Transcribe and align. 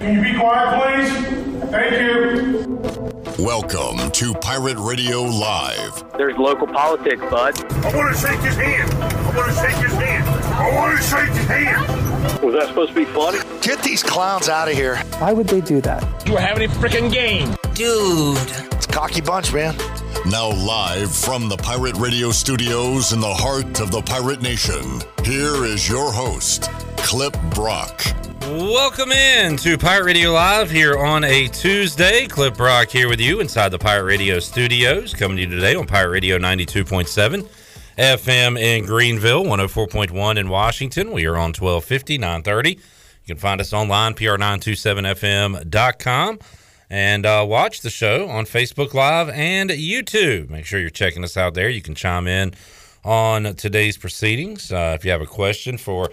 Can 0.00 0.16
you 0.16 0.32
be 0.32 0.38
quiet, 0.38 0.80
please? 0.80 1.70
Thank 1.70 2.00
you. 2.00 3.44
Welcome 3.44 4.10
to 4.12 4.32
Pirate 4.32 4.78
Radio 4.78 5.20
Live. 5.20 6.04
There's 6.16 6.38
local 6.38 6.66
politics, 6.66 7.20
bud. 7.20 7.62
I 7.84 7.94
want 7.94 8.16
to 8.16 8.18
shake 8.18 8.40
his 8.40 8.56
hand. 8.56 8.90
I 8.94 9.36
want 9.36 9.52
to 9.52 9.58
shake 9.58 9.76
his 9.76 9.92
hand. 9.92 10.26
I 10.54 10.74
want 10.74 10.96
to 10.96 11.04
shake 11.04 11.28
his 11.28 11.46
hand. 11.46 12.42
Was 12.42 12.54
that 12.54 12.68
supposed 12.68 12.92
to 12.92 12.94
be 12.94 13.04
funny? 13.04 13.40
Get 13.60 13.82
these 13.82 14.02
clowns 14.02 14.48
out 14.48 14.68
of 14.68 14.74
here. 14.74 14.96
Why 15.18 15.34
would 15.34 15.48
they 15.48 15.60
do 15.60 15.82
that? 15.82 16.26
You 16.26 16.32
were 16.32 16.40
having 16.40 16.70
a 16.70 16.72
freaking 16.72 17.12
game. 17.12 17.54
Dude. 17.74 18.38
It's 18.72 18.86
cocky 18.86 19.20
bunch, 19.20 19.52
man. 19.52 19.76
Now, 20.24 20.48
live 20.48 21.14
from 21.14 21.50
the 21.50 21.58
Pirate 21.58 21.96
Radio 21.98 22.30
studios 22.30 23.12
in 23.12 23.20
the 23.20 23.34
heart 23.34 23.80
of 23.80 23.90
the 23.90 24.00
Pirate 24.00 24.40
Nation, 24.40 25.02
here 25.24 25.66
is 25.66 25.86
your 25.86 26.10
host, 26.10 26.70
Clip 26.96 27.36
Brock. 27.50 28.02
Welcome 28.40 29.12
in 29.12 29.58
to 29.58 29.76
Pirate 29.76 30.04
Radio 30.04 30.32
Live 30.32 30.70
here 30.70 30.96
on 30.96 31.24
a 31.24 31.46
Tuesday. 31.48 32.26
Clip 32.26 32.56
Brock 32.56 32.88
here 32.88 33.06
with 33.08 33.20
you 33.20 33.40
inside 33.40 33.68
the 33.68 33.78
Pirate 33.78 34.04
Radio 34.04 34.40
studios, 34.40 35.12
coming 35.14 35.36
to 35.36 35.42
you 35.42 35.48
today 35.48 35.74
on 35.74 35.86
Pirate 35.86 36.10
Radio 36.10 36.38
92.7 36.38 37.46
FM 37.98 38.58
in 38.58 38.86
Greenville, 38.86 39.44
104.1 39.44 40.38
in 40.38 40.48
Washington. 40.48 41.12
We 41.12 41.26
are 41.26 41.36
on 41.36 41.52
1250, 41.52 42.16
930. 42.18 42.70
You 42.70 42.78
can 43.26 43.36
find 43.36 43.60
us 43.60 43.72
online, 43.74 44.14
pr927fm.com, 44.14 46.38
and 46.88 47.26
uh, 47.26 47.44
watch 47.46 47.82
the 47.82 47.90
show 47.90 48.28
on 48.28 48.46
Facebook 48.46 48.94
Live 48.94 49.28
and 49.28 49.68
YouTube. 49.70 50.48
Make 50.50 50.64
sure 50.64 50.80
you're 50.80 50.88
checking 50.90 51.22
us 51.24 51.36
out 51.36 51.52
there. 51.54 51.68
You 51.68 51.82
can 51.82 51.94
chime 51.94 52.26
in 52.26 52.54
on 53.04 53.54
today's 53.54 53.98
proceedings. 53.98 54.72
Uh, 54.72 54.96
if 54.98 55.04
you 55.04 55.10
have 55.10 55.20
a 55.20 55.26
question 55.26 55.76
for 55.76 56.08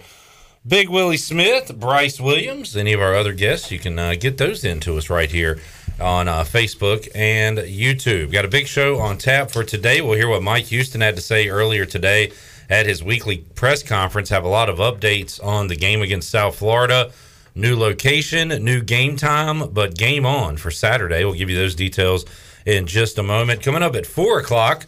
Big 0.68 0.90
Willie 0.90 1.16
Smith, 1.16 1.74
Bryce 1.80 2.20
Williams, 2.20 2.76
any 2.76 2.92
of 2.92 3.00
our 3.00 3.14
other 3.14 3.32
guests, 3.32 3.70
you 3.70 3.78
can 3.78 3.98
uh, 3.98 4.14
get 4.20 4.36
those 4.36 4.64
into 4.64 4.98
us 4.98 5.08
right 5.08 5.30
here 5.30 5.58
on 5.98 6.28
uh, 6.28 6.44
Facebook 6.44 7.08
and 7.14 7.56
YouTube. 7.56 8.30
Got 8.30 8.44
a 8.44 8.48
big 8.48 8.66
show 8.66 8.98
on 8.98 9.16
tap 9.16 9.50
for 9.50 9.64
today. 9.64 10.02
We'll 10.02 10.18
hear 10.18 10.28
what 10.28 10.42
Mike 10.42 10.66
Houston 10.66 11.00
had 11.00 11.16
to 11.16 11.22
say 11.22 11.48
earlier 11.48 11.86
today 11.86 12.32
at 12.68 12.84
his 12.84 13.02
weekly 13.02 13.38
press 13.54 13.82
conference. 13.82 14.28
Have 14.28 14.44
a 14.44 14.48
lot 14.48 14.68
of 14.68 14.76
updates 14.76 15.42
on 15.42 15.68
the 15.68 15.76
game 15.76 16.02
against 16.02 16.28
South 16.28 16.56
Florida. 16.56 17.12
New 17.54 17.74
location, 17.74 18.48
new 18.62 18.82
game 18.82 19.16
time, 19.16 19.70
but 19.70 19.96
game 19.96 20.26
on 20.26 20.58
for 20.58 20.70
Saturday. 20.70 21.24
We'll 21.24 21.32
give 21.32 21.48
you 21.48 21.56
those 21.56 21.74
details 21.74 22.26
in 22.66 22.86
just 22.86 23.16
a 23.16 23.22
moment. 23.22 23.62
Coming 23.62 23.82
up 23.82 23.96
at 23.96 24.04
four 24.04 24.38
o'clock, 24.38 24.84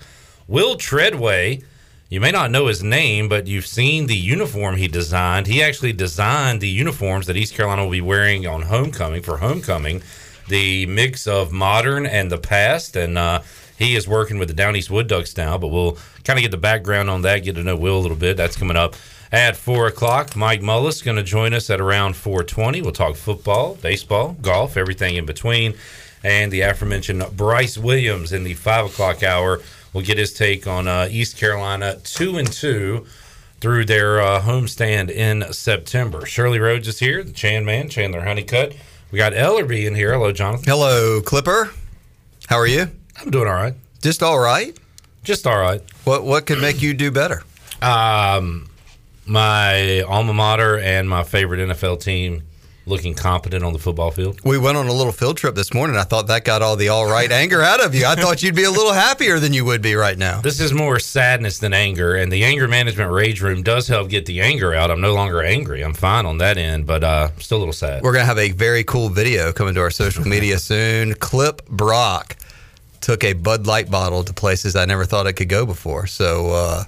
Will 0.47 0.77
Treadway. 0.77 1.63
You 2.11 2.21
may 2.21 2.33
not 2.33 2.51
know 2.51 2.67
his 2.67 2.83
name, 2.83 3.29
but 3.29 3.47
you've 3.47 3.69
seen 3.69 4.09
the 4.09 4.17
uniform 4.17 4.75
he 4.75 4.89
designed. 4.89 5.47
He 5.47 5.63
actually 5.63 5.93
designed 5.93 6.61
the 6.61 6.69
uniforms 6.69 7.29
that 7.29 7.37
East 7.37 7.55
Carolina 7.55 7.85
will 7.85 7.93
be 7.93 8.01
wearing 8.01 8.49
on 8.49 8.63
homecoming 8.63 9.23
for 9.23 9.37
homecoming, 9.37 10.03
the 10.49 10.87
mix 10.87 11.29
of 11.29 11.53
modern 11.53 12.07
and 12.07 12.29
the 12.29 12.37
past. 12.37 12.97
And 12.97 13.17
uh, 13.17 13.43
he 13.79 13.95
is 13.95 14.09
working 14.09 14.41
with 14.41 14.49
the 14.49 14.55
Down 14.55 14.75
East 14.75 14.91
Wood 14.91 15.07
Ducks 15.07 15.37
now, 15.37 15.57
but 15.57 15.69
we'll 15.69 15.99
kind 16.25 16.37
of 16.37 16.43
get 16.43 16.51
the 16.51 16.57
background 16.57 17.09
on 17.09 17.23
that, 17.23 17.45
get 17.45 17.55
to 17.55 17.63
know 17.63 17.77
Will 17.77 17.97
a 17.97 18.01
little 18.01 18.17
bit. 18.17 18.37
That's 18.37 18.57
coming 18.57 18.77
up 18.77 18.97
at 19.31 19.57
four 19.57 19.87
o'clock. 19.87 20.35
Mike 20.35 20.63
Mullis 20.63 20.95
is 20.95 21.03
going 21.03 21.17
to 21.17 21.23
join 21.23 21.55
us 21.55 21.71
at 21.71 21.81
around 21.81 22.17
four 22.17 22.43
twenty. 22.43 22.83
We'll 22.83 22.91
talk 22.91 23.15
football, 23.15 23.77
baseball, 23.77 24.37
golf, 24.43 24.77
everything 24.77 25.15
in 25.15 25.27
between, 25.27 25.75
and 26.25 26.51
the 26.51 26.63
aforementioned 26.63 27.25
Bryce 27.37 27.79
Williams 27.79 28.33
in 28.33 28.43
the 28.43 28.55
five 28.55 28.87
o'clock 28.87 29.23
hour. 29.23 29.61
We'll 29.93 30.05
get 30.05 30.19
his 30.19 30.33
take 30.33 30.67
on 30.67 30.87
uh, 30.87 31.09
East 31.11 31.37
Carolina 31.37 31.97
two 32.05 32.39
and 32.39 32.51
two 32.51 33.07
through 33.61 33.85
their 33.85 34.21
uh, 34.21 34.41
homestand 34.41 35.11
in 35.11 35.53
September. 35.53 36.25
Shirley 36.25 36.59
Rhodes 36.59 36.89
is 36.89 36.99
here, 36.99 37.23
the 37.23 37.33
Chan 37.33 37.65
Man, 37.65 37.89
Chandler 37.89 38.23
Honeycutt. 38.23 38.75
We 39.11 39.19
got 39.19 39.33
Ellerby 39.33 39.87
in 39.87 39.95
here. 39.95 40.13
Hello, 40.13 40.33
Jonathan. 40.33 40.65
Hello, 40.67 41.21
Clipper. 41.21 41.71
How 42.49 42.57
are 42.57 42.67
you? 42.67 42.87
I'm 43.21 43.31
doing 43.31 43.49
all 43.49 43.55
right. 43.55 43.75
Just 44.01 44.23
all 44.23 44.39
right. 44.39 44.77
Just 45.25 45.47
all 45.47 45.59
right. 45.59 45.83
What 46.05 46.25
What 46.25 46.47
could 46.47 46.61
make 46.61 46.81
you 46.81 46.95
do 46.95 47.11
better? 47.11 47.43
Um, 47.83 48.69
my 49.27 50.03
alma 50.03 50.33
mater 50.33 50.79
and 50.79 51.09
my 51.09 51.23
favorite 51.25 51.59
NFL 51.69 52.01
team 52.03 52.43
looking 52.87 53.15
competent 53.15 53.65
on 53.65 53.73
the 53.73 53.79
football 53.79 54.11
field. 54.11 54.41
We 54.45 54.59
went 54.59 54.77
on 54.77 54.89
a 54.89 54.93
little 54.93 55.13
field 55.13 55.37
trip 55.37 55.55
this 55.55 55.73
morning. 55.73 55.97
I 55.97 56.03
thought 56.03 56.27
that 56.29 56.45
got 56.45 56.63
all 56.63 56.77
the 56.77 56.89
all 56.89 57.11
right 57.11 57.31
anger 57.31 57.63
out 57.63 57.85
of 57.85 57.95
you. 57.95 58.07
I 58.07 58.15
thought 58.15 58.43
you'd 58.43 58.55
be 58.55 58.65
a 58.65 58.71
little 58.71 58.93
happier 58.93 59.39
than 59.39 59.53
you 59.53 59.65
would 59.65 59.83
be 59.83 59.95
right 59.95 60.17
now. 60.19 60.41
This 60.41 60.61
is 60.61 60.73
more 60.73 60.99
sadness 60.99 61.59
than 61.59 61.73
anger, 61.73 62.15
and 62.17 62.33
the 62.33 62.45
anger 62.45 62.69
management 62.69 63.13
rage 63.13 63.41
room 63.41 63.63
does 63.63 63.89
help 63.89 64.09
get 64.09 64.27
the 64.27 64.41
anger 64.41 64.75
out. 64.75 64.91
I'm 64.91 65.01
no 65.01 65.15
longer 65.15 65.43
angry. 65.43 65.83
I'm 65.83 65.95
fine 65.95 66.27
on 66.27 66.39
that 66.39 66.59
end, 66.59 66.87
but 66.87 67.05
uh, 67.05 67.31
still 67.39 67.59
a 67.59 67.61
little 67.61 67.73
sad. 67.73 68.03
We're 68.03 68.13
gonna 68.13 68.25
have 68.25 68.39
a 68.39 68.51
very 68.51 68.85
cool 68.85 69.09
video 69.09 69.53
coming 69.53 69.75
to 69.75 69.81
our 69.81 69.91
social 69.91 70.27
media 70.27 70.59
soon. 70.59 71.15
Clip 71.15 71.65
Brock 71.67 72.37
took 73.01 73.25
a 73.25 73.33
Bud 73.33 73.67
Light 73.67 73.91
bottle 73.91 74.25
to 74.25 74.33
places 74.33 74.77
I 74.77 74.85
never 74.85 75.05
thought 75.05 75.27
it 75.27 75.35
could 75.35 75.49
go 75.49 75.67
before. 75.67 76.07
So. 76.07 76.51
Uh, 76.51 76.85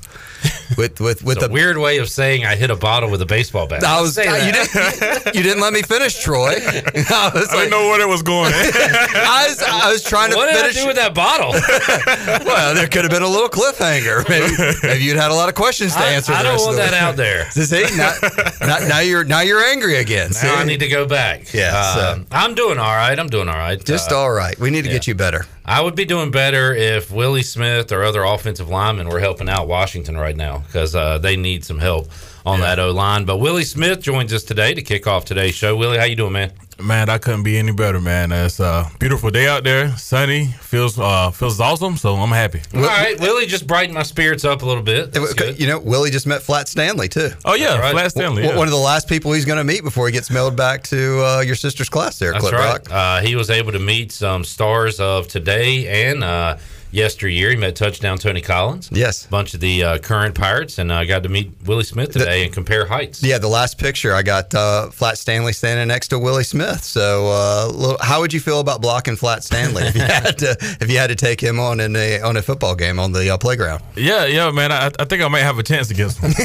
with 0.77 1.00
with 1.00 1.23
with 1.23 1.37
It's 1.37 1.45
a 1.45 1.49
the 1.49 1.53
weird 1.53 1.78
way 1.78 1.99
of 1.99 2.09
saying 2.09 2.45
I 2.45 2.56
hit 2.56 2.71
a 2.71 2.77
bottle 2.77 3.11
with 3.11 3.23
a 3.23 3.27
baseball 3.27 3.67
bat. 3.67 3.84
I 3.84 4.00
was 4.00 4.15
Say 4.15 4.25
you 4.47 4.53
didn't 4.53 5.34
you 5.34 5.43
didn't 5.43 5.61
let 5.61 5.73
me 5.73 5.83
finish, 5.83 6.21
Troy. 6.21 6.55
I 6.56 7.31
was 7.33 7.49
I 7.50 7.56
didn't 7.56 7.71
know 7.71 7.89
where 7.89 8.00
it 8.00 8.09
was 8.09 8.23
going. 8.23 8.53
I 8.55 9.47
was, 9.49 9.62
I 9.62 9.93
was 9.93 10.03
trying 10.03 10.31
to 10.31 10.37
What 10.37 10.53
did 10.53 10.65
I 10.65 10.73
do 10.73 10.87
with 10.87 10.97
that 10.97 11.15
bottle? 11.15 11.53
well, 12.47 12.75
there 12.75 12.89
could 12.89 13.03
have 13.03 13.11
been 13.11 13.23
a 13.23 13.29
little 13.29 13.49
cliffhanger. 13.49 14.29
Maybe, 14.29 14.53
maybe 14.83 15.05
you'd 15.05 15.17
had 15.17 15.31
a 15.31 15.34
lot 15.34 15.49
of 15.49 15.55
questions 15.55 15.94
to 15.94 16.00
I, 16.00 16.12
answer. 16.12 16.33
I 16.33 16.43
don't 16.43 16.59
want 16.59 16.71
of 16.71 16.77
the 16.77 16.91
that 16.91 16.94
out 16.94 17.17
there. 17.17 17.50
See, 17.50 17.84
now, 17.97 18.12
now, 18.61 18.89
now 18.89 19.00
you're 19.00 19.25
now 19.25 19.41
you're 19.41 19.62
angry 19.62 19.97
again. 19.97 20.33
See? 20.33 20.47
Now 20.47 20.56
I 20.56 20.65
need 20.65 20.81
to 20.81 20.89
go 20.89 21.06
back. 21.06 21.53
Yeah, 21.53 21.73
Uh, 21.75 21.94
so- 22.17 22.25
I'm 22.33 22.55
doing 22.55 22.79
all 22.79 22.94
right. 22.97 23.19
I'm 23.19 23.29
doing 23.29 23.49
all 23.49 23.59
right. 23.59 23.83
Just 23.83 24.11
Uh, 24.12 24.19
all 24.19 24.33
right. 24.33 24.59
We 24.59 24.71
need 24.71 24.83
to 24.83 24.91
get 24.91 25.06
you 25.06 25.15
better. 25.15 25.47
I 25.65 25.81
would 25.81 25.95
be 25.95 26.05
doing 26.05 26.33
better 26.33 26.75
if 26.75 27.11
Willie 27.11 27.45
Smith 27.45 27.93
or 27.93 28.03
other 28.03 28.25
offensive 28.25 28.69
linemen 28.69 29.09
were 29.09 29.21
helping 29.21 29.49
out 29.49 29.69
Washington 29.69 30.17
right 30.17 30.37
now 30.37 30.59
because 30.59 30.97
uh, 30.97 31.19
they 31.19 31.37
need 31.37 31.65
some 31.65 31.78
help 31.78 32.09
on 32.45 32.61
that 32.61 32.79
O 32.79 32.91
line. 32.91 33.25
But 33.25 33.39
Willie 33.39 33.65
Smith 33.65 34.01
joins 34.01 34.33
us 34.33 34.43
today 34.43 34.75
to 34.75 34.83
kick 34.83 35.07
off 35.07 35.25
today's 35.25 35.55
show. 35.55 35.77
Willie, 35.77 35.99
how 35.99 36.05
you 36.05 36.17
doing, 36.17 36.33
man? 36.33 36.53
man, 36.83 37.09
I 37.09 37.19
couldn't 37.19 37.43
be 37.43 37.59
any 37.59 37.73
better, 37.73 38.01
man. 38.01 38.33
It's 38.33 38.61
a 38.61 38.91
beautiful 38.99 39.31
day 39.31 39.47
out 39.47 39.65
there, 39.65 39.97
sunny, 39.97 40.47
feels 40.47 40.99
uh, 40.99 41.31
feels 41.31 41.61
awesome. 41.61 41.97
So 41.97 42.15
I'm 42.15 42.31
happy. 42.31 42.61
All 42.75 42.81
right, 42.83 43.19
Willie 43.21 43.47
just 43.47 43.67
brightened 43.67 43.95
my 43.95 44.03
spirits 44.03 44.45
up 44.45 44.63
a 44.63 44.67
little 44.67 44.83
bit. 44.83 45.13
That's 45.13 45.35
good. 45.35 45.61
You 45.61 45.67
know, 45.69 45.79
Willie 45.79 46.11
just 46.11 46.27
met 46.27 46.43
Flat 46.43 46.69
Stanley 46.69 47.09
too. 47.09 47.31
Oh 47.45 47.55
yeah, 47.55 47.79
right. 47.79 47.93
Flat 47.93 48.11
Stanley. 48.11 48.43
W- 48.43 48.51
yeah. 48.53 48.59
One 48.59 48.67
of 48.67 48.73
the 48.73 48.81
last 48.81 49.09
people 49.09 49.33
he's 49.33 49.45
going 49.45 49.59
to 49.59 49.65
meet 49.65 49.83
before 49.83 50.07
he 50.07 50.13
gets 50.13 50.31
mailed 50.31 50.57
back 50.57 50.83
to 50.85 51.25
uh, 51.25 51.41
your 51.41 51.55
sister's 51.57 51.89
class 51.89 52.19
there, 52.19 52.33
That's 52.33 52.45
Clip 52.45 52.55
right. 52.55 52.89
Rock. 52.89 52.91
Uh, 52.91 53.21
he 53.21 53.37
was 53.37 53.51
able 53.51 53.73
to 53.73 53.79
meet 53.79 54.13
some 54.13 54.45
stars 54.45 55.01
of 55.01 55.29
today 55.29 56.09
and 56.09 56.25
uh, 56.25 56.57
yesteryear. 56.93 57.51
He 57.51 57.57
met 57.57 57.75
touchdown 57.75 58.19
Tony 58.19 58.41
Collins. 58.41 58.91
Yes. 58.93 59.25
A 59.25 59.29
bunch 59.29 59.55
of 59.55 59.61
the 59.61 59.83
uh, 59.83 59.99
current 59.99 60.35
Pirates, 60.35 60.79
and 60.79 60.93
uh, 60.93 61.05
got 61.05 61.23
to 61.25 61.29
meet 61.29 61.51
Willie 61.65 61.85
Smith 61.85 62.13
today 62.13 62.45
and 62.45 62.53
compare 62.53 62.87
heights. 62.87 63.23
Yeah, 63.23 63.39
the 63.39 63.49
last 63.49 63.79
picture 63.79 64.15
I 64.15 64.23
got 64.23 64.55
uh, 64.55 64.91
Flat 64.91 65.19
Stanley 65.19 65.53
standing 65.53 65.89
next 65.89 66.09
to 66.09 66.19
Willie 66.19 66.45
Smith. 66.45 66.85
So, 66.85 67.27
uh, 67.29 67.69
little, 67.75 67.97
how 68.01 68.21
would 68.21 68.33
you 68.33 68.41
feel 68.41 68.61
about 68.61 68.81
blocking 68.81 69.17
Flat 69.17 69.43
Stanley 69.43 69.83
if 69.83 69.95
you 69.97 70.03
had 70.03 70.39
to 70.39 70.57
if 70.81 70.91
you 70.91 70.99
had 70.99 71.09
to 71.09 71.17
take 71.17 71.41
him 71.41 71.59
on 71.59 71.81
in 71.81 71.97
a 71.97 72.21
on 72.21 72.37
a 72.37 72.43
football 72.43 72.75
game 72.75 72.99
on 73.01 73.13
the 73.13 73.31
uh, 73.31 73.39
playground? 73.39 73.83
yeah, 73.97 74.27
yeah, 74.27 74.51
man. 74.51 74.71
I, 74.71 74.91
I 74.99 75.05
think 75.05 75.23
I 75.23 75.29
might 75.29 75.41
have 75.41 75.59
a 75.59 75.63
chance 75.63 75.91
against 75.91 76.19
him. 76.19 76.33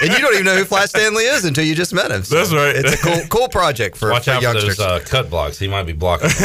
And 0.00 0.12
you 0.12 0.18
don't 0.20 0.34
even 0.34 0.44
know 0.44 0.54
who 0.54 0.64
Flat 0.64 0.88
Stanley 0.90 1.24
is 1.24 1.44
until 1.44 1.64
you 1.64 1.74
just 1.74 1.92
met 1.92 2.10
him. 2.10 2.22
So 2.22 2.36
That's 2.36 2.52
right. 2.52 2.76
It's 2.76 2.92
a 2.94 2.96
cool 2.98 3.20
cool 3.28 3.48
project 3.48 3.96
for, 3.96 4.10
Watch 4.10 4.26
for 4.26 4.32
out 4.32 4.42
for 4.42 4.52
those 4.52 4.78
uh, 4.78 5.00
cut 5.04 5.28
blocks. 5.28 5.58
He 5.58 5.66
might 5.66 5.84
be 5.84 5.92
blocking. 5.92 6.28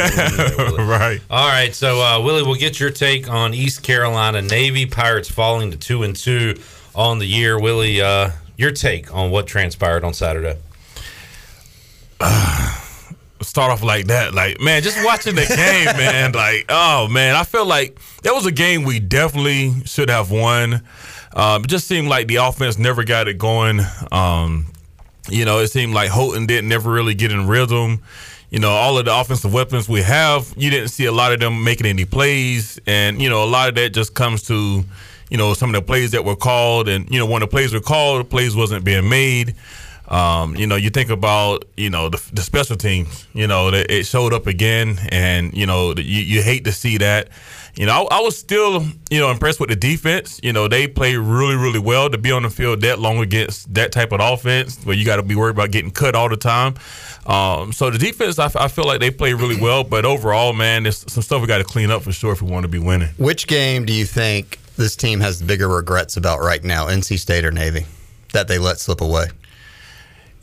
Right. 0.84 1.22
All 1.30 1.48
right, 1.48 1.74
so 1.74 2.02
uh, 2.02 2.22
Willie, 2.22 2.44
we'll 2.44 2.56
get 2.63 2.79
your 2.79 2.91
take 2.91 3.29
on 3.29 3.53
East 3.53 3.84
Carolina 3.84 4.41
Navy 4.41 4.85
Pirates 4.85 5.29
falling 5.29 5.72
to 5.72 5.78
two 5.78 6.03
and 6.03 6.16
two 6.16 6.56
on 6.96 7.19
the 7.19 7.25
year. 7.25 7.59
Willie, 7.59 8.01
uh, 8.01 8.29
your 8.56 8.72
take 8.72 9.13
on 9.13 9.31
what 9.31 9.47
transpired 9.47 10.06
on 10.06 10.13
Saturday? 10.13 10.57
start 13.42 13.69
off 13.69 13.83
like 13.83 14.06
that. 14.06 14.33
Like, 14.33 14.62
man, 14.62 14.81
just 14.81 15.04
watching 15.04 15.36
the 15.36 15.45
game, 15.45 15.98
man. 15.98 16.31
Like, 16.31 16.68
oh 16.69 17.10
man, 17.10 17.36
I 17.36 17.44
feel 17.44 17.65
like 17.65 18.00
that 18.21 18.33
was 18.33 18.45
a 18.45 18.51
game 18.51 18.83
we 18.83 19.01
definitely 19.01 19.83
should 19.83 20.09
have 20.09 20.31
won. 20.31 20.83
Um, 21.36 21.66
it 21.66 21.68
just 21.68 21.86
seemed 21.86 22.07
like 22.07 22.27
the 22.27 22.38
offense 22.38 22.77
never 22.77 23.04
got 23.04 23.27
it 23.27 23.38
going. 23.38 23.81
Um, 24.09 24.68
you 25.27 25.44
know, 25.44 25.59
it 25.59 25.68
seemed 25.68 25.94
like 25.94 26.12
Holton 26.12 26.45
didn't 26.45 26.69
never 26.69 26.89
really 26.89 27.13
get 27.13 27.33
in 27.33 27.45
rhythm. 27.45 28.04
You 28.54 28.60
know, 28.60 28.70
all 28.70 29.00
of 29.00 29.06
the 29.06 29.20
offensive 29.20 29.52
weapons 29.52 29.90
we 29.90 30.04
have, 30.04 30.54
you 30.56 30.70
didn't 30.70 30.90
see 30.90 31.06
a 31.06 31.12
lot 31.12 31.34
of 31.34 31.40
them 31.40 31.64
making 31.64 31.88
any 31.88 32.06
plays, 32.06 32.80
and 32.86 33.20
you 33.20 33.28
know, 33.28 33.44
a 33.44 33.50
lot 33.50 33.68
of 33.68 33.74
that 33.76 33.96
just 33.96 34.14
comes 34.14 34.44
to, 34.44 34.84
you 35.32 35.38
know, 35.38 35.56
some 35.56 35.74
of 35.74 35.74
the 35.74 35.82
plays 35.82 36.12
that 36.12 36.24
were 36.24 36.36
called, 36.36 36.88
and 36.88 37.10
you 37.10 37.18
know, 37.18 37.26
when 37.26 37.40
the 37.40 37.48
plays 37.48 37.74
were 37.74 37.80
called, 37.80 38.20
the 38.20 38.30
plays 38.30 38.56
wasn't 38.56 38.86
being 38.86 39.10
made. 39.10 39.56
Um, 40.08 40.56
you 40.56 40.68
know, 40.68 40.76
you 40.76 40.92
think 40.92 41.10
about 41.10 41.66
you 41.78 41.90
know 41.90 42.10
the, 42.10 42.24
the 42.32 42.44
special 42.44 42.76
teams. 42.76 43.26
You 43.34 43.48
know, 43.48 43.72
that 43.72 43.90
it 43.90 44.06
showed 44.06 44.34
up 44.34 44.46
again, 44.46 45.00
and 45.10 45.52
you 45.56 45.66
know 45.66 45.96
you, 45.98 46.22
you 46.22 46.44
hate 46.44 46.64
to 46.66 46.72
see 46.72 47.00
that. 47.00 47.30
You 47.75 47.88
know, 47.88 48.08
I, 48.12 48.18
I, 48.18 48.22
was 48.22 48.38
still 48.38 48.84
you 49.10 49.20
know 49.20 49.31
impressed 49.31 49.60
with 49.60 49.70
the 49.70 49.75
defense. 49.75 50.40
You 50.44 50.54
know, 50.54 50.68
they 50.68 50.88
play 50.88 51.16
really 51.16 51.56
really 51.56 51.80
well 51.80 52.10
to 52.10 52.18
be 52.18 52.31
on 52.31 52.44
the 52.44 52.50
field 52.50 52.81
that 52.81 53.00
long 53.00 53.20
against 53.20 53.74
that 53.74 53.92
type 53.92 54.12
of 54.12 54.20
offense 54.22 54.84
where 54.84 54.96
you 54.96 55.06
got 55.06 55.16
to 55.16 55.24
be 55.24 55.36
worried 55.36 55.56
about 55.56 55.72
getting 55.72 55.92
cut 55.92 56.14
all 56.14 56.30
the 56.30 56.38
time. 56.38 56.75
Um, 57.25 57.72
so 57.72 57.90
the 57.90 57.98
defense, 57.98 58.38
I, 58.38 58.52
I, 58.56 58.68
feel 58.68 58.86
like 58.86 59.00
they 59.00 59.10
play 59.10 59.34
really 59.34 59.60
well, 59.60 59.86
but 59.86 60.04
overall, 60.04 60.52
man, 60.52 60.84
there's 60.84 61.10
some 61.12 61.24
stuff 61.24 61.42
we 61.42 61.48
got 61.48 61.60
to 61.60 61.64
clean 61.64 61.90
up 61.90 62.04
for 62.04 62.12
sure 62.12 62.34
if 62.34 62.42
we 62.42 62.52
want 62.52 62.64
to 62.66 62.68
be 62.68 62.80
winning. 62.80 63.10
Which 63.18 63.48
game 63.48 63.86
do 63.86 63.94
you 63.94 64.04
think 64.04 64.60
this 64.76 64.98
team 64.98 65.22
has 65.22 65.42
bigger 65.42 65.69
regrets 65.69 66.18
about 66.18 66.42
right 66.42 66.62
now, 66.62 66.88
NC 66.88 67.18
State 67.18 67.46
or 67.46 67.52
Navy, 67.52 67.86
that 68.34 68.50
they 68.50 68.60
let 68.60 68.80
slip 68.80 69.00
away? 69.00 69.28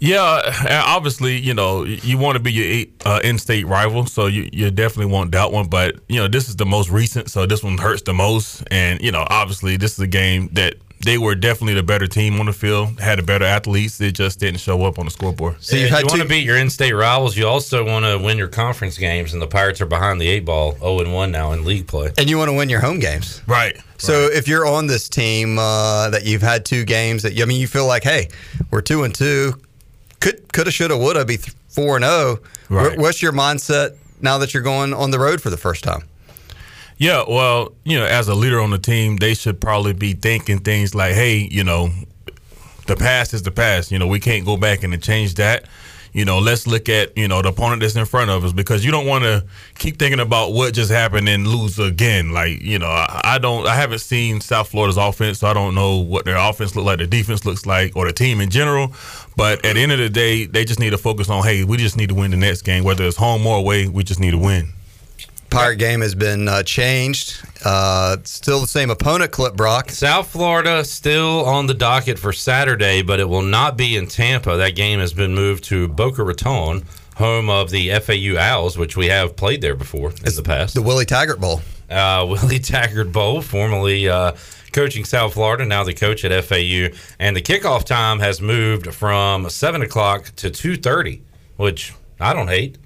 Yeah, 0.01 0.83
obviously, 0.87 1.37
you 1.37 1.53
know, 1.53 1.85
you 1.85 2.17
want 2.17 2.37
to 2.37 2.43
be 2.43 2.53
your 2.53 2.87
uh, 3.05 3.21
in-state 3.23 3.67
rival, 3.67 4.07
so 4.07 4.27
you, 4.27 4.49
you 4.51 4.71
definitely 4.71 5.13
want 5.13 5.33
that 5.33 5.53
one. 5.53 5.69
But 5.69 5.97
you 6.09 6.17
know, 6.17 6.27
this 6.27 6.49
is 6.49 6.57
the 6.57 6.67
most 6.67 6.91
recent, 6.91 7.31
so 7.31 7.45
this 7.47 7.63
one 7.63 7.77
hurts 7.77 8.03
the 8.03 8.15
most. 8.15 8.65
And 8.71 9.01
you 9.03 9.13
know, 9.13 9.27
obviously, 9.29 9.77
this 9.77 9.93
is 9.93 10.01
a 10.01 10.07
game 10.07 10.49
that 10.53 10.77
they 11.03 11.17
were 11.19 11.35
definitely 11.35 11.75
the 11.75 11.83
better 11.83 12.07
team 12.07 12.41
on 12.41 12.47
the 12.47 12.53
field, 12.53 13.01
had 13.01 13.19
the 13.19 13.23
better 13.23 13.45
athletes. 13.45 13.99
They 13.99 14.13
just 14.13 14.39
didn't 14.39 14.61
show 14.61 14.85
up 14.85 14.99
on 14.99 15.07
the 15.07 15.11
scoreboard. 15.11 15.57
So 15.63 15.77
you, 15.77 15.87
you 15.87 15.93
want 15.93 16.21
to 16.21 16.29
beat 16.29 16.45
your 16.45 16.59
in-state 16.59 16.93
rivals. 16.93 17.37
You 17.37 17.47
also 17.47 17.85
want 17.87 18.05
to 18.05 18.19
win 18.19 18.37
your 18.37 18.49
conference 18.49 18.99
games, 18.99 19.33
and 19.33 19.41
the 19.41 19.47
Pirates 19.47 19.81
are 19.81 19.87
behind 19.87 20.21
the 20.21 20.29
eight 20.29 20.45
ball, 20.45 20.73
zero 20.79 21.01
and 21.01 21.13
one 21.13 21.31
now 21.31 21.53
in 21.53 21.65
league 21.65 21.87
play. 21.87 22.11
And 22.19 22.29
you 22.29 22.39
want 22.39 22.49
to 22.49 22.57
win 22.57 22.69
your 22.69 22.81
home 22.81 23.01
games, 23.01 23.43
right? 23.47 23.79
So 23.99 24.25
right. 24.25 24.33
if 24.33 24.49
you're 24.49 24.67
on 24.67 24.87
this 24.87 25.09
team 25.09 25.59
uh, 25.59 26.11
that 26.11 26.25
you've 26.25 26.43
had 26.43 26.65
two 26.65 26.85
games 26.85 27.23
that 27.23 27.39
I 27.39 27.45
mean, 27.45 27.61
you 27.61 27.67
feel 27.67 27.87
like, 27.87 28.03
hey, 28.03 28.29
we're 28.71 28.83
two 28.83 29.03
and 29.05 29.15
two, 29.15 29.55
could 30.21 30.53
coulda, 30.53 30.71
shoulda, 30.71 30.97
woulda, 30.97 31.25
be 31.25 31.39
four 31.69 31.97
and 31.97 32.05
zero. 32.05 32.15
Oh. 32.15 32.39
Right. 32.69 32.99
What's 32.99 33.21
your 33.23 33.33
mindset 33.33 33.97
now 34.21 34.39
that 34.39 34.55
you're 34.55 34.63
going 34.63 34.93
on 34.95 35.11
the 35.11 35.19
road 35.19 35.41
for 35.41 35.51
the 35.51 35.57
first 35.57 35.83
time? 35.83 36.05
Yeah, 36.99 37.25
well, 37.27 37.73
you 37.85 37.99
know, 37.99 38.05
as 38.05 38.29
a 38.29 38.35
leader 38.35 38.61
on 38.61 38.71
the 38.71 38.79
team, 38.79 39.17
they 39.17 39.33
should 39.33 39.59
probably 39.59 39.95
be 39.95 40.13
thinking 40.13 40.59
things 40.59 40.95
like, 40.95 41.15
hey, 41.15 41.49
you 41.51 41.65
know, 41.65 41.89
the 42.87 42.95
past 42.95 43.33
is 43.33 43.43
the 43.43 43.51
past. 43.51 43.91
You 43.91 43.99
know, 43.99 44.07
we 44.07 44.21
can't 44.21 44.45
go 44.45 44.59
back 44.59 44.83
and 44.83 45.03
change 45.03 45.37
that. 45.37 45.65
You 46.13 46.25
know, 46.25 46.41
let's 46.41 46.67
look 46.67 46.89
at, 46.89 47.17
you 47.17 47.29
know, 47.29 47.41
the 47.41 47.51
opponent 47.51 47.81
that's 47.81 47.95
in 47.95 48.05
front 48.05 48.31
of 48.31 48.45
us 48.45 48.53
because 48.53 48.85
you 48.85 48.91
don't 48.91 49.07
want 49.07 49.23
to 49.25 49.45
keep 49.77 49.99
thinking 49.99 50.19
about 50.19 50.53
what 50.53 50.75
just 50.75 50.91
happened 50.91 51.29
and 51.29 51.47
lose 51.47 51.79
again. 51.79 52.33
Like, 52.33 52.61
you 52.61 52.79
know, 52.79 52.89
I, 52.89 53.21
I, 53.25 53.39
don't, 53.39 53.67
I 53.67 53.77
haven't 53.77 54.01
seen 54.01 54.41
South 54.41 54.69
Florida's 54.69 54.97
offense, 54.97 55.39
so 55.39 55.47
I 55.47 55.55
don't 55.55 55.75
know 55.75 55.99
what 55.99 56.25
their 56.25 56.37
offense 56.37 56.75
look 56.75 56.85
like, 56.85 56.99
their 56.99 57.07
defense 57.07 57.45
looks 57.45 57.65
like, 57.65 57.95
or 57.97 58.07
the 58.07 58.13
team 58.13 58.41
in 58.41 58.51
general. 58.51 58.93
But 59.41 59.65
at 59.65 59.73
the 59.73 59.81
end 59.81 59.91
of 59.91 59.97
the 59.99 60.11
day, 60.11 60.45
they 60.45 60.67
just 60.67 60.79
need 60.79 60.91
to 60.91 60.99
focus 60.99 61.31
on, 61.31 61.43
hey, 61.43 61.65
we 61.65 61.79
just 61.79 61.97
need 61.97 62.11
to 62.11 62.15
win 62.15 62.31
the 62.31 62.37
next 62.37 62.61
game, 62.61 62.85
whether 62.85 63.07
it's 63.07 63.17
home 63.17 63.47
or 63.47 63.57
away, 63.57 63.89
we 63.89 64.05
just 64.05 64.21
need 64.21 64.33
to 64.33 64.39
win. 64.39 64.69
Pirate 65.49 65.77
game 65.77 66.03
has 66.03 66.15
been 66.15 66.47
uh, 66.47 66.63
changed. 66.63 67.43
Uh, 67.65 68.19
still 68.25 68.61
the 68.61 68.67
same 68.67 68.91
opponent, 68.91 69.33
Clip 69.33 69.57
Brock. 69.57 69.89
South 69.89 70.29
Florida 70.29 70.85
still 70.85 71.47
on 71.47 71.67
the 71.67 71.73
docket 71.73 72.19
for 72.19 72.35
Saturday, 72.35 73.01
but 73.01 73.19
it 73.19 73.27
will 73.31 73.41
not 73.41 73.79
be 73.79 73.97
in 73.97 74.07
Tampa. 74.07 74.59
That 74.59 74.77
game 74.77 75.01
has 75.01 75.15
been 75.15 75.35
moved 75.35 75.65
to 75.65 75.89
Boca 75.89 76.23
Raton, 76.23 76.85
home 77.17 77.49
of 77.49 77.71
the 77.71 77.99
FAU 77.99 78.39
Owls, 78.39 78.77
which 78.77 78.95
we 78.95 79.07
have 79.07 79.37
played 79.37 79.63
there 79.63 79.75
before 79.75 80.11
in 80.11 80.17
it's 80.27 80.37
the 80.37 80.43
past. 80.43 80.75
The 80.75 80.83
Willie 80.83 81.07
Taggart 81.07 81.41
Bowl. 81.41 81.63
Uh, 81.89 82.27
Willie 82.29 82.59
Taggart 82.59 83.11
Bowl, 83.11 83.41
formerly 83.41 84.07
uh, 84.07 84.33
coaching 84.73 85.05
South 85.05 85.35
Florida, 85.35 85.65
now 85.65 85.85
the 85.85 85.95
coach 85.95 86.25
at 86.25 86.45
FAU, 86.45 86.97
and 87.19 87.37
the 87.37 87.43
kickoff 87.43 87.85
time 87.85 88.21
has 88.21 88.41
moved 88.41 88.93
from 88.95 89.49
seven 89.51 89.83
o'clock 89.83 90.33
to 90.37 90.51
two 90.51 90.77
thirty, 90.77 91.23
which 91.57 91.95
I 92.19 92.33
don't 92.33 92.49
hate. 92.49 92.79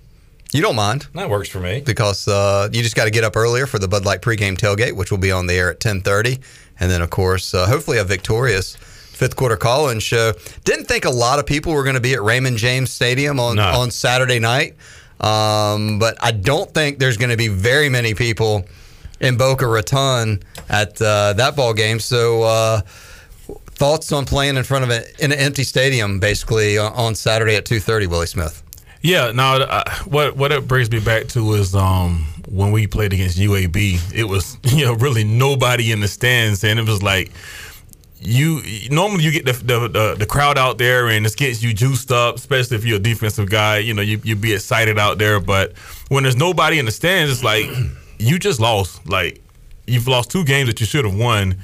You 0.53 0.63
don't 0.63 0.77
mind. 0.77 1.09
That 1.15 1.29
works 1.29 1.49
for 1.49 1.59
me. 1.59 1.83
Because 1.85 2.29
uh, 2.29 2.69
you 2.73 2.81
just 2.83 2.95
got 2.95 3.07
to 3.07 3.11
get 3.11 3.25
up 3.25 3.37
earlier 3.37 3.67
for 3.67 3.81
the 3.81 3.89
Bud 3.89 4.05
Light 4.05 4.23
pregame 4.23 4.57
tailgate, 4.57 4.95
which 4.95 5.11
will 5.11 5.19
be 5.19 5.33
on 5.33 5.49
the 5.49 5.55
air 5.55 5.69
at 5.69 5.85
1030. 5.85 6.39
And 6.79 6.89
then, 6.89 7.03
of 7.03 7.11
course, 7.11 7.55
uh, 7.55 7.67
hopefully 7.67 7.99
a 7.99 8.05
victorious 8.05 8.77
fifth 8.77 9.35
quarter 9.35 9.57
call-in 9.57 9.99
show. 9.99 10.33
Didn't 10.63 10.85
think 10.85 11.07
a 11.07 11.11
lot 11.11 11.41
of 11.41 11.47
people 11.47 11.73
were 11.73 11.83
going 11.83 11.95
to 11.95 12.01
be 12.01 12.15
at 12.15 12.23
Raymond 12.23 12.59
James 12.59 12.93
Stadium 12.93 13.41
on, 13.41 13.57
no. 13.57 13.65
on 13.65 13.91
Saturday 13.91 14.39
night. 14.39 14.77
Um, 15.21 15.99
but 15.99 16.17
I 16.21 16.31
don't 16.31 16.73
think 16.73 17.01
there's 17.01 17.17
going 17.17 17.31
to 17.31 17.37
be 17.37 17.49
very 17.49 17.89
many 17.89 18.15
people 18.15 18.65
in 19.25 19.37
Boca 19.37 19.67
Raton 19.67 20.43
at 20.69 21.01
uh, 21.01 21.33
that 21.33 21.57
ball 21.57 21.75
game. 21.75 21.99
So, 21.99 22.43
uh, 22.43 22.81
thoughts 23.75 24.13
on 24.13 24.25
playing 24.25 24.57
in 24.57 24.63
front 24.63 24.85
of 24.85 24.91
an, 24.91 25.03
in 25.19 25.33
an 25.33 25.39
empty 25.39 25.65
stadium, 25.65 26.21
basically 26.21 26.79
on 26.79 27.15
Saturday 27.15 27.57
at 27.57 27.65
2:30, 27.65 28.07
Willie 28.07 28.27
Smith? 28.27 28.63
Yeah, 29.03 29.33
now 29.33 29.83
what 30.05 30.37
what 30.37 30.53
it 30.53 30.69
brings 30.69 30.91
me 30.91 31.01
back 31.01 31.27
to 31.29 31.55
is 31.55 31.75
um, 31.75 32.25
when 32.49 32.71
we 32.71 32.87
played 32.87 33.13
against 33.13 33.39
UAB, 33.39 34.15
it 34.15 34.25
was 34.25 34.59
you 34.65 34.85
know 34.85 34.95
really 34.95 35.25
nobody 35.25 35.91
in 35.91 36.01
the 36.01 36.09
stands, 36.09 36.63
and 36.65 36.79
it 36.79 36.87
was 36.87 37.03
like 37.03 37.33
you 38.21 38.63
normally 38.91 39.25
you 39.25 39.31
get 39.31 39.45
the, 39.45 39.53
the 39.53 39.89
the, 39.89 40.15
the, 40.21 40.27
crowd 40.27 40.57
out 40.57 40.79
there 40.79 41.09
and 41.09 41.27
it 41.27 41.37
gets 41.37 41.63
you 41.63 41.75
juiced 41.75 42.11
up, 42.11 42.37
especially 42.37 42.79
if 42.79 42.85
you're 42.85 42.97
a 42.97 43.03
defensive 43.03 43.51
guy. 43.51 43.79
You 43.79 43.93
know, 43.93 44.03
you 44.03 44.21
you 44.25 44.37
be 44.37 44.55
excited 44.55 44.99
out 44.99 45.19
there, 45.19 45.41
but 45.41 45.77
when 46.09 46.23
there's 46.23 46.37
nobody 46.37 46.79
in 46.79 46.87
the 46.87 46.93
stands, 46.93 47.31
it's 47.31 47.45
like 47.45 47.67
you 48.25 48.39
just 48.39 48.61
lost. 48.61 49.09
Like 49.09 49.43
you've 49.87 50.09
lost 50.09 50.31
two 50.31 50.45
games 50.45 50.69
that 50.69 50.81
you 50.81 50.87
should 50.87 51.05
have 51.05 51.15
won. 51.15 51.57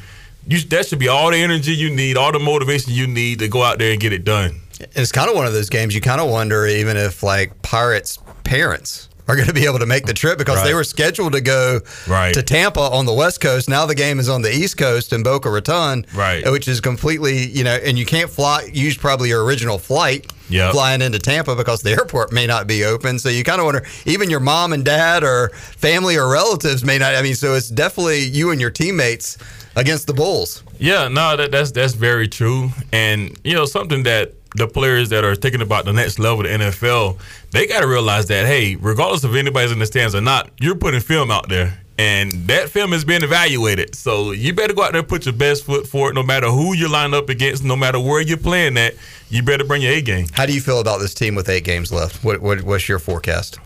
You, 0.46 0.60
that 0.60 0.86
should 0.86 0.98
be 0.98 1.08
all 1.08 1.30
the 1.30 1.36
energy 1.36 1.72
you 1.72 1.94
need, 1.94 2.16
all 2.16 2.32
the 2.32 2.38
motivation 2.38 2.92
you 2.92 3.06
need 3.06 3.40
to 3.40 3.48
go 3.48 3.62
out 3.62 3.78
there 3.78 3.92
and 3.92 4.00
get 4.00 4.12
it 4.12 4.24
done. 4.24 4.60
It's 4.92 5.12
kind 5.12 5.28
of 5.28 5.36
one 5.36 5.46
of 5.46 5.52
those 5.52 5.68
games 5.68 5.94
you 5.94 6.00
kind 6.00 6.20
of 6.20 6.30
wonder 6.30 6.66
even 6.66 6.96
if 6.96 7.22
like 7.22 7.60
Pirates 7.62 8.18
parents 8.44 9.09
are 9.30 9.36
going 9.36 9.46
to 9.46 9.54
be 9.54 9.64
able 9.64 9.78
to 9.78 9.86
make 9.86 10.06
the 10.06 10.12
trip 10.12 10.38
because 10.38 10.56
right. 10.56 10.64
they 10.64 10.74
were 10.74 10.82
scheduled 10.82 11.34
to 11.34 11.40
go 11.40 11.80
right. 12.08 12.34
to 12.34 12.42
Tampa 12.42 12.80
on 12.80 13.06
the 13.06 13.14
West 13.14 13.40
Coast. 13.40 13.68
Now 13.68 13.86
the 13.86 13.94
game 13.94 14.18
is 14.18 14.28
on 14.28 14.42
the 14.42 14.52
East 14.52 14.76
Coast 14.76 15.12
in 15.12 15.22
Boca 15.22 15.48
Raton, 15.48 16.04
right. 16.14 16.44
which 16.50 16.66
is 16.66 16.80
completely, 16.80 17.46
you 17.46 17.62
know, 17.62 17.76
and 17.76 17.96
you 17.96 18.04
can't 18.04 18.28
fly, 18.28 18.68
use 18.72 18.96
probably 18.96 19.28
your 19.28 19.44
original 19.44 19.78
flight 19.78 20.32
yep. 20.48 20.72
flying 20.72 21.00
into 21.00 21.20
Tampa 21.20 21.54
because 21.54 21.80
the 21.82 21.90
airport 21.98 22.32
may 22.32 22.48
not 22.48 22.66
be 22.66 22.84
open. 22.84 23.20
So 23.20 23.28
you 23.28 23.44
kind 23.44 23.60
of 23.60 23.66
wonder, 23.66 23.86
even 24.04 24.30
your 24.30 24.40
mom 24.40 24.72
and 24.72 24.84
dad 24.84 25.22
or 25.22 25.50
family 25.50 26.16
or 26.16 26.28
relatives 26.28 26.84
may 26.84 26.98
not. 26.98 27.14
I 27.14 27.22
mean, 27.22 27.36
so 27.36 27.54
it's 27.54 27.68
definitely 27.68 28.24
you 28.24 28.50
and 28.50 28.60
your 28.60 28.70
teammates 28.70 29.38
against 29.76 30.08
the 30.08 30.12
Bulls. 30.12 30.64
Yeah, 30.80 31.06
no, 31.06 31.36
that, 31.36 31.52
that's 31.52 31.70
that's 31.70 31.94
very 31.94 32.26
true, 32.26 32.70
and 32.92 33.38
you 33.44 33.54
know 33.54 33.66
something 33.66 34.02
that 34.04 34.32
the 34.56 34.66
players 34.66 35.08
that 35.10 35.24
are 35.24 35.34
thinking 35.34 35.62
about 35.62 35.84
the 35.84 35.92
next 35.92 36.18
level 36.18 36.44
of 36.44 36.50
the 36.50 36.66
NFL, 36.66 37.18
they 37.52 37.66
got 37.66 37.80
to 37.80 37.86
realize 37.86 38.26
that, 38.26 38.46
hey, 38.46 38.76
regardless 38.76 39.24
of 39.24 39.36
anybody's 39.36 39.72
in 39.72 39.78
the 39.78 39.86
stands 39.86 40.14
or 40.14 40.20
not, 40.20 40.50
you're 40.58 40.74
putting 40.74 41.00
film 41.00 41.30
out 41.30 41.48
there. 41.48 41.80
And 41.98 42.32
that 42.48 42.70
film 42.70 42.94
is 42.94 43.04
being 43.04 43.22
evaluated. 43.22 43.94
So 43.94 44.32
you 44.32 44.54
better 44.54 44.72
go 44.72 44.84
out 44.84 44.92
there 44.92 45.00
and 45.00 45.08
put 45.08 45.26
your 45.26 45.34
best 45.34 45.64
foot 45.64 45.86
forward 45.86 46.14
no 46.14 46.22
matter 46.22 46.48
who 46.48 46.74
you 46.74 46.88
line 46.88 47.12
up 47.12 47.28
against, 47.28 47.62
no 47.62 47.76
matter 47.76 48.00
where 48.00 48.22
you're 48.22 48.38
playing 48.38 48.78
at. 48.78 48.94
You 49.28 49.42
better 49.42 49.64
bring 49.64 49.82
your 49.82 49.92
A 49.92 50.00
game. 50.00 50.26
How 50.32 50.46
do 50.46 50.54
you 50.54 50.62
feel 50.62 50.80
about 50.80 51.00
this 51.00 51.12
team 51.12 51.34
with 51.34 51.48
eight 51.50 51.64
games 51.64 51.92
left? 51.92 52.24
What, 52.24 52.40
what 52.40 52.62
What's 52.62 52.88
your 52.88 52.98
forecast? 52.98 53.58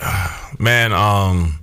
Man, 0.60 0.92
um, 0.92 1.58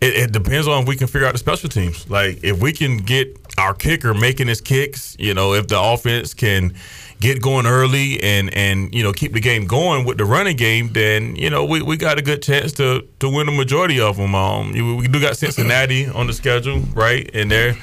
it, 0.00 0.14
it 0.14 0.32
depends 0.32 0.66
on 0.66 0.82
if 0.82 0.88
we 0.88 0.96
can 0.96 1.06
figure 1.06 1.28
out 1.28 1.32
the 1.32 1.38
special 1.38 1.68
teams. 1.68 2.10
Like, 2.10 2.42
if 2.42 2.60
we 2.60 2.72
can 2.72 2.96
get 2.96 3.38
our 3.56 3.72
kicker 3.72 4.14
making 4.14 4.48
his 4.48 4.60
kicks, 4.60 5.16
you 5.16 5.32
know, 5.32 5.54
if 5.54 5.68
the 5.68 5.80
offense 5.80 6.34
can– 6.34 6.74
get 7.20 7.40
going 7.40 7.66
early 7.66 8.22
and 8.22 8.52
and 8.54 8.94
you 8.94 9.02
know 9.02 9.12
keep 9.12 9.32
the 9.32 9.40
game 9.40 9.66
going 9.66 10.04
with 10.04 10.18
the 10.18 10.24
running 10.24 10.56
game, 10.56 10.92
then 10.92 11.36
you 11.36 11.50
know 11.50 11.64
we, 11.64 11.82
we 11.82 11.96
got 11.96 12.18
a 12.18 12.22
good 12.22 12.42
chance 12.42 12.72
to 12.72 13.06
to 13.20 13.28
win 13.28 13.46
the 13.46 13.52
majority 13.52 14.00
of 14.00 14.16
them. 14.16 14.34
Um, 14.34 14.72
we 14.72 15.08
do 15.08 15.20
got 15.20 15.36
Cincinnati 15.36 16.06
on 16.06 16.26
the 16.26 16.32
schedule, 16.32 16.80
right? 16.94 17.30
And 17.34 17.50
they're 17.50 17.76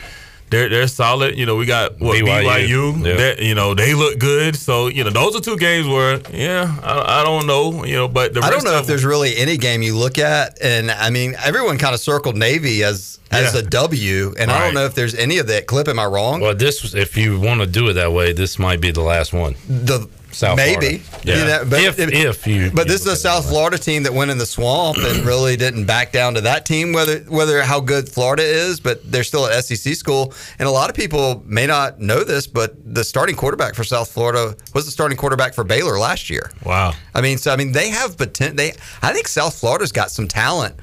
they're 0.53 0.69
they're 0.69 0.88
solid. 0.88 1.38
You 1.38 1.45
know, 1.45 1.55
we 1.55 1.65
got 1.65 2.00
what 2.00 2.17
BYU. 2.17 2.43
BYU 2.43 3.05
yeah. 3.05 3.15
that, 3.15 3.39
you 3.41 3.55
know, 3.55 3.74
they 3.74 3.93
look 3.93 4.19
good. 4.19 4.55
So 4.55 4.88
you 4.88 5.03
know, 5.03 5.10
those 5.10 5.36
are 5.36 5.41
two 5.41 5.57
games 5.57 5.88
where 5.88 6.22
yeah, 6.31 6.79
I, 6.83 7.22
I 7.22 7.24
don't 7.24 7.48
know. 7.48 7.83
You 7.83 7.95
know, 7.95 8.07
but 8.07 8.38
I 8.41 8.50
don't 8.50 8.63
know 8.63 8.77
if 8.77 8.86
there's 8.86 9.03
really 9.03 9.36
any 9.36 9.57
game 9.57 9.81
you 9.81 9.98
look 9.98 10.19
at, 10.19 10.62
and 10.62 10.91
I 10.91 11.10
mean, 11.10 11.36
everyone 11.43 11.77
kind 11.77 11.93
of 11.93 12.00
circled 12.00 12.38
Navy 12.38 12.83
as 12.83 13.19
as 13.31 13.53
yeah. 13.53 13.62
a 13.62 13.63
W, 13.63 14.36
and 14.38 14.50
right. 14.50 14.50
I 14.50 14.65
don't 14.65 14.75
know 14.75 14.86
if 14.86 14.93
there's 14.93 15.15
any 15.15 15.39
of 15.39 15.48
that 15.48 15.65
clip. 15.65 15.88
Am 15.88 15.98
I 15.98 16.05
wrong? 16.05 16.39
Well, 16.39 16.55
this 16.55 16.93
if 16.93 17.17
you 17.17 17.39
want 17.39 17.62
to 17.62 17.67
do 17.67 17.89
it 17.89 17.93
that 17.93 18.13
way, 18.13 18.31
this 18.33 18.60
might 18.60 18.79
be 18.79 18.91
the 18.91 19.01
last 19.01 19.33
one. 19.33 19.55
The 19.67 20.07
South 20.34 20.58
Maybe. 20.58 20.98
Florida. 21.00 21.28
Yeah. 21.28 21.38
You 21.38 21.46
know, 21.46 21.66
but 21.70 21.80
if, 21.82 22.00
if 22.00 22.48
you. 22.48 22.72
But 22.74 22.88
you 22.88 22.92
this 22.92 23.02
is 23.02 23.08
a 23.08 23.16
South 23.16 23.48
Florida 23.48 23.78
team 23.78 24.04
that 24.04 24.13
went 24.13 24.32
in 24.32 24.38
the 24.38 24.46
swamp 24.46 24.98
and 24.98 25.25
really 25.25 25.56
didn't 25.56 25.86
back 25.86 26.12
down 26.12 26.34
to 26.36 26.42
that 26.42 26.66
team, 26.66 26.94
whether 26.94 27.20
whether 27.22 27.62
how 27.63 27.80
good 27.80 28.10
Florida 28.10 28.44
is, 28.44 28.80
but 28.80 29.10
they're 29.12 29.24
still 29.24 29.46
at 29.46 29.63
SEC 29.63 29.96
school. 29.96 30.34
And 30.60 30.68
a 30.68 30.72
lot 30.72 30.90
of 30.90 30.96
people 30.96 31.44
may 31.46 31.68
not 31.68 32.00
know 32.00 32.24
this, 32.24 32.48
but 32.48 32.75
the 32.84 33.04
starting 33.04 33.36
quarterback 33.36 33.75
for 33.75 33.84
South 33.84 34.12
Florida 34.12 34.56
was 34.74 34.86
the 34.86 34.92
starting 34.92 35.18
quarterback 35.18 35.54
for 35.54 35.63
Baylor 35.63 35.98
last 36.00 36.30
year. 36.30 36.52
Wow. 36.66 36.94
I 37.13 37.22
mean, 37.22 37.38
so 37.38 37.54
I 37.54 37.56
mean 37.56 37.72
they 37.72 37.90
have 37.90 38.18
potential. 38.18 38.56
They 38.56 38.74
I 39.02 39.13
think 39.13 39.28
South 39.28 39.60
Florida's 39.60 39.92
got 39.92 40.12
some 40.12 40.28
talent 40.28 40.75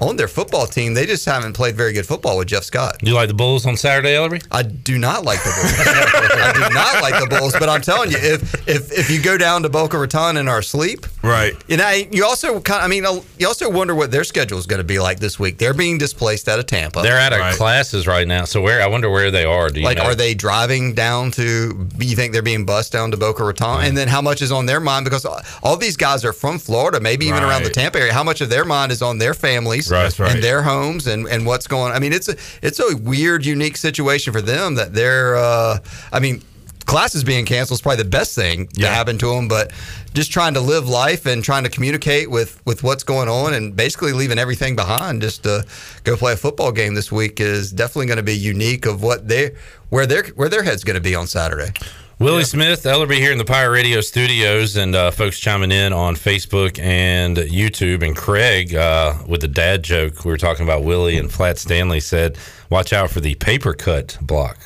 on 0.00 0.16
their 0.16 0.28
football 0.28 0.66
team. 0.66 0.94
They 0.94 1.06
just 1.06 1.24
haven't 1.24 1.54
played 1.54 1.76
very 1.76 1.92
good 1.92 2.06
football 2.06 2.38
with 2.38 2.48
Jeff 2.48 2.64
Scott. 2.64 2.98
Do 2.98 3.10
you 3.10 3.16
like 3.16 3.28
the 3.28 3.34
Bulls 3.34 3.66
on 3.66 3.76
Saturday, 3.76 4.14
Ellery? 4.14 4.40
I 4.50 4.62
do 4.62 4.98
not 4.98 5.24
like 5.24 5.42
the 5.42 5.50
Bulls. 5.50 5.74
I 5.78 6.52
do 6.54 6.74
not 6.74 7.02
like 7.02 7.20
the 7.20 7.36
Bulls, 7.38 7.54
but 7.58 7.68
I'm 7.68 7.82
telling 7.82 8.10
you, 8.10 8.18
if 8.18 8.68
if 8.68 8.92
if 8.92 9.10
you 9.10 9.20
go 9.22 9.38
down 9.38 9.62
to 9.62 9.68
Boca 9.68 9.98
Raton 9.98 10.36
in 10.36 10.48
our 10.48 10.62
sleep, 10.62 11.06
Right. 11.22 11.54
And 11.68 11.78
know, 11.78 11.90
you 12.10 12.24
also 12.24 12.60
kind. 12.60 12.82
I 12.82 12.88
mean, 12.88 13.04
uh, 13.04 13.20
you 13.38 13.46
also 13.46 13.70
wonder 13.70 13.94
what 13.94 14.10
their 14.10 14.24
schedule 14.24 14.58
is 14.58 14.66
going 14.66 14.78
to 14.78 14.84
be 14.84 14.98
like 14.98 15.18
this 15.18 15.38
week. 15.38 15.58
They're 15.58 15.74
being 15.74 15.98
displaced 15.98 16.48
out 16.48 16.58
of 16.58 16.66
Tampa. 16.66 17.02
They're 17.02 17.18
out 17.18 17.32
of 17.32 17.40
Right. 17.40 17.54
classes 17.54 18.06
right 18.06 18.26
now. 18.26 18.44
So 18.44 18.60
where 18.60 18.80
I 18.82 18.86
wonder 18.86 19.10
where 19.10 19.30
they 19.30 19.44
are. 19.44 19.68
Do 19.68 19.80
you 19.80 19.86
like, 19.86 19.98
know? 19.98 20.04
are 20.04 20.14
they 20.14 20.34
driving 20.34 20.94
down 20.94 21.30
to? 21.32 21.88
You 21.98 22.16
think 22.16 22.32
they're 22.32 22.42
being 22.42 22.64
bused 22.64 22.92
down 22.92 23.10
to 23.10 23.16
Boca 23.16 23.44
Raton? 23.44 23.84
And 23.84 23.96
then 23.96 24.08
how 24.08 24.22
much 24.22 24.42
is 24.42 24.52
on 24.52 24.66
their 24.66 24.80
mind? 24.80 25.04
Because 25.04 25.26
all 25.62 25.76
these 25.76 25.96
guys 25.96 26.24
are 26.24 26.32
from 26.32 26.58
Florida, 26.58 27.00
maybe 27.00 27.26
even 27.26 27.42
around 27.42 27.64
the 27.64 27.70
Tampa 27.70 27.98
area. 27.98 28.12
How 28.12 28.24
much 28.24 28.40
of 28.40 28.48
their 28.48 28.64
mind 28.64 28.92
is 28.92 29.02
on 29.02 29.18
their 29.18 29.34
families 29.34 29.87
Right, 29.90 30.18
right. 30.18 30.34
and 30.34 30.42
their 30.42 30.62
homes 30.62 31.06
and, 31.06 31.26
and 31.28 31.46
what's 31.46 31.66
going? 31.66 31.90
on. 31.90 31.96
I 31.96 31.98
mean, 31.98 32.12
it's 32.12 32.28
a 32.28 32.36
it's 32.62 32.80
a 32.80 32.96
weird, 32.96 33.44
unique 33.46 33.76
situation 33.76 34.32
for 34.32 34.40
them 34.42 34.74
that 34.76 34.94
they're. 34.94 35.36
Uh, 35.36 35.78
I 36.12 36.20
mean. 36.20 36.42
Classes 36.86 37.22
being 37.22 37.44
canceled 37.44 37.76
is 37.76 37.82
probably 37.82 38.02
the 38.02 38.08
best 38.08 38.34
thing 38.34 38.66
to 38.68 38.80
Yeah. 38.80 38.94
happen 38.94 39.18
to 39.18 39.26
them, 39.34 39.46
but 39.46 39.72
just 40.14 40.32
trying 40.32 40.54
to 40.54 40.60
live 40.60 40.88
life 40.88 41.26
and 41.26 41.44
trying 41.44 41.64
to 41.64 41.68
communicate 41.68 42.30
with, 42.30 42.62
with 42.64 42.82
what's 42.82 43.04
going 43.04 43.28
on 43.28 43.52
and 43.52 43.76
basically 43.76 44.14
leaving 44.14 44.38
everything 44.38 44.74
behind 44.74 45.20
just 45.20 45.42
to 45.42 45.66
go 46.04 46.16
play 46.16 46.32
a 46.32 46.36
football 46.38 46.72
game 46.72 46.94
this 46.94 47.12
week 47.12 47.40
is 47.40 47.72
definitely 47.72 48.06
going 48.06 48.16
to 48.16 48.22
be 48.22 48.34
unique 48.34 48.86
of 48.86 49.02
what 49.02 49.28
they 49.28 49.50
where 49.90 50.06
their 50.06 50.22
where 50.28 50.48
their 50.48 50.62
head's 50.62 50.82
going 50.82 50.94
to 50.94 51.00
be 51.02 51.14
on 51.14 51.26
Saturday. 51.26 51.74
Willie 52.20 52.42
Smith, 52.42 52.82
Ellerby 52.82 53.14
here 53.14 53.30
in 53.30 53.38
the 53.38 53.44
Pirate 53.44 53.70
Radio 53.70 54.00
studios, 54.00 54.74
and 54.76 54.96
uh, 54.96 55.12
folks 55.12 55.38
chiming 55.38 55.70
in 55.70 55.92
on 55.92 56.16
Facebook 56.16 56.76
and 56.80 57.36
YouTube. 57.36 58.04
And 58.04 58.16
Craig, 58.16 58.74
uh, 58.74 59.14
with 59.28 59.40
the 59.40 59.46
dad 59.46 59.84
joke, 59.84 60.24
we 60.24 60.32
were 60.32 60.36
talking 60.36 60.64
about 60.66 60.82
Willie 60.82 61.16
and 61.16 61.30
Flat 61.30 61.58
Stanley 61.58 62.00
said, 62.00 62.36
"Watch 62.70 62.92
out 62.92 63.10
for 63.10 63.20
the 63.20 63.36
paper 63.36 63.72
cut 63.72 64.18
block." 64.20 64.58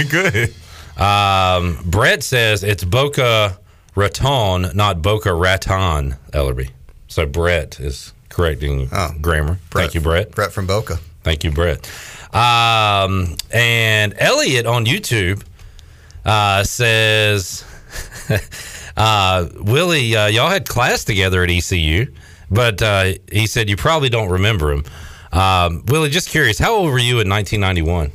okay? 0.00 0.04
good. 0.97 1.00
Um, 1.02 1.78
Brett 1.90 2.23
says 2.23 2.64
it's 2.64 2.85
Boca 2.85 3.59
Raton, 3.95 4.71
not 4.75 5.02
Boca 5.02 5.35
Raton, 5.35 6.16
Ellerby. 6.33 6.71
So 7.09 7.26
Brett 7.26 7.78
is 7.81 8.14
correcting 8.33 8.89
Oh, 8.93 9.11
grammar. 9.21 9.59
Thank 9.71 9.95
you, 9.95 10.01
Brett. 10.01 10.33
Brett 10.33 10.53
from 10.53 10.67
Boca. 10.67 10.99
Thank 11.23 11.45
you, 11.45 11.53
Brett. 11.53 11.89
Um, 12.35 13.37
and 13.53 14.15
Elliot 14.19 14.67
on 14.67 14.87
YouTube 14.87 15.45
uh, 16.25 16.65
says, 16.65 17.65
uh, 18.97 19.49
Willie, 19.57 20.17
uh, 20.17 20.27
y'all 20.29 20.49
had 20.49 20.67
class 20.69 21.05
together 21.05 21.45
at 21.45 21.51
ECU, 21.51 22.07
but 22.51 22.81
uh, 22.83 23.12
he 23.31 23.47
said 23.47 23.69
you 23.69 23.77
probably 23.77 24.09
don't 24.09 24.31
remember 24.31 24.73
him. 24.73 24.85
Um, 25.33 25.85
Willie, 25.87 26.11
just 26.11 26.29
curious, 26.31 26.59
how 26.59 26.75
old 26.75 26.91
were 26.91 26.99
you 26.99 27.21
in 27.21 27.29
1991? 27.29 28.11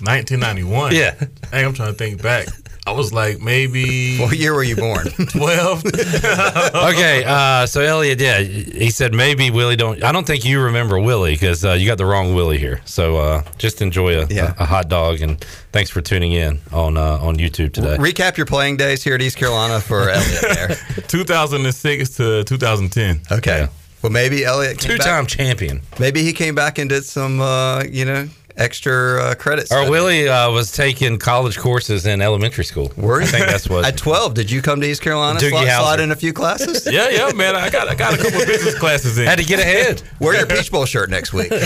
1991. 0.00 0.94
Yeah. 0.94 1.14
Hey, 1.50 1.64
I'm 1.64 1.74
trying 1.74 1.92
to 1.92 1.98
think 1.98 2.22
back. 2.22 2.46
I 2.84 2.90
was 2.92 3.12
like 3.12 3.40
maybe 3.40 4.18
What 4.20 4.36
year 4.36 4.54
were 4.54 4.62
you 4.64 4.74
born? 4.76 5.06
12. 5.28 5.84
okay, 5.86 7.24
uh, 7.24 7.64
so 7.66 7.80
Elliot, 7.80 8.20
yeah, 8.20 8.40
he 8.40 8.90
said 8.90 9.14
maybe 9.14 9.50
Willie 9.50 9.76
don't. 9.76 10.02
I 10.02 10.10
don't 10.12 10.26
think 10.26 10.44
you 10.44 10.60
remember 10.60 10.98
Willie 10.98 11.32
because 11.34 11.64
uh, 11.64 11.72
you 11.72 11.86
got 11.86 11.98
the 11.98 12.06
wrong 12.06 12.34
Willie 12.34 12.58
here. 12.58 12.80
So 12.84 13.16
uh, 13.18 13.42
just 13.58 13.82
enjoy 13.82 14.20
a, 14.22 14.26
Yeah. 14.26 14.54
a, 14.58 14.62
a 14.62 14.66
hot 14.66 14.88
dog 14.88 15.20
and 15.22 15.40
thanks 15.72 15.90
for 15.90 16.00
tuning 16.00 16.32
in 16.32 16.60
on 16.72 16.96
uh, 16.96 17.18
on 17.20 17.36
YouTube 17.36 17.72
today. 17.72 17.96
Recap 17.98 18.36
your 18.36 18.46
playing 18.46 18.76
days 18.78 19.02
here 19.04 19.14
at 19.14 19.22
East 19.22 19.36
Carolina 19.36 19.80
for 19.80 20.08
Elliot 20.10 20.40
there. 20.42 20.76
2006 21.08 22.10
to 22.16 22.44
2010. 22.44 23.20
Okay. 23.38 23.60
Yeah. 23.60 23.68
Well, 24.02 24.10
maybe 24.10 24.44
Elliot 24.44 24.78
came 24.80 24.90
Two 24.92 24.98
back- 24.98 25.06
time 25.06 25.26
champion. 25.26 25.80
Maybe 26.00 26.24
he 26.24 26.32
came 26.32 26.56
back 26.56 26.78
and 26.78 26.90
did 26.90 27.04
some, 27.04 27.40
uh, 27.40 27.84
you 27.84 28.04
know, 28.04 28.28
extra 28.56 29.22
uh, 29.22 29.34
credits. 29.34 29.72
Or 29.72 29.88
Willie 29.90 30.28
uh, 30.28 30.50
was 30.50 30.72
taking 30.72 31.18
college 31.18 31.58
courses 31.58 32.06
in 32.06 32.20
elementary 32.20 32.64
school. 32.64 32.92
Were 32.96 33.20
you? 33.20 33.26
I 33.26 33.30
think 33.30 33.46
that's 33.46 33.68
what. 33.68 33.84
At 33.84 33.96
12, 33.96 34.34
did 34.34 34.50
you 34.50 34.62
come 34.62 34.80
to 34.80 34.86
East 34.86 35.02
Carolina? 35.02 35.38
Doogie 35.38 35.50
Slide, 35.50 35.68
Howser. 35.68 35.80
slide 35.80 36.00
in 36.00 36.10
a 36.10 36.16
few 36.16 36.32
classes? 36.32 36.86
Yeah, 36.92 37.08
yeah, 37.08 37.32
man. 37.32 37.56
I 37.56 37.70
got 37.70 37.88
I 37.88 37.94
got 37.94 38.12
a 38.12 38.18
couple 38.18 38.42
of 38.42 38.46
business 38.46 38.78
classes 38.78 39.16
in. 39.16 39.26
had 39.26 39.38
to 39.38 39.44
get 39.44 39.60
ahead. 39.60 40.02
Wear 40.20 40.36
your 40.36 40.46
Peach 40.46 40.70
Bowl 40.70 40.84
shirt 40.84 41.08
next 41.08 41.32
week. 41.32 41.50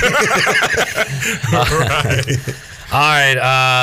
All 2.93 3.01
right, 3.01 3.37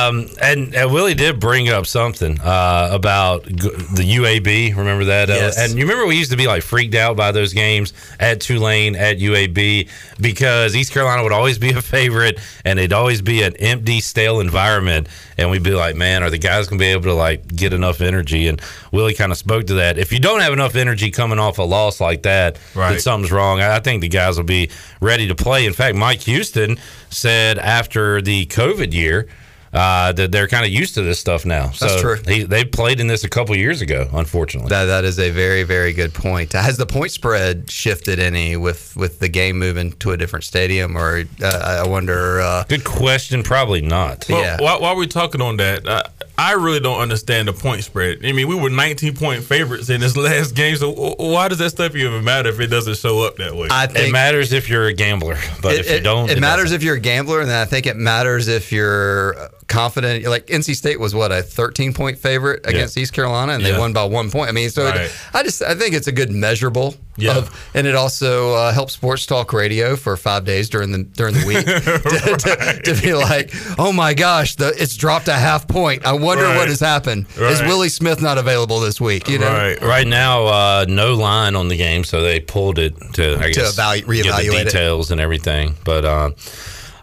um, 0.07 0.29
and, 0.41 0.73
and 0.73 0.91
Willie 0.91 1.13
did 1.13 1.37
bring 1.37 1.67
up 1.67 1.85
something 1.85 2.39
uh, 2.39 2.87
about 2.91 3.45
g- 3.45 3.53
the 3.95 4.03
UAB. 4.15 4.75
Remember 4.77 5.03
that? 5.05 5.29
Uh, 5.29 5.33
Yes. 5.33 5.57
and 5.59 5.73
you 5.77 5.83
remember 5.83 6.05
we 6.07 6.15
used 6.17 6.31
to 6.31 6.37
be 6.37 6.47
like 6.47 6.63
freaked 6.63 6.95
out 6.95 7.17
by 7.17 7.33
those 7.33 7.51
games 7.53 7.91
at 8.17 8.39
Tulane 8.39 8.95
at 8.95 9.17
UAB 9.19 9.89
because 10.21 10.73
East 10.73 10.93
Carolina 10.93 11.21
would 11.21 11.33
always 11.33 11.57
be 11.57 11.71
a 11.71 11.81
favorite, 11.81 12.39
and 12.63 12.79
it'd 12.79 12.93
always 12.93 13.21
be 13.21 13.41
an 13.43 13.57
empty, 13.57 13.99
stale 13.99 14.39
environment, 14.39 15.09
and 15.37 15.51
we'd 15.51 15.63
be 15.63 15.71
like, 15.71 15.95
"Man, 15.97 16.23
are 16.23 16.29
the 16.29 16.37
guys 16.37 16.67
gonna 16.69 16.79
be 16.79 16.85
able 16.85 17.03
to 17.03 17.13
like 17.13 17.45
get 17.53 17.73
enough 17.73 17.99
energy?" 17.99 18.47
And 18.47 18.61
Willie 18.93 19.13
kind 19.15 19.31
of 19.31 19.37
spoke 19.37 19.67
to 19.67 19.73
that. 19.73 19.97
If 19.97 20.13
you 20.13 20.19
don't 20.19 20.39
have 20.39 20.53
enough 20.53 20.75
energy 20.75 21.11
coming 21.11 21.39
off 21.39 21.57
a 21.57 21.63
loss 21.63 21.99
like 21.99 22.21
that, 22.23 22.57
then 22.75 22.99
something's 22.99 23.31
wrong. 23.31 23.59
I 23.59 23.75
I 23.75 23.79
think 23.79 24.01
the 24.01 24.07
guys 24.07 24.37
will 24.37 24.43
be 24.45 24.69
ready 25.01 25.27
to 25.27 25.35
play. 25.35 25.65
In 25.65 25.73
fact, 25.73 25.95
Mike 25.97 26.21
Houston 26.21 26.77
said 27.09 27.57
after 27.57 28.21
the 28.21 28.45
COVID 28.45 28.93
year 28.93 29.27
uh, 29.73 30.11
that 30.11 30.31
they're 30.31 30.47
kind 30.47 30.63
of 30.63 30.71
used 30.71 30.93
to 30.93 31.01
this 31.01 31.19
stuff 31.19 31.47
now. 31.47 31.71
So 31.71 31.87
That's 31.87 31.99
true. 32.01 32.17
He, 32.27 32.43
they 32.43 32.63
played 32.63 32.99
in 32.99 33.07
this 33.07 33.23
a 33.23 33.29
couple 33.29 33.55
years 33.55 33.81
ago, 33.81 34.07
unfortunately. 34.13 34.69
that 34.69 34.85
that 34.85 35.03
is 35.03 35.17
a 35.17 35.31
very 35.31 35.63
very 35.63 35.93
good 35.93 36.13
point. 36.13 36.53
Has 36.53 36.77
the 36.77 36.85
point 36.85 37.09
spread 37.11 37.71
shifted 37.71 38.19
any 38.19 38.55
with 38.55 38.95
with 38.95 39.17
the 39.19 39.27
game 39.29 39.57
moving 39.57 39.91
to 39.93 40.11
a 40.11 40.17
different 40.17 40.45
stadium, 40.45 40.95
or 40.95 41.23
uh, 41.41 41.81
I 41.83 41.87
wonder? 41.87 42.39
Uh, 42.41 42.63
Good 42.69 42.83
question. 42.83 43.41
Probably 43.41 43.81
not. 43.81 44.27
Well, 44.29 44.41
Yeah. 44.43 44.61
while, 44.61 44.79
while 44.79 44.95
we're 44.95 45.07
talking 45.07 45.41
on 45.41 45.57
that, 45.57 45.87
uh, 45.87 46.03
I 46.37 46.53
really 46.53 46.79
don't 46.79 46.99
understand 46.99 47.47
the 47.47 47.53
point 47.53 47.83
spread. 47.83 48.25
I 48.25 48.31
mean, 48.31 48.47
we 48.47 48.55
were 48.55 48.69
19 48.69 49.15
point 49.15 49.43
favorites 49.43 49.89
in 49.89 50.01
this 50.01 50.17
last 50.17 50.55
game, 50.55 50.75
so 50.75 50.91
why 51.19 51.47
does 51.47 51.59
that 51.59 51.69
stuff 51.69 51.95
even 51.95 52.23
matter 52.23 52.49
if 52.49 52.59
it 52.59 52.67
doesn't 52.67 52.97
show 52.97 53.21
up 53.21 53.35
that 53.37 53.55
way? 53.55 53.67
I 53.69 53.85
It 53.85 54.11
matters 54.11 54.51
if 54.51 54.67
you're 54.67 54.87
a 54.87 54.93
gambler, 54.93 55.37
but 55.61 55.73
it, 55.75 55.79
if 55.81 55.89
you 55.91 55.95
it- 55.97 56.03
don't, 56.03 56.29
it, 56.31 56.39
matters 56.39 56.65
doesn't. 56.65 56.75
if 56.77 56.83
you're 56.83 56.95
a 56.95 56.99
gambler, 56.99 57.39
and 57.41 57.49
then 57.49 57.61
I 57.61 57.65
think 57.65 57.85
it 57.85 57.97
matters 57.97 58.47
if 58.47 58.71
you're 58.71 59.49
confident. 59.67 60.25
Like 60.25 60.47
NC 60.47 60.75
State 60.75 60.99
was 60.99 61.13
what 61.13 61.31
a 61.31 61.43
13 61.43 61.93
point 61.93 62.17
favorite 62.17 62.65
against 62.65 62.97
East 62.97 63.13
Carolina, 63.13 63.53
and 63.53 63.63
they 63.63 63.71
Yeah. 63.71 63.79
won 63.79 63.93
by 63.93 64.03
one 64.05 64.31
point. 64.31 64.49
I 64.49 64.53
mean, 64.53 64.69
so 64.71 64.87
it- 64.87 64.95
Right. 64.95 65.11
I 65.35 65.43
just 65.43 65.61
I 65.61 65.75
think 65.75 65.93
it's 65.93 66.07
a 66.07 66.11
good 66.11 66.31
measurable. 66.31 66.95
Yeah. 67.15 67.37
Of, 67.37 67.69
and 67.75 67.85
it 67.85 67.93
also 67.95 68.53
uh, 68.55 68.71
helps 68.73 68.93
sports 68.93 69.25
talk 69.27 69.53
radio 69.53 69.95
for 69.95 70.17
five 70.17 70.45
days 70.45 70.67
during 70.69 70.91
the 70.91 71.03
during 71.03 71.35
the 71.35 71.45
week 71.45 71.63
to, 71.65 72.81
to, 72.83 72.93
to 72.95 73.01
be 73.01 73.13
like, 73.13 73.51
oh 73.77 73.93
my 73.93 74.13
gosh, 74.15 74.55
the, 74.55 74.69
it's 74.81 74.95
dropped 74.97 75.27
a 75.27 75.33
half 75.33 75.67
point. 75.67 76.05
I 76.05 76.13
wonder 76.13 76.43
Right. 76.45 76.57
what 76.57 76.67
has 76.69 76.79
happened. 76.79 77.27
Is 77.37 77.61
Willie 77.61 77.89
Smith 77.89 78.21
not 78.21 78.37
available 78.39 78.79
this 78.79 78.99
week? 78.99 79.29
You 79.29 79.37
know, 79.39 79.51
right. 79.53 79.79
Right 79.81 80.07
now, 80.07 80.45
uh, 80.47 80.85
no 80.89 81.13
line 81.13 81.55
on 81.55 81.67
the 81.67 81.77
game, 81.77 82.03
so 82.03 82.21
they 82.21 82.39
pulled 82.39 82.79
it 82.79 82.95
to 83.13 83.37
I 83.39 83.51
guess 83.51 83.75
evalu- 83.77 83.97
get 83.99 84.25
reevaluate 84.25 84.49
the 84.51 84.61
it. 84.61 84.63
details 84.65 85.11
and 85.11 85.21
everything. 85.21 85.75
But 85.85 86.05
uh, 86.05 86.31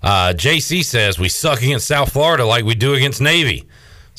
uh, 0.02 0.32
JC 0.36 0.84
says 0.84 1.18
we 1.18 1.28
suck 1.28 1.62
against 1.62 1.86
South 1.86 2.12
Florida 2.12 2.44
like 2.44 2.64
we 2.64 2.74
do 2.74 2.94
against 2.94 3.20
Navy. 3.20 3.68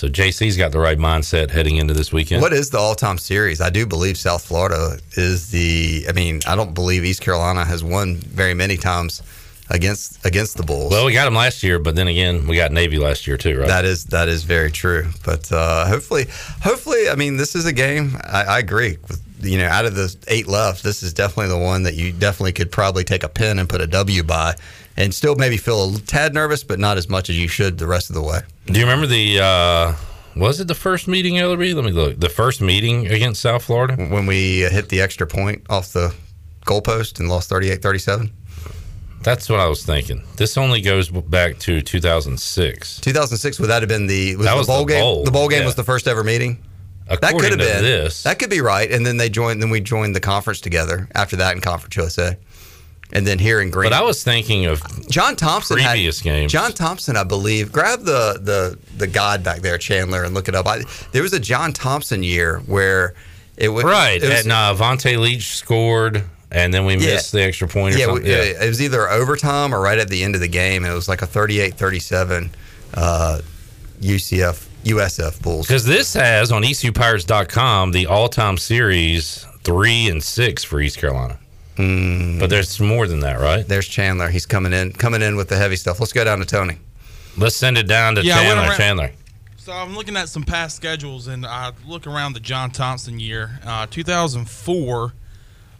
So 0.01 0.07
JC's 0.07 0.57
got 0.57 0.71
the 0.71 0.79
right 0.79 0.97
mindset 0.97 1.51
heading 1.51 1.75
into 1.75 1.93
this 1.93 2.11
weekend. 2.11 2.41
What 2.41 2.53
is 2.53 2.71
the 2.71 2.79
all-time 2.79 3.19
series? 3.19 3.61
I 3.61 3.69
do 3.69 3.85
believe 3.85 4.17
South 4.17 4.43
Florida 4.43 4.97
is 5.11 5.51
the. 5.51 6.07
I 6.09 6.11
mean, 6.13 6.39
I 6.47 6.55
don't 6.55 6.73
believe 6.73 7.05
East 7.05 7.21
Carolina 7.21 7.63
has 7.63 7.83
won 7.83 8.15
very 8.15 8.55
many 8.55 8.77
times 8.77 9.21
against 9.69 10.25
against 10.25 10.57
the 10.57 10.63
Bulls. 10.63 10.89
Well, 10.89 11.05
we 11.05 11.13
got 11.13 11.25
them 11.25 11.35
last 11.35 11.61
year, 11.61 11.77
but 11.77 11.95
then 11.95 12.07
again, 12.07 12.47
we 12.47 12.55
got 12.55 12.71
Navy 12.71 12.97
last 12.97 13.27
year 13.27 13.37
too, 13.37 13.59
right? 13.59 13.67
that 13.67 13.85
is 13.85 14.05
that 14.05 14.27
is 14.27 14.41
very 14.43 14.71
true. 14.71 15.07
But 15.23 15.51
uh, 15.51 15.85
hopefully, 15.85 16.25
hopefully, 16.63 17.07
I 17.07 17.13
mean, 17.13 17.37
this 17.37 17.53
is 17.53 17.67
a 17.67 17.73
game. 17.73 18.17
I, 18.23 18.43
I 18.45 18.57
agree. 18.57 18.97
With, 19.07 19.21
you 19.43 19.59
know, 19.59 19.67
out 19.67 19.85
of 19.85 19.93
the 19.93 20.15
eight 20.29 20.47
left, 20.47 20.81
this 20.81 21.03
is 21.03 21.13
definitely 21.13 21.49
the 21.49 21.59
one 21.59 21.83
that 21.83 21.93
you 21.93 22.11
definitely 22.11 22.53
could 22.53 22.71
probably 22.71 23.03
take 23.03 23.21
a 23.23 23.29
pin 23.29 23.59
and 23.59 23.69
put 23.69 23.81
a 23.81 23.87
W 23.87 24.23
by, 24.23 24.55
and 24.97 25.13
still 25.13 25.35
maybe 25.35 25.57
feel 25.57 25.95
a 25.95 25.99
tad 25.99 26.33
nervous, 26.33 26.63
but 26.63 26.79
not 26.79 26.97
as 26.97 27.09
much 27.09 27.29
as 27.29 27.39
you 27.39 27.47
should 27.47 27.77
the 27.77 27.87
rest 27.87 28.09
of 28.09 28.15
the 28.15 28.21
way. 28.21 28.39
Do 28.67 28.79
you 28.79 28.85
remember 28.85 29.07
the? 29.07 29.39
Uh, 29.39 29.95
was 30.35 30.59
it 30.59 30.67
the 30.67 30.75
first 30.75 31.07
meeting, 31.07 31.37
Ellery? 31.37 31.73
Let 31.73 31.83
me 31.85 31.91
look. 31.91 32.19
The 32.19 32.29
first 32.29 32.61
meeting 32.61 33.07
against 33.07 33.41
South 33.41 33.63
Florida. 33.63 33.95
When 33.95 34.25
we 34.25 34.65
uh, 34.65 34.69
hit 34.69 34.89
the 34.89 35.01
extra 35.01 35.27
point 35.27 35.63
off 35.69 35.91
the 35.93 36.13
goalpost 36.65 37.19
and 37.19 37.27
lost 37.27 37.49
38-37. 37.49 38.31
That's 39.23 39.49
what 39.49 39.59
I 39.59 39.67
was 39.67 39.85
thinking. 39.85 40.23
This 40.37 40.57
only 40.57 40.81
goes 40.81 41.09
back 41.09 41.59
to 41.59 41.81
2006. 41.81 43.01
2006 43.01 43.59
would 43.59 43.67
that 43.69 43.81
have 43.81 43.89
been 43.89 44.07
the 44.07 44.35
was 44.35 44.45
That 44.45 44.53
the 44.53 44.57
was 44.57 44.67
bowl 44.67 44.85
the 44.85 44.93
game? 44.93 45.01
bowl, 45.01 45.23
the 45.23 45.31
bowl 45.31 45.47
game 45.47 45.59
yeah. 45.59 45.65
was 45.65 45.75
the 45.75 45.83
first 45.83 46.07
ever 46.07 46.23
meeting. 46.23 46.63
That 47.07 47.33
could 47.33 47.49
have 47.49 47.59
been 47.59 47.83
this. 47.83 48.23
That 48.23 48.39
could 48.39 48.49
be 48.49 48.61
right. 48.61 48.89
And 48.89 49.05
then 49.05 49.17
they 49.17 49.29
joined. 49.29 49.61
Then 49.61 49.69
we 49.69 49.81
joined 49.81 50.15
the 50.15 50.21
conference 50.21 50.61
together 50.61 51.09
after 51.13 51.35
that 51.37 51.55
in 51.55 51.61
Conference 51.61 51.95
USA. 51.97 52.37
And 53.13 53.27
then 53.27 53.39
here 53.39 53.59
in 53.59 53.69
Green. 53.71 53.89
But 53.89 53.93
I 53.97 54.01
was 54.03 54.23
thinking 54.23 54.65
of 54.67 54.81
John 55.09 55.35
Thompson 55.35 55.77
had- 55.79 55.91
previous 55.91 56.21
games. 56.21 56.51
John 56.51 56.71
Thompson, 56.71 57.17
I 57.17 57.23
believe. 57.25 57.71
Grab 57.71 58.01
the 58.03 58.39
the 58.41 58.77
the 58.97 59.07
god 59.07 59.43
back 59.43 59.59
there, 59.61 59.77
Chandler, 59.77 60.23
and 60.23 60.33
look 60.33 60.47
it 60.47 60.55
up. 60.55 60.65
I, 60.65 60.83
there 61.11 61.21
was 61.21 61.33
a 61.33 61.39
John 61.39 61.73
Thompson 61.73 62.23
year 62.23 62.59
where 62.67 63.13
it 63.57 63.67
was 63.69 63.83
right, 63.83 64.23
It 64.23 64.29
was, 64.29 64.43
and 64.43 64.51
uh, 64.51 64.73
Vonta 64.77 65.19
Leach 65.19 65.55
scored, 65.57 66.23
and 66.51 66.73
then 66.73 66.85
we 66.85 66.93
Yeah. 66.93 67.15
missed 67.15 67.33
the 67.33 67.41
extra 67.43 67.67
point 67.67 67.95
or 67.95 67.97
yeah, 67.99 68.05
something. 68.05 68.23
we- 68.23 68.31
it 68.31 68.67
was 68.67 68.81
either 68.81 69.09
overtime 69.09 69.75
or 69.75 69.81
right 69.81 69.99
at 69.99 70.07
the 70.07 70.23
end 70.23 70.35
of 70.35 70.41
the 70.41 70.47
game. 70.47 70.85
It 70.85 70.93
was 70.93 71.09
like 71.09 71.21
a 71.21 71.27
38-37 71.27 72.49
uh, 72.93 73.41
UCF 74.01 74.67
USF 74.85 75.41
Bulls. 75.41 75.67
Because 75.67 75.85
this 75.85 76.13
has 76.13 76.51
on 76.51 76.63
ECUPirates.com 76.63 77.91
the 77.91 78.07
all-time 78.07 78.57
series 78.57 79.45
three 79.63 80.07
and 80.09 80.23
six 80.23 80.63
for 80.63 80.79
East 80.81 80.97
Carolina. 80.97 81.37
Mm. 81.77 82.39
But 82.39 82.49
there's 82.49 82.79
more 82.79 83.07
than 83.07 83.21
that, 83.21 83.39
right? 83.39 83.67
There's 83.67 83.87
Chandler. 83.87 84.29
He's 84.29 84.45
coming 84.45 84.73
in, 84.73 84.91
coming 84.93 85.21
in 85.21 85.35
with 85.35 85.47
the 85.49 85.57
heavy 85.57 85.75
stuff. 85.75 85.99
Let's 85.99 86.13
go 86.13 86.23
down 86.23 86.39
to 86.39 86.45
Tony. 86.45 86.77
Let's 87.37 87.55
send 87.55 87.77
it 87.77 87.87
down 87.87 88.15
to 88.15 88.23
Yeah, 88.23 88.35
Chandler. 88.41 88.63
around- 88.65 88.77
Chandler. 88.77 89.11
So 89.57 89.71
I'm 89.71 89.95
looking 89.95 90.17
at 90.17 90.27
some 90.27 90.43
past 90.43 90.75
schedules, 90.75 91.27
and 91.27 91.45
I 91.45 91.71
look 91.87 92.07
around 92.07 92.33
the 92.33 92.39
John 92.39 92.71
Thompson 92.71 93.19
year. 93.19 93.59
Uh, 93.63 93.85
2004, 93.89 95.13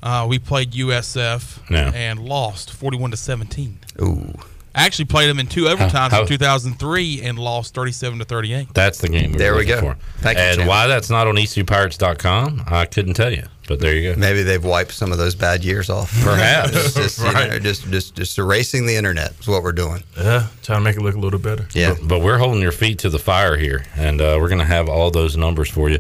uh, 0.04 0.26
we 0.30 0.38
played 0.40 0.74
USF 0.76 1.60
Yeah. 1.70 1.92
and 1.94 2.20
lost 2.20 2.72
41 2.72 3.12
to 3.12 3.18
17. 3.18 3.80
Ooh, 4.02 4.34
I 4.38 4.44
actually 4.74 5.06
played 5.06 5.30
them 5.30 5.40
in 5.40 5.48
two 5.48 5.64
overtimes 5.66 6.12
how- 6.12 6.22
in 6.22 6.28
2003 6.28 7.22
and 7.22 7.38
lost 7.40 7.74
37 7.74 8.20
to 8.20 8.26
38. 8.26 8.74
That's 8.74 9.00
the 9.00 9.10
game. 9.10 9.32
We 9.34 9.38
There 9.38 9.54
were 9.54 9.60
we 9.60 9.66
go. 9.66 9.80
For. 9.80 9.98
Thank 10.20 10.38
you, 10.38 10.44
and 10.44 10.56
Chandler. 10.58 10.70
why 10.70 10.88
that's 10.88 11.10
not 11.10 11.28
on 11.28 11.38
E 11.38 11.44
ECUPirates.com, 11.44 12.64
I 12.68 12.86
couldn't 12.86 13.14
tell 13.16 13.32
you. 13.32 13.44
But 13.68 13.80
there 13.80 13.96
you 13.96 14.14
go. 14.14 14.20
maybe 14.20 14.44
they've 14.44 14.64
wiped 14.64 14.92
some 14.92 15.12
of 15.14 15.18
those 15.18 15.34
bad 15.34 15.64
years 15.64 15.90
off. 15.90 16.12
Perhaps. 16.24 16.72
just, 16.72 16.98
just, 16.98 17.20
you 17.20 17.32
know, 17.34 17.60
just 17.60 17.90
just 17.90 18.16
just 18.16 18.38
erasing 18.38 18.86
the 18.86 18.96
internet 18.96 19.34
is 19.40 19.48
what 19.48 19.64
we're 19.64 19.72
doing. 19.72 20.04
Yeah, 20.18 20.48
trying 20.64 20.80
to 20.80 20.84
make 20.84 20.98
it 20.98 21.02
look 21.02 21.16
a 21.16 21.20
little 21.20 21.40
better. 21.40 21.68
Yeah. 21.74 21.94
But, 22.00 22.08
but 22.08 22.20
we're 22.22 22.38
holding 22.38 22.62
your 22.62 22.74
feet 22.74 23.00
to 23.00 23.10
the 23.10 23.20
fire 23.20 23.56
here, 23.56 23.86
and 23.96 24.20
uh, 24.20 24.38
we're 24.42 24.50
going 24.50 24.60
to 24.60 24.66
have 24.66 24.90
all 24.90 25.10
those 25.10 25.38
numbers 25.38 25.70
for 25.70 25.90
you. 25.90 26.00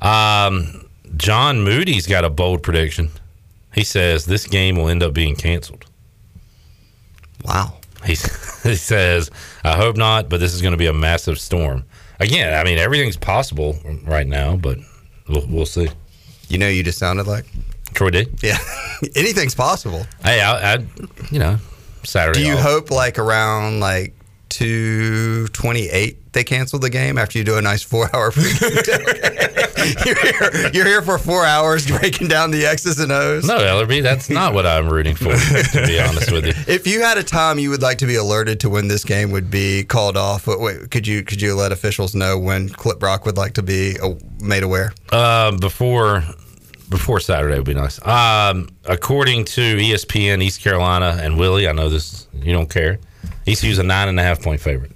Um, 0.00 0.86
John 1.16 1.62
Moody's 1.62 2.06
got 2.06 2.24
a 2.24 2.30
bold 2.30 2.62
prediction. 2.62 3.10
He 3.74 3.84
says 3.84 4.24
this 4.24 4.46
game 4.46 4.76
will 4.76 4.88
end 4.88 5.02
up 5.02 5.12
being 5.12 5.36
canceled. 5.36 5.84
Wow. 7.44 7.74
He, 8.04 8.12
he 8.62 8.74
says, 8.74 9.30
I 9.64 9.76
hope 9.76 9.96
not, 9.96 10.28
but 10.28 10.40
this 10.40 10.54
is 10.54 10.62
going 10.62 10.72
to 10.72 10.78
be 10.78 10.86
a 10.86 10.92
massive 10.92 11.38
storm. 11.38 11.84
Again, 12.18 12.58
I 12.58 12.64
mean, 12.64 12.78
everything's 12.78 13.16
possible 13.16 13.76
right 14.04 14.26
now, 14.26 14.56
but 14.56 14.78
we'll, 15.28 15.46
we'll 15.48 15.66
see. 15.66 15.88
You 16.48 16.58
know, 16.58 16.68
you 16.68 16.82
just 16.82 16.98
sounded 16.98 17.26
like. 17.26 17.46
Troy 17.94 18.10
D. 18.10 18.26
Yeah, 18.42 18.58
anything's 19.16 19.54
possible. 19.54 20.06
Hey, 20.22 20.40
I, 20.40 20.74
I 20.74 20.78
you 21.30 21.38
know, 21.38 21.58
Saturday. 22.04 22.40
Do 22.40 22.46
you 22.46 22.54
off. 22.54 22.60
hope 22.60 22.90
like 22.90 23.18
around 23.18 23.80
like 23.80 24.14
twenty 24.58 25.88
eight 25.88 26.32
they 26.32 26.44
canceled 26.44 26.82
the 26.82 26.90
game 26.90 27.18
after 27.18 27.38
you 27.38 27.44
do 27.44 27.56
a 27.56 27.62
nice 27.62 27.82
four 27.82 28.08
hour 28.14 28.30
pregame? 28.30 29.56
you're 30.06 30.20
here. 30.20 30.70
You're 30.72 30.86
here 30.86 31.02
for 31.02 31.18
four 31.18 31.44
hours 31.44 31.86
breaking 31.86 32.28
down 32.28 32.50
the 32.50 32.66
X's 32.66 32.98
and 32.98 33.10
O's. 33.10 33.46
No, 33.46 33.58
Ellerby, 33.58 34.02
that's 34.02 34.28
not 34.28 34.54
what 34.54 34.66
I'm 34.66 34.88
rooting 34.88 35.14
for, 35.14 35.32
to 35.32 35.84
be 35.86 35.98
honest 36.00 36.30
with 36.30 36.46
you. 36.46 36.52
If 36.66 36.86
you 36.86 37.00
had 37.00 37.18
a 37.18 37.22
time 37.22 37.58
you 37.58 37.70
would 37.70 37.82
like 37.82 37.98
to 37.98 38.06
be 38.06 38.16
alerted 38.16 38.60
to 38.60 38.70
when 38.70 38.88
this 38.88 39.04
game 39.04 39.30
would 39.30 39.50
be 39.50 39.84
called 39.84 40.16
off, 40.16 40.46
wait, 40.46 40.90
could 40.90 41.06
you 41.06 41.22
could 41.22 41.40
you 41.40 41.54
let 41.54 41.72
officials 41.72 42.14
know 42.14 42.38
when 42.38 42.68
Clip 42.68 42.98
Brock 42.98 43.24
would 43.26 43.36
like 43.36 43.54
to 43.54 43.62
be 43.62 43.96
made 44.40 44.62
aware? 44.62 44.92
Uh, 45.10 45.56
before 45.56 46.24
before 46.88 47.20
Saturday 47.20 47.56
would 47.56 47.66
be 47.66 47.74
nice. 47.74 48.04
Um, 48.06 48.68
according 48.84 49.44
to 49.46 49.76
ESPN, 49.76 50.42
East 50.42 50.60
Carolina 50.60 51.18
and 51.22 51.38
Willie, 51.38 51.68
I 51.68 51.72
know 51.72 51.88
this. 51.88 52.26
You 52.34 52.52
don't 52.52 52.68
care. 52.70 52.98
ECU's 53.46 53.78
a 53.78 53.82
nine 53.82 54.08
and 54.08 54.18
a 54.18 54.22
half 54.22 54.42
point 54.42 54.60
favorite. 54.60 54.92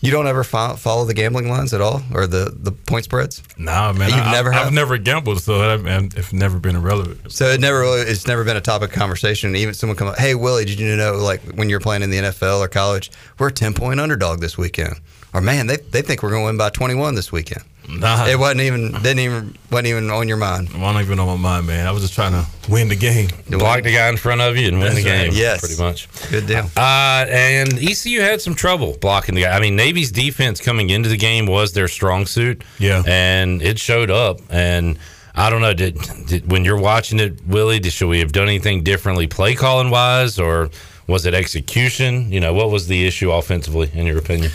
You 0.00 0.12
don't 0.12 0.28
ever 0.28 0.44
fo- 0.44 0.74
follow 0.74 1.04
the 1.06 1.14
gambling 1.14 1.50
lines 1.50 1.74
at 1.74 1.80
all, 1.80 2.02
or 2.14 2.28
the 2.28 2.54
the 2.56 2.70
point 2.70 3.04
spreads. 3.04 3.42
Nah, 3.56 3.92
man, 3.92 4.10
You've 4.10 4.18
I, 4.20 4.32
never 4.32 4.52
I've 4.54 4.72
never 4.72 4.96
gambled, 4.96 5.42
so 5.42 5.58
that, 5.58 5.82
man, 5.82 6.10
it's 6.14 6.32
never 6.32 6.60
been 6.60 6.76
irrelevant. 6.76 7.32
So 7.32 7.46
it 7.46 7.60
never 7.60 7.80
really, 7.80 8.02
it's 8.02 8.26
never 8.28 8.44
been 8.44 8.56
a 8.56 8.60
topic 8.60 8.90
of 8.90 8.94
conversation. 8.94 9.56
Even 9.56 9.74
someone 9.74 9.96
come 9.96 10.06
up, 10.08 10.16
hey 10.18 10.36
Willie, 10.36 10.64
did 10.64 10.78
you 10.78 10.94
know 10.96 11.16
like 11.16 11.42
when 11.54 11.68
you're 11.68 11.80
playing 11.80 12.02
in 12.02 12.10
the 12.10 12.18
NFL 12.18 12.60
or 12.60 12.68
college, 12.68 13.10
we're 13.40 13.48
a 13.48 13.52
ten 13.52 13.74
point 13.74 13.98
underdog 13.98 14.40
this 14.40 14.56
weekend, 14.56 14.94
or 15.34 15.40
man, 15.40 15.66
they 15.66 15.76
they 15.76 16.02
think 16.02 16.22
we're 16.22 16.30
going 16.30 16.42
to 16.42 16.46
win 16.46 16.56
by 16.56 16.70
twenty 16.70 16.94
one 16.94 17.14
this 17.14 17.30
weekend. 17.32 17.64
Nah, 17.88 18.26
It 18.26 18.38
wasn't 18.38 18.60
even 18.60 18.92
didn't 18.92 19.20
even 19.20 19.56
wasn't 19.70 19.86
even 19.88 20.10
on 20.10 20.28
your 20.28 20.36
mind. 20.36 20.68
I 20.74 20.92
don't 20.92 21.00
even 21.00 21.18
on 21.18 21.26
my 21.26 21.36
mind, 21.36 21.66
man. 21.68 21.86
I 21.86 21.90
was 21.90 22.02
just 22.02 22.12
trying 22.14 22.32
to 22.32 22.46
win 22.70 22.88
the 22.88 22.96
game. 22.96 23.30
Block 23.48 23.82
the 23.82 23.94
guy 23.94 24.10
in 24.10 24.18
front 24.18 24.42
of 24.42 24.58
you 24.58 24.68
and 24.68 24.78
win 24.78 24.94
the 24.94 25.02
right. 25.02 25.30
game. 25.30 25.32
Yes. 25.32 25.60
pretty 25.60 25.80
much. 25.82 26.06
Good 26.30 26.46
deal. 26.46 26.68
Uh, 26.76 27.24
and 27.30 27.72
ECU 27.78 28.20
had 28.20 28.42
some 28.42 28.54
trouble 28.54 28.98
blocking 29.00 29.34
the 29.34 29.42
guy. 29.42 29.56
I 29.56 29.60
mean, 29.60 29.74
Navy's 29.74 30.12
defense 30.12 30.60
coming 30.60 30.90
into 30.90 31.08
the 31.08 31.16
game 31.16 31.46
was 31.46 31.72
their 31.72 31.88
strong 31.88 32.26
suit. 32.26 32.62
Yeah. 32.78 33.02
and 33.06 33.62
it 33.62 33.78
showed 33.78 34.10
up. 34.10 34.40
And 34.50 34.98
I 35.34 35.48
don't 35.48 35.62
know, 35.62 35.72
did, 35.72 35.96
did 36.26 36.50
when 36.50 36.66
you're 36.66 36.78
watching 36.78 37.18
it, 37.20 37.42
Willie, 37.46 37.78
did, 37.78 37.94
should 37.94 38.08
we 38.08 38.18
have 38.18 38.32
done 38.32 38.48
anything 38.48 38.82
differently, 38.82 39.26
play 39.28 39.54
calling 39.54 39.88
wise, 39.88 40.38
or 40.38 40.68
was 41.06 41.24
it 41.24 41.32
execution? 41.32 42.30
You 42.30 42.40
know, 42.40 42.52
what 42.52 42.70
was 42.70 42.86
the 42.86 43.06
issue 43.06 43.30
offensively, 43.32 43.90
in 43.94 44.04
your 44.04 44.18
opinion? 44.18 44.50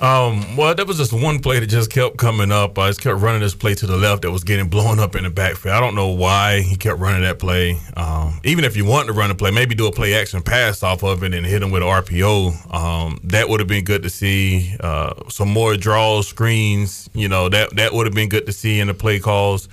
Um, 0.00 0.56
well, 0.56 0.74
there 0.74 0.86
was 0.86 0.96
just 0.96 1.12
one 1.12 1.40
play 1.40 1.60
that 1.60 1.66
just 1.66 1.90
kept 1.90 2.16
coming 2.16 2.50
up. 2.50 2.78
I 2.78 2.88
just 2.88 3.02
kept 3.02 3.20
running 3.20 3.42
this 3.42 3.54
play 3.54 3.74
to 3.74 3.86
the 3.86 3.98
left 3.98 4.22
that 4.22 4.30
was 4.30 4.44
getting 4.44 4.68
blown 4.68 4.98
up 4.98 5.14
in 5.14 5.24
the 5.24 5.30
backfield. 5.30 5.74
I 5.74 5.80
don't 5.80 5.94
know 5.94 6.08
why 6.08 6.62
he 6.62 6.76
kept 6.76 6.98
running 6.98 7.20
that 7.22 7.38
play. 7.38 7.78
Um, 7.96 8.40
even 8.42 8.64
if 8.64 8.76
you 8.78 8.86
want 8.86 9.08
to 9.08 9.12
run 9.12 9.30
a 9.30 9.34
play, 9.34 9.50
maybe 9.50 9.74
do 9.74 9.86
a 9.86 9.92
play 9.92 10.14
action 10.14 10.42
pass 10.42 10.82
off 10.82 11.02
of 11.02 11.22
it 11.22 11.34
and 11.34 11.44
hit 11.44 11.62
him 11.62 11.70
with 11.70 11.82
an 11.82 11.88
RPO. 11.88 12.74
Um, 12.74 13.20
that 13.24 13.48
would 13.50 13.60
have 13.60 13.68
been 13.68 13.84
good 13.84 14.02
to 14.04 14.10
see. 14.10 14.74
Uh, 14.80 15.28
some 15.28 15.50
more 15.50 15.76
draws, 15.76 16.26
screens. 16.28 17.10
You 17.12 17.28
know 17.28 17.50
that 17.50 17.76
that 17.76 17.92
would 17.92 18.06
have 18.06 18.14
been 18.14 18.30
good 18.30 18.46
to 18.46 18.52
see 18.52 18.80
in 18.80 18.86
the 18.86 18.94
play 18.94 19.18
calls. 19.18 19.68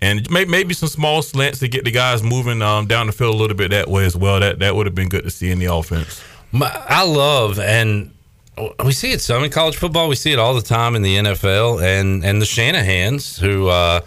And 0.00 0.30
maybe, 0.30 0.48
maybe 0.48 0.74
some 0.74 0.88
small 0.88 1.22
slants 1.22 1.58
to 1.58 1.68
get 1.68 1.84
the 1.84 1.90
guys 1.90 2.22
moving 2.22 2.62
um, 2.62 2.86
down 2.86 3.08
the 3.08 3.12
field 3.12 3.34
a 3.34 3.36
little 3.36 3.56
bit 3.56 3.72
that 3.72 3.88
way 3.88 4.06
as 4.06 4.16
well. 4.16 4.40
That 4.40 4.60
that 4.60 4.74
would 4.76 4.86
have 4.86 4.94
been 4.94 5.10
good 5.10 5.24
to 5.24 5.30
see 5.30 5.50
in 5.50 5.58
the 5.58 5.66
offense. 5.66 6.22
My, 6.52 6.70
I 6.88 7.04
love 7.04 7.58
and 7.58 8.14
we 8.84 8.92
see 8.92 9.12
it 9.12 9.20
some 9.20 9.44
in 9.44 9.50
college 9.50 9.76
football. 9.76 10.08
We 10.08 10.16
see 10.16 10.32
it 10.32 10.38
all 10.38 10.54
the 10.54 10.62
time 10.62 10.94
in 10.94 11.02
the 11.02 11.16
NFL. 11.16 11.82
And 11.82 12.24
and 12.24 12.40
the 12.40 12.46
Shanahan's 12.46 13.38
who 13.38 13.68
uh, 13.68 14.00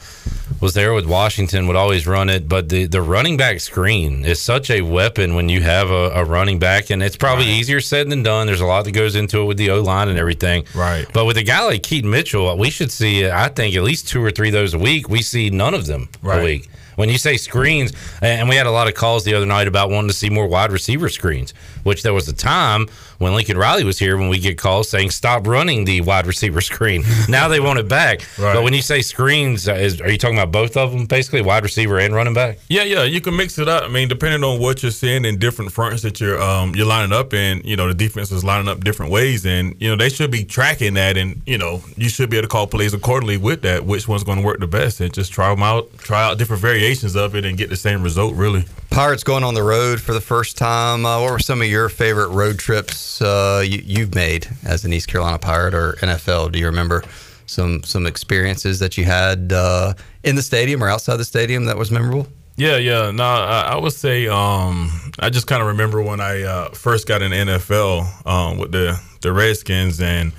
was 0.59 0.73
there 0.73 0.93
with 0.93 1.05
Washington 1.05 1.67
would 1.67 1.75
always 1.75 2.05
run 2.07 2.29
it. 2.29 2.47
But 2.47 2.69
the 2.69 2.85
the 2.85 3.01
running 3.01 3.37
back 3.37 3.59
screen 3.59 4.25
is 4.25 4.39
such 4.39 4.69
a 4.69 4.81
weapon 4.81 5.35
when 5.35 5.49
you 5.49 5.61
have 5.61 5.89
a, 5.89 6.11
a 6.11 6.25
running 6.25 6.59
back, 6.59 6.89
and 6.89 7.01
it's 7.01 7.17
probably 7.17 7.45
easier 7.45 7.81
said 7.81 8.09
than 8.09 8.23
done. 8.23 8.47
There's 8.47 8.61
a 8.61 8.65
lot 8.65 8.85
that 8.85 8.91
goes 8.91 9.15
into 9.15 9.41
it 9.41 9.45
with 9.45 9.57
the 9.57 9.71
O 9.71 9.81
line 9.81 10.09
and 10.09 10.17
everything. 10.17 10.65
Right. 10.75 11.05
But 11.13 11.25
with 11.25 11.37
a 11.37 11.43
guy 11.43 11.63
like 11.65 11.83
Keaton 11.83 12.09
Mitchell, 12.09 12.57
we 12.57 12.69
should 12.69 12.91
see 12.91 13.29
I 13.29 13.49
think 13.49 13.75
at 13.75 13.83
least 13.83 14.07
two 14.07 14.23
or 14.23 14.31
three 14.31 14.49
of 14.49 14.53
those 14.53 14.73
a 14.73 14.79
week. 14.79 15.09
We 15.09 15.21
see 15.21 15.49
none 15.49 15.73
of 15.73 15.85
them 15.85 16.09
a 16.23 16.43
week. 16.43 16.69
When 16.95 17.09
you 17.09 17.17
say 17.17 17.37
screens, 17.37 17.93
and 18.21 18.49
we 18.49 18.55
had 18.55 18.67
a 18.67 18.71
lot 18.71 18.87
of 18.87 18.93
calls 18.93 19.23
the 19.23 19.33
other 19.33 19.45
night 19.45 19.67
about 19.67 19.89
wanting 19.89 20.09
to 20.09 20.13
see 20.13 20.29
more 20.29 20.45
wide 20.45 20.71
receiver 20.71 21.09
screens, 21.09 21.53
which 21.83 22.03
there 22.03 22.13
was 22.13 22.27
a 22.27 22.33
time 22.33 22.87
when 23.21 23.35
Lincoln 23.35 23.55
Riley 23.55 23.83
was 23.83 23.99
here 23.99 24.17
when 24.17 24.29
we 24.29 24.39
get 24.39 24.57
calls 24.57 24.89
saying 24.89 25.11
stop 25.11 25.45
running 25.45 25.85
the 25.85 26.01
wide 26.01 26.25
receiver 26.25 26.59
screen. 26.59 27.03
now 27.29 27.47
they 27.47 27.59
want 27.59 27.77
it 27.77 27.87
back. 27.87 28.21
Right. 28.39 28.55
But 28.55 28.63
when 28.63 28.73
you 28.73 28.81
say 28.81 29.03
screens, 29.03 29.67
uh, 29.67 29.73
is, 29.73 30.01
are 30.01 30.11
you 30.11 30.17
talking 30.17 30.39
about 30.39 30.51
both 30.51 30.75
of 30.75 30.91
them 30.91 31.05
basically, 31.05 31.43
wide 31.43 31.61
receiver 31.61 31.99
and 31.99 32.15
running 32.15 32.33
back? 32.33 32.57
Yeah, 32.67 32.83
yeah, 32.83 33.03
you 33.03 33.21
can 33.21 33.37
mix 33.37 33.59
it 33.59 33.67
up. 33.67 33.83
I 33.83 33.89
mean, 33.89 34.07
depending 34.07 34.43
on 34.43 34.59
what 34.59 34.81
you're 34.81 34.91
seeing 34.91 35.23
in 35.23 35.37
different 35.37 35.71
fronts 35.71 36.01
that 36.01 36.19
you're 36.19 36.41
um 36.41 36.73
you're 36.73 36.87
lining 36.87 37.13
up 37.13 37.33
in, 37.33 37.61
you 37.63 37.75
know, 37.75 37.87
the 37.87 37.93
defense 37.93 38.31
is 38.31 38.43
lining 38.43 38.67
up 38.67 38.83
different 38.83 39.11
ways, 39.11 39.45
and 39.45 39.75
you 39.79 39.87
know 39.87 39.95
they 39.95 40.09
should 40.09 40.31
be 40.31 40.43
tracking 40.43 40.95
that, 40.95 41.15
and 41.15 41.43
you 41.45 41.59
know 41.59 41.83
you 41.97 42.09
should 42.09 42.31
be 42.31 42.37
able 42.37 42.47
to 42.47 42.51
call 42.51 42.65
plays 42.65 42.95
accordingly 42.95 43.37
with 43.37 43.61
that. 43.61 43.85
Which 43.85 44.07
one's 44.07 44.23
going 44.23 44.39
to 44.39 44.45
work 44.45 44.59
the 44.59 44.67
best, 44.67 44.99
and 44.99 45.13
just 45.13 45.31
try 45.31 45.53
them 45.53 45.61
out, 45.61 45.95
try 45.99 46.23
out 46.23 46.39
different 46.39 46.63
variations 46.63 47.15
of 47.15 47.35
it, 47.35 47.45
and 47.45 47.55
get 47.55 47.69
the 47.69 47.77
same 47.77 48.01
result. 48.01 48.33
Really. 48.33 48.65
Pirates 48.89 49.23
going 49.23 49.43
on 49.43 49.53
the 49.53 49.63
road 49.63 50.01
for 50.01 50.13
the 50.13 50.19
first 50.19 50.57
time. 50.57 51.05
Uh, 51.05 51.21
what 51.21 51.31
were 51.31 51.39
some 51.39 51.61
of 51.61 51.67
your 51.67 51.87
favorite 51.87 52.29
road 52.29 52.57
trips 52.57 53.10
uh, 53.19 53.63
you, 53.65 53.81
you've 53.83 54.13
made 54.13 54.47
as 54.63 54.85
an 54.85 54.93
East 54.93 55.07
Carolina 55.07 55.39
Pirate 55.39 55.73
or 55.73 55.93
NFL? 55.93 56.51
Do 56.51 56.59
you 56.59 56.67
remember 56.67 57.03
some 57.47 57.81
some 57.83 58.05
experiences 58.05 58.77
that 58.79 58.95
you 58.97 59.05
had 59.05 59.51
uh, 59.51 59.95
in 60.23 60.35
the 60.35 60.43
stadium 60.43 60.83
or 60.83 60.87
outside 60.87 61.17
the 61.17 61.25
stadium 61.25 61.65
that 61.65 61.77
was 61.77 61.89
memorable? 61.89 62.27
Yeah, 62.57 62.77
yeah. 62.77 63.11
No, 63.11 63.23
I, 63.23 63.71
I 63.71 63.75
would 63.77 63.93
say 63.93 64.27
um, 64.27 64.91
I 65.19 65.29
just 65.29 65.47
kind 65.47 65.61
of 65.61 65.69
remember 65.69 66.01
when 66.01 66.21
I 66.21 66.43
uh, 66.43 66.69
first 66.69 67.07
got 67.07 67.21
in 67.21 67.31
NFL 67.31 68.27
um, 68.27 68.57
with 68.59 68.71
the 68.71 69.01
the 69.21 69.33
Redskins, 69.33 69.99
and 69.99 70.31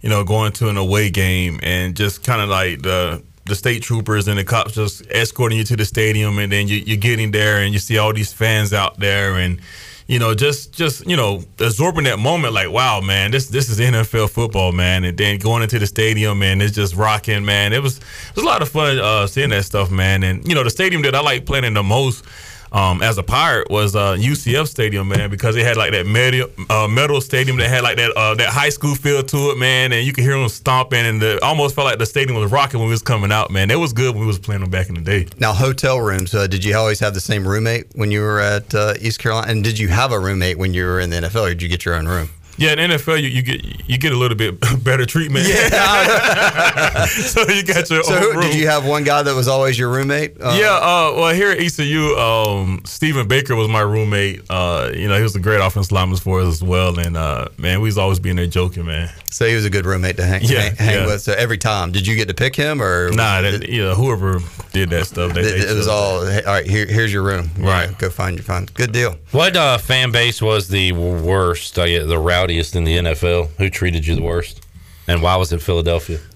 you 0.00 0.08
know, 0.08 0.24
going 0.24 0.52
to 0.52 0.68
an 0.68 0.76
away 0.76 1.10
game, 1.10 1.60
and 1.62 1.96
just 1.96 2.24
kind 2.24 2.40
of 2.40 2.48
like 2.48 2.82
the 2.82 3.22
the 3.44 3.54
state 3.54 3.82
troopers 3.82 4.26
and 4.26 4.38
the 4.38 4.44
cops 4.44 4.74
just 4.74 5.06
escorting 5.10 5.58
you 5.58 5.64
to 5.64 5.76
the 5.76 5.84
stadium, 5.84 6.38
and 6.38 6.50
then 6.50 6.66
you, 6.66 6.78
you're 6.78 6.96
getting 6.96 7.30
there, 7.30 7.58
and 7.58 7.72
you 7.72 7.78
see 7.78 7.98
all 7.98 8.12
these 8.12 8.32
fans 8.32 8.72
out 8.72 8.98
there, 8.98 9.36
and 9.36 9.60
you 10.06 10.20
know, 10.20 10.34
just 10.34 10.72
just 10.72 11.06
you 11.06 11.16
know, 11.16 11.42
absorbing 11.58 12.04
that 12.04 12.18
moment, 12.18 12.54
like, 12.54 12.70
wow, 12.70 13.00
man, 13.00 13.32
this 13.32 13.48
this 13.48 13.68
is 13.68 13.80
NFL 13.80 14.30
football, 14.30 14.72
man, 14.72 15.04
and 15.04 15.18
then 15.18 15.38
going 15.38 15.62
into 15.62 15.78
the 15.78 15.86
stadium, 15.86 16.38
man, 16.38 16.60
it's 16.60 16.74
just 16.74 16.94
rocking, 16.94 17.44
man. 17.44 17.72
It 17.72 17.82
was 17.82 17.98
it 17.98 18.36
was 18.36 18.44
a 18.44 18.46
lot 18.46 18.62
of 18.62 18.68
fun 18.68 18.98
uh, 18.98 19.26
seeing 19.26 19.50
that 19.50 19.64
stuff, 19.64 19.90
man, 19.90 20.22
and 20.22 20.46
you 20.46 20.54
know, 20.54 20.62
the 20.62 20.70
stadium 20.70 21.02
that 21.02 21.14
I 21.14 21.20
like 21.20 21.44
playing 21.44 21.64
in 21.64 21.74
the 21.74 21.82
most. 21.82 22.24
Um, 22.72 23.02
as 23.02 23.18
a 23.18 23.22
pirate 23.22 23.70
was 23.70 23.94
uh, 23.94 24.14
UCF 24.14 24.68
Stadium, 24.68 25.08
man, 25.08 25.30
because 25.30 25.56
it 25.56 25.64
had 25.64 25.76
like 25.76 25.92
that 25.92 26.06
metal, 26.06 26.48
uh, 26.70 26.88
metal 26.88 27.20
stadium 27.20 27.56
that 27.58 27.68
had 27.68 27.82
like 27.82 27.96
that 27.96 28.12
uh, 28.16 28.34
that 28.34 28.48
high 28.48 28.68
school 28.68 28.94
feel 28.94 29.22
to 29.22 29.50
it, 29.50 29.58
man, 29.58 29.92
and 29.92 30.06
you 30.06 30.12
could 30.12 30.24
hear 30.24 30.38
them 30.38 30.48
stomping, 30.48 31.06
and 31.06 31.20
the, 31.20 31.42
almost 31.44 31.74
felt 31.74 31.86
like 31.86 31.98
the 31.98 32.06
stadium 32.06 32.38
was 32.38 32.50
rocking 32.50 32.80
when 32.80 32.88
we 32.88 32.92
was 32.92 33.02
coming 33.02 33.32
out, 33.32 33.50
man. 33.50 33.70
It 33.70 33.78
was 33.78 33.92
good 33.92 34.14
when 34.14 34.22
we 34.22 34.26
was 34.26 34.38
playing 34.38 34.62
them 34.62 34.70
back 34.70 34.88
in 34.88 34.94
the 34.94 35.00
day. 35.00 35.26
Now, 35.38 35.52
hotel 35.52 36.00
rooms. 36.00 36.34
Uh, 36.34 36.46
did 36.46 36.64
you 36.64 36.76
always 36.76 37.00
have 37.00 37.14
the 37.14 37.20
same 37.20 37.46
roommate 37.46 37.86
when 37.94 38.10
you 38.10 38.20
were 38.20 38.40
at 38.40 38.74
uh, 38.74 38.94
East 39.00 39.18
Carolina? 39.18 39.50
And 39.50 39.64
did 39.64 39.78
you 39.78 39.88
have 39.88 40.12
a 40.12 40.18
roommate 40.18 40.58
when 40.58 40.74
you 40.74 40.84
were 40.84 41.00
in 41.00 41.10
the 41.10 41.16
NFL, 41.16 41.46
or 41.46 41.48
did 41.50 41.62
you 41.62 41.68
get 41.68 41.84
your 41.84 41.94
own 41.94 42.06
room? 42.06 42.28
Yeah, 42.58 42.72
in 42.72 42.90
NFL, 42.90 43.20
you, 43.22 43.28
you 43.28 43.42
get 43.42 43.88
you 43.88 43.98
get 43.98 44.12
a 44.12 44.16
little 44.16 44.36
bit 44.36 44.58
better 44.84 45.04
treatment. 45.06 45.46
Yeah. 45.48 47.04
so 47.06 47.42
you 47.48 47.62
got 47.62 47.88
your 47.90 48.02
so 48.02 48.14
own 48.14 48.22
who, 48.22 48.32
room. 48.32 48.40
did 48.42 48.54
you 48.54 48.66
have 48.68 48.84
one 48.86 49.04
guy 49.04 49.22
that 49.22 49.34
was 49.34 49.48
always 49.48 49.78
your 49.78 49.90
roommate? 49.90 50.40
Uh, 50.40 50.56
yeah, 50.58 50.74
uh, 50.74 51.12
well, 51.16 51.34
here 51.34 51.50
at 51.50 51.58
ECU, 51.58 52.16
um, 52.16 52.80
Stephen 52.84 53.28
Baker 53.28 53.54
was 53.54 53.68
my 53.68 53.80
roommate. 53.80 54.42
Uh, 54.48 54.90
you 54.94 55.08
know, 55.08 55.16
he 55.16 55.22
was 55.22 55.36
a 55.36 55.40
great 55.40 55.60
offensive 55.60 55.92
lineman 55.92 56.16
for 56.18 56.40
us 56.40 56.48
as 56.48 56.62
well. 56.62 56.98
And, 56.98 57.16
uh, 57.16 57.48
man, 57.58 57.80
we 57.80 57.88
was 57.88 57.98
always 57.98 58.18
being 58.18 58.36
there 58.36 58.46
joking, 58.46 58.86
man. 58.86 59.10
So 59.30 59.46
he 59.46 59.54
was 59.54 59.64
a 59.64 59.70
good 59.70 59.84
roommate 59.84 60.16
to 60.16 60.24
hang, 60.24 60.42
Yeah, 60.42 60.60
hang, 60.60 60.76
hang 60.76 60.94
yeah. 61.00 61.06
with. 61.06 61.20
So 61.22 61.32
every 61.34 61.58
time, 61.58 61.92
did 61.92 62.06
you 62.06 62.16
get 62.16 62.28
to 62.28 62.34
pick 62.34 62.56
him 62.56 62.80
or? 62.82 63.10
Nah, 63.10 63.42
that, 63.42 63.68
you 63.68 63.82
know, 63.82 63.94
whoever 63.94 64.38
did 64.72 64.90
that 64.90 65.06
stuff, 65.06 65.34
they, 65.34 65.40
It, 65.42 65.44
they 65.66 65.72
it 65.72 65.76
was 65.76 65.88
all 65.88 66.24
hey, 66.24 66.42
all 66.42 66.54
right. 66.54 66.66
Here, 66.66 66.86
here's 66.86 67.12
your 67.12 67.22
room. 67.22 67.50
Right. 67.58 67.90
Yeah, 67.90 67.94
go 67.98 68.10
find 68.10 68.36
your 68.36 68.44
find. 68.44 68.72
Good 68.74 68.92
deal. 68.92 69.16
What 69.32 69.56
uh, 69.56 69.78
fan 69.78 70.10
base 70.10 70.40
was 70.40 70.68
the 70.68 70.92
worst, 70.92 71.78
uh, 71.78 71.84
the 71.84 72.18
rowdiest 72.46 72.76
in 72.76 72.84
the 72.84 72.96
NFL? 72.98 73.50
Who 73.58 73.68
treated 73.68 74.06
you 74.06 74.14
the 74.14 74.22
worst? 74.22 74.64
And 75.08 75.20
why 75.20 75.34
was 75.36 75.52
it 75.52 75.60
Philadelphia? 75.60 76.18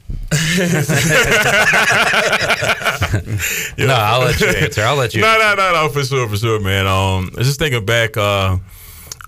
No, 3.79 3.95
I'll 3.95 4.21
let 4.21 4.41
you 4.41 4.47
answer. 4.49 4.83
I'll 4.83 4.95
let 4.97 5.15
you. 5.15 5.23
No, 5.23 5.37
no, 5.39 5.55
no, 5.57 5.73
no, 5.73 5.89
for 5.89 6.05
sure, 6.05 6.29
for 6.29 6.37
sure, 6.37 6.61
man. 6.61 6.87
Um, 6.87 7.31
just 7.39 7.59
thinking 7.59 7.85
back, 7.85 8.17
uh, 8.17 8.59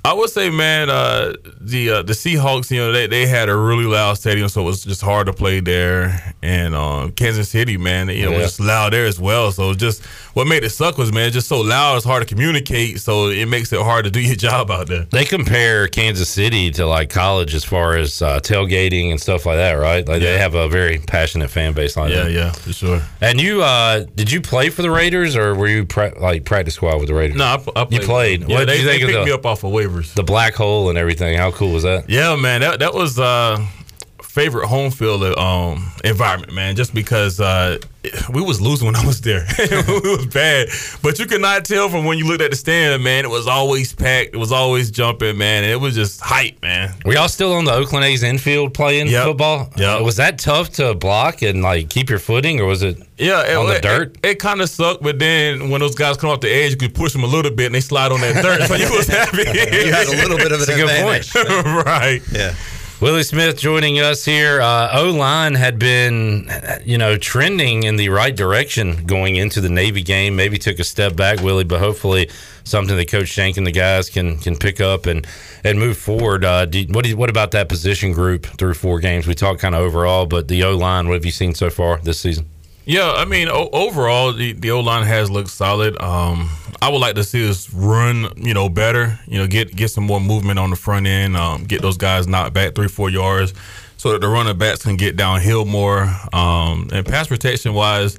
I 0.05 0.15
would 0.15 0.31
say, 0.31 0.51
man, 0.51 0.91
uh, 0.91 1.33
the 1.61 1.91
uh, 1.91 2.03
the 2.03 2.13
Seahawks, 2.13 2.73
you 2.73 2.79
know, 2.79 2.91
they, 2.91 3.07
they 3.07 3.25
had 3.25 3.49
a 3.49 3.57
really 3.57 3.85
loud 3.85 4.15
stadium, 4.15 4.49
so 4.49 4.63
it 4.63 4.65
was 4.65 4.83
just 4.83 5.01
hard 5.01 5.27
to 5.29 5.33
play 5.33 5.61
there. 5.61 6.35
And 6.43 6.75
um, 6.75 7.13
Kansas 7.13 7.49
City, 7.49 7.77
man, 7.77 8.09
you 8.09 8.25
know, 8.25 8.33
Yeah. 8.33 8.39
was 8.39 8.47
just 8.49 8.61
loud 8.61 8.93
there 8.95 9.07
as 9.07 9.21
well. 9.21 9.53
So 9.53 9.75
just 9.75 10.05
what 10.35 10.49
made 10.49 10.65
it 10.65 10.71
suck 10.71 10.99
was, 10.99 11.13
man, 11.13 11.27
it's 11.27 11.35
just 11.35 11.47
so 11.47 11.61
loud, 11.61 11.95
it's 11.99 12.05
hard 12.05 12.27
to 12.27 12.35
communicate, 12.35 12.99
so 12.99 13.29
it 13.29 13.47
makes 13.47 13.73
it 13.73 13.81
hard 13.81 14.05
to 14.05 14.11
do 14.11 14.19
your 14.29 14.35
job 14.35 14.73
out 14.73 14.89
there. 14.89 15.05
They 15.13 15.25
compare 15.25 15.87
Kansas 15.87 16.29
City 16.29 16.73
to 16.73 16.85
like 16.87 17.09
college 17.09 17.55
as 17.55 17.63
far 17.65 17.97
as 17.97 18.21
uh, 18.23 18.41
tailgating 18.41 19.13
and 19.13 19.21
stuff 19.21 19.47
like 19.47 19.57
that, 19.59 19.75
right? 19.75 20.07
Like 20.09 20.21
they 20.21 20.37
have 20.37 20.57
a 20.57 20.69
very 20.69 20.99
passionate 20.99 21.49
fan 21.51 21.75
base 21.75 21.97
like 21.97 22.11
Yeah, 22.13 22.25
that. 22.25 22.33
yeah, 22.33 22.51
for 22.51 22.73
sure. 22.73 23.03
And 23.21 23.41
you, 23.41 23.63
uh, 23.63 24.01
did 24.17 24.33
you 24.33 24.41
play 24.41 24.69
for 24.69 24.83
the 24.83 24.91
Raiders 24.91 25.37
or 25.37 25.55
were 25.55 25.69
you 25.69 25.87
pra- 25.87 26.19
like 26.21 26.45
practice 26.45 26.75
squad 26.75 26.97
with 26.99 27.07
the 27.07 27.15
Raiders? 27.15 27.37
No, 27.37 27.45
I, 27.45 27.55
I 27.77 27.83
You 27.83 28.01
played. 28.01 28.07
played. 28.07 28.41
Yeah, 28.41 28.47
What 28.49 28.59
did 28.61 28.69
they, 28.69 28.79
you 28.79 28.85
they 28.85 28.91
think 28.99 29.03
of 29.05 29.09
picked 29.11 29.19
the- 29.21 29.27
me 29.27 29.33
up 29.33 29.47
off 29.47 29.63
a 29.63 29.69
of 29.69 29.92
waivers. 29.93 30.15
The 30.15 30.23
black 30.23 30.55
hole 30.55 30.89
and 30.89 30.99
everything. 30.99 31.37
How 31.37 31.51
cool 31.51 31.73
was 31.73 31.83
that? 31.85 32.09
Yeah, 32.09 32.37
man, 32.37 32.61
that 32.61 32.81
that 32.81 32.95
was 32.95 33.19
uh 33.19 33.65
favorite 34.33 34.67
home 34.67 34.91
field 34.91 35.23
um 35.39 35.93
environment, 36.05 36.53
man. 36.55 36.75
Just 36.75 36.95
because 36.95 37.39
uh 37.39 37.77
we 38.33 38.41
was 38.41 38.61
losing 38.61 38.87
when 38.87 38.97
I 38.97 39.05
was 39.07 39.21
there, 39.21 39.45
it 39.59 39.87
was 40.19 40.27
bad. 40.27 40.69
But 41.03 41.19
you 41.19 41.27
could 41.27 41.43
not 41.43 41.65
tell 41.67 41.89
from 41.91 42.05
when 42.07 42.17
you 42.19 42.27
looked 42.27 42.41
at 42.43 42.51
the 42.51 42.57
stand, 42.57 43.05
man. 43.05 43.25
It 43.27 43.31
was 43.31 43.47
always 43.47 43.93
packed. 43.93 44.31
It 44.35 44.39
was 44.39 44.51
always 44.51 44.91
jumping, 44.91 45.37
man. 45.37 45.65
It 45.65 45.79
was 45.79 45.95
just 45.95 46.21
hype, 46.23 46.61
man. 46.63 46.95
Were 47.05 47.13
y'all 47.13 47.29
still 47.29 47.53
on 47.53 47.65
the 47.67 47.73
Oakland 47.75 48.07
A's 48.07 48.23
infield 48.23 48.73
playing 48.75 49.09
Yep. 49.09 49.25
football? 49.27 49.71
Yep. 49.77 50.01
Was 50.03 50.17
that 50.17 50.39
tough 50.39 50.71
to 50.73 50.95
block 50.95 51.43
and 51.43 51.63
like 51.63 51.91
keep 51.91 52.09
your 52.09 52.19
footing, 52.19 52.59
or 52.59 52.65
was 52.67 52.83
it? 52.83 52.97
Yeah, 53.19 53.43
it, 53.47 53.55
On 53.55 53.67
the 53.67 53.77
it- 53.77 53.83
dirt? 53.83 54.17
It, 54.25 54.39
kind 54.41 54.63
of 54.63 54.69
sucked, 54.71 55.03
but 55.03 55.19
then 55.19 55.69
when 55.69 55.81
those 55.81 55.95
guys 55.95 56.17
come 56.17 56.31
off 56.31 56.41
the 56.41 56.51
edge, 56.51 56.71
you 56.73 56.77
could 56.79 56.95
push 56.95 57.13
them 57.13 57.23
a 57.23 57.27
little 57.29 57.53
bit, 57.53 57.67
and 57.67 57.75
they 57.75 57.81
slide 57.81 58.11
on 58.11 58.21
that 58.23 58.43
dirt. 58.43 58.63
so 58.67 58.75
you 58.77 58.91
was 58.97 59.07
happy. 59.07 59.43
You 59.43 59.93
had 59.93 60.07
a 60.09 60.17
little 60.17 60.39
bit 60.39 60.51
of 60.53 60.61
an 60.61 60.67
That's 60.67 60.71
a 60.71 60.75
good 60.75 60.91
advantage. 60.91 61.33
point. 61.33 61.87
right. 61.87 62.23
Yeah. 62.33 62.55
Willie 63.03 63.25
Smith 63.25 63.59
joining 63.59 63.99
us 63.99 64.25
here. 64.25 64.61
Uh, 64.61 65.01
o 65.01 65.11
line 65.11 65.57
had 65.57 65.77
been, 65.77 66.49
you 66.85 66.97
know, 66.97 67.17
trending 67.17 67.83
in 67.83 67.97
the 67.97 68.11
right 68.11 68.35
direction 68.35 69.07
going 69.07 69.35
into 69.35 69.61
the 69.61 69.69
Navy 69.69 70.05
game. 70.05 70.37
Maybe 70.37 70.57
took 70.57 70.79
a 70.79 70.85
step 70.85 71.17
back, 71.17 71.41
Willie, 71.41 71.65
but 71.65 71.81
hopefully 71.81 72.31
something 72.63 72.97
that 72.97 73.11
Coach 73.11 73.27
Shank 73.27 73.57
and 73.57 73.67
the 73.67 73.73
guys 73.73 74.09
can 74.09 74.39
can 74.39 74.55
pick 74.55 74.81
up 74.81 75.07
and 75.07 75.27
and 75.65 75.81
move 75.81 75.99
forward. 75.99 76.45
Uh, 76.45 76.65
do, 76.65 76.87
what 76.91 77.05
do 77.05 77.17
what 77.17 77.29
about 77.29 77.51
that 77.51 77.69
position 77.69 78.13
group 78.13 78.47
through 78.47 78.75
four 78.75 79.01
games? 79.01 79.27
We 79.27 79.35
talked 79.35 79.61
kind 79.61 79.75
of 79.75 79.81
overall, 79.81 80.25
but 80.27 80.47
the 80.47 80.63
O 80.63 80.77
line. 80.77 81.09
What 81.09 81.15
have 81.15 81.25
you 81.25 81.33
seen 81.33 81.57
so 81.57 81.71
far 81.71 81.99
this 81.99 82.21
season? 82.21 82.52
Yeah, 82.85 83.13
I 83.13 83.25
mean, 83.25 83.49
o- 83.49 83.71
overall, 83.73 84.33
the, 84.33 84.53
the 84.53 84.73
O 84.73 84.81
line 84.81 85.07
has 85.07 85.31
looked 85.31 85.51
solid. 85.51 86.01
Um, 86.03 86.51
I 86.81 86.89
would 86.89 86.99
like 86.99 87.15
to 87.15 87.23
see 87.25 87.49
us 87.49 87.73
run, 87.73 88.27
you 88.37 88.55
know, 88.55 88.69
better. 88.69 89.21
You 89.27 89.39
know, 89.39 89.47
get 89.47 89.75
get 89.75 89.89
some 89.91 90.05
more 90.05 90.21
movement 90.21 90.59
on 90.59 90.71
the 90.71 90.77
front 90.77 91.07
end. 91.07 91.37
Um, 91.37 91.63
get 91.65 91.81
those 91.81 91.97
guys 91.97 92.27
knocked 92.27 92.55
back 92.55 92.75
three, 92.75 92.89
four 92.89 93.09
yards, 93.09 93.55
so 93.99 94.11
that 94.13 94.21
the 94.21 94.27
running 94.29 94.59
backs 94.59 94.83
can 94.83 94.97
get 94.97 95.15
downhill 95.17 95.65
more. 95.65 96.13
Um, 96.33 96.89
and 96.93 97.07
pass 97.07 97.29
protection 97.29 97.73
wise, 97.73 98.19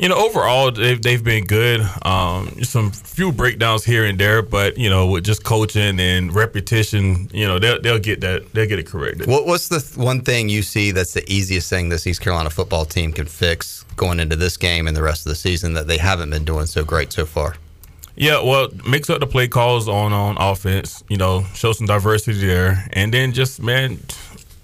you 0.00 0.08
know, 0.08 0.16
overall 0.16 0.70
they've 0.72 1.00
they've 1.00 1.22
been 1.22 1.44
good. 1.44 1.82
Um, 2.02 2.64
some 2.64 2.90
few 2.90 3.32
breakdowns 3.32 3.84
here 3.84 4.06
and 4.06 4.18
there, 4.18 4.40
but 4.40 4.78
you 4.78 4.88
know, 4.88 5.06
with 5.06 5.24
just 5.24 5.44
coaching 5.44 6.00
and 6.00 6.34
repetition, 6.34 7.28
you 7.32 7.46
know, 7.46 7.58
they'll 7.58 7.80
they'll 7.82 7.98
get 7.98 8.22
that 8.22 8.50
they'll 8.54 8.66
get 8.66 8.78
it 8.78 8.86
corrected. 8.86 9.28
What, 9.28 9.46
what's 9.46 9.68
the 9.68 9.78
th- 9.78 9.98
one 9.98 10.22
thing 10.22 10.48
you 10.48 10.62
see 10.62 10.90
that's 10.90 11.12
the 11.12 11.30
easiest 11.30 11.68
thing 11.68 11.90
this 11.90 12.06
East 12.06 12.22
Carolina 12.22 12.48
football 12.48 12.86
team 12.86 13.12
can 13.12 13.26
fix 13.26 13.84
going 13.96 14.20
into 14.20 14.36
this 14.36 14.56
game 14.56 14.88
and 14.88 14.96
the 14.96 15.02
rest 15.02 15.26
of 15.26 15.30
the 15.30 15.36
season 15.36 15.74
that 15.74 15.86
they 15.86 15.98
haven't 15.98 16.30
been 16.30 16.44
doing 16.44 16.64
so 16.64 16.82
great 16.82 17.12
so 17.12 17.26
far? 17.26 17.56
Yeah, 18.16 18.42
well, 18.42 18.68
mix 18.86 19.08
up 19.10 19.20
the 19.20 19.26
play 19.26 19.48
calls 19.48 19.86
on 19.86 20.14
on 20.14 20.38
offense. 20.38 21.04
You 21.08 21.18
know, 21.18 21.44
show 21.54 21.72
some 21.72 21.86
diversity 21.86 22.46
there, 22.46 22.88
and 22.94 23.12
then 23.12 23.32
just 23.32 23.62
man, 23.62 23.98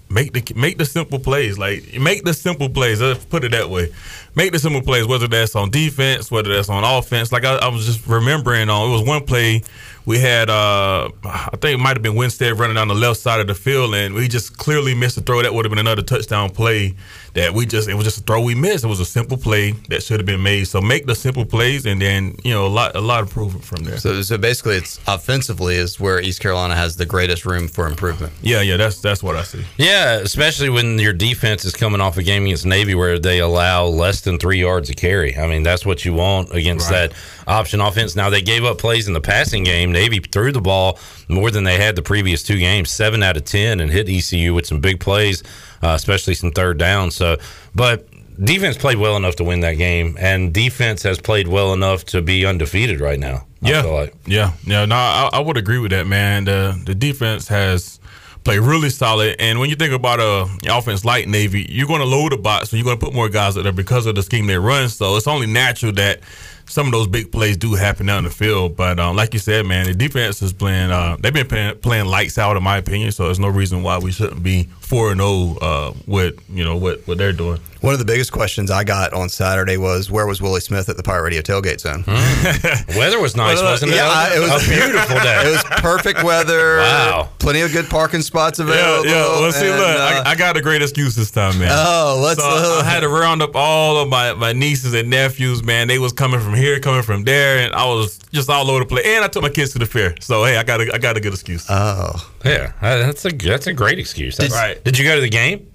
make 0.09 0.33
the 0.33 0.53
make 0.55 0.77
the 0.77 0.85
simple 0.85 1.19
plays. 1.19 1.57
Like 1.57 1.99
make 1.99 2.23
the 2.23 2.33
simple 2.33 2.69
plays. 2.69 3.01
Let's 3.01 3.25
put 3.25 3.43
it 3.43 3.51
that 3.51 3.69
way. 3.69 3.93
Make 4.35 4.51
the 4.51 4.59
simple 4.59 4.81
plays, 4.81 5.07
whether 5.07 5.27
that's 5.27 5.55
on 5.55 5.69
defense, 5.69 6.29
whether 6.31 6.53
that's 6.53 6.69
on 6.69 6.83
offense. 6.83 7.31
Like 7.31 7.45
I, 7.45 7.55
I 7.55 7.67
was 7.69 7.85
just 7.85 8.05
remembering, 8.07 8.69
on 8.69 8.89
it 8.89 8.91
was 8.91 9.07
one 9.07 9.25
play 9.25 9.63
we 10.07 10.17
had. 10.19 10.49
uh 10.49 11.09
I 11.23 11.55
think 11.61 11.75
it 11.79 11.83
might 11.83 11.95
have 11.97 12.01
been 12.01 12.15
Winstead 12.15 12.57
running 12.57 12.75
down 12.75 12.87
the 12.87 12.95
left 12.95 13.19
side 13.19 13.39
of 13.39 13.47
the 13.47 13.53
field, 13.55 13.93
and 13.93 14.15
we 14.15 14.27
just 14.27 14.57
clearly 14.57 14.95
missed 14.95 15.17
a 15.17 15.21
throw. 15.21 15.41
That 15.43 15.53
would 15.53 15.65
have 15.65 15.69
been 15.69 15.77
another 15.79 16.01
touchdown 16.01 16.49
play. 16.49 16.95
That 17.33 17.53
we 17.53 17.67
just 17.67 17.87
it 17.87 17.93
was 17.93 18.05
just 18.05 18.17
a 18.19 18.23
throw 18.23 18.41
we 18.41 18.55
missed. 18.55 18.83
It 18.83 18.87
was 18.87 18.99
a 18.99 19.05
simple 19.05 19.37
play 19.37 19.73
that 19.89 20.01
should 20.01 20.19
have 20.19 20.25
been 20.25 20.41
made. 20.41 20.63
So 20.67 20.81
make 20.81 21.05
the 21.05 21.13
simple 21.13 21.45
plays, 21.45 21.85
and 21.85 22.01
then 22.01 22.35
you 22.43 22.51
know 22.51 22.65
a 22.65 22.73
lot 22.79 22.95
a 22.95 23.01
lot 23.01 23.21
of 23.21 23.27
improvement 23.27 23.63
from 23.63 23.83
there. 23.83 23.97
So, 23.97 24.21
so 24.23 24.37
basically, 24.39 24.77
it's 24.77 24.99
offensively 25.07 25.75
is 25.75 25.99
where 25.99 26.19
East 26.19 26.39
Carolina 26.39 26.75
has 26.75 26.95
the 26.95 27.05
greatest 27.05 27.45
room 27.45 27.67
for 27.67 27.85
improvement. 27.87 28.33
Yeah, 28.41 28.61
yeah, 28.61 28.77
that's 28.77 29.01
that's 29.01 29.21
what 29.21 29.35
I 29.35 29.43
see. 29.43 29.63
Yeah, 29.77 30.13
especially 30.15 30.69
when 30.69 30.97
your 30.97 31.13
defense 31.13 31.63
is 31.63 31.73
coming 31.73 32.01
off 32.01 32.17
a 32.17 32.23
game 32.23 32.45
against 32.45 32.65
Navy 32.65 32.95
where 32.95 33.19
they 33.19 33.37
allow 33.39 33.85
less 33.85 34.21
than 34.21 34.39
three 34.39 34.59
yards 34.59 34.89
of 34.89 34.95
carry. 34.95 35.37
I 35.37 35.45
mean, 35.47 35.61
that's 35.61 35.85
what 35.85 36.05
you 36.05 36.13
want 36.13 36.55
against 36.55 36.89
Right. 36.89 37.11
that 37.11 37.13
option 37.47 37.81
offense. 37.81 38.15
Now 38.15 38.29
they 38.31 38.41
gave 38.41 38.63
up 38.65 38.79
plays 38.79 39.07
in 39.07 39.13
the 39.13 39.21
passing 39.21 39.63
game. 39.63 39.91
Navy 39.97 40.19
threw 40.19 40.51
the 40.51 40.61
ball 40.61 40.99
more 41.27 41.49
than 41.51 41.63
they 41.63 41.77
had 41.77 41.95
the 41.95 42.01
previous 42.03 42.43
two 42.43 42.57
games, 42.57 42.91
seven 42.91 43.23
out 43.23 43.35
of 43.37 43.45
ten, 43.45 43.79
and 43.79 43.89
hit 43.91 44.07
ECU 44.07 44.53
with 44.53 44.65
some 44.67 44.79
big 44.79 44.99
plays, 44.99 45.41
uh, 45.81 45.89
especially 45.95 46.35
some 46.35 46.51
third 46.51 46.77
down. 46.77 47.09
So, 47.11 47.37
but 47.73 48.07
defense 48.43 48.77
played 48.77 48.97
well 48.97 49.17
enough 49.17 49.35
to 49.37 49.43
win 49.43 49.61
that 49.61 49.73
game, 49.77 50.15
and 50.19 50.53
defense 50.53 51.01
has 51.03 51.19
played 51.19 51.47
well 51.47 51.73
enough 51.73 52.05
to 52.05 52.21
be 52.21 52.45
undefeated 52.45 52.99
right 53.01 53.19
now. 53.19 53.45
I 53.63 53.69
Yeah, 53.69 53.81
feel 53.81 53.93
like. 53.93 54.13
yeah, 54.27 54.51
yeah. 54.65 54.85
No, 54.85 54.95
I, 54.95 55.29
I 55.33 55.39
would 55.39 55.57
agree 55.57 55.79
with 55.79 55.91
that, 55.91 56.05
man. 56.05 56.45
The 56.45 56.79
the 56.85 56.93
defense 56.93 57.47
has 57.47 57.99
played 58.43 58.59
really 58.59 58.91
solid, 58.91 59.35
and 59.39 59.59
when 59.59 59.69
you 59.71 59.75
think 59.75 59.93
about 59.93 60.19
a 60.19 60.45
offense 60.69 61.03
like 61.03 61.27
Navy, 61.27 61.65
you're 61.69 61.87
going 61.87 62.01
to 62.01 62.05
load 62.05 62.31
the 62.31 62.37
box, 62.37 62.71
and 62.71 62.77
you're 62.77 62.85
going 62.85 62.99
to 62.99 63.05
put 63.05 63.15
more 63.15 63.29
guys 63.29 63.57
out 63.57 63.63
there 63.63 63.73
because 63.73 64.05
of 64.05 64.13
the 64.15 64.21
scheme 64.21 64.45
they 64.45 64.57
run. 64.59 64.89
So 64.89 65.17
it's 65.17 65.27
only 65.27 65.47
natural 65.47 65.91
that 65.93 66.19
some 66.67 66.87
of 66.87 66.91
those 66.91 67.07
big 67.07 67.31
plays 67.31 67.57
do 67.57 67.73
happen 67.75 68.05
down 68.05 68.23
the 68.23 68.29
field. 68.29 68.75
But 68.75 68.99
um, 68.99 69.15
like 69.15 69.33
you 69.33 69.39
said, 69.39 69.65
man, 69.65 69.85
the 69.85 69.93
defense 69.93 70.41
is 70.41 70.53
playing. 70.53 70.91
Uh, 70.91 71.17
they've 71.19 71.33
been 71.33 71.47
playing, 71.47 71.77
playing 71.79 72.05
lights 72.05 72.37
out, 72.37 72.57
in 72.57 72.63
my 72.63 72.77
opinion. 72.77 73.11
So 73.11 73.25
there's 73.25 73.39
no 73.39 73.47
reason 73.47 73.83
why 73.83 73.97
we 73.97 74.11
shouldn't 74.11 74.43
be 74.43 74.67
four 74.87 75.11
and 75.11 75.19
zero 75.19 75.57
uh, 75.61 75.93
with 76.07 76.39
you 76.49 76.63
know 76.63 76.77
what 76.77 77.05
what 77.07 77.17
they're 77.17 77.33
doing. 77.33 77.59
One 77.81 77.93
of 77.93 77.99
the 77.99 78.05
biggest 78.05 78.31
questions 78.31 78.71
I 78.71 78.83
got 78.83 79.13
on 79.13 79.29
Saturday 79.29 79.77
was 79.77 80.09
where 80.09 80.25
was 80.25 80.41
Willie 80.41 80.61
Smith 80.61 80.89
at 80.89 80.97
the 80.97 81.03
Pirate 81.03 81.21
Radio 81.21 81.41
tailgate 81.41 81.79
zone? 81.79 82.03
Weather 82.97 83.19
was 83.21 83.35
nice, 83.35 83.57
Well, 83.61 83.71
wasn't 83.71 83.91
it? 83.91 83.95
yeah, 83.95 84.07
I- 84.09 84.35
it 84.35 84.39
was- 84.39 84.65
a 84.67 84.69
beautiful 84.69 85.15
day. 85.19 85.43
It 85.47 85.51
was 85.51 85.63
perfect 85.81 86.23
weather. 86.23 86.77
Wow. 86.87 87.29
Plenty 87.39 87.61
of 87.61 87.71
good 87.71 87.87
parking 87.89 88.21
spots 88.21 88.57
Yeah, 88.59 88.65
available. 88.65 89.05
yeah. 89.09 89.13
Well, 89.39 89.51
see, 89.51 89.67
and, 89.67 89.77
look, 89.77 89.87
uh, 89.87 90.23
I, 90.25 90.31
I 90.31 90.35
got 90.35 90.57
a 90.57 90.61
great 90.61 90.81
excuse 90.81 91.15
this 91.15 91.29
time, 91.31 91.59
man. 91.59 91.69
Oh, 91.71 92.19
let's. 92.23 92.41
So 92.41 92.47
uh, 92.49 92.81
I 92.81 92.83
had 92.83 93.01
to 93.01 93.09
round 93.09 93.41
up 93.41 93.51
all 93.55 93.97
of 94.01 94.09
my, 94.09 94.33
my 94.33 94.53
nieces 94.53 94.93
and 94.93 95.09
nephews, 95.09 95.63
man. 95.63 95.87
They 95.87 95.99
was 95.99 96.11
coming 96.13 96.39
from 96.39 96.55
here, 96.55 96.79
coming 96.79 97.03
from 97.03 97.23
there, 97.23 97.59
and 97.59 97.73
I 97.75 97.85
was 97.85 98.17
just 98.33 98.49
all 98.49 98.69
over 98.69 98.79
the 98.79 98.85
place. 98.85 99.05
And 99.05 99.23
I 99.23 99.27
took 99.27 99.43
my 99.43 99.49
kids 99.49 99.71
to 99.73 99.79
the 99.79 99.85
fair, 99.85 100.15
so 100.19 100.43
hey, 100.43 100.57
I 100.57 100.63
got 100.63 100.81
a, 100.81 100.93
I 100.93 100.97
got 100.97 101.15
a 101.15 101.19
good 101.21 101.33
excuse. 101.33 101.65
oh, 101.69 102.31
Yeah, 102.43 102.71
uh, 102.81 102.97
that's 102.97 103.23
a 103.25 103.29
that's 103.29 103.67
a 103.67 103.73
great 103.73 103.99
excuse. 103.99 104.35
That's, 104.37 104.53
Right. 104.53 104.76
Did 104.83 104.97
you 104.97 105.05
go 105.05 105.15
to 105.15 105.21
the 105.21 105.29
game? 105.29 105.71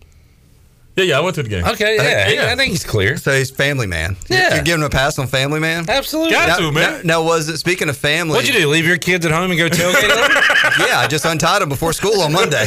Yeah, 0.97 1.05
yeah, 1.05 1.19
I 1.19 1.21
went 1.21 1.37
to 1.37 1.43
the 1.43 1.49
game. 1.49 1.65
Okay, 1.65 1.97
yeah, 1.97 2.29
yeah. 2.29 2.53
I 2.53 2.57
think 2.57 2.71
he's 2.71 2.85
clear. 2.85 3.17
So 3.17 3.33
he's 3.33 3.51
family 3.51 3.87
man. 3.87 4.15
Yeah. 4.29 4.57
You're 4.57 4.65
giving 4.65 4.83
him 4.83 4.87
a 4.88 4.91
pass 4.91 5.19
on 5.19 5.27
family 5.27 5.59
man? 5.59 5.88
Absolutely. 5.88 6.33
Got 6.33 6.49
Now, 6.49 6.57
to, 6.59 6.71
man. 6.71 7.07
now, 7.07 7.21
now, 7.21 7.25
was 7.25 7.49
it, 7.49 7.57
speaking 7.57 7.88
of 7.88 7.97
family. 7.97 8.35
What'd 8.35 8.53
you 8.53 8.61
do? 8.61 8.69
Leave 8.69 8.85
your 8.85 8.99
kids 8.99 9.25
at 9.25 9.33
home 9.33 9.51
and 9.51 9.59
go 9.59 9.69
tailgate? 9.71 10.03
them? 10.03 10.33
yeah, 10.87 10.99
I 10.99 11.07
just 11.09 11.25
untied 11.25 11.62
him 11.62 11.71
before 11.71 11.95
school 11.95 12.21
on 12.21 12.33
Monday. 12.33 12.67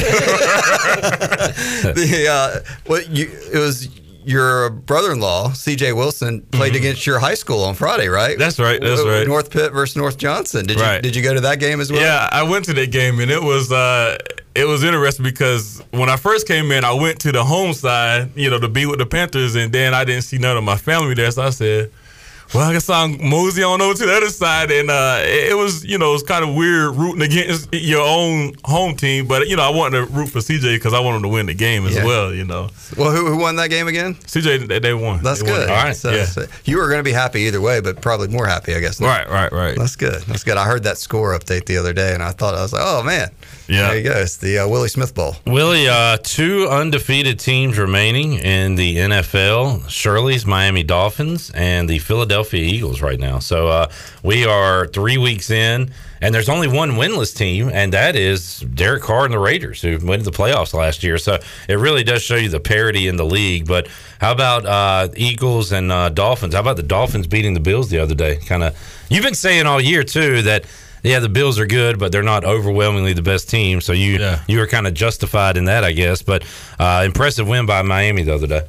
the, 1.94 2.26
uh, 2.28 2.60
what 2.86 3.08
you, 3.10 3.30
it 3.52 3.58
was 3.58 3.88
your 4.26 4.70
brother-in-law, 4.70 5.52
C.J. 5.52 5.92
Wilson, 5.92 6.42
played 6.50 6.74
against 6.74 7.06
your 7.06 7.20
high 7.20 7.34
school 7.34 7.62
on 7.62 7.74
Friday, 7.74 8.08
right? 8.08 8.32
Mm-hmm. 8.32 8.40
That's 8.40 8.58
right, 8.58 8.80
that's 8.80 9.04
right. 9.04 9.26
North 9.26 9.50
Pitt 9.50 9.72
versus 9.72 9.96
North 9.96 10.18
Johnston. 10.18 10.66
Did 10.66 10.80
you 10.80 11.00
did 11.00 11.16
you 11.16 11.22
go 11.22 11.32
to 11.32 11.40
that 11.42 11.60
game 11.60 11.80
as 11.80 11.92
well? 11.92 12.00
Yeah, 12.00 12.28
I 12.32 12.42
went 12.42 12.64
to 12.64 12.74
that 12.74 12.90
game 12.90 13.20
and 13.20 13.30
it 13.30 13.42
was 13.42 13.70
uh 13.70 14.18
it 14.56 14.66
was 14.66 14.82
interesting 14.82 15.22
because 15.22 15.82
when 15.92 16.08
I 16.08 16.16
first 16.16 16.48
came 16.48 16.72
in, 16.72 16.84
I 16.84 16.92
went 16.92 17.20
to 17.20 17.30
the 17.30 17.44
home 17.44 17.72
side, 17.72 18.30
you 18.34 18.50
know, 18.50 18.58
to 18.58 18.68
be 18.68 18.86
with 18.86 18.98
the 18.98 19.06
Panthers, 19.06 19.54
and 19.54 19.72
then 19.72 19.94
I 19.94 20.04
didn't 20.04 20.24
see 20.24 20.38
none 20.38 20.56
of 20.56 20.64
my 20.64 20.76
family 20.76 21.14
there, 21.14 21.30
so 21.30 21.42
I 21.42 21.50
said. 21.50 21.92
Well, 22.54 22.68
I 22.70 22.72
guess 22.72 22.88
I'll 22.88 23.08
mosey 23.08 23.62
on 23.64 23.82
over 23.82 23.94
to 23.94 24.06
the 24.06 24.16
other 24.16 24.28
side, 24.28 24.70
and 24.70 24.88
uh, 24.90 25.18
it, 25.22 25.50
it 25.52 25.54
was, 25.56 25.84
you 25.84 25.98
know, 25.98 26.10
it 26.10 26.12
was 26.12 26.22
kind 26.22 26.44
of 26.48 26.54
weird 26.54 26.94
rooting 26.94 27.22
against 27.22 27.68
your 27.74 28.02
own 28.06 28.54
home 28.64 28.94
team, 28.96 29.26
but 29.26 29.48
you 29.48 29.56
know, 29.56 29.62
I 29.64 29.70
wanted 29.70 29.98
to 29.98 30.12
root 30.12 30.28
for 30.28 30.38
CJ 30.38 30.76
because 30.76 30.94
I 30.94 31.00
wanted 31.00 31.16
him 31.16 31.22
to 31.24 31.28
win 31.28 31.46
the 31.46 31.54
game 31.54 31.86
as 31.86 31.96
Yeah. 31.96 32.04
well. 32.04 32.32
You 32.32 32.44
know, 32.44 32.70
Well, 32.96 33.10
who, 33.10 33.26
who 33.26 33.36
won 33.36 33.56
that 33.56 33.68
game 33.70 33.88
again? 33.88 34.14
CJ 34.14 34.68
they, 34.68 34.78
they 34.78 34.94
won. 34.94 35.22
That's 35.24 35.40
They 35.42 35.46
good. 35.48 35.62
it. 35.64 35.70
All 35.70 35.76
right. 35.76 35.96
So, 35.96 36.12
Yeah. 36.12 36.24
so 36.26 36.46
you 36.64 36.76
were 36.78 36.86
going 36.88 37.00
to 37.00 37.04
be 37.04 37.12
happy 37.12 37.40
either 37.42 37.60
way, 37.60 37.80
but 37.80 38.00
probably 38.00 38.28
more 38.28 38.46
happy, 38.46 38.74
I 38.76 38.80
guess. 38.80 39.00
now. 39.00 39.08
Right, 39.08 39.28
right, 39.28 39.52
right. 39.52 39.76
That's 39.76 39.96
good. 39.96 40.22
That's 40.22 40.44
good. 40.44 40.56
I 40.56 40.64
heard 40.66 40.84
that 40.84 40.98
score 40.98 41.36
update 41.36 41.66
the 41.66 41.76
other 41.78 41.92
day, 41.92 42.14
and 42.14 42.22
I 42.22 42.30
thought 42.30 42.54
I 42.54 42.62
was 42.62 42.72
like, 42.72 42.82
oh 42.84 43.02
man, 43.02 43.30
Yeah. 43.68 43.88
there 43.88 43.96
you 43.98 44.04
go. 44.04 44.12
It's 44.20 44.36
the 44.36 44.60
uh, 44.60 44.68
Willie 44.68 44.88
Smith 44.88 45.14
Bowl. 45.14 45.34
Willie, 45.46 45.88
uh, 45.88 46.18
two 46.22 46.68
undefeated 46.68 47.40
teams 47.40 47.76
remaining 47.76 48.34
in 48.34 48.76
the 48.76 48.98
NFL 48.98 49.88
Shirley's 49.90 50.46
Miami 50.46 50.84
Dolphins 50.84 51.50
and 51.50 51.88
the 51.90 51.98
Philadelphia 51.98 52.35
Eagles 52.54 53.00
right 53.00 53.18
now. 53.18 53.38
So 53.38 53.68
uh, 53.68 53.90
we 54.22 54.44
are 54.44 54.86
three 54.86 55.18
weeks 55.18 55.50
in, 55.50 55.90
and 56.20 56.34
there's 56.34 56.48
only 56.48 56.68
one 56.68 56.92
winless 56.92 57.36
team, 57.36 57.70
and 57.72 57.92
that 57.92 58.16
is 58.16 58.60
Derek 58.60 59.02
Carr 59.02 59.24
and 59.24 59.32
the 59.34 59.38
Raiders, 59.38 59.82
who 59.82 59.98
went 60.04 60.24
to 60.24 60.30
the 60.30 60.36
playoffs 60.36 60.72
last 60.74 61.02
year. 61.02 61.18
So 61.18 61.38
it 61.68 61.74
really 61.78 62.04
does 62.04 62.22
show 62.22 62.36
you 62.36 62.48
the 62.48 62.60
parity 62.60 63.08
in 63.08 63.16
the 63.16 63.24
league. 63.26 63.66
But 63.66 63.88
how 64.20 64.32
about 64.32 64.66
uh, 64.66 65.08
Eagles 65.16 65.72
and 65.72 65.92
uh, 65.92 66.08
Dolphins? 66.08 66.54
How 66.54 66.60
about 66.60 66.76
the 66.76 66.82
Dolphins 66.82 67.26
beating 67.26 67.54
the 67.54 67.60
Bills 67.60 67.90
the 67.90 67.98
other 67.98 68.14
day? 68.14 68.36
Kind 68.36 68.62
of, 68.62 68.76
you've 69.10 69.24
been 69.24 69.34
saying 69.34 69.66
all 69.66 69.80
year, 69.80 70.02
too, 70.04 70.42
that. 70.42 70.64
Yeah, 71.02 71.20
the 71.20 71.28
Bills 71.28 71.60
are 71.60 71.66
good, 71.66 72.00
but 72.00 72.10
they're 72.10 72.24
not 72.24 72.44
overwhelmingly 72.44 73.12
the 73.12 73.22
best 73.22 73.48
team. 73.48 73.80
So 73.80 73.92
you 73.92 74.18
Yeah. 74.18 74.40
you 74.48 74.58
were 74.58 74.66
kind 74.66 74.88
of 74.88 74.94
justified 74.94 75.56
in 75.56 75.66
that, 75.66 75.84
I 75.84 75.92
guess. 75.92 76.20
But 76.22 76.42
uh, 76.80 77.04
impressive 77.06 77.46
win 77.46 77.64
by 77.64 77.82
Miami 77.82 78.24
the 78.24 78.34
other 78.34 78.48
day. 78.48 78.62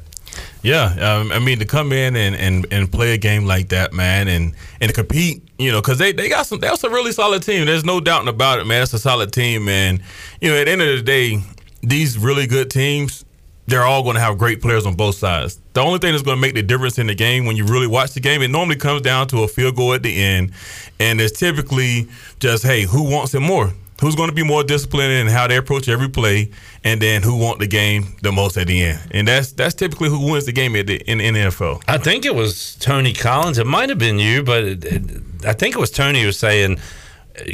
Yeah, 0.62 1.18
um, 1.20 1.32
I 1.32 1.38
mean 1.38 1.58
to 1.60 1.64
come 1.64 1.92
in 1.92 2.16
and, 2.16 2.34
and, 2.34 2.66
and 2.72 2.90
play 2.90 3.14
a 3.14 3.18
game 3.18 3.44
like 3.44 3.68
that, 3.68 3.92
man, 3.92 4.28
and 4.28 4.54
and 4.80 4.92
compete, 4.92 5.42
you 5.58 5.70
know, 5.70 5.80
because 5.80 5.98
they, 5.98 6.12
they 6.12 6.28
got 6.28 6.46
some 6.46 6.58
that's 6.58 6.82
a 6.84 6.90
really 6.90 7.12
solid 7.12 7.42
team. 7.42 7.66
There's 7.66 7.84
no 7.84 8.00
doubting 8.00 8.28
about 8.28 8.58
it, 8.58 8.66
man. 8.66 8.82
It's 8.82 8.92
a 8.92 8.98
solid 8.98 9.32
team, 9.32 9.68
and 9.68 10.00
you 10.40 10.50
know, 10.50 10.56
at 10.56 10.64
the 10.64 10.72
end 10.72 10.82
of 10.82 10.96
the 10.96 11.02
day, 11.02 11.40
these 11.82 12.18
really 12.18 12.46
good 12.46 12.70
teams, 12.70 13.24
they're 13.66 13.84
all 13.84 14.02
going 14.02 14.16
to 14.16 14.20
have 14.20 14.36
great 14.36 14.60
players 14.60 14.84
on 14.84 14.94
both 14.94 15.14
sides. 15.14 15.60
The 15.74 15.80
only 15.80 15.98
thing 16.00 16.12
that's 16.12 16.24
going 16.24 16.36
to 16.36 16.40
make 16.40 16.54
the 16.54 16.62
difference 16.62 16.98
in 16.98 17.06
the 17.06 17.14
game 17.14 17.46
when 17.46 17.56
you 17.56 17.64
really 17.64 17.86
watch 17.86 18.12
the 18.12 18.20
game, 18.20 18.42
it 18.42 18.48
normally 18.48 18.76
comes 18.76 19.02
down 19.02 19.28
to 19.28 19.44
a 19.44 19.48
field 19.48 19.76
goal 19.76 19.94
at 19.94 20.02
the 20.02 20.20
end, 20.20 20.52
and 20.98 21.20
it's 21.20 21.38
typically 21.38 22.08
just 22.40 22.64
hey, 22.64 22.82
who 22.82 23.08
wants 23.08 23.34
it 23.34 23.40
more? 23.40 23.72
Who's 24.00 24.14
going 24.14 24.28
to 24.28 24.34
be 24.34 24.44
more 24.44 24.62
disciplined 24.62 25.12
in 25.12 25.26
how 25.26 25.48
they 25.48 25.56
approach 25.56 25.88
every 25.88 26.08
play, 26.08 26.50
and 26.84 27.02
then 27.02 27.22
who 27.22 27.36
want 27.36 27.58
the 27.58 27.66
game 27.66 28.16
the 28.22 28.30
most 28.30 28.56
at 28.56 28.68
the 28.68 28.82
end, 28.82 29.00
and 29.10 29.26
that's 29.26 29.52
that's 29.52 29.74
typically 29.74 30.08
who 30.08 30.30
wins 30.30 30.46
the 30.46 30.52
game 30.52 30.76
at 30.76 30.86
the, 30.86 30.98
in, 31.10 31.20
in 31.20 31.34
the 31.34 31.40
NFL. 31.40 31.82
I 31.88 31.98
think 31.98 32.24
it 32.24 32.34
was 32.34 32.76
Tony 32.76 33.12
Collins. 33.12 33.58
It 33.58 33.66
might 33.66 33.88
have 33.88 33.98
been 33.98 34.18
you, 34.18 34.42
but 34.42 34.64
it, 34.64 34.84
it, 34.84 35.02
I 35.44 35.52
think 35.52 35.74
it 35.74 35.78
was 35.78 35.90
Tony 35.90 36.20
who 36.20 36.26
was 36.26 36.38
saying, 36.38 36.78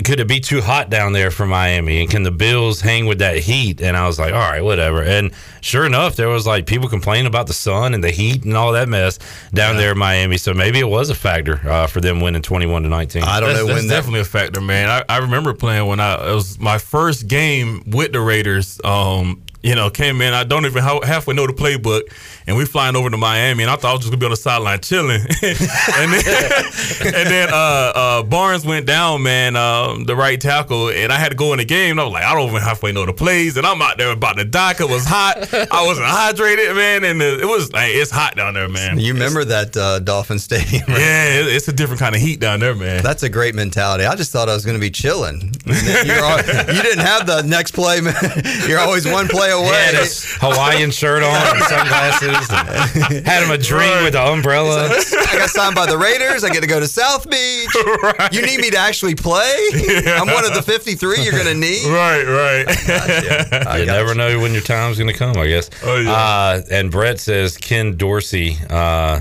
could 0.05 0.21
it 0.21 0.29
be 0.29 0.41
too 0.41 0.61
hot 0.61 0.91
down 0.91 1.13
there 1.13 1.31
for 1.31 1.47
Miami? 1.47 2.01
And 2.01 2.11
can 2.11 2.23
the 2.23 2.31
Bills 2.31 2.81
hang 2.81 3.07
with 3.07 3.19
that 3.19 3.39
heat? 3.39 3.81
And 3.81 3.97
I 3.97 4.07
was 4.07 4.19
like, 4.19 4.33
all 4.33 4.39
right, 4.41 4.63
whatever. 4.63 5.03
And 5.03 5.33
sure 5.61 5.85
enough, 5.87 6.17
there 6.17 6.29
was 6.29 6.47
like 6.47 6.67
people 6.67 6.89
complaining 6.89 7.27
about 7.27 7.47
the 7.47 7.53
sun 7.53 7.95
and 7.95 8.03
the 8.03 8.11
heat 8.11 8.45
and 8.45 8.57
all 8.57 8.73
that 8.73 8.89
mess 8.89 9.19
down 9.53 9.77
there 9.77 9.93
in 9.93 9.99
Miami. 9.99 10.37
So 10.37 10.55
maybe 10.55 10.79
it 10.81 10.89
was 10.89 11.11
a 11.11 11.15
factor 11.15 11.61
uh, 11.69 11.87
for 11.87 12.01
them 12.01 12.21
winning 12.21 12.43
21 12.43 12.83
to 12.85 12.89
19. 12.89 13.23
I 13.23 13.41
don't 13.41 13.49
That's, 13.51 13.61
know 13.61 13.67
that's 13.67 13.79
when 13.79 13.89
that. 13.89 13.95
definitely 13.95 14.21
a 14.21 14.25
factor, 14.25 14.61
man. 14.61 14.89
I, 14.89 15.05
I 15.09 15.19
remember 15.19 15.55
playing 15.55 15.87
when 15.87 16.01
I 16.01 16.31
it 16.31 16.35
was 16.35 16.59
my 16.59 16.79
first 16.79 17.29
game 17.29 17.83
with 17.87 18.13
the 18.13 18.21
Raiders. 18.21 18.81
Um, 18.85 19.43
you 19.63 19.75
know, 19.75 19.89
came 19.89 20.21
in. 20.21 20.35
I 20.35 20.45
don't 20.45 20.67
even 20.67 20.83
ha- 20.83 21.01
halfway 21.03 21.35
know 21.35 21.47
the 21.47 21.55
playbook, 21.55 22.03
and 22.47 22.57
we 22.57 22.65
flying 22.65 22.97
over 22.97 23.09
to 23.11 23.17
Miami, 23.17 23.63
and 23.65 23.71
I 23.71 23.77
thought 23.77 23.91
I 23.91 23.93
was 23.95 24.01
just 24.03 24.11
gonna 24.11 24.19
be 24.21 24.27
on 24.27 24.31
the 24.31 24.37
sideline 24.37 24.81
chilling. 24.81 25.21
and 25.43 26.13
then, 26.13 26.65
and 27.15 27.27
then 27.31 27.49
uh, 27.53 27.93
uh, 27.95 28.23
Barnes 28.23 28.65
went 28.67 28.87
down, 28.87 29.23
man, 29.23 29.57
um, 29.57 30.05
the 30.05 30.15
right 30.17 30.41
tackle, 30.41 30.91
and 30.91 31.13
I 31.13 31.17
had 31.19 31.31
to 31.31 31.35
go 31.37 31.53
in 31.53 31.59
the 31.59 31.65
game. 31.65 31.93
And 31.93 32.01
I 32.01 32.05
was 32.05 32.13
like, 32.13 32.25
I 32.25 32.35
don't 32.35 32.49
even 32.51 32.61
halfway 32.63 32.93
know 32.93 33.07
the 33.07 33.13
plays, 33.13 33.57
and 33.57 33.67
I'm 33.67 33.81
out 33.83 33.99
there 33.99 34.11
about 34.11 34.37
to 34.39 34.45
die. 34.45 34.75
'cause 34.75 34.89
It 34.89 34.93
was 34.93 35.05
hot. 35.07 35.37
I 35.73 35.87
wasn't 35.87 36.07
hydrated, 36.09 36.75
man, 36.77 37.05
and 37.05 37.21
it 37.23 37.47
was 37.47 37.73
like 37.73 37.93
it's 37.95 38.11
hot 38.11 38.37
down 38.37 38.55
there, 38.55 38.69
man. 38.69 38.99
You 38.99 39.13
remember 39.15 39.45
that 39.45 39.77
uh, 39.77 39.99
Dolphin 40.01 40.39
Stadium? 40.39 40.85
right? 40.89 40.99
Yeah, 41.01 41.41
it- 41.41 41.55
it's 41.55 41.69
a 41.69 41.73
different 41.73 42.01
kind 42.01 42.15
of 42.15 42.21
heat 42.21 42.41
down 42.41 42.61
there, 42.61 42.75
man. 42.75 43.03
That's 43.03 43.23
a 43.23 43.29
great 43.29 43.55
mentality. 43.55 44.05
I 44.05 44.15
just 44.17 44.33
thought 44.33 44.49
I 44.49 44.55
was 44.55 44.65
going 44.65 44.77
to 44.77 44.81
be 44.81 44.91
chilling. 44.91 45.55
You're 45.67 46.23
all, 46.25 46.39
you 46.39 46.83
didn't 46.83 47.05
have 47.05 47.27
the 47.27 47.43
next 47.47 47.71
play. 47.73 48.01
man. 48.01 48.15
You're 48.69 48.81
always 48.81 49.07
one 49.07 49.29
play 49.29 49.51
away. 49.51 49.89
his 49.93 50.25
Hawaiian 50.41 50.91
shirt 50.91 51.23
on 51.23 51.35
and 51.57 51.65
sunglasses. 51.65 52.34
Had 53.25 53.45
him 53.45 53.51
a 53.51 53.59
drink 53.59 53.93
with 54.03 54.13
the 54.13 54.23
umbrella. 54.23 54.89
I 55.29 55.37
got 55.39 55.51
signed 55.51 55.75
by 55.75 55.87
the 55.87 55.97
Raiders. 55.99 56.45
I 56.45 56.51
get 56.51 56.61
to 56.61 56.67
go 56.67 56.81
to 56.81 56.89
South 56.89 57.29
Beach. 57.31 57.69
You 58.33 58.43
need 58.43 58.61
me 58.61 58.71
to 58.71 58.79
actually 58.79 59.15
play? 59.15 59.69
I'm 60.07 60.27
one 60.27 60.45
of 60.45 60.55
the 60.55 60.63
53 60.63 61.23
you're 61.23 61.33
going 61.33 61.47
to 61.47 61.55
need. 61.55 61.85
right, 61.87 62.25
right. 62.25 63.67
I 63.67 63.79
you 63.79 63.87
never 63.87 64.15
know 64.15 64.41
when 64.41 64.53
your 64.53 64.63
time's 64.63 64.99
going 64.99 65.11
to 65.11 65.17
come, 65.17 65.37
I 65.37 65.47
guess. 65.47 65.71
Oh, 65.85 66.01
yeah. 66.01 66.13
Uh, 66.13 66.63
and 66.71 66.91
Brett 66.91 67.21
says 67.21 67.57
Ken 67.57 67.97
Dorsey 67.97 68.57
uh, 68.71 69.21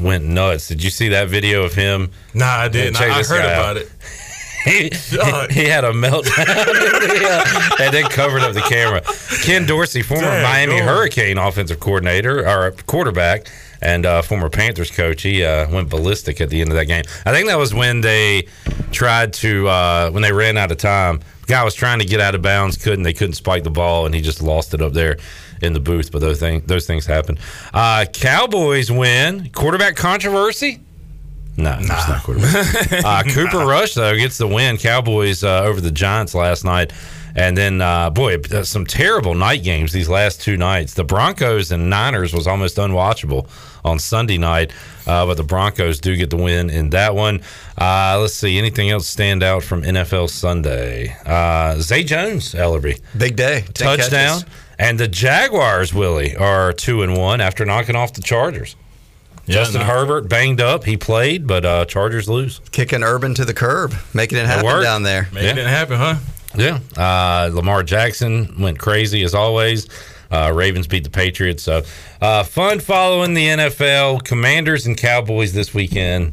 went 0.00 0.24
nuts. 0.24 0.68
Did 0.68 0.82
you 0.82 0.90
see 0.90 1.08
that 1.08 1.28
video 1.28 1.64
of 1.64 1.74
him? 1.74 2.10
Nah, 2.34 2.46
I 2.46 2.68
didn't. 2.68 3.00
I, 3.00 3.18
I 3.18 3.22
heard 3.22 3.40
about 3.40 3.70
out. 3.70 3.76
it. 3.78 3.90
He, 4.64 4.90
he 5.50 5.64
had 5.64 5.84
a 5.84 5.92
meltdown 5.92 7.20
Yeah. 7.20 7.76
and 7.80 7.94
then 7.94 8.04
covered 8.10 8.42
up 8.42 8.52
the 8.54 8.60
camera. 8.60 9.02
Ken 9.42 9.66
Dorsey, 9.66 10.02
former 10.02 10.24
Dang, 10.24 10.68
Miami. 10.68 10.78
Hurricane 10.80 11.38
offensive 11.38 11.80
coordinator 11.80 12.46
or 12.46 12.72
quarterback, 12.86 13.46
and 13.80 14.04
uh, 14.04 14.20
former 14.22 14.50
Panthers 14.50 14.90
coach, 14.90 15.22
he 15.22 15.44
uh, 15.44 15.70
went 15.70 15.88
ballistic 15.88 16.40
at 16.40 16.50
the 16.50 16.60
end 16.60 16.70
of 16.70 16.76
that 16.76 16.86
game. 16.86 17.04
I 17.24 17.32
think 17.32 17.48
that 17.48 17.56
was 17.58 17.72
when 17.72 18.02
they 18.02 18.48
tried 18.92 19.32
to 19.34 19.66
uh, 19.68 20.10
when 20.10 20.22
they 20.22 20.32
ran 20.32 20.58
out 20.58 20.70
of 20.70 20.76
time. 20.78 21.20
The 21.46 21.54
guy 21.54 21.64
was 21.64 21.74
trying 21.74 21.98
to 22.00 22.04
get 22.04 22.20
out 22.20 22.34
of 22.34 22.42
bounds, 22.42 22.76
couldn't. 22.76 23.02
They 23.02 23.14
couldn't 23.14 23.34
spike 23.34 23.64
the 23.64 23.70
ball, 23.70 24.04
and 24.06 24.14
he 24.14 24.20
just 24.20 24.42
lost 24.42 24.74
it 24.74 24.82
up 24.82 24.92
there 24.92 25.16
in 25.62 25.72
the 25.72 25.80
booth. 25.80 26.12
But 26.12 26.20
those 26.20 26.38
things 26.38 26.64
those 26.66 26.86
things 26.86 27.06
happen. 27.06 27.38
Uh, 27.72 28.04
Cowboys 28.12 28.90
win. 28.92 29.48
Quarterback 29.50 29.96
controversy. 29.96 30.80
No, 31.60 31.76
it's 31.78 32.08
not 32.08 32.22
quarterback. 32.22 32.92
uh, 33.04 33.22
Cooper 33.24 33.58
Rush 33.66 33.94
though 33.94 34.16
gets 34.16 34.38
the 34.38 34.46
win. 34.46 34.78
Cowboys 34.78 35.44
uh, 35.44 35.62
over 35.62 35.80
the 35.80 35.90
Giants 35.90 36.34
last 36.34 36.64
night, 36.64 36.92
and 37.34 37.56
then 37.56 37.80
uh, 37.80 38.10
boy, 38.10 38.36
uh, 38.52 38.62
some 38.64 38.86
terrible 38.86 39.34
night 39.34 39.62
games 39.62 39.92
these 39.92 40.08
last 40.08 40.40
two 40.40 40.56
nights. 40.56 40.94
The 40.94 41.04
Broncos 41.04 41.70
and 41.70 41.90
Niners 41.90 42.32
was 42.32 42.46
almost 42.46 42.76
unwatchable 42.76 43.48
on 43.84 43.98
Sunday 43.98 44.38
night, 44.38 44.72
uh, 45.06 45.26
but 45.26 45.36
the 45.36 45.42
Broncos 45.42 46.00
do 46.00 46.16
get 46.16 46.30
the 46.30 46.36
win 46.36 46.70
in 46.70 46.90
that 46.90 47.14
one. 47.14 47.42
Uh, 47.78 48.18
let's 48.20 48.34
see, 48.34 48.58
anything 48.58 48.90
else 48.90 49.06
stand 49.06 49.42
out 49.42 49.62
from 49.62 49.82
NFL 49.82 50.30
Sunday? 50.30 51.14
Uh, 51.26 51.76
Zay 51.76 52.04
Jones, 52.04 52.54
Ellerby 52.54 53.00
Big 53.16 53.36
day. 53.36 53.64
Touchdown, 53.74 54.40
and 54.78 54.98
the 54.98 55.08
Jaguars, 55.08 55.92
Willie, 55.92 56.36
are 56.36 56.72
two 56.72 57.02
and 57.02 57.16
one 57.16 57.40
after 57.40 57.64
knocking 57.64 57.96
off 57.96 58.14
the 58.14 58.22
Chargers. 58.22 58.76
Justin 59.50 59.80
no. 59.80 59.86
Herbert 59.86 60.28
banged 60.28 60.60
up. 60.60 60.84
He 60.84 60.96
played, 60.96 61.46
but 61.46 61.64
uh, 61.64 61.84
Chargers 61.84 62.28
lose. 62.28 62.60
Kicking 62.72 63.02
Urban 63.02 63.34
to 63.34 63.44
the 63.44 63.54
curb, 63.54 63.94
making 64.14 64.38
it 64.38 64.46
happen 64.46 64.64
worked. 64.66 64.84
down 64.84 65.02
there. 65.02 65.28
Maybe 65.32 65.46
Yeah. 65.46 65.52
it 65.52 65.54
didn't 65.56 65.70
happen, 65.70 65.96
huh? 65.98 66.14
Yeah. 66.56 66.78
Uh, 66.96 67.50
Lamar 67.52 67.82
Jackson 67.82 68.60
went 68.60 68.78
crazy 68.78 69.22
as 69.22 69.34
always. 69.34 69.88
Uh, 70.32 70.52
Ravens 70.54 70.86
beat 70.86 71.02
the 71.04 71.10
Patriots. 71.10 71.62
So 71.62 71.82
uh, 72.20 72.44
fun 72.44 72.78
following 72.80 73.34
the 73.34 73.46
NFL. 73.46 74.24
Commanders 74.24 74.86
and 74.86 74.96
Cowboys 74.96 75.52
this 75.52 75.74
weekend. 75.74 76.32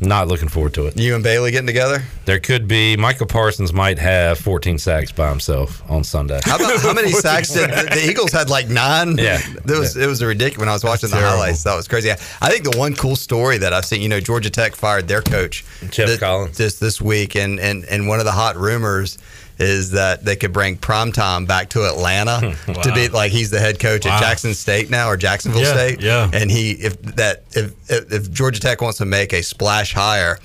Not 0.00 0.28
looking 0.28 0.48
forward 0.48 0.74
to 0.74 0.86
it. 0.86 0.96
You 0.96 1.16
and 1.16 1.24
Bailey 1.24 1.50
getting 1.50 1.66
together? 1.66 2.02
There 2.24 2.38
could 2.38 2.68
be 2.68 2.96
Micah 2.96 3.26
Parsons 3.26 3.72
might 3.72 3.98
have 3.98 4.38
14 4.38 4.78
sacks 4.78 5.10
by 5.10 5.28
himself 5.28 5.82
on 5.90 6.04
Sunday. 6.04 6.38
How 6.44 6.54
about 6.56 6.80
how 6.80 6.92
many 6.92 7.10
sacks 7.26 7.52
did 7.52 7.68
the, 7.70 7.88
the 7.94 8.08
Eagles 8.08 8.30
had 8.30 8.48
like 8.48 8.68
nine? 8.68 9.18
Yeah. 9.18 9.40
it 9.64 9.66
was 9.78 9.96
it 9.96 10.06
was 10.06 10.22
ridiculous 10.22 10.58
when 10.60 10.68
I 10.68 10.72
was 10.72 10.84
watching 10.84 11.10
the 11.10 11.16
terrible. 11.16 11.38
highlights. 11.38 11.64
That 11.64 11.74
was 11.74 11.88
crazy. 11.88 12.12
I, 12.12 12.14
I 12.40 12.48
think 12.50 12.62
the 12.70 12.78
one 12.78 12.94
cool 12.94 13.16
story 13.16 13.58
that 13.58 13.72
I've 13.72 13.84
seen, 13.84 14.00
you 14.00 14.08
know, 14.08 14.20
Georgia 14.20 14.50
Tech 14.50 14.76
fired 14.76 15.08
their 15.08 15.22
coach 15.22 15.64
Geoff 15.90 16.06
th- 16.08 16.20
Collins. 16.20 16.56
just 16.56 16.78
this 16.80 17.00
week, 17.00 17.34
and 17.34 17.58
and 17.58 17.84
and 17.86 18.06
one 18.06 18.20
of 18.20 18.24
the 18.24 18.32
hot 18.32 18.56
rumors 18.56 19.18
is 19.58 19.90
that 19.92 20.24
they 20.24 20.36
could 20.36 20.52
bring 20.52 20.76
primetime 20.76 21.46
back 21.46 21.68
to 21.70 21.84
Atlanta 21.84 22.54
hmm. 22.54 22.72
to 22.82 22.92
be 22.94 23.08
like 23.08 23.32
he's 23.32 23.50
the 23.50 23.58
head 23.58 23.78
coach 23.78 24.04
Wow. 24.04 24.16
at 24.16 24.20
Jackson 24.20 24.54
State 24.54 24.90
now 24.90 25.08
or 25.08 25.16
Jacksonville 25.16 25.62
Yeah, 25.62 25.72
State. 25.72 26.00
yeah. 26.00 26.30
And 26.32 26.50
he 26.50 26.72
if 26.72 27.00
that 27.16 27.44
if, 27.52 27.72
if 27.88 28.30
Georgia 28.30 28.60
Tech 28.60 28.80
wants 28.80 28.98
to 28.98 29.04
make 29.04 29.32
a 29.32 29.42
splash 29.42 29.92
hire, 29.94 30.38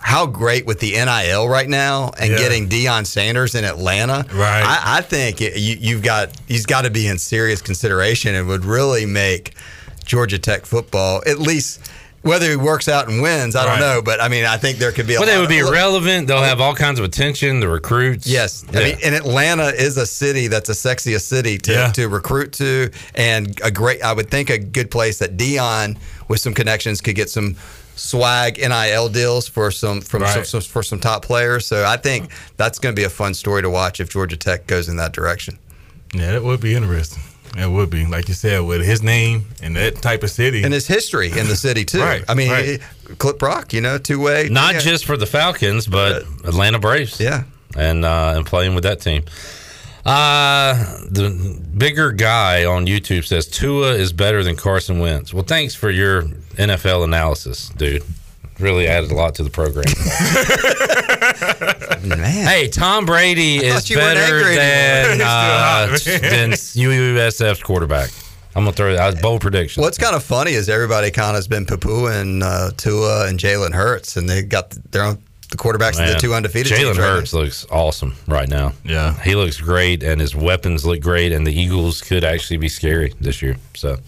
how 0.00 0.26
great 0.26 0.66
with 0.66 0.80
the 0.80 0.92
NIL 0.92 1.48
right 1.48 1.68
now 1.68 2.10
and 2.18 2.32
Yeah. 2.32 2.38
getting 2.38 2.68
Deion 2.68 3.06
Sanders 3.06 3.54
in 3.54 3.64
Atlanta. 3.64 4.26
Right. 4.32 4.62
I, 4.62 4.98
I 4.98 5.00
think 5.00 5.40
it, 5.40 5.56
you, 5.58 5.76
you've 5.80 6.02
got 6.02 6.30
he's 6.46 6.66
got 6.66 6.82
to 6.82 6.90
be 6.90 7.06
in 7.06 7.18
serious 7.18 7.62
consideration 7.62 8.34
and 8.34 8.46
would 8.48 8.64
really 8.64 9.06
make 9.06 9.54
Georgia 10.04 10.38
Tech 10.38 10.66
football 10.66 11.22
at 11.26 11.38
least. 11.38 11.90
Whether 12.24 12.48
he 12.50 12.56
works 12.56 12.88
out 12.88 13.08
and 13.08 13.20
wins, 13.20 13.54
I 13.54 13.64
Right. 13.66 13.78
don't 13.78 13.80
know, 13.80 14.02
but 14.02 14.20
I 14.20 14.28
mean, 14.28 14.44
I 14.46 14.56
think 14.56 14.78
there 14.78 14.92
could 14.92 15.06
be. 15.06 15.14
A 15.14 15.20
Well, 15.20 15.28
they 15.28 15.38
would 15.38 15.48
be 15.48 15.58
of, 15.60 15.68
relevant. 15.68 16.26
They'll 16.26 16.42
have 16.42 16.60
all 16.60 16.74
kinds 16.74 16.98
of 16.98 17.04
attention. 17.04 17.60
The 17.60 17.68
recruits. 17.68 18.26
Yes, 18.26 18.64
I 18.72 18.78
mean, 18.78 18.96
and 19.04 19.14
Atlanta 19.14 19.68
is 19.68 19.96
a 19.98 20.06
city 20.06 20.46
that's 20.48 20.70
a 20.70 20.72
sexiest 20.72 21.22
city 21.28 21.58
to, 21.58 21.72
Yeah. 21.72 21.92
to 21.92 22.08
recruit 22.08 22.52
to, 22.54 22.90
and 23.14 23.58
a 23.62 23.70
great. 23.70 24.02
I 24.02 24.12
would 24.12 24.30
think 24.30 24.48
a 24.50 24.56
good 24.58 24.90
place 24.90 25.18
that 25.18 25.36
Deion 25.36 25.96
with 26.28 26.40
some 26.40 26.54
connections 26.54 27.00
could 27.02 27.14
get 27.14 27.28
some 27.28 27.56
swag 27.96 28.56
NIL 28.58 29.08
deals 29.10 29.46
for 29.46 29.70
some 29.70 30.00
from 30.00 30.22
Right. 30.22 30.32
some, 30.32 30.44
some- 30.44 30.62
for 30.62 30.82
some 30.82 30.98
top 31.00 31.24
players. 31.24 31.66
So 31.66 31.84
I 31.84 31.96
think 31.98 32.30
that's 32.56 32.78
going 32.78 32.94
to 32.94 32.98
be 32.98 33.04
a 33.04 33.10
fun 33.10 33.34
story 33.34 33.60
to 33.62 33.70
watch 33.70 34.00
if 34.00 34.08
Georgia 34.08 34.36
Tech 34.36 34.66
goes 34.66 34.88
in 34.88 34.96
that 34.96 35.12
direction. 35.12 35.58
Yeah, 36.14 36.32
that 36.32 36.42
would 36.42 36.60
be 36.60 36.74
interesting. 36.74 37.22
It 37.56 37.70
would 37.70 37.88
be, 37.90 38.04
like 38.06 38.28
you 38.28 38.34
said, 38.34 38.60
with 38.60 38.84
his 38.84 39.02
name 39.02 39.46
and 39.62 39.76
that 39.76 39.96
type 40.02 40.22
of 40.22 40.30
city. 40.30 40.64
And 40.64 40.72
his 40.72 40.86
history 40.86 41.30
in 41.30 41.46
the 41.48 41.56
city 41.56 41.84
too. 41.84 42.00
Right, 42.00 42.24
I 42.28 42.34
mean, 42.34 42.50
right. 42.50 42.80
Clip 43.18 43.38
Brock, 43.38 43.72
you 43.72 43.80
know, 43.80 43.96
two 43.98 44.20
way. 44.20 44.48
Not 44.50 44.76
just 44.76 45.04
for 45.04 45.16
the 45.16 45.26
Falcons, 45.26 45.86
but 45.86 46.22
Atlanta 46.44 46.78
Braves. 46.78 47.20
Yeah. 47.20 47.44
and 47.76 48.04
uh, 48.04 48.34
and 48.36 48.44
playing 48.46 48.74
with 48.74 48.84
that 48.84 49.00
team. 49.00 49.24
Uh, 50.04 50.74
the 51.08 51.58
bigger 51.78 52.12
guy 52.12 52.64
on 52.66 52.86
YouTube 52.86 53.24
says 53.24 53.46
Tua 53.48 53.94
is 53.94 54.12
better 54.12 54.42
than 54.44 54.54
Carson 54.54 54.98
Wentz. 54.98 55.32
Well, 55.32 55.44
thanks 55.44 55.74
for 55.74 55.90
your 55.90 56.24
NFL 56.58 57.04
analysis, 57.04 57.70
dude. 57.70 58.02
Really 58.60 58.86
added 58.86 59.10
a 59.10 59.14
lot 59.14 59.34
to 59.36 59.42
the 59.42 59.50
program. 59.50 59.84
man. 62.08 62.46
hey, 62.46 62.68
Tom 62.68 63.04
Brady 63.04 63.60
I 63.60 63.64
is 63.64 63.74
thought 63.74 63.90
you 63.90 63.96
weren't 63.96 64.14
better 64.14 64.54
than 64.54 65.20
uh, 65.22 65.96
Still 65.96 66.12
hot, 66.14 66.22
man. 66.22 66.50
than 66.50 66.52
USF's 66.52 67.62
quarterback. 67.62 68.10
I'm 68.56 68.64
gonna 68.64 68.76
throw 68.76 68.94
that 68.94 69.20
bold 69.20 69.40
prediction. 69.40 69.82
What's 69.82 69.98
kind 69.98 70.14
of 70.14 70.22
funny 70.22 70.52
is 70.52 70.68
everybody 70.68 71.10
kind 71.10 71.30
of 71.30 71.34
has 71.36 71.48
been 71.48 71.66
poo 71.66 72.06
and 72.06 72.42
uh, 72.44 72.70
Tua 72.76 73.26
and 73.28 73.38
Jalen 73.38 73.72
Hurts, 73.72 74.16
and 74.16 74.28
they 74.28 74.42
got 74.42 74.70
their 74.92 75.02
own 75.02 75.18
the 75.50 75.56
quarterbacks 75.56 76.00
of 76.00 76.08
the 76.12 76.18
two 76.18 76.34
undefeated. 76.34 76.72
Jalen 76.72 76.78
teams 76.94 76.98
right 76.98 77.08
Hurts 77.08 77.32
looks 77.32 77.66
awesome 77.70 78.14
right 78.26 78.48
now. 78.48 78.72
Yeah. 78.84 79.14
he 79.22 79.34
looks 79.34 79.60
great, 79.60 80.02
and 80.02 80.20
his 80.20 80.34
weapons 80.34 80.84
look 80.86 81.00
great, 81.00 81.32
and 81.32 81.46
the 81.46 81.52
Eagles 81.52 82.00
could 82.00 82.24
actually 82.24 82.56
be 82.58 82.68
scary 82.68 83.12
this 83.20 83.42
year. 83.42 83.56
So, 83.74 83.98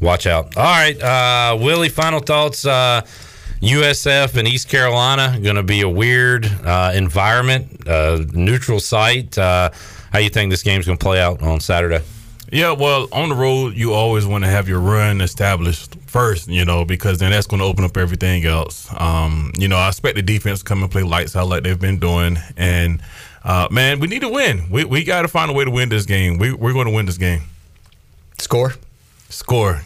watch 0.00 0.26
out. 0.26 0.56
All 0.56 0.62
right, 0.64 1.00
uh, 1.02 1.56
Willie. 1.58 1.88
Final 1.88 2.20
thoughts. 2.20 2.66
Uh, 2.66 3.02
USF 3.60 4.36
and 4.36 4.46
East 4.46 4.68
Carolina 4.68 5.38
going 5.42 5.56
to 5.56 5.62
be 5.62 5.80
a 5.80 5.88
weird 5.88 6.46
uh, 6.64 6.92
environment, 6.94 7.86
uh, 7.88 8.24
neutral 8.32 8.78
site. 8.78 9.36
Uh, 9.36 9.70
how 10.12 10.20
you 10.20 10.30
think 10.30 10.50
this 10.50 10.62
game's 10.62 10.86
going 10.86 10.98
to 10.98 11.02
play 11.02 11.20
out 11.20 11.42
on 11.42 11.60
Saturday? 11.60 12.02
Yeah, 12.50 12.72
well, 12.72 13.08
on 13.12 13.28
the 13.28 13.34
road, 13.34 13.74
you 13.74 13.92
always 13.92 14.26
want 14.26 14.44
to 14.44 14.48
have 14.48 14.68
your 14.68 14.80
run 14.80 15.20
established 15.20 15.96
first, 16.06 16.48
you 16.48 16.64
know, 16.64 16.84
because 16.84 17.18
then 17.18 17.30
that's 17.30 17.46
going 17.46 17.60
to 17.60 17.66
open 17.66 17.84
up 17.84 17.96
everything 17.96 18.46
else. 18.46 18.88
Um, 18.98 19.52
you 19.58 19.68
know, 19.68 19.76
I 19.76 19.88
expect 19.88 20.16
the 20.16 20.22
defense 20.22 20.60
to 20.60 20.64
come 20.64 20.82
and 20.82 20.90
play 20.90 21.02
lights 21.02 21.36
out 21.36 21.48
like 21.48 21.64
they've 21.64 21.78
been 21.78 21.98
doing. 21.98 22.38
And, 22.56 23.02
uh, 23.44 23.68
man, 23.70 24.00
we 24.00 24.06
need 24.06 24.22
to 24.22 24.30
win. 24.30 24.70
We, 24.70 24.84
we 24.84 25.04
got 25.04 25.22
to 25.22 25.28
find 25.28 25.50
a 25.50 25.54
way 25.54 25.64
to 25.64 25.70
win 25.70 25.90
this 25.90 26.06
game. 26.06 26.38
We, 26.38 26.52
we're 26.52 26.72
going 26.72 26.86
to 26.86 26.92
win 26.92 27.04
this 27.04 27.18
game. 27.18 27.42
Score. 28.38 28.74
Score. 29.28 29.82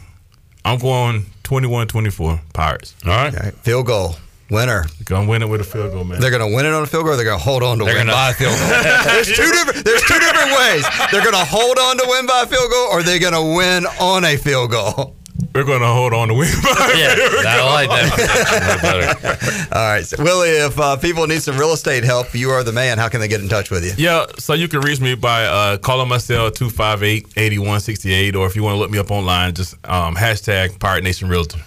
I'm 0.63 0.79
going 0.79 1.25
21 1.43 1.87
24, 1.87 2.41
Pirates. 2.53 2.95
All 3.05 3.11
right. 3.11 3.33
All 3.35 3.43
right, 3.43 3.53
field 3.55 3.85
goal 3.85 4.15
winner. 4.49 4.85
Going 5.05 5.25
to 5.25 5.29
win 5.29 5.41
it 5.41 5.49
with 5.49 5.61
a 5.61 5.63
field 5.63 5.91
goal, 5.93 6.03
man. 6.03 6.19
They're 6.21 6.29
going 6.29 6.47
to 6.47 6.55
win 6.55 6.65
it 6.65 6.73
on 6.73 6.83
a 6.83 6.85
field 6.85 7.05
goal. 7.05 7.13
or 7.13 7.15
They're 7.15 7.25
going 7.25 7.39
to 7.39 7.43
hold 7.43 7.63
on 7.63 7.79
to 7.79 7.85
They're 7.85 7.95
win 7.95 8.07
gonna- 8.07 8.13
by 8.17 8.29
a 8.29 8.33
field 8.35 8.51
goal. 8.57 8.67
there's 9.13 9.27
two 9.27 9.51
different. 9.51 9.85
There's 9.85 10.01
two 10.03 10.19
different 10.19 10.51
ways. 10.57 10.85
They're 11.11 11.21
going 11.23 11.33
to 11.33 11.45
hold 11.45 11.79
on 11.79 11.97
to 11.97 12.05
win 12.07 12.25
by 12.27 12.43
a 12.43 12.47
field 12.47 12.69
goal, 12.69 12.87
or 12.91 13.03
they're 13.03 13.19
going 13.19 13.33
to 13.33 13.55
win 13.55 13.85
on 13.99 14.23
a 14.25 14.37
field 14.37 14.71
goal. 14.71 15.15
We're 15.55 15.63
going 15.65 15.81
to 15.81 15.87
hold 15.87 16.13
on 16.13 16.29
to 16.29 16.33
win. 16.33 16.49
Yeah, 16.93 17.15
I 17.45 17.61
like 17.73 17.89
that. 17.89 18.11
prediction 18.13 18.53
a 18.53 18.97
little 18.97 19.21
better. 19.21 19.75
All 19.75 19.87
right, 19.87 20.05
so 20.05 20.21
Willie. 20.23 20.49
If 20.49 20.79
uh, 20.79 20.97
people 20.97 21.25
need 21.27 21.41
some 21.41 21.57
real 21.57 21.73
estate 21.73 22.03
help, 22.03 22.33
you 22.35 22.49
are 22.51 22.63
the 22.63 22.71
man. 22.71 22.97
How 22.97 23.09
can 23.09 23.19
they 23.19 23.27
get 23.27 23.41
in 23.41 23.49
touch 23.49 23.69
with 23.71 23.83
you? 23.85 23.93
Yeah, 23.97 24.25
so 24.37 24.53
you 24.53 24.67
can 24.67 24.81
reach 24.81 24.99
me 24.99 25.15
by 25.15 25.45
uh, 25.45 25.77
calling 25.77 26.07
my 26.09 26.17
cell 26.19 26.51
258-8168, 26.51 28.35
or 28.35 28.45
if 28.45 28.55
you 28.55 28.63
want 28.63 28.75
to 28.75 28.79
look 28.79 28.91
me 28.91 28.99
up 28.99 29.11
online, 29.11 29.53
just 29.53 29.73
um, 29.87 30.15
hashtag 30.15 30.77
Pirate 30.79 31.03
Nation 31.03 31.29
Realtor. 31.29 31.59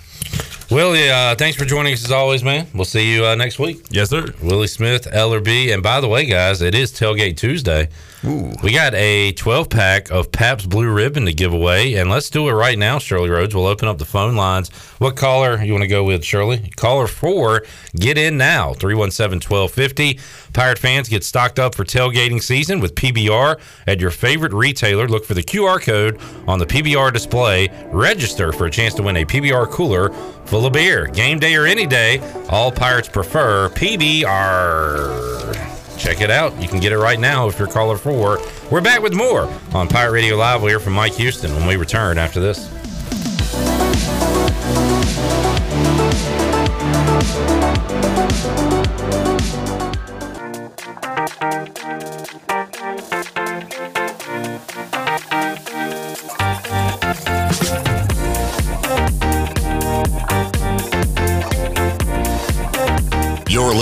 Willie, 0.68 1.08
uh, 1.08 1.36
thanks 1.36 1.56
for 1.56 1.64
joining 1.64 1.92
us 1.92 2.04
as 2.04 2.10
always, 2.10 2.42
man. 2.42 2.66
We'll 2.74 2.84
see 2.84 3.14
you 3.14 3.24
uh, 3.24 3.36
next 3.36 3.60
week. 3.60 3.86
Yes, 3.88 4.10
sir. 4.10 4.34
Willie 4.42 4.66
Smith, 4.66 5.06
LRB. 5.12 5.72
And 5.72 5.80
by 5.80 6.00
the 6.00 6.08
way, 6.08 6.26
guys, 6.26 6.60
it 6.60 6.74
is 6.74 6.90
Tailgate 6.90 7.36
Tuesday. 7.36 7.88
Ooh. 8.24 8.50
We 8.64 8.72
got 8.72 8.92
a 8.94 9.30
12 9.32 9.70
pack 9.70 10.10
of 10.10 10.32
Pabst 10.32 10.68
Blue 10.68 10.90
Ribbon 10.90 11.26
to 11.26 11.32
give 11.32 11.52
away. 11.52 11.94
And 11.94 12.10
let's 12.10 12.30
do 12.30 12.48
it 12.48 12.52
right 12.52 12.76
now, 12.76 12.98
Shirley 12.98 13.30
Rhodes. 13.30 13.54
We'll 13.54 13.66
open 13.66 13.86
up 13.86 13.98
the 13.98 14.04
phone 14.04 14.34
lines. 14.34 14.70
What 14.98 15.14
caller 15.16 15.62
you 15.62 15.72
want 15.72 15.82
to 15.82 15.88
go 15.88 16.02
with, 16.02 16.24
Shirley? 16.24 16.70
Caller 16.74 17.06
four, 17.06 17.62
get 17.94 18.18
in 18.18 18.36
now. 18.36 18.72
317 18.74 19.48
1250. 19.48 20.18
Pirate 20.52 20.78
fans 20.78 21.08
get 21.08 21.22
stocked 21.22 21.60
up 21.60 21.76
for 21.76 21.84
tailgating 21.84 22.42
season 22.42 22.80
with 22.80 22.96
PBR 22.96 23.60
at 23.86 24.00
your 24.00 24.10
favorite 24.10 24.52
retailer. 24.52 25.06
Look 25.06 25.24
for 25.24 25.34
the 25.34 25.44
QR 25.44 25.80
code 25.80 26.18
on 26.48 26.58
the 26.58 26.66
PBR 26.66 27.12
display. 27.12 27.68
Register 27.92 28.52
for 28.52 28.66
a 28.66 28.70
chance 28.70 28.94
to 28.94 29.02
win 29.02 29.18
a 29.18 29.24
PBR 29.24 29.70
cooler 29.70 30.10
full 30.46 30.66
of 30.66 30.72
beer. 30.72 31.06
Game 31.06 31.38
day 31.38 31.54
or 31.56 31.66
any 31.66 31.86
day, 31.86 32.20
all 32.48 32.72
Pirates 32.72 33.08
prefer 33.08 33.68
PBR. 33.70 35.46
Check 35.98 36.20
it 36.20 36.30
out. 36.30 36.60
You 36.60 36.68
can 36.68 36.80
get 36.80 36.92
it 36.92 36.98
right 36.98 37.18
now 37.18 37.48
if 37.48 37.58
you're 37.58 37.68
caller 37.68 37.96
four. 37.96 38.38
We're 38.70 38.80
back 38.80 39.02
with 39.02 39.14
more 39.14 39.52
on 39.74 39.88
Pirate 39.88 40.12
Radio 40.12 40.36
Live. 40.36 40.62
We'll 40.62 40.70
hear 40.70 40.80
from 40.80 40.92
Mike 40.92 41.14
Houston 41.14 41.52
when 41.54 41.66
we 41.66 41.76
return 41.76 42.18
after 42.18 42.40
this. 42.40 42.70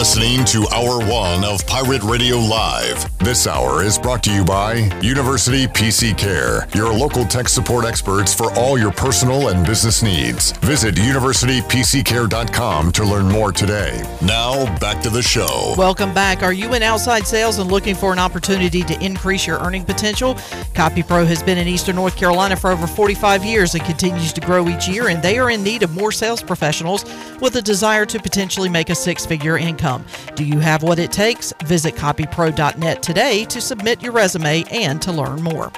Listening 0.04 0.44
to 0.44 0.68
Hour 0.74 0.98
One 1.08 1.42
of 1.44 1.66
Pirate 1.66 2.02
Radio 2.02 2.36
Live. 2.36 3.08
This 3.20 3.46
hour 3.46 3.82
is 3.82 3.98
brought 3.98 4.22
to 4.24 4.30
you 4.30 4.44
by 4.44 4.74
University 5.00 5.66
PC 5.66 6.14
Care, 6.18 6.68
your 6.74 6.92
local 6.92 7.24
tech 7.24 7.48
support 7.48 7.86
experts 7.86 8.34
for 8.34 8.52
all 8.52 8.78
your 8.78 8.92
personal 8.92 9.48
and 9.48 9.66
business 9.66 10.02
needs. 10.02 10.52
Visit 10.58 10.96
universitypccare.com 10.96 12.92
to 12.92 13.02
learn 13.02 13.28
more 13.30 13.50
today. 13.50 14.04
Now, 14.20 14.66
back 14.78 15.00
to 15.04 15.08
the 15.08 15.22
show. 15.22 15.74
Welcome 15.78 16.12
back. 16.12 16.42
Are 16.42 16.52
you 16.52 16.74
in 16.74 16.82
outside 16.82 17.26
sales 17.26 17.58
and 17.58 17.72
looking 17.72 17.94
for 17.94 18.12
an 18.12 18.18
opportunity 18.18 18.82
to 18.82 19.02
increase 19.02 19.46
your 19.46 19.58
earning 19.60 19.86
potential? 19.86 20.34
CopyPro 20.74 21.26
has 21.26 21.42
been 21.42 21.56
in 21.56 21.66
Eastern 21.66 21.96
North 21.96 22.18
Carolina 22.18 22.56
for 22.56 22.70
over 22.70 22.86
45 22.86 23.42
years 23.42 23.74
and 23.74 23.82
continues 23.82 24.34
to 24.34 24.42
grow 24.42 24.68
each 24.68 24.86
year, 24.86 25.08
and 25.08 25.22
they 25.22 25.38
are 25.38 25.50
in 25.50 25.62
need 25.62 25.82
of 25.82 25.94
more 25.94 26.12
sales 26.12 26.42
professionals 26.42 27.06
with 27.40 27.56
a 27.56 27.62
desire 27.62 28.04
to 28.04 28.18
potentially 28.18 28.68
make 28.68 28.90
a 28.90 28.94
six 28.94 29.24
figure 29.24 29.56
income. 29.56 29.93
Do 30.34 30.44
you 30.44 30.60
have 30.60 30.82
what 30.82 30.98
it 30.98 31.12
takes? 31.12 31.52
Visit 31.64 31.94
copypro.net 31.94 33.02
today 33.02 33.44
to 33.46 33.60
submit 33.60 34.02
your 34.02 34.12
resume 34.12 34.64
and 34.70 35.02
to 35.02 35.12
learn 35.12 35.42
more. 35.42 35.70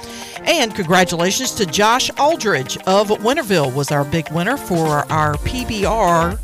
And 0.43 0.73
congratulations 0.73 1.51
to 1.55 1.65
Josh 1.65 2.09
Aldridge 2.17 2.77
of 2.87 3.09
Winterville 3.09 3.73
was 3.73 3.91
our 3.91 4.05
big 4.05 4.31
winner 4.31 4.57
for 4.57 5.11
our 5.11 5.35
PBR 5.35 6.39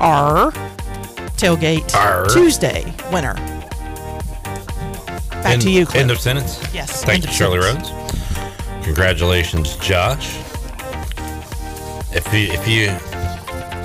R 0.00 0.52
tailgate 1.38 1.94
Arr. 1.94 2.26
Tuesday 2.26 2.92
winner. 3.12 3.34
Back 5.30 5.54
end, 5.54 5.62
to 5.62 5.70
you, 5.70 5.86
Cliff. 5.86 6.00
End 6.00 6.10
of 6.10 6.18
sentence. 6.18 6.60
Yes, 6.74 7.04
Thank 7.04 7.24
you, 7.24 7.32
Shirley 7.32 7.60
sentence. 7.62 7.90
Rhodes. 7.90 8.84
Congratulations, 8.84 9.76
Josh. 9.76 10.36
If 12.10 12.26
you 12.32 12.48
if 12.52 12.66
you 12.66 12.88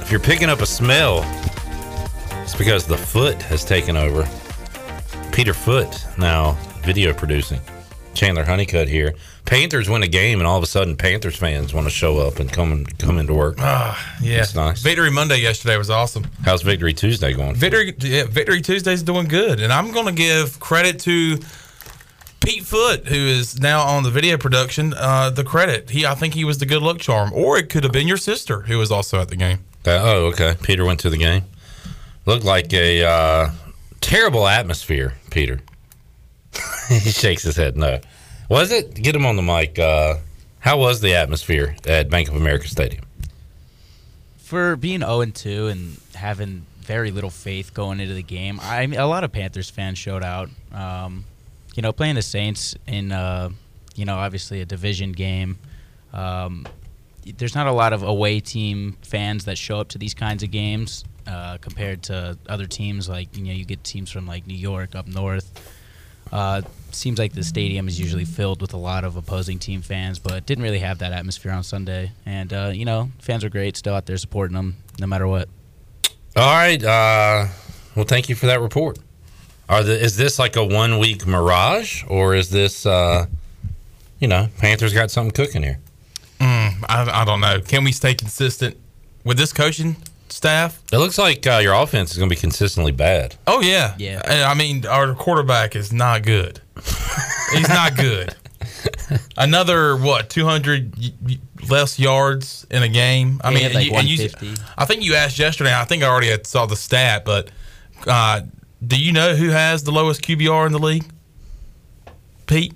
if 0.02 0.10
you're 0.10 0.20
picking 0.20 0.50
up 0.50 0.62
a 0.62 0.66
smell, 0.66 1.22
it's 2.54 2.60
because 2.60 2.86
the 2.86 2.98
foot 2.98 3.42
has 3.42 3.66
taken 3.66 3.98
over. 3.98 4.30
Peter 5.32 5.56
Foot 5.56 6.06
now 6.20 6.52
video 6.84 7.12
producing. 7.12 7.60
Chandler 8.14 8.44
Honeycutt 8.46 8.88
here. 8.88 9.16
Panthers 9.46 9.90
win 9.90 10.04
a 10.04 10.08
game, 10.08 10.40
and 10.40 10.46
all 10.46 10.58
of 10.58 10.64
a 10.64 10.68
sudden, 10.68 10.96
Panthers 10.96 11.36
fans 11.36 11.74
want 11.74 11.88
to 11.88 11.90
show 11.90 12.20
up 12.20 12.40
and 12.40 12.52
come 12.52 12.72
and 12.72 13.00
come 13.00 13.18
into 13.18 13.34
work. 13.34 13.56
Ah, 13.58 14.18
Yeah, 14.22 14.46
nice. 14.54 14.84
Victory 14.84 15.10
Monday 15.10 15.42
yesterday 15.42 15.78
was 15.78 15.90
awesome. 15.90 16.28
How's 16.46 16.62
Victory 16.62 16.94
Tuesday 16.94 17.34
going? 17.34 17.56
Victory, 17.56 17.96
yeah, 18.00 18.26
Victory 18.26 18.62
Tuesday's 18.62 19.02
doing 19.02 19.28
good, 19.28 19.60
and 19.60 19.74
I'm 19.74 19.92
going 19.92 20.06
to 20.06 20.12
give 20.14 20.60
credit 20.60 21.00
to 21.02 21.40
Pete 22.40 22.66
Foot, 22.66 23.08
who 23.08 23.16
is 23.16 23.60
now 23.60 23.82
on 23.82 24.04
the 24.04 24.12
video 24.12 24.38
production, 24.38 24.94
uh, 24.96 25.32
the 25.32 25.44
credit. 25.44 25.90
He, 25.90 26.06
I 26.06 26.14
think 26.14 26.36
he 26.36 26.46
was 26.46 26.60
the 26.60 26.68
good 26.68 26.84
luck 26.84 27.00
charm, 27.00 27.34
or 27.34 27.58
it 27.58 27.70
could 27.72 27.84
have 27.84 27.94
been 27.94 28.08
your 28.08 28.18
sister 28.18 28.62
who 28.62 28.78
was 28.78 28.92
also 28.92 29.20
at 29.20 29.30
the 29.30 29.36
game. 29.38 29.60
Uh, 29.88 30.00
oh, 30.04 30.26
okay. 30.28 30.56
Peter 30.62 30.86
went 30.86 31.00
to 31.00 31.10
the 31.10 31.18
game. 31.18 31.46
Looked 32.26 32.46
like 32.46 32.72
a 32.74 33.04
uh, 33.04 33.52
terrible 34.00 34.48
atmosphere, 34.48 35.16
Peter. 35.30 35.60
he 36.88 37.12
shakes 37.12 37.44
his 37.44 37.58
head. 37.58 37.76
No. 37.76 38.00
Was 38.50 38.72
it? 38.72 38.94
Get 38.94 39.16
him 39.16 39.26
on 39.26 39.36
the 39.36 39.42
mic. 39.42 39.78
Uh, 39.78 40.16
how 40.60 40.78
was 40.78 41.02
the 41.02 41.16
atmosphere 41.16 41.76
at 41.86 42.10
Bank 42.10 42.30
of 42.30 42.36
America 42.36 42.68
Stadium? 42.68 43.04
For 44.38 44.78
being 44.78 45.00
0 45.00 45.22
and 45.22 45.36
2 45.36 45.68
and 45.68 45.98
having 46.16 46.66
very 46.80 47.12
little 47.12 47.30
faith 47.30 47.74
going 47.74 48.00
into 48.00 48.14
the 48.14 48.24
game, 48.24 48.60
I 48.62 48.88
mean, 48.88 49.00
a 49.00 49.08
lot 49.08 49.24
of 49.24 49.32
Panthers 49.32 49.70
fans 49.70 49.98
showed 49.98 50.24
out. 50.24 50.50
Um, 50.72 51.26
you 51.76 51.82
know, 51.82 51.92
playing 51.92 52.16
the 52.16 52.22
Saints 52.22 52.76
in, 52.88 53.12
uh, 53.12 53.50
you 53.96 54.06
know, 54.06 54.16
obviously 54.16 54.62
a 54.62 54.66
division 54.66 55.12
game. 55.12 55.58
Um, 56.14 56.68
there's 57.38 57.56
not 57.56 57.68
a 57.68 57.72
lot 57.72 57.92
of 57.92 58.04
away 58.04 58.40
team 58.40 58.98
fans 59.02 59.46
that 59.46 59.58
show 59.58 59.80
up 59.80 59.90
to 59.90 59.98
these 59.98 60.14
kinds 60.14 60.44
of 60.44 60.52
games 60.52 61.04
uh, 61.28 61.58
compared 61.60 62.04
to 62.04 62.38
other 62.48 62.66
teams. 62.66 63.10
Like 63.10 63.36
you 63.36 63.44
know, 63.44 63.52
you 63.52 63.66
get 63.66 63.84
teams 63.84 64.12
from 64.12 64.28
like 64.28 64.48
New 64.48 64.58
York 64.58 64.96
up 64.96 65.08
north. 65.08 65.52
Uh, 66.32 66.62
seems 66.92 67.20
like 67.20 67.34
the 67.34 67.44
stadium 67.44 67.88
is 67.88 68.00
usually 68.00 68.26
filled 68.26 68.60
with 68.62 68.74
a 68.74 68.78
lot 68.78 69.04
of 69.04 69.18
opposing 69.18 69.60
team 69.60 69.82
fans, 69.82 70.18
but 70.18 70.46
didn't 70.46 70.64
really 70.64 70.80
have 70.80 71.00
that 71.00 71.12
atmosphere 71.12 71.52
on 71.52 71.64
Sunday. 71.64 72.12
And 72.26 72.52
uh, 72.52 72.72
you 72.74 72.86
know, 72.86 73.12
fans 73.20 73.44
are 73.44 73.50
great, 73.50 73.78
still 73.78 73.94
out 73.94 74.06
there 74.06 74.18
supporting 74.18 74.56
them 74.56 74.78
no 75.00 75.08
matter 75.08 75.28
what. 75.28 75.48
All 76.36 76.56
right. 76.56 76.84
Uh, 76.84 77.48
well, 77.96 78.06
thank 78.06 78.30
you 78.30 78.36
for 78.36 78.48
that 78.48 78.60
report. 78.60 78.98
Are 79.70 79.84
the 79.84 80.00
is 80.00 80.18
this 80.18 80.40
like 80.40 80.56
a 80.56 80.66
one 80.66 81.00
week 81.00 81.26
mirage, 81.26 82.04
or 82.08 82.36
is 82.36 82.50
this 82.50 82.86
uh, 82.86 83.28
you 84.20 84.28
know 84.28 84.50
Panthers 84.58 84.94
got 84.94 85.12
something 85.12 85.32
cooking 85.32 85.64
here? 85.64 85.80
Mm, 86.40 86.84
I, 86.90 87.22
I 87.22 87.26
don't 87.26 87.40
know. 87.40 87.62
Can 87.62 87.84
we 87.84 87.92
stay 87.92 88.14
consistent 88.16 88.76
with 89.24 89.38
this 89.38 89.54
coaching 89.54 89.96
staff? 90.34 90.82
It 90.92 90.98
looks 90.98 91.18
like 91.18 91.46
uh, 91.48 91.60
your 91.62 91.74
offense 91.74 92.12
is 92.12 92.18
going 92.18 92.30
to 92.30 92.36
be 92.36 92.40
consistently 92.40 92.92
bad. 92.92 93.36
Oh 93.48 93.62
yeah, 93.62 93.96
Yeah. 93.98 94.22
I 94.26 94.44
I 94.52 94.54
mean, 94.54 94.86
our 94.86 95.14
quarterback 95.14 95.76
is 95.76 95.94
not 95.94 96.24
good. 96.24 96.60
He's 97.54 97.70
not 97.70 97.96
good. 97.96 98.36
Another 99.38 99.96
what? 99.96 100.30
Two 100.30 100.46
hundred 100.46 100.94
less 101.70 101.98
yards 102.00 102.66
in 102.70 102.84
a 102.84 102.90
game. 102.90 103.40
I 103.44 103.52
Yeah, 103.52 103.58
he 103.58 103.64
mean, 103.64 103.64
had, 103.64 103.76
like, 103.76 103.86
you, 103.86 103.96
and 103.96 104.08
you, 104.10 104.18
150. 104.24 104.64
I 104.78 104.86
think 104.86 105.04
you 105.04 105.16
asked 105.16 105.40
yesterday. 105.40 105.74
I 105.74 105.86
think 105.86 106.04
I 106.04 106.08
already 106.08 106.30
had 106.30 106.46
saw 106.46 106.66
the 106.66 106.76
stat, 106.76 107.24
but 107.26 107.50
uh, 108.08 108.42
do 108.86 109.02
you 109.02 109.12
know 109.14 109.36
who 109.36 109.50
has 109.50 109.84
the 109.84 109.92
lowest 109.92 110.22
QBR 110.22 110.66
in 110.66 110.72
the 110.74 110.80
league? 110.80 111.06
Pete. 112.48 112.74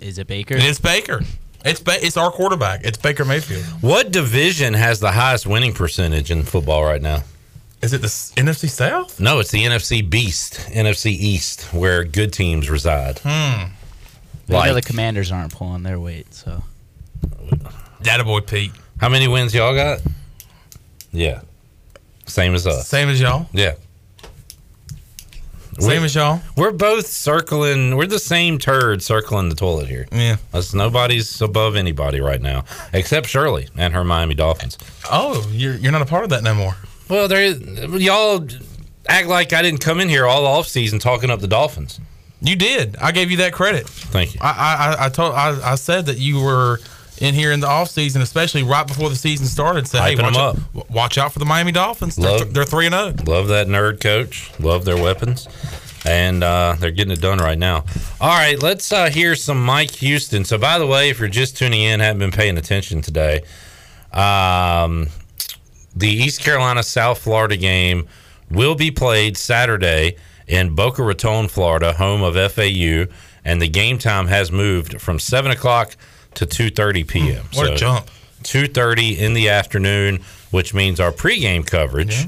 Is 0.00 0.18
it 0.18 0.26
Baker? 0.26 0.56
It's 0.58 0.78
Baker. 0.80 1.22
It's 1.64 1.80
ba- 1.80 2.04
it's 2.04 2.16
our 2.16 2.30
quarterback. 2.30 2.82
It's 2.84 2.98
Baker 2.98 3.24
Mayfield. 3.24 3.64
What 3.80 4.10
division 4.12 4.74
has 4.74 5.00
the 5.00 5.12
highest 5.12 5.46
winning 5.46 5.72
percentage 5.72 6.30
in 6.30 6.42
football 6.42 6.84
right 6.84 7.00
now? 7.00 7.22
Is 7.82 7.92
it 7.92 8.00
the 8.00 8.08
NFC 8.08 8.68
South? 8.68 9.20
No, 9.20 9.40
it's 9.40 9.50
the 9.50 9.62
NFC 9.64 10.08
Beast, 10.08 10.54
NFC 10.70 11.06
East, 11.10 11.72
where 11.74 12.04
good 12.04 12.32
teams 12.32 12.70
reside. 12.70 13.18
Hmm. 13.22 13.72
You 14.48 14.54
know 14.54 14.74
the 14.74 14.82
Commanders 14.82 15.32
aren't 15.32 15.52
pulling 15.54 15.82
their 15.82 15.98
weight, 15.98 16.32
so 16.34 16.62
Data 18.02 18.24
boy 18.24 18.40
Pete. 18.40 18.72
how 19.00 19.08
many 19.08 19.26
wins 19.28 19.54
y'all 19.54 19.74
got? 19.74 20.00
Yeah, 21.12 21.40
same 22.26 22.54
as 22.54 22.66
us. 22.66 22.86
Same 22.88 23.08
as 23.08 23.20
y'all. 23.20 23.46
Yeah, 23.52 23.74
Same 25.80 25.88
We're- 25.88 26.04
as 26.04 26.14
y'all. 26.14 26.40
We're 26.56 26.70
both 26.72 27.06
circling. 27.06 27.96
We're 27.96 28.06
the 28.06 28.18
same 28.18 28.58
turd 28.58 29.02
circling 29.02 29.48
the 29.48 29.54
toilet 29.56 29.88
here. 29.88 30.06
Yeah. 30.12 30.36
Us, 30.52 30.72
nobody's 30.74 31.40
above 31.42 31.76
anybody 31.76 32.20
right 32.20 32.40
now, 32.40 32.64
except 32.92 33.26
Shirley 33.26 33.68
and 33.76 33.92
her 33.94 34.04
Miami 34.04 34.34
Dolphins. 34.34 34.78
Oh, 35.10 35.46
you're 35.52 35.74
you're 35.74 35.92
not 35.92 36.02
a 36.02 36.06
part 36.06 36.24
of 36.24 36.30
that 36.30 36.42
no 36.42 36.54
more. 36.54 36.76
Well, 37.08 37.28
there, 37.28 37.44
y'all 37.98 38.46
act 39.08 39.28
like 39.28 39.52
I 39.52 39.62
didn't 39.62 39.80
come 39.80 40.00
in 40.00 40.08
here 40.08 40.26
all 40.26 40.46
off 40.46 40.66
season 40.66 40.98
talking 40.98 41.30
up 41.30 41.40
the 41.40 41.48
Dolphins. 41.48 42.00
You 42.40 42.56
did. 42.56 42.96
I 42.96 43.12
gave 43.12 43.30
you 43.30 43.38
that 43.38 43.52
credit. 43.52 43.86
Thank 43.88 44.34
you. 44.34 44.40
I 44.42 44.96
I, 45.00 45.06
I 45.06 45.08
told 45.08 45.34
I, 45.34 45.72
I 45.72 45.74
said 45.76 46.06
that 46.06 46.18
you 46.18 46.40
were 46.42 46.78
in 47.18 47.34
here 47.34 47.52
in 47.52 47.60
the 47.60 47.68
off 47.68 47.88
season, 47.90 48.22
especially 48.22 48.62
right 48.62 48.86
before 48.86 49.08
the 49.08 49.16
season 49.16 49.46
started. 49.46 49.86
Said, 49.86 50.02
hey, 50.02 50.16
watch 50.16 50.34
them 50.34 50.42
out, 50.42 50.90
watch 50.90 51.18
out 51.18 51.32
for 51.32 51.38
the 51.38 51.44
Miami 51.44 51.72
Dolphins. 51.72 52.16
They're, 52.16 52.38
Love- 52.38 52.54
they're 52.54 52.64
three 52.64 52.86
and 52.86 52.94
oh. 52.94 53.10
zero. 53.10 53.24
Love 53.26 53.48
that 53.48 53.66
nerd 53.66 54.00
coach. 54.00 54.50
Love 54.58 54.84
their 54.84 55.00
weapons. 55.00 55.48
And 56.06 56.44
uh, 56.44 56.76
they're 56.78 56.90
getting 56.90 57.12
it 57.12 57.20
done 57.22 57.38
right 57.38 57.58
now. 57.58 57.84
All 58.20 58.28
right, 58.28 58.60
let's 58.60 58.92
uh, 58.92 59.08
hear 59.08 59.34
some 59.34 59.64
Mike 59.64 59.90
Houston. 59.92 60.44
So, 60.44 60.58
by 60.58 60.78
the 60.78 60.86
way, 60.86 61.08
if 61.08 61.18
you're 61.18 61.28
just 61.28 61.56
tuning 61.56 61.80
in, 61.80 62.00
haven't 62.00 62.18
been 62.18 62.30
paying 62.30 62.58
attention 62.58 63.00
today, 63.00 63.42
um, 64.12 65.08
the 65.96 66.08
East 66.08 66.40
Carolina 66.40 66.82
South 66.82 67.18
Florida 67.18 67.56
game 67.56 68.06
will 68.50 68.74
be 68.74 68.90
played 68.90 69.38
Saturday 69.38 70.16
in 70.46 70.74
Boca 70.74 71.02
Raton, 71.02 71.48
Florida, 71.48 71.94
home 71.94 72.22
of 72.22 72.34
FAU, 72.52 73.06
and 73.44 73.62
the 73.62 73.68
game 73.68 73.96
time 73.96 74.26
has 74.26 74.52
moved 74.52 75.00
from 75.00 75.18
seven 75.18 75.50
o'clock 75.50 75.96
to 76.36 76.46
two 76.46 76.70
thirty 76.70 77.04
p.m. 77.04 77.44
Hmm, 77.52 77.56
what 77.56 77.72
a 77.72 77.76
jump. 77.76 78.08
Two 78.42 78.66
thirty 78.66 79.18
in 79.18 79.34
the 79.34 79.48
afternoon, 79.48 80.20
which 80.50 80.74
means 80.74 81.00
our 81.00 81.12
pregame 81.12 81.66
coverage 81.66 82.26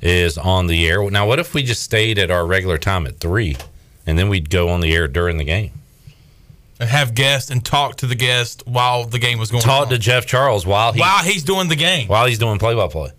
is 0.00 0.38
on 0.38 0.66
the 0.68 0.88
air. 0.88 1.08
Now, 1.10 1.26
what 1.26 1.38
if 1.38 1.54
we 1.54 1.62
just 1.62 1.82
stayed 1.82 2.18
at 2.18 2.30
our 2.30 2.46
regular 2.46 2.78
time 2.78 3.06
at 3.06 3.18
three, 3.18 3.56
and 4.06 4.18
then 4.18 4.28
we'd 4.28 4.48
go 4.50 4.68
on 4.68 4.80
the 4.80 4.94
air 4.94 5.08
during 5.08 5.36
the 5.38 5.44
game? 5.44 5.72
And 6.80 6.88
have 6.88 7.12
guests 7.14 7.50
and 7.50 7.64
talk 7.64 7.96
to 7.96 8.06
the 8.06 8.14
guest 8.14 8.62
while 8.64 9.04
the 9.04 9.18
game 9.18 9.38
was 9.40 9.50
going 9.50 9.64
Talk 9.64 9.86
on. 9.86 9.92
to 9.92 9.98
Jeff 9.98 10.26
Charles 10.26 10.64
while 10.64 10.92
he 10.92 11.00
while 11.00 11.24
he's 11.24 11.42
doing 11.42 11.68
the 11.68 11.74
game. 11.76 12.06
while 12.06 12.26
he's 12.26 12.38
doing 12.38 12.58
play 12.60 12.74
by 12.76 12.86
play. 12.86 13.10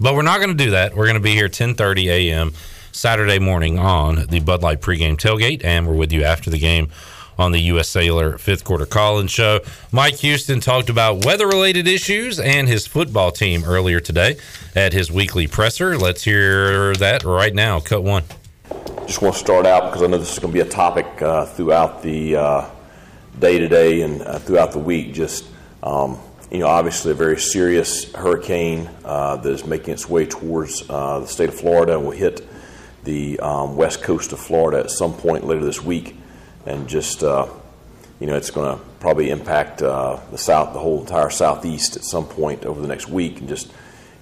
But 0.00 0.14
we're 0.14 0.22
not 0.22 0.38
going 0.38 0.56
to 0.56 0.64
do 0.64 0.70
that. 0.70 0.96
We're 0.96 1.04
going 1.04 1.14
to 1.16 1.20
be 1.20 1.34
here 1.34 1.48
10:30 1.48 2.06
a.m. 2.06 2.52
Saturday 2.90 3.38
morning 3.38 3.78
on 3.78 4.26
the 4.28 4.40
Bud 4.40 4.62
Light 4.62 4.80
pregame 4.80 5.16
tailgate, 5.16 5.62
and 5.64 5.86
we're 5.86 5.94
with 5.94 6.10
you 6.12 6.24
after 6.24 6.48
the 6.48 6.58
game 6.58 6.88
on 7.38 7.52
the 7.52 7.60
U.S. 7.60 7.88
Cellular 7.88 8.38
fifth 8.38 8.64
quarter 8.64 8.86
call-in 8.86 9.26
show. 9.26 9.60
Mike 9.92 10.16
Houston 10.16 10.60
talked 10.60 10.88
about 10.88 11.24
weather-related 11.24 11.86
issues 11.86 12.38
and 12.38 12.68
his 12.68 12.86
football 12.86 13.30
team 13.30 13.64
earlier 13.64 14.00
today 14.00 14.36
at 14.74 14.92
his 14.92 15.10
weekly 15.10 15.46
presser. 15.46 15.96
Let's 15.98 16.24
hear 16.24 16.94
that 16.94 17.24
right 17.24 17.54
now. 17.54 17.80
Cut 17.80 18.02
one. 18.02 18.24
Just 19.06 19.20
want 19.20 19.34
to 19.34 19.40
start 19.40 19.66
out 19.66 19.90
because 19.90 20.02
I 20.02 20.06
know 20.06 20.18
this 20.18 20.32
is 20.32 20.38
going 20.38 20.52
to 20.52 20.54
be 20.54 20.66
a 20.66 20.70
topic 20.70 21.06
uh, 21.20 21.46
throughout 21.46 22.02
the 22.02 22.36
uh, 22.36 22.70
day 23.38 23.58
to 23.58 23.68
day 23.68 24.00
and 24.00 24.22
uh, 24.22 24.38
throughout 24.38 24.72
the 24.72 24.78
week. 24.78 25.12
Just 25.12 25.46
um, 25.82 26.18
you 26.50 26.60
know, 26.60 26.68
obviously 26.68 27.10
a 27.10 27.14
very 27.14 27.38
serious 27.38 28.12
hurricane 28.12 28.88
uh, 29.04 29.36
that 29.36 29.50
is 29.50 29.66
making 29.66 29.92
its 29.92 30.08
way 30.08 30.24
towards 30.24 30.88
uh, 30.88 31.18
the 31.20 31.26
state 31.26 31.48
of 31.48 31.54
Florida 31.54 31.96
and 31.96 32.04
will 32.04 32.12
hit 32.12 32.46
the 33.02 33.38
um, 33.40 33.76
west 33.76 34.02
coast 34.02 34.32
of 34.32 34.38
Florida 34.38 34.78
at 34.78 34.90
some 34.90 35.12
point 35.12 35.44
later 35.44 35.64
this 35.64 35.82
week, 35.82 36.16
and 36.66 36.88
just 36.88 37.22
uh, 37.22 37.46
you 38.20 38.26
know, 38.26 38.36
it's 38.36 38.50
going 38.50 38.78
to 38.78 38.84
probably 39.00 39.30
impact 39.30 39.82
uh, 39.82 40.18
the 40.30 40.38
south, 40.38 40.72
the 40.72 40.78
whole 40.78 41.00
entire 41.00 41.30
southeast 41.30 41.96
at 41.96 42.04
some 42.04 42.26
point 42.26 42.64
over 42.64 42.80
the 42.80 42.88
next 42.88 43.08
week, 43.08 43.40
and 43.40 43.48
just 43.48 43.72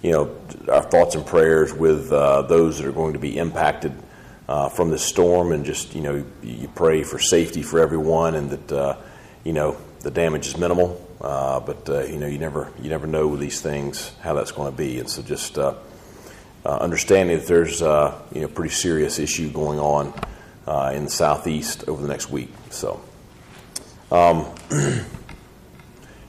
you 0.03 0.11
know, 0.11 0.36
our 0.68 0.82
thoughts 0.82 1.14
and 1.14 1.24
prayers 1.24 1.72
with 1.72 2.11
uh, 2.12 2.43
those 2.43 2.78
that 2.78 2.86
are 2.86 2.93
going 2.93 3.12
to 3.12 3.18
be 3.18 3.38
impacted 3.38 3.93
uh, 4.49 4.68
from 4.68 4.90
this 4.90 5.05
storm, 5.05 5.53
and 5.53 5.64
just 5.64 5.95
you 5.95 6.01
know, 6.01 6.24
you 6.43 6.68
pray 6.74 7.05
for 7.05 7.18
safety 7.18 7.62
for 7.62 7.78
everyone, 7.78 8.34
and 8.34 8.51
that 8.51 8.72
uh, 8.72 8.97
you 9.45 9.53
know 9.53 9.76
the 10.01 10.11
damage 10.11 10.49
is 10.49 10.57
minimal. 10.57 11.01
Uh, 11.20 11.61
but 11.61 11.88
uh, 11.88 12.03
you 12.05 12.18
know, 12.18 12.26
you 12.26 12.38
never 12.38 12.72
you 12.82 12.88
never 12.90 13.07
know 13.07 13.28
with 13.28 13.40
these 13.40 13.61
things 13.61 14.11
how 14.22 14.34
that's 14.34 14.51
going 14.53 14.70
to 14.72 14.76
be, 14.76 14.99
and 14.99 15.09
so 15.09 15.22
just 15.22 15.59
uh, 15.59 15.74
understanding 16.64 17.36
that 17.38 17.47
there's 17.47 17.80
you 17.80 18.40
know 18.40 18.49
pretty 18.49 18.74
serious 18.74 19.18
issue 19.18 19.51
going 19.51 19.78
on 19.78 20.12
uh, 20.67 20.93
in 20.95 21.05
the 21.05 21.11
southeast 21.11 21.89
over 21.89 22.03
the 22.03 22.09
next 22.09 22.31
week. 22.31 22.51
So, 22.71 23.01
um, 24.11 24.47
you 24.71 25.05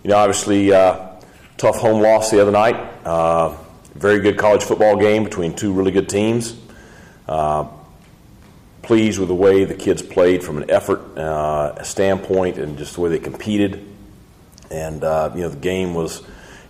know, 0.03 0.17
obviously, 0.17 0.73
uh, 0.73 1.09
tough 1.57 1.77
home 1.77 2.01
loss 2.01 2.31
the 2.31 2.41
other 2.41 2.51
night. 2.51 2.75
Uh, 3.05 3.55
very 3.95 4.19
good 4.19 4.37
college 4.37 4.63
football 4.63 4.97
game 4.97 5.23
between 5.23 5.55
two 5.55 5.71
really 5.71 5.91
good 5.91 6.09
teams. 6.09 6.57
Uh, 7.27 7.67
pleased 8.81 9.17
with 9.17 9.29
the 9.29 9.35
way 9.35 9.63
the 9.63 9.75
kids 9.75 10.01
played 10.01 10.43
from 10.43 10.57
an 10.57 10.69
effort 10.69 10.99
uh, 11.17 11.81
standpoint 11.83 12.57
and 12.57 12.77
just 12.77 12.95
the 12.95 13.01
way 13.01 13.09
they 13.09 13.19
competed. 13.19 13.87
And 14.69 15.03
uh, 15.03 15.31
you 15.35 15.41
know, 15.41 15.49
the 15.49 15.57
game 15.57 15.93
was, 15.93 16.23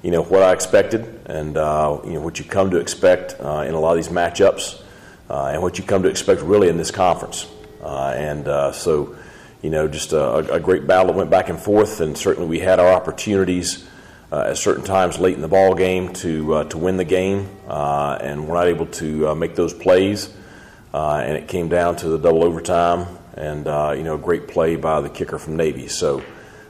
you 0.04 0.12
know, 0.12 0.22
what 0.22 0.44
I 0.44 0.52
expected, 0.52 1.22
and 1.26 1.56
you 1.56 2.14
know 2.14 2.22
what 2.22 2.38
you 2.38 2.46
come 2.46 2.72
to 2.72 2.78
expect 2.78 3.40
in 3.40 3.46
a 3.74 3.80
lot 3.80 3.92
of 3.92 4.04
these 4.04 4.14
matchups, 4.14 4.83
and 5.30 5.62
what 5.62 5.78
you 5.78 5.84
come 5.84 6.04
to 6.04 6.10
expect 6.10 6.42
really 6.42 6.70
in 6.70 6.78
this 6.78 6.92
conference. 6.92 7.48
Uh, 7.82 8.14
and 8.16 8.48
uh, 8.48 8.72
so, 8.72 9.16
you 9.62 9.70
know, 9.70 9.88
just 9.88 10.14
a, 10.14 10.54
a 10.54 10.60
great 10.60 10.88
battle 10.88 11.08
that 11.08 11.16
went 11.16 11.30
back 11.30 11.50
and 11.50 11.60
forth, 11.60 12.02
and 12.02 12.18
certainly 12.18 12.48
we 12.48 12.60
had 12.60 12.80
our 12.80 12.94
opportunities 12.94 13.88
uh, 14.32 14.48
at 14.50 14.58
certain 14.58 14.84
times 14.84 15.20
late 15.20 15.36
in 15.36 15.42
the 15.42 15.48
ball 15.48 15.76
game 15.76 16.12
to 16.14 16.54
uh, 16.54 16.64
to 16.66 16.78
win 16.78 16.98
the 16.98 17.04
game, 17.04 17.50
and 17.68 18.48
we're 18.48 18.56
not 18.56 18.68
able 18.68 18.86
to 18.88 19.30
uh, 19.30 19.36
make 19.36 19.56
those 19.56 19.74
plays. 19.74 20.34
Uh, 20.94 21.24
and 21.26 21.36
it 21.36 21.48
came 21.48 21.70
down 21.70 21.96
to 21.96 22.08
the 22.08 22.20
double 22.20 22.44
overtime, 22.44 23.08
and 23.36 23.68
uh, 23.68 23.94
you 23.98 24.04
know, 24.04 24.14
a 24.14 24.18
great 24.20 24.48
play 24.48 24.76
by 24.76 25.02
the 25.02 25.10
kicker 25.10 25.40
from 25.40 25.58
Navy. 25.58 25.88
So, 25.88 26.24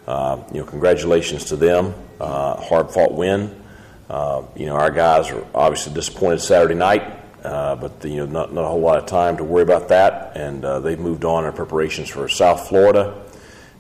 uh, 0.07 0.41
you 0.53 0.61
know, 0.61 0.65
congratulations 0.65 1.45
to 1.45 1.57
them. 1.57 1.93
Uh, 2.21 2.55
hard 2.55 2.89
fought 2.89 3.13
win. 3.13 3.53
Uh, 4.09 4.43
you 4.55 4.65
know, 4.65 4.75
our 4.75 4.91
guys 4.91 5.29
are 5.29 5.45
obviously 5.53 5.93
disappointed 5.93 6.39
Saturday 6.39 6.75
night, 6.75 7.03
uh, 7.43 7.75
but 7.75 7.99
the, 7.99 8.09
you 8.09 8.17
know, 8.17 8.25
not, 8.25 8.53
not 8.53 8.63
a 8.63 8.67
whole 8.67 8.79
lot 8.79 8.97
of 8.97 9.05
time 9.05 9.35
to 9.37 9.43
worry 9.43 9.63
about 9.63 9.89
that, 9.89 10.31
and 10.35 10.63
uh, 10.63 10.79
they've 10.79 10.99
moved 10.99 11.25
on 11.25 11.45
in 11.45 11.51
preparations 11.51 12.09
for 12.09 12.27
South 12.29 12.69
Florida. 12.69 13.21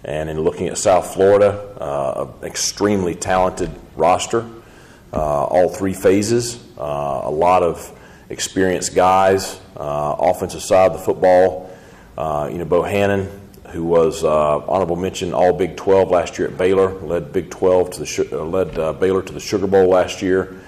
And 0.03 0.29
in 0.29 0.41
looking 0.41 0.67
at 0.67 0.77
South 0.77 1.13
Florida, 1.13 1.51
uh, 1.79 2.27
an 2.41 2.45
extremely 2.45 3.15
talented 3.15 3.71
roster, 3.95 4.45
uh, 5.13 5.45
all 5.45 5.69
three 5.69 5.93
phases, 5.93 6.61
uh, 6.77 7.21
a 7.23 7.31
lot 7.31 7.63
of 7.63 7.97
experienced 8.29 8.95
guys, 8.95 9.61
offensive 9.77 10.61
side 10.61 10.91
of 10.91 10.97
the 10.97 11.03
football. 11.03 11.71
You 12.17 12.57
know, 12.57 12.65
Bohanon, 12.65 13.29
who 13.69 13.85
was 13.85 14.25
honorable 14.25 14.97
mention 14.97 15.33
All 15.33 15.53
Big 15.53 15.77
12 15.77 16.09
last 16.09 16.37
year 16.37 16.49
at 16.49 16.57
Baylor, 16.57 16.91
led 16.99 17.31
Big 17.31 17.49
12 17.49 17.91
to 17.91 17.99
the 18.01 18.43
led 18.43 18.99
Baylor 18.99 19.21
to 19.21 19.31
the 19.31 19.39
Sugar 19.39 19.67
Bowl 19.67 19.87
last 19.87 20.21
year. 20.21 20.59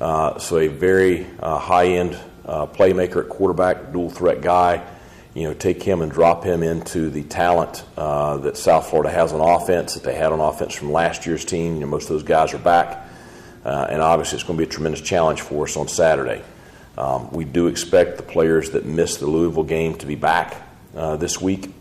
So 0.00 0.58
a 0.58 0.68
very 0.68 1.26
uh, 1.40 1.58
high-end 1.58 2.18
uh, 2.44 2.66
playmaker 2.66 3.24
at 3.24 3.28
quarterback, 3.28 3.92
dual 3.92 4.10
threat 4.10 4.40
guy. 4.40 4.82
You 5.34 5.44
know, 5.44 5.54
take 5.54 5.82
him 5.82 6.02
and 6.02 6.12
drop 6.12 6.44
him 6.44 6.62
into 6.62 7.08
the 7.08 7.22
talent 7.22 7.84
uh, 7.96 8.36
that 8.38 8.58
South 8.58 8.90
Florida 8.90 9.10
has 9.10 9.32
on 9.32 9.40
offense 9.40 9.94
that 9.94 10.02
they 10.02 10.14
had 10.14 10.30
on 10.30 10.40
offense 10.40 10.74
from 10.74 10.92
last 10.92 11.24
year's 11.24 11.44
team. 11.44 11.74
You 11.74 11.80
know, 11.80 11.86
most 11.86 12.04
of 12.04 12.10
those 12.10 12.22
guys 12.22 12.52
are 12.52 12.58
back, 12.58 13.08
uh, 13.64 13.86
and 13.88 14.02
obviously 14.02 14.36
it's 14.36 14.44
going 14.44 14.58
to 14.58 14.64
be 14.64 14.68
a 14.68 14.70
tremendous 14.70 15.00
challenge 15.00 15.40
for 15.40 15.64
us 15.64 15.76
on 15.76 15.88
Saturday. 15.88 16.42
Um, 16.98 17.30
we 17.30 17.46
do 17.46 17.68
expect 17.68 18.18
the 18.18 18.22
players 18.22 18.72
that 18.72 18.84
missed 18.84 19.20
the 19.20 19.26
Louisville 19.26 19.64
game 19.64 19.94
to 19.96 20.06
be 20.06 20.16
back 20.16 20.54
uh, 20.94 21.16
this 21.16 21.40
week. 21.40 21.72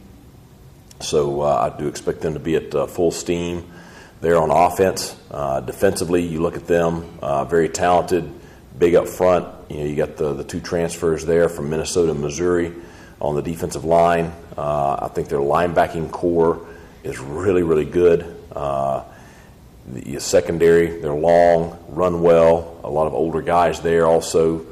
So 1.01 1.41
uh, 1.41 1.69
I 1.73 1.77
do 1.77 1.87
expect 1.89 2.21
them 2.21 2.35
to 2.35 2.39
be 2.39 2.55
at 2.55 2.73
uh, 2.73 2.87
full 2.87 3.11
steam 3.11 3.69
there 4.21 4.37
on 4.37 4.49
offense. 4.49 5.17
Defensively, 5.65 6.21
you 6.25 6.41
look 6.41 6.55
at 6.55 6.67
them, 6.67 7.19
very 7.49 7.67
talented, 7.67 8.31
big 8.79 8.95
up 8.95 9.09
front. 9.09 9.47
You 9.71 9.77
know, 9.77 9.85
you 9.85 9.95
got 9.95 10.17
the, 10.17 10.33
the 10.33 10.43
two 10.43 10.59
transfers 10.59 11.25
there 11.25 11.47
from 11.47 11.69
Minnesota 11.69 12.11
and 12.11 12.19
Missouri 12.19 12.73
on 13.21 13.35
the 13.35 13.41
defensive 13.41 13.85
line. 13.85 14.33
Uh, 14.57 14.99
I 15.03 15.07
think 15.07 15.29
their 15.29 15.39
linebacking 15.39 16.11
core 16.11 16.67
is 17.03 17.19
really, 17.19 17.63
really 17.63 17.85
good. 17.85 18.35
Uh, 18.51 19.05
the 19.87 20.19
secondary, 20.19 20.99
they're 20.99 21.13
long, 21.13 21.81
run 21.87 22.21
well. 22.21 22.81
A 22.83 22.89
lot 22.89 23.07
of 23.07 23.13
older 23.13 23.41
guys 23.41 23.79
there 23.79 24.05
also. 24.07 24.65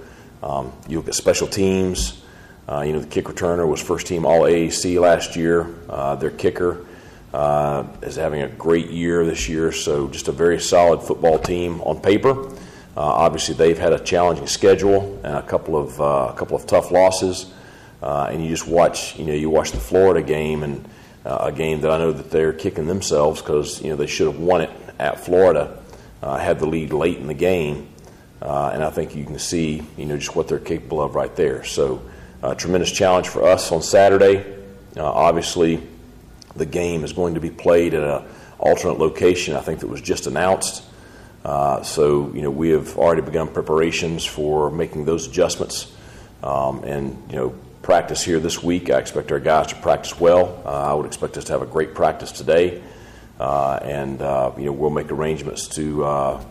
Um, 0.43 0.73
you 0.89 0.97
look 0.97 1.07
at 1.07 1.15
special 1.15 1.47
teams. 1.47 2.21
Uh, 2.67 2.81
you 2.81 2.91
know, 2.91 2.99
the 2.99 3.07
kick 3.07 3.25
returner 3.25 3.65
was 3.65 3.81
first 3.81 4.05
team 4.05 4.25
All 4.25 4.41
AAC 4.41 4.99
last 4.99 5.37
year. 5.37 5.73
Uh, 5.87 6.15
their 6.15 6.29
kicker 6.29 6.85
uh, 7.33 7.85
is 8.01 8.17
having 8.17 8.41
a 8.41 8.49
great 8.49 8.89
year 8.89 9.25
this 9.25 9.47
year, 9.47 9.71
so 9.71 10.09
just 10.09 10.27
a 10.27 10.33
very 10.33 10.59
solid 10.59 11.01
football 11.01 11.39
team 11.39 11.79
on 11.83 12.01
paper. 12.01 12.51
Uh, 12.97 13.01
obviously, 13.01 13.55
they've 13.55 13.77
had 13.77 13.93
a 13.93 13.99
challenging 13.99 14.47
schedule 14.47 15.19
and 15.23 15.35
a 15.35 15.43
couple 15.43 15.77
of 15.77 15.99
uh, 16.01 16.31
a 16.31 16.35
couple 16.37 16.55
of 16.55 16.65
tough 16.65 16.91
losses. 16.91 17.51
Uh, 18.01 18.29
and 18.31 18.43
you 18.43 18.49
just 18.49 18.67
watch, 18.67 19.17
you 19.17 19.25
know, 19.25 19.33
you 19.33 19.49
watch 19.49 19.71
the 19.71 19.79
Florida 19.79 20.21
game 20.21 20.63
and 20.63 20.85
uh, 21.25 21.37
a 21.41 21.51
game 21.51 21.81
that 21.81 21.91
I 21.91 21.97
know 21.97 22.11
that 22.11 22.31
they're 22.31 22.53
kicking 22.53 22.87
themselves 22.87 23.41
because 23.41 23.81
you 23.81 23.89
know 23.89 23.95
they 23.95 24.07
should 24.07 24.27
have 24.27 24.39
won 24.39 24.61
it 24.61 24.69
at 24.99 25.19
Florida, 25.19 25.81
uh, 26.23 26.37
had 26.37 26.59
the 26.59 26.65
lead 26.65 26.93
late 26.93 27.17
in 27.17 27.27
the 27.27 27.33
game, 27.33 27.89
uh, 28.41 28.71
and 28.73 28.83
I 28.83 28.89
think 28.89 29.15
you 29.15 29.25
can 29.25 29.37
see, 29.37 29.83
you 29.97 30.05
know, 30.05 30.17
just 30.17 30.35
what 30.35 30.47
they're 30.47 30.59
capable 30.59 31.01
of 31.01 31.15
right 31.15 31.33
there. 31.35 31.63
So, 31.63 32.01
tremendous 32.57 32.91
challenge 32.91 33.27
for 33.27 33.43
us 33.43 33.71
on 33.71 33.81
Saturday. 33.81 34.45
Obviously, 34.97 35.81
the 36.55 36.65
game 36.65 37.03
is 37.03 37.13
going 37.13 37.35
to 37.35 37.41
be 37.41 37.49
played 37.49 37.93
at 37.93 38.03
an 38.03 38.25
alternate 38.57 38.97
location. 38.97 39.55
I 39.55 39.61
think 39.61 39.79
that 39.79 39.87
was 39.87 40.01
just 40.01 40.27
announced. 40.27 40.83
Uh, 41.49 41.81
so, 41.81 42.31
you 42.35 42.43
know, 42.43 42.51
we 42.51 42.69
have 42.69 42.89
already 42.97 43.21
begun 43.21 43.47
preparations 43.47 44.23
for 44.23 44.69
making 44.69 45.05
those 45.05 45.25
adjustments, 45.25 45.91
um, 46.43 46.83
and 46.83 47.03
you 47.29 47.37
know, 47.37 47.49
practice 47.81 48.21
here 48.23 48.39
this 48.39 48.61
week. 48.61 48.91
I 48.91 48.99
expect 48.99 49.31
our 49.31 49.39
guys 49.39 49.67
to 49.67 49.75
practice 49.75 50.19
well. 50.19 50.61
Uh, 50.63 50.91
I 50.91 50.93
would 50.93 51.07
expect 51.07 51.37
us 51.37 51.45
to 51.45 51.53
have 51.53 51.63
a 51.63 51.71
great 51.75 51.95
practice 51.95 52.31
today. 52.31 52.81
Uh, 53.39 53.79
and 53.81 54.19
you 54.59 54.65
know 54.65 54.75
we'll 54.79 54.89
make 55.01 55.09
arrangements 55.11 55.67
to 55.69 55.83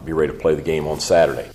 be 0.06 0.12
ready 0.12 0.32
to 0.32 0.38
play 0.38 0.54
the 0.54 0.62
game 0.72 0.86
on 0.86 0.98
Saturday. 0.98 1.48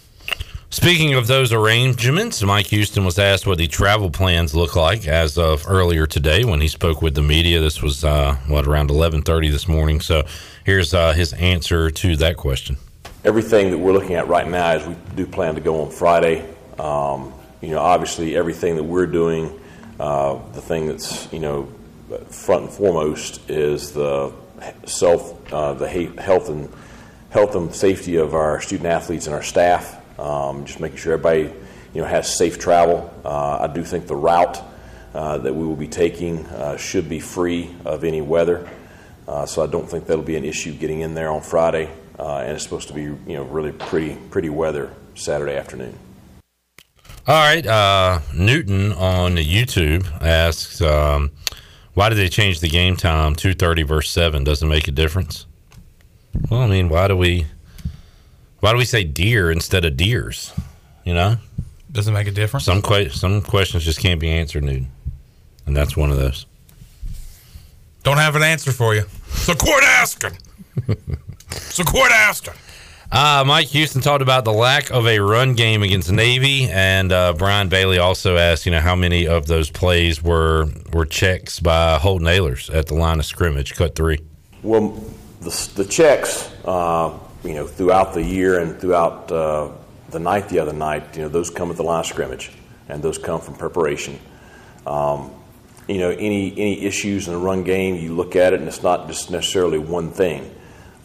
Speaking 0.69 1.13
of 1.13 1.27
those 1.27 1.53
arrangements, 1.53 2.41
Mike 2.41 2.67
Houston 2.67 3.03
was 3.05 3.19
asked 3.19 3.45
what 3.45 3.59
the 3.59 3.67
travel 3.67 4.09
plans 4.09 4.55
look 4.55 4.75
like 4.75 5.07
as 5.07 5.37
of 5.37 5.65
earlier 5.67 6.07
today 6.07 6.43
when 6.43 6.61
he 6.61 6.67
spoke 6.67 7.01
with 7.01 7.13
the 7.13 7.21
media. 7.21 7.59
This 7.59 7.81
was 7.81 8.03
uh, 8.03 8.37
what 8.47 8.65
around 8.65 8.89
eleven 8.89 9.21
thirty 9.21 9.49
this 9.49 9.67
morning. 9.67 10.01
So 10.01 10.23
here's 10.65 10.93
uh, 10.93 11.13
his 11.13 11.33
answer 11.33 11.91
to 11.91 12.15
that 12.15 12.37
question. 12.37 12.77
Everything 13.25 13.71
that 13.71 13.77
we're 13.77 13.93
looking 13.93 14.15
at 14.15 14.27
right 14.27 14.45
now 14.45 14.73
is 14.73 14.85
we 14.85 14.95
do 15.15 15.25
plan 15.25 15.55
to 15.55 15.61
go 15.61 15.81
on 15.81 15.91
Friday. 15.91 16.45
Um, 16.77 17.33
you 17.61 17.69
know, 17.69 17.79
obviously 17.79 18.35
everything 18.35 18.75
that 18.75 18.83
we're 18.83 19.07
doing, 19.07 19.61
uh, 19.97 20.39
the 20.51 20.59
thing 20.59 20.87
that's 20.87 21.31
you 21.31 21.39
know 21.39 21.71
front 22.27 22.63
and 22.63 22.71
foremost 22.71 23.49
is 23.49 23.93
the 23.93 24.33
self, 24.85 25.53
uh, 25.53 25.73
the 25.73 25.87
health 25.87 26.49
and 26.49 26.69
health 27.29 27.55
and 27.55 27.73
safety 27.73 28.17
of 28.17 28.35
our 28.35 28.59
student 28.59 28.87
athletes 28.87 29.27
and 29.27 29.33
our 29.33 29.41
staff. 29.41 30.01
Um, 30.19 30.65
just 30.65 30.81
making 30.81 30.97
sure 30.97 31.13
everybody, 31.13 31.43
you 31.93 32.01
know, 32.01 32.05
has 32.05 32.35
safe 32.37 32.59
travel. 32.59 33.09
Uh, 33.23 33.59
I 33.61 33.73
do 33.73 33.85
think 33.85 34.05
the 34.05 34.17
route 34.17 34.61
uh, 35.13 35.37
that 35.37 35.55
we 35.55 35.65
will 35.65 35.77
be 35.77 35.87
taking 35.87 36.45
uh, 36.47 36.75
should 36.75 37.07
be 37.07 37.21
free 37.21 37.73
of 37.85 38.03
any 38.03 38.21
weather, 38.21 38.69
uh, 39.29 39.45
so 39.45 39.63
I 39.63 39.67
don't 39.67 39.89
think 39.89 40.07
that'll 40.07 40.25
be 40.25 40.35
an 40.35 40.43
issue 40.43 40.73
getting 40.73 40.99
in 40.99 41.13
there 41.13 41.31
on 41.31 41.41
Friday. 41.41 41.89
Uh, 42.17 42.37
and 42.37 42.51
it's 42.51 42.63
supposed 42.63 42.87
to 42.87 42.93
be, 42.93 43.01
you 43.01 43.19
know, 43.27 43.43
really 43.43 43.71
pretty 43.71 44.15
pretty 44.29 44.49
weather 44.49 44.93
Saturday 45.15 45.55
afternoon. 45.55 45.97
All 47.25 47.35
right, 47.35 47.65
uh, 47.65 48.19
Newton 48.33 48.91
on 48.93 49.35
YouTube 49.35 50.05
asks, 50.21 50.81
um, 50.81 51.31
"Why 51.93 52.09
did 52.09 52.15
they 52.15 52.27
change 52.29 52.59
the 52.59 52.69
game 52.69 52.95
time 52.97 53.35
two 53.35 53.53
thirty 53.53 53.83
verse 53.83 54.09
seven? 54.09 54.43
Doesn't 54.43 54.67
make 54.67 54.87
a 54.87 54.91
difference." 54.91 55.45
Well, 56.49 56.61
I 56.61 56.67
mean, 56.67 56.89
why 56.89 57.07
do 57.07 57.15
we 57.15 57.47
why 58.59 58.71
do 58.71 58.77
we 58.77 58.85
say 58.85 59.03
deer 59.03 59.51
instead 59.51 59.85
of 59.85 59.97
deers? 59.97 60.53
You 61.05 61.13
know, 61.13 61.37
doesn't 61.91 62.13
make 62.13 62.27
a 62.27 62.31
difference. 62.31 62.65
Some 62.65 62.81
que- 62.81 63.09
some 63.09 63.41
questions 63.41 63.85
just 63.85 63.99
can't 63.99 64.19
be 64.19 64.29
answered, 64.29 64.63
Newton, 64.63 64.89
and 65.65 65.75
that's 65.75 65.95
one 65.95 66.11
of 66.11 66.17
those. 66.17 66.45
Don't 68.03 68.17
have 68.17 68.35
an 68.35 68.43
answer 68.43 68.71
for 68.71 68.93
you. 68.95 69.03
So 69.29 69.55
quit 69.55 69.83
asking. 69.83 70.37
so 71.49 71.83
quit 71.83 72.11
asking. 72.11 72.53
Uh, 73.13 73.43
Mike 73.45 73.67
Houston 73.67 74.01
talked 74.01 74.23
about 74.23 74.43
the 74.43 74.51
lack 74.51 74.89
of 74.89 75.05
a 75.05 75.19
run 75.19 75.53
game 75.53 75.83
against 75.83 76.11
Navy, 76.11 76.67
and 76.71 77.11
uh, 77.11 77.33
Brian 77.33 77.69
Bailey 77.69 77.99
also 77.99 78.37
asked, 78.37 78.65
you 78.65 78.71
know, 78.71 78.79
how 78.79 78.95
many 78.95 79.27
of 79.27 79.45
those 79.45 79.69
plays 79.69 80.23
were 80.23 80.67
were 80.91 81.05
checks 81.05 81.59
by 81.59 81.99
Holton 81.99 82.27
Ahlers 82.27 82.73
at 82.73 82.87
the 82.87 82.95
line 82.95 83.19
of 83.19 83.25
scrimmage, 83.27 83.75
cut 83.75 83.95
three. 83.95 84.17
Well, 84.63 84.99
the, 85.41 85.69
the 85.75 85.85
checks, 85.85 86.51
uh, 86.65 87.15
you 87.43 87.53
know, 87.53 87.67
throughout 87.67 88.15
the 88.15 88.23
year 88.23 88.59
and 88.59 88.79
throughout 88.79 89.31
uh, 89.31 89.69
the 90.09 90.19
night 90.19 90.49
the 90.49 90.57
other 90.57 90.73
night, 90.73 91.15
you 91.15 91.21
know, 91.21 91.29
those 91.29 91.51
come 91.51 91.69
at 91.69 91.77
the 91.77 91.83
line 91.83 91.99
of 91.99 92.07
scrimmage, 92.07 92.51
and 92.89 93.03
those 93.03 93.19
come 93.19 93.41
from 93.41 93.53
preparation. 93.53 94.19
Um, 94.87 95.31
you 95.87 95.99
know, 95.99 96.09
any 96.09 96.51
any 96.53 96.81
issues 96.81 97.27
in 97.27 97.33
the 97.33 97.39
run 97.39 97.63
game, 97.63 97.95
you 97.95 98.15
look 98.15 98.35
at 98.35 98.53
it, 98.53 98.59
and 98.59 98.67
it's 98.67 98.81
not 98.81 99.07
just 99.07 99.29
necessarily 99.29 99.77
one 99.77 100.09
thing. 100.09 100.49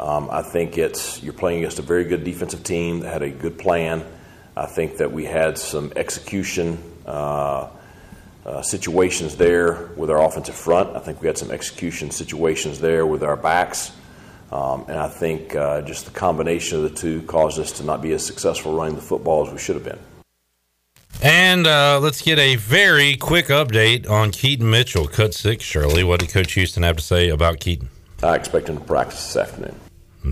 Um, 0.01 0.29
I 0.31 0.43
think 0.43 0.79
it's 0.79 1.23
you're 1.23 1.33
playing 1.33 1.59
against 1.59 1.79
a 1.79 1.83
very 1.83 2.05
good 2.05 2.25
defensive 2.25 2.63
team 2.63 3.01
that 3.01 3.13
had 3.13 3.23
a 3.23 3.31
good 3.31 3.59
plan. 3.59 4.05
I 4.57 4.67
think 4.67 4.99
that 4.99 5.13
we 5.13 5.25
had 5.25 5.59
some 5.59 5.93
execution 5.97 6.83
uh, 7.07 7.69
uh, 8.45 8.63
situations 8.63 9.37
there 9.37 9.91
with 9.97 10.11
our 10.11 10.23
offensive 10.23 10.55
front. 10.55 10.97
I 10.97 11.01
think 11.01 11.21
we 11.21 11.27
had 11.27 11.39
some 11.39 11.51
execution 11.51 12.11
situations 12.11 12.81
there 12.81 13.07
with 13.07 13.23
our 13.23 13.37
backs. 13.37 13.93
Um, 14.51 14.87
and 14.89 14.97
I 14.97 15.09
think 15.09 15.55
uh, 15.55 15.83
just 15.83 16.07
the 16.07 16.11
combination 16.11 16.79
of 16.79 16.85
the 16.85 16.97
two 16.97 17.23
caused 17.23 17.59
us 17.59 17.73
to 17.73 17.85
not 17.85 18.01
be 18.01 18.13
as 18.13 18.25
successful 18.25 18.75
running 18.75 18.95
the 18.95 19.03
football 19.03 19.47
as 19.47 19.53
we 19.53 19.59
should 19.59 19.75
have 19.77 19.85
been. 19.85 19.99
And 21.21 21.67
uh, 21.67 21.99
let's 22.01 22.23
get 22.23 22.39
a 22.39 22.57
very 22.57 23.17
quick 23.17 23.47
update 23.47 24.09
on 24.09 24.31
Keaton 24.31 24.71
Mitchell, 24.71 25.07
cut 25.07 25.35
six. 25.35 25.65
Shirley, 25.65 26.05
what 26.05 26.21
did 26.21 26.31
Coach 26.31 26.53
Houston 26.55 26.85
have 26.85 26.97
to 26.97 27.03
say 27.03 27.29
about 27.29 27.61
Keaton? 27.61 27.91
I 28.23 28.37
expect 28.37 28.69
him 28.69 28.79
to 28.79 28.85
practice 28.85 29.27
this 29.27 29.37
afternoon. 29.37 29.75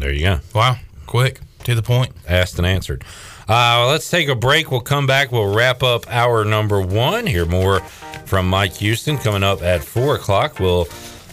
There 0.01 0.13
you 0.13 0.21
go. 0.21 0.41
Wow, 0.55 0.77
quick 1.07 1.41
to 1.65 1.75
the 1.75 1.83
point. 1.83 2.13
Asked 2.29 2.59
and 2.59 2.67
answered. 2.67 3.05
Uh, 3.49 3.87
let's 3.89 4.11
take 4.11 4.29
a 4.29 4.35
break. 4.35 4.71
We'll 4.71 4.81
come 4.81 5.07
back. 5.07 5.31
We'll 5.31 5.55
wrap 5.55 5.83
up 5.83 6.05
our 6.09 6.45
number 6.45 6.81
one. 6.81 7.27
Hear 7.27 7.47
more 7.47 7.81
from 8.27 8.49
Mike 8.49 8.75
Houston 8.75 9.19
coming 9.19 9.43
up 9.43 9.63
at 9.63 9.85
four 9.85 10.17
o'clock. 10.17 10.59
We'll 10.59 10.87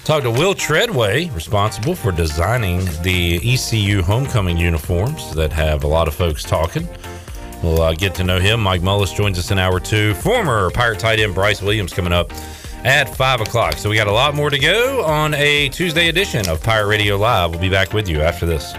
talk 0.03 0.23
to 0.23 0.31
Will 0.31 0.53
Treadway, 0.53 1.29
responsible 1.29 1.95
for 1.95 2.11
designing 2.11 2.79
the 3.01 3.37
ECU 3.43 4.01
homecoming 4.01 4.57
uniforms 4.57 5.33
that 5.35 5.51
have 5.53 5.83
a 5.83 5.87
lot 5.87 6.07
of 6.07 6.13
folks 6.13 6.43
talking. 6.43 6.87
We'll 7.63 7.81
uh, 7.81 7.93
get 7.93 8.13
to 8.15 8.23
know 8.23 8.39
him. 8.39 8.59
Mike 8.59 8.81
Mullis 8.81 9.15
joins 9.15 9.39
us 9.39 9.49
in 9.49 9.57
hour 9.57 9.79
two. 9.79 10.13
Former 10.15 10.69
Pirate 10.71 10.99
tight 10.99 11.19
end 11.19 11.33
Bryce 11.33 11.61
Williams 11.61 11.93
coming 11.93 12.11
up 12.13 12.31
at 12.83 13.15
5 13.15 13.41
o'clock. 13.41 13.77
So 13.77 13.89
we 13.89 13.95
got 13.95 14.07
a 14.07 14.11
lot 14.11 14.35
more 14.35 14.49
to 14.49 14.59
go 14.59 15.03
on 15.03 15.33
a 15.33 15.69
Tuesday 15.69 16.09
edition 16.09 16.47
of 16.49 16.61
Pirate 16.61 16.87
Radio 16.87 17.17
Live. 17.17 17.51
We'll 17.51 17.59
be 17.59 17.69
back 17.69 17.93
with 17.93 18.07
you 18.07 18.21
after 18.21 18.45
this. 18.45 18.73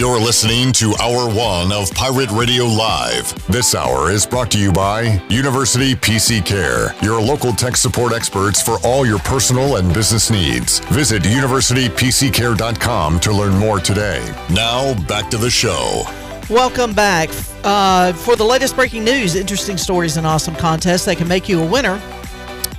You're 0.00 0.18
listening 0.18 0.72
to 0.72 0.94
Hour 0.98 1.28
One 1.28 1.70
of 1.72 1.92
Pirate 1.92 2.30
Radio 2.30 2.64
Live. 2.64 3.34
This 3.48 3.74
hour 3.74 4.10
is 4.10 4.24
brought 4.24 4.50
to 4.52 4.58
you 4.58 4.72
by 4.72 5.22
University 5.28 5.94
PC 5.94 6.42
Care, 6.42 6.94
your 7.02 7.20
local 7.20 7.52
tech 7.52 7.76
support 7.76 8.14
experts 8.14 8.62
for 8.62 8.78
all 8.82 9.04
your 9.04 9.18
personal 9.18 9.76
and 9.76 9.92
business 9.92 10.30
needs. 10.30 10.78
Visit 10.86 11.24
universitypccare.com 11.24 13.20
to 13.20 13.30
learn 13.30 13.52
more 13.58 13.78
today. 13.78 14.26
Now, 14.48 14.94
back 15.06 15.28
to 15.32 15.36
the 15.36 15.50
show. 15.50 16.04
Welcome 16.48 16.94
back. 16.94 17.28
Uh, 17.62 18.14
for 18.14 18.36
the 18.36 18.44
latest 18.44 18.76
breaking 18.76 19.04
news, 19.04 19.34
interesting 19.34 19.76
stories, 19.76 20.16
and 20.16 20.26
awesome 20.26 20.54
contests 20.56 21.04
that 21.04 21.18
can 21.18 21.28
make 21.28 21.46
you 21.46 21.60
a 21.60 21.66
winner, 21.70 22.00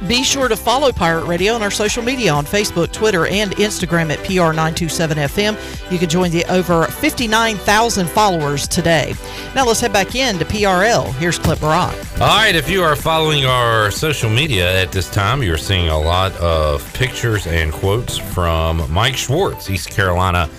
be 0.08 0.24
sure 0.24 0.47
to 0.47 0.56
follow 0.56 0.91
Pirate 0.91 1.26
Radio 1.26 1.54
on 1.54 1.62
our 1.62 1.72
social 1.72 2.04
media 2.04 2.34
on 2.34 2.45
Facebook, 2.45 2.91
Twitter, 2.91 3.28
and 3.28 3.52
Instagram 3.58 4.12
at 4.12 4.20
PR927FM. 4.20 5.91
You 5.91 5.99
can 5.99 6.10
join 6.10 6.32
the 6.32 6.43
over 6.45 6.86
59,000 6.86 8.10
followers 8.10 8.68
today. 8.68 9.14
Now 9.56 9.66
let's 9.66 9.80
head 9.80 9.93
back 9.93 10.16
in 10.16 10.39
to 10.39 10.45
PRL. 10.45 11.14
Here's 11.16 11.38
Clip 11.38 11.62
Rock. 11.62 11.93
All 12.16 12.28
right, 12.28 12.56
if 12.56 12.70
you 12.70 12.84
are 12.84 12.95
following 12.95 13.45
our 13.45 13.91
social 13.91 14.30
media 14.30 14.82
at 14.82 14.91
this 14.91 15.10
time, 15.10 15.43
you're 15.43 15.58
seeing 15.58 15.89
a 15.89 15.99
lot 15.99 16.36
of 16.38 16.91
pictures 16.93 17.47
and 17.47 17.72
quotes 17.72 18.18
from 18.18 18.91
Mike 18.91 19.18
Schwartz, 19.18 19.70
East 19.70 19.89
Carolina 19.89 20.49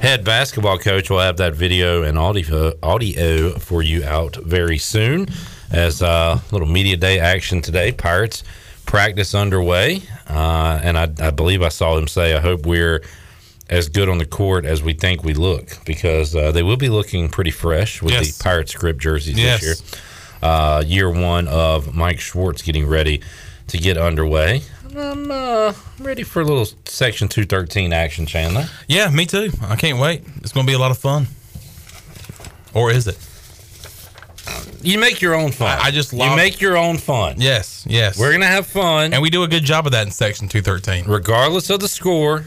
head 0.00 0.22
basketball 0.22 0.78
coach. 0.78 1.08
We'll 1.08 1.20
have 1.20 1.38
that 1.38 1.54
video 1.54 2.02
and 2.02 2.18
audio, 2.18 2.74
audio 2.82 3.58
for 3.58 3.82
you 3.82 4.04
out 4.04 4.36
very 4.36 4.76
soon 4.76 5.28
as 5.70 6.02
a 6.02 6.06
uh, 6.06 6.40
little 6.52 6.68
media 6.68 6.96
day 6.96 7.18
action 7.18 7.62
today. 7.62 7.90
Pirates 7.90 8.44
practice 8.86 9.34
underway, 9.34 10.02
uh, 10.28 10.80
and 10.82 10.98
I, 10.98 11.08
I, 11.20 11.30
believe 11.30 11.62
I 11.62 11.68
saw 11.68 11.96
him 11.96 12.08
say, 12.08 12.34
"I 12.34 12.40
hope 12.40 12.66
we're 12.66 13.02
as 13.68 13.88
good 13.88 14.08
on 14.08 14.18
the 14.18 14.26
court 14.26 14.64
as 14.64 14.82
we 14.82 14.92
think 14.92 15.24
we 15.24 15.34
look," 15.34 15.84
because 15.84 16.34
uh, 16.34 16.52
they 16.52 16.62
will 16.62 16.76
be 16.76 16.88
looking 16.88 17.28
pretty 17.28 17.50
fresh 17.50 18.02
with 18.02 18.12
yes. 18.12 18.36
the 18.36 18.42
Pirate 18.42 18.68
script 18.68 19.00
jerseys 19.00 19.38
yes. 19.38 19.60
this 19.60 19.80
year. 19.80 20.00
Uh, 20.42 20.82
year 20.86 21.10
one 21.10 21.48
of 21.48 21.94
Mike 21.94 22.20
Schwartz 22.20 22.62
getting 22.62 22.86
ready 22.86 23.22
to 23.68 23.78
get 23.78 23.96
underway. 23.96 24.62
I'm 24.96 25.30
uh, 25.30 25.72
ready 25.98 26.22
for 26.22 26.42
a 26.42 26.44
little 26.44 26.66
Section 26.84 27.28
213 27.28 27.92
action, 27.92 28.26
Chandler. 28.26 28.66
Yeah, 28.86 29.10
me 29.10 29.26
too. 29.26 29.50
I 29.62 29.76
can't 29.76 29.98
wait. 29.98 30.22
It's 30.36 30.52
going 30.52 30.66
to 30.66 30.70
be 30.70 30.74
a 30.74 30.78
lot 30.78 30.92
of 30.92 30.98
fun. 30.98 31.26
Or 32.74 32.90
is 32.90 33.08
it? 33.08 33.18
You 34.82 34.98
make 34.98 35.20
your 35.22 35.34
own 35.34 35.50
fun. 35.52 35.78
I, 35.78 35.84
I 35.86 35.90
just 35.90 36.12
love, 36.12 36.30
you 36.30 36.36
make 36.36 36.60
your 36.60 36.76
own 36.76 36.98
fun. 36.98 37.36
Yes, 37.38 37.86
yes. 37.88 38.18
We're 38.18 38.32
gonna 38.32 38.46
have 38.46 38.66
fun, 38.66 39.12
and 39.14 39.22
we 39.22 39.30
do 39.30 39.42
a 39.42 39.48
good 39.48 39.64
job 39.64 39.86
of 39.86 39.92
that 39.92 40.06
in 40.06 40.12
Section 40.12 40.48
Two 40.48 40.60
Thirteen. 40.60 41.04
Regardless 41.06 41.70
of 41.70 41.80
the 41.80 41.88
score, 41.88 42.44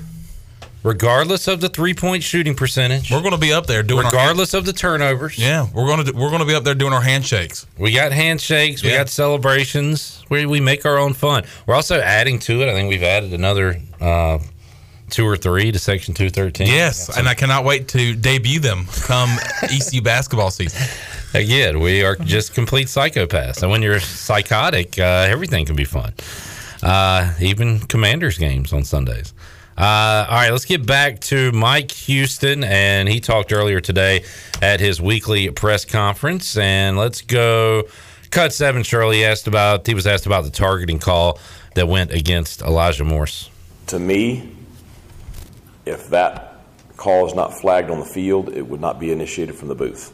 regardless 0.83 1.47
of 1.47 1.61
the 1.61 1.69
three 1.69 1.93
point 1.93 2.23
shooting 2.23 2.55
percentage, 2.55 3.11
we're 3.11 3.21
going 3.21 3.33
to 3.33 3.37
be 3.37 3.51
up 3.53 3.67
there 3.67 3.83
doing. 3.83 4.05
Regardless 4.05 4.53
of 4.53 4.65
the 4.65 4.73
turnovers, 4.73 5.37
yeah, 5.37 5.67
we're 5.73 5.85
going 5.85 6.05
to 6.05 6.11
we're 6.13 6.35
to 6.37 6.45
be 6.45 6.55
up 6.55 6.63
there 6.63 6.75
doing 6.75 6.93
our 6.93 7.01
handshakes. 7.01 7.67
We 7.77 7.91
got 7.91 8.11
handshakes. 8.11 8.83
Yeah. 8.83 8.91
We 8.91 8.97
got 8.97 9.09
celebrations. 9.09 10.23
We 10.29 10.45
we 10.45 10.59
make 10.59 10.85
our 10.85 10.97
own 10.97 11.13
fun. 11.13 11.43
We're 11.65 11.75
also 11.75 11.99
adding 11.99 12.39
to 12.39 12.61
it. 12.61 12.69
I 12.69 12.73
think 12.73 12.89
we've 12.89 13.03
added 13.03 13.33
another. 13.33 13.77
Uh, 13.99 14.39
two 15.09 15.25
or 15.25 15.37
three 15.37 15.71
to 15.71 15.79
Section 15.79 16.13
213. 16.13 16.67
Yes, 16.67 17.15
and 17.17 17.27
I 17.27 17.33
cannot 17.33 17.63
wait 17.63 17.87
to 17.89 18.15
debut 18.15 18.59
them 18.59 18.85
come 19.01 19.29
EC 19.63 20.03
basketball 20.03 20.51
season. 20.51 20.85
Again, 21.33 21.79
we 21.79 22.03
are 22.03 22.15
just 22.15 22.53
complete 22.53 22.87
psychopaths. 22.87 23.61
And 23.61 23.71
when 23.71 23.81
you're 23.81 23.99
psychotic, 23.99 24.97
uh, 24.97 25.27
everything 25.29 25.65
can 25.65 25.75
be 25.75 25.83
fun. 25.83 26.13
Uh, 26.81 27.33
even 27.39 27.79
Commanders 27.79 28.37
games 28.37 28.73
on 28.73 28.83
Sundays. 28.83 29.33
Uh, 29.77 30.25
all 30.27 30.35
right, 30.35 30.51
let's 30.51 30.65
get 30.65 30.85
back 30.85 31.19
to 31.19 31.51
Mike 31.51 31.91
Houston. 31.91 32.63
And 32.63 33.07
he 33.07 33.19
talked 33.19 33.53
earlier 33.53 33.79
today 33.79 34.23
at 34.61 34.79
his 34.79 35.01
weekly 35.01 35.49
press 35.51 35.85
conference. 35.85 36.57
And 36.57 36.97
let's 36.97 37.21
go. 37.21 37.83
Cut 38.31 38.53
seven, 38.53 38.83
Shirley 38.83 39.23
asked 39.23 39.47
about, 39.47 39.85
he 39.85 39.93
was 39.93 40.07
asked 40.07 40.25
about 40.25 40.43
the 40.43 40.49
targeting 40.49 40.99
call 40.99 41.39
that 41.75 41.87
went 41.87 42.11
against 42.11 42.61
Elijah 42.61 43.03
Morse. 43.03 43.49
To 43.87 43.99
me, 43.99 44.49
if 45.87 46.09
that 46.09 46.61
call 46.95 47.27
is 47.27 47.33
not 47.33 47.59
flagged 47.59 47.89
on 47.89 47.99
the 47.99 48.05
field, 48.05 48.49
it 48.49 48.61
would 48.61 48.81
not 48.81 48.99
be 48.99 49.11
initiated 49.11 49.55
from 49.55 49.67
the 49.67 49.75
booth. 49.75 50.13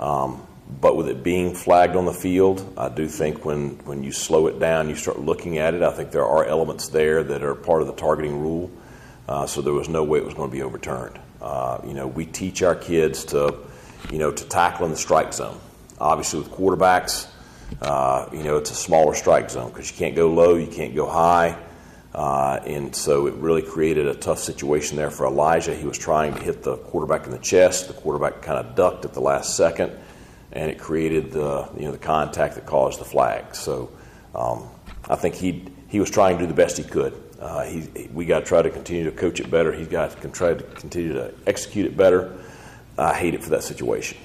Um, 0.00 0.46
but 0.80 0.96
with 0.96 1.08
it 1.08 1.22
being 1.22 1.54
flagged 1.54 1.96
on 1.96 2.06
the 2.06 2.12
field, 2.12 2.74
I 2.76 2.88
do 2.88 3.06
think 3.06 3.44
when, 3.44 3.70
when 3.84 4.02
you 4.02 4.12
slow 4.12 4.46
it 4.46 4.58
down, 4.58 4.88
you 4.88 4.94
start 4.94 5.20
looking 5.20 5.58
at 5.58 5.74
it, 5.74 5.82
I 5.82 5.92
think 5.92 6.10
there 6.10 6.26
are 6.26 6.44
elements 6.44 6.88
there 6.88 7.22
that 7.22 7.42
are 7.42 7.54
part 7.54 7.82
of 7.82 7.88
the 7.88 7.94
targeting 7.94 8.40
rule. 8.40 8.70
Uh, 9.28 9.46
so 9.46 9.62
there 9.62 9.72
was 9.72 9.88
no 9.88 10.02
way 10.02 10.18
it 10.18 10.24
was 10.24 10.34
going 10.34 10.50
to 10.50 10.56
be 10.56 10.62
overturned. 10.62 11.18
Uh, 11.40 11.80
you 11.84 11.94
know, 11.94 12.06
we 12.06 12.26
teach 12.26 12.62
our 12.62 12.74
kids 12.74 13.24
to, 13.26 13.54
you 14.10 14.18
know, 14.18 14.30
to 14.30 14.44
tackle 14.44 14.86
in 14.86 14.90
the 14.90 14.96
strike 14.96 15.32
zone. 15.32 15.58
Obviously, 15.98 16.40
with 16.40 16.50
quarterbacks, 16.50 17.28
uh, 17.80 18.28
you 18.32 18.42
know, 18.42 18.56
it's 18.56 18.70
a 18.70 18.74
smaller 18.74 19.14
strike 19.14 19.50
zone 19.50 19.70
because 19.70 19.90
you 19.90 19.96
can't 19.96 20.16
go 20.16 20.30
low, 20.30 20.56
you 20.56 20.66
can't 20.66 20.94
go 20.94 21.08
high. 21.08 21.56
Uh, 22.14 22.60
and 22.66 22.94
so 22.94 23.26
it 23.26 23.34
really 23.34 23.62
created 23.62 24.06
a 24.06 24.14
tough 24.14 24.38
situation 24.38 24.96
there 24.96 25.10
for 25.10 25.26
Elijah. 25.26 25.74
He 25.74 25.86
was 25.86 25.96
trying 25.96 26.34
to 26.34 26.40
hit 26.40 26.62
the 26.62 26.76
quarterback 26.76 27.24
in 27.24 27.32
the 27.32 27.38
chest. 27.38 27.88
The 27.88 27.94
quarterback 27.94 28.42
kind 28.42 28.58
of 28.58 28.74
ducked 28.74 29.04
at 29.04 29.14
the 29.14 29.20
last 29.20 29.56
second 29.56 29.96
and 30.52 30.70
it 30.70 30.78
created 30.78 31.32
the 31.32 31.68
you 31.76 31.86
know 31.86 31.92
the 31.92 31.98
contact 31.98 32.54
that 32.54 32.66
caused 32.66 33.00
the 33.00 33.04
flag. 33.04 33.54
So 33.54 33.90
um, 34.34 34.68
I 35.08 35.16
think 35.16 35.34
he 35.34 35.64
he 35.88 35.98
was 35.98 36.10
trying 36.10 36.38
to 36.38 36.44
do 36.44 36.46
the 36.46 36.54
best 36.54 36.76
he 36.76 36.84
could. 36.84 37.20
Uh, 37.40 37.64
he, 37.64 38.08
we 38.12 38.24
got 38.24 38.40
to 38.40 38.44
try 38.44 38.62
to 38.62 38.70
continue 38.70 39.04
to 39.04 39.10
coach 39.10 39.40
it 39.40 39.50
better. 39.50 39.72
He's 39.72 39.88
got 39.88 40.20
to 40.20 40.28
try 40.28 40.54
to 40.54 40.62
continue 40.62 41.12
to 41.14 41.34
execute 41.46 41.86
it 41.86 41.96
better. 41.96 42.38
I 42.96 43.14
hate 43.14 43.34
it 43.34 43.42
for 43.42 43.50
that 43.50 43.64
situation. 43.64 44.18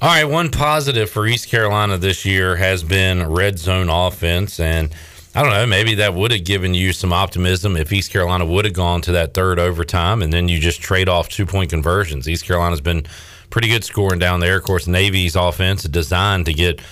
All 0.00 0.08
right, 0.08 0.24
one 0.24 0.50
positive 0.50 1.10
for 1.10 1.28
East 1.28 1.48
Carolina 1.48 1.96
this 1.96 2.24
year 2.24 2.56
has 2.56 2.82
been 2.82 3.24
red 3.30 3.60
zone 3.60 3.88
offense, 3.88 4.58
and 4.58 4.92
I 5.34 5.42
don't 5.42 5.52
know, 5.52 5.66
maybe 5.66 5.94
that 5.94 6.12
would 6.12 6.30
have 6.30 6.44
given 6.44 6.74
you 6.74 6.92
some 6.92 7.10
optimism 7.10 7.74
if 7.74 7.90
East 7.90 8.10
Carolina 8.10 8.44
would 8.44 8.66
have 8.66 8.74
gone 8.74 9.00
to 9.02 9.12
that 9.12 9.32
third 9.32 9.58
overtime, 9.58 10.20
and 10.20 10.30
then 10.30 10.48
you 10.48 10.58
just 10.58 10.82
trade 10.82 11.08
off 11.08 11.30
two 11.30 11.46
point 11.46 11.70
conversions. 11.70 12.28
East 12.28 12.44
Carolina's 12.44 12.82
been 12.82 13.06
pretty 13.48 13.68
good 13.68 13.82
scoring 13.82 14.18
down 14.18 14.40
there. 14.40 14.58
Of 14.58 14.64
course, 14.64 14.86
Navy's 14.86 15.34
offense 15.34 15.84
designed 15.84 16.46
to 16.46 16.52
get 16.52 16.82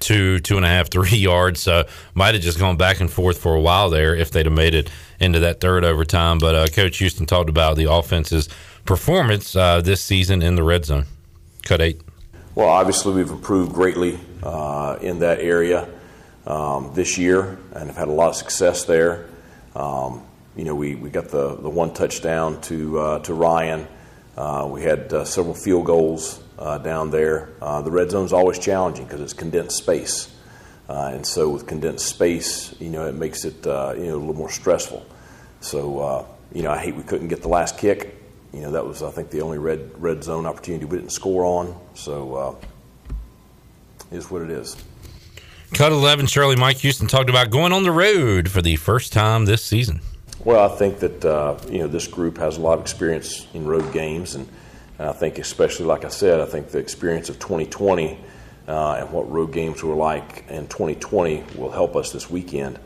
two, 0.00 0.38
two 0.40 0.56
and 0.56 0.64
a 0.64 0.68
half, 0.68 0.90
three 0.90 1.08
yards. 1.18 1.60
So 1.60 1.84
might 2.14 2.34
have 2.34 2.42
just 2.42 2.58
gone 2.58 2.78
back 2.78 3.00
and 3.00 3.10
forth 3.10 3.38
for 3.38 3.54
a 3.54 3.60
while 3.60 3.90
there 3.90 4.14
if 4.14 4.30
they'd 4.30 4.46
have 4.46 4.54
made 4.54 4.74
it 4.74 4.90
into 5.20 5.40
that 5.40 5.60
third 5.60 5.84
overtime. 5.84 6.38
But 6.38 6.54
uh, 6.54 6.66
Coach 6.68 6.96
Houston 6.98 7.26
talked 7.26 7.50
about 7.50 7.76
the 7.76 7.90
offense's 7.90 8.48
performance 8.86 9.54
uh, 9.54 9.82
this 9.82 10.00
season 10.00 10.40
in 10.40 10.54
the 10.54 10.62
red 10.62 10.86
zone. 10.86 11.04
Cut 11.62 11.82
eight. 11.82 12.00
Well, 12.54 12.68
obviously, 12.68 13.14
we've 13.14 13.30
improved 13.30 13.74
greatly 13.74 14.18
uh, 14.42 14.98
in 15.00 15.18
that 15.20 15.40
area 15.40 15.88
um, 16.46 16.92
this 16.94 17.18
year 17.18 17.58
and 17.72 17.88
have 17.88 17.96
had 17.96 18.08
a 18.08 18.12
lot 18.12 18.28
of 18.28 18.36
success 18.36 18.84
there. 18.84 19.26
Um, 19.74 20.22
you 20.56 20.64
know, 20.64 20.74
we, 20.74 20.94
we 20.94 21.10
got 21.10 21.28
the, 21.28 21.56
the 21.56 21.70
one 21.70 21.94
touchdown 21.94 22.60
to, 22.62 22.98
uh, 22.98 23.18
to 23.20 23.34
Ryan. 23.34 23.86
Uh, 24.36 24.68
we 24.70 24.82
had 24.82 25.12
uh, 25.12 25.24
several 25.24 25.54
field 25.54 25.86
goals 25.86 26.42
uh, 26.58 26.78
down 26.78 27.10
there. 27.10 27.50
Uh, 27.60 27.82
the 27.82 27.90
red 27.90 28.10
zone 28.10 28.24
is 28.24 28.32
always 28.32 28.58
challenging 28.58 29.04
because 29.04 29.20
it's 29.20 29.32
condensed 29.32 29.76
space, 29.76 30.34
uh, 30.88 31.10
and 31.12 31.26
so 31.26 31.50
with 31.50 31.66
condensed 31.66 32.06
space, 32.06 32.74
you 32.80 32.88
know, 32.88 33.06
it 33.06 33.14
makes 33.14 33.44
it 33.44 33.56
you 33.64 33.70
know 33.70 34.14
a 34.14 34.16
little 34.16 34.34
more 34.34 34.50
stressful. 34.50 35.04
So 35.60 36.26
you 36.52 36.62
know, 36.62 36.70
I 36.70 36.78
hate 36.78 36.94
we 36.94 37.02
couldn't 37.02 37.28
get 37.28 37.42
the 37.42 37.48
last 37.48 37.76
kick. 37.76 38.16
You 38.54 38.60
know, 38.60 38.72
that 38.72 38.86
was 38.86 39.02
I 39.02 39.10
think 39.10 39.30
the 39.30 39.42
only 39.42 39.58
red 39.58 39.90
red 40.00 40.24
zone 40.24 40.46
opportunity 40.46 40.86
we 40.86 40.96
didn't 40.96 41.12
score 41.12 41.44
on. 41.44 41.78
So 41.94 42.58
is 44.10 44.30
what 44.30 44.42
it 44.42 44.50
is. 44.50 44.76
Cut 45.74 45.90
11, 45.90 46.26
Shirley 46.26 46.54
Mike 46.54 46.76
Houston 46.78 47.06
talked 47.06 47.30
about 47.30 47.48
going 47.48 47.72
on 47.72 47.82
the 47.82 47.90
road 47.90 48.50
for 48.50 48.60
the 48.60 48.76
first 48.76 49.10
time 49.10 49.46
this 49.46 49.64
season. 49.64 50.02
Well, 50.44 50.70
I 50.70 50.76
think 50.76 50.98
that 50.98 51.24
uh, 51.24 51.58
you 51.70 51.78
know 51.78 51.86
this 51.86 52.06
group 52.06 52.36
has 52.36 52.58
a 52.58 52.60
lot 52.60 52.74
of 52.74 52.80
experience 52.82 53.46
in 53.54 53.64
road 53.64 53.90
games, 53.90 54.34
and, 54.34 54.46
and, 54.98 55.08
I 55.08 55.12
think 55.12 55.38
especially 55.38 55.86
like 55.86 56.04
I 56.04 56.08
said, 56.08 56.40
I 56.40 56.44
think 56.44 56.68
the 56.68 56.78
experience 56.78 57.30
of 57.30 57.38
2020 57.38 58.18
uh, 58.68 58.96
and 59.00 59.10
what 59.10 59.30
road 59.30 59.52
games 59.52 59.82
were 59.82 59.94
like 59.94 60.44
in 60.50 60.68
2020 60.68 61.42
will 61.56 61.70
help 61.70 61.96
us 61.96 62.12
this 62.12 62.28
weekend. 62.28 62.78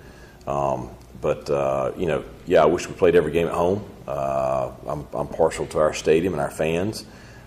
Um, 0.47 0.91
but 1.21 1.51
uh, 1.51 1.91
you 1.97 2.07
know, 2.07 2.25
yeah, 2.47 2.63
I 2.63 2.67
wish 2.67 2.87
we 2.87 2.95
played 2.95 3.17
every 3.17 3.33
game 3.33 3.49
at 3.49 3.55
home. 3.55 3.85
Uh, 4.07 4.71
I'm, 4.87 5.09
I'm, 5.13 5.27
partial 5.27 5.67
to 5.67 5.81
our 5.81 5.93
stadium 5.93 6.35
and 6.35 6.41
our 6.41 6.53
fans, 6.53 7.05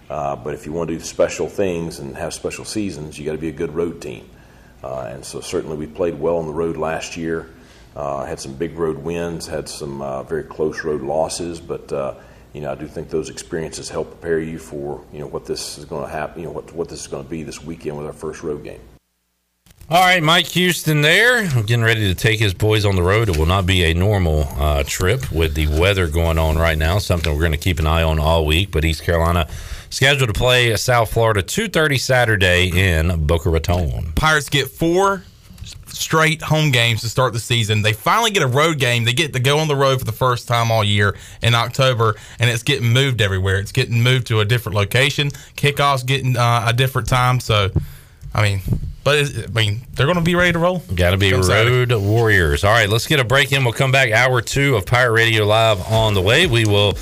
uh, 0.09 0.35
but 0.35 0.53
if 0.53 0.65
you 0.65 0.73
want 0.73 0.89
to 0.89 0.95
do 0.95 0.99
special 0.99 1.47
things 1.47 1.99
and 1.99 2.17
have 2.17 2.33
special 2.33 2.65
seasons, 2.65 3.17
you 3.17 3.23
got 3.23 3.31
to 3.31 3.37
be 3.37 3.47
a 3.47 3.53
good 3.53 3.73
road 3.73 4.01
team. 4.01 4.29
Uh, 4.83 5.09
and 5.11 5.23
so 5.23 5.41
certainly 5.41 5.77
we 5.77 5.87
played 5.87 6.19
well 6.19 6.37
on 6.37 6.45
the 6.45 6.53
road 6.53 6.77
last 6.77 7.17
year. 7.17 7.49
Uh, 7.95 8.23
had 8.25 8.39
some 8.39 8.53
big 8.53 8.77
road 8.77 8.97
wins, 8.97 9.45
had 9.45 9.67
some 9.67 10.01
uh, 10.01 10.23
very 10.23 10.43
close 10.43 10.83
road 10.83 11.01
losses, 11.01 11.59
but 11.59 11.91
you 12.53 12.61
know 12.61 12.71
I 12.71 12.75
do 12.75 12.87
think 12.87 13.09
those 13.09 13.29
experiences 13.29 13.89
help 13.89 14.09
prepare 14.09 14.39
you 14.39 14.57
for 14.57 15.03
you 15.11 15.19
know 15.19 15.27
what 15.27 15.45
this 15.45 15.77
is 15.77 15.85
going 15.85 16.05
to 16.05 16.11
happen. 16.11 16.41
You 16.41 16.47
know 16.47 16.53
what 16.53 16.71
what 16.73 16.87
this 16.87 17.01
is 17.01 17.07
going 17.07 17.23
to 17.23 17.29
be 17.29 17.43
this 17.43 17.63
weekend 17.63 17.97
with 17.97 18.05
our 18.05 18.13
first 18.13 18.43
road 18.43 18.63
game. 18.63 18.81
All 19.91 19.99
right, 19.99 20.21
Mike 20.21 20.45
Houston 20.49 21.01
there, 21.01 21.47
getting 21.47 21.81
ready 21.81 22.01
to 22.01 22.13
take 22.13 22.39
his 22.39 22.53
boys 22.53 22.85
on 22.85 22.95
the 22.95 23.01
road. 23.01 23.27
It 23.27 23.37
will 23.37 23.47
not 23.47 23.65
be 23.65 23.85
a 23.85 23.95
normal 23.95 24.43
uh, 24.49 24.83
trip 24.85 25.31
with 25.31 25.55
the 25.55 25.65
weather 25.65 26.07
going 26.07 26.37
on 26.37 26.59
right 26.59 26.77
now. 26.77 26.99
Something 26.99 27.33
we're 27.33 27.39
going 27.39 27.53
to 27.53 27.57
keep 27.57 27.79
an 27.79 27.87
eye 27.87 28.03
on 28.03 28.19
all 28.19 28.45
week. 28.45 28.69
But 28.69 28.85
East 28.85 29.01
Carolina 29.01 29.49
scheduled 29.89 30.33
to 30.33 30.33
play 30.33 30.75
South 30.75 31.11
Florida 31.11 31.41
2:30 31.41 31.97
Saturday 31.99 32.71
in 32.73 33.25
Boca 33.25 33.49
Raton. 33.49 34.13
Pirates 34.15 34.49
get 34.49 34.69
four 34.69 35.23
straight 35.87 36.41
home 36.41 36.71
games 36.71 37.01
to 37.01 37.09
start 37.09 37.33
the 37.33 37.39
season. 37.39 37.81
They 37.81 37.93
finally 37.93 38.31
get 38.31 38.43
a 38.43 38.47
road 38.47 38.79
game. 38.79 39.03
They 39.03 39.13
get 39.13 39.33
to 39.33 39.39
go 39.39 39.59
on 39.59 39.67
the 39.67 39.75
road 39.75 39.99
for 39.99 40.05
the 40.05 40.11
first 40.11 40.47
time 40.47 40.71
all 40.71 40.83
year 40.83 41.15
in 41.41 41.55
October, 41.55 42.15
and 42.39 42.49
it's 42.49 42.63
getting 42.63 42.89
moved 42.89 43.21
everywhere. 43.21 43.59
It's 43.59 43.71
getting 43.71 44.01
moved 44.01 44.27
to 44.27 44.39
a 44.39 44.45
different 44.45 44.75
location. 44.75 45.29
Kickoffs 45.55 46.05
getting 46.05 46.37
uh, 46.37 46.65
a 46.67 46.73
different 46.73 47.07
time. 47.07 47.39
So, 47.39 47.69
I 48.33 48.41
mean, 48.41 48.61
but 49.03 49.19
I 49.19 49.51
mean, 49.51 49.81
they're 49.93 50.05
going 50.05 50.17
to 50.17 50.23
be 50.23 50.35
ready 50.35 50.53
to 50.53 50.59
roll. 50.59 50.79
Got 50.95 51.11
to 51.11 51.17
be 51.17 51.33
road 51.33 51.45
Saturday. 51.45 51.95
warriors. 51.95 52.63
All 52.63 52.71
right, 52.71 52.89
let's 52.89 53.07
get 53.07 53.19
a 53.19 53.23
break 53.23 53.51
in. 53.51 53.63
We'll 53.63 53.73
come 53.73 53.91
back. 53.91 54.11
Hour 54.11 54.41
two 54.41 54.75
of 54.75 54.85
Pirate 54.85 55.13
Radio 55.13 55.45
Live 55.45 55.81
on 55.91 56.13
the 56.13 56.21
way. 56.21 56.47
We 56.47 56.65
will 56.65 56.93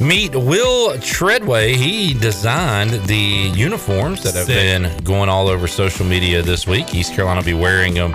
meet 0.00 0.34
Will 0.34 0.98
Treadway. 0.98 1.74
He 1.74 2.14
designed 2.14 2.90
the 3.06 3.16
uniforms 3.54 4.22
that 4.22 4.34
have 4.34 4.46
Sick. 4.46 4.56
been 4.56 5.04
going 5.04 5.28
all 5.28 5.48
over 5.48 5.66
social 5.66 6.06
media 6.06 6.42
this 6.42 6.66
week. 6.66 6.94
East 6.94 7.14
Carolina 7.14 7.40
will 7.40 7.46
be 7.46 7.54
wearing 7.54 7.94
them 7.94 8.14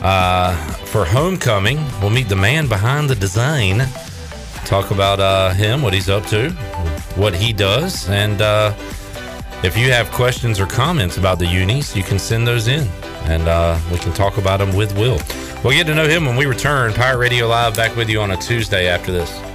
uh, 0.00 0.54
for 0.86 1.04
homecoming. 1.04 1.78
We'll 2.00 2.10
meet 2.10 2.28
the 2.28 2.36
man 2.36 2.68
behind 2.68 3.08
the 3.08 3.14
design. 3.14 3.82
Talk 4.64 4.90
about 4.90 5.20
uh, 5.20 5.50
him, 5.50 5.82
what 5.82 5.92
he's 5.92 6.08
up 6.08 6.24
to, 6.26 6.50
what 7.16 7.34
he 7.34 7.52
does, 7.52 8.08
and 8.08 8.40
uh, 8.40 8.72
if 9.62 9.76
you 9.76 9.90
have 9.92 10.10
questions 10.10 10.58
or 10.58 10.66
comments 10.66 11.18
about 11.18 11.38
the 11.38 11.46
unis, 11.46 11.94
you 11.96 12.02
can 12.02 12.18
send 12.18 12.46
those 12.46 12.68
in, 12.68 12.88
and 13.24 13.46
uh, 13.48 13.78
we 13.90 13.98
can 13.98 14.12
talk 14.12 14.38
about 14.38 14.58
them 14.58 14.74
with 14.74 14.96
Will. 14.96 15.20
We'll 15.62 15.72
get 15.74 15.86
to 15.86 15.94
know 15.94 16.08
him 16.08 16.24
when 16.26 16.36
we 16.36 16.46
return. 16.46 16.92
Pirate 16.92 17.18
Radio 17.18 17.46
Live 17.46 17.76
back 17.76 17.94
with 17.96 18.08
you 18.08 18.20
on 18.20 18.32
a 18.32 18.36
Tuesday 18.36 18.88
after 18.88 19.12
this. 19.12 19.51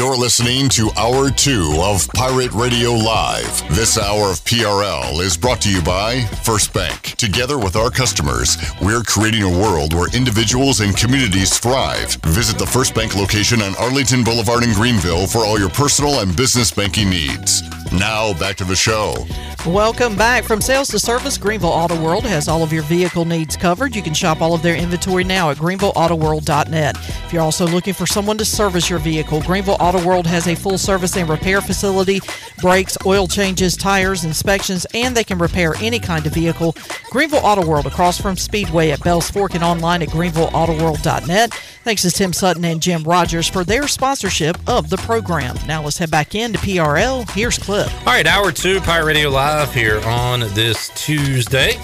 You're 0.00 0.16
listening 0.16 0.70
to 0.70 0.90
Hour 0.96 1.28
2 1.30 1.76
of 1.78 2.08
Pirate 2.14 2.52
Radio 2.52 2.92
Live. 2.92 3.68
This 3.76 3.98
hour 3.98 4.30
of 4.30 4.42
PRL 4.46 5.20
is 5.20 5.36
brought 5.36 5.60
to 5.60 5.70
you 5.70 5.82
by 5.82 6.22
First 6.42 6.72
Bank. 6.72 7.02
Together 7.18 7.58
with 7.58 7.76
our 7.76 7.90
customers, 7.90 8.56
we're 8.80 9.02
creating 9.02 9.42
a 9.42 9.60
world 9.60 9.92
where 9.92 10.08
individuals 10.16 10.80
and 10.80 10.96
communities 10.96 11.58
thrive. 11.58 12.14
Visit 12.24 12.56
the 12.56 12.64
First 12.64 12.94
Bank 12.94 13.14
location 13.14 13.60
on 13.60 13.76
Arlington 13.76 14.24
Boulevard 14.24 14.64
in 14.64 14.72
Greenville 14.72 15.26
for 15.26 15.44
all 15.44 15.58
your 15.58 15.68
personal 15.68 16.20
and 16.20 16.34
business 16.34 16.70
banking 16.70 17.10
needs. 17.10 17.62
Now, 17.92 18.32
back 18.38 18.56
to 18.56 18.64
the 18.64 18.76
show. 18.76 19.26
Welcome 19.66 20.16
back. 20.16 20.44
From 20.44 20.62
sales 20.62 20.88
to 20.88 20.98
service, 20.98 21.36
Greenville 21.36 21.68
Auto 21.68 22.00
World 22.00 22.24
has 22.24 22.48
all 22.48 22.62
of 22.62 22.72
your 22.72 22.82
vehicle 22.84 23.26
needs 23.26 23.56
covered. 23.58 23.94
You 23.94 24.00
can 24.00 24.14
shop 24.14 24.40
all 24.40 24.54
of 24.54 24.62
their 24.62 24.74
inventory 24.74 25.22
now 25.22 25.50
at 25.50 25.58
greenvilleautoworld.net. 25.58 26.96
If 26.96 27.32
you're 27.32 27.42
also 27.42 27.66
looking 27.66 27.92
for 27.92 28.06
someone 28.06 28.38
to 28.38 28.44
service 28.44 28.88
your 28.88 29.00
vehicle, 29.00 29.42
Greenville 29.42 29.76
Auto 29.78 29.89
World 29.98 30.26
has 30.26 30.46
a 30.46 30.54
full 30.54 30.78
service 30.78 31.16
and 31.16 31.28
repair 31.28 31.60
facility, 31.60 32.20
brakes, 32.58 32.96
oil 33.04 33.26
changes, 33.26 33.76
tires, 33.76 34.24
inspections, 34.24 34.86
and 34.94 35.16
they 35.16 35.24
can 35.24 35.38
repair 35.38 35.74
any 35.80 35.98
kind 35.98 36.26
of 36.26 36.32
vehicle. 36.32 36.74
Greenville 37.10 37.44
Auto 37.44 37.66
World 37.66 37.86
across 37.86 38.20
from 38.20 38.36
Speedway 38.36 38.90
at 38.90 39.02
Bells 39.02 39.30
Fork 39.30 39.54
and 39.54 39.64
online 39.64 40.02
at 40.02 40.08
greenvilleautoworld.net. 40.08 41.52
Thanks 41.82 42.02
to 42.02 42.10
Tim 42.10 42.32
Sutton 42.32 42.64
and 42.64 42.80
Jim 42.80 43.02
Rogers 43.02 43.48
for 43.48 43.64
their 43.64 43.88
sponsorship 43.88 44.56
of 44.68 44.90
the 44.90 44.98
program. 44.98 45.56
Now 45.66 45.82
let's 45.82 45.98
head 45.98 46.10
back 46.10 46.34
into 46.34 46.58
PRL. 46.58 47.28
Here's 47.30 47.58
Clip. 47.58 47.88
All 48.00 48.12
right, 48.12 48.26
hour 48.26 48.52
two, 48.52 48.80
Pirate 48.80 49.06
Radio 49.06 49.30
Live 49.30 49.74
here 49.74 50.00
on 50.06 50.40
this 50.54 50.90
Tuesday. 50.94 51.78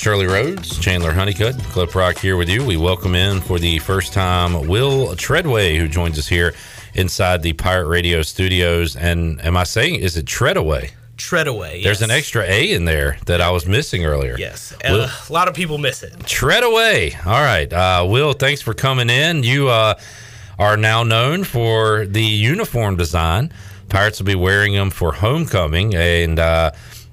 Shirley 0.00 0.24
Rhodes, 0.26 0.78
Chandler 0.78 1.12
Honeycutt, 1.12 1.58
Clip 1.58 1.94
Rock 1.94 2.16
here 2.16 2.38
with 2.38 2.48
you. 2.48 2.64
We 2.64 2.78
welcome 2.78 3.14
in 3.14 3.42
for 3.42 3.58
the 3.58 3.78
first 3.80 4.14
time 4.14 4.66
Will 4.66 5.14
Treadway, 5.14 5.76
who 5.76 5.88
joins 5.88 6.18
us 6.18 6.26
here 6.26 6.54
inside 6.94 7.42
the 7.42 7.52
Pirate 7.52 7.86
Radio 7.86 8.22
studios. 8.22 8.96
And 8.96 9.38
am 9.44 9.58
I 9.58 9.64
saying, 9.64 9.96
is 9.96 10.16
it 10.16 10.24
Treadaway? 10.24 10.92
Treadaway. 11.18 11.82
There's 11.82 12.00
an 12.00 12.10
extra 12.10 12.44
A 12.44 12.72
in 12.72 12.86
there 12.86 13.18
that 13.26 13.42
I 13.42 13.50
was 13.50 13.66
missing 13.66 14.06
earlier. 14.06 14.36
Yes. 14.38 14.72
Will- 14.88 15.02
Uh, 15.02 15.10
a 15.28 15.32
lot 15.34 15.48
of 15.48 15.54
people 15.54 15.76
miss 15.76 16.02
it. 16.02 16.14
Treadaway. 16.20 17.14
All 17.26 17.42
right. 17.42 17.70
Uh, 17.70 18.06
Will, 18.08 18.32
thanks 18.32 18.62
for 18.62 18.72
coming 18.72 19.10
in. 19.10 19.42
You 19.42 19.68
uh, 19.68 19.96
are 20.58 20.78
now 20.78 21.02
known 21.02 21.44
for 21.44 22.06
the 22.06 22.24
uniform 22.24 22.96
design. 22.96 23.52
Pirates 23.90 24.18
will 24.18 24.26
be 24.26 24.34
wearing 24.34 24.72
them 24.72 24.88
for 24.88 25.12
homecoming. 25.12 25.94
And 25.94 26.38
uh, 26.38 26.70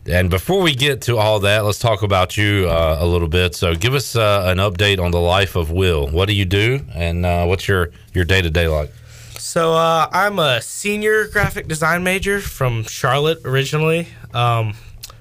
and 0.07 0.29
before 0.29 0.61
we 0.61 0.73
get 0.73 1.01
to 1.03 1.17
all 1.17 1.39
that, 1.41 1.65
let's 1.65 1.79
talk 1.79 2.01
about 2.01 2.37
you 2.37 2.67
uh, 2.69 2.97
a 2.99 3.05
little 3.05 3.27
bit. 3.27 3.55
So 3.55 3.75
give 3.75 3.93
us 3.93 4.15
uh, 4.15 4.43
an 4.45 4.57
update 4.57 4.99
on 4.99 5.11
the 5.11 5.19
life 5.19 5.55
of 5.55 5.71
Will. 5.71 6.07
What 6.07 6.27
do 6.27 6.33
you 6.33 6.45
do? 6.45 6.81
And 6.93 7.25
uh, 7.25 7.45
what's 7.45 7.67
your, 7.67 7.91
your 8.13 8.23
day-to-day 8.23 8.67
like? 8.67 8.91
So 9.37 9.73
uh, 9.73 10.09
I'm 10.11 10.39
a 10.39 10.61
senior 10.61 11.27
graphic 11.27 11.67
design 11.67 12.03
major 12.03 12.39
from 12.39 12.83
Charlotte 12.83 13.39
originally. 13.45 14.07
Um, 14.33 14.75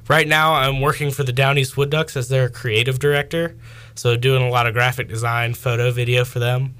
right 0.08 0.26
now, 0.26 0.54
I'm 0.54 0.80
working 0.80 1.10
for 1.10 1.24
the 1.24 1.32
Down 1.32 1.58
East 1.58 1.76
Wood 1.76 1.90
Ducks 1.90 2.16
as 2.16 2.28
their 2.28 2.48
creative 2.48 2.98
director. 2.98 3.56
So 3.94 4.16
doing 4.16 4.42
a 4.42 4.50
lot 4.50 4.66
of 4.66 4.74
graphic 4.74 5.08
design, 5.08 5.54
photo, 5.54 5.90
video 5.90 6.24
for 6.24 6.38
them. 6.38 6.74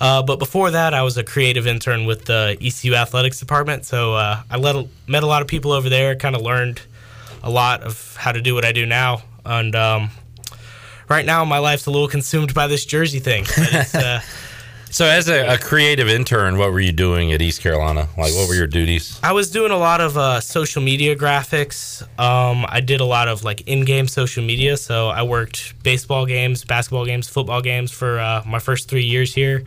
Uh, 0.00 0.22
but 0.22 0.38
before 0.38 0.70
that, 0.70 0.94
I 0.94 1.02
was 1.02 1.16
a 1.16 1.24
creative 1.24 1.66
intern 1.66 2.06
with 2.06 2.26
the 2.26 2.56
ECU 2.60 2.94
athletics 2.94 3.40
department. 3.40 3.84
So 3.84 4.14
uh, 4.14 4.42
I 4.50 4.56
let, 4.56 4.86
met 5.06 5.22
a 5.22 5.26
lot 5.26 5.42
of 5.42 5.48
people 5.48 5.72
over 5.72 5.88
there, 5.88 6.14
kind 6.14 6.36
of 6.36 6.42
learned 6.42 6.80
a 7.42 7.50
lot 7.50 7.82
of 7.82 8.16
how 8.16 8.32
to 8.32 8.40
do 8.40 8.54
what 8.54 8.64
I 8.64 8.72
do 8.72 8.86
now. 8.86 9.22
And 9.44 9.74
um, 9.74 10.10
right 11.08 11.24
now, 11.24 11.44
my 11.44 11.58
life's 11.58 11.86
a 11.86 11.90
little 11.90 12.08
consumed 12.08 12.54
by 12.54 12.66
this 12.66 12.84
jersey 12.84 13.20
thing. 13.20 13.44
But 13.44 13.72
it's, 13.72 13.94
uh, 13.94 14.20
So 14.90 15.04
as 15.04 15.28
a, 15.28 15.54
a 15.54 15.58
creative 15.58 16.08
intern, 16.08 16.56
what 16.56 16.72
were 16.72 16.80
you 16.80 16.92
doing 16.92 17.32
at 17.32 17.42
East 17.42 17.60
Carolina? 17.60 18.08
Like, 18.16 18.32
what 18.34 18.48
were 18.48 18.54
your 18.54 18.66
duties? 18.66 19.20
I 19.22 19.32
was 19.32 19.50
doing 19.50 19.70
a 19.70 19.76
lot 19.76 20.00
of 20.00 20.16
uh, 20.16 20.40
social 20.40 20.82
media 20.82 21.14
graphics. 21.14 22.02
Um, 22.18 22.64
I 22.68 22.80
did 22.80 23.00
a 23.00 23.04
lot 23.04 23.28
of 23.28 23.44
like 23.44 23.60
in-game 23.62 24.08
social 24.08 24.42
media. 24.42 24.76
So 24.78 25.08
I 25.08 25.22
worked 25.22 25.82
baseball 25.82 26.24
games, 26.24 26.64
basketball 26.64 27.04
games, 27.04 27.28
football 27.28 27.60
games 27.60 27.92
for 27.92 28.18
uh, 28.18 28.42
my 28.46 28.58
first 28.58 28.88
three 28.88 29.04
years 29.04 29.34
here, 29.34 29.64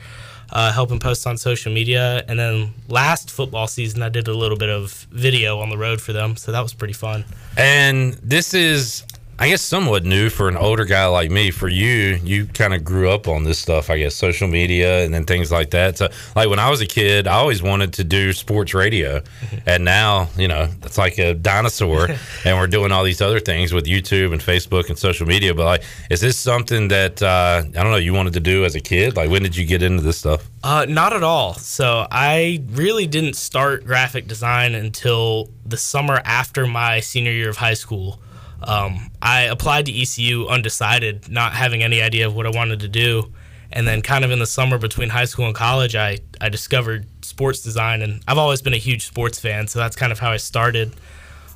uh, 0.52 0.72
helping 0.72 1.00
post 1.00 1.26
on 1.26 1.38
social 1.38 1.72
media. 1.72 2.24
And 2.28 2.38
then 2.38 2.74
last 2.88 3.32
football 3.32 3.68
season, 3.68 4.02
I 4.02 4.10
did 4.10 4.28
a 4.28 4.34
little 4.34 4.58
bit 4.58 4.70
of 4.70 5.08
video 5.12 5.60
on 5.60 5.70
the 5.70 5.78
road 5.78 6.02
for 6.02 6.14
them. 6.14 6.36
So 6.36 6.52
that 6.52 6.62
was 6.62 6.74
pretty 6.74 6.94
fun. 6.94 7.26
And 7.58 8.14
this 8.16 8.54
is, 8.54 9.04
I 9.42 9.50
guess, 9.50 9.64
somewhat 9.64 10.06
new 10.06 10.30
for 10.30 10.48
an 10.50 10.56
older 10.56 10.86
guy 10.86 11.08
like 11.08 11.32
me. 11.32 11.50
For 11.50 11.68
you, 11.68 12.20
you 12.24 12.46
kind 12.46 12.76
of 12.76 12.84
grew 12.84 13.10
up 13.10 13.28
on 13.28 13.44
this 13.44 13.58
stuff, 13.58 13.90
I 13.90 13.98
guess, 13.98 14.14
social 14.14 14.48
media 14.48 15.04
and 15.04 15.12
then 15.12 15.26
things 15.26 15.52
like 15.52 15.72
that. 15.72 15.98
So, 15.98 16.10
like 16.36 16.48
when 16.48 16.60
I 16.60 16.70
was 16.70 16.80
a 16.80 16.86
kid, 16.86 17.26
I 17.26 17.38
always 17.38 17.64
wanted 17.64 17.92
to 17.94 18.04
do 18.04 18.34
sports 18.34 18.76
radio. 18.76 19.24
and 19.66 19.84
now, 19.84 20.30
you 20.38 20.48
know, 20.48 20.70
it's 20.84 21.00
like 21.00 21.18
a 21.18 21.34
dinosaur. 21.34 22.08
and 22.46 22.56
we're 22.56 22.68
doing 22.68 22.92
all 22.92 23.04
these 23.04 23.20
other 23.20 23.40
things 23.40 23.74
with 23.74 23.86
YouTube 23.86 24.32
and 24.32 24.40
Facebook 24.40 24.90
and 24.90 25.00
social 25.00 25.26
media. 25.26 25.56
But, 25.56 25.66
like, 25.66 25.84
is 26.12 26.22
this 26.22 26.38
something 26.38 26.90
that, 26.90 27.24
uh, 27.24 27.64
I 27.66 27.82
don't 27.82 27.90
know, 27.90 27.96
you 27.96 28.14
wanted 28.14 28.34
to 28.34 28.42
do 28.42 28.64
as 28.64 28.76
a 28.76 28.80
kid? 28.80 29.16
Like, 29.16 29.32
when 29.32 29.42
did 29.42 29.58
you 29.58 29.66
get 29.66 29.82
into 29.82 30.04
this 30.04 30.20
stuff? 30.20 30.48
Uh, 30.64 30.86
not 30.88 31.14
at 31.14 31.24
all. 31.24 31.56
So 31.56 32.06
I 32.12 32.64
really 32.70 33.08
didn't 33.08 33.38
start 33.38 33.88
graphic 33.88 34.28
design 34.28 34.76
until 34.76 35.50
the 35.66 35.78
summer 35.78 36.22
after 36.26 36.68
my 36.68 37.00
senior 37.00 37.32
year 37.32 37.50
of 37.50 37.58
high 37.58 37.74
school. 37.74 38.20
Um, 38.64 39.12
I 39.22 39.42
applied 39.42 39.88
to 39.88 39.92
ECU 39.92 40.48
undecided, 40.48 41.30
not 41.30 41.54
having 41.54 41.84
any 41.84 42.02
idea 42.02 42.28
of 42.28 42.36
what 42.36 42.46
I 42.46 42.50
wanted 42.50 42.82
to 42.82 42.88
do. 42.88 43.32
And 43.74 43.88
then, 43.88 44.02
kind 44.02 44.26
of 44.26 44.32
in 44.32 44.40
the 44.40 44.46
summer 44.46 44.78
between 44.78 45.10
high 45.10 45.26
school 45.26 45.46
and 45.46 45.56
college, 45.56 45.96
I, 45.96 46.20
I 46.42 46.50
discovered 46.50 47.06
sports 47.24 47.62
design. 47.62 48.02
And 48.02 48.22
I've 48.28 48.38
always 48.38 48.62
been 48.62 48.74
a 48.74 48.78
huge 48.78 49.06
sports 49.06 49.40
fan, 49.40 49.68
so 49.68 49.80
that's 49.80 49.96
kind 49.96 50.12
of 50.12 50.20
how 50.20 50.32
I 50.32 50.38
started. 50.38 50.94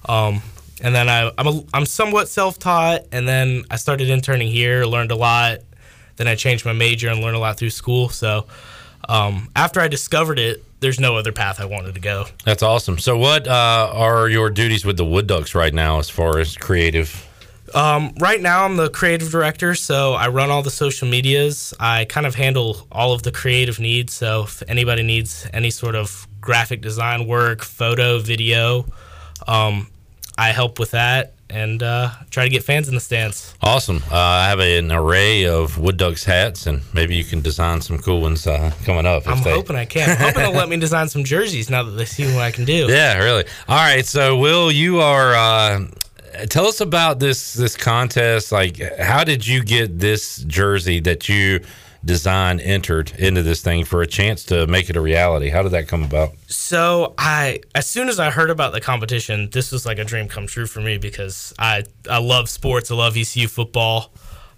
Um, 0.08 0.42
and 0.82 0.96
then 0.96 1.10
I, 1.10 1.32
I'm, 1.38 1.48
a, 1.48 1.64
I'm 1.74 1.86
somewhat 1.86 2.30
self 2.30 2.58
taught. 2.58 3.02
And 3.12 3.28
then 3.28 3.64
I 3.70 3.76
started 3.76 4.10
interning 4.10 4.48
here, 4.48 4.86
learned 4.86 5.12
a 5.12 5.16
lot. 5.16 5.60
Then 6.16 6.28
I 6.28 6.36
changed 6.36 6.66
my 6.66 6.74
major 6.74 7.10
and 7.10 7.22
learned 7.22 7.36
a 7.36 7.40
lot 7.40 7.58
through 7.58 7.72
school. 7.72 8.10
So 8.10 8.48
um, 9.10 9.50
after 9.56 9.80
I 9.80 9.88
discovered 9.88 10.40
it, 10.40 10.64
there's 10.80 11.00
no 11.00 11.16
other 11.18 11.32
path 11.32 11.60
I 11.60 11.66
wanted 11.66 11.96
to 11.96 12.02
go. 12.02 12.26
That's 12.44 12.64
awesome. 12.64 12.98
So, 13.00 13.18
what 13.18 13.48
uh, 13.48 13.92
are 13.94 14.30
your 14.30 14.50
duties 14.50 14.86
with 14.86 14.98
the 14.98 15.06
Wood 15.06 15.28
Ducks 15.28 15.56
right 15.56 15.74
now 15.74 16.00
as 16.00 16.10
far 16.10 16.40
as 16.40 16.56
creative? 16.58 17.28
Um, 17.74 18.14
right 18.20 18.40
now, 18.40 18.66
I'm 18.66 18.78
the 18.78 18.90
creative 18.90 19.32
director, 19.32 19.76
so 19.76 20.14
I 20.14 20.28
run 20.28 20.50
all 20.50 20.62
the 20.62 20.72
social 20.72 21.08
medias. 21.08 21.74
I 21.80 22.06
kind 22.06 22.26
of 22.26 22.36
handle 22.36 22.88
all 22.92 23.14
of 23.14 23.24
the 23.24 23.32
creative 23.32 23.80
needs. 23.80 24.14
So 24.14 24.44
if 24.44 24.64
anybody 24.68 25.04
needs 25.04 25.48
any 25.54 25.72
sort 25.72 25.96
of 25.96 26.28
graphic 26.40 26.82
design 26.82 27.28
work, 27.28 27.64
photo, 27.64 28.20
video, 28.20 28.86
um, 29.48 29.88
I 30.38 30.50
help 30.50 30.80
with 30.80 30.92
that 30.92 31.35
and 31.50 31.82
uh, 31.84 32.10
try 32.32 32.44
to 32.44 32.50
get 32.50 32.64
fans 32.64 32.88
in 32.90 32.96
the 32.96 33.02
stands. 33.02 33.54
Awesome. 33.62 33.98
Uh, 34.12 34.16
I 34.18 34.48
have 34.50 34.60
an 34.60 34.92
array 34.92 35.46
of 35.46 35.78
Wood 35.78 35.98
Ducks 35.98 36.24
hats, 36.24 36.66
and 36.68 36.82
maybe 36.94 37.16
you 37.16 37.24
can 37.24 37.42
design 37.42 37.82
some 37.82 37.98
cool 38.00 38.22
ones 38.22 38.46
uh, 38.48 38.72
coming 38.84 39.06
up. 39.06 39.28
I'm 39.28 39.42
they- 39.44 39.52
hoping 39.54 39.76
I 39.76 39.86
can. 39.86 40.10
I'm 40.10 40.18
hoping 40.18 40.42
they'll 40.44 40.52
let 40.54 40.70
me 40.70 40.78
design 40.78 41.08
some 41.10 41.24
jerseys 41.24 41.70
now 41.70 41.84
that 41.84 41.92
they 41.92 42.06
see 42.06 42.26
what 42.34 42.42
I 42.44 42.52
can 42.52 42.66
do. 42.66 42.88
Yeah, 42.90 43.18
really. 43.20 43.46
All 43.68 43.78
right, 43.78 44.06
so 44.06 44.38
Will, 44.38 44.72
you 44.72 45.00
are. 45.00 45.34
Uh, 45.36 45.88
tell 46.50 46.66
us 46.68 46.82
about 46.82 47.20
this 47.20 47.54
this 47.54 47.78
contest. 47.78 48.52
Like, 48.52 48.78
how 49.00 49.24
did 49.24 49.46
you 49.46 49.64
get 49.64 50.00
this 50.00 50.38
jersey 50.44 51.00
that 51.02 51.30
you 51.30 51.62
designed 52.06 52.62
entered 52.62 53.12
into 53.18 53.42
this 53.42 53.62
thing 53.62 53.84
for 53.84 54.02
a 54.02 54.08
chance 54.08 54.44
to 54.46 54.68
make 54.68 54.90
it 54.90 54.96
a 54.96 55.02
reality? 55.02 55.50
How 55.50 55.64
did 55.64 55.72
that 55.72 55.88
come 55.88 56.04
about? 56.04 56.32
So 56.48 57.14
I, 57.18 57.62
as 57.74 57.88
soon 57.88 58.10
as 58.10 58.20
I 58.20 58.30
heard 58.30 58.50
about 58.50 58.74
the 58.74 58.82
competition, 58.82 59.50
this 59.52 59.72
was 59.72 59.86
like 59.86 59.98
a 59.98 60.06
dream 60.06 60.28
come 60.28 60.48
true 60.48 60.68
for 60.68 60.82
me 60.82 60.98
because 60.98 61.54
I, 61.58 61.84
I 62.10 62.20
love 62.20 62.50
sports, 62.50 62.92
I 62.92 62.96
love 62.96 63.18
ECU 63.18 63.48
football, 63.48 64.14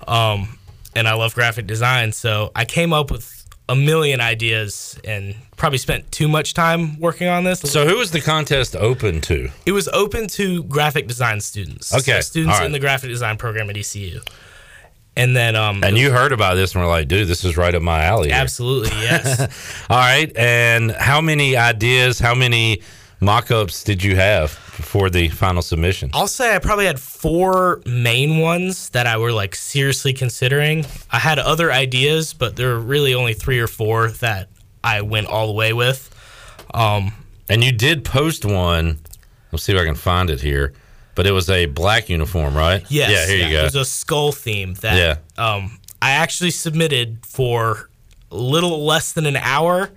um, 0.07 0.59
and 0.95 1.07
I 1.07 1.13
love 1.13 1.33
graphic 1.33 1.67
design. 1.67 2.11
So 2.11 2.51
I 2.55 2.65
came 2.65 2.91
up 2.93 3.11
with 3.11 3.37
a 3.69 3.75
million 3.75 4.21
ideas 4.21 4.99
and 5.03 5.35
probably 5.57 5.77
spent 5.77 6.11
too 6.11 6.27
much 6.27 6.53
time 6.53 6.99
working 6.99 7.27
on 7.27 7.43
this. 7.43 7.59
So, 7.59 7.85
who 7.85 7.97
was 7.97 8.11
the 8.11 8.21
contest 8.21 8.75
open 8.75 9.21
to? 9.21 9.49
It 9.65 9.73
was 9.73 9.87
open 9.89 10.27
to 10.29 10.63
graphic 10.63 11.07
design 11.07 11.41
students. 11.41 11.93
Okay, 11.93 12.13
So 12.13 12.21
students 12.21 12.59
right. 12.59 12.65
in 12.65 12.71
the 12.71 12.79
graphic 12.79 13.09
design 13.09 13.37
program 13.37 13.69
at 13.69 13.77
ECU. 13.77 14.21
And 15.17 15.35
then, 15.35 15.55
um, 15.55 15.83
And 15.83 15.97
you 15.97 16.11
heard 16.11 16.31
about 16.31 16.55
this 16.55 16.73
and 16.75 16.83
were 16.83 16.89
like, 16.89 17.07
dude, 17.07 17.27
this 17.27 17.43
is 17.43 17.57
right 17.57 17.73
up 17.73 17.81
my 17.81 18.03
alley. 18.03 18.29
here." 18.29 18.37
absolutely 18.37 18.91
yes. 19.01 19.85
All 19.89 19.97
right. 19.97 20.31
And 20.37 20.91
how 20.91 21.19
many 21.21 21.57
ideas, 21.57 22.19
how 22.19 22.35
many 22.35 22.81
mock 23.19 23.49
ups 23.49 23.83
did 23.83 24.03
you 24.03 24.15
have 24.15 24.51
before 24.77 25.09
the 25.09 25.27
final 25.29 25.63
submission? 25.63 26.11
I'll 26.13 26.27
say 26.27 26.55
I 26.55 26.59
probably 26.59 26.85
had 26.85 26.99
four 26.99 27.81
main 27.85 28.37
ones 28.37 28.89
that 28.89 29.07
I 29.07 29.17
were 29.17 29.31
like 29.31 29.55
seriously 29.55 30.13
considering. 30.13 30.85
I 31.09 31.17
had 31.19 31.39
other 31.39 31.71
ideas, 31.71 32.33
but 32.33 32.55
there 32.55 32.69
were 32.69 32.79
really 32.79 33.15
only 33.15 33.33
three 33.33 33.59
or 33.59 33.67
four 33.67 34.09
that 34.09 34.49
I 34.83 35.01
went 35.01 35.27
all 35.27 35.47
the 35.47 35.53
way 35.53 35.73
with. 35.73 36.13
Um, 36.73 37.11
and 37.49 37.63
you 37.63 37.71
did 37.71 38.05
post 38.05 38.45
one. 38.45 38.99
Let's 39.51 39.63
see 39.63 39.73
if 39.73 39.81
I 39.81 39.85
can 39.85 39.95
find 39.95 40.29
it 40.29 40.41
here. 40.41 40.73
But 41.17 41.25
it 41.27 41.31
was 41.31 41.49
a 41.49 41.65
black 41.65 42.07
uniform, 42.09 42.55
right? 42.55 42.85
Yes. 42.89 43.11
Yeah, 43.11 43.25
here 43.25 43.45
you 43.45 43.51
go. 43.51 43.61
It 43.61 43.63
was 43.65 43.75
a 43.75 43.83
skull 43.83 44.31
theme 44.31 44.75
that 44.75 45.19
um, 45.37 45.79
I 46.01 46.11
actually 46.11 46.51
submitted 46.51 47.25
for 47.25 47.89
a 48.31 48.35
little 48.35 48.85
less 48.85 49.13
than 49.13 49.25
an 49.25 49.35
hour, 49.35 49.89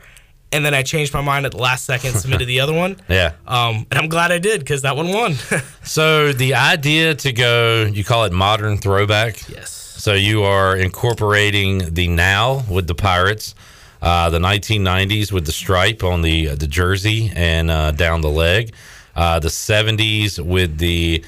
and 0.50 0.64
then 0.64 0.72
I 0.72 0.82
changed 0.82 1.12
my 1.12 1.20
mind 1.20 1.44
at 1.46 1.52
the 1.52 1.58
last 1.58 1.84
second, 1.84 2.14
submitted 2.24 2.46
the 2.46 2.60
other 2.60 2.72
one. 2.72 2.96
yeah. 3.08 3.34
Um, 3.46 3.86
and 3.90 3.98
I'm 4.00 4.08
glad 4.08 4.32
I 4.32 4.38
did 4.38 4.60
because 4.60 4.80
that 4.82 4.96
one 4.96 5.08
won. 5.12 5.34
So 5.84 6.32
the 6.32 6.54
idea 6.54 7.14
to 7.16 7.32
go, 7.32 7.84
you 7.84 8.02
call 8.04 8.24
it 8.24 8.32
modern 8.32 8.78
throwback. 8.78 9.48
Yes. 9.48 9.70
So 9.70 10.14
you 10.14 10.44
are 10.44 10.76
incorporating 10.76 11.92
the 11.94 12.08
now 12.08 12.62
with 12.70 12.86
the 12.86 12.94
Pirates, 12.94 13.54
uh, 14.00 14.30
the 14.30 14.38
1990s 14.38 15.30
with 15.32 15.44
the 15.44 15.52
stripe 15.52 16.02
on 16.02 16.22
the 16.22 16.54
the 16.54 16.66
jersey 16.66 17.30
and 17.34 17.70
uh, 17.70 17.90
down 17.90 18.22
the 18.22 18.30
leg, 18.30 18.72
uh, 19.20 19.38
the 19.38 19.48
70s 19.48 20.38
with 20.38 20.78
the 20.78 21.22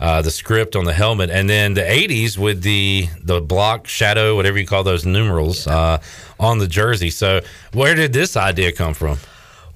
uh, 0.00 0.20
the 0.20 0.32
script 0.32 0.74
on 0.74 0.84
the 0.84 0.92
helmet, 0.92 1.30
and 1.30 1.48
then 1.48 1.74
the 1.74 1.80
80s 1.80 2.36
with 2.36 2.62
the 2.62 3.08
the 3.22 3.40
block 3.40 3.86
shadow, 3.86 4.34
whatever 4.34 4.58
you 4.58 4.66
call 4.66 4.82
those 4.82 5.06
numerals 5.06 5.66
uh, 5.68 5.98
on 6.40 6.58
the 6.58 6.66
jersey. 6.66 7.08
So 7.08 7.40
where 7.72 7.94
did 7.94 8.12
this 8.12 8.36
idea 8.36 8.72
come 8.72 8.94
from? 8.94 9.18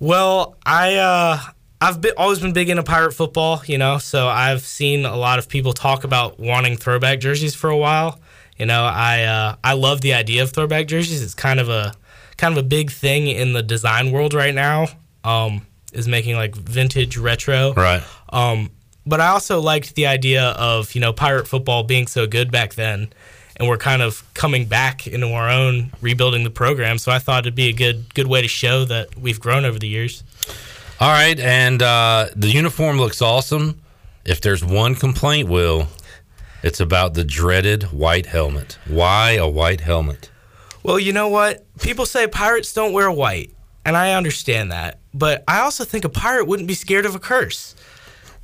Well, 0.00 0.56
I 0.66 0.96
uh, 0.96 1.38
I've 1.80 2.00
been 2.00 2.14
always 2.16 2.40
been 2.40 2.52
big 2.52 2.70
into 2.70 2.82
pirate 2.82 3.12
football, 3.12 3.62
you 3.66 3.78
know, 3.78 3.98
so 3.98 4.26
I've 4.26 4.62
seen 4.62 5.06
a 5.06 5.16
lot 5.16 5.38
of 5.38 5.48
people 5.48 5.72
talk 5.72 6.02
about 6.02 6.40
wanting 6.40 6.76
throwback 6.76 7.20
jerseys 7.20 7.54
for 7.54 7.70
a 7.70 7.76
while. 7.76 8.18
You 8.58 8.66
know, 8.66 8.82
I 8.82 9.22
uh, 9.22 9.56
I 9.62 9.74
love 9.74 10.00
the 10.00 10.14
idea 10.14 10.42
of 10.42 10.50
throwback 10.50 10.88
jerseys. 10.88 11.22
It's 11.22 11.34
kind 11.34 11.60
of 11.60 11.68
a 11.68 11.94
kind 12.36 12.52
of 12.58 12.64
a 12.64 12.66
big 12.66 12.90
thing 12.90 13.28
in 13.28 13.52
the 13.52 13.62
design 13.62 14.10
world 14.10 14.34
right 14.34 14.54
now. 14.54 14.88
Um, 15.22 15.66
is 15.93 16.09
making 16.09 16.36
like 16.36 16.55
vintage 16.55 17.16
retro. 17.16 17.72
Right. 17.74 18.03
Um, 18.30 18.70
but 19.07 19.20
I 19.20 19.28
also 19.28 19.61
liked 19.61 19.95
the 19.95 20.07
idea 20.07 20.51
of 20.51 20.95
you 20.95 21.01
know 21.01 21.12
pirate 21.12 21.49
football 21.49 21.82
being 21.82 22.07
so 22.07 22.26
good 22.26 22.51
back 22.51 22.74
then, 22.74 23.12
and 23.57 23.68
we're 23.68 23.78
kind 23.78 24.03
of 24.03 24.22
coming 24.34 24.66
back 24.66 25.07
into 25.07 25.28
our 25.32 25.49
own, 25.49 25.93
rebuilding 26.01 26.45
the 26.45 26.51
program. 26.51 26.99
So 26.99 27.11
I 27.12 27.18
thought 27.18 27.45
it'd 27.45 27.55
be 27.55 27.68
a 27.68 27.72
good 27.72 28.14
good 28.14 28.26
way 28.26 28.43
to 28.43 28.49
show 28.49 28.84
that 28.84 29.16
we've 29.16 29.41
grown 29.41 29.64
over 29.64 29.78
the 29.78 29.88
years. 29.88 30.22
All 31.01 31.11
right, 31.11 31.38
and 31.41 31.82
uh, 31.82 32.28
the 32.36 32.49
uniform 32.49 32.99
looks 32.99 33.22
awesome. 33.22 33.80
If 34.26 34.43
there's 34.43 34.62
one 34.62 34.95
complaint, 34.95 35.49
Will, 35.49 35.88
it's 36.62 36.78
about 36.78 37.14
the 37.14 37.24
dreaded 37.24 37.84
white 37.84 38.26
helmet. 38.26 38.78
Why 38.86 39.32
a 39.32 39.49
white 39.49 39.80
helmet? 39.80 40.30
Well, 40.82 40.99
you 40.99 41.12
know 41.12 41.28
what? 41.28 41.64
People 41.80 42.05
say 42.05 42.26
pirates 42.26 42.72
don't 42.72 42.93
wear 42.93 43.11
white, 43.11 43.51
and 43.84 43.97
I 43.97 44.12
understand 44.12 44.72
that. 44.72 44.99
But 45.12 45.44
I 45.48 45.61
also 45.61 45.84
think 45.84 46.04
a 46.04 46.08
pirate 46.08 46.46
wouldn't 46.46 46.68
be 46.68 46.74
scared 46.74 47.04
of 47.06 47.14
a 47.14 47.18
curse. 47.18 47.74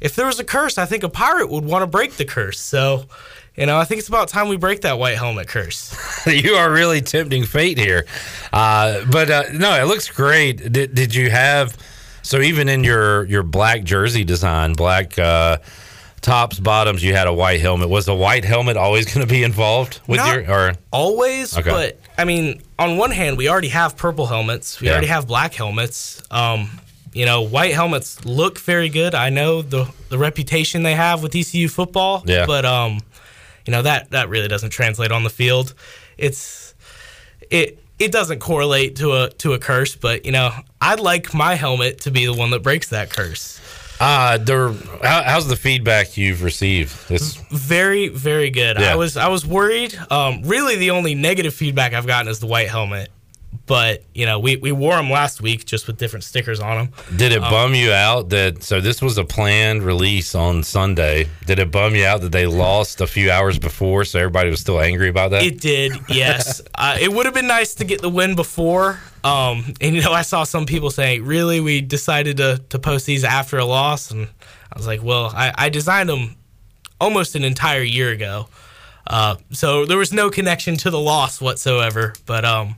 If 0.01 0.15
there 0.15 0.27
was 0.27 0.39
a 0.41 0.45
curse, 0.45 0.79
I 0.79 0.85
think 0.85 1.03
a 1.03 1.09
pirate 1.09 1.49
would 1.49 1.65
want 1.65 1.83
to 1.83 1.87
break 1.87 2.17
the 2.17 2.25
curse. 2.25 2.61
So, 2.61 3.07
you 3.57 3.65
know, 3.67 3.79
I 3.79 3.85
think 3.85 4.01
it's 4.01 4.09
about 4.09 4.29
time 4.29 4.49
we 4.49 4.57
break 4.57 4.83
that 4.83 4.99
white 4.99 5.17
helmet 5.17 5.49
curse. 5.49 5.97
you 6.27 6.55
are 6.55 6.71
really 6.71 7.01
tempting 7.01 7.45
fate 7.45 7.79
here. 7.79 8.05
Uh, 8.53 9.05
but 9.11 9.31
uh, 9.31 9.45
no, 9.55 9.81
it 9.81 9.87
looks 9.87 10.11
great. 10.11 10.73
Did, 10.73 10.95
did 10.95 11.15
you 11.15 11.31
have 11.31 11.77
so 12.23 12.41
even 12.41 12.69
in 12.69 12.83
your 12.83 13.25
your 13.27 13.45
black 13.45 13.85
jersey 13.85 14.25
design, 14.25 14.73
black 14.73 15.17
uh, 15.19 15.59
tops, 16.23 16.59
bottoms, 16.59 17.03
you 17.03 17.15
had 17.15 17.29
a 17.29 17.33
white 17.33 17.61
helmet. 17.61 17.89
Was 17.89 18.05
the 18.07 18.15
white 18.17 18.45
helmet 18.45 18.77
always 18.77 19.07
going 19.07 19.25
to 19.25 19.33
be 19.33 19.45
involved 19.45 20.01
with 20.09 20.19
Not 20.19 20.35
your 20.35 20.51
or 20.51 20.73
always, 20.91 21.57
Okay. 21.57 21.71
but 21.71 22.01
I 22.19 22.25
mean, 22.25 22.63
on 22.79 22.97
one 22.97 23.11
hand, 23.11 23.37
we 23.37 23.49
already 23.49 23.69
have 23.69 23.97
purple 23.97 24.27
helmets. 24.27 24.81
We 24.81 24.87
Yeah. 24.87 24.93
already 24.95 25.09
have 25.09 25.27
black 25.27 25.55
helmets. 25.55 26.23
Um, 26.31 26.81
you 27.13 27.25
know, 27.27 27.43
white 27.43 27.73
helmets 27.75 28.25
look 28.25 28.59
very 28.59 28.89
good. 28.89 29.15
I 29.15 29.31
know 29.31 29.63
the 29.63 29.87
the 30.09 30.19
reputation 30.19 30.83
they 30.83 30.95
have 30.95 31.23
with 31.23 31.35
ECU 31.35 31.69
football. 31.69 32.23
Yeah. 32.27 32.47
But 32.47 32.65
um, 32.65 33.01
you 33.67 33.73
know 33.73 33.83
that 33.83 34.11
that 34.11 34.29
really 34.29 34.49
doesn't 34.49 34.71
translate 34.71 35.13
on 35.13 35.25
the 35.25 35.31
field. 35.31 35.75
It's 36.19 36.75
it 37.51 37.79
it 37.99 38.13
doesn't 38.13 38.39
correlate 38.41 38.97
to 38.97 39.13
a 39.13 39.31
to 39.39 39.55
a 39.55 39.59
curse, 39.59 39.97
but 39.97 40.25
you 40.27 40.33
know, 40.33 40.53
I'd 40.81 41.01
like 41.01 41.33
my 41.35 41.55
helmet 41.55 42.01
to 42.03 42.11
be 42.11 42.27
the 42.27 42.35
one 42.35 42.51
that 42.51 42.63
breaks 42.63 42.89
that 42.89 43.11
curse. 43.11 43.61
Uh, 44.01 44.39
there, 44.39 44.73
how, 45.03 45.23
how's 45.23 45.49
the 45.49 45.57
feedback 45.57 46.17
you've 46.17 46.43
received? 46.43 47.11
It's 47.11 47.37
Very, 47.51 48.09
very 48.09 48.51
good. 48.51 48.79
Yeah. 48.79 48.93
I 48.93 48.97
was 48.97 49.17
I 49.17 49.29
was 49.29 49.47
worried. 49.47 49.99
Um, 50.11 50.43
really, 50.43 50.77
the 50.77 50.91
only 50.91 51.15
negative 51.15 51.55
feedback 51.55 51.93
I've 51.93 52.07
gotten 52.07 52.29
is 52.31 52.41
the 52.41 52.47
white 52.47 52.69
helmet. 52.69 53.11
But 53.67 54.05
you 54.15 54.27
know, 54.27 54.39
we, 54.39 54.57
we 54.57 54.71
wore 54.71 54.95
them 54.95 55.11
last 55.11 55.41
week 55.43 55.65
just 55.65 55.89
with 55.89 55.99
different 55.99 56.23
stickers 56.23 56.61
on 56.61 56.77
them. 56.77 56.93
Did 57.17 57.33
it 57.33 57.43
Um, 57.43 57.51
bum 57.51 57.75
you 57.75 57.91
out 57.93 58.29
that 58.29 58.63
so 58.63 58.81
this 58.81 59.03
was 59.03 59.19
a 59.19 59.25
planned 59.25 59.83
release 59.83 60.35
on 60.37 60.63
Sunday? 60.63 61.29
Did 61.47 61.59
it 61.59 61.73
bum 61.73 61.97
you 61.97 62.05
out 62.07 62.21
that 62.21 62.31
they 62.31 62.47
lost 62.47 63.01
a 63.01 63.07
few 63.09 63.31
hours 63.31 63.59
before, 63.59 64.05
so 64.05 64.21
everybody 64.21 64.51
was 64.51 64.61
still 64.61 64.81
angry 64.81 65.09
about 65.09 65.33
that? 65.33 65.43
It 65.43 65.61
did, 65.61 65.93
yes. 66.09 66.63
uh, 66.77 66.97
it 67.01 67.13
would 67.13 67.27
have 67.27 67.35
been 67.35 67.49
nice 67.49 67.75
to 67.77 67.85
get 67.85 68.01
the 68.03 68.09
win 68.09 68.37
before. 68.37 69.01
Um, 69.25 69.75
and 69.81 69.97
you 69.97 70.03
know, 70.03 70.13
I 70.13 70.23
saw 70.23 70.45
some 70.45 70.67
people 70.67 70.91
saying, 70.91 71.25
"Really, 71.25 71.59
we 71.61 71.81
decided 71.81 72.37
to 72.37 72.63
to 72.69 72.79
post 72.79 73.07
these 73.07 73.25
after 73.25 73.59
a 73.59 73.65
loss," 73.65 74.13
and 74.13 74.29
I 74.73 74.79
was 74.79 74.87
like, 74.87 75.03
"Well, 75.03 75.33
I, 75.35 75.53
I 75.57 75.69
designed 75.71 76.09
them 76.09 76.37
almost 77.01 77.35
an 77.35 77.43
entire 77.43 77.83
year 77.83 78.11
ago, 78.13 78.47
uh, 79.09 79.35
so 79.51 79.85
there 79.85 79.99
was 79.99 80.13
no 80.13 80.31
connection 80.31 80.77
to 80.77 80.91
the 80.91 81.01
loss 81.01 81.41
whatsoever." 81.41 82.15
But 82.27 82.45
um, 82.45 82.77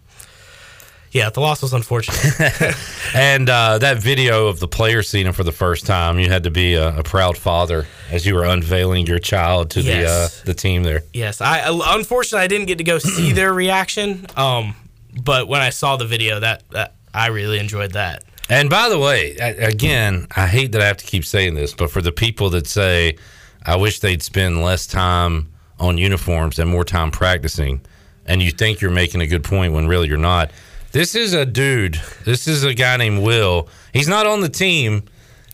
yeah, 1.12 1.30
the 1.30 1.40
loss 1.40 1.62
was 1.62 1.72
unfortunate. 1.72 2.74
and 3.14 3.48
uh, 3.48 3.78
that 3.78 3.98
video 3.98 4.46
of 4.48 4.60
the 4.60 4.68
player 4.68 5.02
seeing 5.02 5.26
him 5.26 5.32
for 5.32 5.44
the 5.44 5.52
first 5.52 5.86
time, 5.86 6.18
you 6.18 6.28
had 6.28 6.44
to 6.44 6.50
be 6.50 6.74
a, 6.74 6.98
a 6.98 7.02
proud 7.02 7.36
father 7.38 7.86
as 8.10 8.26
you 8.26 8.34
were 8.34 8.44
unveiling 8.44 9.06
your 9.06 9.18
child 9.18 9.70
to 9.70 9.80
Yes. 9.80 10.34
the 10.34 10.42
uh, 10.42 10.44
the 10.46 10.54
team 10.54 10.82
there. 10.82 11.02
Yes, 11.12 11.40
I 11.40 11.62
unfortunately 11.96 12.44
I 12.44 12.48
didn't 12.48 12.66
get 12.66 12.78
to 12.78 12.84
go 12.84 12.98
see 12.98 13.32
their 13.40 13.52
reaction. 13.54 14.26
Um, 14.36 14.74
but 15.22 15.48
when 15.48 15.60
I 15.60 15.70
saw 15.70 15.96
the 15.96 16.06
video, 16.06 16.40
that, 16.40 16.68
that 16.70 16.94
I 17.14 17.28
really 17.28 17.58
enjoyed 17.58 17.92
that. 17.92 18.24
And 18.50 18.70
by 18.70 18.88
the 18.88 18.98
way, 18.98 19.36
again, 19.36 20.26
I 20.34 20.46
hate 20.46 20.72
that 20.72 20.80
I 20.80 20.86
have 20.86 20.96
to 20.98 21.04
keep 21.06 21.24
saying 21.24 21.54
this, 21.54 21.74
but 21.74 21.90
for 21.90 22.00
the 22.00 22.12
people 22.12 22.48
that 22.50 22.66
say, 22.66 23.18
I 23.66 23.76
wish 23.76 24.00
they'd 24.00 24.22
spend 24.22 24.62
less 24.62 24.86
time 24.86 25.52
on 25.78 25.98
uniforms 25.98 26.58
and 26.58 26.70
more 26.70 26.84
time 26.84 27.10
practicing, 27.10 27.80
and 28.24 28.42
you 28.42 28.50
think 28.50 28.80
you're 28.80 28.90
making 28.90 29.20
a 29.20 29.26
good 29.26 29.44
point 29.44 29.72
when 29.74 29.86
really 29.86 30.08
you're 30.08 30.16
not. 30.16 30.50
This 30.98 31.14
is 31.14 31.32
a 31.32 31.46
dude. 31.46 32.00
This 32.24 32.48
is 32.48 32.64
a 32.64 32.74
guy 32.74 32.96
named 32.96 33.22
Will. 33.22 33.68
He's 33.92 34.08
not 34.08 34.26
on 34.26 34.40
the 34.40 34.48
team. 34.48 35.04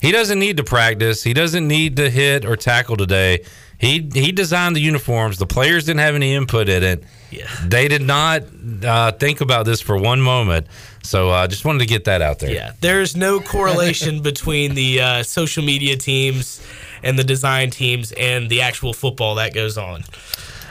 He 0.01 0.11
doesn't 0.11 0.38
need 0.38 0.57
to 0.57 0.64
practice. 0.64 1.22
He 1.22 1.34
doesn't 1.34 1.68
need 1.68 1.99
to 1.99 2.09
hit 2.09 2.47
or 2.47 2.57
tackle 2.57 2.97
today. 2.97 3.45
He 3.76 4.09
he 4.14 4.32
designed 4.32 4.74
the 4.74 4.80
uniforms. 4.80 5.36
The 5.36 5.45
players 5.45 5.84
didn't 5.84 6.01
have 6.01 6.14
any 6.14 6.32
input 6.32 6.70
in 6.70 6.82
it. 6.82 7.05
Yeah. 7.30 7.47
They 7.62 7.88
did 7.88 8.01
not 8.01 8.45
uh, 8.82 9.12
think 9.12 9.42
about 9.42 9.66
this 9.66 9.82
for 9.82 9.99
one 9.99 10.22
moment. 10.22 10.66
So 11.03 11.28
I 11.28 11.45
uh, 11.45 11.47
just 11.47 11.66
wanted 11.66 11.80
to 11.80 11.86
get 11.88 12.05
that 12.05 12.22
out 12.22 12.38
there. 12.38 12.51
Yeah, 12.51 12.72
there's 12.80 13.14
no 13.14 13.38
correlation 13.38 14.22
between 14.30 14.74
the 14.74 15.03
uh, 15.03 15.22
social 15.24 15.62
media 15.62 15.99
teams 15.99 16.66
and 17.03 17.18
the 17.18 17.24
design 17.24 17.68
teams 17.68 18.12
and 18.12 18.49
the 18.49 18.62
actual 18.62 18.95
football 18.95 19.34
that 19.34 19.53
goes 19.53 19.76
on. 19.76 20.05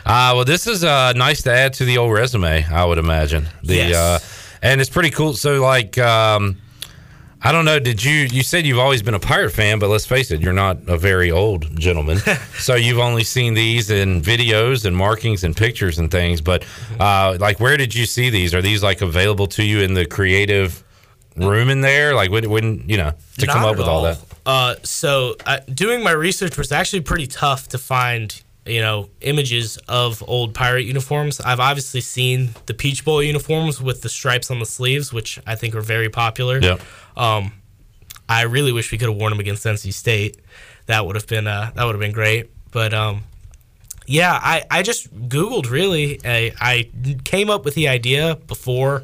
Uh, 0.03 0.33
well, 0.33 0.45
this 0.45 0.65
is 0.65 0.83
uh, 0.83 1.13
nice 1.13 1.43
to 1.43 1.53
add 1.53 1.73
to 1.73 1.85
the 1.85 1.99
old 1.99 2.11
resume, 2.11 2.65
I 2.65 2.83
would 2.85 2.97
imagine. 2.97 3.49
The 3.61 3.75
Yes. 3.75 4.33
And 4.63 4.81
it's 4.81 4.89
pretty 4.89 5.11
cool. 5.11 5.33
So, 5.33 5.61
like, 5.61 5.97
um, 5.99 6.57
I 7.41 7.51
don't 7.51 7.65
know. 7.65 7.79
Did 7.79 8.03
you? 8.03 8.13
You 8.13 8.41
said 8.41 8.65
you've 8.65 8.79
always 8.79 9.03
been 9.03 9.13
a 9.13 9.19
pirate 9.19 9.51
fan, 9.51 9.77
but 9.77 9.89
let's 9.89 10.05
face 10.05 10.31
it, 10.31 10.41
you're 10.41 10.53
not 10.53 10.77
a 10.87 10.97
very 10.97 11.29
old 11.29 11.77
gentleman. 11.77 12.17
so 12.57 12.75
you've 12.75 12.99
only 12.99 13.25
seen 13.25 13.53
these 13.53 13.91
in 13.91 14.21
videos 14.21 14.85
and 14.85 14.95
markings 14.95 15.43
and 15.43 15.55
pictures 15.55 15.99
and 15.99 16.09
things. 16.09 16.39
But 16.39 16.65
uh, 16.99 17.37
like, 17.39 17.59
where 17.59 17.75
did 17.75 17.93
you 17.93 18.05
see 18.05 18.29
these? 18.29 18.53
Are 18.55 18.61
these 18.61 18.81
like 18.81 19.01
available 19.01 19.47
to 19.47 19.63
you 19.63 19.81
in 19.81 19.93
the 19.93 20.05
creative 20.05 20.81
room 21.35 21.69
in 21.69 21.81
there? 21.81 22.15
Like, 22.15 22.31
when, 22.31 22.49
when 22.49 22.85
you 22.87 22.95
know 22.95 23.11
to 23.39 23.45
come 23.45 23.65
up 23.65 23.77
with 23.77 23.87
all 23.87 24.03
that? 24.03 24.19
Uh, 24.45 24.75
so 24.83 25.35
uh, 25.45 25.59
doing 25.73 26.03
my 26.03 26.11
research 26.11 26.57
was 26.57 26.71
actually 26.71 27.01
pretty 27.01 27.27
tough 27.27 27.67
to 27.69 27.77
find. 27.77 28.41
You 28.65 28.79
know, 28.79 29.09
images 29.19 29.77
of 29.89 30.23
old 30.25 30.53
pirate 30.53 30.83
uniforms. 30.83 31.41
I've 31.41 31.59
obviously 31.59 31.99
seen 31.99 32.51
the 32.65 32.73
Peach 32.73 33.03
Bowl 33.03 33.21
uniforms 33.21 33.81
with 33.81 34.01
the 34.01 34.09
stripes 34.09 34.49
on 34.49 34.59
the 34.59 34.65
sleeves, 34.65 35.11
which 35.11 35.37
I 35.45 35.55
think 35.55 35.75
are 35.75 35.81
very 35.81 36.09
popular. 36.09 36.59
Yep. 36.59 36.81
Um, 37.17 37.51
I 38.29 38.43
really 38.43 38.71
wish 38.71 38.91
we 38.91 38.97
could 38.97 39.09
have 39.09 39.17
worn 39.17 39.31
them 39.31 39.39
against 39.41 39.65
NC 39.65 39.93
State. 39.93 40.39
That 40.85 41.05
would 41.05 41.15
have 41.15 41.27
been 41.27 41.45
uh, 41.45 41.71
that 41.75 41.83
would 41.83 41.93
have 41.93 41.99
been 41.99 42.13
great. 42.13 42.51
But 42.71 42.93
um, 42.93 43.23
yeah, 44.05 44.39
I, 44.41 44.63
I 44.69 44.81
just 44.81 45.13
Googled 45.29 45.69
really. 45.69 46.19
I, 46.25 46.51
I 46.59 46.89
came 47.23 47.49
up 47.49 47.65
with 47.65 47.75
the 47.75 47.87
idea 47.87 48.37
before 48.47 49.03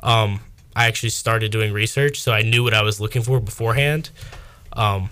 um, 0.00 0.40
I 0.74 0.86
actually 0.86 1.10
started 1.10 1.50
doing 1.50 1.72
research, 1.72 2.20
so 2.20 2.32
I 2.32 2.42
knew 2.42 2.62
what 2.62 2.74
I 2.74 2.82
was 2.82 3.00
looking 3.00 3.22
for 3.22 3.40
beforehand. 3.40 4.10
Um, 4.72 5.10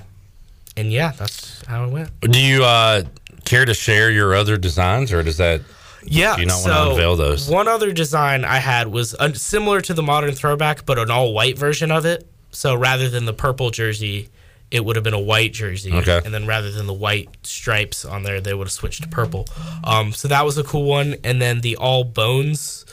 and 0.76 0.92
yeah, 0.92 1.12
that's 1.12 1.64
how 1.66 1.84
it 1.84 1.90
went. 1.90 2.20
Do 2.20 2.40
you 2.40 2.64
uh, 2.64 3.02
care 3.48 3.64
to 3.64 3.74
share 3.74 4.10
your 4.10 4.34
other 4.34 4.56
designs, 4.56 5.12
or 5.12 5.22
does 5.22 5.38
that? 5.38 5.62
Yeah, 6.04 6.36
Do 6.36 6.42
you 6.42 6.46
not 6.46 6.58
so 6.58 6.70
want 6.70 6.84
to 6.84 6.90
unveil 6.92 7.16
those? 7.16 7.48
One 7.48 7.66
other 7.68 7.92
design 7.92 8.44
I 8.44 8.58
had 8.58 8.88
was 8.88 9.14
uh, 9.14 9.32
similar 9.32 9.80
to 9.82 9.94
the 9.94 10.02
modern 10.02 10.34
throwback, 10.34 10.86
but 10.86 10.98
an 10.98 11.10
all 11.10 11.32
white 11.34 11.58
version 11.58 11.90
of 11.90 12.06
it. 12.06 12.26
So 12.50 12.74
rather 12.74 13.08
than 13.08 13.24
the 13.24 13.32
purple 13.32 13.70
jersey, 13.70 14.28
it 14.70 14.84
would 14.84 14.96
have 14.96 15.02
been 15.02 15.14
a 15.14 15.20
white 15.20 15.52
jersey. 15.52 15.92
Okay. 15.92 16.20
And 16.24 16.32
then 16.32 16.46
rather 16.46 16.70
than 16.70 16.86
the 16.86 16.94
white 16.94 17.28
stripes 17.42 18.04
on 18.04 18.22
there, 18.22 18.40
they 18.40 18.54
would 18.54 18.66
have 18.66 18.72
switched 18.72 19.02
to 19.02 19.08
purple. 19.08 19.46
Um, 19.84 20.12
so 20.12 20.28
that 20.28 20.44
was 20.44 20.56
a 20.56 20.64
cool 20.64 20.84
one. 20.84 21.16
And 21.24 21.42
then 21.42 21.60
the 21.62 21.76
all 21.76 22.04
bones 22.04 22.84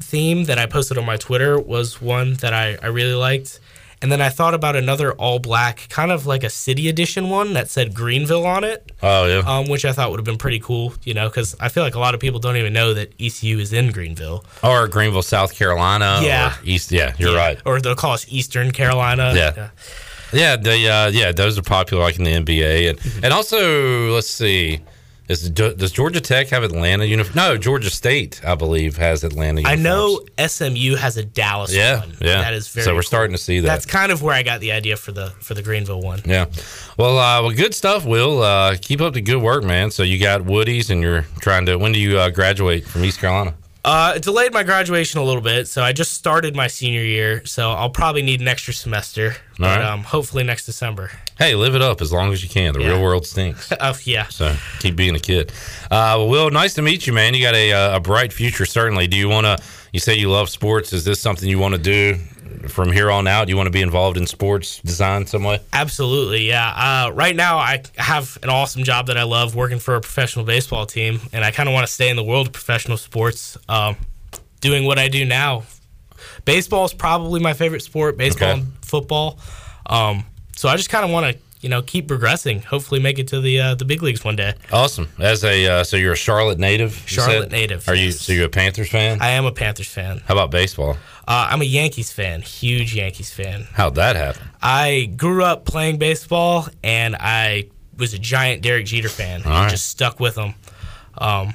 theme 0.00 0.44
that 0.44 0.58
I 0.58 0.66
posted 0.66 0.98
on 0.98 1.04
my 1.04 1.16
Twitter 1.16 1.58
was 1.58 2.00
one 2.00 2.34
that 2.34 2.52
I, 2.52 2.76
I 2.82 2.86
really 2.88 3.14
liked. 3.14 3.60
And 4.02 4.10
then 4.12 4.20
I 4.20 4.28
thought 4.28 4.52
about 4.52 4.74
another 4.76 5.12
all 5.12 5.38
black, 5.38 5.86
kind 5.88 6.10
of 6.12 6.26
like 6.26 6.42
a 6.44 6.50
city 6.50 6.88
edition 6.88 7.30
one 7.30 7.52
that 7.54 7.70
said 7.70 7.94
Greenville 7.94 8.44
on 8.44 8.64
it 8.64 8.90
Oh 9.02 9.26
yeah. 9.26 9.38
um, 9.46 9.68
which 9.68 9.84
I 9.84 9.92
thought 9.92 10.10
would 10.10 10.18
have 10.18 10.24
been 10.24 10.38
pretty 10.38 10.58
cool, 10.58 10.92
you 11.04 11.14
know, 11.14 11.28
because 11.28 11.54
I 11.60 11.68
feel 11.68 11.84
like 11.84 11.94
a 11.94 12.00
lot 12.00 12.12
of 12.14 12.20
people 12.20 12.40
don't 12.40 12.56
even 12.56 12.72
know 12.72 12.92
that 12.94 13.12
ECU 13.20 13.58
is 13.60 13.72
in 13.72 13.92
Greenville. 13.92 14.44
or 14.64 14.88
Greenville, 14.88 15.22
South 15.22 15.54
Carolina. 15.54 16.20
Yeah. 16.22 16.54
East. 16.64 16.90
Yeah, 16.92 17.14
you're 17.18 17.36
right. 17.36 17.58
Or 17.64 17.80
they'll 17.80 17.94
call 17.94 18.12
us 18.12 18.26
Eastern 18.28 18.72
Carolina. 18.72 19.32
Yeah. 19.34 19.70
Yeah, 20.32 20.56
the 20.56 20.88
uh, 20.88 21.08
yeah, 21.08 21.30
those 21.32 21.58
are 21.58 21.62
popular 21.62 22.02
like 22.02 22.16
in 22.18 22.24
the 22.24 22.32
NBA, 22.32 22.88
and 22.90 22.98
Mm-hmm. 22.98 23.24
and 23.24 23.34
also 23.34 24.12
let's 24.14 24.30
see, 24.30 24.80
is 25.28 25.48
does 25.50 25.92
Georgia 25.92 26.20
Tech 26.20 26.48
have 26.48 26.62
Atlanta 26.64 27.04
uniform? 27.04 27.34
No, 27.36 27.56
Georgia 27.56 27.90
State, 27.90 28.40
I 28.44 28.54
believe, 28.54 28.96
has 28.96 29.24
Atlanta. 29.24 29.62
I 29.64 29.76
know 29.76 30.20
SMU 30.38 30.96
has 30.96 31.16
a 31.16 31.24
Dallas 31.24 31.72
Yeah, 31.74 32.00
one. 32.00 32.16
yeah. 32.20 32.42
That 32.42 32.54
is 32.54 32.68
very 32.68 32.84
So 32.84 32.90
we're 32.92 32.96
cool. 33.00 33.02
starting 33.06 33.36
to 33.36 33.42
see 33.42 33.60
that. 33.60 33.66
That's 33.68 33.86
kind 33.86 34.10
of 34.12 34.22
where 34.22 34.34
I 34.34 34.42
got 34.42 34.60
the 34.60 34.72
idea 34.72 34.96
for 34.96 35.12
the 35.12 35.30
for 35.40 35.54
the 35.54 35.62
Greenville 35.62 36.02
one. 36.02 36.20
Yeah. 36.24 36.46
Well, 36.98 37.18
uh, 37.18 37.42
well, 37.42 37.50
good 37.52 37.74
stuff, 37.74 38.04
Will. 38.04 38.42
Uh, 38.42 38.76
keep 38.80 39.00
up 39.00 39.14
the 39.14 39.20
good 39.20 39.40
work, 39.40 39.64
man. 39.64 39.90
So 39.90 40.02
you 40.02 40.18
got 40.18 40.44
Woody's, 40.44 40.90
and 40.90 41.00
you're 41.02 41.22
trying 41.40 41.66
to. 41.66 41.76
When 41.76 41.92
do 41.92 41.98
you 42.00 42.18
uh, 42.18 42.30
graduate 42.30 42.84
from 42.86 43.04
East 43.04 43.18
Carolina? 43.20 43.54
Uh, 43.84 44.12
it 44.16 44.22
delayed 44.22 44.52
my 44.52 44.62
graduation 44.62 45.18
a 45.18 45.24
little 45.24 45.42
bit, 45.42 45.66
so 45.66 45.82
I 45.82 45.92
just 45.92 46.12
started 46.12 46.54
my 46.54 46.68
senior 46.68 47.02
year, 47.02 47.44
so 47.44 47.72
I'll 47.72 47.90
probably 47.90 48.22
need 48.22 48.40
an 48.40 48.46
extra 48.46 48.72
semester. 48.72 49.34
But 49.58 49.82
um, 49.82 50.04
hopefully 50.04 50.44
next 50.44 50.66
December. 50.66 51.10
Hey, 51.36 51.54
live 51.56 51.74
it 51.74 51.82
up 51.82 52.00
as 52.00 52.12
long 52.12 52.32
as 52.32 52.42
you 52.44 52.48
can. 52.48 52.74
The 52.74 52.80
Yeah. 52.80 52.88
real 52.90 53.02
world 53.02 53.26
stinks. 53.26 53.72
Oh 53.80 53.96
yeah. 54.04 54.28
So 54.28 54.54
keep 54.78 54.94
being 54.94 55.16
a 55.16 55.20
kid. 55.20 55.50
Uh, 55.90 56.14
well, 56.18 56.28
Will, 56.28 56.50
nice 56.50 56.74
to 56.74 56.82
meet 56.82 57.06
you, 57.08 57.12
man. 57.12 57.34
You 57.34 57.42
got 57.42 57.54
a, 57.54 57.72
uh, 57.72 57.96
a 57.96 58.00
bright 58.00 58.32
future, 58.32 58.66
certainly. 58.66 59.06
Do 59.08 59.16
you 59.16 59.28
want 59.28 59.46
to? 59.46 59.58
You 59.92 59.98
say 60.00 60.14
you 60.14 60.30
love 60.30 60.48
sports. 60.48 60.92
Is 60.92 61.04
this 61.04 61.18
something 61.20 61.48
you 61.48 61.58
want 61.58 61.74
to 61.74 61.80
do 61.80 62.18
from 62.68 62.92
here 62.92 63.10
on 63.10 63.26
out? 63.26 63.46
Do 63.46 63.50
you 63.50 63.56
want 63.56 63.66
to 63.66 63.70
be 63.72 63.82
involved 63.82 64.16
in 64.16 64.26
sports 64.26 64.78
design 64.80 65.26
some 65.26 65.44
way? 65.44 65.60
Absolutely, 65.72 66.46
yeah. 66.48 67.06
Uh, 67.06 67.10
right 67.12 67.34
now, 67.36 67.58
I 67.58 67.82
have 67.96 68.38
an 68.42 68.48
awesome 68.50 68.84
job 68.84 69.06
that 69.08 69.16
I 69.18 69.22
love 69.24 69.54
working 69.54 69.78
for 69.78 69.94
a 69.96 70.00
professional 70.00 70.44
baseball 70.44 70.86
team, 70.86 71.20
and 71.32 71.44
I 71.44 71.50
kind 71.50 71.68
of 71.68 71.72
want 71.74 71.86
to 71.86 71.92
stay 71.92 72.08
in 72.10 72.16
the 72.16 72.24
world 72.24 72.48
of 72.48 72.52
professional 72.52 72.96
sports, 72.96 73.56
um, 73.68 73.96
doing 74.60 74.84
what 74.84 74.98
I 74.98 75.08
do 75.08 75.24
now. 75.24 75.64
Baseball 76.44 76.84
is 76.84 76.92
probably 76.94 77.40
my 77.40 77.52
favorite 77.52 77.82
sport, 77.82 78.16
baseball 78.16 78.48
Okay. 78.50 78.60
and 78.60 78.72
football. 78.84 79.38
Um, 79.86 80.24
so 80.56 80.68
I 80.68 80.76
just 80.76 80.90
kind 80.90 81.04
of 81.04 81.10
want 81.10 81.34
to, 81.36 81.42
you 81.62 81.68
know, 81.68 81.80
keep 81.80 82.08
progressing. 82.08 82.60
Hopefully, 82.62 83.00
make 83.00 83.18
it 83.18 83.28
to 83.28 83.40
the 83.40 83.60
uh, 83.60 83.74
the 83.76 83.84
big 83.84 84.02
leagues 84.02 84.24
one 84.24 84.36
day. 84.36 84.54
Awesome. 84.70 85.08
As 85.18 85.44
a 85.44 85.66
uh, 85.66 85.84
so 85.84 85.96
you're 85.96 86.12
a 86.12 86.16
Charlotte 86.16 86.58
native. 86.58 86.94
Charlotte 87.06 87.44
said? 87.44 87.52
native, 87.52 87.88
Are 87.88 87.94
you 87.94 88.10
so 88.12 88.32
you're 88.32 88.46
a 88.46 88.50
Panthers 88.50 88.90
fan? 88.90 89.18
I 89.20 89.30
am 89.30 89.46
a 89.46 89.52
Panthers 89.52 89.88
fan. 89.88 90.20
How 90.26 90.34
about 90.34 90.50
baseball? 90.50 90.96
Uh, 91.26 91.48
I'm 91.50 91.62
a 91.62 91.64
Yankees 91.64 92.12
fan, 92.12 92.42
huge 92.42 92.94
Yankees 92.94 93.32
fan. 93.32 93.68
How'd 93.72 93.94
that 93.94 94.16
happen? 94.16 94.42
I 94.60 95.12
grew 95.16 95.44
up 95.44 95.64
playing 95.64 95.98
baseball, 95.98 96.66
and 96.82 97.14
I 97.14 97.68
was 97.96 98.12
a 98.12 98.18
giant 98.18 98.62
Derek 98.62 98.86
Jeter 98.86 99.08
fan. 99.08 99.42
All 99.44 99.52
and 99.52 99.60
right. 99.62 99.70
just 99.70 99.86
stuck 99.88 100.18
with 100.18 100.34
them. 100.34 100.54
Um, 101.16 101.54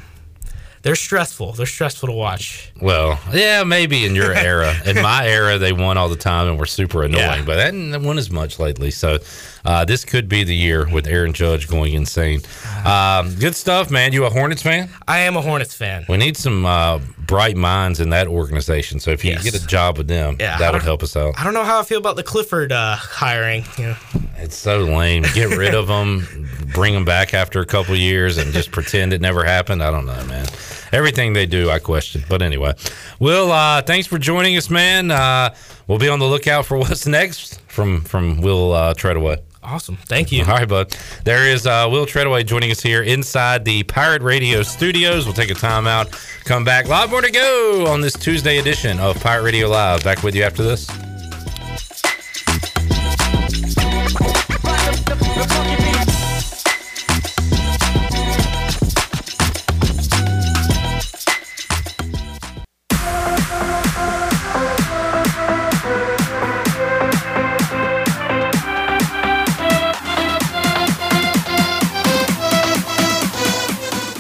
they're 0.87 0.95
stressful. 0.95 1.51
They're 1.51 1.65
stressful 1.65 2.07
to 2.07 2.13
watch. 2.13 2.71
Well, 2.81 3.19
yeah, 3.33 3.63
maybe 3.63 4.05
in 4.05 4.15
your 4.15 4.33
era. 4.51 4.73
In 4.85 4.95
my 5.01 5.27
era, 5.27 5.57
they 5.57 5.73
won 5.73 5.97
all 5.97 6.07
the 6.07 6.15
time 6.15 6.47
and 6.47 6.57
were 6.57 6.65
super 6.65 7.03
annoying, 7.03 7.21
Yeah. 7.21 7.43
but 7.45 7.57
they 7.57 7.63
hadn't 7.65 8.03
won 8.03 8.17
as 8.17 8.31
much 8.31 8.57
lately. 8.57 8.89
So 8.91 9.17
uh, 9.65 9.83
this 9.83 10.05
could 10.05 10.29
be 10.29 10.45
the 10.45 10.55
year 10.55 10.87
with 10.89 11.05
Aaron 11.07 11.33
Judge 11.33 11.67
going 11.67 11.93
insane. 11.93 12.39
Um, 12.85 13.35
good 13.35 13.53
stuff, 13.55 13.91
man. 13.91 14.13
You 14.13 14.23
a 14.25 14.29
Hornets 14.29 14.61
fan? 14.61 14.89
I 15.07 15.19
am 15.19 15.35
a 15.35 15.41
Hornets 15.41 15.75
fan. 15.75 16.05
We 16.07 16.15
need 16.17 16.37
some 16.37 16.65
uh, 16.65 16.99
bright 17.25 17.57
minds 17.57 17.99
in 17.99 18.09
that 18.11 18.27
organization. 18.27 18.99
So 19.01 19.11
if 19.11 19.25
you 19.25 19.31
Yes. 19.31 19.43
get 19.43 19.55
a 19.61 19.67
job 19.67 19.97
with 19.97 20.07
them, 20.07 20.37
Yeah, 20.39 20.57
that 20.57 20.71
would 20.71 20.83
help 20.83 21.03
us 21.03 21.17
out. 21.17 21.33
I 21.37 21.43
don't 21.43 21.53
know 21.53 21.65
how 21.65 21.81
I 21.81 21.83
feel 21.83 21.97
about 21.99 22.15
the 22.15 22.23
Clifford 22.23 22.71
uh, 22.71 22.95
hiring. 22.95 23.65
You 23.77 23.87
know, 23.87 23.95
It's 24.37 24.55
so 24.55 24.79
lame. 24.85 25.23
Get 25.33 25.57
rid 25.57 25.75
of 25.75 25.87
them, 25.87 26.47
bring 26.73 26.93
them 26.93 27.03
back 27.03 27.33
after 27.33 27.59
a 27.59 27.65
couple 27.65 27.93
years, 27.97 28.37
and 28.37 28.53
just 28.53 28.71
pretend 28.71 29.11
it 29.11 29.19
never 29.19 29.43
happened. 29.43 29.83
I 29.83 29.91
don't 29.91 30.05
know, 30.05 30.23
man. 30.27 30.45
Everything 30.91 31.33
they 31.33 31.45
do, 31.45 31.69
I 31.69 31.79
question. 31.79 32.23
But 32.29 32.41
anyway, 32.41 32.73
Will, 33.19 33.51
uh, 33.51 33.81
thanks 33.81 34.07
for 34.07 34.17
joining 34.17 34.55
us, 34.57 34.69
man. 34.69 35.11
Uh, 35.11 35.53
we'll 35.87 35.99
be 35.99 36.09
on 36.09 36.19
the 36.19 36.25
lookout 36.25 36.65
for 36.65 36.77
what's 36.83 37.05
next 37.07 37.61
from 37.61 38.01
from 38.01 38.41
Will 38.41 38.71
uh, 38.73 38.93
Treadaway. 38.93 39.37
awesome. 39.63 39.97
Thank 39.97 40.31
you. 40.31 40.41
All 40.43 40.49
right, 40.55 40.67
bud. 40.67 40.95
There 41.25 41.47
is 41.47 41.67
uh, 41.67 41.87
Will 41.91 42.05
Treadaway 42.05 42.45
joining 42.45 42.71
us 42.71 42.81
here 42.81 43.03
inside 43.03 43.65
the 43.65 43.83
Pirate 43.83 44.21
Radio 44.21 44.63
studios. 44.63 45.25
We'll 45.25 45.33
take 45.33 45.51
a 45.51 45.55
time 45.55 45.87
out, 45.87 46.11
come 46.45 46.63
back. 46.63 46.85
A 46.85 46.89
lot 46.89 47.09
more 47.09 47.21
to 47.21 47.31
go 47.31 47.85
on 47.87 48.01
this 48.01 48.13
Tuesday 48.13 48.59
edition 48.59 48.99
of 48.99 49.19
Pirate 49.21 49.43
Radio 49.43 49.67
Live. 49.67 50.03
Back 50.03 50.23
with 50.23 50.35
you 50.35 50.43
after 50.43 50.63
this. 50.63 50.87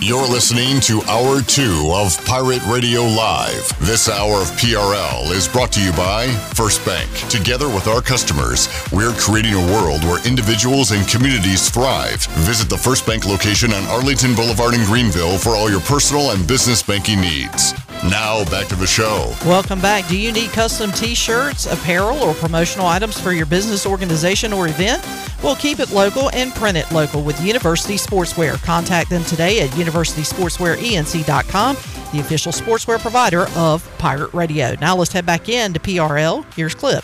You're 0.07 0.25
listening 0.25 0.79
to 0.83 1.01
Hour 1.09 1.41
2 1.41 1.91
of 1.93 2.25
Pirate 2.25 2.65
Radio 2.65 3.01
Live. 3.01 3.77
This 3.81 4.07
hour 4.07 4.35
of 4.35 4.47
PRL 4.51 5.29
is 5.31 5.49
brought 5.49 5.73
to 5.73 5.83
you 5.83 5.91
by 5.91 6.27
First 6.55 6.85
Bank. 6.85 7.11
Together 7.29 7.67
with 7.67 7.87
our 7.87 8.01
customers, 8.01 8.69
we're 8.93 9.11
creating 9.15 9.55
a 9.55 9.73
world 9.73 10.05
where 10.05 10.25
individuals 10.25 10.91
and 10.91 11.05
communities 11.09 11.69
thrive. 11.69 12.25
Visit 12.47 12.69
the 12.69 12.77
First 12.77 13.05
Bank 13.05 13.25
location 13.25 13.73
on 13.73 13.83
Arlington 13.87 14.33
Boulevard 14.33 14.75
in 14.75 14.85
Greenville 14.85 15.37
for 15.37 15.57
all 15.57 15.69
your 15.69 15.81
personal 15.81 16.31
and 16.31 16.47
business 16.47 16.81
banking 16.81 17.19
needs. 17.19 17.73
Now 18.09 18.45
back 18.45 18.67
to 18.67 18.75
the 18.75 18.87
show. 18.87 19.33
Welcome 19.45 19.81
back. 19.81 20.07
Do 20.07 20.17
you 20.17 20.31
need 20.31 20.51
custom 20.51 20.91
t 20.91 21.13
shirts, 21.13 21.65
apparel, 21.65 22.17
or 22.23 22.33
promotional 22.35 22.87
items 22.87 23.19
for 23.19 23.33
your 23.33 23.45
business, 23.45 23.85
organization, 23.85 24.53
or 24.53 24.67
event? 24.67 25.05
Well, 25.43 25.57
keep 25.57 25.79
it 25.79 25.91
local 25.91 26.31
and 26.31 26.53
print 26.55 26.77
it 26.77 26.89
local 26.91 27.21
with 27.21 27.43
University 27.43 27.95
Sportswear. 27.95 28.63
Contact 28.63 29.09
them 29.09 29.23
today 29.25 29.61
at 29.61 29.69
universitysportswearenc.com, 29.71 31.75
the 32.13 32.19
official 32.19 32.51
sportswear 32.51 32.99
provider 32.99 33.47
of 33.55 33.87
Pirate 33.97 34.33
Radio. 34.33 34.75
Now 34.79 34.95
let's 34.95 35.11
head 35.11 35.25
back 35.25 35.49
in 35.49 35.73
to 35.73 35.79
PRL. 35.79 36.45
Here's 36.53 36.75
Clip. 36.75 37.03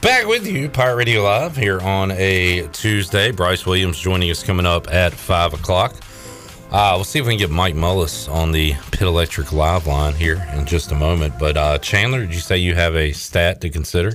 Back 0.00 0.26
with 0.26 0.46
you, 0.46 0.70
Pirate 0.70 0.96
Radio 0.96 1.22
Live 1.22 1.56
here 1.56 1.80
on 1.80 2.12
a 2.12 2.66
Tuesday. 2.68 3.32
Bryce 3.32 3.66
Williams 3.66 3.98
joining 3.98 4.30
us 4.30 4.42
coming 4.42 4.64
up 4.64 4.90
at 4.90 5.12
5 5.12 5.52
o'clock. 5.52 5.94
Uh, 6.70 6.92
we'll 6.94 7.04
see 7.04 7.18
if 7.18 7.26
we 7.26 7.32
can 7.32 7.38
get 7.38 7.50
Mike 7.50 7.74
Mullis 7.74 8.32
on 8.32 8.52
the 8.52 8.74
Pit 8.92 9.02
Electric 9.02 9.52
Live 9.52 9.88
line 9.88 10.14
here 10.14 10.46
in 10.54 10.66
just 10.66 10.92
a 10.92 10.94
moment. 10.94 11.34
But 11.36 11.56
uh, 11.56 11.78
Chandler, 11.78 12.20
did 12.20 12.32
you 12.32 12.40
say 12.40 12.58
you 12.58 12.76
have 12.76 12.94
a 12.94 13.10
stat 13.10 13.60
to 13.62 13.70
consider? 13.70 14.12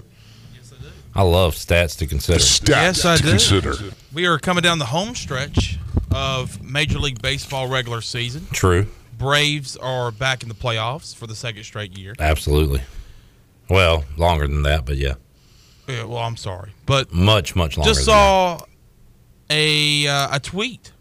Yes, 0.53 0.71
I 0.71 0.81
do. 0.81 0.87
I 1.15 1.21
love 1.23 1.55
stats 1.55 1.97
to 1.97 2.07
consider. 2.07 2.39
yes, 2.71 3.03
I 3.03 3.17
do. 3.17 3.91
We 4.13 4.25
are 4.25 4.39
coming 4.39 4.61
down 4.61 4.79
the 4.79 4.85
home 4.85 5.15
stretch 5.15 5.79
of 6.13 6.63
Major 6.63 6.97
League 6.97 7.21
Baseball 7.21 7.67
regular 7.67 7.99
season. 7.99 8.47
True. 8.53 8.87
Braves 9.17 9.75
are 9.75 10.11
back 10.11 10.41
in 10.41 10.47
the 10.47 10.55
playoffs 10.55 11.13
for 11.13 11.27
the 11.27 11.35
second 11.35 11.63
straight 11.65 11.97
year. 11.97 12.15
Absolutely. 12.19 12.81
Well, 13.69 14.05
longer 14.15 14.47
than 14.47 14.61
that, 14.63 14.85
but 14.85 14.95
yeah. 14.95 15.15
Yeah, 15.87 16.05
well, 16.05 16.19
I'm 16.19 16.37
sorry, 16.37 16.71
but 16.85 17.13
much 17.13 17.55
much 17.55 17.77
longer. 17.77 17.91
Just 17.91 18.05
saw 18.05 18.59
a 19.49 20.07
uh, 20.07 20.35
a 20.35 20.39
tweet 20.39 20.91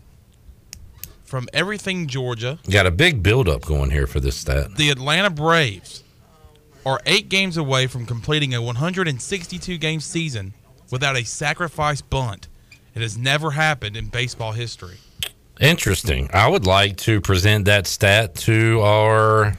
from 1.34 1.48
Everything 1.52 2.06
Georgia. 2.06 2.60
Got 2.70 2.86
a 2.86 2.92
big 2.92 3.20
buildup 3.20 3.62
going 3.62 3.90
here 3.90 4.06
for 4.06 4.20
this 4.20 4.36
stat. 4.36 4.76
The 4.76 4.90
Atlanta 4.90 5.30
Braves 5.30 6.04
are 6.86 7.00
eight 7.06 7.28
games 7.28 7.56
away 7.56 7.88
from 7.88 8.06
completing 8.06 8.54
a 8.54 8.62
162 8.62 9.76
game 9.78 9.98
season 9.98 10.54
without 10.92 11.16
a 11.16 11.24
sacrifice 11.24 12.00
bunt. 12.00 12.46
It 12.94 13.02
has 13.02 13.18
never 13.18 13.50
happened 13.50 13.96
in 13.96 14.10
baseball 14.10 14.52
history. 14.52 14.98
Interesting. 15.60 16.30
I 16.32 16.46
would 16.46 16.66
like 16.66 16.98
to 16.98 17.20
present 17.20 17.64
that 17.64 17.88
stat 17.88 18.36
to 18.36 18.80
our 18.82 19.56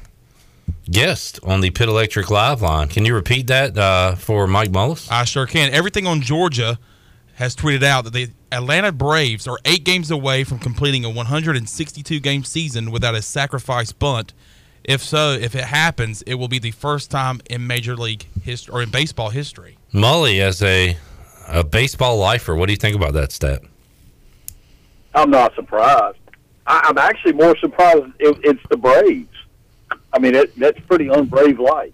guest 0.89 1.41
on 1.43 1.59
the 1.59 1.71
Pit 1.71 1.89
Electric 1.89 2.29
Live 2.29 2.61
line. 2.61 2.87
Can 2.87 3.03
you 3.03 3.13
repeat 3.13 3.47
that 3.47 3.77
uh, 3.77 4.15
for 4.15 4.47
Mike 4.47 4.69
Mullis? 4.69 5.11
I 5.11 5.25
sure 5.25 5.45
can. 5.45 5.73
Everything 5.73 6.07
on 6.07 6.21
Georgia 6.21 6.79
has 7.35 7.55
tweeted 7.55 7.83
out 7.83 8.05
that 8.05 8.13
the 8.13 8.29
Atlanta 8.51 8.91
Braves 8.91 9.47
are 9.47 9.59
eight 9.65 9.83
games 9.83 10.09
away 10.09 10.43
from 10.43 10.59
completing 10.59 11.03
a 11.03 11.09
162 11.09 12.19
game 12.19 12.43
season 12.43 12.91
without 12.91 13.15
a 13.15 13.21
sacrifice 13.21 13.91
bunt. 13.91 14.33
If 14.83 15.03
so, 15.03 15.31
if 15.31 15.55
it 15.55 15.65
happens, 15.65 16.21
it 16.23 16.35
will 16.35 16.47
be 16.47 16.59
the 16.59 16.71
first 16.71 17.11
time 17.11 17.41
in 17.49 17.65
Major 17.67 17.95
League 17.95 18.27
history 18.43 18.73
or 18.73 18.81
in 18.81 18.89
baseball 18.89 19.29
history. 19.29 19.77
Mully, 19.93 20.39
as 20.39 20.61
a 20.61 20.97
a 21.47 21.63
baseball 21.63 22.17
lifer, 22.17 22.55
what 22.55 22.67
do 22.67 22.73
you 22.73 22.77
think 22.77 22.95
about 22.95 23.13
that 23.13 23.31
stat? 23.31 23.61
I'm 25.13 25.29
not 25.29 25.53
surprised. 25.55 26.17
I, 26.67 26.85
I'm 26.85 26.97
actually 26.97 27.33
more 27.33 27.57
surprised 27.57 28.05
it, 28.19 28.37
it's 28.43 28.61
the 28.69 28.77
Braves. 28.77 29.29
I 30.13 30.19
mean, 30.19 30.35
it, 30.35 30.57
that's 30.57 30.79
pretty 30.81 31.05
unbrave 31.05 31.59
like. 31.59 31.93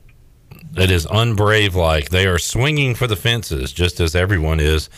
It 0.78 0.92
is 0.92 1.06
unbrave 1.08 1.74
like. 1.74 2.10
They 2.10 2.28
are 2.28 2.38
swinging 2.38 2.96
for 2.96 3.08
the 3.08 3.16
fences, 3.16 3.72
just 3.74 4.00
as 4.00 4.16
everyone 4.16 4.60
is 4.60 4.90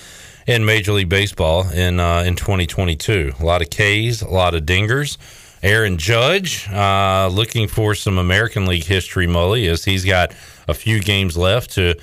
in 0.48 0.66
Major 0.66 0.94
League 0.94 1.10
Baseball 1.10 1.70
in 1.70 2.00
uh, 2.00 2.24
in 2.26 2.36
2022. 2.36 3.34
A 3.40 3.46
lot 3.46 3.62
of 3.62 3.70
K's, 3.70 4.22
a 4.22 4.30
lot 4.30 4.56
of 4.56 4.64
dingers. 4.64 5.18
Aaron 5.62 5.98
Judge 5.98 6.68
uh, 6.70 7.30
looking 7.32 7.70
for 7.70 7.96
some 7.96 8.18
American 8.18 8.66
League 8.66 8.84
history, 8.84 9.28
Mully, 9.28 9.70
as 9.70 9.86
he's 9.86 10.04
got 10.04 10.34
a 10.68 10.74
few 10.74 11.00
games 11.00 11.38
left 11.38 11.72
to 11.72 11.96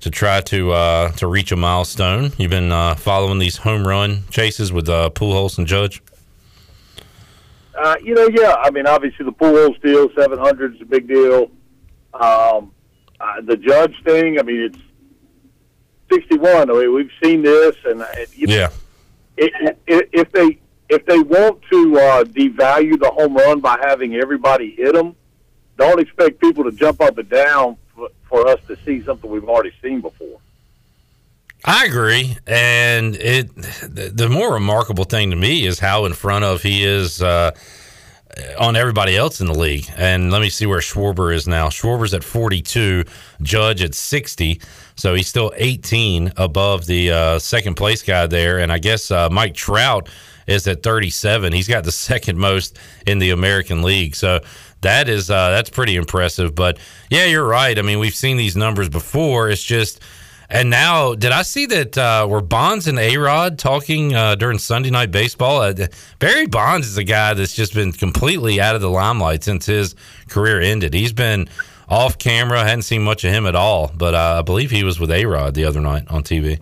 to 0.00 0.10
try 0.10 0.40
to 0.42 0.72
uh, 0.72 1.12
to 1.12 1.26
reach 1.26 1.52
a 1.52 1.56
milestone. 1.56 2.32
You've 2.38 2.50
been 2.50 2.72
uh, 2.72 2.94
following 2.94 3.38
these 3.38 3.58
home 3.58 3.86
run 3.86 4.24
chases 4.30 4.72
with 4.72 4.88
uh, 4.88 5.10
Pujols 5.10 5.58
and 5.58 5.66
Judge. 5.66 6.02
Uh, 7.78 7.96
you 8.02 8.14
know, 8.14 8.28
yeah. 8.32 8.54
I 8.54 8.70
mean, 8.70 8.86
obviously 8.86 9.24
the 9.26 9.32
Pujols 9.32 9.80
deal, 9.82 10.08
seven 10.16 10.38
hundred 10.38 10.76
is 10.76 10.80
a 10.80 10.86
big 10.86 11.06
deal. 11.06 11.50
Um, 12.14 12.72
uh, 13.20 13.40
the 13.42 13.56
Judge 13.56 13.94
thing. 14.04 14.38
I 14.38 14.42
mean, 14.42 14.60
it's 14.60 14.78
sixty-one. 16.14 16.70
I 16.70 16.72
mean, 16.72 16.94
we've 16.94 17.10
seen 17.22 17.42
this, 17.42 17.76
and 17.84 18.02
uh, 18.02 18.06
yeah. 18.36 18.70
It, 19.36 19.78
it, 19.86 20.08
if 20.12 20.30
they 20.32 20.58
if 20.88 21.04
they 21.06 21.18
want 21.18 21.60
to 21.70 21.98
uh, 21.98 22.24
devalue 22.24 22.98
the 22.98 23.10
home 23.10 23.34
run 23.34 23.60
by 23.60 23.78
having 23.80 24.14
everybody 24.14 24.74
hit 24.76 24.94
them, 24.94 25.16
don't 25.76 26.00
expect 26.00 26.40
people 26.40 26.64
to 26.64 26.72
jump 26.72 27.00
up 27.00 27.18
and 27.18 27.28
down 27.28 27.76
for, 27.94 28.08
for 28.28 28.46
us 28.46 28.60
to 28.68 28.76
see 28.84 29.02
something 29.02 29.30
we've 29.30 29.48
already 29.48 29.72
seen 29.82 30.00
before. 30.00 30.40
I 31.64 31.86
agree, 31.86 32.36
and 32.46 33.16
it 33.16 33.54
the, 33.56 34.12
the 34.14 34.28
more 34.28 34.52
remarkable 34.52 35.04
thing 35.04 35.30
to 35.30 35.36
me 35.36 35.66
is 35.66 35.78
how 35.78 36.04
in 36.04 36.12
front 36.12 36.44
of 36.44 36.62
he 36.62 36.84
is 36.84 37.22
uh, 37.22 37.52
on 38.58 38.76
everybody 38.76 39.16
else 39.16 39.40
in 39.40 39.46
the 39.46 39.58
league. 39.58 39.86
And 39.96 40.30
let 40.30 40.42
me 40.42 40.50
see 40.50 40.66
where 40.66 40.80
Schwarber 40.80 41.34
is 41.34 41.48
now. 41.48 41.68
Schwarber's 41.68 42.12
at 42.12 42.22
42, 42.22 43.04
Judge 43.40 43.82
at 43.82 43.94
60, 43.94 44.60
so 44.96 45.14
he's 45.14 45.28
still 45.28 45.52
18 45.56 46.32
above 46.36 46.86
the 46.86 47.10
uh, 47.10 47.38
second 47.38 47.74
place 47.74 48.02
guy 48.02 48.26
there. 48.26 48.58
And 48.58 48.70
I 48.72 48.78
guess 48.78 49.10
uh, 49.10 49.28
Mike 49.30 49.54
Trout 49.54 50.08
is 50.46 50.66
at 50.66 50.82
37. 50.82 51.52
He's 51.52 51.68
got 51.68 51.84
the 51.84 51.92
second 52.10 52.38
most 52.38 52.78
in 53.06 53.18
the 53.18 53.30
American 53.30 53.82
League. 53.82 54.14
So 54.14 54.40
that 54.82 55.08
is 55.08 55.30
uh, 55.30 55.50
that's 55.50 55.70
pretty 55.70 55.96
impressive. 55.96 56.54
But 56.54 56.78
yeah, 57.10 57.24
you're 57.24 57.46
right. 57.46 57.78
I 57.78 57.82
mean, 57.82 57.98
we've 57.98 58.14
seen 58.14 58.36
these 58.36 58.56
numbers 58.56 58.88
before. 58.88 59.48
It's 59.48 59.62
just 59.62 60.00
and 60.50 60.68
now, 60.68 61.14
did 61.14 61.32
I 61.32 61.42
see 61.42 61.66
that 61.66 61.96
uh, 61.96 62.26
were 62.28 62.42
Bonds 62.42 62.86
and 62.86 62.98
A 62.98 63.16
Rod 63.16 63.58
talking 63.58 64.14
uh, 64.14 64.34
during 64.34 64.58
Sunday 64.58 64.90
Night 64.90 65.10
Baseball? 65.10 65.62
Uh, 65.62 65.86
Barry 66.18 66.46
Bonds 66.46 66.86
is 66.86 66.98
a 66.98 67.04
guy 67.04 67.34
that's 67.34 67.54
just 67.54 67.74
been 67.74 67.92
completely 67.92 68.60
out 68.60 68.76
of 68.76 68.82
the 68.82 68.90
limelight 68.90 69.42
since 69.42 69.66
his 69.66 69.94
career 70.28 70.60
ended. 70.60 70.92
He's 70.92 71.12
been 71.12 71.48
off 71.88 72.18
camera, 72.18 72.60
I 72.60 72.64
hadn't 72.64 72.82
seen 72.82 73.02
much 73.02 73.24
of 73.24 73.32
him 73.32 73.46
at 73.46 73.54
all, 73.54 73.92
but 73.94 74.14
uh, 74.14 74.36
I 74.38 74.42
believe 74.42 74.70
he 74.70 74.84
was 74.84 74.98
with 74.98 75.10
A 75.10 75.24
Rod 75.26 75.54
the 75.54 75.64
other 75.64 75.80
night 75.80 76.04
on 76.08 76.22
TV. 76.22 76.60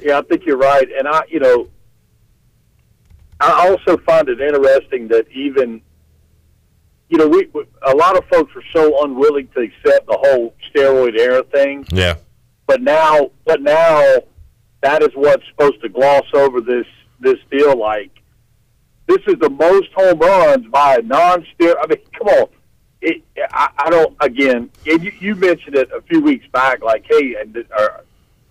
Yeah, 0.00 0.18
I 0.18 0.22
think 0.22 0.44
you're 0.44 0.56
right. 0.56 0.88
And 0.98 1.08
I, 1.08 1.22
you 1.28 1.40
know, 1.40 1.68
I 3.40 3.68
also 3.68 3.96
find 4.02 4.28
it 4.28 4.40
interesting 4.40 5.08
that 5.08 5.26
even, 5.32 5.80
you 7.08 7.18
know, 7.18 7.28
we 7.28 7.48
a 7.82 7.94
lot 7.94 8.16
of 8.16 8.24
folks 8.26 8.54
are 8.54 8.64
so 8.72 9.04
unwilling 9.04 9.48
to 9.54 9.60
accept 9.60 10.06
the 10.06 10.16
whole 10.18 10.54
steroid 10.70 11.18
era 11.18 11.42
thing. 11.44 11.86
Yeah. 11.90 12.16
But 12.66 12.82
now, 12.82 13.30
but 13.44 13.60
now, 13.60 14.18
that 14.80 15.02
is 15.02 15.10
what's 15.14 15.46
supposed 15.48 15.80
to 15.82 15.88
gloss 15.88 16.26
over 16.34 16.60
this 16.60 16.86
this 17.20 17.38
deal. 17.50 17.78
Like, 17.78 18.10
this 19.06 19.18
is 19.26 19.36
the 19.40 19.50
most 19.50 19.88
home 19.94 20.18
runs 20.18 20.66
by 20.68 20.96
a 20.96 21.02
non-steroid. 21.02 21.74
I 21.82 21.86
mean, 21.88 21.98
come 22.16 22.28
on. 22.28 22.48
It, 23.02 23.22
I, 23.50 23.68
I 23.78 23.90
don't. 23.90 24.16
Again, 24.20 24.70
and 24.86 25.02
you, 25.02 25.12
you 25.20 25.34
mentioned 25.34 25.74
it 25.76 25.90
a 25.92 26.00
few 26.02 26.20
weeks 26.20 26.46
back. 26.52 26.82
Like, 26.82 27.04
hey, 27.08 27.34
and 27.40 27.56
or, 27.78 28.04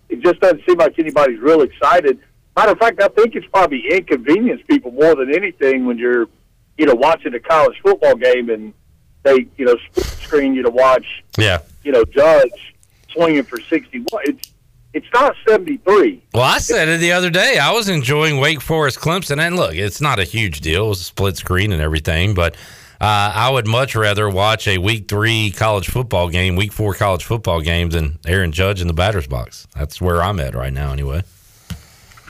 it 0.08 0.20
just 0.20 0.40
doesn't 0.40 0.62
seem 0.68 0.76
like 0.78 0.98
anybody's 0.98 1.40
real 1.40 1.62
excited. 1.62 2.18
Matter 2.54 2.72
of 2.72 2.78
fact, 2.78 3.00
I 3.00 3.08
think 3.08 3.34
it's 3.34 3.46
probably 3.46 3.82
inconvenienced 3.90 4.66
people 4.68 4.90
more 4.92 5.14
than 5.14 5.34
anything 5.34 5.86
when 5.86 5.96
you're, 5.96 6.28
you 6.76 6.84
know, 6.84 6.94
watching 6.94 7.32
a 7.34 7.40
college 7.40 7.78
football 7.82 8.14
game 8.14 8.50
and 8.50 8.74
they, 9.22 9.46
you 9.56 9.64
know, 9.64 9.76
split 9.90 10.04
screen 10.06 10.54
you 10.54 10.62
to 10.62 10.70
watch, 10.70 11.24
Yeah. 11.38 11.60
you 11.82 11.92
know, 11.92 12.04
Judge 12.04 12.74
swinging 13.10 13.44
for 13.44 13.58
61. 13.60 14.22
It's 14.26 14.52
it's 14.94 15.06
not 15.14 15.34
73. 15.48 16.22
Well, 16.34 16.42
I 16.42 16.58
said 16.58 16.86
it 16.88 17.00
the 17.00 17.12
other 17.12 17.30
day. 17.30 17.56
I 17.58 17.72
was 17.72 17.88
enjoying 17.88 18.36
Wake 18.38 18.60
Forest 18.60 18.98
Clemson, 19.00 19.38
and 19.40 19.56
look, 19.56 19.74
it's 19.74 20.02
not 20.02 20.18
a 20.18 20.24
huge 20.24 20.60
deal. 20.60 20.84
It 20.84 20.88
was 20.90 21.00
a 21.00 21.04
split 21.04 21.38
screen 21.38 21.72
and 21.72 21.80
everything, 21.80 22.34
but 22.34 22.54
uh, 23.02 23.32
I 23.34 23.50
would 23.50 23.66
much 23.66 23.96
rather 23.96 24.30
watch 24.30 24.68
a 24.68 24.78
Week 24.78 25.08
Three 25.08 25.50
college 25.50 25.88
football 25.88 26.28
game, 26.28 26.54
Week 26.54 26.72
Four 26.72 26.94
college 26.94 27.24
football 27.24 27.60
game, 27.60 27.90
than 27.90 28.20
Aaron 28.28 28.52
Judge 28.52 28.80
in 28.80 28.86
the 28.86 28.92
batter's 28.92 29.26
box. 29.26 29.66
That's 29.74 30.00
where 30.00 30.22
I'm 30.22 30.38
at 30.38 30.54
right 30.54 30.72
now, 30.72 30.92
anyway. 30.92 31.24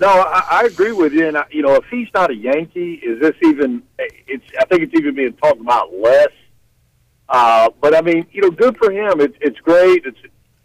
No, 0.00 0.08
I, 0.08 0.46
I 0.50 0.64
agree 0.64 0.92
with 0.92 1.12
you. 1.12 1.28
And 1.28 1.36
I, 1.36 1.44
you 1.50 1.60
know, 1.60 1.74
if 1.74 1.84
he's 1.90 2.08
not 2.14 2.30
a 2.30 2.34
Yankee, 2.34 2.94
is 2.94 3.20
this 3.20 3.36
even? 3.42 3.82
It's. 3.98 4.44
I 4.58 4.64
think 4.64 4.82
it's 4.84 4.94
even 4.94 5.14
being 5.14 5.34
talked 5.34 5.60
about 5.60 5.92
less. 5.92 6.32
Uh, 7.28 7.68
but 7.82 7.94
I 7.94 8.00
mean, 8.00 8.26
you 8.32 8.40
know, 8.40 8.50
good 8.50 8.78
for 8.78 8.90
him. 8.90 9.20
It's 9.20 9.36
it's 9.42 9.61
great. 9.61 10.07
It's 10.07 10.18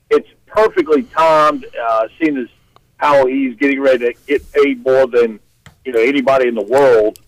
it's 0.10 0.30
perfectly 0.46 1.04
timed. 1.04 1.66
Uh, 1.86 2.08
seeing 2.18 2.38
as 2.38 2.48
how 2.96 3.26
he's 3.28 3.58
getting 3.58 3.82
ready 3.82 4.14
to 4.14 4.14
get 4.26 4.50
paid 4.54 4.86
more 4.86 5.06
than 5.06 5.42
you 5.84 5.92
know 5.92 6.00
anybody 6.00 6.48
in 6.48 6.56
the 6.56 6.64
world. 6.64 7.20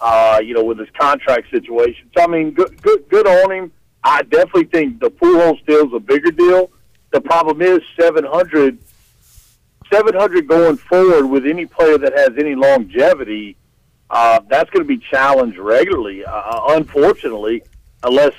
Uh, 0.00 0.40
you 0.44 0.54
know, 0.54 0.62
with 0.62 0.78
his 0.78 0.88
contract 0.98 1.50
situation. 1.50 2.08
So 2.16 2.22
I 2.22 2.26
mean, 2.28 2.52
good 2.52 2.80
good 2.82 3.08
good 3.08 3.26
on 3.26 3.50
him. 3.50 3.72
I 4.04 4.22
definitely 4.22 4.66
think 4.66 5.00
the 5.00 5.10
Pujols 5.10 5.64
deal 5.66 5.86
is 5.86 5.92
a 5.92 5.98
bigger 5.98 6.30
deal. 6.30 6.70
The 7.10 7.20
problem 7.20 7.60
is 7.62 7.80
seven 7.98 8.24
hundred 8.24 8.78
700 9.92 10.46
going 10.46 10.76
forward 10.76 11.26
with 11.26 11.46
any 11.46 11.66
player 11.66 11.98
that 11.98 12.12
has 12.16 12.30
any 12.38 12.54
longevity, 12.54 13.56
uh, 14.10 14.40
that's 14.48 14.70
going 14.70 14.86
to 14.86 14.88
be 14.88 14.98
challenged 14.98 15.58
regularly. 15.58 16.24
Uh, 16.24 16.60
unfortunately, 16.68 17.62
unless 18.02 18.34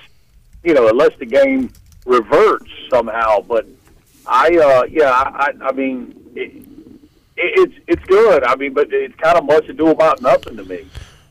you 0.64 0.74
know, 0.74 0.88
unless 0.90 1.16
the 1.20 1.26
game 1.26 1.72
reverts 2.06 2.70
somehow. 2.90 3.42
But 3.42 3.66
I, 4.28 4.58
uh, 4.58 4.84
yeah, 4.90 5.12
I, 5.12 5.52
I, 5.62 5.68
I 5.70 5.72
mean, 5.72 6.32
it, 6.36 6.52
it, 6.56 6.64
it's 7.38 7.76
it's 7.88 8.06
good. 8.06 8.44
I 8.44 8.56
mean, 8.56 8.74
but 8.74 8.92
it's 8.92 9.16
kind 9.16 9.38
of 9.38 9.46
much 9.46 9.70
ado 9.70 9.88
about 9.88 10.22
nothing 10.22 10.58
to 10.58 10.66
me. 10.66 10.86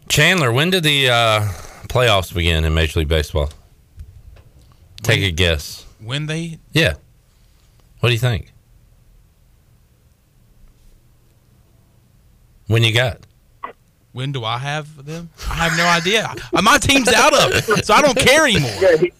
Chandler, 0.09 0.53
when 0.53 0.71
did 0.71 0.83
the 0.85 1.11
uh, 1.11 1.41
playoffs 1.89 2.33
begin 2.35 2.65
in 2.65 2.75
Major 2.75 3.01
League 3.01 3.09
Baseball? 3.09 3.51
Take 5.03 5.23
a 5.23 5.31
guess. 5.31 5.87
When 6.01 6.27
they 6.27 6.59
Yeah. 6.73 6.95
What 8.01 8.09
do 8.09 8.13
you 8.15 8.19
think? 8.19 8.53
When 12.67 12.83
you 12.83 12.93
got? 12.93 13.21
when 14.13 14.33
do 14.33 14.45
I 14.45 14.59
have 14.59 15.05
them? 15.07 15.31
I 15.49 15.55
have 15.55 15.77
no 15.77 15.87
idea. 15.87 16.35
My 16.63 16.77
team's 16.79 17.07
out 17.13 17.33
of 17.33 17.53
it, 17.55 17.85
so 17.85 17.95
I 17.95 18.03
don't 18.03 18.19
care 18.19 18.47
anymore. 18.47 18.73
Yeah, 18.81 18.97
he, 18.97 19.13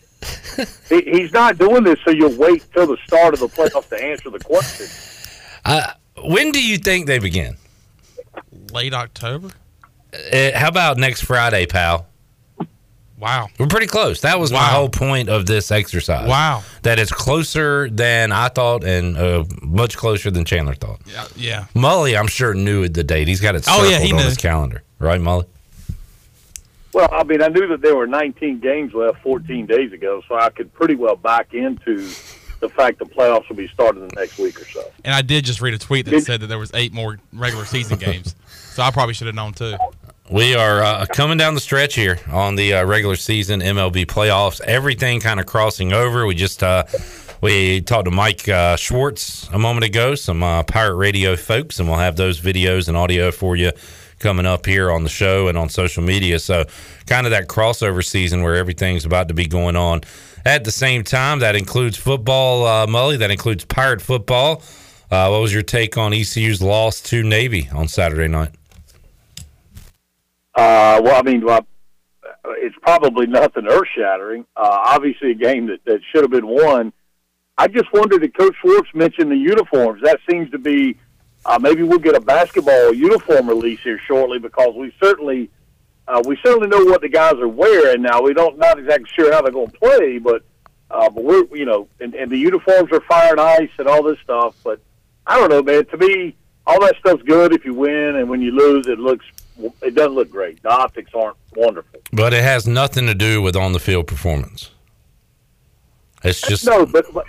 he, 0.89 1.19
he's 1.19 1.33
not 1.33 1.57
doing 1.57 1.85
this 1.85 2.01
so 2.05 2.11
you'll 2.11 2.37
wait 2.37 2.65
till 2.73 2.89
the 2.89 2.97
start 3.07 3.33
of 3.35 3.39
the 3.39 3.47
playoffs 3.47 3.89
to 3.91 4.03
answer 4.03 4.29
the 4.31 4.41
question. 4.41 4.87
Uh, 5.65 5.93
when 6.25 6.51
do 6.51 6.61
you 6.61 6.79
think 6.79 7.07
they 7.07 7.21
begin? 7.21 7.57
Late 8.73 8.93
October. 8.93 9.51
Uh, 10.13 10.51
how 10.59 10.69
about 10.69 10.97
next 10.99 11.23
Friday, 11.23 11.67
pal? 11.67 12.07
Wow. 13.19 13.49
We're 13.59 13.67
pretty 13.67 13.89
close. 13.89 14.21
That 14.21 14.39
was 14.39 14.53
my 14.53 14.59
whole 14.69 14.89
point 14.89 15.29
of 15.29 15.45
this 15.47 15.73
exercise. 15.73 16.29
Wow. 16.29 16.63
That 16.83 17.01
it's 17.01 17.11
closer 17.11 17.91
than 17.91 18.31
I 18.31 18.49
thought 18.49 18.85
and 18.85 19.17
uh, 19.17 19.45
much 19.61 19.97
closer 19.97 20.31
than 20.31 20.45
Chandler 20.45 20.75
thought. 20.75 21.01
Yeah, 21.05 21.25
yeah. 21.35 21.65
Mully, 21.75 22.17
I'm 22.19 22.29
sure, 22.29 22.55
knew 22.55 22.89
the 22.89 23.03
date. 23.03 23.27
He's 23.27 23.41
got 23.41 23.57
it 23.57 23.65
Oh, 23.69 23.73
circled 23.79 23.91
yeah, 23.91 23.99
he 23.99 24.13
on 24.13 24.19
knew. 24.19 24.25
his 24.25 24.37
calendar. 24.37 24.85
Right, 25.01 25.21
Mully? 25.21 25.47
Well, 26.95 27.09
I 27.13 27.25
mean, 27.25 27.43
I 27.43 27.49
knew 27.49 27.67
that 27.69 27.81
there 27.83 27.97
were 27.97 28.07
19 28.07 28.61
games 28.61 28.95
left 28.95 29.21
14 29.23 29.67
days 29.67 29.93
ago, 29.93 30.23
so 30.29 30.37
I 30.37 30.51
could 30.51 30.73
pretty 30.73 30.95
well 30.95 31.17
back 31.17 31.53
into 31.55 31.97
the 32.61 32.69
fact 32.69 32.99
the 33.01 33.05
playoffs 33.05 33.49
will 33.49 33.57
be 33.57 33.69
starting 33.69 34.07
the 34.09 34.15
next 34.15 34.39
week 34.39 34.61
or 34.61 34.65
so. 34.65 34.91
And 35.05 35.13
I 35.15 35.23
did 35.23 35.45
just 35.45 35.61
read 35.61 35.75
a 35.75 35.79
tweet 35.79 36.07
that 36.07 36.21
said 36.23 36.41
that 36.41 36.47
there 36.47 36.59
was 36.59 36.71
eight 36.75 36.93
more 36.93 37.19
regular 37.33 37.65
season 37.65 37.99
games, 37.99 38.35
so 38.47 38.83
I 38.83 38.91
probably 38.91 39.15
should 39.15 39.27
have 39.27 39.37
known 39.37 39.53
too. 39.53 39.77
We 40.31 40.55
are 40.55 40.83
uh, 40.83 41.07
coming 41.07 41.39
down 41.39 41.55
the 41.55 41.61
stretch 41.61 41.95
here 41.95 42.19
on 42.31 42.55
the 42.55 42.75
uh, 42.75 42.85
regular 42.85 43.17
season 43.17 43.61
MLB 43.61 44.05
playoffs. 44.05 44.61
Everything 44.61 45.21
kind 45.21 45.41
of 45.41 45.47
crossing 45.47 45.95
over. 45.95 46.27
We 46.27 46.35
just 46.35 46.63
uh, 46.63 46.85
we 47.41 47.81
talked 47.81 48.05
to 48.05 48.11
Mike 48.11 48.47
uh, 48.47 48.77
Schwartz 48.77 49.49
a 49.55 49.59
moment 49.59 49.87
ago, 49.87 50.15
some 50.15 50.43
uh, 50.43 50.65
Pirate 50.65 50.97
Radio 50.97 51.35
folks, 51.35 51.79
and 51.79 51.89
we'll 51.89 51.97
have 51.97 52.17
those 52.17 52.43
videos 52.43 52.89
and 52.89 52.97
audio 52.97 53.31
for 53.33 53.57
you 53.57 53.73
coming 54.19 54.45
up 54.45 54.67
here 54.67 54.91
on 54.91 55.03
the 55.03 55.09
show 55.09 55.49
and 55.49 55.57
on 55.57 55.71
social 55.71 56.03
media. 56.03 56.39
So, 56.39 56.67
kind 57.07 57.27
of 57.27 57.31
that 57.31 57.49
crossover 57.49 58.05
season 58.05 58.43
where 58.43 58.57
everything's 58.57 59.07
about 59.07 59.29
to 59.29 59.35
be 59.35 59.47
going 59.47 59.77
on 59.77 60.03
at 60.45 60.63
the 60.63 60.73
same 60.73 61.05
time. 61.05 61.39
That 61.39 61.57
includes 61.57 61.97
football, 61.97 62.67
uh, 62.67 62.87
Mully. 62.87 63.19
That 63.19 63.31
includes 63.31 63.65
Pirate 63.65 64.03
football. 64.03 64.63
Uh, 65.11 65.29
what 65.29 65.41
was 65.41 65.55
your 65.55 65.63
take 65.63 65.97
on 65.97 66.13
ECU's 66.13 66.61
loss 66.61 67.01
to 67.01 67.23
Navy 67.23 67.71
on 67.73 67.89
Saturday 67.89 68.29
night? 68.29 68.51
Uh, 70.55 71.01
well, 71.03 71.17
I 71.17 71.23
mean, 71.23 71.45
well, 71.45 71.67
it's 72.49 72.77
probably 72.83 73.27
nothing 73.27 73.67
earth 73.69 73.89
shattering. 73.97 74.45
Uh, 74.57 74.83
obviously, 74.87 75.33
a 75.33 75.35
game 75.35 75.67
that, 75.67 75.85
that 75.85 76.01
should 76.11 76.23
have 76.23 76.31
been 76.31 76.47
won. 76.47 76.93
I 77.57 77.69
just 77.69 77.93
wondered 77.93 78.23
if 78.23 78.33
Coach 78.35 78.55
Schwartz 78.61 78.89
mentioned 78.95 79.31
the 79.31 79.37
uniforms. 79.37 80.03
That 80.03 80.21
seems 80.29 80.51
to 80.53 80.59
be 80.59 80.97
uh, 81.45 81.59
maybe 81.61 81.83
we'll 81.83 81.99
get 81.99 82.17
a 82.17 82.21
basketball 82.21 82.93
uniform 82.93 83.49
release 83.49 83.81
here 83.81 84.01
shortly 84.07 84.39
because 84.39 84.75
we 84.77 84.93
certainly 85.03 85.51
uh, 86.07 86.23
we 86.25 86.39
certainly 86.45 86.69
know 86.69 86.85
what 86.85 87.01
the 87.01 87.09
guys 87.09 87.35
are 87.35 87.49
wearing 87.49 88.03
now. 88.03 88.23
We 88.23 88.35
don't 88.35 88.59
not 88.59 88.79
exactly 88.79 89.09
sure 89.15 89.33
how 89.33 89.43
they're 89.43 89.53
going 89.53 89.71
to 89.71 89.79
play, 89.79 90.19
but 90.19 90.43
uh, 90.91 91.11
but 91.11 91.25
we're 91.25 91.45
you 91.57 91.65
know 91.65 91.89
and, 92.01 92.15
and 92.15 92.31
the 92.31 92.39
uniforms 92.39 92.93
are 92.93 93.01
fire 93.03 93.33
and 93.33 93.41
ice 93.41 93.71
and 93.79 93.89
all 93.89 94.03
this 94.03 94.19
stuff. 94.21 94.57
But 94.63 94.81
I 95.27 95.39
don't 95.39 95.51
know, 95.51 95.63
man. 95.63 95.85
To 95.87 95.97
me, 95.97 96.37
all 96.67 96.81
that 96.81 96.97
stuff's 97.01 97.23
good 97.23 97.55
if 97.55 97.65
you 97.65 97.75
win, 97.75 98.17
and 98.17 98.29
when 98.29 98.43
you 98.43 98.53
lose, 98.53 98.87
it 98.87 98.99
looks 98.99 99.25
it 99.83 99.95
doesn't 99.95 100.15
look 100.15 100.31
great. 100.31 100.63
The 100.63 100.71
optics 100.71 101.11
aren't 101.15 101.37
wonderful. 101.55 102.01
But 102.13 102.33
it 102.33 102.43
has 102.43 102.67
nothing 102.67 103.07
to 103.07 103.15
do 103.15 103.43
with 103.43 103.57
on 103.57 103.73
the 103.73 103.81
field 103.81 104.07
performance. 104.07 104.71
It's 106.25 106.41
just 106.41 106.67
no, 106.67 106.85
but, 106.85 107.07
but 107.13 107.27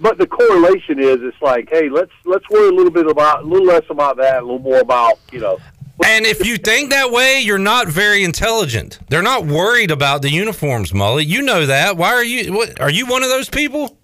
but 0.00 0.18
the 0.18 0.26
correlation 0.26 0.98
is 0.98 1.18
it's 1.22 1.40
like, 1.40 1.68
hey, 1.70 1.88
let's 1.88 2.12
let's 2.24 2.48
worry 2.50 2.68
a 2.68 2.72
little 2.72 2.90
bit 2.90 3.06
about 3.06 3.42
a 3.42 3.46
little 3.46 3.66
less 3.66 3.84
about 3.90 4.16
that, 4.18 4.42
a 4.42 4.44
little 4.44 4.58
more 4.58 4.80
about 4.80 5.18
you 5.32 5.40
know. 5.40 5.58
And 6.04 6.26
if 6.26 6.44
you 6.44 6.58
think 6.58 6.90
that 6.90 7.10
way, 7.10 7.40
you're 7.40 7.58
not 7.58 7.88
very 7.88 8.22
intelligent. 8.22 8.98
They're 9.08 9.22
not 9.22 9.46
worried 9.46 9.90
about 9.90 10.20
the 10.20 10.30
uniforms, 10.30 10.92
Mully. 10.92 11.26
You 11.26 11.42
know 11.42 11.64
that. 11.66 11.96
Why 11.96 12.12
are 12.12 12.24
you? 12.24 12.52
What, 12.52 12.80
are 12.80 12.90
you 12.90 13.06
one 13.06 13.22
of 13.22 13.28
those 13.30 13.48
people? 13.48 13.96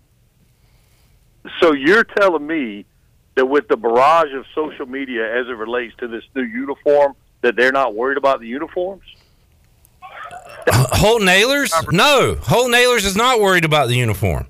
So 1.61 1.73
you're 1.73 2.05
telling 2.05 2.47
me 2.47 2.87
that 3.35 3.47
with 3.47 3.69
the 3.69 3.77
barrage 3.77 4.33
of 4.33 4.45
social 4.55 4.87
media 4.87 5.41
as 5.41 5.49
it 5.49 5.57
relates 5.57 5.95
to 5.99 6.09
this 6.09 6.25
new 6.35 6.43
uniform, 6.43 7.15
that 7.43 7.57
they're 7.57 7.73
not 7.73 7.95
worried 7.95 8.19
about 8.19 8.41
the 8.41 8.47
uniforms? 8.47 9.03
Holton 10.69 11.29
Ahlers? 11.29 11.73
No, 11.93 12.37
Holton 12.41 12.73
Ahlers 12.73 13.05
is 13.05 13.17
not 13.17 13.41
worried 13.41 13.65
about 13.65 13.89
the 13.89 13.97
uniform. 13.97 14.47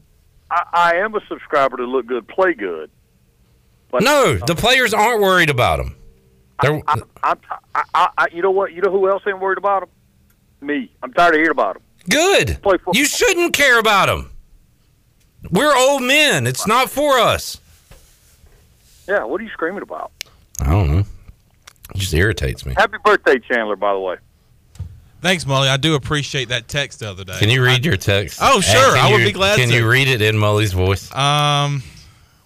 I, 0.50 0.64
I 0.72 0.94
am 0.96 1.14
a 1.14 1.20
subscriber 1.28 1.78
to 1.78 1.84
look 1.84 2.06
good, 2.06 2.28
play 2.28 2.52
good. 2.54 2.90
No, 4.00 4.36
the 4.36 4.54
players 4.54 4.94
aren't 4.94 5.20
worried 5.20 5.50
about 5.50 5.78
them. 5.78 5.96
They're, 6.62 6.80
I, 6.86 7.00
I, 7.22 7.34
I, 7.94 8.08
I, 8.16 8.26
you 8.32 8.40
know 8.42 8.50
what? 8.50 8.72
You 8.72 8.80
know 8.82 8.90
who 8.90 9.08
else 9.10 9.22
ain't 9.26 9.40
worried 9.40 9.58
about 9.58 9.80
them? 9.80 10.68
Me. 10.68 10.90
I'm 11.02 11.12
tired 11.12 11.34
of 11.34 11.38
hearing 11.38 11.50
about 11.50 11.74
them. 11.74 11.82
good. 12.08 12.58
You 12.94 13.04
shouldn't 13.04 13.52
care 13.52 13.78
about 13.78 14.06
them. 14.06 14.30
We're 15.50 15.74
old 15.76 16.02
men. 16.02 16.46
It's 16.46 16.66
not 16.66 16.88
for 16.88 17.18
us. 17.18 17.60
Yeah. 19.08 19.24
What 19.24 19.40
are 19.40 19.44
you 19.44 19.50
screaming 19.50 19.82
about? 19.82 20.12
I 20.60 20.70
don't 20.70 20.90
know. 20.90 21.04
It 21.94 21.98
just 21.98 22.14
irritates 22.14 22.64
me. 22.64 22.74
Happy 22.76 22.96
birthday, 23.04 23.38
Chandler. 23.38 23.76
By 23.76 23.92
the 23.92 23.98
way. 24.00 24.16
Thanks, 25.20 25.46
Molly. 25.46 25.68
I 25.68 25.76
do 25.76 25.94
appreciate 25.94 26.48
that 26.48 26.66
text 26.66 27.00
the 27.00 27.10
other 27.10 27.22
day. 27.24 27.38
Can 27.38 27.48
you 27.48 27.62
read 27.62 27.84
your 27.84 27.96
text? 27.96 28.40
Oh, 28.42 28.60
sure. 28.60 28.96
I 28.96 29.10
would 29.12 29.20
you- 29.20 29.26
be 29.26 29.32
glad 29.32 29.58
Can 29.58 29.68
to. 29.68 29.74
you 29.76 29.88
read 29.88 30.08
it 30.08 30.20
in 30.20 30.36
Molly's 30.36 30.72
voice? 30.72 31.14
Um, 31.14 31.82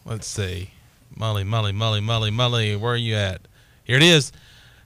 let's 0.05 0.27
see. 0.27 0.71
Molly, 1.17 1.43
Molly, 1.45 1.73
Molly, 1.73 2.01
Molly, 2.03 2.31
Molly, 2.31 2.77
Where 2.77 2.93
are 2.93 2.97
you 2.97 3.15
at? 3.15 3.41
Here 3.85 3.97
it 3.97 4.03
is. 4.03 4.31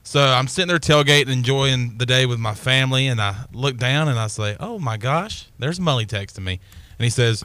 So 0.03 0.21
I'm 0.25 0.47
sitting 0.47 0.69
there 0.69 0.79
tailgating, 0.79 1.29
enjoying 1.31 1.97
the 1.97 2.05
day 2.05 2.25
with 2.25 2.39
my 2.39 2.53
family, 2.53 3.07
and 3.07 3.21
I 3.21 3.35
look 3.51 3.77
down 3.77 4.07
and 4.07 4.17
I 4.17 4.27
say, 4.27 4.55
"Oh 4.59 4.79
my 4.79 4.95
gosh, 4.97 5.45
there's 5.59 5.79
Molly 5.79 6.05
texting 6.07 6.43
me," 6.43 6.59
and 6.97 7.03
he 7.03 7.09
says, 7.09 7.43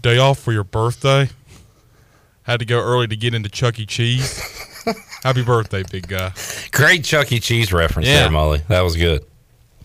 "Day 0.00 0.18
off 0.18 0.38
for 0.38 0.52
your 0.52 0.64
birthday? 0.64 1.28
Had 2.44 2.58
to 2.60 2.64
go 2.66 2.80
early 2.80 3.06
to 3.08 3.16
get 3.16 3.34
into 3.34 3.48
Chuck 3.48 3.78
E. 3.78 3.86
Cheese. 3.86 4.42
Happy 5.22 5.42
birthday, 5.42 5.82
big 5.90 6.08
guy." 6.08 6.32
Great 6.72 7.04
Chuck 7.04 7.30
E. 7.32 7.40
Cheese 7.40 7.72
reference 7.72 8.08
Yeah. 8.08 8.22
there, 8.22 8.30
Molly. 8.30 8.62
That 8.68 8.80
was 8.80 8.96
good. 8.96 9.24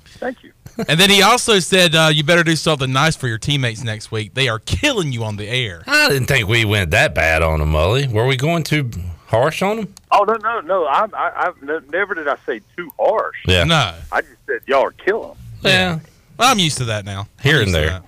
Thank 0.06 0.44
you. 0.44 0.52
and 0.90 1.00
then 1.00 1.10
he 1.10 1.22
also 1.22 1.60
said, 1.60 1.96
uh, 1.96 2.10
"You 2.14 2.24
better 2.24 2.44
do 2.44 2.56
something 2.56 2.92
nice 2.92 3.16
for 3.16 3.28
your 3.28 3.38
teammates 3.38 3.84
next 3.84 4.12
week. 4.12 4.34
They 4.34 4.48
are 4.50 4.60
killing 4.60 5.12
you 5.14 5.24
on 5.24 5.38
the 5.38 5.48
air." 5.48 5.84
I 5.88 6.10
didn't 6.10 6.28
think 6.28 6.48
we 6.48 6.66
went 6.66 6.92
that 6.92 7.16
bad 7.16 7.42
on 7.42 7.60
them, 7.60 7.72
Mully. 7.72 8.12
Were 8.12 8.26
we 8.26 8.36
going 8.36 8.64
too 8.64 8.90
harsh 9.28 9.62
on 9.62 9.78
them? 9.78 9.94
Oh 10.12 10.24
no, 10.24 10.36
no, 10.36 10.60
no! 10.62 10.88
I'm, 10.88 11.14
I, 11.16 11.32
I've 11.36 11.62
ne- 11.62 11.80
never 11.92 12.14
did 12.14 12.28
I 12.28 12.36
say 12.46 12.62
too 12.76 12.90
harsh. 13.00 13.38
Yeah. 13.48 13.64
No. 13.64 13.94
I 14.12 14.22
just 14.22 14.34
said 14.48 14.60
y'all 14.68 14.84
are 14.84 14.92
killing 14.92 15.30
them. 15.30 15.38
Yeah. 15.62 16.00
Well, 16.38 16.52
I'm 16.52 16.60
used 16.60 16.78
to 16.80 16.86
that 16.86 17.06
now. 17.06 17.28
Here 17.42 17.62
and 17.62 17.74
there. 17.74 18.02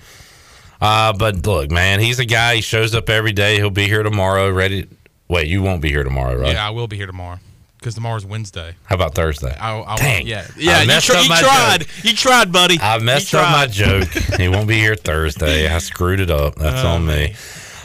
Uh, 0.82 1.12
but 1.14 1.46
look, 1.46 1.72
man, 1.72 2.00
he's 2.00 2.20
a 2.20 2.26
guy. 2.26 2.56
He 2.56 2.62
shows 2.62 2.94
up 2.94 3.10
every 3.10 3.32
day. 3.32 3.56
He'll 3.56 3.70
be 3.70 3.86
here 3.88 4.04
tomorrow. 4.04 4.52
Ready? 4.52 4.88
Wait, 5.28 5.48
you 5.48 5.62
won't 5.62 5.82
be 5.82 5.90
here 5.90 6.04
tomorrow, 6.04 6.38
right? 6.38 6.54
Yeah, 6.54 6.68
I 6.68 6.70
will 6.72 6.88
be 6.88 6.96
here 6.96 7.06
tomorrow 7.08 7.40
because 7.80 7.96
tomorrow's 7.96 8.26
Wednesday. 8.26 8.76
How 8.86 8.96
about 8.96 9.14
Thursday? 9.14 9.56
I, 9.60 9.82
I, 9.82 9.96
Dang. 9.98 10.26
Yeah, 10.28 10.48
yeah. 10.58 10.82
You, 10.84 11.02
tr- 11.02 11.14
you 11.18 11.28
tried. 11.28 11.82
joke. 11.82 12.04
You 12.04 12.14
tried, 12.14 12.52
buddy. 12.52 12.78
I 12.82 12.98
messed 13.00 13.34
up 13.36 13.52
my 13.52 13.68
joke. 13.68 14.08
he 14.38 14.48
won't 14.48 14.68
be 14.68 14.76
here 14.76 14.96
Thursday. 14.96 15.68
I 15.68 15.78
screwed 15.80 16.20
it 16.20 16.32
up. 16.32 16.56
That's 16.56 16.84
Oh, 16.84 16.90
on 16.90 17.06
me. 17.06 17.36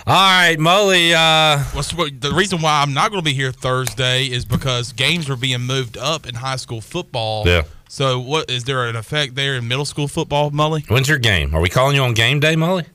All 0.04 0.14
right, 0.14 0.58
Molly. 0.58 1.14
Uh, 1.14 1.62
the 1.72 2.32
reason 2.34 2.60
why 2.60 2.82
I'm 2.82 2.92
not 2.92 3.10
going 3.10 3.20
to 3.20 3.24
be 3.24 3.34
here 3.34 3.52
Thursday 3.52 4.24
is 4.26 4.44
because 4.44 4.92
games 4.92 5.30
are 5.30 5.36
being 5.36 5.60
moved 5.60 5.96
up 5.96 6.26
in 6.26 6.34
high 6.34 6.56
school 6.56 6.80
football. 6.80 7.46
Yeah. 7.46 7.62
So, 7.88 8.18
what 8.18 8.50
is 8.50 8.64
there 8.64 8.88
an 8.88 8.96
effect 8.96 9.34
there 9.34 9.54
in 9.54 9.68
middle 9.68 9.84
school 9.84 10.08
football, 10.08 10.50
Molly? 10.50 10.84
when's 10.88 11.08
your 11.08 11.18
game? 11.18 11.54
Are 11.54 11.60
we 11.60 11.68
calling 11.68 11.94
you 11.94 12.02
on 12.02 12.14
game 12.14 12.40
day, 12.40 12.54
Mully? 12.54 12.86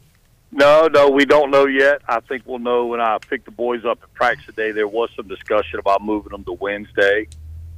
No, 0.52 0.88
no, 0.88 1.10
we 1.10 1.26
don't 1.26 1.52
know 1.52 1.66
yet. 1.66 2.02
I 2.08 2.20
think 2.22 2.44
we'll 2.46 2.60
know 2.60 2.86
when 2.86 3.02
I 3.02 3.18
pick 3.18 3.44
the 3.44 3.52
boys 3.52 3.84
up 3.86 4.00
at 4.02 4.14
practice 4.14 4.46
today. 4.46 4.72
There 4.72 4.88
was 4.88 5.10
some 5.16 5.28
discussion 5.28 5.80
about 5.80 6.02
moving 6.02 6.32
them 6.32 6.44
to 6.46 6.54
Wednesday, 6.54 7.28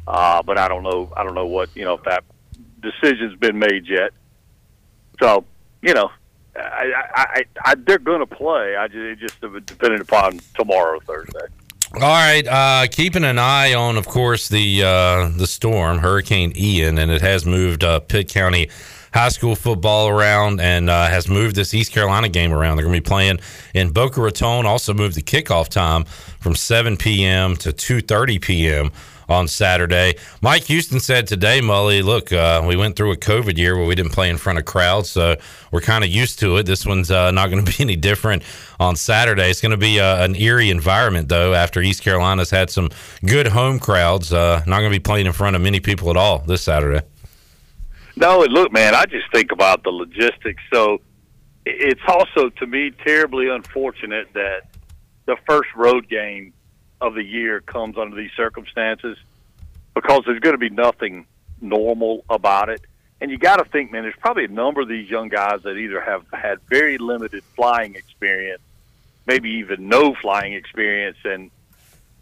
uh, 0.07 0.43
but 0.43 0.57
I 0.57 0.67
don't 0.67 0.83
know. 0.83 1.11
I 1.17 1.23
don't 1.23 1.35
know 1.35 1.47
what 1.47 1.75
you 1.75 1.83
know 1.83 1.95
if 1.95 2.03
that 2.03 2.23
decision's 2.81 3.35
been 3.39 3.57
made 3.57 3.87
yet. 3.87 4.11
So 5.19 5.45
you 5.81 5.93
know, 5.93 6.11
I, 6.55 6.91
I, 6.95 7.05
I, 7.15 7.43
I 7.65 7.75
they're 7.75 7.97
going 7.97 8.19
to 8.19 8.27
play. 8.27 8.75
I 8.75 8.87
just 8.87 8.97
it 8.97 9.19
just 9.19 9.41
depending 9.65 10.01
upon 10.01 10.39
tomorrow, 10.55 10.99
Thursday. 10.99 11.47
All 11.95 12.01
right, 12.01 12.47
uh, 12.47 12.85
keeping 12.91 13.23
an 13.23 13.39
eye 13.39 13.73
on, 13.73 13.97
of 13.97 14.07
course, 14.07 14.47
the 14.47 14.83
uh, 14.83 15.29
the 15.35 15.47
storm, 15.47 15.97
Hurricane 15.97 16.53
Ian, 16.55 16.99
and 16.99 17.09
it 17.09 17.21
has 17.21 17.47
moved 17.47 17.83
uh, 17.83 17.99
Pitt 17.99 18.29
County 18.29 18.69
high 19.13 19.29
school 19.29 19.55
football 19.55 20.07
around 20.07 20.61
and 20.61 20.89
uh, 20.89 21.07
has 21.07 21.27
moved 21.27 21.55
this 21.55 21.73
East 21.73 21.91
Carolina 21.91 22.29
game 22.29 22.53
around. 22.53 22.77
They're 22.77 22.85
going 22.85 22.95
to 22.95 23.01
be 23.01 23.07
playing 23.07 23.39
in 23.73 23.91
Boca 23.91 24.21
Raton. 24.21 24.65
Also 24.65 24.93
moved 24.93 25.15
the 25.15 25.21
kickoff 25.21 25.69
time 25.69 26.05
from 26.39 26.55
7 26.55 26.97
p.m. 26.97 27.55
to 27.57 27.69
2:30 27.69 28.41
p.m. 28.41 28.91
on 29.27 29.47
Saturday. 29.47 30.15
Mike 30.41 30.63
Houston 30.63 30.99
said 30.99 31.27
today, 31.27 31.59
Mully, 31.61 32.03
look, 32.03 32.31
uh, 32.31 32.63
we 32.67 32.75
went 32.75 32.95
through 32.95 33.11
a 33.11 33.17
COVID 33.17 33.57
year 33.57 33.77
where 33.77 33.85
we 33.85 33.95
didn't 33.95 34.11
play 34.11 34.29
in 34.29 34.37
front 34.37 34.59
of 34.59 34.65
crowds, 34.65 35.09
so 35.09 35.35
we're 35.71 35.81
kind 35.81 36.03
of 36.03 36.09
used 36.09 36.39
to 36.39 36.57
it. 36.57 36.65
This 36.65 36.85
one's 36.85 37.11
uh, 37.11 37.31
not 37.31 37.49
going 37.49 37.63
to 37.65 37.71
be 37.71 37.83
any 37.83 37.95
different 37.95 38.43
on 38.79 38.95
Saturday. 38.95 39.49
It's 39.49 39.61
going 39.61 39.71
to 39.71 39.77
be 39.77 39.99
uh, 39.99 40.23
an 40.23 40.35
eerie 40.35 40.69
environment, 40.69 41.29
though, 41.29 41.53
after 41.53 41.81
East 41.81 42.03
Carolina's 42.03 42.49
had 42.49 42.69
some 42.69 42.89
good 43.25 43.47
home 43.47 43.79
crowds. 43.79 44.31
Uh, 44.31 44.63
not 44.65 44.79
going 44.79 44.91
to 44.91 44.95
be 44.95 45.03
playing 45.03 45.25
in 45.25 45.33
front 45.33 45.55
of 45.55 45.61
many 45.61 45.79
people 45.79 46.09
at 46.09 46.17
all 46.17 46.39
this 46.39 46.61
Saturday. 46.61 47.05
No, 48.19 48.39
look, 48.39 48.73
man, 48.73 48.95
I 48.95 49.05
just 49.05 49.31
think 49.31 49.53
about 49.53 49.83
the 49.83 49.91
logistics. 49.91 50.61
So 50.73 50.99
it's 51.65 52.01
also, 52.05 52.49
to 52.49 52.67
me, 52.67 52.91
terribly 52.91 53.47
unfortunate 53.47 54.27
that 54.33 54.63
the 55.25 55.37
first 55.47 55.69
road 55.73 56.09
game 56.09 56.51
of 56.99 57.15
the 57.15 57.23
year 57.23 57.61
comes 57.61 57.97
under 57.97 58.17
these 58.17 58.31
circumstances 58.35 59.17
because 59.95 60.23
there's 60.25 60.41
going 60.41 60.53
to 60.53 60.57
be 60.57 60.69
nothing 60.69 61.27
normal 61.61 62.25
about 62.29 62.67
it. 62.67 62.81
And 63.21 63.31
you 63.31 63.37
got 63.37 63.55
to 63.55 63.63
think, 63.63 63.93
man, 63.93 64.03
there's 64.03 64.15
probably 64.19 64.43
a 64.45 64.49
number 64.49 64.81
of 64.81 64.89
these 64.89 65.09
young 65.09 65.29
guys 65.29 65.61
that 65.63 65.77
either 65.77 66.01
have 66.01 66.25
had 66.33 66.59
very 66.67 66.97
limited 66.97 67.41
flying 67.55 67.95
experience, 67.95 68.61
maybe 69.27 69.49
even 69.49 69.87
no 69.87 70.13
flying 70.13 70.53
experience, 70.53 71.17
and 71.23 71.51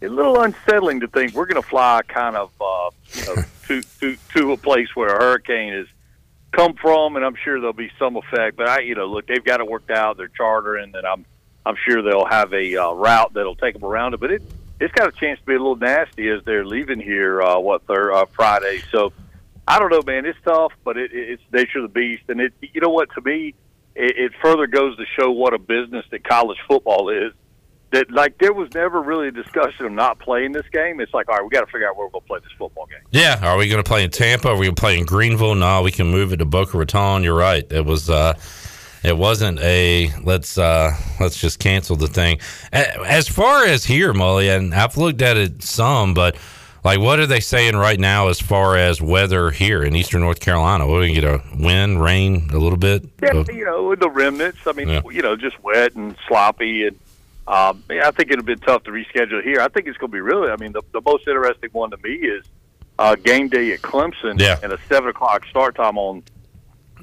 a 0.02 0.08
little 0.08 0.40
unsettling 0.40 1.00
to 1.00 1.08
think 1.08 1.34
we're 1.34 1.46
going 1.46 1.60
to 1.60 1.68
fly 1.68 2.00
kind 2.06 2.36
of 2.36 2.50
uh, 2.60 2.90
you 3.12 3.24
know, 3.26 3.42
to, 3.66 3.82
to 4.00 4.16
to 4.34 4.52
a 4.52 4.56
place 4.56 4.88
where 4.94 5.08
a 5.08 5.18
hurricane 5.18 5.72
has 5.72 5.86
come 6.52 6.74
from, 6.74 7.16
and 7.16 7.24
I'm 7.24 7.34
sure 7.36 7.60
there'll 7.60 7.72
be 7.72 7.90
some 7.98 8.16
effect. 8.16 8.56
But 8.56 8.68
I, 8.68 8.80
you 8.80 8.94
know, 8.94 9.06
look, 9.06 9.26
they've 9.26 9.44
got 9.44 9.60
it 9.60 9.68
worked 9.68 9.90
out. 9.90 10.16
They're 10.16 10.28
chartering, 10.28 10.92
and 10.94 11.06
I'm 11.06 11.24
I'm 11.66 11.76
sure 11.86 12.02
they'll 12.02 12.26
have 12.26 12.52
a 12.52 12.76
uh, 12.76 12.92
route 12.92 13.34
that'll 13.34 13.56
take 13.56 13.74
them 13.74 13.84
around 13.84 14.14
it. 14.14 14.20
But 14.20 14.30
it 14.30 14.42
it's 14.80 14.92
got 14.92 15.08
a 15.08 15.12
chance 15.12 15.40
to 15.40 15.46
be 15.46 15.54
a 15.54 15.58
little 15.58 15.76
nasty 15.76 16.28
as 16.28 16.42
they're 16.44 16.66
leaving 16.66 17.00
here. 17.00 17.42
Uh, 17.42 17.58
what 17.58 17.86
third 17.86 18.12
uh, 18.12 18.26
Friday? 18.26 18.82
So 18.90 19.12
I 19.66 19.78
don't 19.78 19.90
know, 19.90 20.02
man. 20.06 20.24
It's 20.24 20.38
tough, 20.44 20.72
but 20.84 20.96
it, 20.96 21.10
it's 21.12 21.42
nature 21.52 21.78
of 21.80 21.92
the 21.92 22.00
beast, 22.00 22.24
and 22.28 22.40
it. 22.40 22.52
You 22.60 22.80
know 22.80 22.90
what? 22.90 23.10
To 23.14 23.20
me, 23.20 23.54
it, 23.94 24.16
it 24.16 24.32
further 24.40 24.66
goes 24.66 24.96
to 24.96 25.04
show 25.18 25.30
what 25.30 25.54
a 25.54 25.58
business 25.58 26.06
that 26.10 26.24
college 26.24 26.58
football 26.68 27.10
is. 27.10 27.32
That 27.90 28.10
like 28.10 28.36
there 28.38 28.52
was 28.52 28.68
never 28.74 29.00
really 29.00 29.28
a 29.28 29.32
discussion 29.32 29.86
of 29.86 29.92
not 29.92 30.18
playing 30.18 30.52
this 30.52 30.66
game. 30.72 31.00
It's 31.00 31.14
like, 31.14 31.28
all 31.28 31.36
right, 31.36 31.42
we 31.44 31.48
got 31.48 31.60
to 31.64 31.72
figure 31.72 31.88
out 31.88 31.96
where 31.96 32.06
we're 32.06 32.10
going 32.12 32.22
to 32.22 32.26
play 32.28 32.38
this 32.40 32.52
football 32.58 32.86
game. 32.86 32.98
Yeah, 33.12 33.38
are 33.42 33.56
we 33.56 33.66
going 33.68 33.82
to 33.82 33.88
play 33.88 34.04
in 34.04 34.10
Tampa? 34.10 34.48
Are 34.48 34.56
we 34.56 34.66
going 34.66 34.74
to 34.74 34.80
play 34.80 34.98
in 34.98 35.06
Greenville? 35.06 35.54
No, 35.54 35.80
we 35.82 35.90
can 35.90 36.06
move 36.10 36.32
it 36.32 36.36
to 36.38 36.44
Boca 36.44 36.76
Raton. 36.76 37.24
You're 37.24 37.36
right. 37.36 37.64
It 37.70 37.84
was. 37.86 38.10
Uh, 38.10 38.34
it 39.04 39.16
wasn't 39.16 39.60
a 39.60 40.10
let's 40.24 40.58
uh, 40.58 40.90
let's 41.20 41.40
just 41.40 41.60
cancel 41.60 41.94
the 41.96 42.08
thing. 42.08 42.40
As 42.72 43.28
far 43.28 43.64
as 43.64 43.84
here, 43.84 44.12
Molly, 44.12 44.48
and 44.50 44.74
I've 44.74 44.96
looked 44.96 45.22
at 45.22 45.36
it 45.36 45.62
some, 45.62 46.14
but 46.14 46.36
like, 46.84 46.98
what 46.98 47.20
are 47.20 47.26
they 47.26 47.40
saying 47.40 47.76
right 47.76 47.98
now 47.98 48.28
as 48.28 48.40
far 48.40 48.76
as 48.76 49.00
weather 49.00 49.50
here 49.50 49.82
in 49.84 49.94
Eastern 49.94 50.20
North 50.20 50.40
Carolina? 50.40 50.86
What 50.86 50.96
are 50.96 51.00
we 51.00 51.14
gonna 51.14 51.20
get 51.38 51.52
a 51.58 51.62
wind, 51.64 52.02
rain, 52.02 52.50
a 52.52 52.58
little 52.58 52.76
bit? 52.76 53.04
Yeah, 53.22 53.44
you 53.52 53.64
know, 53.64 53.94
the 53.94 54.10
remnants. 54.10 54.66
I 54.66 54.72
mean, 54.72 54.88
Yeah. 54.88 55.00
you 55.10 55.22
know, 55.22 55.36
just 55.36 55.62
wet 55.62 55.94
and 55.94 56.16
sloppy, 56.26 56.86
and 56.86 56.98
um, 57.48 57.82
yeah, 57.90 58.06
I 58.06 58.10
think 58.10 58.30
it'd 58.30 58.44
been 58.44 58.58
tough 58.58 58.84
to 58.84 58.90
reschedule 58.90 59.42
here. 59.42 59.60
I 59.60 59.68
think 59.68 59.86
it's 59.86 59.96
going 59.98 60.10
to 60.10 60.14
be 60.14 60.20
really. 60.20 60.50
I 60.50 60.56
mean, 60.56 60.72
the, 60.72 60.82
the 60.92 61.00
most 61.00 61.26
interesting 61.26 61.70
one 61.72 61.90
to 61.90 61.96
me 62.04 62.10
is 62.14 62.44
uh, 62.98 63.14
game 63.16 63.48
day 63.48 63.72
at 63.72 63.80
Clemson 63.82 64.38
Yeah. 64.40 64.58
and 64.62 64.72
a 64.72 64.78
seven 64.88 65.08
o'clock 65.08 65.46
start 65.46 65.74
time 65.76 65.96
on 65.98 66.22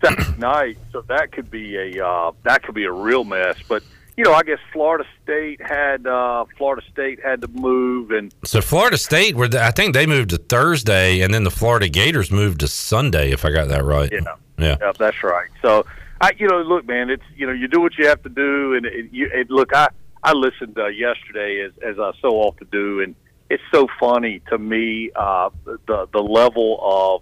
Saturday 0.03 0.25
night. 0.39 0.77
So 0.91 1.01
that 1.07 1.31
could 1.31 1.49
be 1.49 1.75
a 1.77 2.05
uh, 2.05 2.31
that 2.43 2.63
could 2.63 2.75
be 2.75 2.85
a 2.85 2.91
real 2.91 3.23
mess. 3.23 3.57
But 3.67 3.81
you 4.17 4.23
know, 4.23 4.33
I 4.33 4.43
guess 4.43 4.59
Florida 4.71 5.03
State 5.23 5.59
had 5.61 6.05
uh, 6.07 6.45
Florida 6.57 6.81
State 6.91 7.19
had 7.23 7.41
to 7.41 7.47
move, 7.49 8.11
and 8.11 8.33
So 8.45 8.61
Florida 8.61 8.97
State, 8.97 9.35
where 9.35 9.49
I 9.59 9.71
think 9.71 9.93
they 9.93 10.05
moved 10.05 10.29
to 10.29 10.37
Thursday, 10.37 11.19
and 11.21 11.33
then 11.33 11.43
the 11.43 11.51
Florida 11.51 11.89
Gators 11.89 12.31
moved 12.31 12.61
to 12.61 12.67
Sunday, 12.67 13.31
if 13.31 13.43
I 13.43 13.51
got 13.51 13.67
that 13.69 13.83
right. 13.83 14.09
Yeah. 14.11 14.19
Yeah. 14.57 14.77
Yeah, 14.79 14.93
that's 14.97 15.21
right. 15.21 15.49
So, 15.61 15.85
I, 16.21 16.31
you 16.37 16.47
know, 16.47 16.61
look, 16.61 16.85
man, 16.87 17.09
it's 17.09 17.23
you 17.35 17.45
know, 17.45 17.51
you 17.51 17.67
do 17.67 17.81
what 17.81 17.97
you 17.97 18.07
have 18.07 18.23
to 18.23 18.29
do, 18.29 18.73
and 18.75 18.85
it, 18.85 19.11
you, 19.11 19.29
it, 19.33 19.49
look, 19.49 19.75
I 19.75 19.89
I 20.25 20.33
listened 20.33 20.75
uh, 20.79 20.87
yesterday 20.87 21.61
as 21.61 21.71
as 21.83 21.99
I 21.99 22.11
so 22.19 22.41
often 22.41 22.67
do, 22.71 22.99
and 23.01 23.13
it's 23.47 23.61
so 23.71 23.87
funny 23.99 24.41
to 24.49 24.57
me 24.57 25.11
uh, 25.15 25.51
the 25.65 26.07
the 26.11 26.23
level 26.23 26.79
of 26.81 27.21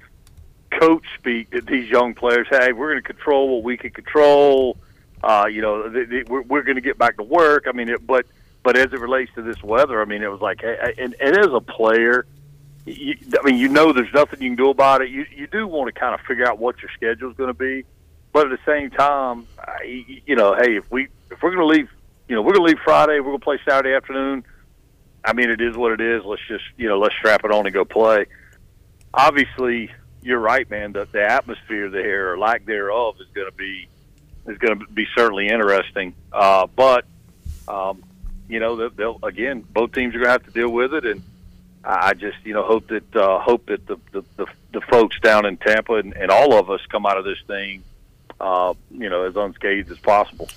coach 0.79 1.03
speak 1.19 1.49
that 1.49 1.65
these 1.65 1.89
young 1.89 2.13
players 2.13 2.47
have. 2.49 2.77
We're 2.77 2.91
going 2.91 3.03
to 3.03 3.13
control 3.13 3.55
what 3.55 3.63
we 3.63 3.75
can 3.75 3.89
control. 3.91 4.77
Uh, 5.21 5.47
you 5.51 5.61
know, 5.61 5.89
th 5.89 6.09
th 6.09 6.27
we're, 6.29 6.43
we're 6.43 6.63
going 6.63 6.75
to 6.75 6.87
get 6.89 6.97
back 6.97 7.17
to 7.17 7.23
work. 7.23 7.65
I 7.67 7.73
mean, 7.73 7.89
it, 7.89 8.07
but 8.07 8.25
but 8.63 8.77
as 8.77 8.93
it 8.93 8.99
relates 9.01 9.33
to 9.35 9.41
this 9.41 9.61
weather, 9.61 10.01
I 10.01 10.05
mean, 10.05 10.23
it 10.23 10.31
was 10.31 10.39
like, 10.39 10.63
and, 10.63 11.13
and 11.19 11.37
as 11.37 11.51
a 11.51 11.59
player, 11.59 12.25
you, 12.85 13.17
I 13.37 13.45
mean, 13.45 13.57
you 13.57 13.67
know, 13.67 13.91
there's 13.91 14.13
nothing 14.13 14.41
you 14.41 14.51
can 14.51 14.55
do 14.55 14.69
about 14.69 15.01
it. 15.01 15.09
You 15.09 15.25
you 15.35 15.47
do 15.47 15.67
want 15.67 15.93
to 15.93 15.99
kind 15.99 16.13
of 16.13 16.21
figure 16.25 16.47
out 16.47 16.57
what 16.57 16.81
your 16.81 16.91
schedule 16.91 17.31
is 17.31 17.35
going 17.35 17.49
to 17.49 17.53
be, 17.69 17.83
but 18.31 18.49
at 18.49 18.57
the 18.57 18.65
same 18.65 18.91
time, 18.91 19.45
you 20.25 20.37
know, 20.37 20.55
hey, 20.55 20.77
if 20.77 20.89
we 20.89 21.09
if 21.29 21.43
we're 21.43 21.53
going 21.53 21.67
to 21.67 21.73
leave, 21.77 21.89
you 22.33 22.37
know, 22.37 22.41
we're 22.41 22.53
going 22.53 22.65
to 22.65 22.73
leave 22.73 22.83
Friday, 22.83 23.19
we're 23.19 23.27
going 23.27 23.39
to 23.41 23.43
play 23.43 23.59
Saturday 23.63 23.93
afternoon. 23.95 24.43
I 25.23 25.33
mean, 25.33 25.51
it 25.51 25.61
is 25.61 25.77
what 25.77 25.91
it 25.91 26.01
is. 26.01 26.25
Let's 26.25 26.41
just 26.47 26.63
you 26.77 26.89
know, 26.89 26.97
let's 26.97 27.13
strap 27.13 27.45
it 27.45 27.51
on 27.51 27.67
and 27.67 27.73
go 27.75 27.85
play. 27.85 28.25
Obviously, 29.13 29.91
you're 30.23 30.39
right, 30.39 30.67
man. 30.67 30.93
The 30.93 31.07
the 31.11 31.23
atmosphere 31.23 31.91
there 31.91 32.33
or 32.33 32.39
lack 32.39 32.65
thereof 32.65 33.17
is 33.21 33.27
going 33.35 33.51
to 33.51 33.55
be 33.55 33.87
is 34.47 34.57
going 34.57 34.79
to 34.79 34.85
be 34.87 35.05
certainly 35.15 35.47
interesting. 35.47 36.15
Uh, 36.31 36.65
but 36.75 37.05
um, 37.67 38.03
you 38.49 38.59
know, 38.59 38.77
they'll, 38.77 38.89
they'll 38.89 39.19
again, 39.21 39.61
both 39.61 39.91
teams 39.91 40.15
are 40.15 40.17
going 40.17 40.25
to 40.25 40.31
have 40.31 40.45
to 40.45 40.51
deal 40.51 40.69
with 40.69 40.95
it, 40.95 41.05
and 41.05 41.21
I 41.83 42.15
just 42.15 42.37
you 42.43 42.55
know 42.55 42.63
hope 42.63 42.87
that 42.87 43.15
uh, 43.15 43.37
hope 43.41 43.67
that 43.67 43.85
the, 43.85 43.97
the 44.11 44.23
the 44.37 44.47
the 44.71 44.81
folks 44.81 45.19
down 45.19 45.45
in 45.45 45.57
Tampa 45.57 45.97
and, 45.97 46.13
and 46.13 46.31
all 46.31 46.55
of 46.55 46.71
us 46.71 46.81
come 46.89 47.05
out 47.05 47.19
of 47.19 47.25
this 47.25 47.41
thing, 47.45 47.83
uh, 48.39 48.73
you 48.89 49.11
know, 49.11 49.21
as 49.21 49.35
unscathed 49.35 49.91
as 49.91 49.99
possible. 49.99 50.49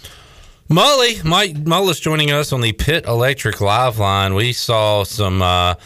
Mully, 0.69 1.23
Mike 1.23 1.55
Mullis 1.55 2.01
joining 2.01 2.33
us 2.33 2.53
on 2.53 2.61
the 2.61 2.73
Pit 2.73 3.07
Electric 3.07 3.61
Live 3.61 4.01
line. 4.01 4.35
We 4.35 4.53
saw 4.53 5.05
some 5.05 5.41
uh, 5.41 5.77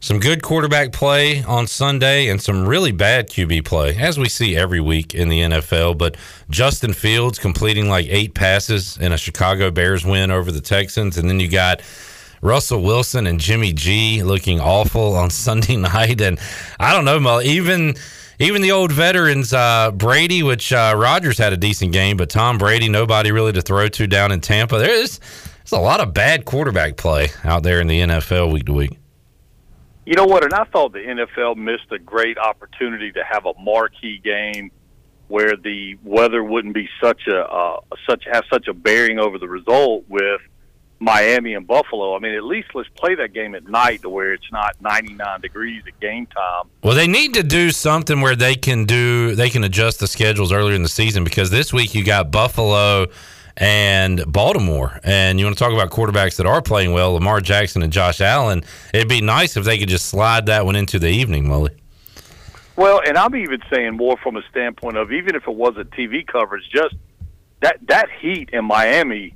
some 0.00 0.18
good 0.18 0.42
quarterback 0.42 0.90
play 0.90 1.44
on 1.44 1.68
Sunday 1.68 2.26
and 2.26 2.42
some 2.42 2.66
really 2.66 2.90
bad 2.90 3.30
QB 3.30 3.64
play, 3.64 3.96
as 3.96 4.18
we 4.18 4.28
see 4.28 4.56
every 4.56 4.80
week 4.80 5.14
in 5.14 5.28
the 5.28 5.38
NFL. 5.38 5.98
But 5.98 6.16
Justin 6.50 6.94
Fields 6.94 7.38
completing 7.38 7.88
like 7.88 8.06
eight 8.10 8.34
passes 8.34 8.98
in 8.98 9.12
a 9.12 9.16
Chicago 9.16 9.70
Bears 9.70 10.04
win 10.04 10.32
over 10.32 10.50
the 10.50 10.60
Texans, 10.60 11.16
and 11.16 11.30
then 11.30 11.38
you 11.38 11.48
got 11.48 11.80
Russell 12.42 12.82
Wilson 12.82 13.28
and 13.28 13.38
Jimmy 13.38 13.72
G 13.72 14.24
looking 14.24 14.60
awful 14.60 15.14
on 15.14 15.30
Sunday 15.30 15.76
night. 15.76 16.20
And 16.20 16.40
I 16.80 16.92
don't 16.92 17.04
know, 17.04 17.20
Mully, 17.20 17.44
even 17.44 17.94
even 18.38 18.62
the 18.62 18.72
old 18.72 18.92
veterans, 18.92 19.52
uh, 19.52 19.90
Brady, 19.92 20.42
which 20.42 20.72
uh, 20.72 20.94
Rodgers 20.96 21.38
had 21.38 21.52
a 21.52 21.56
decent 21.56 21.92
game, 21.92 22.16
but 22.16 22.30
Tom 22.30 22.58
Brady, 22.58 22.88
nobody 22.88 23.32
really 23.32 23.52
to 23.52 23.62
throw 23.62 23.88
to 23.88 24.06
down 24.06 24.32
in 24.32 24.40
Tampa. 24.40 24.78
There's 24.78 25.18
there's 25.18 25.72
a 25.72 25.78
lot 25.78 26.00
of 26.00 26.12
bad 26.12 26.44
quarterback 26.44 26.96
play 26.96 27.28
out 27.42 27.62
there 27.62 27.80
in 27.80 27.86
the 27.86 28.00
NFL 28.00 28.52
week 28.52 28.66
to 28.66 28.72
week. 28.72 28.98
You 30.04 30.14
know 30.14 30.26
what? 30.26 30.44
And 30.44 30.52
I 30.52 30.64
thought 30.64 30.92
the 30.92 30.98
NFL 30.98 31.56
missed 31.56 31.90
a 31.90 31.98
great 31.98 32.36
opportunity 32.36 33.10
to 33.12 33.24
have 33.24 33.46
a 33.46 33.54
marquee 33.58 34.20
game 34.22 34.70
where 35.28 35.56
the 35.56 35.96
weather 36.02 36.44
wouldn't 36.44 36.74
be 36.74 36.88
such 37.02 37.26
a 37.28 37.40
uh, 37.40 37.80
such 38.08 38.24
have 38.30 38.44
such 38.52 38.68
a 38.68 38.74
bearing 38.74 39.18
over 39.18 39.38
the 39.38 39.48
result 39.48 40.04
with 40.08 40.40
Miami 40.98 41.54
and 41.54 41.66
Buffalo. 41.66 42.16
I 42.16 42.18
mean, 42.18 42.34
at 42.34 42.44
least 42.44 42.68
let's 42.74 42.88
play 42.96 43.14
that 43.16 43.32
game 43.32 43.54
at 43.54 43.68
night 43.68 44.02
to 44.02 44.08
where 44.08 44.32
it's 44.32 44.50
not 44.52 44.80
99 44.80 45.40
degrees 45.40 45.82
at 45.86 45.98
game 46.00 46.26
time. 46.26 46.70
Well, 46.82 46.94
they 46.94 47.06
need 47.06 47.34
to 47.34 47.42
do 47.42 47.70
something 47.70 48.20
where 48.20 48.36
they 48.36 48.54
can 48.54 48.84
do 48.84 49.34
they 49.34 49.50
can 49.50 49.64
adjust 49.64 50.00
the 50.00 50.06
schedules 50.06 50.52
earlier 50.52 50.74
in 50.74 50.82
the 50.82 50.88
season 50.88 51.24
because 51.24 51.50
this 51.50 51.72
week 51.72 51.94
you 51.94 52.04
got 52.04 52.30
Buffalo 52.30 53.06
and 53.56 54.24
Baltimore, 54.26 54.98
and 55.04 55.38
you 55.38 55.46
want 55.46 55.56
to 55.56 55.62
talk 55.62 55.72
about 55.72 55.90
quarterbacks 55.90 56.36
that 56.36 56.46
are 56.46 56.60
playing 56.60 56.92
well, 56.92 57.12
Lamar 57.12 57.40
Jackson 57.40 57.82
and 57.82 57.92
Josh 57.92 58.20
Allen. 58.20 58.64
It'd 58.92 59.08
be 59.08 59.20
nice 59.20 59.56
if 59.56 59.64
they 59.64 59.78
could 59.78 59.88
just 59.88 60.06
slide 60.06 60.46
that 60.46 60.64
one 60.64 60.74
into 60.74 60.98
the 60.98 61.08
evening, 61.08 61.48
Molly. 61.48 61.70
Well, 62.76 63.00
and 63.06 63.16
I'm 63.16 63.36
even 63.36 63.60
saying 63.72 63.96
more 63.96 64.16
from 64.16 64.36
a 64.36 64.42
standpoint 64.50 64.96
of 64.96 65.12
even 65.12 65.36
if 65.36 65.46
it 65.46 65.54
wasn't 65.54 65.90
TV 65.90 66.26
coverage, 66.26 66.68
just 66.72 66.96
that 67.60 67.78
that 67.88 68.08
heat 68.20 68.50
in 68.52 68.64
Miami. 68.64 69.34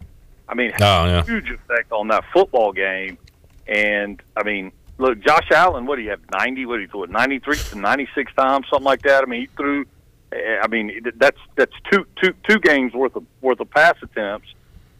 I 0.49 0.55
mean, 0.55 0.73
Oh, 0.75 1.05
yeah. 1.05 1.23
huge 1.25 1.51
effect 1.51 1.93
on 1.93 2.09
that 2.09 2.25
football 2.33 2.73
game. 2.73 3.19
And 3.67 4.21
I 4.37 4.43
mean, 4.45 4.73
look, 4.99 5.21
Josh 5.21 5.51
Allen, 5.51 5.85
what 5.87 5.97
do 5.97 6.03
you 6.03 6.11
have? 6.11 6.21
Ninety? 6.33 6.65
What 6.67 6.77
do 6.77 6.83
you 6.83 6.89
throw 6.89 7.03
it? 7.05 7.11
Ninety 7.11 7.39
three 7.39 7.57
to 7.59 7.79
ninety 7.79 8.09
six 8.15 8.33
times, 8.35 8.67
something 8.71 8.85
like 8.85 9.03
that. 9.03 9.23
I 9.23 9.27
mean, 9.27 9.43
he 9.43 9.47
threw. 9.49 9.85
eh, 10.33 10.59
I 10.63 10.67
mean, 10.69 11.01
that's 11.17 11.39
that's 11.57 11.75
two 11.93 12.07
two 12.17 12.33
two 12.49 12.59
games 12.61 12.95
worth 12.95 13.15
of 13.17 13.25
worth 13.43 13.61
of 13.61 13.71
pass 13.71 13.97
attempts. 14.03 14.49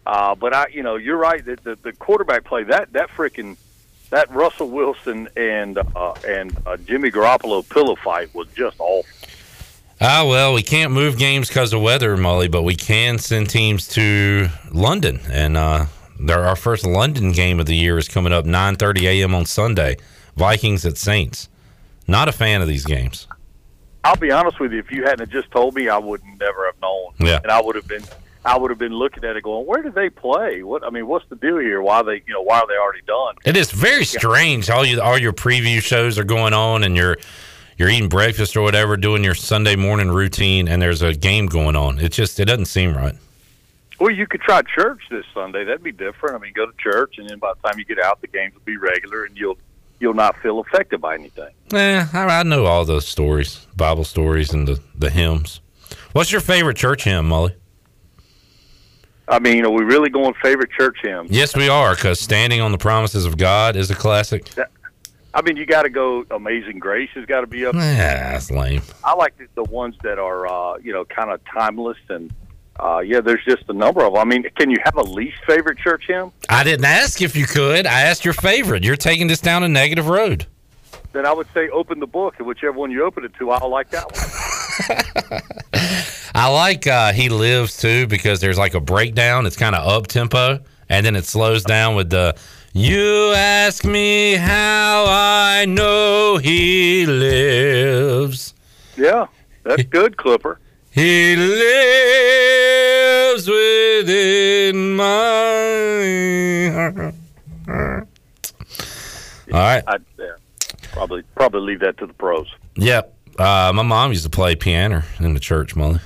Uh, 0.07 0.35
but 0.35 0.55
I, 0.55 0.67
you 0.73 0.83
know, 0.83 0.97
you're 0.97 1.19
right. 1.19 1.45
that 1.45 1.65
the, 1.65 1.77
the 1.83 1.93
quarterback 1.93 2.45
play 2.45 2.65
that 2.65 2.93
that 2.93 3.09
freaking 3.11 3.57
that 4.11 4.31
Russell 4.35 4.69
Wilson 4.71 5.29
and 5.37 5.79
uh, 5.79 6.13
and 6.27 6.57
uh, 6.67 6.77
Jimmy 6.79 7.11
Garoppolo 7.11 7.67
pillow 7.69 7.97
fight 7.97 8.35
was 8.35 8.49
just 8.55 8.77
awful. 8.81 9.05
Ah, 10.01 10.25
well, 10.25 10.55
we 10.55 10.63
can't 10.63 10.93
move 10.93 11.19
games 11.19 11.49
because 11.49 11.73
of 11.73 11.81
weather, 11.83 12.17
Molly, 12.17 12.47
but 12.47 12.63
we 12.63 12.77
can 12.77 13.19
send 13.19 13.51
teams 13.51 13.89
to 13.89 14.49
London, 14.71 15.21
and 15.29 15.57
uh, 15.57 15.87
our 16.31 16.55
first 16.55 16.87
London 16.87 17.33
game 17.33 17.59
of 17.59 17.67
the 17.67 17.75
year 17.75 17.99
is 17.99 18.07
coming 18.07 18.33
up 18.33 18.45
9:30 18.45 19.03
a.m. 19.03 19.35
on 19.35 19.45
Sunday. 19.45 19.97
Vikings 20.37 20.87
at 20.87 20.97
Saints. 20.97 21.49
Not 22.07 22.29
a 22.29 22.33
fan 22.33 22.63
of 22.63 22.69
these 22.69 22.85
games. 22.85 23.27
I'll 24.05 24.15
be 24.15 24.31
honest 24.31 24.61
with 24.61 24.73
you. 24.73 24.79
If 24.79 24.93
you 24.93 25.03
hadn't 25.03 25.31
just 25.31 25.51
told 25.51 25.75
me, 25.75 25.89
I 25.89 25.99
would 25.99 26.23
never 26.39 26.67
have 26.67 26.81
known. 26.81 27.13
Yeah. 27.19 27.41
and 27.43 27.51
I 27.51 27.61
would 27.61 27.75
have 27.75 27.89
been, 27.89 28.05
I 28.45 28.57
would 28.57 28.71
have 28.71 28.79
been 28.79 28.95
looking 28.95 29.25
at 29.25 29.35
it 29.35 29.43
going, 29.43 29.67
"Where 29.67 29.83
did 29.83 29.97
they 29.97 30.11
play? 30.11 30.63
What? 30.63 30.85
I 30.85 30.91
mean, 30.91 31.09
what's 31.09 31.27
the 31.29 31.35
deal 31.35 31.59
here? 31.59 31.83
Why 31.83 32.03
they, 32.03 32.23
you 32.25 32.33
know, 32.33 32.43
why 32.43 32.61
are 32.61 32.67
they 32.69 32.77
already 32.77 33.03
done?" 33.05 33.35
It 33.45 33.57
is 33.57 33.73
very 33.73 34.05
strange. 34.05 34.71
All 34.71 34.87
you 34.87 35.01
all 35.01 35.19
your 35.19 35.33
preview 35.33 35.83
shows 35.83 36.21
are 36.21 36.25
going 36.25 36.53
on, 36.55 36.85
and 36.85 36.97
you're 36.97 37.17
you're 37.79 37.89
eating 37.89 38.09
breakfast 38.09 38.57
or 38.57 38.63
whatever, 38.63 38.97
doing 38.97 39.25
your 39.25 39.37
Sunday 39.37 39.77
morning 39.77 40.11
routine, 40.11 40.69
and 40.69 40.83
there's 40.83 41.01
a 41.01 41.15
game 41.15 41.47
going 41.47 41.77
on. 41.77 41.99
It 42.01 42.13
just 42.13 42.39
it 42.41 42.47
doesn't 42.47 42.67
seem 42.67 42.95
right. 42.95 43.15
Well, 44.01 44.11
you 44.11 44.27
could 44.27 44.41
try 44.43 44.63
church 44.63 45.01
this 45.11 45.25
Sunday. 45.33 45.65
That'd 45.65 45.83
be 45.83 45.93
different. 45.93 46.37
I 46.37 46.39
mean, 46.39 46.53
go 46.55 46.67
to 46.67 46.73
church, 46.77 47.19
and 47.19 47.29
then 47.29 47.39
by 47.39 47.53
the 47.55 47.69
time 47.69 47.79
you 47.79 47.85
get 47.85 47.99
out, 48.01 48.21
the 48.21 48.27
games 48.27 48.55
will 48.55 48.63
be 48.65 48.77
regular, 48.77 49.25
and 49.25 49.37
you'll 49.37 49.59
you'll 50.01 50.15
not 50.15 50.37
feel 50.39 50.59
affected 50.61 51.01
by 51.01 51.15
anything. 51.15 51.53
Eh, 51.73 52.07
I, 52.13 52.41
I 52.41 52.43
know 52.43 52.67
all 52.67 52.85
those 52.85 53.07
stories, 53.07 53.67
Bible 53.77 54.05
stories, 54.05 54.53
and 54.53 54.67
the 54.67 54.81
the 54.97 55.11
hymns. 55.11 55.61
What's 56.13 56.33
your 56.33 56.41
favorite 56.41 56.77
church 56.77 57.05
hymn, 57.05 57.29
Molly? 57.29 57.55
I 59.31 59.39
mean, 59.39 59.67
are 59.67 59.71
we 59.71 59.85
really 59.85 60.09
going 60.09 60.33
favorite 60.43 60.71
church 60.71 60.97
hymns? 61.03 61.31
Yes, 61.31 61.55
we 61.55 61.69
are, 61.69 61.95
because 61.95 62.19
"Standing 62.19 62.61
on 62.61 62.73
the 62.73 62.79
Promises 62.79 63.25
of 63.25 63.37
God" 63.37 63.77
is 63.77 63.91
a 63.91 63.95
classic. 63.95 64.49
I 65.35 65.43
mean, 65.43 65.57
you 65.57 65.67
got 65.67 65.83
to 65.83 65.91
go. 65.91 66.25
Amazing 66.31 66.79
Grace 66.79 67.11
has 67.15 67.27
got 67.27 67.43
to 67.43 67.47
be 67.47 67.67
up. 67.67 67.75
Yeah, 67.75 68.33
that's 68.33 68.51
lame. 68.51 68.83
I 69.05 69.15
like 69.15 69.37
the, 69.39 69.47
the 69.55 69.65
ones 69.65 69.95
that 70.03 70.19
are, 70.19 70.47
uh, 70.47 70.79
you 70.79 70.93
know, 70.93 71.05
kind 71.05 71.31
of 71.31 71.41
timeless 71.45 71.99
and. 72.09 72.33
Uh, 72.81 73.01
yeah, 73.01 73.21
there's 73.21 73.45
just 73.45 73.65
a 73.69 73.73
number 73.73 74.05
of 74.05 74.13
them. 74.13 74.23
I 74.23 74.25
mean, 74.25 74.45
can 74.55 74.71
you 74.71 74.77
have 74.85 74.95
a 74.97 75.03
least 75.03 75.39
favorite 75.49 75.79
church 75.79 76.05
hymn? 76.07 76.31
I 76.49 76.63
didn't 76.63 76.85
ask 76.85 77.21
if 77.21 77.35
you 77.35 77.45
could. 77.45 77.89
I 77.89 78.03
asked 78.03 78.25
your 78.25 78.35
favorite. 78.35 78.85
You're 78.85 78.95
taking 78.95 79.27
this 79.27 79.41
down 79.41 79.65
a 79.65 79.69
negative 79.69 80.07
road. 80.07 80.47
Then 81.13 81.27
I 81.27 81.33
would 81.33 81.49
say 81.53 81.69
open 81.71 81.99
the 81.99 82.07
book, 82.07 82.37
and 82.39 82.47
whichever 82.47 82.79
one 82.79 82.93
you 82.93 83.03
open 83.03 83.25
it 83.25 83.35
to, 83.41 83.51
I'll 83.51 83.69
like 83.69 83.91
that 83.91 84.05
one. 84.13 85.43
I 86.37 86.49
like 86.49 86.87
uh, 86.87 87.13
"He 87.13 87.29
Lives" 87.31 87.79
too 87.79 88.07
because 88.07 88.41
there's 88.41 88.59
like 88.59 88.75
a 88.75 88.81
breakdown. 88.81 89.47
It's 89.47 89.57
kind 89.57 89.75
of 89.75 89.85
up 89.85 90.07
tempo, 90.07 90.61
and 90.89 91.05
then 91.05 91.17
it 91.17 91.25
slows 91.25 91.65
down 91.65 91.97
with 91.97 92.11
the. 92.11 92.37
You 92.73 93.33
ask 93.35 93.85
me 93.85 94.35
how 94.35 95.07
I 95.09 95.65
know 95.67 96.39
he 96.39 97.07
lives. 97.07 98.55
Yeah, 98.97 99.27
that's 99.65 99.85
good, 99.85 100.17
Clipper. 100.17 100.61
He 100.91 101.37
lives 101.37 101.59
within 103.49 104.97
my 104.97 105.05
heart. 106.75 107.15
All 109.53 109.59
right. 109.61 109.83
I'd 109.87 110.05
yeah, 110.19 110.37
probably 110.93 111.23
probably 111.35 111.61
leave 111.63 111.81
that 111.81 111.97
to 111.99 112.07
the 112.07 112.13
pros. 112.13 112.49
Yep. 112.77 113.15
Uh, 113.39 113.73
my 113.75 113.83
mom 113.83 114.11
used 114.11 114.25
to 114.25 114.31
play 114.31 114.55
piano 114.57 115.03
in 115.21 115.33
the 115.35 115.41
church, 115.41 115.75
Molly. 115.75 116.01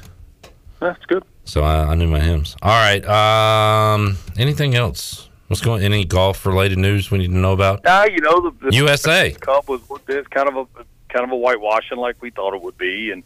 That's 0.80 1.04
good. 1.06 1.24
So 1.44 1.62
I, 1.62 1.90
I 1.90 1.94
knew 1.94 2.06
my 2.06 2.20
hymns. 2.20 2.54
All 2.62 2.70
right. 2.70 3.04
Um, 3.06 4.16
anything 4.36 4.74
else? 4.74 5.28
What's 5.52 5.60
going? 5.60 5.82
Any 5.82 6.06
golf 6.06 6.46
related 6.46 6.78
news 6.78 7.10
we 7.10 7.18
need 7.18 7.26
to 7.26 7.36
know 7.36 7.52
about? 7.52 7.84
Now 7.84 8.06
you 8.06 8.22
know 8.22 8.48
the, 8.48 8.70
the 8.70 8.74
USA. 8.74 9.32
Cup 9.32 9.68
was 9.68 9.82
it's 10.08 10.26
kind 10.28 10.48
of 10.48 10.56
a 10.56 10.84
kind 11.10 11.26
of 11.26 11.30
a 11.30 11.36
whitewashing 11.36 11.98
like 11.98 12.16
we 12.22 12.30
thought 12.30 12.54
it 12.54 12.62
would 12.62 12.78
be, 12.78 13.10
and 13.10 13.22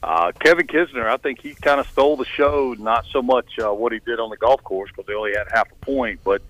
uh, 0.00 0.30
Kevin 0.38 0.68
Kisner, 0.68 1.04
I 1.04 1.16
think 1.16 1.40
he 1.40 1.52
kind 1.52 1.80
of 1.80 1.88
stole 1.88 2.16
the 2.16 2.26
show. 2.26 2.76
Not 2.78 3.06
so 3.06 3.22
much 3.22 3.58
uh, 3.58 3.74
what 3.74 3.90
he 3.90 3.98
did 3.98 4.20
on 4.20 4.30
the 4.30 4.36
golf 4.36 4.62
course 4.62 4.88
because 4.92 5.06
they 5.06 5.14
only 5.14 5.32
had 5.36 5.48
half 5.52 5.66
a 5.72 5.74
point, 5.84 6.20
but 6.22 6.42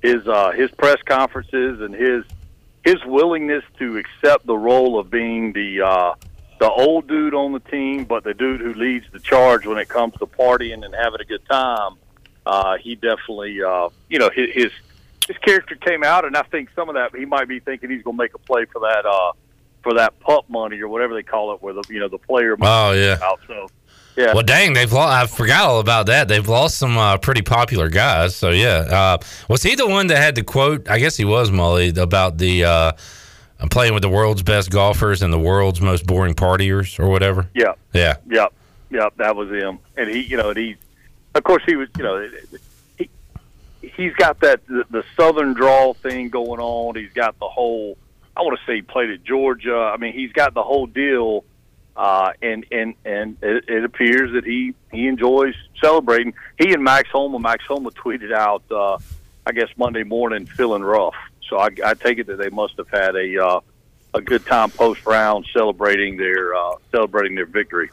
his 0.00 0.26
uh, 0.26 0.52
his 0.52 0.70
press 0.70 1.02
conferences 1.04 1.82
and 1.82 1.94
his 1.94 2.24
his 2.82 3.04
willingness 3.04 3.64
to 3.80 3.98
accept 3.98 4.46
the 4.46 4.56
role 4.56 4.98
of 4.98 5.10
being 5.10 5.52
the 5.52 5.82
uh, 5.82 6.14
the 6.58 6.70
old 6.70 7.06
dude 7.06 7.34
on 7.34 7.52
the 7.52 7.60
team, 7.60 8.04
but 8.04 8.24
the 8.24 8.32
dude 8.32 8.62
who 8.62 8.72
leads 8.72 9.04
the 9.12 9.20
charge 9.20 9.66
when 9.66 9.76
it 9.76 9.90
comes 9.90 10.14
to 10.14 10.26
partying 10.26 10.86
and 10.86 10.94
having 10.94 11.20
a 11.20 11.26
good 11.26 11.44
time. 11.50 11.96
Uh, 12.50 12.76
he 12.78 12.96
definitely, 12.96 13.62
uh, 13.62 13.88
you 14.08 14.18
know, 14.18 14.28
his, 14.34 14.50
his 14.52 14.72
his 15.28 15.38
character 15.38 15.76
came 15.76 16.02
out, 16.02 16.24
and 16.24 16.36
I 16.36 16.42
think 16.42 16.68
some 16.74 16.88
of 16.88 16.96
that 16.96 17.14
he 17.14 17.24
might 17.24 17.46
be 17.46 17.60
thinking 17.60 17.90
he's 17.90 18.02
going 18.02 18.16
to 18.16 18.22
make 18.22 18.34
a 18.34 18.38
play 18.38 18.64
for 18.64 18.80
that 18.80 19.06
uh, 19.06 19.32
for 19.84 19.94
that 19.94 20.18
PIP 20.18 20.48
money 20.48 20.80
or 20.80 20.88
whatever 20.88 21.14
they 21.14 21.22
call 21.22 21.54
it, 21.54 21.62
where 21.62 21.74
the 21.74 21.84
you 21.88 22.00
know 22.00 22.08
the 22.08 22.18
player. 22.18 22.56
Oh, 22.60 22.90
yeah. 22.90 23.18
Out, 23.22 23.38
so 23.46 23.68
yeah. 24.16 24.34
Well, 24.34 24.42
dang, 24.42 24.72
they've 24.72 24.92
lost. 24.92 25.32
I 25.32 25.36
forgot 25.36 25.68
all 25.68 25.78
about 25.78 26.06
that. 26.06 26.26
They've 26.26 26.48
lost 26.48 26.76
some 26.76 26.98
uh, 26.98 27.18
pretty 27.18 27.42
popular 27.42 27.88
guys. 27.88 28.34
So 28.34 28.50
yeah, 28.50 28.78
uh, 28.90 29.18
was 29.48 29.62
he 29.62 29.76
the 29.76 29.86
one 29.86 30.08
that 30.08 30.16
had 30.16 30.34
the 30.34 30.42
quote? 30.42 30.90
I 30.90 30.98
guess 30.98 31.16
he 31.16 31.24
was 31.24 31.52
Molly 31.52 31.90
about 31.90 32.38
the 32.38 32.64
uh, 32.64 32.92
playing 33.70 33.94
with 33.94 34.02
the 34.02 34.08
world's 34.08 34.42
best 34.42 34.70
golfers 34.70 35.22
and 35.22 35.32
the 35.32 35.38
world's 35.38 35.80
most 35.80 36.04
boring 36.04 36.34
partiers 36.34 36.98
or 36.98 37.08
whatever. 37.08 37.48
Yeah. 37.54 37.74
Yeah. 37.92 38.16
Yep, 38.28 38.52
yep, 38.90 39.16
that 39.18 39.36
was 39.36 39.50
him. 39.50 39.78
And 39.96 40.10
he, 40.10 40.22
you 40.22 40.36
know, 40.36 40.48
and 40.48 40.58
he, 40.58 40.76
of 41.34 41.44
course, 41.44 41.62
he 41.66 41.76
was, 41.76 41.88
you 41.96 42.02
know, 42.02 42.28
he 42.98 43.08
he's 43.80 44.14
got 44.14 44.40
that 44.40 44.66
the, 44.66 44.84
the 44.90 45.04
southern 45.16 45.54
drawl 45.54 45.94
thing 45.94 46.28
going 46.28 46.60
on. 46.60 46.96
He's 46.96 47.12
got 47.12 47.38
the 47.38 47.48
whole. 47.48 47.96
I 48.36 48.42
want 48.42 48.58
to 48.58 48.66
say 48.66 48.76
he 48.76 48.82
played 48.82 49.10
at 49.10 49.24
Georgia. 49.24 49.76
I 49.76 49.96
mean, 49.96 50.12
he's 50.12 50.32
got 50.32 50.54
the 50.54 50.62
whole 50.62 50.86
deal. 50.86 51.44
Uh, 51.96 52.32
and 52.40 52.64
and 52.70 52.94
and 53.04 53.36
it, 53.42 53.64
it 53.68 53.84
appears 53.84 54.32
that 54.32 54.44
he 54.44 54.74
he 54.92 55.06
enjoys 55.06 55.54
celebrating. 55.80 56.32
He 56.58 56.72
and 56.72 56.82
Max 56.82 57.08
Homa, 57.10 57.38
Max 57.38 57.64
Homa 57.66 57.90
tweeted 57.90 58.32
out, 58.32 58.62
uh, 58.70 58.96
I 59.44 59.52
guess 59.52 59.68
Monday 59.76 60.04
morning, 60.04 60.46
feeling 60.46 60.82
rough. 60.82 61.16
So 61.48 61.58
I, 61.58 61.68
I 61.84 61.94
take 61.94 62.18
it 62.18 62.28
that 62.28 62.38
they 62.38 62.48
must 62.48 62.76
have 62.78 62.88
had 62.88 63.16
a 63.16 63.44
uh, 63.44 63.60
a 64.14 64.20
good 64.20 64.46
time 64.46 64.70
post 64.70 65.04
round 65.04 65.46
celebrating 65.52 66.16
their 66.16 66.54
uh, 66.54 66.76
celebrating 66.90 67.34
their 67.34 67.46
victory. 67.46 67.90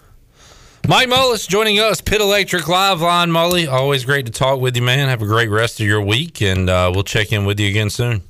Mike 0.87 1.09
Mullis 1.09 1.45
joining 1.49 1.79
us, 1.79 1.99
Pit 1.99 2.21
Electric 2.21 2.65
Live 2.69 3.01
Line. 3.01 3.29
Molly, 3.29 3.67
always 3.67 4.05
great 4.05 4.25
to 4.27 4.31
talk 4.31 4.61
with 4.61 4.73
you, 4.77 4.81
man. 4.81 5.09
Have 5.09 5.21
a 5.21 5.25
great 5.25 5.49
rest 5.49 5.81
of 5.81 5.85
your 5.85 6.01
week, 6.01 6.41
and 6.41 6.69
uh, 6.69 6.89
we'll 6.93 7.03
check 7.03 7.33
in 7.33 7.43
with 7.43 7.59
you 7.59 7.67
again 7.67 7.89
soon. 7.89 8.21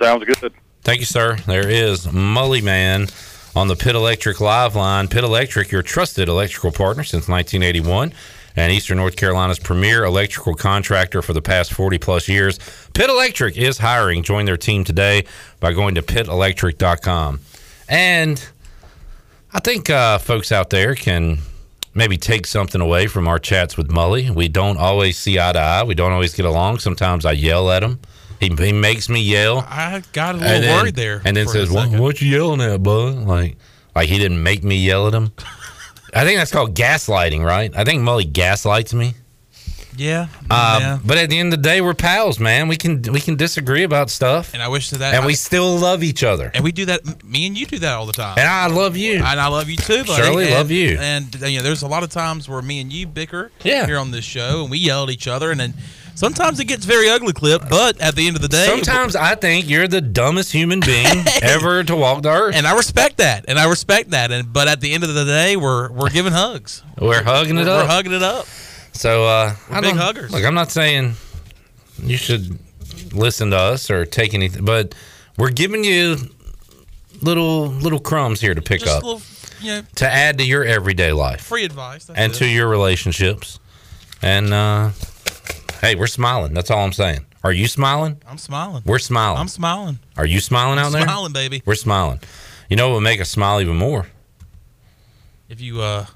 Sounds 0.00 0.24
good. 0.24 0.54
Thank 0.84 1.00
you, 1.00 1.04
sir. 1.04 1.36
There 1.46 1.68
is 1.68 2.06
Mully 2.06 2.62
Man 2.62 3.08
on 3.54 3.68
the 3.68 3.76
Pit 3.76 3.94
Electric 3.94 4.40
Live 4.40 4.74
Line. 4.74 5.06
Pit 5.06 5.22
Electric, 5.22 5.70
your 5.70 5.82
trusted 5.82 6.30
electrical 6.30 6.72
partner 6.72 7.04
since 7.04 7.28
1981 7.28 8.14
and 8.56 8.72
Eastern 8.72 8.96
North 8.96 9.16
Carolina's 9.16 9.58
premier 9.58 10.02
electrical 10.04 10.54
contractor 10.54 11.20
for 11.20 11.34
the 11.34 11.42
past 11.42 11.74
40 11.74 11.98
plus 11.98 12.26
years. 12.26 12.58
Pit 12.94 13.10
Electric 13.10 13.58
is 13.58 13.76
hiring. 13.76 14.22
Join 14.22 14.46
their 14.46 14.56
team 14.56 14.82
today 14.82 15.26
by 15.60 15.74
going 15.74 15.94
to 15.96 16.02
pitelectric.com. 16.02 17.40
And 17.86 18.48
I 19.52 19.60
think 19.60 19.90
uh, 19.90 20.16
folks 20.16 20.52
out 20.52 20.70
there 20.70 20.94
can 20.94 21.40
maybe 21.96 22.16
take 22.16 22.46
something 22.46 22.80
away 22.80 23.06
from 23.08 23.26
our 23.26 23.38
chats 23.38 23.76
with 23.76 23.88
Mully. 23.88 24.30
We 24.30 24.46
don't 24.48 24.76
always 24.76 25.18
see 25.18 25.40
eye 25.40 25.52
to 25.52 25.58
eye. 25.58 25.82
We 25.82 25.94
don't 25.94 26.12
always 26.12 26.34
get 26.34 26.44
along. 26.44 26.78
Sometimes 26.78 27.24
I 27.24 27.32
yell 27.32 27.70
at 27.70 27.82
him. 27.82 27.98
He, 28.38 28.48
he 28.54 28.72
makes 28.72 29.08
me 29.08 29.20
yell. 29.20 29.60
I 29.66 30.02
got 30.12 30.34
a 30.34 30.38
little 30.38 30.60
then- 30.60 30.78
worried 30.82 30.94
there. 30.94 31.22
And 31.24 31.36
then 31.36 31.48
says, 31.48 31.70
what, 31.70 31.88
"What 31.88 32.20
you 32.20 32.28
yelling 32.28 32.60
at, 32.60 32.82
bud?" 32.82 33.14
Like, 33.24 33.56
like 33.94 34.08
he 34.10 34.18
didn't 34.18 34.42
make 34.42 34.62
me 34.62 34.76
yell 34.76 35.08
at 35.08 35.14
him. 35.14 35.32
I 36.14 36.24
think 36.24 36.38
that's 36.38 36.52
called 36.52 36.74
gaslighting, 36.74 37.44
right? 37.44 37.74
I 37.74 37.84
think 37.84 38.02
Mully 38.02 38.30
gaslights 38.30 38.94
me. 38.94 39.14
Yeah. 39.96 40.22
Um, 40.50 40.80
yeah. 40.80 40.98
But 41.04 41.18
at 41.18 41.30
the 41.30 41.38
end 41.38 41.52
of 41.52 41.62
the 41.62 41.68
day, 41.68 41.80
we're 41.80 41.94
pals, 41.94 42.38
man. 42.38 42.68
We 42.68 42.76
can 42.76 43.02
we 43.12 43.20
can 43.20 43.36
disagree 43.36 43.82
about 43.82 44.10
stuff, 44.10 44.52
And 44.54 44.62
I 44.62 44.68
wish 44.68 44.90
that. 44.90 45.14
and 45.14 45.24
we 45.26 45.34
still 45.34 45.76
love 45.78 46.02
each 46.02 46.22
other. 46.22 46.50
And 46.54 46.62
we 46.64 46.72
do 46.72 46.84
that. 46.86 47.24
Me 47.24 47.46
and 47.46 47.56
you 47.58 47.66
do 47.66 47.78
that 47.80 47.94
all 47.94 48.06
the 48.06 48.12
time. 48.12 48.38
And 48.38 48.48
I 48.48 48.66
love 48.66 48.96
you. 48.96 49.14
And 49.16 49.40
I 49.40 49.48
love 49.48 49.68
you 49.68 49.76
too, 49.76 50.04
buddy. 50.04 50.22
Shirley, 50.22 50.44
And- 50.46 50.54
love 50.54 50.70
you. 50.70 50.98
And 51.00 51.42
uh, 51.42 51.46
you 51.46 51.58
know, 51.58 51.62
there's 51.64 51.82
a 51.82 51.88
lot 51.88 52.02
of 52.02 52.10
times 52.10 52.48
where 52.48 52.62
me 52.62 52.80
and 52.80 52.92
you 52.92 53.06
bicker 53.06 53.50
Yeah. 53.62 53.86
here 53.86 53.98
on 53.98 54.10
this 54.10 54.24
show, 54.24 54.62
and 54.62 54.70
we 54.70 54.78
yell 54.78 55.04
at 55.04 55.10
each 55.10 55.26
other, 55.28 55.50
and 55.50 55.60
then 55.60 55.74
sometimes 56.14 56.60
it 56.60 56.64
gets 56.66 56.84
very 56.84 57.08
ugly, 57.08 57.32
clip. 57.32 57.68
But 57.68 58.00
at 58.00 58.14
the 58.16 58.26
end 58.26 58.36
of 58.36 58.42
the 58.42 58.48
day, 58.48 58.66
Sometimes 58.66 59.16
I 59.16 59.34
think 59.34 59.68
you're 59.68 59.88
the 59.88 60.00
dumbest 60.00 60.52
human 60.52 60.80
being 60.80 61.24
ever 61.42 61.84
to 61.84 61.96
walk 61.96 62.22
the 62.22 62.30
earth. 62.30 62.54
and 62.56 62.66
I 62.66 62.74
respect 62.76 63.18
that, 63.18 63.44
and 63.48 63.58
I 63.58 63.68
respect 63.68 64.10
that. 64.10 64.30
And 64.32 64.52
but 64.52 64.68
at 64.68 64.80
the 64.80 64.92
end 64.94 65.04
of 65.04 65.14
the 65.14 65.24
day, 65.24 65.56
we're 65.56 65.90
we're 65.90 66.10
giving 66.10 66.32
hugs. 66.32 66.82
We're 66.98 67.22
hugging 67.22 67.58
it 67.58 67.64
We're, 67.66 67.70
up. 67.72 67.82
we're 67.88 67.92
hugging 67.94 68.12
it 68.12 68.22
up. 68.22 68.46
So 68.96 69.24
uh, 69.24 69.54
We're 69.70 69.76
I 69.76 69.80
big 69.80 69.96
huggers. 69.96 70.32
Look, 70.32 70.44
I'm 70.44 70.54
not 70.54 70.70
saying 70.70 71.14
you 72.02 72.16
should 72.16 72.58
listen 73.12 73.50
to 73.50 73.56
us 73.56 73.90
or 73.90 74.04
take 74.06 74.34
anything, 74.34 74.64
but 74.64 74.94
we're 75.36 75.50
giving 75.50 75.84
you 75.84 76.16
little 77.22 77.66
little 77.68 78.00
crumbs 78.00 78.40
here 78.40 78.54
to 78.54 78.62
pick 78.62 78.80
Just 78.80 78.96
up 78.96 79.02
little, 79.02 79.22
you 79.60 79.72
know, 79.72 79.82
to 79.96 80.10
add 80.10 80.38
to 80.38 80.44
your 80.44 80.64
everyday 80.64 81.12
life 81.12 81.42
free 81.42 81.64
advice. 81.64 82.08
And 82.08 82.32
it. 82.32 82.36
to 82.36 82.46
your 82.46 82.68
relationships. 82.68 83.58
And 84.22 84.52
uh, 84.52 84.90
hey, 85.80 85.94
we're 85.94 86.06
smiling. 86.06 86.54
That's 86.54 86.70
all 86.70 86.84
I'm 86.84 86.92
saying. 86.92 87.24
Are 87.44 87.52
you 87.52 87.68
smiling? 87.68 88.20
I'm 88.26 88.38
smiling. 88.38 88.82
We're 88.84 88.98
smiling. 88.98 89.38
I'm 89.38 89.48
smiling. 89.48 89.98
Are 90.16 90.26
you 90.26 90.40
smiling 90.40 90.78
out 90.78 90.90
there? 90.90 91.02
Smiling, 91.02 91.32
baby. 91.32 91.62
We're 91.64 91.74
smiling. 91.74 92.20
You 92.68 92.76
know 92.76 92.88
what 92.88 92.94
would 92.96 93.00
make 93.02 93.20
us 93.20 93.30
smile 93.30 93.60
even 93.60 93.76
more? 93.76 94.06
if 95.48 95.60
you 95.60 95.80
uh, 95.80 96.06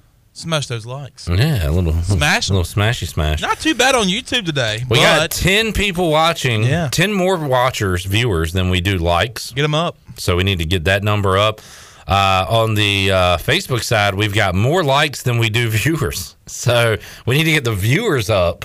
smash 0.40 0.66
those 0.66 0.86
likes. 0.86 1.28
Yeah, 1.28 1.68
a 1.68 1.70
little 1.70 1.92
Smash 2.02 2.50
a 2.50 2.52
little 2.54 2.64
smashy 2.64 3.06
smash. 3.06 3.40
Not 3.40 3.60
too 3.60 3.74
bad 3.74 3.94
on 3.94 4.06
YouTube 4.06 4.44
today. 4.46 4.84
We 4.88 4.98
got 4.98 5.30
10 5.30 5.72
people 5.72 6.10
watching, 6.10 6.64
Yeah. 6.64 6.88
10 6.90 7.12
more 7.12 7.36
watchers, 7.36 8.04
viewers 8.04 8.52
than 8.52 8.70
we 8.70 8.80
do 8.80 8.96
likes. 8.98 9.52
Get 9.52 9.62
them 9.62 9.74
up. 9.74 9.96
So 10.16 10.36
we 10.36 10.44
need 10.44 10.58
to 10.58 10.64
get 10.66 10.84
that 10.84 11.02
number 11.02 11.38
up. 11.38 11.60
Uh, 12.08 12.44
on 12.48 12.74
the 12.74 13.10
uh, 13.12 13.36
Facebook 13.36 13.84
side, 13.84 14.14
we've 14.14 14.34
got 14.34 14.54
more 14.54 14.82
likes 14.82 15.22
than 15.22 15.38
we 15.38 15.48
do 15.48 15.68
viewers. 15.70 16.34
So 16.46 16.96
we 17.26 17.36
need 17.38 17.44
to 17.44 17.52
get 17.52 17.62
the 17.64 17.74
viewers 17.74 18.28
up, 18.28 18.64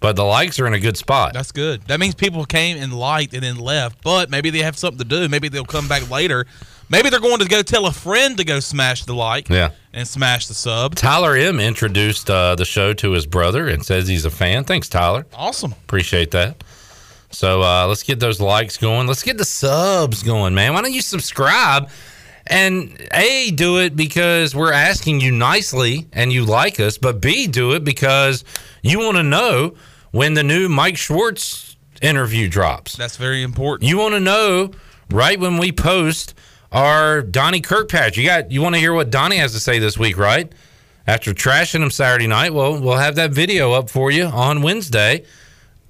but 0.00 0.14
the 0.14 0.24
likes 0.24 0.60
are 0.60 0.66
in 0.66 0.74
a 0.74 0.78
good 0.80 0.96
spot. 0.98 1.32
That's 1.32 1.52
good. 1.52 1.80
That 1.86 2.00
means 2.00 2.14
people 2.14 2.44
came 2.44 2.76
and 2.76 2.92
liked 2.92 3.32
and 3.32 3.42
then 3.42 3.56
left, 3.56 4.02
but 4.04 4.28
maybe 4.28 4.50
they 4.50 4.58
have 4.58 4.76
something 4.76 4.98
to 4.98 5.04
do. 5.04 5.26
Maybe 5.28 5.48
they'll 5.48 5.64
come 5.64 5.88
back 5.88 6.10
later. 6.10 6.46
Maybe 6.88 7.10
they're 7.10 7.20
going 7.20 7.38
to 7.40 7.48
go 7.48 7.62
tell 7.62 7.86
a 7.86 7.92
friend 7.92 8.36
to 8.38 8.44
go 8.44 8.60
smash 8.60 9.04
the 9.04 9.14
like 9.14 9.48
Yeah. 9.48 9.70
and 9.92 10.06
smash 10.06 10.46
the 10.46 10.54
sub. 10.54 10.94
Tyler 10.94 11.34
M 11.36 11.58
introduced 11.58 12.30
uh, 12.30 12.54
the 12.54 12.64
show 12.64 12.92
to 12.94 13.10
his 13.10 13.26
brother 13.26 13.66
and 13.68 13.84
says 13.84 14.06
he's 14.06 14.24
a 14.24 14.30
fan. 14.30 14.64
Thanks, 14.64 14.88
Tyler. 14.88 15.26
Awesome. 15.34 15.72
Appreciate 15.72 16.30
that. 16.30 16.62
So 17.30 17.60
uh, 17.62 17.86
let's 17.88 18.04
get 18.04 18.20
those 18.20 18.40
likes 18.40 18.76
going. 18.76 19.08
Let's 19.08 19.24
get 19.24 19.36
the 19.36 19.44
subs 19.44 20.22
going, 20.22 20.54
man. 20.54 20.74
Why 20.74 20.82
don't 20.82 20.92
you 20.92 21.02
subscribe? 21.02 21.90
And 22.46 22.96
A, 23.12 23.50
do 23.50 23.78
it 23.80 23.96
because 23.96 24.54
we're 24.54 24.72
asking 24.72 25.20
you 25.20 25.32
nicely 25.32 26.06
and 26.12 26.32
you 26.32 26.44
like 26.44 26.78
us, 26.78 26.96
but 26.98 27.20
B, 27.20 27.48
do 27.48 27.72
it 27.72 27.82
because 27.82 28.44
you 28.82 29.00
want 29.00 29.16
to 29.16 29.24
know 29.24 29.74
when 30.12 30.34
the 30.34 30.44
new 30.44 30.68
Mike 30.68 30.96
Schwartz 30.96 31.76
interview 32.00 32.48
drops. 32.48 32.94
That's 32.94 33.16
very 33.16 33.42
important. 33.42 33.88
You 33.90 33.98
want 33.98 34.14
to 34.14 34.20
know 34.20 34.70
right 35.10 35.40
when 35.40 35.58
we 35.58 35.72
post 35.72 36.34
our 36.72 37.22
Donnie 37.22 37.60
Kirkpatrick. 37.60 38.16
You 38.16 38.24
got 38.24 38.50
you 38.50 38.62
want 38.62 38.74
to 38.74 38.80
hear 38.80 38.92
what 38.92 39.10
Donnie 39.10 39.36
has 39.36 39.52
to 39.52 39.60
say 39.60 39.78
this 39.78 39.98
week, 39.98 40.16
right? 40.18 40.52
After 41.06 41.32
trashing 41.32 41.82
him 41.82 41.90
Saturday 41.90 42.26
night, 42.26 42.52
well, 42.52 42.80
we'll 42.80 42.96
have 42.96 43.14
that 43.14 43.30
video 43.30 43.72
up 43.72 43.88
for 43.88 44.10
you 44.10 44.24
on 44.24 44.60
Wednesday, 44.60 45.24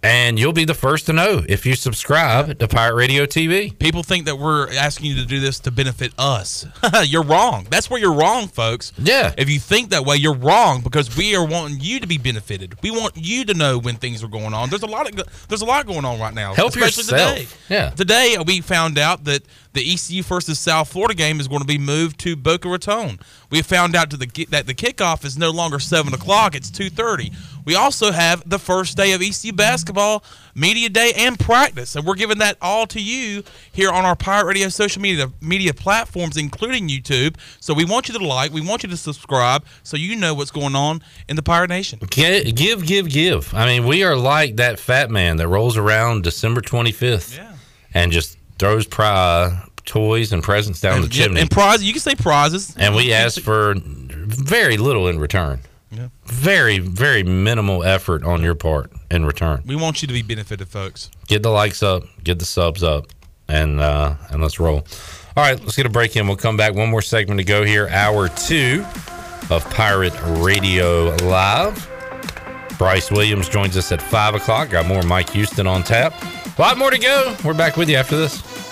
and 0.03 0.39
you'll 0.39 0.53
be 0.53 0.67
the 0.67 0.75
first 0.75 1.07
to 1.07 1.15
know 1.15 1.43
if 1.49 1.65
you 1.65 1.75
subscribe 1.75 2.59
to 2.59 2.69
Pirate 2.69 2.97
Radio 2.97 3.25
TV. 3.25 3.77
People 3.79 4.03
think 4.03 4.27
that 4.27 4.39
we're 4.39 4.71
asking 4.75 5.07
you 5.07 5.17
to 5.17 5.25
do 5.25 5.41
this 5.41 5.59
to 5.61 5.71
benefit 5.71 6.13
us. 6.19 6.67
you're 7.05 7.23
wrong. 7.23 7.67
That's 7.71 7.89
where 7.89 7.99
you're 7.99 8.13
wrong, 8.13 8.47
folks. 8.47 8.93
Yeah. 8.99 9.35
If 9.39 9.49
you 9.49 9.59
think 9.59 9.89
that 9.91 10.05
way, 10.05 10.17
you're 10.17 10.37
wrong 10.37 10.83
because 10.83 11.17
we 11.17 11.35
are 11.35 11.47
wanting 11.47 11.79
you 11.81 11.99
to 11.99 12.07
be 12.07 12.19
benefited. 12.19 12.75
We 12.83 12.91
want 12.91 13.15
you 13.17 13.47
to 13.47 13.55
know 13.55 13.79
when 13.79 13.97
things 13.97 14.23
are 14.23 14.29
going 14.29 14.53
on. 14.53 14.69
There's 14.69 14.83
a 14.83 14.87
lot 14.87 15.09
of 15.09 15.49
there's 15.49 15.63
a 15.63 15.67
lot 15.67 15.87
going 15.87 16.05
on 16.05 16.21
right 16.21 16.35
now. 16.35 16.53
Help 16.53 16.77
especially 16.77 17.05
yourself. 17.05 17.39
Today. 17.39 17.49
Yeah. 17.71 17.91
Today 17.91 18.37
we 18.47 18.61
found 18.61 18.99
out 18.99 19.25
that 19.25 19.45
the 19.77 19.93
ECU 19.93 20.23
versus 20.23 20.59
South 20.59 20.89
Florida 20.89 21.15
game 21.15 21.39
is 21.39 21.47
going 21.47 21.61
to 21.61 21.67
be 21.67 21.79
moved 21.79 22.19
to 22.21 22.35
Boca 22.35 22.69
Raton. 22.69 23.21
We 23.51 23.63
found 23.63 23.95
out 23.95 24.11
to 24.11 24.17
the 24.17 24.47
that 24.51 24.67
the 24.67 24.75
kickoff 24.75 25.25
is 25.25 25.39
no 25.39 25.51
longer 25.51 25.79
seven 25.79 26.13
o'clock; 26.15 26.55
it's 26.55 26.71
two 26.71 26.91
thirty. 26.91 27.31
We 27.65 27.75
also 27.75 28.13
have 28.13 28.49
the 28.49 28.59
first 28.59 28.97
day 28.97 29.13
of 29.13 29.21
ECU 29.21 29.53
basketball 29.53 30.25
media 30.55 30.89
day 30.89 31.13
and 31.17 31.39
practice, 31.39 31.95
and 31.95 32.07
we're 32.07 32.15
giving 32.15 32.39
that 32.39 32.57
all 32.63 32.87
to 32.89 33.01
you 33.01 33.43
here 33.71 33.91
on 33.91 34.05
our 34.05 34.17
Pirate 34.17 34.47
Radio 34.47 34.69
social 34.69 35.03
media 35.03 35.31
media 35.41 35.75
platforms, 35.75 36.37
including 36.37 36.89
YouTube. 36.89 37.37
So 37.61 37.75
we 37.75 37.85
want 37.85 38.09
you 38.09 38.19
to 38.19 38.25
like, 38.25 38.53
we 38.53 38.61
want 38.61 38.83
you 38.83 38.89
to 38.89 38.97
subscribe, 38.97 39.65
so 39.83 39.97
you 39.97 40.17
know 40.17 40.33
what's 40.33 40.51
going 40.51 40.75
on 40.75 41.03
in 41.29 41.37
the 41.37 41.43
Pirate 41.43 41.69
Nation. 41.69 41.99
Give, 42.11 42.87
give, 42.87 43.09
give. 43.09 43.53
I 43.55 43.67
mean, 43.67 43.87
we 43.87 44.03
are 44.05 44.17
like 44.17 44.57
that 44.57 44.79
fat 44.79 45.11
man 45.11 45.37
that 45.37 45.49
rolls 45.49 45.77
around 45.77 46.25
December 46.25 46.63
25th 46.63 47.37
yeah. 47.37 47.53
and 47.93 48.11
just 48.11 48.36
throws 48.59 48.87
pri- 48.87 49.63
toys 49.85 50.33
and 50.33 50.43
presents 50.43 50.81
down 50.81 51.01
the 51.01 51.07
And, 51.07 51.17
yeah, 51.17 51.25
chimney. 51.27 51.41
and 51.43 51.51
prizes, 51.51 51.85
you 51.87 51.93
can 51.93 52.01
say 52.01 52.15
prizes, 52.15 52.75
and 52.77 52.95
we 52.97 53.13
ask 53.13 53.41
for 53.41 53.75
very 53.77 54.77
little 54.77 55.09
in 55.09 55.19
return. 55.19 55.61
Yeah. 55.93 56.09
Very, 56.25 56.81
very 56.81 57.23
minimal 57.23 57.85
effort 57.85 58.25
on 58.25 58.43
your 58.43 58.57
part 58.57 58.91
in 59.11 59.25
return. 59.25 59.63
We 59.65 59.77
want 59.77 60.03
you 60.03 60.09
to 60.09 60.15
be 60.15 60.23
benefited, 60.23 60.67
folks. 60.69 61.11
Get 61.29 61.43
the 61.45 61.51
likes 61.51 61.83
up, 61.83 62.03
get 62.25 62.39
the 62.41 62.45
subs 62.45 62.83
up, 62.83 63.07
and 63.49 63.81
uh, 63.81 64.15
and 64.31 64.43
let's 64.43 64.59
roll. 64.59 64.85
All 65.37 65.45
right, 65.45 65.59
let's 65.61 65.77
get 65.77 65.87
a 65.87 65.91
break 65.91 66.17
in. 66.17 66.27
We'll 66.27 66.37
come 66.37 66.57
back. 66.57 66.75
One 66.75 66.89
more 66.91 67.03
segment 67.03 67.39
to 67.39 67.45
go 67.45 67.63
here. 67.65 67.87
Hour 67.89 68.29
two 68.31 68.85
of 69.49 69.65
Pirate 69.71 70.15
Radio 70.43 71.15
Live. 71.23 71.89
Bryce 72.79 73.11
Williams 73.13 73.49
joins 73.49 73.77
us 73.77 73.93
at 73.93 74.03
five 74.03 74.35
o'clock. 74.35 74.71
Got 74.71 74.87
more 74.87 75.03
Mike 75.03 75.31
Houston 75.31 75.67
on 75.69 75.83
tap. 75.85 76.13
A 76.59 76.63
lot 76.63 76.79
more 76.79 76.91
to 76.91 76.99
go. 76.99 77.37
We're 77.45 77.53
back 77.53 77.77
with 77.77 77.91
you 77.91 77.97
after 77.97 78.17
this. 78.17 78.66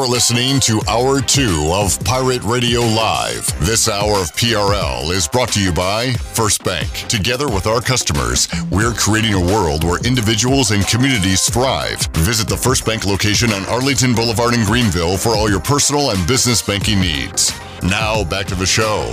You're 0.00 0.08
listening 0.08 0.60
to 0.60 0.80
Hour 0.88 1.20
2 1.20 1.72
of 1.74 2.02
Pirate 2.06 2.42
Radio 2.44 2.80
Live. 2.80 3.46
This 3.66 3.86
hour 3.86 4.12
of 4.12 4.32
PRL 4.32 5.10
is 5.10 5.28
brought 5.28 5.50
to 5.52 5.62
you 5.62 5.74
by 5.74 6.12
First 6.12 6.64
Bank. 6.64 6.88
Together 7.10 7.46
with 7.48 7.66
our 7.66 7.82
customers, 7.82 8.48
we're 8.70 8.94
creating 8.94 9.34
a 9.34 9.52
world 9.52 9.84
where 9.84 10.00
individuals 10.06 10.70
and 10.70 10.86
communities 10.86 11.50
thrive. 11.50 12.00
Visit 12.14 12.48
the 12.48 12.56
First 12.56 12.86
Bank 12.86 13.04
location 13.04 13.52
on 13.52 13.66
Arlington 13.66 14.14
Boulevard 14.14 14.54
in 14.54 14.64
Greenville 14.64 15.18
for 15.18 15.36
all 15.36 15.50
your 15.50 15.60
personal 15.60 16.12
and 16.12 16.26
business 16.26 16.62
banking 16.62 16.98
needs. 16.98 17.52
Now, 17.82 18.24
back 18.24 18.46
to 18.46 18.54
the 18.54 18.64
show. 18.64 19.12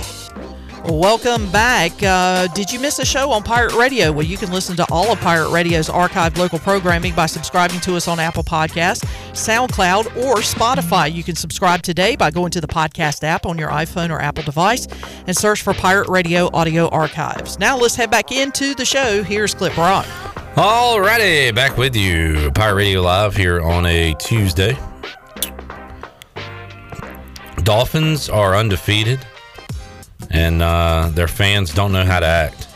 Welcome 0.84 1.50
back. 1.50 1.92
Uh, 2.02 2.46
did 2.48 2.70
you 2.70 2.78
miss 2.80 2.98
a 2.98 3.04
show 3.04 3.30
on 3.30 3.42
Pirate 3.42 3.74
Radio? 3.74 4.10
Well, 4.10 4.24
you 4.24 4.36
can 4.36 4.50
listen 4.50 4.76
to 4.76 4.86
all 4.90 5.12
of 5.12 5.20
Pirate 5.20 5.50
Radio's 5.50 5.88
archived 5.88 6.38
local 6.38 6.58
programming 6.58 7.14
by 7.14 7.26
subscribing 7.26 7.80
to 7.80 7.96
us 7.96 8.08
on 8.08 8.18
Apple 8.18 8.42
Podcasts, 8.44 9.04
SoundCloud, 9.32 10.06
or 10.16 10.36
Spotify. 10.36 11.12
You 11.12 11.22
can 11.22 11.36
subscribe 11.36 11.82
today 11.82 12.16
by 12.16 12.30
going 12.30 12.50
to 12.52 12.60
the 12.60 12.66
podcast 12.68 13.22
app 13.24 13.44
on 13.44 13.58
your 13.58 13.70
iPhone 13.70 14.10
or 14.10 14.20
Apple 14.20 14.44
device 14.44 14.86
and 15.26 15.36
search 15.36 15.62
for 15.62 15.74
Pirate 15.74 16.08
Radio 16.08 16.48
Audio 16.54 16.88
Archives. 16.88 17.58
Now 17.58 17.76
let's 17.76 17.94
head 17.96 18.10
back 18.10 18.32
into 18.32 18.74
the 18.74 18.84
show. 18.84 19.22
Here's 19.22 19.54
Clip 19.54 19.76
Rock. 19.76 20.06
Alrighty, 20.54 21.54
back 21.54 21.76
with 21.76 21.94
you. 21.94 22.50
Pirate 22.52 22.76
Radio 22.76 23.02
Live 23.02 23.36
here 23.36 23.60
on 23.60 23.84
a 23.84 24.14
Tuesday. 24.14 24.76
Dolphins 27.62 28.28
are 28.30 28.56
undefeated, 28.56 29.20
and 30.30 30.62
uh, 30.62 31.10
their 31.12 31.28
fans 31.28 31.72
don't 31.74 31.92
know 31.92 32.04
how 32.04 32.20
to 32.20 32.26
act. 32.26 32.68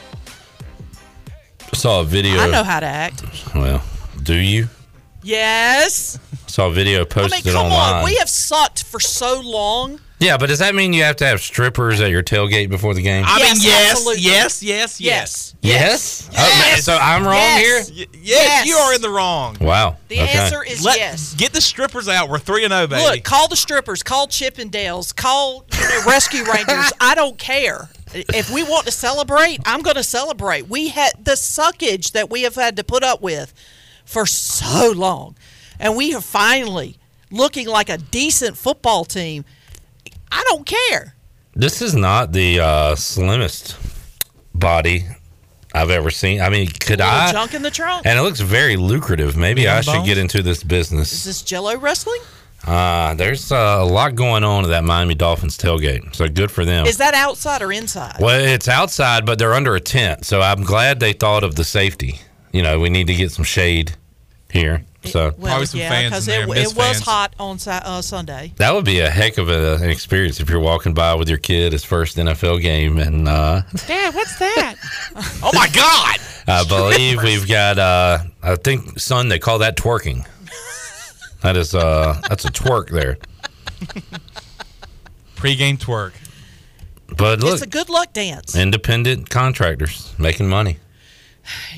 I 1.72 1.76
Saw 1.76 2.00
a 2.00 2.04
video. 2.04 2.38
I 2.40 2.50
know 2.50 2.64
how 2.64 2.80
to 2.80 2.86
act. 2.86 3.22
Well, 3.54 3.82
do 4.22 4.34
you? 4.34 4.68
Yes. 5.22 6.18
Saw 6.46 6.68
a 6.68 6.72
video 6.72 7.02
I 7.02 7.04
posted 7.04 7.44
mean, 7.44 7.54
come 7.54 7.66
online. 7.66 7.94
on. 7.96 8.04
We 8.04 8.16
have 8.16 8.28
sucked 8.28 8.84
for 8.84 9.00
so 9.00 9.40
long. 9.40 10.00
Yeah, 10.22 10.36
but 10.38 10.46
does 10.46 10.60
that 10.60 10.74
mean 10.74 10.92
you 10.92 11.02
have 11.02 11.16
to 11.16 11.26
have 11.26 11.40
strippers 11.40 12.00
at 12.00 12.10
your 12.10 12.22
tailgate 12.22 12.68
before 12.70 12.94
the 12.94 13.02
game? 13.02 13.24
I 13.26 13.38
mean, 13.38 13.46
Yes, 13.46 13.64
yes, 13.64 13.90
absolutely. 13.92 14.22
yes, 14.22 14.62
yes, 14.62 15.00
yes, 15.00 15.54
yes. 15.60 16.30
Oh, 16.38 16.76
so 16.80 16.96
I'm 16.96 17.24
wrong 17.24 17.34
Yes. 17.34 17.88
here. 17.88 18.06
Y- 18.12 18.18
yes, 18.22 18.66
you 18.66 18.74
are 18.76 18.94
in 18.94 19.02
the 19.02 19.10
wrong. 19.10 19.56
Wow. 19.60 19.96
The 20.08 20.20
okay. 20.20 20.38
answer 20.38 20.62
is 20.62 20.84
Let- 20.84 20.96
yes. 20.98 21.34
Get 21.34 21.52
the 21.52 21.60
strippers 21.60 22.08
out. 22.08 22.28
We're 22.30 22.38
three 22.38 22.64
and 22.64 22.72
zero, 22.72 22.86
baby. 22.86 23.02
Look, 23.02 23.24
call 23.24 23.48
the 23.48 23.56
strippers, 23.56 24.02
call 24.02 24.28
Chippendales, 24.28 25.14
call 25.14 25.64
you 25.72 25.78
know, 25.80 26.02
Rescue 26.06 26.44
Rangers. 26.52 26.92
I 27.00 27.14
don't 27.14 27.36
care. 27.38 27.90
If 28.14 28.50
we 28.50 28.62
want 28.62 28.84
to 28.86 28.92
celebrate, 28.92 29.58
I'm 29.64 29.80
going 29.80 29.96
to 29.96 30.02
celebrate. 30.04 30.68
We 30.68 30.88
had 30.88 31.12
the 31.24 31.32
suckage 31.32 32.12
that 32.12 32.28
we 32.30 32.42
have 32.42 32.54
had 32.54 32.76
to 32.76 32.84
put 32.84 33.02
up 33.02 33.22
with 33.22 33.54
for 34.04 34.26
so 34.26 34.92
long, 34.94 35.34
and 35.80 35.96
we 35.96 36.14
are 36.14 36.20
finally 36.20 36.98
looking 37.30 37.66
like 37.66 37.88
a 37.88 37.96
decent 37.98 38.58
football 38.58 39.04
team. 39.06 39.44
I 40.32 40.42
don't 40.48 40.64
care. 40.66 41.14
This 41.54 41.82
is 41.82 41.94
not 41.94 42.32
the 42.32 42.60
uh, 42.60 42.94
slimmest 42.94 43.76
body 44.54 45.04
I've 45.74 45.90
ever 45.90 46.10
seen. 46.10 46.40
I 46.40 46.48
mean, 46.48 46.66
could 46.68 46.98
Little 47.00 47.06
I? 47.14 47.32
junk 47.32 47.54
in 47.54 47.62
the 47.62 47.70
trunk. 47.70 48.06
And 48.06 48.18
it 48.18 48.22
looks 48.22 48.40
very 48.40 48.76
lucrative. 48.76 49.36
Maybe 49.36 49.68
I 49.68 49.80
should 49.82 49.92
bones? 49.92 50.06
get 50.08 50.18
into 50.18 50.42
this 50.42 50.62
business. 50.64 51.12
Is 51.12 51.24
this 51.24 51.42
Jello 51.42 51.76
wrestling? 51.76 52.20
Uh, 52.66 53.12
there's 53.14 53.50
uh, 53.50 53.78
a 53.80 53.84
lot 53.84 54.14
going 54.14 54.44
on 54.44 54.64
at 54.64 54.68
that 54.68 54.84
Miami 54.84 55.14
Dolphins 55.14 55.58
tailgate. 55.58 56.14
So 56.14 56.28
good 56.28 56.50
for 56.50 56.64
them. 56.64 56.86
Is 56.86 56.96
that 56.98 57.12
outside 57.12 57.60
or 57.60 57.72
inside? 57.72 58.16
well, 58.20 58.40
it's 58.40 58.68
outside, 58.68 59.26
but 59.26 59.38
they're 59.38 59.54
under 59.54 59.74
a 59.74 59.80
tent. 59.80 60.24
So 60.24 60.40
I'm 60.40 60.62
glad 60.62 61.00
they 61.00 61.12
thought 61.12 61.42
of 61.44 61.56
the 61.56 61.64
safety. 61.64 62.20
You 62.52 62.62
know, 62.62 62.78
we 62.78 62.88
need 62.88 63.08
to 63.08 63.14
get 63.14 63.32
some 63.32 63.44
shade 63.44 63.92
here. 64.50 64.84
So 65.10 65.34
Well, 65.36 65.64
yeah, 65.72 66.04
because 66.04 66.28
it, 66.28 66.48
it 66.48 66.74
was 66.76 67.00
hot 67.00 67.34
on 67.38 67.58
uh, 67.66 68.02
Sunday. 68.02 68.52
that 68.56 68.74
would 68.74 68.84
be 68.84 69.00
a 69.00 69.10
heck 69.10 69.38
of 69.38 69.48
a, 69.48 69.74
an 69.76 69.90
experience 69.90 70.40
if 70.40 70.48
you're 70.48 70.60
walking 70.60 70.94
by 70.94 71.14
with 71.14 71.28
your 71.28 71.38
kid 71.38 71.72
his 71.72 71.84
first 71.84 72.16
NFL 72.16 72.60
game, 72.62 72.98
and 72.98 73.28
uh, 73.28 73.62
Dad, 73.86 74.14
what's 74.14 74.38
that? 74.38 74.76
oh 75.42 75.50
my 75.54 75.68
God! 75.68 76.18
I 76.46 76.64
believe 76.68 77.22
we've 77.22 77.48
got. 77.48 77.78
Uh, 77.78 78.18
I 78.42 78.56
think, 78.56 78.98
son, 78.98 79.28
they 79.28 79.38
call 79.38 79.58
that 79.58 79.76
twerking. 79.76 80.26
That 81.42 81.56
is, 81.56 81.74
uh, 81.74 82.20
that's 82.28 82.44
a 82.44 82.52
twerk 82.52 82.90
there. 82.90 83.18
Pre-game 85.36 85.76
twerk. 85.76 86.12
But 87.16 87.40
look, 87.40 87.54
it's 87.54 87.62
a 87.62 87.66
good 87.66 87.88
luck 87.90 88.12
dance. 88.12 88.54
independent 88.56 89.28
contractors 89.28 90.14
making 90.18 90.48
money. 90.48 90.78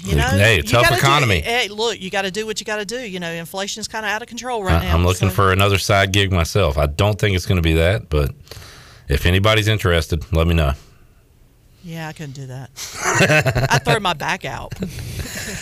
You 0.00 0.16
know, 0.16 0.28
hey, 0.28 0.56
you 0.56 0.62
tough 0.62 0.82
gotta 0.82 0.94
do- 0.96 1.00
economy. 1.00 1.40
hey, 1.40 1.68
look, 1.68 1.98
you 2.00 2.10
got 2.10 2.22
to 2.22 2.30
do 2.30 2.44
what 2.46 2.60
you 2.60 2.66
got 2.66 2.76
to 2.76 2.84
do. 2.84 2.98
You 3.00 3.18
know, 3.20 3.30
inflation's 3.30 3.88
kind 3.88 4.04
of 4.04 4.10
out 4.10 4.20
of 4.22 4.28
control 4.28 4.62
I- 4.62 4.66
right 4.66 4.82
now. 4.82 4.94
I'm 4.94 5.04
looking 5.04 5.30
so- 5.30 5.34
for 5.34 5.52
another 5.52 5.78
side 5.78 6.12
gig 6.12 6.30
myself. 6.32 6.76
I 6.78 6.86
don't 6.86 7.18
think 7.18 7.34
it's 7.36 7.46
going 7.46 7.56
to 7.56 7.62
be 7.62 7.74
that, 7.74 8.10
but 8.10 8.32
if 9.08 9.24
anybody's 9.26 9.68
interested, 9.68 10.24
let 10.32 10.46
me 10.46 10.54
know. 10.54 10.72
Yeah, 11.82 12.08
I 12.08 12.12
couldn't 12.12 12.32
do 12.34 12.46
that. 12.46 12.70
I'd 13.70 13.84
throw 13.84 14.00
my 14.00 14.14
back 14.14 14.44
out. 14.44 14.72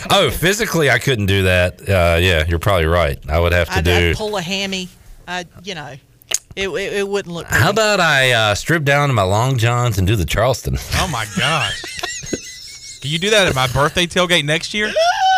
Oh, 0.09 0.29
physically, 0.29 0.89
I 0.89 0.99
couldn't 0.99 1.25
do 1.25 1.43
that. 1.43 1.81
Uh, 1.81 2.17
yeah, 2.19 2.45
you're 2.47 2.59
probably 2.59 2.85
right. 2.85 3.17
I 3.29 3.39
would 3.39 3.51
have 3.51 3.67
to 3.69 3.75
I'd, 3.75 3.83
do. 3.85 4.09
I'd 4.11 4.15
pull 4.15 4.37
a 4.37 4.41
hammy. 4.41 4.87
I, 5.27 5.45
you 5.63 5.75
know, 5.75 5.95
it, 6.55 6.69
it, 6.69 6.93
it 6.93 7.07
wouldn't 7.07 7.33
look. 7.33 7.47
How 7.47 7.69
about 7.69 7.99
I 7.99 8.31
uh, 8.31 8.55
strip 8.55 8.83
down 8.83 9.09
to 9.09 9.13
my 9.13 9.23
long 9.23 9.57
johns 9.57 9.97
and 9.97 10.05
do 10.07 10.15
the 10.15 10.25
Charleston? 10.25 10.77
Oh 10.95 11.07
my 11.11 11.25
gosh! 11.37 11.83
Can 13.03 13.11
you 13.11 13.19
do 13.19 13.31
that 13.31 13.47
at 13.47 13.53
my 13.53 13.67
birthday 13.67 14.05
tailgate 14.07 14.45
next 14.45 14.73
year? 14.73 14.89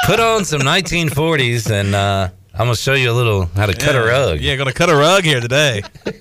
Put 0.06 0.20
on 0.20 0.46
some 0.46 0.62
1940s, 0.62 1.72
and 1.72 1.96
uh, 1.96 2.30
I'm 2.54 2.60
gonna 2.60 2.76
show 2.76 2.94
you 2.94 3.10
a 3.10 3.12
little 3.12 3.46
how 3.56 3.66
to 3.66 3.74
cut 3.74 3.96
a 3.96 3.98
Yeah. 3.98 4.06
rug. 4.06 4.40
Yeah, 4.40 4.56
gonna 4.56 4.72
cut 4.72 4.92
a 4.92 4.96
rug 4.96 5.24
here 5.24 5.40
today. 5.40 5.82
a 6.06 6.14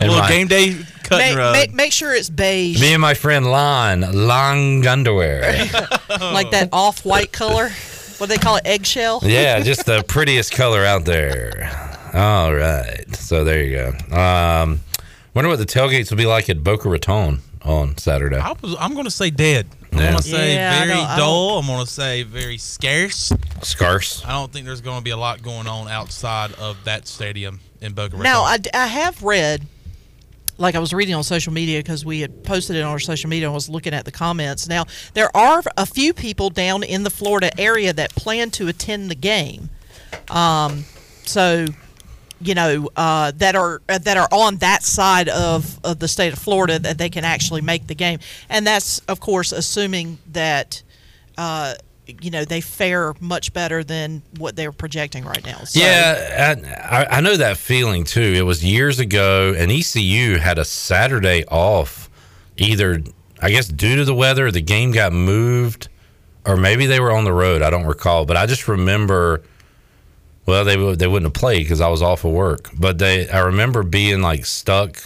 And 0.00 0.08
little 0.08 0.20
my- 0.20 0.28
game 0.30 0.46
day 0.48 0.78
cutting 1.04 1.26
Make, 1.28 1.36
rug. 1.36 1.52
make, 1.52 1.74
make 1.74 1.92
sure 1.92 2.14
it's 2.14 2.30
beige, 2.30 2.80
Me 2.80 2.94
and 2.94 3.02
my 3.02 3.12
friend 3.12 3.44
Lon, 3.50 4.00
long 4.26 4.86
underwear. 4.86 5.42
like 6.08 6.50
that 6.52 6.70
off-white 6.72 7.32
color. 7.32 7.68
What 8.16 8.28
do 8.30 8.34
they 8.34 8.38
call 8.38 8.56
it? 8.56 8.62
Eggshell. 8.64 9.20
yeah, 9.24 9.60
just 9.60 9.84
the 9.84 10.02
prettiest 10.08 10.52
color 10.52 10.86
out 10.86 11.04
there. 11.04 11.70
All 12.14 12.54
right, 12.54 13.04
so 13.14 13.44
there 13.44 13.62
you 13.62 13.76
go. 13.76 14.16
Um, 14.16 14.80
wonder 15.34 15.50
what 15.50 15.58
the 15.58 15.66
tailgates 15.66 16.08
will 16.08 16.16
be 16.16 16.24
like 16.24 16.48
at 16.48 16.64
Boca 16.64 16.88
Raton 16.88 17.40
on 17.62 17.98
Saturday. 17.98 18.38
I 18.38 18.52
was, 18.62 18.74
I'm 18.80 18.94
going 18.94 19.04
to 19.04 19.10
say 19.10 19.28
dead. 19.28 19.66
I'm 19.92 19.98
going 19.98 20.16
to 20.16 20.22
say 20.22 20.54
Yeah, 20.54 20.72
I 20.82 20.86
very 20.86 20.98
don't- 21.00 21.06
I 21.10 21.16
dull. 21.16 21.58
I'm 21.58 21.66
going 21.66 21.84
to 21.84 21.90
say 21.90 22.22
very 22.22 22.58
scarce. 22.58 23.32
Scarce. 23.62 24.24
I 24.24 24.30
don't 24.32 24.52
think 24.52 24.66
there's 24.66 24.80
going 24.80 24.98
to 24.98 25.04
be 25.04 25.10
a 25.10 25.16
lot 25.16 25.42
going 25.42 25.66
on 25.66 25.88
outside 25.88 26.52
of 26.54 26.82
that 26.84 27.06
stadium 27.06 27.60
in 27.80 27.92
Boca 27.92 28.16
Raton. 28.16 28.22
Now, 28.24 28.42
I, 28.42 28.56
d- 28.58 28.70
I 28.72 28.86
have 28.86 29.22
read, 29.22 29.66
like 30.58 30.74
I 30.74 30.78
was 30.78 30.92
reading 30.92 31.14
on 31.14 31.22
social 31.24 31.52
media 31.52 31.78
because 31.80 32.04
we 32.04 32.20
had 32.20 32.42
posted 32.44 32.76
it 32.76 32.80
on 32.82 32.90
our 32.90 32.98
social 32.98 33.28
media 33.28 33.46
and 33.48 33.54
was 33.54 33.68
looking 33.68 33.92
at 33.94 34.04
the 34.04 34.12
comments. 34.12 34.66
Now, 34.68 34.84
there 35.14 35.34
are 35.36 35.62
a 35.76 35.86
few 35.86 36.14
people 36.14 36.48
down 36.50 36.82
in 36.82 37.02
the 37.02 37.10
Florida 37.10 37.50
area 37.60 37.92
that 37.92 38.14
plan 38.14 38.50
to 38.52 38.68
attend 38.68 39.10
the 39.10 39.14
game. 39.14 39.68
Um, 40.30 40.84
so, 41.24 41.66
you 42.42 42.54
know, 42.54 42.88
uh, 42.96 43.32
that 43.36 43.54
are 43.54 43.80
uh, 43.88 43.98
that 43.98 44.16
are 44.16 44.28
on 44.32 44.56
that 44.58 44.82
side 44.82 45.28
of, 45.28 45.78
of 45.84 45.98
the 45.98 46.08
state 46.08 46.32
of 46.32 46.38
Florida 46.38 46.78
that 46.78 46.98
they 46.98 47.08
can 47.08 47.24
actually 47.24 47.60
make 47.60 47.86
the 47.86 47.94
game, 47.94 48.18
and 48.48 48.66
that's 48.66 48.98
of 49.08 49.20
course 49.20 49.52
assuming 49.52 50.18
that. 50.32 50.82
Uh, 51.38 51.74
you 52.20 52.32
know 52.32 52.44
they 52.44 52.60
fare 52.60 53.14
much 53.20 53.52
better 53.52 53.84
than 53.84 54.22
what 54.36 54.56
they're 54.56 54.72
projecting 54.72 55.24
right 55.24 55.46
now. 55.46 55.58
So, 55.58 55.78
Yeah, 55.80 56.58
I, 56.90 57.02
I- 57.02 57.18
I 57.18 57.20
know 57.20 57.36
that 57.36 57.56
feeling 57.56 58.02
too. 58.02 58.20
It 58.36 58.42
was 58.42 58.62
years 58.64 58.98
ago, 58.98 59.54
and 59.56 59.70
ECU 59.70 60.36
had 60.38 60.58
a 60.58 60.64
Saturday 60.64 61.44
off, 61.46 62.10
either 62.56 63.02
I 63.40 63.50
guess 63.50 63.68
due 63.68 63.96
to 63.96 64.04
the 64.04 64.16
weather, 64.16 64.50
the 64.50 64.60
game 64.60 64.90
got 64.90 65.12
moved, 65.12 65.88
or 66.44 66.56
maybe 66.56 66.86
they 66.86 66.98
were 66.98 67.12
on 67.12 67.22
the 67.24 67.32
road. 67.32 67.62
I 67.62 67.70
don't 67.70 67.86
recall, 67.86 68.26
but 68.26 68.36
I 68.36 68.46
just 68.46 68.66
remember. 68.66 69.42
Well, 70.46 70.64
they 70.64 70.76
would- 70.76 70.98
they 70.98 71.06
wouldn't 71.06 71.26
have 71.34 71.40
played 71.40 71.62
because 71.64 71.80
I 71.80 71.88
was 71.88 72.02
off 72.02 72.24
of 72.24 72.32
work, 72.32 72.70
but 72.78 72.98
they 72.98 73.28
I 73.28 73.40
remember 73.40 73.82
being 73.82 74.22
like 74.22 74.44
stuck 74.44 74.96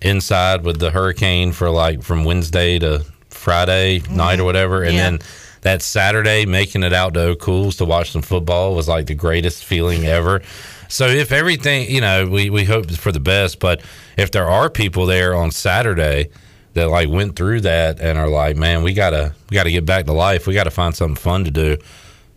inside 0.00 0.62
with 0.62 0.78
the 0.78 0.90
hurricane 0.90 1.52
for 1.52 1.70
like 1.70 2.02
from 2.02 2.24
Wednesday 2.24 2.78
to 2.78 3.04
Friday 3.30 4.02
night 4.10 4.34
or 4.34 4.36
mm-hmm. 4.38 4.44
whatever, 4.44 4.82
and 4.82 4.94
Yeah. 4.94 5.02
then 5.04 5.18
that 5.62 5.82
Saturday 5.82 6.46
making 6.46 6.82
it 6.82 6.92
out 6.92 7.14
to 7.14 7.20
O'Cool's 7.20 7.76
to 7.76 7.84
watch 7.84 8.12
some 8.12 8.22
football 8.22 8.74
was 8.74 8.88
like 8.88 9.06
the 9.06 9.14
greatest 9.14 9.64
feeling 9.64 10.04
ever. 10.04 10.40
So 10.88 11.06
if 11.08 11.32
everything, 11.32 11.90
you 11.90 12.00
know, 12.00 12.26
we 12.26 12.48
we 12.50 12.64
hope 12.64 12.90
for 12.92 13.12
the 13.12 13.20
best, 13.20 13.58
but 13.58 13.80
if 14.16 14.30
there 14.30 14.48
are 14.48 14.70
people 14.70 15.06
there 15.06 15.34
on 15.34 15.50
Saturday 15.50 16.28
that 16.74 16.88
like 16.88 17.08
went 17.08 17.36
through 17.36 17.62
that 17.62 18.00
and 18.00 18.18
are 18.18 18.28
like, 18.28 18.56
man, 18.56 18.82
we 18.82 18.92
gotta 18.94 19.34
we 19.50 19.54
gotta 19.54 19.70
get 19.70 19.84
back 19.84 20.04
to 20.06 20.12
life. 20.12 20.46
We 20.46 20.54
gotta 20.54 20.70
find 20.70 20.94
something 20.94 21.16
fun 21.16 21.44
to 21.44 21.50
do. 21.50 21.76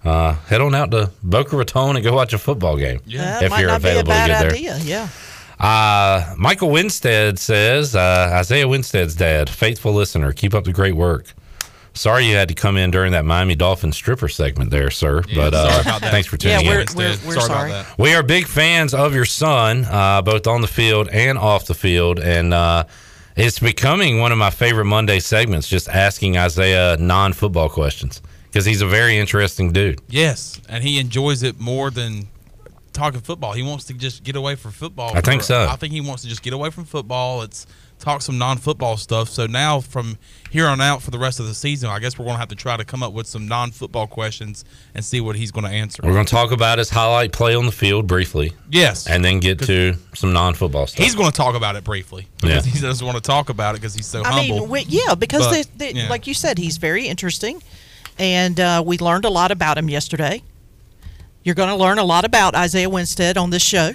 Uh, 0.04 0.34
head 0.48 0.62
on 0.62 0.74
out 0.74 0.90
to 0.92 1.12
Boca 1.22 1.56
Raton 1.56 1.96
and 1.96 2.04
go 2.04 2.14
watch 2.14 2.34
a 2.34 2.38
football 2.40 2.76
game. 2.78 3.00
that 3.16 3.44
if 3.44 3.50
might 3.52 3.60
you're 3.60 3.70
not 3.70 3.82
be 3.84 3.90
a 3.90 4.00
available 4.00 4.12
to 4.12 4.18
bad 4.18 4.28
get 4.54 4.62
there. 4.64 4.78
Yeah. 4.80 5.08
Uh, 5.60 6.34
Michael 6.38 6.72
Winstead 6.72 7.38
says, 7.38 7.96
uh, 7.96 8.30
Isaiah 8.34 8.68
Winstead's 8.68 9.14
dad, 9.16 9.48
faithful 9.50 9.94
listener, 9.94 10.32
keep 10.34 10.56
up 10.56 10.64
the 10.64 10.74
great 10.74 10.96
work. 10.96 11.32
Sorry 11.94 12.26
you 12.26 12.36
had 12.36 12.48
to 12.48 12.56
come 12.56 12.78
in 12.78 12.90
during 12.90 13.12
that 13.12 13.26
Miami 13.26 13.54
Dolphins 13.54 13.96
stripper 13.96 14.28
segment 14.30 14.72
there, 14.72 14.90
sir. 14.90 15.22
but 15.36 15.54
uh, 15.54 15.70
sorry 15.70 15.82
about 15.82 16.02
that. 16.02 16.12
thanks 16.12 16.28
for 16.28 16.38
Yeah, 16.42 16.58
tuning 16.60 16.68
we're- 16.72 16.82
in. 16.90 16.96
we're- 16.98 17.18
we're 17.28 17.34
Sorry 17.34 17.46
about 17.46 17.48
sorry. 17.48 17.72
that. 17.72 17.86
We 18.00 18.14
are 18.16 18.24
big 18.24 18.48
fans 18.48 18.94
of 18.96 19.14
your 19.14 19.26
son, 19.26 19.86
uh, 19.86 20.22
both 20.24 20.48
on 20.48 20.62
the 20.62 20.68
field 20.68 21.10
and 21.10 21.38
off 21.38 21.68
the 21.68 21.74
field. 21.76 22.18
And 22.20 22.54
uh, 22.54 22.86
it's 23.36 23.60
becoming 23.60 24.20
one 24.20 24.32
of 24.32 24.38
my 24.38 24.50
favorite 24.52 24.86
Monday 24.86 25.20
segments, 25.20 25.68
just 25.68 25.90
asking 25.90 26.38
Isaiah 26.38 26.98
non 26.98 27.34
football 27.34 27.70
questions 27.70 28.22
because 28.52 28.66
he's 28.66 28.82
a 28.82 28.88
very 28.88 29.18
interesting 29.18 29.72
dude. 29.72 30.02
Yes, 30.10 30.60
and 30.68 30.84
he 30.84 31.00
enjoys 31.00 31.42
it 31.44 31.60
more 31.60 31.90
than 31.90 32.28
talking 32.94 33.22
football. 33.22 33.54
He 33.54 33.64
wants 33.64 33.86
to 33.86 33.94
just 33.94 34.24
get 34.24 34.36
away 34.36 34.56
from 34.56 34.72
football. 34.72 35.16
I 35.16 35.22
think 35.22 35.42
for- 35.42 35.46
so. 35.48 35.68
I 35.70 35.76
think 35.78 35.94
he 35.94 36.02
wants 36.02 36.24
to 36.24 36.30
just 36.30 36.44
get 36.44 36.54
away 36.54 36.70
from 36.70 36.86
football. 36.86 37.42
It's 37.44 37.66
talk 38.00 38.20
some 38.24 38.38
non-football 38.40 38.98
stuff. 38.98 39.30
So 39.30 39.46
now 39.46 39.80
from 39.80 40.18
here 40.50 40.66
on 40.68 40.82
out 40.82 41.04
for 41.04 41.12
the 41.12 41.20
rest 41.20 41.40
of 41.40 41.46
the 41.46 41.54
season, 41.54 41.88
I 41.92 42.00
guess 42.00 42.18
we're 42.18 42.26
going 42.26 42.34
to 42.34 42.40
have 42.40 42.50
to 42.50 42.56
try 42.56 42.76
to 42.76 42.84
come 42.84 43.04
up 43.04 43.14
with 43.14 43.28
some 43.28 43.48
non-football 43.48 44.08
questions 44.08 44.66
and 44.96 45.06
see 45.06 45.22
what 45.22 45.36
he's 45.36 45.52
going 45.52 45.66
to 45.66 45.70
answer. 45.72 46.02
We're 46.04 46.14
going 46.14 46.26
to 46.26 46.32
talk 46.32 46.52
about 46.52 46.80
his 46.80 46.90
highlight 46.90 47.32
play 47.32 47.54
on 47.54 47.68
the 47.68 47.72
field 47.72 48.08
briefly. 48.08 48.54
Yes. 48.72 49.06
And 49.08 49.24
then 49.24 49.40
get 49.40 49.60
to 49.68 49.94
some 50.16 50.34
non 50.34 50.56
football 50.56 50.88
stuff. 50.88 51.04
He's 51.04 51.14
going 51.14 51.30
to 51.30 51.38
talk 51.38 51.54
about 51.56 51.76
it 51.76 51.84
briefly 51.84 52.28
because 52.42 52.66
Yeah. 52.66 52.74
he 52.74 52.80
doesn't 52.82 53.06
want 53.06 53.18
to 53.18 53.22
talk 53.24 53.50
about 53.50 53.76
it 53.76 53.82
because 53.82 53.94
he's 53.94 54.08
so 54.08 54.24
I 54.24 54.32
humble. 54.32 54.60
mean, 54.62 54.70
we, 54.70 54.82
yeah, 54.88 55.14
because 55.14 55.46
But, 55.48 55.68
they, 55.78 55.92
they, 55.94 56.00
yeah. 56.02 56.10
like 56.10 56.26
you 56.26 56.34
said, 56.34 56.58
he's 56.58 56.78
very 56.78 57.08
interesting, 57.08 57.62
and 58.20 58.60
uh, 58.60 58.84
we 58.86 58.98
learned 58.98 59.26
a 59.26 59.30
lot 59.30 59.52
about 59.52 59.78
him 59.78 59.90
yesterday. 59.90 60.44
You're 61.44 61.56
going 61.56 61.70
to 61.70 61.76
learn 61.76 61.98
a 61.98 62.04
lot 62.04 62.24
about 62.26 62.54
Isaiah 62.56 62.90
Winstead 62.90 63.38
on 63.38 63.50
this 63.50 63.64
show, 63.64 63.92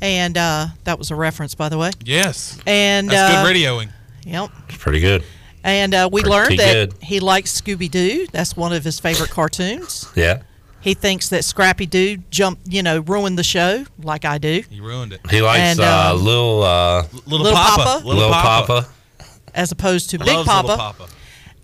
and 0.00 0.36
uh, 0.36 0.66
that 0.84 0.98
was 0.98 1.10
a 1.10 1.14
reference, 1.16 1.54
by 1.54 1.68
the 1.68 1.78
way. 1.78 1.90
yes, 2.04 2.58
And 2.66 3.08
that's 3.08 3.34
uh, 3.34 3.42
good 3.44 3.56
radioing. 3.56 3.90
Yep. 4.26 4.50
It's 4.68 4.78
pretty 4.78 5.00
good. 5.00 5.24
And 5.64 5.94
uh, 5.94 6.08
we 6.12 6.20
Pretty 6.22 6.30
learned 6.30 6.58
that 6.58 6.72
good. 6.90 6.94
he 7.02 7.20
likes 7.20 7.58
Scooby 7.60 7.90
Doo. 7.90 8.26
That's 8.32 8.56
one 8.56 8.72
of 8.72 8.82
his 8.84 8.98
favorite 9.00 9.30
cartoons. 9.30 10.08
Yeah. 10.16 10.42
He 10.80 10.94
thinks 10.94 11.28
that 11.28 11.44
Scrappy 11.44 11.86
Doo 11.86 12.16
jumped, 12.30 12.66
you 12.66 12.82
know, 12.82 12.98
ruined 12.98 13.38
the 13.38 13.44
show, 13.44 13.84
like 14.02 14.24
I 14.24 14.38
do. 14.38 14.62
He 14.68 14.80
ruined 14.80 15.12
it. 15.12 15.20
He 15.30 15.40
likes 15.40 15.60
And, 15.60 15.80
uh, 15.80 16.12
um, 16.16 16.24
Lil 16.24 16.62
uh, 16.64 17.02
Little, 17.26 17.44
Lil 17.46 17.52
Papa. 17.54 17.82
Papa. 17.84 18.04
Little, 18.06 18.22
Lil 18.24 18.30
Papa. 18.32 18.66
Papa. 18.66 18.88
as 19.54 19.70
opposed 19.70 20.10
to 20.10 20.18
Big 20.18 20.26
Papa. 20.44 20.66
Little 20.66 20.76
Papa. 20.76 21.08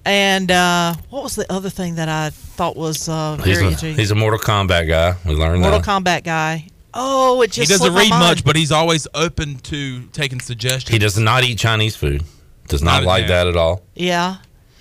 And 0.09 0.51
uh, 0.51 0.95
what 1.11 1.23
was 1.23 1.37
the 1.37 1.51
other 1.53 1.69
thing 1.69 1.97
that 1.97 2.09
I 2.09 2.31
thought 2.31 2.77
was 2.77 3.09
uh, 3.11 3.37
He's 3.37 3.45
very 3.59 3.59
a, 3.59 3.69
interesting? 3.69 3.95
he's 3.97 4.11
a 4.11 4.15
Mortal 4.15 4.39
Kombat 4.41 4.89
guy. 4.89 5.15
We 5.27 5.35
learned 5.35 5.63
that 5.63 5.71
Mortal 5.71 5.81
that. 5.81 6.05
Kombat 6.05 6.25
guy. 6.25 6.67
Oh, 6.95 7.43
it 7.43 7.53
just 7.53 7.71
He 7.71 7.77
doesn't 7.77 7.95
read 7.95 8.09
much, 8.11 8.43
but 8.45 8.57
he's 8.57 8.73
always 8.73 9.07
open 9.15 9.57
to 9.59 10.03
taking 10.13 10.41
suggestions. 10.41 10.89
He 10.89 10.99
does 10.99 11.19
not 11.19 11.45
eat 11.45 11.59
Chinese 11.59 11.95
food. 11.95 12.25
Does 12.69 12.83
not, 12.83 13.01
Not 13.01 13.05
like 13.05 13.27
that 13.29 13.47
at 13.47 13.57
all. 13.57 13.83
Yeah. 13.95 14.37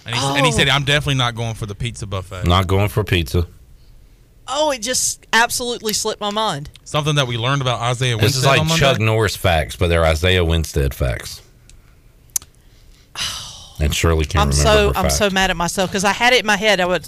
And 0.06 0.16
he, 0.16 0.22
and 0.22 0.46
he 0.46 0.52
Oh. 0.54 0.56
said, 0.56 0.70
"I'm 0.70 0.86
definitely 0.86 1.16
not 1.16 1.36
going 1.36 1.56
for 1.56 1.66
the 1.66 1.76
pizza 1.76 2.08
buffet." 2.08 2.46
Not 2.46 2.68
going 2.68 2.88
for 2.88 3.04
pizza. 3.04 3.46
Oh, 4.48 4.72
it 4.72 4.82
just 4.82 5.28
absolutely 5.34 5.92
slipped 5.92 6.22
my 6.22 6.32
mind. 6.32 6.70
Something 6.86 7.16
that 7.16 7.28
we 7.28 7.38
learned 7.38 7.62
about 7.62 7.82
Isaiah 7.82 8.16
Winstead 8.16 8.30
This 8.30 8.38
is 8.38 8.46
like 8.46 8.62
on 8.62 8.68
Chuck 8.70 9.00
Norris 9.00 9.36
facts, 9.36 9.76
but 9.76 9.88
they're 9.90 10.06
Isaiah 10.06 10.46
Winstead 10.46 10.94
facts. 10.94 11.42
And 13.80 13.94
Shirley 13.94 14.26
can't 14.26 14.42
I'm 14.44 14.50
remember 14.50 14.70
so 14.70 14.88
her 14.88 14.98
I'm 14.98 15.04
fact. 15.06 15.14
so 15.14 15.30
mad 15.30 15.50
at 15.52 15.56
myself 15.58 15.92
because 15.92 16.04
I 16.04 16.12
had 16.12 16.34
it 16.34 16.40
in 16.40 16.46
my 16.48 16.58
head. 16.58 16.80
I 16.80 16.86
would 16.88 17.08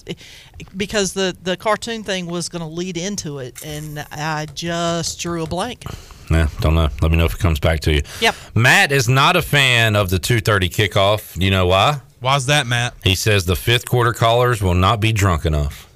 because 0.78 1.14
the 1.14 1.36
the 1.42 1.58
cartoon 1.58 2.04
thing 2.04 2.28
was 2.28 2.48
going 2.50 2.62
to 2.62 2.68
lead 2.68 2.96
into 2.98 3.40
it, 3.40 3.66
and 3.66 4.06
I 4.12 4.46
just 4.54 5.20
drew 5.20 5.44
a 5.44 5.48
blank. 5.48 5.84
Yeah, 6.30 6.48
don't 6.60 6.76
know. 6.76 6.90
Let 7.02 7.10
me 7.12 7.18
know 7.18 7.26
if 7.26 7.34
it 7.34 7.40
comes 7.40 7.60
back 7.60 7.80
to 7.82 7.92
you. 7.94 8.04
Yep. 8.22 8.36
Matt 8.54 8.92
is 8.92 9.10
not 9.10 9.36
a 9.36 9.42
fan 9.42 9.96
of 9.96 10.12
the 10.12 10.20
2:30 10.20 10.70
kickoff. 10.70 11.42
You 11.42 11.50
know 11.50 11.66
why? 11.66 12.02
Why's 12.20 12.46
that, 12.46 12.68
Matt? 12.68 12.94
He 13.04 13.16
says 13.16 13.46
the 13.46 13.56
fifth 13.56 13.88
quarter 13.90 14.14
callers 14.14 14.62
will 14.62 14.76
not 14.76 15.00
be 15.00 15.12
drunk 15.12 15.46
enough. 15.46 15.89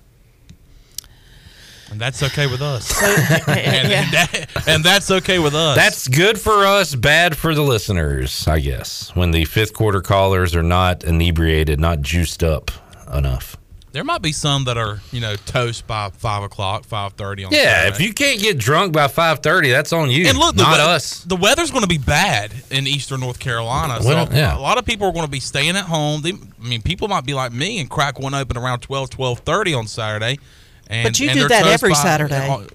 And 1.93 2.01
that's 2.01 2.23
okay 2.23 2.47
with 2.47 2.61
us. 2.61 2.91
and, 3.47 3.93
and 3.93 4.13
that- 4.13 4.49
and 4.67 4.83
that's 4.83 5.11
okay 5.11 5.37
with 5.39 5.53
us. 5.53 5.75
That's 5.75 6.07
good 6.07 6.39
for 6.39 6.65
us, 6.65 6.95
bad 6.95 7.37
for 7.37 7.53
the 7.53 7.61
listeners, 7.61 8.47
I 8.47 8.59
guess. 8.59 9.15
When 9.15 9.29
the 9.31 9.45
fifth 9.45 9.73
quarter 9.73 10.01
callers 10.01 10.55
are 10.55 10.63
not 10.63 11.03
inebriated, 11.03 11.79
not 11.79 12.01
juiced 12.01 12.43
up 12.43 12.71
enough. 13.13 13.57
there 13.91 14.03
might 14.03 14.23
be 14.23 14.31
some 14.31 14.63
that 14.65 14.75
are, 14.77 15.01
you 15.11 15.21
know, 15.21 15.35
toast 15.35 15.85
by 15.85 16.09
five 16.09 16.41
o'clock, 16.41 16.83
five 16.85 17.13
thirty 17.13 17.43
on 17.43 17.51
Yeah, 17.51 17.59
Saturday. 17.83 17.95
if 17.95 18.01
you 18.01 18.13
can't 18.13 18.39
get 18.39 18.57
drunk 18.57 18.91
by 18.93 19.07
five 19.07 19.39
thirty, 19.39 19.69
that's 19.69 19.93
on 19.93 20.09
you. 20.09 20.25
And 20.27 20.37
look, 20.39 20.55
the 20.55 20.63
not 20.63 20.77
we- 20.79 20.83
us. 20.83 21.23
The 21.23 21.35
weather's 21.35 21.69
going 21.69 21.83
to 21.83 21.87
be 21.87 21.99
bad 21.99 22.51
in 22.71 22.87
eastern 22.87 23.19
North 23.19 23.37
Carolina. 23.37 24.01
So 24.01 24.09
Well, 24.09 24.29
yeah. 24.33 24.57
a 24.57 24.59
lot 24.59 24.79
of 24.79 24.85
people 24.85 25.07
are 25.07 25.13
going 25.13 25.25
to 25.25 25.31
be 25.31 25.39
staying 25.39 25.75
at 25.75 25.85
home. 25.85 26.23
They, 26.23 26.31
I 26.31 26.67
mean, 26.67 26.81
people 26.81 27.07
might 27.07 27.25
be 27.25 27.35
like 27.35 27.51
me 27.53 27.79
and 27.79 27.87
crack 27.87 28.17
one 28.17 28.33
open 28.33 28.57
around 28.57 28.79
12, 28.79 29.11
12.30 29.11 29.77
on 29.77 29.85
Saturday. 29.87 30.39
And, 30.87 31.03
But 31.05 31.19
you 31.19 31.29
and 31.29 31.39
do 31.39 31.47
that 31.47 31.65
every 31.65 31.89
by- 31.91 31.95
Saturday. 31.95 32.67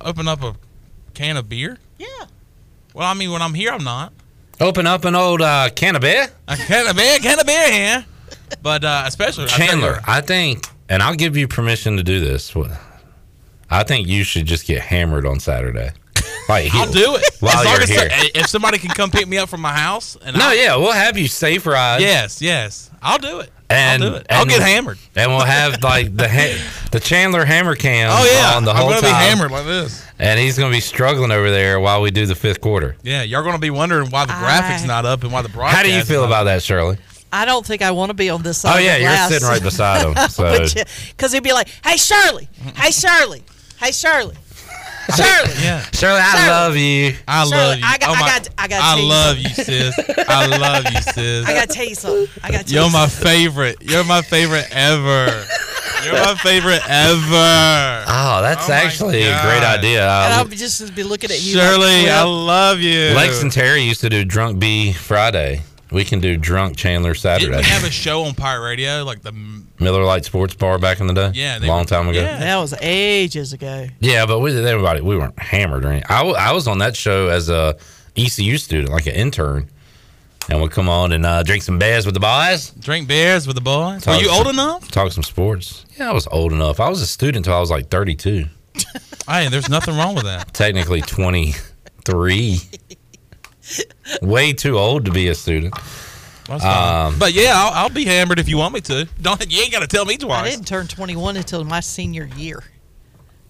Open 0.00 0.28
up 0.28 0.42
a 0.42 0.54
can 1.14 1.36
of 1.36 1.48
beer? 1.48 1.78
Yeah. 1.98 2.06
Well, 2.94 3.06
I 3.06 3.14
mean, 3.14 3.30
when 3.30 3.42
I'm 3.42 3.54
here, 3.54 3.72
I'm 3.72 3.84
not. 3.84 4.12
Open 4.60 4.86
up 4.86 5.04
an 5.04 5.14
old 5.14 5.42
uh, 5.42 5.70
can 5.74 5.96
of 5.96 6.02
beer. 6.02 6.28
A 6.48 6.56
can 6.56 6.86
of 6.86 6.96
beer, 6.96 7.18
can 7.18 7.38
of 7.38 7.46
beer 7.46 7.70
here. 7.72 8.04
But 8.62 8.84
uh, 8.84 9.04
especially 9.06 9.44
I 9.44 9.48
you 9.48 9.66
Chandler, 9.66 9.92
what, 9.94 10.08
I 10.08 10.20
think, 10.20 10.66
and 10.88 11.02
I'll 11.02 11.14
give 11.14 11.36
you 11.36 11.48
permission 11.48 11.96
to 11.96 12.02
do 12.02 12.20
this. 12.20 12.54
I 13.68 13.82
think 13.82 14.06
you 14.06 14.22
should 14.24 14.46
just 14.46 14.66
get 14.66 14.82
hammered 14.82 15.26
on 15.26 15.40
Saturday. 15.40 15.90
Like, 16.48 16.72
I'll 16.74 16.90
do 16.90 17.16
it. 17.16 17.24
while 17.40 17.58
as 17.58 17.64
long 17.64 17.74
you're 17.74 17.82
as 17.82 17.88
here. 17.88 18.08
Eh, 18.10 18.28
if 18.36 18.46
somebody 18.48 18.78
can 18.78 18.90
come 18.90 19.10
pick 19.10 19.26
me 19.26 19.38
up 19.38 19.48
from 19.48 19.60
my 19.60 19.72
house. 19.76 20.16
And 20.24 20.36
No, 20.36 20.46
I'll- 20.48 20.54
yeah, 20.56 20.76
we'll 20.76 20.92
have 20.92 21.18
you 21.18 21.26
safe 21.28 21.66
ride. 21.66 22.00
Yes, 22.00 22.40
yes. 22.40 22.90
I'll 23.02 23.18
do 23.18 23.40
it. 23.40 23.50
And, 23.68 24.02
I'll 24.04 24.10
do 24.10 24.16
it. 24.16 24.26
I'll 24.30 24.46
get 24.46 24.62
hammered. 24.62 24.98
and 25.16 25.30
we'll 25.32 25.40
have 25.44 25.82
like 25.82 26.16
the 26.16 26.28
ha- 26.28 26.88
the 26.92 27.00
Chandler 27.00 27.44
hammer 27.44 27.74
cam 27.74 28.10
Oh 28.12 28.24
yeah, 28.32 28.56
on 28.56 28.64
the 28.64 28.70
I'm 28.70 28.76
whole 28.76 28.88
gonna 28.90 29.00
time. 29.00 29.10
be 29.10 29.28
hammered 29.28 29.50
like 29.50 29.64
this. 29.66 30.04
and 30.20 30.38
he's 30.38 30.56
gonna 30.56 30.70
be 30.70 30.78
struggling 30.80 31.32
over 31.32 31.50
there 31.50 31.80
while 31.80 32.00
we 32.00 32.12
do 32.12 32.26
the 32.26 32.36
fifth 32.36 32.60
quarter. 32.60 32.96
Yeah, 33.02 33.22
you're 33.24 33.42
gonna 33.42 33.58
be 33.58 33.70
wondering 33.70 34.10
why 34.10 34.24
the 34.24 34.34
graphics 34.34 34.86
not 34.86 35.04
up 35.04 35.24
and 35.24 35.32
why 35.32 35.42
the 35.42 35.48
broadcast. 35.48 35.76
How 35.76 35.82
do 35.82 35.92
you 35.92 36.04
feel 36.04 36.20
not 36.20 36.26
about 36.28 36.44
that, 36.44 36.62
Shirley? 36.62 36.96
I 37.32 37.44
don't 37.44 37.66
think 37.66 37.82
I 37.82 37.90
want 37.90 38.10
to 38.10 38.14
be 38.14 38.30
on 38.30 38.42
this 38.44 38.58
side. 38.58 38.76
Oh, 38.76 38.78
yeah, 38.78 38.94
of 38.94 39.02
you're 39.02 39.28
sitting 39.40 39.48
right 39.48 39.62
beside 39.62 40.06
him, 40.06 40.14
so- 40.28 40.64
because 41.10 41.32
he'd 41.32 41.42
be 41.42 41.52
like, 41.52 41.68
"Hey 41.84 41.96
Shirley, 41.96 42.48
hey 42.76 42.92
Shirley, 42.92 43.42
hey 43.80 43.90
Shirley, 43.90 44.36
Shirley." 45.16 45.52
Yeah. 45.62 45.82
Shirley, 45.92 46.20
I 46.20 46.36
Shirley. 46.36 46.48
love 46.50 46.76
you. 46.76 47.14
I 47.28 47.44
Shirley, 47.44 47.56
love 47.56 47.78
you. 47.78 47.84
I 47.86 47.98
got- 47.98 48.08
oh 48.08 48.12
I 48.14 48.20
got- 48.20 48.48
I 48.58 48.68
got 48.68 48.82
I 48.82 48.94
teased. 48.96 49.08
love 49.08 49.38
you, 49.38 49.48
sis. 49.50 49.94
I 50.28 50.46
love 50.46 50.84
you, 50.92 51.00
sis. 51.12 51.46
I 51.48 51.52
gotta 51.54 51.66
tell 51.72 51.84
you 51.86 51.94
something. 51.94 52.28
I 52.42 52.50
gotta 52.50 52.64
tell 52.64 52.72
You're 52.74 52.84
you 52.86 52.92
my 52.92 53.06
something. 53.06 53.26
favorite. 53.28 53.76
You're 53.82 54.04
my 54.04 54.22
favorite 54.22 54.66
ever. 54.72 55.44
You're 56.04 56.14
my 56.14 56.34
favorite 56.36 56.82
ever. 56.88 58.04
Oh, 58.08 58.40
that's 58.42 58.66
Oh, 58.66 58.68
my 58.68 58.74
actually 58.76 59.22
a 59.22 59.40
great 59.42 59.62
idea. 59.64 60.02
And 60.08 60.34
Uh, 60.34 60.36
I'll 60.38 60.44
just 60.44 60.94
be 60.94 61.02
looking 61.02 61.30
at 61.30 61.40
you. 61.42 61.54
Shirley, 61.54 62.02
like, 62.04 62.10
I 62.12 62.22
love 62.22 62.80
you. 62.80 63.10
Lex 63.14 63.42
and 63.42 63.50
Terry 63.50 63.82
used 63.82 64.00
to 64.02 64.08
do 64.08 64.24
Drunk 64.24 64.58
B 64.58 64.92
Friday. 64.92 65.62
We 65.90 66.04
can 66.04 66.20
do 66.20 66.36
Drunk 66.36 66.76
Chandler 66.76 67.14
Saturday. 67.14 67.46
Didn't 67.46 67.64
Saturday. 67.64 67.68
we 67.76 67.80
have 67.82 67.88
a 67.88 67.92
show 67.92 68.22
on 68.24 68.34
Pirate 68.34 68.62
Radio 68.64 69.04
like 69.04 69.22
the? 69.22 69.32
Miller 69.80 70.04
Lite 70.04 70.24
Sports 70.24 70.54
Bar 70.54 70.78
back 70.78 71.00
in 71.00 71.06
the 71.06 71.14
day. 71.14 71.30
Yeah, 71.34 71.58
a 71.58 71.60
long 71.66 71.80
were- 71.80 71.84
time 71.86 72.08
ago. 72.08 72.20
yeah. 72.20 72.38
that 72.38 72.56
was 72.56 72.74
ages 72.80 73.52
ago. 73.52 73.86
Yeah, 74.00 74.26
but 74.26 74.40
we 74.40 74.56
everybody 74.56 75.00
we 75.00 75.16
weren't 75.16 75.38
hammered 75.38 75.84
or 75.84 75.88
anything. 75.88 76.06
I, 76.08 76.22
I 76.22 76.52
was 76.52 76.66
on 76.68 76.78
that 76.78 76.96
show 76.96 77.28
as 77.28 77.48
a 77.48 77.76
ECU 78.16 78.56
student, 78.58 78.90
like 78.90 79.06
an 79.06 79.14
intern, 79.14 79.68
and 80.48 80.62
we'd 80.62 80.70
come 80.70 80.88
on 80.88 81.12
and 81.12 81.26
uh, 81.26 81.42
drink 81.42 81.62
some 81.62 81.78
beers 81.78 82.06
with 82.06 82.14
the 82.14 82.20
boys. 82.20 82.70
Drink 82.70 83.06
beers 83.08 83.46
with 83.46 83.56
the 83.56 83.62
boys. 83.62 84.06
Were 84.06 84.14
you 84.14 84.26
some- 84.28 84.36
old 84.38 84.46
enough? 84.48 84.90
Talk 84.90 85.12
some 85.12 85.22
sports. 85.24 85.84
Yeah, 85.98 86.10
I 86.10 86.12
was 86.12 86.26
old 86.28 86.52
enough. 86.52 86.80
I 86.80 86.88
was 86.88 87.02
a 87.02 87.06
student 87.06 87.38
until 87.46 87.54
I 87.54 87.60
was 87.60 87.70
like 87.70 87.88
32. 87.90 88.46
Hey, 89.28 89.48
there's 89.48 89.68
nothing 89.68 89.96
wrong 89.96 90.14
with 90.14 90.22
that. 90.22 90.54
Technically 90.54 91.00
23. 91.00 92.58
Way 94.22 94.52
too 94.52 94.78
old 94.78 95.04
to 95.06 95.10
be 95.10 95.26
a 95.26 95.34
student. 95.34 95.74
That's 96.48 96.62
fine. 96.62 97.06
Um, 97.12 97.18
but 97.18 97.32
yeah, 97.32 97.52
I'll, 97.54 97.72
I'll 97.84 97.88
be 97.90 98.04
hammered 98.04 98.38
if 98.38 98.48
you 98.48 98.56
want 98.58 98.74
me 98.74 98.80
to. 98.82 99.06
Don't 99.20 99.52
you 99.52 99.62
ain't 99.62 99.72
got 99.72 99.80
to 99.80 99.86
tell 99.86 100.04
me 100.04 100.16
twice. 100.16 100.46
I 100.46 100.50
didn't 100.50 100.66
turn 100.66 100.86
21 100.86 101.36
until 101.36 101.64
my 101.64 101.80
senior 101.80 102.28
year 102.36 102.62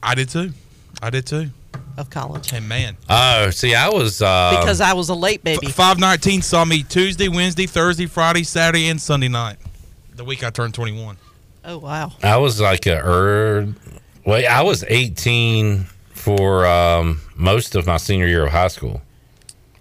I 0.02 0.14
did 0.14 0.28
too. 0.28 0.52
I 1.02 1.10
did 1.10 1.27
too. 1.27 1.51
of 1.98 2.09
college 2.10 2.52
And 2.52 2.68
man, 2.68 2.97
Oh, 3.10 3.51
see, 3.51 3.74
I 3.74 3.89
was 3.89 4.23
uh, 4.23 4.56
because 4.59 4.81
I 4.81 4.94
was 4.94 5.09
a 5.09 5.14
late 5.14 5.44
baby. 5.44 5.66
five 5.66 5.98
nineteen 5.98 6.40
saw 6.43 6.64
me 6.64 6.82
Tuesday, 6.82 7.28
Wednesday, 7.28 7.66
Thursday, 7.66 8.06
Friday, 8.06 8.44
Saturday, 8.44 8.89
and 8.89 9.01
Sunday 9.01 9.28
night. 9.28 9.56
The 10.14 10.24
week 10.24 10.43
I 10.44 10.51
turned 10.51 10.74
twenty 10.74 11.02
one. 11.02 11.16
Oh 11.64 11.78
wow. 11.78 12.12
I 12.23 12.36
was 12.36 12.60
like 12.60 12.86
a 12.86 13.02
er, 13.05 13.74
well, 14.24 14.43
I 14.48 14.62
was 14.62 14.85
18 14.86 15.85
for 16.10 16.64
um, 16.64 17.20
most 17.35 17.74
of 17.74 17.86
my 17.86 17.97
senior 17.97 18.27
year 18.28 18.47
of 18.47 18.52
high 18.52 18.68
school. 18.68 19.02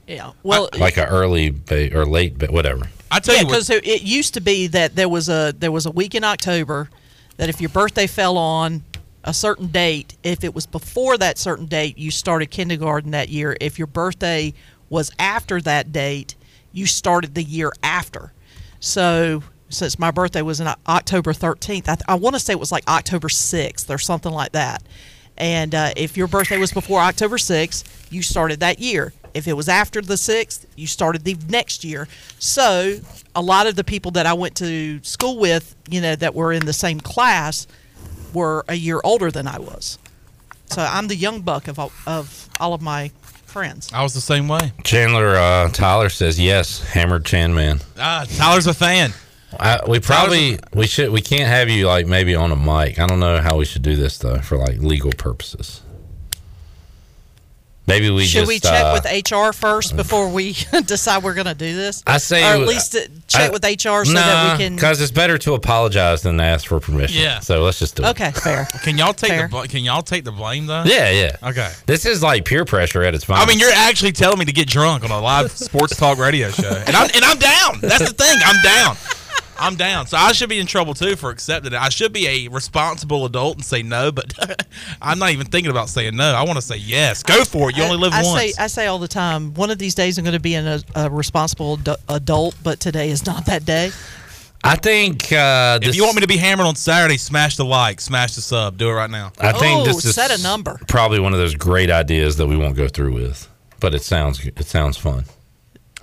Yeah. 0.07 0.31
Well, 0.43 0.69
like 0.77 0.97
a 0.97 1.05
early 1.05 1.51
ba- 1.51 1.95
or 1.95 2.05
late, 2.05 2.37
but 2.37 2.49
whatever. 2.49 2.89
I 3.11 3.19
tell 3.19 3.35
yeah, 3.35 3.41
you 3.41 3.47
because 3.47 3.69
it 3.69 4.01
used 4.01 4.33
to 4.33 4.41
be 4.41 4.67
that 4.67 4.95
there 4.95 5.09
was 5.09 5.29
a 5.29 5.53
there 5.57 5.71
was 5.71 5.85
a 5.85 5.91
week 5.91 6.15
in 6.15 6.23
October 6.23 6.89
that 7.37 7.49
if 7.49 7.61
your 7.61 7.69
birthday 7.69 8.07
fell 8.07 8.37
on 8.37 8.83
a 9.23 9.33
certain 9.33 9.67
date, 9.67 10.15
if 10.23 10.43
it 10.43 10.53
was 10.53 10.65
before 10.65 11.17
that 11.17 11.37
certain 11.37 11.65
date, 11.65 11.97
you 11.97 12.11
started 12.11 12.51
kindergarten 12.51 13.11
that 13.11 13.29
year. 13.29 13.57
If 13.59 13.77
your 13.77 13.87
birthday 13.87 14.53
was 14.89 15.11
after 15.19 15.59
that 15.61 15.91
date, 15.91 16.35
you 16.71 16.85
started 16.85 17.35
the 17.35 17.43
year 17.43 17.71
after. 17.81 18.31
So 18.79 19.43
since 19.69 19.97
my 19.97 20.11
birthday 20.11 20.41
was 20.41 20.59
in 20.59 20.67
October 20.87 21.33
13th, 21.33 21.89
I, 21.89 22.13
I 22.13 22.15
want 22.15 22.35
to 22.35 22.39
say 22.39 22.53
it 22.53 22.59
was 22.59 22.71
like 22.71 22.87
October 22.87 23.27
6th 23.27 23.93
or 23.93 23.97
something 23.97 24.31
like 24.31 24.51
that. 24.51 24.83
And 25.37 25.73
uh, 25.73 25.91
if 25.97 26.15
your 26.15 26.27
birthday 26.27 26.57
was 26.57 26.71
before 26.71 26.99
October 26.99 27.37
6th, 27.37 28.11
you 28.11 28.21
started 28.21 28.59
that 28.61 28.79
year. 28.79 29.11
If 29.35 29.47
it 29.47 29.53
was 29.53 29.67
after 29.67 30.01
the 30.01 30.13
6th, 30.13 30.65
you 30.77 30.87
started 30.87 31.25
the 31.25 31.35
next 31.49 31.83
year. 31.83 32.07
So 32.39 32.99
a 33.35 33.41
lot 33.41 33.67
of 33.67 33.75
the 33.75 33.83
people 33.83 34.11
that 34.11 34.25
I 34.25 34.33
went 34.33 34.55
to 34.55 35.03
school 35.03 35.37
with, 35.37 35.75
you 35.89 35.99
know, 35.99 36.15
that 36.15 36.33
were 36.33 36.53
in 36.53 36.65
the 36.65 36.73
same 36.73 37.01
class 37.01 37.67
were 38.33 38.63
a 38.69 38.75
year 38.75 39.01
older 39.03 39.29
than 39.29 39.45
I 39.45 39.59
was. 39.59 39.99
So 40.67 40.81
I'm 40.81 41.07
the 41.07 41.15
young 41.15 41.41
buck 41.41 41.67
of 41.67 41.77
all, 41.77 41.91
of 42.07 42.49
all 42.59 42.73
of 42.73 42.81
my 42.81 43.11
friends. 43.45 43.91
I 43.93 44.03
was 44.03 44.13
the 44.13 44.21
same 44.21 44.47
way. 44.47 44.71
Chandler 44.83 45.35
uh, 45.35 45.69
Tyler 45.69 46.09
says 46.09 46.39
yes, 46.39 46.81
hammered 46.83 47.25
Chan 47.25 47.53
man. 47.53 47.81
Ah, 47.97 48.25
Tyler's 48.37 48.67
a 48.67 48.73
fan. 48.73 49.13
I, 49.57 49.79
we 49.87 49.99
probably 49.99 50.59
we 50.73 50.87
should 50.87 51.11
we 51.11 51.21
can't 51.21 51.47
have 51.47 51.69
you 51.69 51.87
like 51.87 52.07
maybe 52.07 52.35
on 52.35 52.51
a 52.51 52.55
mic. 52.55 52.99
I 52.99 53.07
don't 53.07 53.19
know 53.19 53.39
how 53.39 53.57
we 53.57 53.65
should 53.65 53.83
do 53.83 53.95
this 53.95 54.17
though 54.17 54.39
for 54.39 54.57
like 54.57 54.79
legal 54.79 55.11
purposes. 55.11 55.81
Maybe 57.87 58.09
we 58.09 58.25
Should 58.25 58.39
just 58.39 58.47
we 58.47 58.59
check 58.59 58.83
uh, 58.83 58.99
with 58.99 59.31
HR 59.31 59.53
first 59.53 59.95
before 59.95 60.29
we 60.29 60.53
decide 60.85 61.23
we're 61.23 61.35
going 61.35 61.45
to 61.45 61.53
do 61.53 61.75
this? 61.75 62.01
I 62.07 62.17
say, 62.17 62.41
or 62.41 62.61
at 62.61 62.67
least 62.67 62.95
uh, 62.95 63.01
check 63.27 63.49
I- 63.49 63.53
with 63.53 63.63
HR 63.63 64.05
so 64.05 64.13
that 64.13 64.57
we 64.57 64.63
can. 64.65 64.75
because 64.75 64.99
it's 65.01 65.11
better 65.11 65.37
to 65.39 65.53
apologize 65.53 66.23
than 66.23 66.39
ask 66.39 66.65
for 66.67 66.79
permission. 66.79 67.21
Yeah. 67.21 67.39
So 67.41 67.61
let's 67.63 67.77
just 67.77 67.95
do 67.95 68.03
it. 68.03 68.07
Okay, 68.09 68.31
fair. 68.31 68.65
Can 68.83 68.97
y'all 68.97 69.13
take 69.13 69.29
Fair. 69.29 69.47
the 69.47 69.67
Can 69.67 69.83
y'all 69.83 70.01
take 70.01 70.23
the 70.23 70.31
blame 70.31 70.65
though? 70.65 70.83
Yeah, 70.85 71.11
yeah. 71.11 71.35
Okay. 71.43 71.71
This 71.85 72.05
is 72.05 72.23
like 72.23 72.45
peer 72.45 72.65
pressure 72.65 73.03
at 73.03 73.13
its 73.13 73.23
finest. 73.23 73.47
I 73.47 73.49
mean, 73.49 73.59
you're 73.59 73.71
actually 73.71 74.11
telling 74.13 74.39
me 74.39 74.45
to 74.45 74.51
get 74.53 74.67
drunk 74.67 75.03
on 75.03 75.11
a 75.11 75.19
live 75.19 75.51
sports 75.51 75.95
talk 75.95 76.17
radio 76.17 76.49
show, 76.49 76.69
and 76.87 76.95
I'm 76.95 77.09
and 77.13 77.23
I'm 77.23 77.37
down. 77.37 77.79
That's 77.81 78.11
the 78.11 78.13
thing. 78.13 78.37
I'm 78.43 78.61
down. 78.63 78.97
I'm 79.57 79.75
down. 79.75 80.07
So 80.07 80.17
I 80.17 80.31
should 80.33 80.49
be 80.49 80.59
in 80.59 80.67
trouble 80.67 80.93
too 80.93 81.15
for 81.15 81.29
accepting 81.29 81.73
it. 81.73 81.79
I 81.79 81.89
should 81.89 82.11
be 82.13 82.27
a 82.27 82.47
responsible 82.49 83.25
adult 83.25 83.55
and 83.55 83.65
say 83.65 83.81
no, 83.83 84.11
but 84.11 84.33
I'm 85.01 85.17
not 85.19 85.31
even 85.31 85.47
thinking 85.47 85.71
about 85.71 85.89
saying 85.89 86.15
no. 86.15 86.33
I 86.33 86.43
want 86.43 86.57
to 86.57 86.61
say 86.61 86.77
yes. 86.77 87.23
Go 87.23 87.43
for 87.45 87.69
it. 87.69 87.77
You 87.77 87.83
only 87.83 87.97
live 87.97 88.13
I 88.13 88.23
once. 88.23 88.55
say 88.55 88.63
I 88.63 88.67
say 88.67 88.87
all 88.87 88.99
the 88.99 89.07
time. 89.07 89.53
One 89.53 89.69
of 89.71 89.77
these 89.77 89.95
days 89.95 90.17
I'm 90.17 90.23
going 90.25 90.33
to 90.33 90.39
be 90.39 90.55
an, 90.55 90.67
a, 90.67 90.81
a 90.95 91.09
responsible 91.09 91.77
adu- 91.77 91.97
adult, 92.09 92.55
but 92.63 92.79
today 92.79 93.09
is 93.09 93.25
not 93.25 93.45
that 93.45 93.65
day. 93.65 93.91
I 94.63 94.75
think 94.75 95.31
uh, 95.31 95.77
if 95.81 95.95
you 95.95 96.03
want 96.03 96.15
me 96.15 96.21
to 96.21 96.27
be 96.27 96.37
hammered 96.37 96.65
on 96.65 96.75
Saturday, 96.75 97.17
smash 97.17 97.55
the 97.55 97.63
like, 97.65 98.01
smash 98.01 98.33
the 98.33 98.41
sub. 98.41 98.77
Do 98.77 98.89
it 98.89 98.93
right 98.93 99.09
now. 99.11 99.31
I 99.39 99.51
think 99.51 99.81
Oh, 99.81 99.85
this 99.85 100.03
is 100.03 100.15
set 100.15 100.37
a 100.37 100.41
number. 100.41 100.79
Probably 100.87 101.19
one 101.19 101.33
of 101.33 101.39
those 101.39 101.53
great 101.53 101.91
ideas 101.91 102.37
that 102.37 102.47
we 102.47 102.57
won't 102.57 102.75
go 102.75 102.87
through 102.87 103.13
with, 103.13 103.47
but 103.79 103.93
it 103.93 104.01
sounds 104.01 104.43
it 104.43 104.65
sounds 104.65 104.97
fun. 104.97 105.25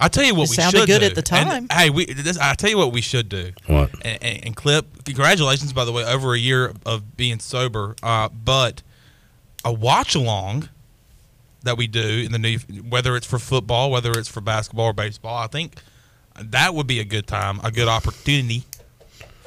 I 0.03 0.09
tell 0.09 0.25
you 0.25 0.35
what 0.35 0.45
It 0.45 0.51
we 0.51 0.57
sounded 0.57 0.79
should 0.81 0.87
good 0.89 1.01
do. 1.01 1.07
at 1.07 1.15
the 1.15 1.23
time. 1.23 1.49
And, 1.49 1.73
hey, 1.73 1.91
we. 1.91 2.07
This, 2.07 2.39
I 2.39 2.55
tell 2.55 2.71
you 2.71 2.79
what 2.79 2.93
we 2.93 3.01
should 3.01 3.29
do. 3.29 3.53
What? 3.67 3.91
And, 4.05 4.23
and, 4.23 4.45
and 4.47 4.57
clip. 4.57 5.05
Congratulations, 5.05 5.73
by 5.73 5.85
the 5.85 5.93
way, 5.93 6.05
over 6.05 6.35
a 6.35 6.39
year 6.39 6.73
of 6.85 7.17
being 7.17 7.39
sober. 7.39 7.95
Uh, 8.03 8.29
but 8.29 8.83
a 9.65 9.73
watch 9.73 10.15
along 10.15 10.69
that 11.63 11.77
we 11.77 11.87
do 11.87 12.01
in 12.25 12.33
the 12.33 12.39
new, 12.39 12.59
whether 12.89 13.17
it's 13.17 13.27
for 13.27 13.39
football, 13.39 13.91
whether 13.91 14.11
it's 14.11 14.29
for 14.29 14.41
basketball 14.41 14.87
or 14.87 14.93
baseball, 14.93 15.37
I 15.37 15.47
think 15.47 15.77
that 16.41 16.75
would 16.75 16.87
be 16.87 16.99
a 16.99 17.05
good 17.05 17.27
time, 17.27 17.61
a 17.63 17.71
good 17.71 17.89
opportunity 17.89 18.65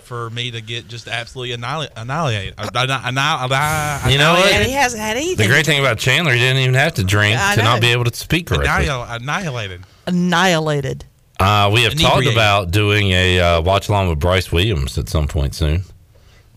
for 0.05 0.29
me 0.29 0.51
to 0.51 0.61
get 0.61 0.87
just 0.87 1.07
absolutely 1.07 1.53
annihil- 1.53 1.87
annihilated. 1.95 2.53
Annihil- 2.57 2.99
annihil- 3.03 4.11
You 4.11 4.17
know 4.17 4.33
what? 4.33 4.51
And 4.51 4.65
he 4.65 4.71
hasn't 4.73 5.01
had 5.01 5.17
anything. 5.17 5.37
The 5.37 5.47
great 5.47 5.65
thing 5.65 5.79
about 5.79 5.97
Chandler, 5.97 6.33
he 6.33 6.39
didn't 6.39 6.57
even 6.61 6.75
have 6.75 6.93
to 6.95 7.03
drink 7.03 7.37
I 7.39 7.55
to 7.55 7.63
not 7.63 7.81
be 7.81 7.87
able 7.91 8.05
to 8.05 8.15
speak 8.15 8.47
correctly. 8.47 8.67
annihil- 8.87 9.03
annihilated. 9.09 9.81
annihilated. 10.07 11.05
Uh, 11.39 11.69
we 11.73 11.83
have 11.83 11.95
talked 11.99 12.27
about 12.27 12.71
doing 12.71 13.11
a 13.11 13.39
uh, 13.39 13.61
watch 13.61 13.89
along 13.89 14.07
with 14.09 14.19
Bryce 14.19 14.51
Williams 14.53 14.97
at 14.97 15.09
some 15.09 15.27
point 15.27 15.53
soon, 15.53 15.83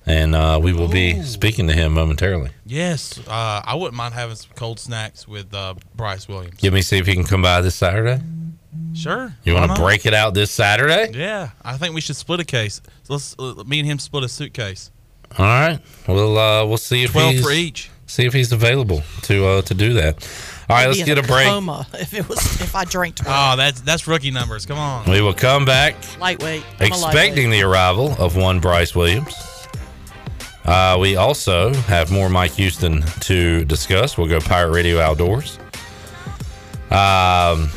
and 0.06 0.36
uh, 0.36 0.60
we 0.62 0.72
will 0.72 0.86
be 0.88 1.20
speaking 1.24 1.66
to 1.66 1.72
him 1.74 1.92
momentarily. 1.94 2.50
Yes, 2.64 3.18
uh, 3.26 3.60
I 3.64 3.74
wouldn't 3.74 3.96
mind 3.96 4.14
having 4.14 4.36
some 4.36 4.50
cold 4.54 4.78
snacks 4.78 5.26
with 5.26 5.52
uh, 5.52 5.74
Bryce 5.96 6.28
Williams. 6.28 6.58
Give 6.58 6.72
me 6.72 6.82
see 6.82 6.96
if 6.98 7.06
he 7.06 7.14
can 7.14 7.24
come 7.24 7.42
by 7.42 7.60
this 7.60 7.74
Saturday. 7.74 8.22
Sure. 8.94 9.34
You 9.44 9.54
want 9.54 9.74
to 9.74 9.80
break 9.80 10.06
it 10.06 10.14
out 10.14 10.34
this 10.34 10.50
Saturday? 10.50 11.12
Yeah, 11.16 11.50
I 11.62 11.76
think 11.76 11.94
we 11.94 12.00
should 12.00 12.16
split 12.16 12.40
a 12.40 12.44
case. 12.44 12.80
Let's 13.08 13.36
uh, 13.38 13.62
me 13.66 13.78
and 13.78 13.88
him 13.88 13.98
split 13.98 14.24
a 14.24 14.28
suitcase. 14.28 14.90
All 15.36 15.44
right. 15.44 15.78
We'll 16.06 16.38
uh, 16.38 16.64
we'll 16.64 16.78
see 16.78 17.04
if 17.04 17.12
12 17.12 17.32
he's, 17.32 17.44
for 17.44 17.52
each. 17.52 17.90
See 18.06 18.24
if 18.24 18.32
he's 18.32 18.52
available 18.52 19.02
to 19.22 19.46
uh, 19.46 19.62
to 19.62 19.74
do 19.74 19.92
that. 19.94 20.26
All 20.68 20.76
right, 20.76 20.86
let's 20.86 20.98
get 21.02 21.16
in 21.16 21.24
a 21.24 21.26
break. 21.26 21.46
Coma 21.46 21.86
if 21.94 22.12
it 22.12 22.28
was 22.28 22.38
if 22.60 22.74
I 22.74 22.84
drank 22.84 23.16
12. 23.16 23.34
Oh, 23.36 23.56
that's 23.56 23.80
that's 23.80 24.06
rookie 24.06 24.30
numbers. 24.30 24.66
Come 24.66 24.78
on. 24.78 25.10
We 25.10 25.20
will 25.20 25.34
come 25.34 25.64
back 25.64 25.94
lightweight. 26.18 26.62
I'm 26.80 26.92
a 26.92 26.94
expecting 26.94 27.50
the 27.50 27.62
arrival 27.62 28.14
of 28.18 28.36
one 28.36 28.60
Bryce 28.60 28.94
Williams. 28.94 29.34
Uh, 30.64 30.98
we 31.00 31.16
also 31.16 31.72
have 31.72 32.10
more 32.10 32.28
Mike 32.28 32.52
Houston 32.52 33.00
to 33.20 33.64
discuss. 33.64 34.18
We'll 34.18 34.26
go 34.26 34.40
Pirate 34.40 34.72
Radio 34.72 35.00
Outdoors. 35.00 35.58
Um, 36.90 37.70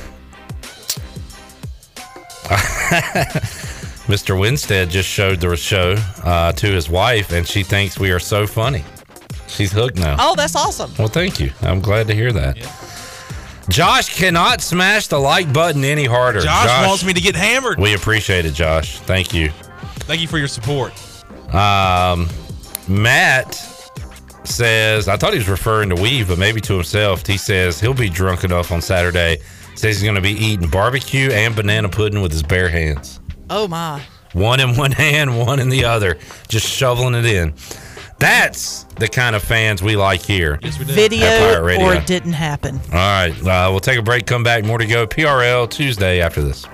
Mr. 4.08 4.38
Winstead 4.38 4.90
just 4.90 5.08
showed 5.08 5.40
the 5.40 5.56
show 5.56 5.96
uh, 6.24 6.52
to 6.54 6.68
his 6.68 6.90
wife, 6.90 7.32
and 7.32 7.48
she 7.48 7.64
thinks 7.64 7.98
we 8.00 8.12
are 8.12 8.20
so 8.20 8.46
funny. 8.46 8.84
She's 9.48 9.72
hooked 9.72 9.98
now. 9.98 10.18
Oh, 10.20 10.36
that's 10.36 10.56
awesome. 10.56 10.92
Well, 10.98 11.08
thank 11.08 11.40
you. 11.40 11.52
I'm 11.62 11.82
glad 11.82 12.08
to 12.08 12.16
hear 12.16 12.32
that. 12.34 12.58
Josh 13.70 14.14
cannot 14.18 14.62
smash 14.62 15.08
the 15.08 15.20
like 15.20 15.54
button 15.54 15.84
any 15.84 16.06
harder. 16.06 16.42
Josh, 16.42 16.88
wants 16.88 17.06
me 17.06 17.14
to 17.14 17.22
get 17.22 17.36
hammered. 17.36 17.80
We 17.80 17.94
appreciate 17.94 18.46
it, 18.46 18.54
Josh. 18.54 19.00
Thank 19.00 19.34
you. 19.34 19.50
Thank 20.00 20.22
you 20.22 20.28
for 20.28 20.38
your 20.38 20.48
support. 20.48 20.94
Um, 21.54 22.28
Matt 22.88 23.56
says, 24.44 25.08
I 25.08 25.16
thought 25.16 25.32
he 25.34 25.40
was 25.40 25.48
referring 25.48 25.90
to 25.90 25.96
Weave, 25.96 26.28
but 26.28 26.38
maybe 26.38 26.60
to 26.62 26.74
himself. 26.74 27.26
He 27.26 27.38
says 27.38 27.80
he'll 27.80 27.94
be 27.94 28.10
drunk 28.10 28.44
enough 28.44 28.72
on 28.72 28.82
Saturday. 28.82 29.42
Says 29.76 29.96
he's 29.98 30.04
going 30.04 30.16
to 30.16 30.22
be 30.22 30.32
eating 30.32 30.70
barbecue 30.70 31.30
and 31.32 31.56
banana 31.56 31.90
pudding 31.90 32.22
with 32.22 32.32
his 32.32 32.44
bare 32.44 32.70
hands. 32.70 33.20
Oh 33.50 33.68
my. 33.68 34.02
One 34.34 34.60
in 34.60 34.76
one 34.78 34.92
hand, 34.92 35.38
one 35.40 35.60
in 35.60 35.70
the 35.70 35.86
other, 35.86 36.18
just 36.48 36.68
shoveling 36.68 37.16
it 37.16 37.26
in. 37.26 37.54
That's 38.20 38.84
the 38.98 39.08
kind 39.08 39.36
of 39.36 39.44
fans 39.44 39.82
we 39.82 39.96
like 39.96 40.22
here. 40.22 40.60
at 40.62 40.62
Pirate 40.62 40.88
Video 40.88 41.64
Radio. 41.64 41.86
or 41.86 41.94
it 41.96 42.06
didn't 42.06 42.34
happen. 42.34 42.80
All 42.92 42.92
right, 42.92 43.32
uh, 43.42 43.68
we'll 43.72 43.80
take 43.80 43.98
a 43.98 44.04
break, 44.04 44.28
come 44.28 44.44
back, 44.44 44.64
more 44.64 44.78
to 44.78 44.86
go. 44.86 45.08
PRL 45.08 45.70
Tuesday 45.70 46.22
after 46.22 46.42
this. 46.42 46.66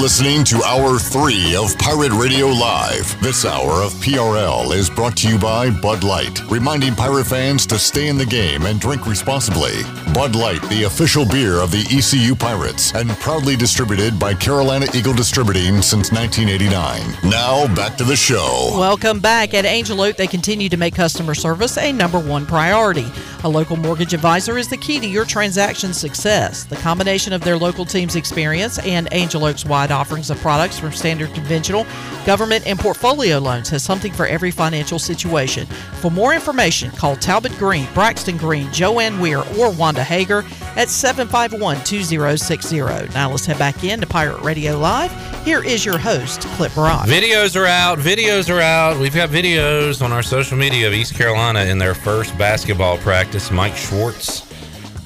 Listening 0.00 0.42
to 0.42 0.62
Hour 0.62 0.98
3 0.98 1.56
of 1.56 1.76
Pirate 1.76 2.12
Radio 2.12 2.46
Live. 2.46 3.20
This 3.20 3.44
hour 3.44 3.82
of 3.82 3.92
PRL 3.96 4.74
is 4.74 4.88
brought 4.88 5.14
to 5.18 5.28
you 5.28 5.38
by 5.38 5.68
Bud 5.68 6.04
Light, 6.04 6.40
reminding 6.50 6.94
pirate 6.94 7.26
fans 7.26 7.66
to 7.66 7.78
stay 7.78 8.08
in 8.08 8.16
the 8.16 8.24
game 8.24 8.64
and 8.64 8.80
drink 8.80 9.06
responsibly. 9.06 9.82
Bud 10.14 10.34
Light, 10.34 10.62
the 10.70 10.84
official 10.84 11.26
beer 11.26 11.60
of 11.60 11.70
the 11.70 11.86
ECU 11.90 12.34
Pirates, 12.34 12.94
and 12.94 13.10
proudly 13.18 13.56
distributed 13.56 14.18
by 14.18 14.32
Carolina 14.32 14.86
Eagle 14.94 15.12
Distributing 15.12 15.82
since 15.82 16.10
1989. 16.10 17.30
Now, 17.30 17.66
back 17.74 17.98
to 17.98 18.04
the 18.04 18.16
show. 18.16 18.70
Welcome 18.78 19.20
back. 19.20 19.52
At 19.52 19.66
Angel 19.66 20.00
Oak, 20.00 20.16
they 20.16 20.26
continue 20.26 20.70
to 20.70 20.78
make 20.78 20.94
customer 20.94 21.34
service 21.34 21.76
a 21.76 21.92
number 21.92 22.18
one 22.18 22.46
priority. 22.46 23.06
A 23.44 23.48
local 23.48 23.76
mortgage 23.76 24.14
advisor 24.14 24.56
is 24.56 24.68
the 24.68 24.76
key 24.78 24.98
to 25.00 25.06
your 25.06 25.24
transaction 25.26 25.92
success. 25.92 26.64
The 26.64 26.76
combination 26.76 27.34
of 27.34 27.42
their 27.42 27.58
local 27.58 27.84
team's 27.84 28.16
experience 28.16 28.78
and 28.78 29.06
Angel 29.12 29.44
Oak's 29.44 29.64
wide 29.64 29.89
offerings 29.92 30.30
of 30.30 30.38
products 30.38 30.78
from 30.78 30.92
standard 30.92 31.32
conventional, 31.34 31.86
government, 32.26 32.66
and 32.66 32.78
portfolio 32.78 33.38
loans 33.38 33.68
has 33.70 33.82
something 33.82 34.12
for 34.12 34.26
every 34.26 34.50
financial 34.50 34.98
situation. 34.98 35.66
For 36.00 36.10
more 36.10 36.34
information, 36.34 36.90
call 36.92 37.16
Talbot 37.16 37.52
Green, 37.58 37.86
Braxton 37.94 38.36
Green, 38.36 38.72
Joanne 38.72 39.18
Weir, 39.20 39.42
or 39.58 39.70
Wanda 39.70 40.04
Hager 40.04 40.44
at 40.76 40.88
751 40.88 41.82
2060. 41.84 42.78
Now 43.14 43.30
let's 43.30 43.46
head 43.46 43.58
back 43.58 43.84
in 43.84 44.00
to 44.00 44.06
Pirate 44.06 44.40
Radio 44.42 44.78
Live. 44.78 45.10
Here 45.44 45.64
is 45.64 45.84
your 45.84 45.98
host, 45.98 46.42
Clip 46.56 46.72
Brock. 46.74 47.06
Videos 47.06 47.60
are 47.60 47.66
out. 47.66 47.98
Videos 47.98 48.54
are 48.54 48.60
out. 48.60 48.98
We've 48.98 49.14
got 49.14 49.30
videos 49.30 50.02
on 50.02 50.12
our 50.12 50.22
social 50.22 50.56
media 50.56 50.86
of 50.86 50.92
East 50.92 51.14
Carolina 51.14 51.60
in 51.64 51.78
their 51.78 51.94
first 51.94 52.36
basketball 52.36 52.98
practice. 52.98 53.50
Mike 53.50 53.76
Schwartz 53.76 54.46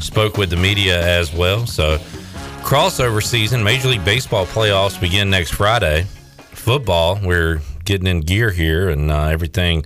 spoke 0.00 0.36
with 0.36 0.50
the 0.50 0.56
media 0.56 1.02
as 1.02 1.32
well. 1.32 1.66
So, 1.66 1.98
crossover 2.64 3.22
season, 3.22 3.62
Major 3.62 3.88
League 3.88 4.04
Baseball 4.06 4.46
playoffs 4.46 4.98
begin 4.98 5.28
next 5.28 5.52
Friday. 5.52 6.06
Football, 6.38 7.20
we're 7.22 7.60
getting 7.84 8.06
in 8.06 8.20
gear 8.20 8.50
here 8.50 8.88
and 8.88 9.10
uh, 9.10 9.24
everything 9.24 9.84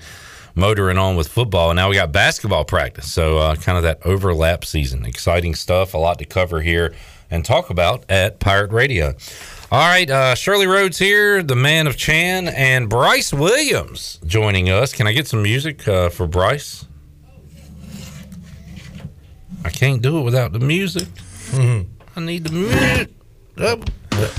motoring 0.55 0.97
on 0.97 1.17
with 1.17 1.27
football. 1.27 1.71
And 1.71 1.77
now 1.77 1.89
we 1.89 1.97
got 1.97 2.13
basketball 2.13 2.65
practice. 2.65 3.13
So, 3.13 3.39
uh, 3.39 3.57
kind 3.57 3.77
of 3.77 3.83
that 3.83 4.07
overlap 4.07 4.65
season. 4.65 5.05
Exciting 5.05 5.57
stuff. 5.57 5.93
A 5.93 5.99
lot 5.99 6.21
to 6.21 6.25
cover 6.25 6.61
here 6.61 6.95
and 7.33 7.45
talk 7.45 7.69
about 7.71 8.05
at 8.09 8.39
Pirate 8.39 8.71
Radio. 8.71 9.15
All 9.73 9.87
right, 9.87 10.09
uh, 10.09 10.37
Shirley 10.37 10.69
Rhodes 10.69 10.99
here, 10.99 11.43
the 11.43 11.57
man 11.57 11.89
of 11.89 11.97
Chan, 11.97 12.47
and 12.47 12.89
Bryce 12.89 13.33
Williams 13.35 14.21
joining 14.25 14.71
us. 14.71 14.93
Can 14.95 15.09
I 15.09 15.13
get 15.13 15.27
some 15.27 15.43
music 15.43 15.87
uh, 15.89 16.11
for 16.11 16.29
Bryce? 16.29 16.87
I 19.65 19.71
can't 19.71 20.01
do 20.01 20.19
it 20.21 20.23
without 20.23 20.53
the 20.53 20.61
music. 20.61 21.09
I 22.19 22.21
need 22.21 22.43
the 22.43 22.51
music. 22.51 23.11
Oh. 23.59 23.81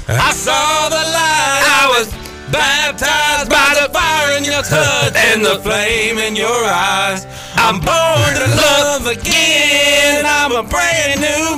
I 0.09 0.33
saw 0.33 0.89
the 0.89 0.95
light. 0.97 1.63
I 1.63 1.87
was 1.97 2.11
baptized 2.51 3.49
by 3.49 3.73
the 3.81 3.87
fire 3.93 4.37
in 4.37 4.43
your 4.43 4.61
touch 4.63 5.15
and 5.15 5.45
the 5.45 5.59
flame 5.63 6.17
in 6.17 6.35
your 6.35 6.49
eyes. 6.65 7.25
I'm 7.55 7.79
born 7.79 8.35
to 8.35 8.47
love 8.57 9.07
again. 9.07 10.25
I'm 10.27 10.51
a 10.51 10.63
brand 10.67 11.21
new 11.21 11.55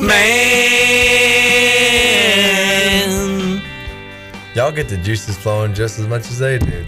man. 3.02 3.62
Y'all 4.54 4.72
get 4.72 4.90
the 4.90 4.98
juices 4.98 5.36
flowing 5.40 5.74
just 5.74 5.98
as 5.98 6.06
much 6.06 6.30
as 6.30 6.38
they 6.38 6.60
did 6.60 6.86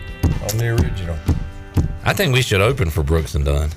on 0.51 0.59
the 0.59 0.67
original. 0.79 1.17
I 2.05 2.13
think 2.13 2.35
we 2.35 2.43
should 2.43 2.61
open 2.61 2.91
for 2.91 3.01
Brooks 3.01 3.33
and 3.33 3.45
Dunn. 3.45 3.71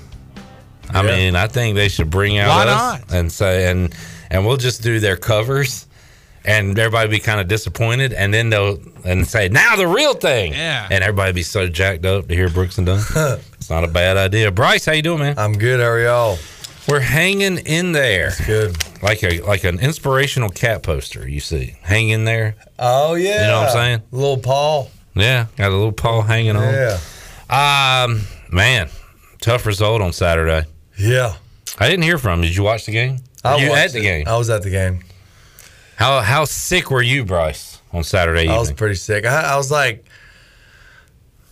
I 0.91 1.03
Yeah. 1.03 1.16
mean, 1.16 1.35
I 1.35 1.47
think 1.47 1.77
they 1.77 1.89
should 1.89 2.11
bring 2.11 2.37
out 2.39 2.66
Why 2.66 2.66
us 2.70 3.01
and 3.11 3.33
say 3.33 3.70
and 3.70 3.95
and 4.37 4.47
we'll 4.47 4.57
just 4.59 4.83
do 4.83 5.01
their 5.01 5.17
covers, 5.17 5.87
and 6.45 6.79
everybody 6.79 7.09
be 7.09 7.19
kind 7.19 7.41
of 7.41 7.49
disappointed, 7.49 8.13
and 8.13 8.33
then 8.33 8.51
they'll 8.51 8.79
and 9.05 9.27
say 9.27 9.49
now 9.49 9.77
the 9.77 9.87
real 9.87 10.15
thing, 10.15 10.53
Yeah. 10.53 10.87
and 10.91 11.03
everybody 11.03 11.33
be 11.33 11.43
so 11.43 11.67
jacked 11.69 12.05
up 12.05 12.29
to 12.29 12.35
hear 12.35 12.49
Brooks 12.51 12.77
and 12.79 12.87
Dunn. 12.87 13.01
it's 13.55 13.71
not 13.71 13.83
a 13.85 13.89
bad 13.89 14.17
idea. 14.17 14.51
Bryce, 14.53 14.85
how 14.85 14.93
you 14.93 15.03
doing, 15.03 15.21
man? 15.21 15.39
I'm 15.39 15.55
good. 15.55 15.81
How 15.81 15.87
are 15.87 16.01
y'all? 16.01 16.39
We're 16.89 17.01
hanging 17.01 17.59
in 17.59 17.91
there. 17.93 18.31
good. 18.47 18.77
Like 19.03 19.25
a 19.25 19.41
like 19.41 19.65
an 19.65 19.81
inspirational 19.81 20.51
cat 20.51 20.83
poster. 20.83 21.29
You 21.29 21.41
see, 21.41 21.75
hang 21.83 22.11
in 22.11 22.25
there. 22.25 22.55
Oh 22.79 23.15
yeah. 23.15 23.41
You 23.43 23.47
know 23.49 23.61
what 23.61 23.69
I'm 23.71 23.73
saying? 23.75 24.03
Little 24.13 24.39
Paul. 24.39 24.91
Yeah, 25.15 25.47
got 25.57 25.71
a 25.71 25.75
little 25.75 25.93
Paul 25.93 26.23
hanging 26.23 26.57
on. 26.57 26.73
Yeah. 26.75 26.99
Um, 27.51 28.23
man, 28.51 28.89
tough 29.41 29.67
result 29.67 30.03
on 30.03 30.13
Saturday. 30.13 30.67
Yeah. 30.99 31.35
I 31.79 31.89
didn't 31.89 32.05
hear 32.05 32.19
from. 32.19 32.39
him. 32.41 32.43
Did 32.43 32.57
you 32.57 32.63
watch 32.63 32.87
the 32.87 32.93
game? 32.93 33.19
I 33.47 33.56
you 33.56 33.73
at 33.73 33.93
the 33.93 33.98
it. 33.98 34.02
game? 34.02 34.28
I 34.28 34.36
was 34.36 34.51
at 34.51 34.62
the 34.62 34.70
game. 34.70 35.01
How 35.97 36.20
how 36.20 36.44
sick 36.44 36.90
were 36.90 37.02
you, 37.02 37.24
Bryce, 37.24 37.81
on 37.93 38.05
Saturday 38.05 38.43
evening? 38.43 38.56
I 38.56 38.60
was 38.60 38.73
pretty 38.73 38.97
sick. 38.97 39.24
I, 39.24 39.55
I 39.55 39.56
was 39.56 39.70
like, 39.70 40.05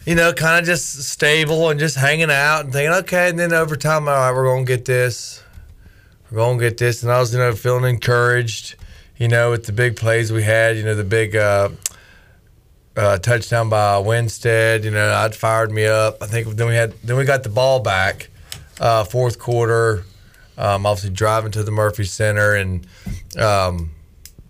you 0.04 0.14
know, 0.14 0.32
kind 0.32 0.60
of 0.60 0.66
just 0.66 1.02
stable 1.04 1.70
and 1.70 1.80
just 1.80 1.96
hanging 1.96 2.30
out 2.30 2.64
and 2.64 2.72
thinking, 2.72 2.92
okay. 2.98 3.30
And 3.30 3.38
then 3.38 3.52
over 3.52 3.74
time, 3.74 4.06
all 4.06 4.14
right, 4.14 4.32
we're 4.32 4.44
gonna 4.44 4.64
get 4.64 4.84
this. 4.84 5.42
We're 6.30 6.38
gonna 6.38 6.58
get 6.58 6.76
this. 6.76 7.02
And 7.02 7.10
I 7.10 7.20
was, 7.20 7.32
you 7.32 7.38
know, 7.38 7.54
feeling 7.54 7.84
encouraged. 7.84 8.76
You 9.16 9.28
know, 9.28 9.52
with 9.52 9.64
the 9.64 9.72
big 9.72 9.96
plays 9.96 10.32
we 10.32 10.42
had. 10.42 10.76
You 10.76 10.82
know, 10.82 10.94
the 10.94 11.04
big 11.04 11.36
uh, 11.36 11.70
uh, 12.96 13.18
touchdown 13.18 13.68
by 13.70 13.98
Winstead. 13.98 14.84
You 14.84 14.90
know, 14.90 15.10
I'd 15.10 15.34
fired 15.34 15.70
me 15.70 15.86
up. 15.86 16.18
I 16.20 16.26
think 16.26 16.48
then 16.48 16.66
we 16.66 16.74
had 16.74 16.92
then 17.02 17.16
we 17.16 17.24
got 17.24 17.44
the 17.44 17.48
ball 17.48 17.80
back, 17.80 18.28
uh, 18.78 19.04
fourth 19.04 19.38
quarter. 19.38 20.04
Um, 20.56 20.86
obviously 20.86 21.10
driving 21.10 21.50
to 21.52 21.62
the 21.62 21.72
Murphy 21.72 22.04
Center 22.04 22.54
and 22.54 22.86
um, 23.38 23.90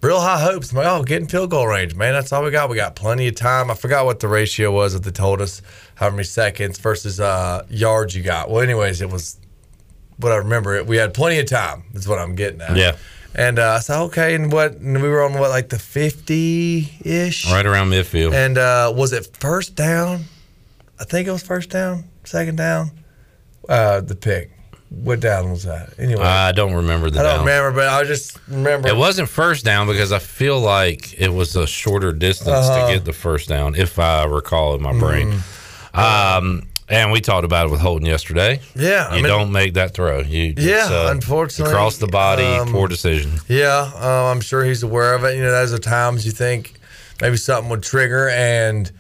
real 0.03 0.21
high 0.21 0.41
hopes. 0.41 0.71
I'm 0.71 0.79
like, 0.79 0.87
oh, 0.87 1.03
getting 1.03 1.27
field 1.27 1.51
goal 1.51 1.67
range, 1.67 1.95
man. 1.95 2.13
That's 2.13 2.33
all 2.33 2.45
we 2.45 2.51
got. 2.51 2.69
We 2.69 2.77
got 2.77 2.95
plenty 2.95 3.27
of 3.29 3.37
time. 3.37 3.71
I 3.71 3.75
forgot 3.75 4.05
what 4.05 4.21
the 4.21 4.29
ratio 4.29 4.71
was 4.71 4.93
that 4.93 5.03
they 5.03 5.11
told 5.11 5.41
us, 5.41 5.63
how 5.95 6.11
many 6.11 6.25
seconds 6.25 6.79
versus 6.79 7.21
uh, 7.21 7.65
yards 7.71 8.15
you 8.15 8.23
got. 8.23 8.51
Well, 8.51 8.63
anyways, 8.63 9.01
it 9.01 9.11
was 9.11 9.39
what 10.19 10.33
I 10.33 10.37
remember. 10.37 10.75
It 10.75 10.87
we 10.87 10.97
had 10.97 11.15
plenty 11.15 11.39
of 11.39 11.47
time. 11.47 11.85
Is 11.95 12.07
what 12.07 12.19
I'm 12.19 12.35
getting 12.35 12.61
at. 12.61 12.77
Yeah. 12.77 12.97
And 13.35 13.59
uh, 13.59 13.73
I 13.73 13.81
said, 13.81 14.01
okay. 14.05 14.35
And 14.35 14.53
what? 14.53 14.75
And 14.75 15.03
we 15.03 15.09
were 15.09 15.23
on 15.23 15.33
what, 15.35 15.51
like 15.51 15.71
the 15.71 15.79
fifty 15.79 16.89
ish, 17.01 17.51
Right 17.51 17.67
around 17.67 17.91
midfield. 17.91 18.33
And 18.33 18.59
uh, 18.59 18.93
was 18.95 19.13
it 19.13 19.37
first 19.39 19.75
down? 19.75 20.25
I 21.01 21.05
think 21.05 21.27
it 21.27 21.33
was 21.33 21.43
first 21.43 21.71
down, 21.71 22.05
second 22.23 22.57
down. 22.57 22.93
Uh, 23.69 24.01
the 24.03 24.15
pick. 24.15 24.53
What 25.03 25.21
down 25.21 25.51
was 25.51 25.65
that? 25.65 25.95
Anyway, 25.99 26.23
I 26.23 26.53
don't 26.53 26.75
remember 26.75 27.11
the 27.11 27.21
I 27.21 27.23
don't 27.23 27.33
down. 27.39 27.47
remember, 27.47 27.73
but 27.73 27.89
I 27.89 28.05
just 28.05 28.39
remember 28.49 28.89
It 28.89 28.97
wasn't 28.97 29.29
first 29.29 29.65
down 29.65 29.87
because 29.87 30.13
I 30.13 30.19
feel 30.19 30.61
like 30.61 31.19
it 31.21 31.31
was 31.33 31.57
a 31.57 31.67
shorter 31.67 32.13
distance 32.13 32.49
Uh-huh. 32.69 32.87
to 32.89 32.95
get 32.95 33.05
the 33.05 33.13
first 33.13 33.49
down, 33.49 33.75
if 33.75 33.99
I 33.99 34.25
recall 34.25 34.75
in 34.75 34.83
my 34.83 34.93
brain. 34.99 35.33
Mm-hmm. 35.33 35.99
Um, 35.99 36.63
and 36.89 37.13
we 37.13 37.21
talked 37.21 37.45
about 37.45 37.67
it 37.67 37.71
with 37.71 37.81
Holton 37.81 38.07
yesterday. 38.07 38.61
Yeah, 38.75 39.09
I 39.11 39.17
you 39.17 39.23
mean- 39.23 39.31
don't 39.31 39.53
make 39.53 39.75
that 39.75 39.95
throw. 39.95 40.21
You 40.21 40.55
Yeah, 40.57 40.89
uh, 40.91 41.09
unfortunately, 41.11 41.73
across 41.73 41.97
the 41.99 42.07
body, 42.09 42.45
um, 42.45 42.71
poor 42.73 42.89
decision. 42.89 43.33
Yeah, 43.49 43.91
uh, 43.95 44.31
I'm 44.31 44.41
sure 44.41 44.65
he's 44.65 44.83
aware 44.83 45.15
of 45.15 45.25
it. 45.25 45.37
You 45.37 45.43
know, 45.43 45.51
those 45.53 45.73
are 45.73 45.79
times 45.79 46.27
you 46.27 46.33
think 46.33 46.75
maybe 47.23 47.37
something 47.37 47.71
would 47.71 47.83
trigger, 47.83 48.29
and 48.29 48.91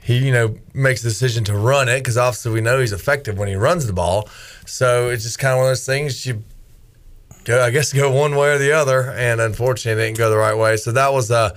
he, 0.00 0.18
you 0.18 0.32
know, 0.32 0.56
makes 0.74 1.02
the 1.02 1.08
decision 1.08 1.44
to 1.44 1.56
run 1.56 1.88
it 1.88 1.98
because 2.00 2.16
obviously 2.18 2.52
we 2.52 2.60
know 2.60 2.78
he's 2.78 2.92
effective 2.92 3.36
when 3.38 3.48
he 3.48 3.54
runs 3.56 3.86
the 3.86 3.92
ball. 3.94 4.28
So 4.66 5.10
it's 5.10 5.22
just 5.22 5.38
kind 5.38 5.52
of 5.52 5.58
one 5.58 5.66
of 5.66 5.70
those 5.70 5.86
things 5.86 6.24
you 6.26 6.42
go, 7.44 7.62
I 7.62 7.70
guess, 7.70 7.92
go 7.92 8.10
one 8.10 8.34
way 8.34 8.54
or 8.54 8.58
the 8.58 8.72
other, 8.72 9.10
and 9.10 9.40
unfortunately, 9.40 10.02
it 10.02 10.06
didn't 10.06 10.18
go 10.18 10.30
the 10.30 10.36
right 10.36 10.56
way. 10.56 10.76
So 10.76 10.92
that 10.92 11.12
was 11.12 11.30
a 11.30 11.54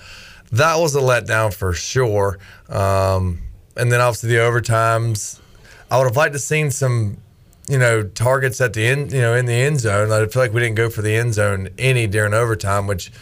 that 0.52 0.76
was 0.76 0.94
a 0.94 1.00
letdown 1.00 1.52
for 1.52 1.72
sure. 1.72 2.38
Um, 2.68 3.42
and 3.76 3.92
then 3.92 4.00
obviously 4.00 4.30
the 4.30 4.36
overtimes, 4.36 5.40
I 5.90 5.98
would 5.98 6.04
have 6.04 6.16
liked 6.16 6.32
to 6.32 6.38
seen 6.38 6.70
some 6.70 7.18
you 7.68 7.78
know, 7.78 8.02
targets 8.02 8.60
at 8.60 8.72
the 8.72 8.86
end, 8.86 9.12
you 9.12 9.20
know, 9.20 9.34
in 9.34 9.46
the 9.46 9.52
end 9.52 9.80
zone. 9.80 10.10
I 10.10 10.26
feel 10.26 10.42
like 10.42 10.52
we 10.52 10.60
didn't 10.60 10.76
go 10.76 10.88
for 10.88 11.02
the 11.02 11.14
end 11.14 11.34
zone 11.34 11.68
any 11.76 12.06
during 12.06 12.32
overtime, 12.32 12.86
which, 12.86 13.12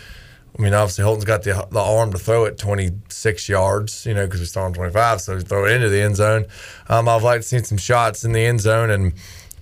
I 0.57 0.63
mean, 0.63 0.73
obviously 0.73 1.03
Holton's 1.03 1.25
got 1.25 1.43
the 1.43 1.67
the 1.71 1.81
arm 1.81 2.13
to 2.13 2.19
throw 2.19 2.45
it 2.45 2.57
26 2.57 3.49
yards, 3.49 4.07
you 4.07 4.15
know, 4.15 4.25
because 4.25 4.41
we 4.41 4.47
started 4.47 4.69
on 4.69 4.75
25, 4.75 5.21
so 5.21 5.35
we 5.35 5.43
throw 5.43 5.67
it 5.67 5.73
into 5.73 5.89
the 5.89 6.01
end 6.01 6.17
zone. 6.17 6.47
Um, 6.89 7.09
I'd 7.09 7.23
like 7.23 7.41
to 7.41 7.47
see 7.47 7.59
some 7.59 7.79
shots 7.79 8.25
in 8.25 8.33
the 8.33 8.45
end 8.45 8.61
zone 8.61 8.91
and 8.91 9.13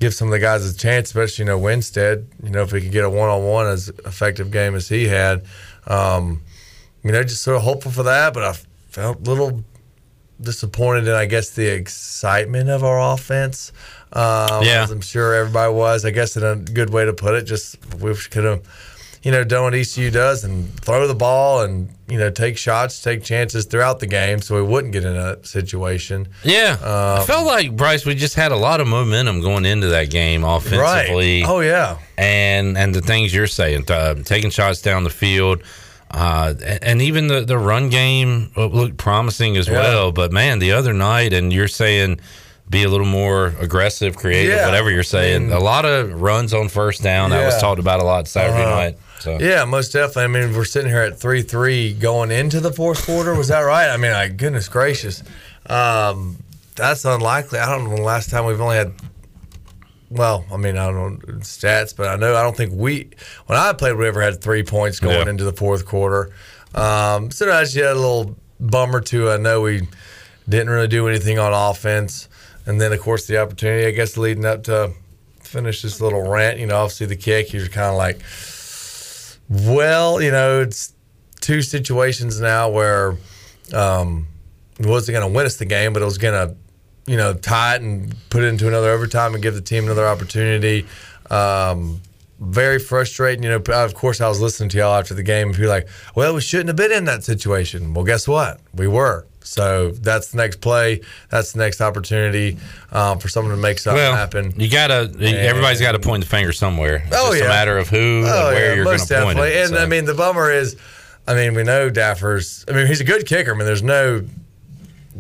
give 0.01 0.15
some 0.15 0.29
of 0.29 0.33
the 0.33 0.39
guys 0.39 0.69
a 0.71 0.77
chance, 0.77 1.09
especially, 1.09 1.45
you 1.45 1.47
know, 1.47 1.59
Winstead, 1.59 2.27
you 2.43 2.51
know, 2.51 2.63
if 2.63 2.73
we 2.73 2.81
could 2.81 2.93
get 2.93 3.05
a 3.05 3.11
one 3.11 3.29
on 3.29 3.45
one 3.45 3.67
as 3.67 3.89
effective 4.05 4.51
game 4.51 4.75
as 4.75 4.89
he 4.89 5.07
had. 5.09 5.45
Um, 5.87 6.43
you 7.03 7.13
know, 7.13 7.23
just 7.23 7.43
sort 7.43 7.57
of 7.57 7.63
hopeful 7.63 7.91
for 7.93 8.03
that, 8.05 8.33
but 8.35 8.43
I 8.43 8.53
felt 8.89 9.19
a 9.27 9.31
little 9.31 9.63
disappointed 10.41 11.07
in, 11.07 11.15
I 11.15 11.27
guess, 11.27 11.51
the 11.51 11.67
excitement 11.73 12.69
of 12.71 12.83
our 12.85 13.15
offense. 13.15 13.73
Um, 14.13 14.65
Yeah. 14.65 14.85
as 14.85 14.91
I'm 14.91 15.01
sure 15.01 15.35
everybody 15.35 15.73
was. 15.73 16.05
I 16.05 16.11
guess 16.11 16.37
in 16.37 16.45
a 16.45 16.57
good 16.57 16.91
way 16.91 17.05
to 17.05 17.13
put 17.13 17.35
it. 17.35 17.43
Just 17.43 17.77
we 17.97 18.15
could 18.15 18.45
have, 18.45 18.63
you 19.25 19.31
know, 19.33 19.43
done 19.43 19.65
what 19.65 19.75
ECU 19.75 20.11
does 20.11 20.45
and 20.45 20.71
throw 20.81 21.09
the 21.09 21.15
ball 21.15 21.63
and 21.63 21.89
you 22.09 22.19
know 22.19 22.31
take 22.31 22.57
shots, 22.59 23.03
take 23.03 23.25
chances 23.25 23.65
throughout 23.65 23.99
the 23.99 24.07
game, 24.07 24.41
so 24.43 24.55
we 24.55 24.63
wouldn't 24.63 24.93
get 24.93 25.05
in 25.05 25.17
a 25.17 25.43
situation. 25.45 26.29
Yeah, 26.45 26.77
I 26.83 27.19
Um, 27.21 27.27
felt 27.27 27.47
like 27.47 27.75
Bryce. 27.75 28.05
We 28.05 28.15
just 28.15 28.35
had 28.37 28.53
a 28.53 28.57
lot 28.57 28.81
of 28.81 28.87
momentum 28.87 29.41
going 29.41 29.65
into 29.65 29.89
that 29.89 30.11
game 30.11 30.45
offensively. 30.45 31.43
Right. 31.43 31.49
Oh 31.51 31.61
yeah. 31.61 31.97
and 32.19 32.77
and 32.79 32.95
the 32.95 33.01
things 33.01 33.35
you're 33.35 33.47
saying, 33.47 33.91
uh, 33.91 34.15
taking 34.25 34.51
shots 34.51 34.83
down 34.83 35.03
the 35.05 35.11
field, 35.11 35.63
uh, 36.11 36.53
and, 36.63 36.85
and 36.85 37.03
even 37.03 37.27
the 37.29 37.41
the 37.47 37.57
run 37.59 37.89
game 37.89 38.51
looked 38.57 38.99
promising 38.99 39.57
as 39.57 39.67
Yeah. 39.67 39.81
well. 39.81 40.13
But 40.13 40.33
man, 40.33 40.59
the 40.59 40.73
other 40.73 40.93
night, 40.93 41.33
and 41.33 41.51
you're 41.53 41.69
saying 41.69 42.21
be 42.75 42.83
a 42.85 42.89
little 42.89 43.07
more 43.07 43.55
aggressive, 43.61 44.17
creative, 44.17 44.57
Yeah. 44.57 44.67
whatever 44.67 44.91
you're 44.91 45.03
saying. 45.03 45.53
A 45.53 45.59
lot 45.61 45.85
of 45.85 46.21
runs 46.21 46.53
on 46.53 46.69
first 46.69 47.03
down. 47.03 47.31
That 47.31 47.45
was 47.47 47.55
Yeah. 47.55 47.61
talked 47.61 47.81
about 47.81 48.01
a 48.01 48.05
lot 48.05 48.27
Saturday 48.29 48.63
Uh-huh. 48.63 48.75
night. 48.75 48.99
So 49.21 49.39
Yeah, 49.41 49.65
most 49.65 49.93
definitely. 49.93 50.25
I 50.25 50.27
mean, 50.27 50.55
we're 50.57 50.65
sitting 50.65 50.91
here 50.91 51.01
at 51.03 51.19
three 51.19 51.41
three 51.43 51.93
going 51.95 52.31
into 52.31 52.61
the 52.61 52.73
fourth 52.73 53.07
quarter. 53.07 53.33
Was 53.35 53.49
that 53.49 53.61
right? 53.61 53.89
I 53.89 53.97
mean, 53.97 54.13
like 54.13 54.37
goodness 54.37 54.69
gracious, 54.69 55.23
um, 55.67 56.37
that's 56.77 57.05
unlikely. 57.05 57.59
I 57.61 57.67
don't 57.71 57.89
know 57.89 57.97
the 57.97 58.03
last 58.03 58.29
time 58.31 58.45
we've 58.45 58.61
only 58.61 58.77
had. 58.77 58.93
Well, 60.11 60.45
I 60.53 60.57
mean, 60.57 60.77
I 60.77 60.87
don't 60.91 61.27
know 61.27 61.35
stats, 61.41 61.95
but 61.97 62.09
I 62.09 62.17
know 62.17 62.37
I 62.37 62.43
don't 62.43 62.57
think 62.57 62.73
we 62.75 63.09
when 63.47 63.59
I 63.59 63.73
played 63.73 63.97
we 63.97 64.07
ever 64.07 64.21
had 64.21 64.41
three 64.43 64.63
points 64.63 65.01
going 65.01 65.25
Yeah. 65.25 65.31
into 65.31 65.45
the 65.45 65.53
fourth 65.53 65.87
quarter. 65.87 66.31
Um, 66.75 67.31
so 67.31 67.47
that's 67.47 67.75
yeah, 67.75 67.93
a 67.93 67.95
little 67.95 68.37
bummer 68.61 69.01
too. 69.01 69.31
I 69.31 69.37
know 69.39 69.61
we 69.63 69.89
didn't 70.49 70.69
really 70.71 70.89
do 70.89 71.09
anything 71.09 71.39
on 71.39 71.53
offense, 71.53 72.29
and 72.67 72.81
then 72.81 72.93
of 72.93 73.01
course 73.01 73.27
the 73.27 73.39
opportunity, 73.39 73.87
I 73.87 73.91
guess, 73.91 74.17
leading 74.17 74.45
up 74.45 74.65
to 74.65 74.93
finish 75.41 75.83
this 75.83 76.01
little 76.01 76.29
rant. 76.29 76.59
You 76.59 76.67
know, 76.67 76.77
obviously 76.77 77.07
the 77.07 77.17
kick, 77.17 77.53
you're 77.53 77.69
kind 77.69 77.91
of 77.91 77.97
like, 77.97 78.21
well, 79.49 80.21
you 80.21 80.31
know, 80.31 80.61
it's 80.61 80.93
two 81.41 81.63
situations 81.63 82.41
now 82.41 82.71
where 82.71 83.17
um, 83.73 84.27
it 84.79 84.87
wasn't 84.87 85.17
going 85.17 85.31
to 85.31 85.35
win 85.35 85.47
us 85.47 85.57
the 85.57 85.65
game, 85.65 85.93
but 85.93 86.03
it 86.03 86.07
was 86.07 86.19
going 86.19 86.49
to, 86.49 86.57
you 87.07 87.17
know, 87.17 87.35
tie 87.35 87.77
it 87.77 87.83
and 87.83 88.15
put 88.31 88.43
it 88.43 88.47
into 88.47 88.67
another 88.67 88.91
overtime 88.91 89.35
and 89.35 89.43
give 89.43 89.55
the 89.55 89.61
team 89.61 89.85
another 89.85 90.07
opportunity. 90.07 90.87
Um, 91.31 92.01
very 92.41 92.79
frustrating. 92.79 93.45
You 93.45 93.51
know, 93.51 93.75
of 93.75 93.95
course, 93.95 94.21
I 94.21 94.29
was 94.29 94.41
listening 94.41 94.71
to 94.71 94.79
y'all 94.79 94.95
after 94.95 95.15
the 95.15 95.23
game. 95.23 95.51
If 95.51 95.59
you're 95.59 95.69
like, 95.69 95.89
well, 96.15 96.35
we 96.35 96.41
shouldn't 96.41 96.69
have 96.69 96.77
been 96.77 96.93
in 96.93 97.05
that 97.05 97.25
situation. 97.25 97.95
Well, 97.95 98.05
guess 98.05 98.27
what? 98.27 98.61
We 98.75 98.89
were. 98.89 99.27
So 99.47 99.91
that's 99.91 100.31
the 100.33 100.39
next 100.39 100.61
play. 100.63 101.03
That's 101.31 101.53
the 101.53 101.59
next 101.59 101.81
opportunity 101.83 102.57
um, 102.93 103.19
for 103.19 103.29
someone 103.29 103.55
to 103.55 103.61
make 103.61 103.79
something 103.79 104.03
well, 104.03 104.17
happen. 104.17 104.53
you 104.57 104.71
gotta. 104.71 105.13
everybody's 105.21 105.81
got 105.81 105.93
to 105.93 105.99
point 105.99 106.25
the 106.25 106.29
finger 106.29 106.51
somewhere. 106.53 107.05
It's 107.07 107.17
Oh, 107.17 107.29
just 107.31 107.41
yeah. 107.41 107.45
a 107.45 107.49
matter 107.49 107.77
of 107.79 107.89
who 107.89 108.21
and 108.21 108.27
Oh, 108.29 108.47
where 108.47 108.55
yeah, 108.71 108.75
you're 108.75 108.85
going 108.85 108.97
most 108.97 109.09
to 109.09 109.15
point 109.23 109.37
definitely. 109.37 109.51
it. 109.51 109.67
And 109.67 109.75
so. 109.77 109.83
I 109.83 109.87
mean, 109.87 110.07
the 110.07 110.15
bummer 110.15 110.51
is, 110.51 110.77
I 111.29 111.35
mean, 111.35 111.55
we 111.55 111.63
know 111.63 111.91
Daffer's. 111.91 112.65
I 112.69 112.73
mean, 112.73 112.87
he's 112.87 113.01
a 113.01 113.05
good 113.05 113.27
kicker. 113.27 113.55
I 113.55 113.57
mean, 113.57 113.67
there's 113.67 113.83
no 113.83 114.25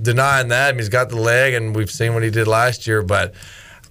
denying 0.01 0.49
that. 0.49 0.69
I 0.69 0.73
mean, 0.73 0.79
he's 0.79 0.89
got 0.89 1.09
the 1.11 1.17
leg, 1.21 1.55
and 1.55 1.75
we've 1.77 1.91
seen 1.91 2.15
what 2.15 2.23
he 2.23 2.31
did 2.31 2.47
last 2.49 2.87
year. 2.87 3.03
But 3.03 3.35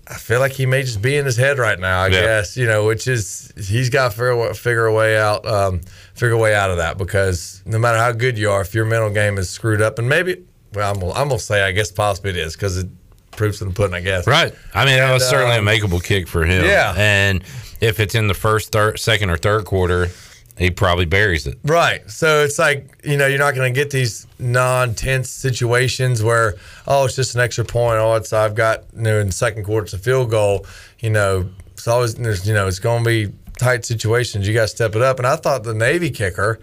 I 0.08 0.16
feel 0.16 0.40
like 0.40 0.52
he 0.52 0.66
may 0.66 0.82
just 0.82 1.02
be 1.02 1.16
in 1.16 1.26
his 1.26 1.38
head 1.38 1.58
right 1.60 1.80
now. 1.80 2.02
I 2.02 2.08
Yeah. 2.08 2.22
guess 2.22 2.58
you 2.58 2.66
know, 2.66 2.86
which 2.86 3.08
is 3.08 3.54
he's 3.56 3.90
got 3.90 4.12
to 4.12 4.18
figure, 4.18 4.54
figure 4.54 4.86
a 4.88 4.94
way 4.94 5.18
out, 5.18 5.46
um, 5.46 5.82
figure 6.14 6.36
a 6.36 6.38
way 6.38 6.56
out 6.56 6.70
of 6.70 6.78
that 6.78 6.98
because 6.98 7.62
no 7.66 7.80
matter 7.80 7.98
how 7.98 8.12
good 8.12 8.38
you 8.38 8.50
are, 8.50 8.62
if 8.62 8.74
your 8.74 8.86
mental 8.86 9.10
game 9.10 9.38
is 9.38 9.50
screwed 9.50 9.82
up, 9.82 10.00
and 10.00 10.08
maybe, 10.08 10.44
well, 10.74 10.92
I'm, 10.92 11.04
I'm 11.04 11.28
gonna 11.28 11.40
say, 11.40 11.64
I 11.64 11.72
guess 11.72 11.92
possibly 11.92 12.32
it 12.32 12.38
is 12.38 12.54
because 12.54 12.78
it 12.78 12.88
proofs 13.36 13.62
in 13.62 13.70
the 13.70 13.74
pudding, 13.74 13.96
I 13.96 14.02
guess. 14.02 14.28
Right. 14.28 14.54
I 14.74 14.86
mean, 14.86 14.98
that 14.98 15.14
was 15.14 15.28
certainly 15.28 15.58
um, 15.58 15.68
a 15.68 15.72
makeable 15.72 16.04
kick 16.04 16.28
for 16.28 16.46
him. 16.46 16.64
Yeah. 16.66 16.94
And 16.96 17.44
if 17.82 18.00
it's 18.00 18.16
in 18.16 18.28
the 18.28 18.34
first, 18.34 18.72
third, 18.72 19.00
second, 19.00 19.30
or 19.30 19.38
third 19.38 19.66
quarter, 19.66 20.10
he 20.58 20.70
probably 20.70 21.06
buries 21.06 21.48
it. 21.48 21.58
Right. 21.64 22.10
So 22.10 22.44
it's 22.44 22.60
like, 22.60 23.00
you 23.04 23.18
know, 23.18 23.26
you're 23.26 23.40
not 23.40 23.56
going 23.56 23.74
to 23.74 23.78
get 23.78 23.90
these 23.90 24.28
non 24.40 24.94
tense 24.94 25.30
situations 25.30 26.24
where, 26.24 26.56
oh, 26.88 27.06
it's 27.06 27.16
just 27.16 27.36
an 27.36 27.42
extra 27.42 27.66
point. 27.66 27.98
Oh, 27.98 28.16
it's, 28.16 28.32
I've 28.34 28.56
got, 28.56 28.84
you 28.96 29.02
know, 29.02 29.20
in 29.20 29.28
the 29.28 29.34
second 29.34 29.64
quarter, 29.64 29.86
it's 29.86 29.94
a 29.94 29.98
field 29.98 30.30
goal. 30.30 30.66
You 31.00 31.10
know, 31.10 31.50
it's 31.72 31.88
always, 31.88 32.16
there's, 32.16 32.48
you 32.48 32.54
know, 32.54 32.68
it's 32.68 32.80
going 32.80 33.04
to 33.04 33.10
be 33.10 33.34
tight 33.64 33.86
situations. 33.86 34.48
You 34.48 34.54
got 34.54 34.64
to 34.64 34.68
step 34.68 34.96
it 34.96 35.02
up. 35.02 35.18
And 35.18 35.28
I 35.28 35.36
thought 35.36 35.64
the 35.64 35.74
Navy 35.74 36.10
kicker, 36.10 36.60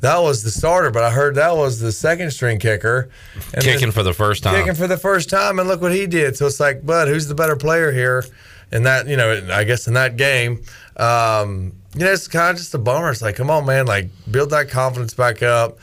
that 0.00 0.18
was 0.18 0.42
the 0.42 0.50
starter, 0.50 0.90
but 0.90 1.02
I 1.02 1.10
heard 1.10 1.34
that 1.36 1.56
was 1.56 1.80
the 1.80 1.90
second 1.92 2.30
string 2.30 2.58
kicker. 2.58 3.08
And 3.54 3.62
Kicking 3.64 3.90
for 3.90 4.02
the 4.02 4.12
first 4.12 4.42
time. 4.42 4.54
Kicking 4.54 4.74
for 4.74 4.86
the 4.86 4.96
first 4.96 5.28
time, 5.30 5.58
and 5.58 5.68
look 5.68 5.80
what 5.80 5.92
he 5.92 6.06
did. 6.06 6.36
So 6.36 6.46
it's 6.46 6.60
like, 6.60 6.84
bud, 6.86 7.08
who's 7.08 7.26
the 7.26 7.34
better 7.34 7.56
player 7.56 7.90
here? 7.90 8.24
In 8.70 8.82
that, 8.82 9.08
you 9.08 9.16
know, 9.16 9.48
I 9.50 9.64
guess 9.64 9.88
in 9.88 9.94
that 9.94 10.18
game, 10.18 10.62
um, 10.98 11.72
you 11.94 12.00
know, 12.04 12.12
it's 12.12 12.28
kind 12.28 12.50
of 12.50 12.58
just 12.58 12.74
a 12.74 12.78
bummer. 12.78 13.10
It's 13.10 13.22
like, 13.22 13.36
come 13.36 13.50
on, 13.50 13.64
man, 13.64 13.86
like 13.86 14.08
build 14.30 14.50
that 14.50 14.68
confidence 14.68 15.14
back 15.14 15.42
up. 15.42 15.78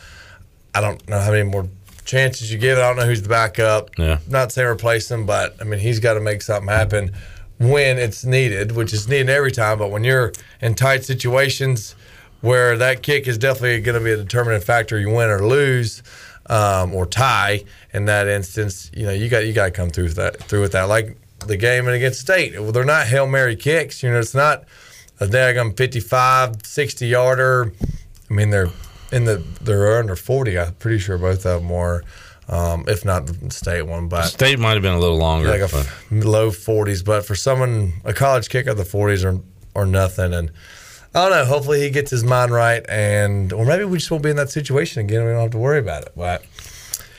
I 0.75 0.81
don't 0.81 1.07
know 1.09 1.19
how 1.19 1.31
many 1.31 1.49
more 1.49 1.67
chances 2.05 2.51
you 2.51 2.59
give. 2.59 2.77
it. 2.77 2.81
I 2.81 2.87
don't 2.87 2.97
know 2.97 3.05
who's 3.05 3.23
the 3.23 3.29
backup. 3.29 3.89
Yeah. 3.97 4.19
Not 4.27 4.51
saying 4.51 4.67
replace 4.67 5.09
him, 5.09 5.25
but 5.25 5.55
I 5.59 5.63
mean, 5.63 5.79
he's 5.79 5.99
got 5.99 6.13
to 6.13 6.19
make 6.21 6.43
something 6.43 6.69
happen 6.69 7.15
when 7.57 7.97
it's 7.97 8.25
needed, 8.25 8.73
which 8.73 8.93
is 8.93 9.07
needed 9.07 9.29
every 9.29 9.51
time. 9.51 9.77
But 9.79 9.91
when 9.91 10.03
you're 10.03 10.33
in 10.61 10.75
tight 10.75 11.05
situations 11.05 11.95
where 12.41 12.77
that 12.77 13.01
kick 13.01 13.27
is 13.27 13.37
definitely 13.37 13.81
going 13.81 13.97
to 13.97 14.03
be 14.03 14.11
a 14.11 14.17
determinant 14.17 14.63
factor, 14.63 14.99
you 14.99 15.09
win 15.09 15.29
or 15.29 15.45
lose, 15.45 16.03
um, 16.47 16.93
or 16.93 17.05
tie. 17.05 17.63
In 17.93 18.05
that 18.05 18.27
instance, 18.27 18.91
you 18.93 19.05
know, 19.05 19.11
you 19.11 19.29
got 19.29 19.45
you 19.45 19.53
got 19.53 19.65
to 19.65 19.71
come 19.71 19.89
through 19.89 20.05
with 20.05 20.15
that 20.15 20.37
through 20.43 20.61
with 20.61 20.73
that. 20.73 20.83
Like 20.83 21.17
the 21.39 21.57
game 21.57 21.87
against 21.87 22.19
State, 22.19 22.59
well, 22.59 22.71
they're 22.71 22.83
not 22.83 23.07
hail 23.07 23.27
mary 23.27 23.55
kicks. 23.55 24.03
You 24.03 24.11
know, 24.11 24.19
it's 24.19 24.35
not 24.35 24.65
a 25.19 25.27
daggum 25.27 25.75
55, 25.77 26.65
60 26.65 27.07
yarder. 27.07 27.71
I 28.29 28.33
mean, 28.33 28.49
they're 28.49 28.69
in 29.11 29.25
the 29.25 29.43
they're 29.61 29.97
under 29.97 30.15
40. 30.15 30.59
I'm 30.59 30.73
pretty 30.75 30.99
sure 30.99 31.17
both 31.17 31.45
of 31.45 31.61
them 31.61 31.69
were, 31.69 32.03
um, 32.47 32.85
if 32.87 33.03
not 33.05 33.25
the 33.27 33.49
state 33.51 33.81
one. 33.83 34.07
But 34.07 34.23
State 34.25 34.59
might 34.59 34.73
have 34.73 34.81
been 34.83 34.93
a 34.93 34.99
little 34.99 35.17
longer. 35.17 35.49
like 35.49 35.61
a 35.61 35.67
but- 35.67 35.85
f- 35.85 36.05
low 36.11 36.49
40s. 36.51 37.03
But 37.03 37.25
for 37.25 37.35
someone, 37.35 37.93
a 38.03 38.13
college 38.13 38.49
kicker, 38.49 38.73
the 38.73 38.83
40s 38.83 39.23
are, 39.25 39.39
are 39.79 39.85
nothing. 39.85 40.33
And 40.33 40.51
I 41.13 41.21
don't 41.23 41.31
know. 41.31 41.45
Hopefully 41.45 41.81
he 41.81 41.89
gets 41.89 42.11
his 42.11 42.23
mind 42.23 42.51
right. 42.51 42.85
And, 42.89 43.51
or 43.53 43.65
maybe 43.65 43.85
we 43.85 43.97
just 43.97 44.11
won't 44.11 44.23
be 44.23 44.29
in 44.29 44.35
that 44.35 44.49
situation 44.51 45.01
again. 45.01 45.23
We 45.25 45.31
don't 45.31 45.41
have 45.41 45.51
to 45.51 45.57
worry 45.57 45.79
about 45.79 46.03
it. 46.03 46.11
But 46.15 46.43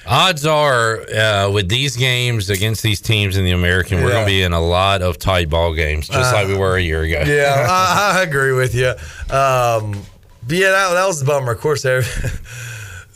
Odds 0.08 0.46
are, 0.46 1.00
uh, 1.10 1.50
with 1.50 1.68
these 1.68 1.96
games 1.96 2.48
against 2.48 2.82
these 2.84 3.00
teams 3.00 3.36
in 3.36 3.44
the 3.44 3.50
American, 3.50 3.98
we're 4.04 4.10
Yeah. 4.10 4.14
going 4.16 4.26
to 4.26 4.30
be 4.30 4.42
in 4.42 4.52
a 4.52 4.60
lot 4.60 5.02
of 5.02 5.18
tight 5.18 5.50
ball 5.50 5.74
games, 5.74 6.06
just 6.06 6.32
Uh, 6.32 6.36
like 6.36 6.46
we 6.46 6.54
were 6.56 6.76
a 6.76 6.80
year 6.80 7.02
ago. 7.02 7.24
Yeah, 7.26 7.66
I, 7.68 8.18
I 8.20 8.22
agree 8.22 8.52
with 8.52 8.72
you. 8.76 8.90
Um, 9.34 10.00
but 10.46 10.56
yeah, 10.58 10.70
that, 10.70 10.92
that 10.94 11.06
was 11.08 11.22
a 11.22 11.24
bummer. 11.24 11.50
Of 11.50 11.60
course, 11.60 11.82
there. 11.82 12.02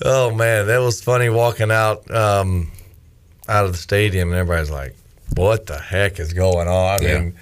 Oh 0.04 0.30
man, 0.34 0.66
that 0.66 0.78
was 0.78 1.02
funny 1.02 1.28
walking 1.28 1.70
out 1.70 2.10
um, 2.10 2.70
out 3.48 3.64
of 3.66 3.72
the 3.72 3.78
stadium, 3.78 4.30
and 4.30 4.38
everybody's 4.38 4.70
like, 4.70 4.94
"What 5.34 5.66
the 5.66 5.78
heck 5.78 6.18
is 6.20 6.32
going 6.32 6.68
on?" 6.68 7.02
I 7.02 7.06
Yeah. 7.06 7.18
mean, 7.20 7.34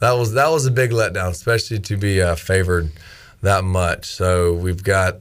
that 0.00 0.12
was 0.12 0.32
that 0.34 0.50
was 0.50 0.66
a 0.66 0.70
big 0.70 0.90
letdown, 0.90 1.30
especially 1.30 1.78
to 1.80 1.96
be 1.96 2.20
uh, 2.22 2.34
favored 2.36 2.90
that 3.42 3.64
much. 3.64 4.06
So 4.06 4.52
we've 4.54 4.82
got 4.82 5.16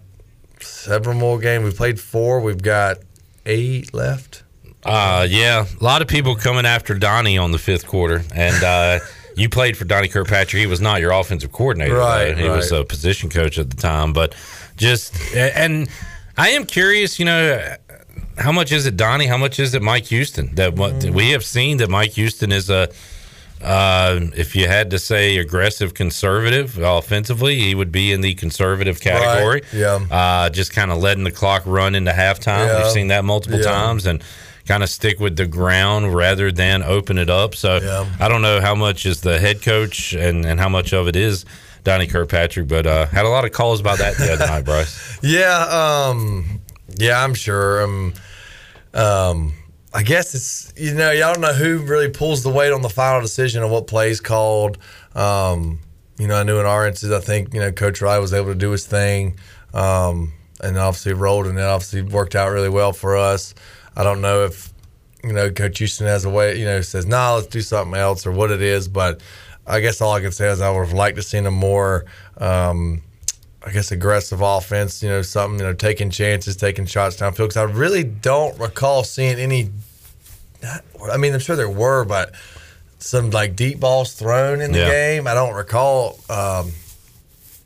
several 0.60 1.16
more 1.16 1.40
games. 1.40 1.64
We 1.66 1.72
played 1.72 2.00
four. 2.00 2.40
We've 2.42 2.62
got 2.62 2.98
eight 3.46 3.94
left. 3.94 4.44
Uh, 4.84 5.26
yeah, 5.28 5.66
a 5.82 5.84
lot 5.84 6.02
of 6.04 6.08
people 6.08 6.36
coming 6.36 6.66
after 6.66 6.94
Donnie 6.94 7.38
on 7.40 7.52
the 7.52 7.58
fifth 7.58 7.88
quarter, 7.88 8.24
and 8.36 8.64
uh, 8.64 9.00
you 9.36 9.50
played 9.50 9.76
for 9.76 9.84
Donnie 9.86 10.08
Kirkpatrick. 10.08 10.60
He 10.60 10.68
was 10.68 10.80
not 10.80 11.02
your 11.02 11.12
offensive 11.12 11.52
coordinator, 11.52 11.96
Right, 11.96 12.34
though. 12.36 12.44
He 12.44 12.50
was 12.50 12.72
a 12.72 12.84
position 12.84 13.30
coach 13.30 13.58
at 13.58 13.70
the 13.72 13.76
time, 13.78 14.14
but 14.14 14.36
just 14.78 15.16
and 15.36 15.90
I 16.38 16.50
am 16.50 16.66
curious, 16.66 17.20
you 17.20 17.26
know. 17.26 17.76
How 18.38 18.52
much 18.52 18.72
is 18.74 18.86
it 18.86 18.98
Donnie? 18.98 19.28
How 19.28 19.38
much 19.38 19.60
is 19.60 19.74
it 19.74 19.82
Mike 19.82 20.06
Houston? 20.08 20.54
That 20.56 20.74
what 20.76 20.94
Mm. 21.00 21.12
we 21.14 21.30
have 21.32 21.46
seen 21.46 21.78
that 21.78 21.90
Mike 21.90 22.12
Houston 22.14 22.52
is 22.52 22.70
a 22.70 22.90
uh, 23.64 24.20
if 24.36 24.54
you 24.56 24.68
had 24.68 24.92
to 24.92 25.00
say 25.00 25.38
aggressive 25.38 25.94
conservative 25.94 26.78
offensively, 26.78 27.56
he 27.56 27.74
would 27.74 27.92
be 27.92 28.12
in 28.12 28.20
the 28.22 28.34
conservative 28.36 29.00
category. 29.00 29.62
Right, 29.62 29.74
yeah. 29.74 30.00
Uh, 30.12 30.50
just 30.50 30.74
kind 30.74 30.92
of 30.92 30.98
letting 30.98 31.24
the 31.24 31.32
clock 31.32 31.64
run 31.66 31.96
into 31.96 32.12
halftime. 32.12 32.68
Yeah. 32.68 32.84
We've 32.84 32.92
seen 32.92 33.08
that 33.08 33.24
multiple 33.24 33.60
Yeah. 33.60 33.66
times 33.72 34.06
and 34.06 34.22
kind 34.68 34.84
of 34.84 34.90
stick 34.90 35.20
with 35.22 35.38
the 35.38 35.46
ground 35.48 36.14
rather 36.14 36.52
than 36.52 36.84
open 36.84 37.18
it 37.18 37.30
up. 37.30 37.56
So 37.56 38.06
I 38.20 38.28
don't 38.28 38.42
know 38.42 38.60
how 38.60 38.76
much 38.76 39.06
is 39.06 39.22
the 39.22 39.40
head 39.40 39.62
coach 39.62 40.14
and, 40.14 40.46
and 40.46 40.60
how 40.60 40.70
much 40.70 40.92
of 40.94 41.08
it 41.08 41.16
is 41.16 41.46
Donnie 41.86 42.08
Kirkpatrick, 42.08 42.68
but 42.68 42.88
uh, 42.88 43.06
had 43.06 43.26
a 43.26 43.30
lot 43.30 43.46
of 43.46 43.52
calls 43.52 43.80
about 43.80 44.00
that 44.00 44.18
the 44.18 44.34
other 44.34 44.48
night, 44.48 44.66
Bryce. 44.66 45.20
Yeah, 45.24 46.08
um, 46.10 46.60
yeah, 46.98 47.24
I'm 47.24 47.34
sure. 47.34 47.84
Um, 47.84 48.14
um, 48.94 49.54
I 49.94 50.04
guess 50.04 50.36
it's 50.36 50.74
you 50.76 50.94
know 50.94 51.12
y'all 51.12 51.34
don't 51.34 51.42
know 51.42 51.54
who 51.54 51.80
really 51.80 52.10
pulls 52.10 52.44
the 52.44 52.50
weight 52.50 52.74
on 52.74 52.82
the 52.82 52.90
final 52.90 53.22
decision 53.22 53.64
of 53.64 53.70
what 53.72 53.88
plays 53.88 54.20
called. 54.20 54.78
Um, 55.14 55.80
you 56.18 56.28
know, 56.28 56.36
I 56.36 56.44
knew 56.44 56.60
in 56.60 56.66
our 56.66 56.88
instance, 56.88 57.14
I 57.14 57.20
think 57.20 57.54
you 57.54 57.60
know 57.60 57.72
Coach 57.72 58.02
Riley 58.02 58.20
was 58.20 58.34
able 58.34 58.48
to 58.48 58.56
do 58.56 58.72
his 58.72 58.86
thing, 58.86 59.40
um, 59.74 60.34
and 60.62 60.78
obviously 60.78 61.14
rolled, 61.14 61.46
and 61.46 61.58
it 61.58 61.64
obviously 61.64 62.02
worked 62.02 62.36
out 62.36 62.52
really 62.52 62.70
well 62.70 62.94
for 62.94 63.16
us. 63.16 63.56
I 63.96 64.04
don't 64.04 64.22
know 64.22 64.44
if 64.44 64.74
you 65.24 65.34
know 65.34 65.52
Coach 65.52 65.78
Houston 65.78 66.08
has 66.08 66.26
a 66.26 66.30
way, 66.30 66.60
you 66.60 66.66
know, 66.66 66.82
says 66.82 67.06
nah, 67.06 67.36
let's 67.36 67.48
do 67.48 67.62
something 67.62 67.96
else 67.96 68.26
or 68.26 68.32
what 68.32 68.52
it 68.52 68.62
is, 68.62 68.88
but 68.88 69.22
I 69.68 69.80
guess 69.80 70.02
all 70.02 70.14
I 70.14 70.22
can 70.22 70.32
say 70.32 70.50
is 70.50 70.62
I 70.62 70.70
would 70.70 70.86
have 70.86 70.94
liked 70.94 71.16
to 71.18 71.24
seen 71.24 71.46
a 71.46 71.52
more. 71.52 72.06
Um, 72.38 73.02
I 73.68 73.72
guess 73.72 73.92
aggressive 73.92 74.42
offense, 74.42 75.02
you 75.02 75.10
know, 75.10 75.24
something, 75.24 75.60
you 75.60 75.66
know, 75.66 75.74
taking 75.74 76.12
chances, 76.12 76.56
taking 76.56 76.86
shots 76.86 77.16
downfield. 77.18 77.38
Because 77.48 77.58
I 77.58 77.64
really 77.64 78.04
don't 78.04 78.58
recall 78.60 79.04
seeing 79.04 79.40
any. 79.40 79.72
I 81.12 81.18
mean, 81.18 81.34
I'm 81.34 81.40
sure 81.40 81.56
there 81.56 81.68
were, 81.70 82.06
but 82.06 82.34
some 83.00 83.32
like 83.32 83.56
deep 83.56 83.80
balls 83.80 84.14
thrown 84.14 84.62
in 84.62 84.72
the 84.72 84.80
Yeah. 84.80 84.90
game. 84.92 85.28
I 85.28 85.34
don't 85.34 85.54
recall 85.56 86.20
um, 86.30 86.72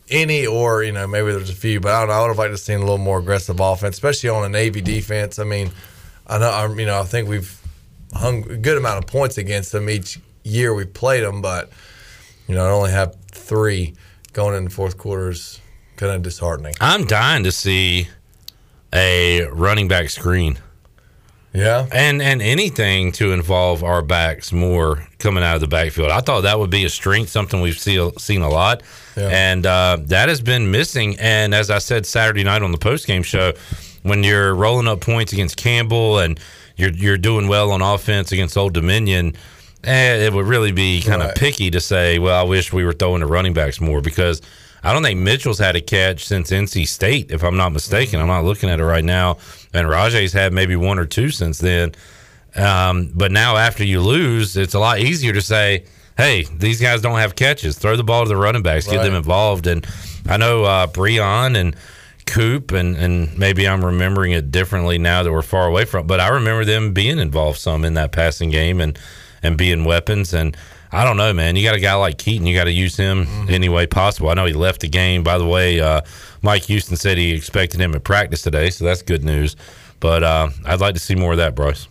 any, 0.09 0.45
or 0.47 0.83
you 0.83 0.91
know, 0.91 1.05
maybe 1.07 1.31
there's 1.31 1.49
a 1.49 1.53
few, 1.55 1.79
but 1.79 1.91
I 1.93 1.99
don't 1.99 2.09
know. 2.09 2.13
I 2.15 2.21
would 2.21 2.27
have 2.29 2.37
liked 2.37 2.53
to 2.53 2.57
seen 2.57 2.77
a 2.77 2.79
little 2.79 2.97
more 2.97 3.19
aggressive 3.19 3.59
offense, 3.59 3.95
especially 3.97 4.29
on 4.29 4.43
a 4.45 4.49
Navy 4.49 4.81
defense. 4.81 5.37
I 5.37 5.43
mean, 5.43 5.71
I 6.27 6.37
know, 6.37 6.49
I, 6.49 6.67
you 6.73 6.85
know, 6.85 6.99
I 6.99 7.03
think 7.03 7.27
we've 7.27 7.59
hung 8.13 8.49
a 8.49 8.57
good 8.57 8.77
amount 8.77 9.03
of 9.03 9.07
points 9.09 9.37
against 9.37 9.71
them 9.71 9.89
each 9.89 10.19
year 10.43 10.73
we 10.73 10.85
played 10.85 11.23
them, 11.23 11.41
but 11.41 11.69
you 12.49 12.55
know, 12.55 12.65
I 12.65 12.71
only 12.71 12.91
have 12.91 13.15
three 13.31 13.93
going 14.33 14.57
in 14.57 14.65
the 14.65 14.69
fourth 14.71 14.97
quarters. 14.97 15.61
Kind 15.97 16.13
of 16.13 16.23
disheartening. 16.23 16.73
I'm 16.81 17.05
dying 17.05 17.43
to 17.43 17.51
see 17.51 18.07
a 18.93 19.45
running 19.51 19.87
back 19.87 20.09
screen. 20.09 20.57
Yeah. 21.53 21.87
And 21.91 22.21
and 22.21 22.41
anything 22.41 23.11
to 23.13 23.33
involve 23.33 23.83
our 23.83 24.01
backs 24.01 24.51
more 24.51 25.07
coming 25.19 25.43
out 25.43 25.55
of 25.55 25.61
the 25.61 25.67
backfield. 25.67 26.09
I 26.09 26.21
thought 26.21 26.41
that 26.41 26.57
would 26.57 26.69
be 26.69 26.85
a 26.85 26.89
strength, 26.89 27.29
something 27.29 27.61
we've 27.61 27.77
see, 27.77 28.09
seen 28.17 28.41
a 28.41 28.49
lot. 28.49 28.81
And 29.15 29.65
uh, 29.65 29.97
that 30.03 30.29
has 30.29 30.41
been 30.41 30.71
missing. 30.71 31.17
And 31.19 31.53
as 31.53 31.69
I 31.69 31.79
said 31.79 32.05
Saturday 32.05 32.43
night 32.43 32.61
on 32.61 32.71
the 32.71 32.77
postgame 32.77 33.25
show, 33.25 33.53
when 34.03 34.23
you're 34.23 34.55
rolling 34.55 34.87
up 34.87 35.01
points 35.01 35.33
against 35.33 35.57
Campbell 35.57 36.19
and 36.19 36.39
you're 36.77 36.91
you're 36.91 37.17
doing 37.17 37.47
well 37.47 37.71
on 37.71 37.81
offense 37.81 38.31
against 38.31 38.57
Old 38.57 38.73
Dominion, 38.73 39.35
eh, 39.83 40.25
it 40.25 40.33
would 40.33 40.45
really 40.47 40.71
be 40.71 41.01
kind 41.01 41.21
of 41.21 41.29
Right. 41.29 41.37
picky 41.37 41.71
to 41.71 41.79
say, 41.79 42.19
well, 42.19 42.39
I 42.39 42.43
wish 42.47 42.71
we 42.73 42.83
were 42.83 42.93
throwing 42.93 43.21
the 43.21 43.25
running 43.27 43.53
backs 43.53 43.79
more 43.81 44.01
because 44.01 44.41
I 44.83 44.93
don't 44.93 45.03
think 45.03 45.19
Mitchell's 45.19 45.59
had 45.59 45.75
a 45.75 45.81
catch 45.81 46.25
since 46.25 46.51
NC 46.51 46.87
State, 46.87 47.31
if 47.31 47.43
I'm 47.43 47.57
not 47.57 47.71
mistaken. 47.73 48.19
I'm 48.21 48.27
not 48.27 48.45
looking 48.45 48.69
at 48.69 48.79
it 48.79 48.85
right 48.85 49.03
now. 49.03 49.37
And 49.73 49.87
Rahjai's 49.87 50.33
had 50.33 50.53
maybe 50.53 50.75
one 50.75 50.99
or 50.99 51.05
two 51.05 51.29
since 51.31 51.57
then. 51.59 51.93
Um, 52.55 53.11
but 53.13 53.31
now 53.31 53.57
after 53.57 53.83
you 53.83 54.01
lose, 54.01 54.57
it's 54.57 54.73
a 54.73 54.79
lot 54.79 54.99
easier 54.99 55.33
to 55.33 55.41
say, 55.41 55.85
hey, 56.17 56.45
these 56.57 56.81
guys 56.81 57.01
don't 57.01 57.19
have 57.19 57.35
catches. 57.35 57.77
Throw 57.77 57.95
the 57.95 58.03
ball 58.03 58.23
to 58.23 58.29
the 58.29 58.35
running 58.37 58.63
backs, 58.63 58.87
get 58.87 59.03
them 59.03 59.13
involved. 59.13 59.67
And 59.67 59.85
I 60.27 60.37
know 60.37 60.63
uh, 60.63 60.87
Breon 60.87 61.55
and 61.55 61.75
Coop, 62.25 62.71
and, 62.71 62.95
and 62.97 63.37
maybe 63.37 63.67
I'm 63.67 63.83
remembering 63.83 64.31
it 64.33 64.51
differently 64.51 64.97
now 64.97 65.23
that 65.23 65.31
we're 65.31 65.41
far 65.41 65.67
away 65.67 65.85
from. 65.85 66.07
But 66.07 66.19
I 66.19 66.29
remember 66.29 66.65
them 66.65 66.93
being 66.93 67.19
involved 67.19 67.59
some 67.59 67.85
in 67.85 67.93
that 67.95 68.11
passing 68.11 68.49
game 68.49 68.81
and 68.81 68.97
and 69.43 69.57
being 69.57 69.83
weapons. 69.85 70.33
And 70.33 70.55
I 70.91 71.03
don't 71.03 71.17
know, 71.17 71.33
man. 71.33 71.55
You 71.55 71.63
got 71.63 71.75
a 71.75 71.79
guy 71.79 71.93
like 71.95 72.17
Keaton, 72.17 72.47
you 72.47 72.55
got 72.55 72.65
to 72.65 72.71
use 72.71 72.97
him 72.97 73.27
any 73.49 73.69
way 73.69 73.85
possible. 73.87 74.29
I 74.29 74.33
know 74.33 74.45
he 74.45 74.53
left 74.53 74.81
the 74.81 74.89
game. 74.89 75.23
By 75.23 75.37
the 75.37 75.45
way, 75.45 75.79
uh, 75.79 76.01
Mike 76.41 76.63
Houston 76.63 76.97
said 76.97 77.17
he 77.17 77.31
expected 77.31 77.79
him 77.79 77.93
at 77.93 78.03
practice 78.03 78.41
today, 78.41 78.69
so 78.69 78.85
that's 78.85 79.01
good 79.01 79.23
news. 79.23 79.55
But 79.99 80.23
uh, 80.23 80.49
I'd 80.65 80.79
like 80.79 80.93
to 80.95 80.99
see 80.99 81.15
more 81.15 81.31
of 81.31 81.37
that, 81.37 81.55
Bryce. 81.55 81.87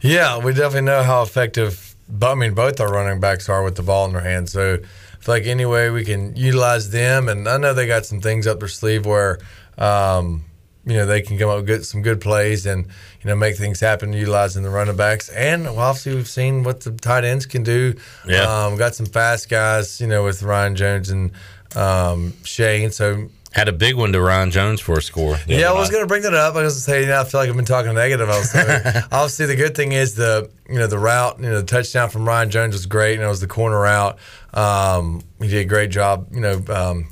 Yeah, 0.00 0.38
we 0.38 0.52
definitely 0.52 0.82
know 0.82 1.02
how 1.02 1.22
effective. 1.22 1.94
I 2.22 2.34
mean, 2.34 2.54
both 2.54 2.80
our 2.80 2.90
running 2.90 3.20
backs 3.20 3.48
are 3.48 3.62
with 3.62 3.76
the 3.76 3.82
ball 3.82 4.06
in 4.06 4.12
their 4.12 4.22
hands. 4.22 4.52
So, 4.52 4.78
I 5.20 5.22
feel 5.22 5.34
like 5.34 5.46
any 5.46 5.66
way 5.66 5.90
we 5.90 6.04
can 6.04 6.34
utilize 6.34 6.90
them, 6.90 7.28
and 7.28 7.46
I 7.46 7.58
know 7.58 7.74
they 7.74 7.86
got 7.86 8.06
some 8.06 8.22
things 8.22 8.46
up 8.46 8.60
their 8.60 8.68
sleeve 8.68 9.04
where, 9.04 9.38
um, 9.76 10.44
you 10.86 10.94
know, 10.96 11.04
they 11.06 11.20
can 11.20 11.38
come 11.38 11.50
up 11.50 11.56
with 11.56 11.66
good, 11.66 11.84
some 11.84 12.02
good 12.02 12.20
plays 12.20 12.64
and 12.66 12.86
you 12.86 13.28
know 13.28 13.36
make 13.36 13.56
things 13.56 13.80
happen 13.80 14.12
utilizing 14.12 14.62
the 14.62 14.70
running 14.70 14.96
backs. 14.96 15.28
And 15.28 15.64
well, 15.64 15.80
obviously, 15.80 16.14
we've 16.14 16.28
seen 16.28 16.62
what 16.62 16.80
the 16.80 16.92
tight 16.92 17.24
ends 17.24 17.46
can 17.46 17.62
do. 17.62 17.94
Yeah. 18.26 18.42
um, 18.66 18.76
got 18.76 18.94
some 18.94 19.06
fast 19.06 19.48
guys, 19.48 20.00
you 20.00 20.06
know, 20.06 20.24
with 20.24 20.42
Ryan 20.42 20.76
Jones 20.76 21.10
and 21.10 21.32
um, 21.76 22.32
Shane. 22.44 22.90
So 22.90 23.28
Had 23.52 23.68
a 23.68 23.72
big 23.72 23.94
one 23.96 24.12
to 24.12 24.20
Ryan 24.20 24.50
Jones 24.50 24.80
for 24.80 24.96
a 24.98 25.02
score. 25.02 25.36
yeah, 25.46 25.70
I 25.70 25.74
was 25.74 25.90
going 25.90 26.02
to 26.02 26.06
bring 26.08 26.22
that 26.22 26.34
up. 26.34 26.54
I 26.54 26.62
was 26.62 26.74
going 26.74 26.74
to 26.74 26.80
say, 26.80 27.00
you 27.02 27.06
know, 27.08 27.20
I 27.20 27.24
feel 27.24 27.40
like 27.40 27.50
I've 27.50 27.56
been 27.56 27.64
talking 27.64 27.92
negative. 27.94 28.28
Obviously 29.12 29.46
the 29.46 29.56
good 29.56 29.74
thing 29.76 29.92
is 29.92 30.14
the 30.14 30.50
you 30.68 30.76
know 30.78 30.86
the 30.86 30.98
route, 30.98 31.38
you 31.40 31.46
know, 31.48 31.60
the 31.60 31.66
touchdown 31.66 32.08
from 32.10 32.26
Ryan 32.26 32.48
Jones 32.50 32.74
was 32.74 32.86
great, 32.86 33.14
and 33.14 33.22
it 33.22 33.28
was 33.28 33.40
the 33.40 33.48
corner 33.48 33.80
route. 33.80 34.18
Um, 34.54 35.20
he 35.40 35.48
did 35.48 35.58
a 35.66 35.68
great 35.68 35.90
job, 35.90 36.28
you 36.32 36.40
know, 36.40 36.62
um, 36.68 37.08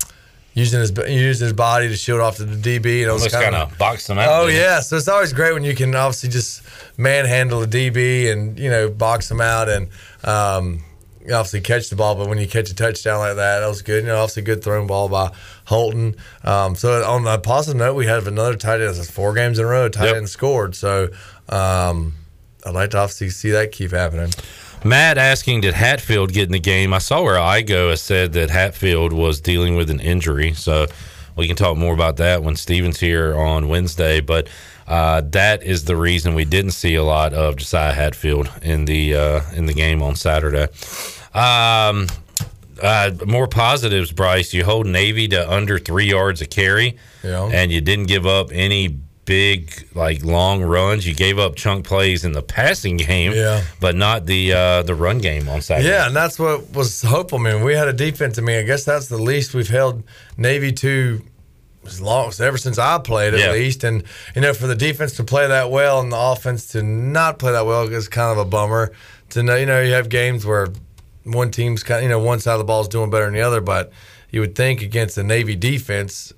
using 0.58 0.80
his 0.80 0.92
using 1.08 1.44
his 1.46 1.52
body 1.52 1.88
to 1.88 1.96
shield 1.96 2.20
off 2.20 2.36
to 2.36 2.44
the 2.44 2.56
DB. 2.56 3.02
And 3.02 3.10
it 3.10 3.12
was 3.12 3.22
Almost 3.22 3.34
kind 3.34 3.54
kinda 3.56 3.70
boxed 3.78 4.10
him 4.10 4.18
out, 4.18 4.28
Oh 4.42 4.46
yeah, 4.48 4.80
so 4.80 4.96
it's 4.96 5.08
always 5.08 5.32
great 5.32 5.54
when 5.54 5.64
you 5.64 5.74
can 5.74 5.94
obviously 5.94 6.28
just 6.28 6.62
manhandle 6.98 7.62
a 7.62 7.66
DB 7.66 8.30
and 8.32 8.58
you 8.58 8.70
know 8.70 8.88
box 8.88 9.30
him 9.30 9.40
out 9.40 9.68
and. 9.68 9.88
Um, 10.24 10.84
obviously 11.30 11.60
catch 11.60 11.90
the 11.90 11.96
ball, 11.96 12.14
but 12.14 12.26
when 12.26 12.38
you 12.38 12.48
catch 12.48 12.70
a 12.70 12.74
touchdown 12.74 13.18
like 13.18 13.36
that, 13.36 13.60
that 13.60 13.66
was 13.66 13.82
good. 13.82 14.02
You 14.04 14.08
know, 14.08 14.16
obviously 14.16 14.40
good 14.42 14.64
thrown 14.64 14.86
ball 14.86 15.10
by 15.10 15.30
Holton. 15.66 16.16
Um, 16.42 16.74
so 16.74 17.04
on 17.04 17.26
a 17.26 17.36
positive 17.38 17.76
note, 17.76 17.96
we 17.96 18.06
have 18.06 18.26
another 18.26 18.56
tight 18.56 18.80
end. 18.80 18.94
That's 18.96 19.10
four 19.10 19.34
games 19.34 19.58
in 19.58 19.66
a 19.66 19.68
row. 19.68 19.90
Tight 19.90 20.06
Yep. 20.06 20.16
end 20.16 20.28
scored. 20.30 20.74
So 20.74 21.08
um, 21.50 22.14
I'd 22.64 22.72
like 22.74 22.90
to 22.92 22.98
obviously 22.98 23.28
see 23.28 23.50
that 23.50 23.72
keep 23.72 23.90
happening. 23.90 24.32
Matt 24.84 25.18
asking, 25.18 25.62
did 25.62 25.74
Hatfield 25.74 26.32
get 26.32 26.44
in 26.44 26.52
the 26.52 26.58
game? 26.60 26.94
I 26.94 26.98
saw 26.98 27.22
where 27.22 27.36
Igo 27.36 27.90
has 27.90 28.00
said 28.00 28.32
that 28.34 28.50
Hatfield 28.50 29.12
was 29.12 29.40
dealing 29.40 29.76
with 29.76 29.90
an 29.90 30.00
injury. 30.00 30.52
So 30.54 30.86
we 31.36 31.46
can 31.46 31.56
talk 31.56 31.76
more 31.76 31.94
about 31.94 32.16
that 32.18 32.42
when 32.42 32.56
Steven's 32.56 33.00
here 33.00 33.36
on 33.36 33.68
Wednesday. 33.68 34.20
But 34.20 34.48
uh, 34.86 35.20
that 35.32 35.62
is 35.62 35.84
the 35.84 35.96
reason 35.96 36.34
we 36.34 36.44
didn't 36.44 36.70
see 36.72 36.94
a 36.94 37.02
lot 37.04 37.34
of 37.34 37.56
Josiah 37.56 37.92
Hatfield 37.92 38.50
in 38.62 38.84
the 38.86 39.14
uh, 39.14 39.40
in 39.54 39.66
the 39.66 39.74
game 39.74 40.02
on 40.02 40.16
Saturday. 40.16 40.68
Um, 41.34 42.06
uh, 42.82 43.10
more 43.26 43.48
positives, 43.48 44.12
Bryce. 44.12 44.54
You 44.54 44.64
hold 44.64 44.86
Navy 44.86 45.28
to 45.28 45.50
under 45.52 45.78
three 45.78 46.06
yards 46.06 46.40
a 46.40 46.46
carry, 46.46 46.96
Yeah. 47.24 47.50
and 47.52 47.70
you 47.72 47.80
didn't 47.80 48.06
give 48.06 48.24
up 48.26 48.50
any 48.52 48.98
big 49.28 49.86
like 49.94 50.24
long 50.24 50.62
runs. 50.62 51.06
You 51.06 51.14
gave 51.14 51.38
up 51.38 51.54
chunk 51.54 51.84
plays 51.86 52.24
in 52.24 52.32
the 52.32 52.42
passing 52.42 52.96
game, 52.96 53.32
Yeah. 53.32 53.62
but 53.78 53.94
not 53.94 54.24
the 54.26 54.52
uh, 54.54 54.82
the 54.82 54.94
run 54.94 55.18
game 55.18 55.48
on 55.50 55.60
Saturday. 55.60 55.88
Yeah, 55.90 56.06
and 56.06 56.16
that's 56.16 56.38
what 56.38 56.72
was 56.72 57.02
hopeful. 57.02 57.38
I 57.38 57.42
mean, 57.42 57.62
we 57.62 57.74
had 57.74 57.88
a 57.88 57.92
defense. 57.92 58.38
I 58.38 58.42
mean, 58.42 58.58
I 58.58 58.62
guess 58.62 58.84
that's 58.84 59.08
the 59.08 59.18
least 59.18 59.52
we've 59.54 59.68
held 59.68 60.02
Navy 60.38 60.72
to 60.72 61.22
as 61.86 62.00
long 62.00 62.32
ever 62.40 62.56
since 62.58 62.78
I 62.78 62.98
played 62.98 63.34
at 63.34 63.40
Yeah. 63.40 63.52
least, 63.52 63.84
and 63.84 64.02
you 64.34 64.40
know, 64.40 64.54
for 64.54 64.66
the 64.66 64.74
defense 64.74 65.12
to 65.16 65.24
play 65.24 65.46
that 65.46 65.70
well 65.70 66.00
and 66.00 66.10
the 66.10 66.18
offense 66.18 66.66
to 66.68 66.82
not 66.82 67.38
play 67.38 67.52
that 67.52 67.66
well 67.66 67.82
is 67.92 68.08
kind 68.08 68.32
of 68.32 68.38
a 68.38 68.48
bummer. 68.48 68.92
To 69.30 69.42
know, 69.42 69.56
you 69.56 69.66
know, 69.66 69.82
you 69.82 69.92
have 69.92 70.08
games 70.08 70.46
where 70.46 70.68
one 71.24 71.50
team's 71.50 71.82
kind, 71.82 71.98
of, 71.98 72.02
you 72.04 72.08
know, 72.08 72.18
one 72.18 72.40
side 72.40 72.54
of 72.54 72.58
the 72.60 72.64
ball 72.64 72.80
is 72.80 72.88
doing 72.88 73.10
better 73.10 73.26
than 73.26 73.34
the 73.34 73.42
other, 73.42 73.60
but 73.60 73.92
you 74.30 74.40
would 74.40 74.54
think 74.54 74.80
against 74.80 75.16
the 75.16 75.22
Navy 75.22 75.54
defense, 75.54 76.32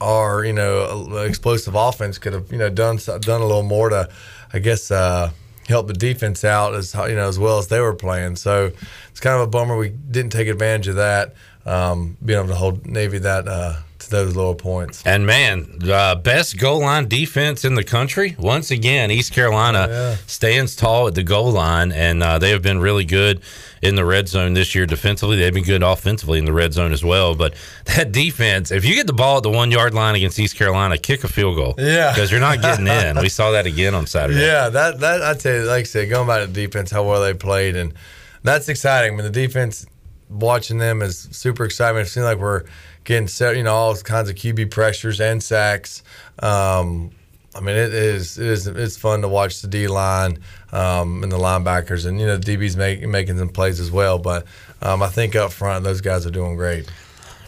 or 0.00 0.44
you 0.44 0.52
know, 0.52 1.16
explosive 1.18 1.74
offense 1.74 2.18
could 2.18 2.32
have 2.32 2.50
you 2.50 2.58
know 2.58 2.70
done 2.70 2.96
done 2.96 3.40
a 3.40 3.46
little 3.46 3.62
more 3.62 3.88
to, 3.90 4.08
I 4.52 4.58
guess, 4.58 4.90
uh, 4.90 5.30
help 5.68 5.86
the 5.86 5.92
defense 5.92 6.44
out 6.44 6.74
as 6.74 6.94
you 6.94 7.14
know 7.14 7.28
as 7.28 7.38
well 7.38 7.58
as 7.58 7.68
they 7.68 7.80
were 7.80 7.94
playing. 7.94 8.36
So 8.36 8.72
it's 9.10 9.20
kind 9.20 9.36
of 9.36 9.42
a 9.42 9.46
bummer 9.46 9.76
we 9.76 9.90
didn't 9.90 10.32
take 10.32 10.48
advantage 10.48 10.88
of 10.88 10.96
that, 10.96 11.34
um, 11.66 12.16
being 12.24 12.38
able 12.38 12.48
to 12.48 12.54
hold 12.54 12.86
Navy 12.86 13.18
that 13.18 13.46
uh, 13.46 13.76
to 14.00 14.10
those 14.10 14.36
lower 14.36 14.54
points. 14.54 15.02
And 15.06 15.26
man, 15.26 15.78
uh, 15.88 16.14
best 16.16 16.58
goal 16.58 16.80
line 16.80 17.08
defense 17.08 17.64
in 17.64 17.74
the 17.74 17.84
country. 17.84 18.36
Once 18.38 18.70
again, 18.70 19.10
East 19.10 19.32
Carolina 19.32 19.86
Yeah. 19.90 20.16
stands 20.26 20.74
tall 20.76 21.06
at 21.08 21.14
the 21.14 21.22
goal 21.22 21.50
line, 21.52 21.92
and 21.92 22.22
uh, 22.22 22.38
they 22.38 22.50
have 22.50 22.62
been 22.62 22.78
really 22.80 23.04
good 23.04 23.40
in 23.82 23.94
the 23.94 24.04
red 24.04 24.28
zone 24.28 24.52
this 24.54 24.74
year 24.74 24.84
defensively. 24.86 25.36
They've 25.36 25.54
been 25.54 25.64
good 25.64 25.82
offensively 25.82 26.38
in 26.38 26.44
the 26.44 26.52
red 26.52 26.72
zone 26.74 26.92
as 26.92 27.02
well. 27.04 27.34
But 27.34 27.54
that 27.96 28.12
defense, 28.12 28.70
if 28.70 28.84
you 28.84 28.94
get 28.94 29.06
the 29.06 29.12
ball 29.12 29.38
at 29.38 29.42
the 29.42 29.50
one 29.50 29.70
yard 29.70 29.94
line 29.94 30.14
against 30.14 30.38
East 30.38 30.56
Carolina, 30.56 30.98
kick 30.98 31.24
a 31.24 31.28
field 31.28 31.56
goal. 31.56 31.74
Yeah. 31.78 32.12
Because 32.12 32.30
you're 32.30 32.40
not 32.40 32.60
getting 32.60 32.86
in. 33.06 33.18
We 33.20 33.28
saw 33.28 33.50
that 33.52 33.66
again 33.66 33.94
on 33.94 34.06
Saturday. 34.06 34.40
Yeah, 34.40 34.68
that 34.68 35.00
that 35.00 35.22
I 35.22 35.34
tell 35.34 35.54
you, 35.54 35.62
like 35.64 35.80
I 35.80 35.82
said, 35.84 36.10
going 36.10 36.26
back 36.26 36.40
to 36.42 36.46
the 36.46 36.52
defense, 36.66 36.90
how 36.90 37.04
well 37.04 37.20
they 37.22 37.34
played, 37.34 37.76
and 37.76 37.94
that's 38.42 38.68
exciting. 38.68 39.12
I 39.12 39.16
mean, 39.16 39.24
the 39.24 39.30
defense, 39.30 39.86
watching 40.28 40.78
them 40.78 41.02
is 41.02 41.28
super 41.32 41.64
exciting. 41.64 42.00
It 42.00 42.06
seems 42.06 42.24
like 42.24 42.38
we're 42.38 42.64
getting 43.04 43.28
set, 43.28 43.56
you 43.56 43.62
know, 43.62 43.74
all 43.74 43.96
kinds 43.96 44.28
of 44.28 44.36
QB 44.36 44.70
pressures 44.70 45.20
and 45.20 45.42
sacks. 45.42 46.02
Um, 46.40 47.10
I 47.54 47.60
mean, 47.60 47.76
it 47.76 47.92
is 47.92 48.38
it 48.38 48.46
is 48.46 48.66
it's 48.66 48.96
fun 48.96 49.22
to 49.22 49.28
watch 49.28 49.60
the 49.60 49.68
D 49.68 49.88
line 49.88 50.38
um, 50.72 51.22
and 51.22 51.32
the 51.32 51.38
linebackers, 51.38 52.06
and 52.06 52.20
you 52.20 52.26
know, 52.26 52.36
the 52.36 52.56
DBs 52.56 52.76
make, 52.76 53.06
making 53.06 53.38
some 53.38 53.48
plays 53.48 53.80
as 53.80 53.90
well. 53.90 54.18
But 54.18 54.46
um, 54.82 55.02
I 55.02 55.08
think 55.08 55.34
up 55.34 55.52
front, 55.52 55.82
those 55.84 56.00
guys 56.00 56.24
are 56.26 56.30
doing 56.30 56.56
great. 56.56 56.88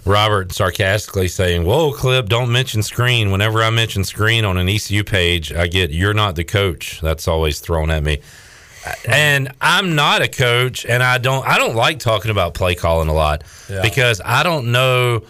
Robert 0.04 0.50
sarcastically 0.50 1.28
saying, 1.28 1.64
Whoa, 1.64 1.92
Clip, 1.92 2.28
don't 2.28 2.50
mention 2.50 2.82
screen. 2.82 3.30
Whenever 3.30 3.62
I 3.62 3.70
mention 3.70 4.02
screen 4.02 4.44
on 4.44 4.58
an 4.58 4.68
ECU 4.68 5.04
page, 5.04 5.52
I 5.52 5.68
get, 5.68 5.90
You're 5.92 6.14
not 6.14 6.34
the 6.34 6.42
coach. 6.42 7.00
That's 7.00 7.28
always 7.28 7.60
thrown 7.60 7.88
at 7.90 8.02
me. 8.02 8.20
And 9.06 9.52
I'm 9.60 9.94
not 9.94 10.22
a 10.22 10.28
coach, 10.28 10.84
and 10.84 11.04
I 11.04 11.18
don't 11.18 11.46
I 11.46 11.56
don't 11.58 11.76
like 11.76 12.00
talking 12.00 12.32
about 12.32 12.54
play 12.54 12.74
calling 12.74 13.08
a 13.08 13.12
lot 13.14 13.44
Yeah. 13.70 13.80
because 13.82 14.20
I 14.24 14.42
don't 14.42 14.72
know 14.72 15.22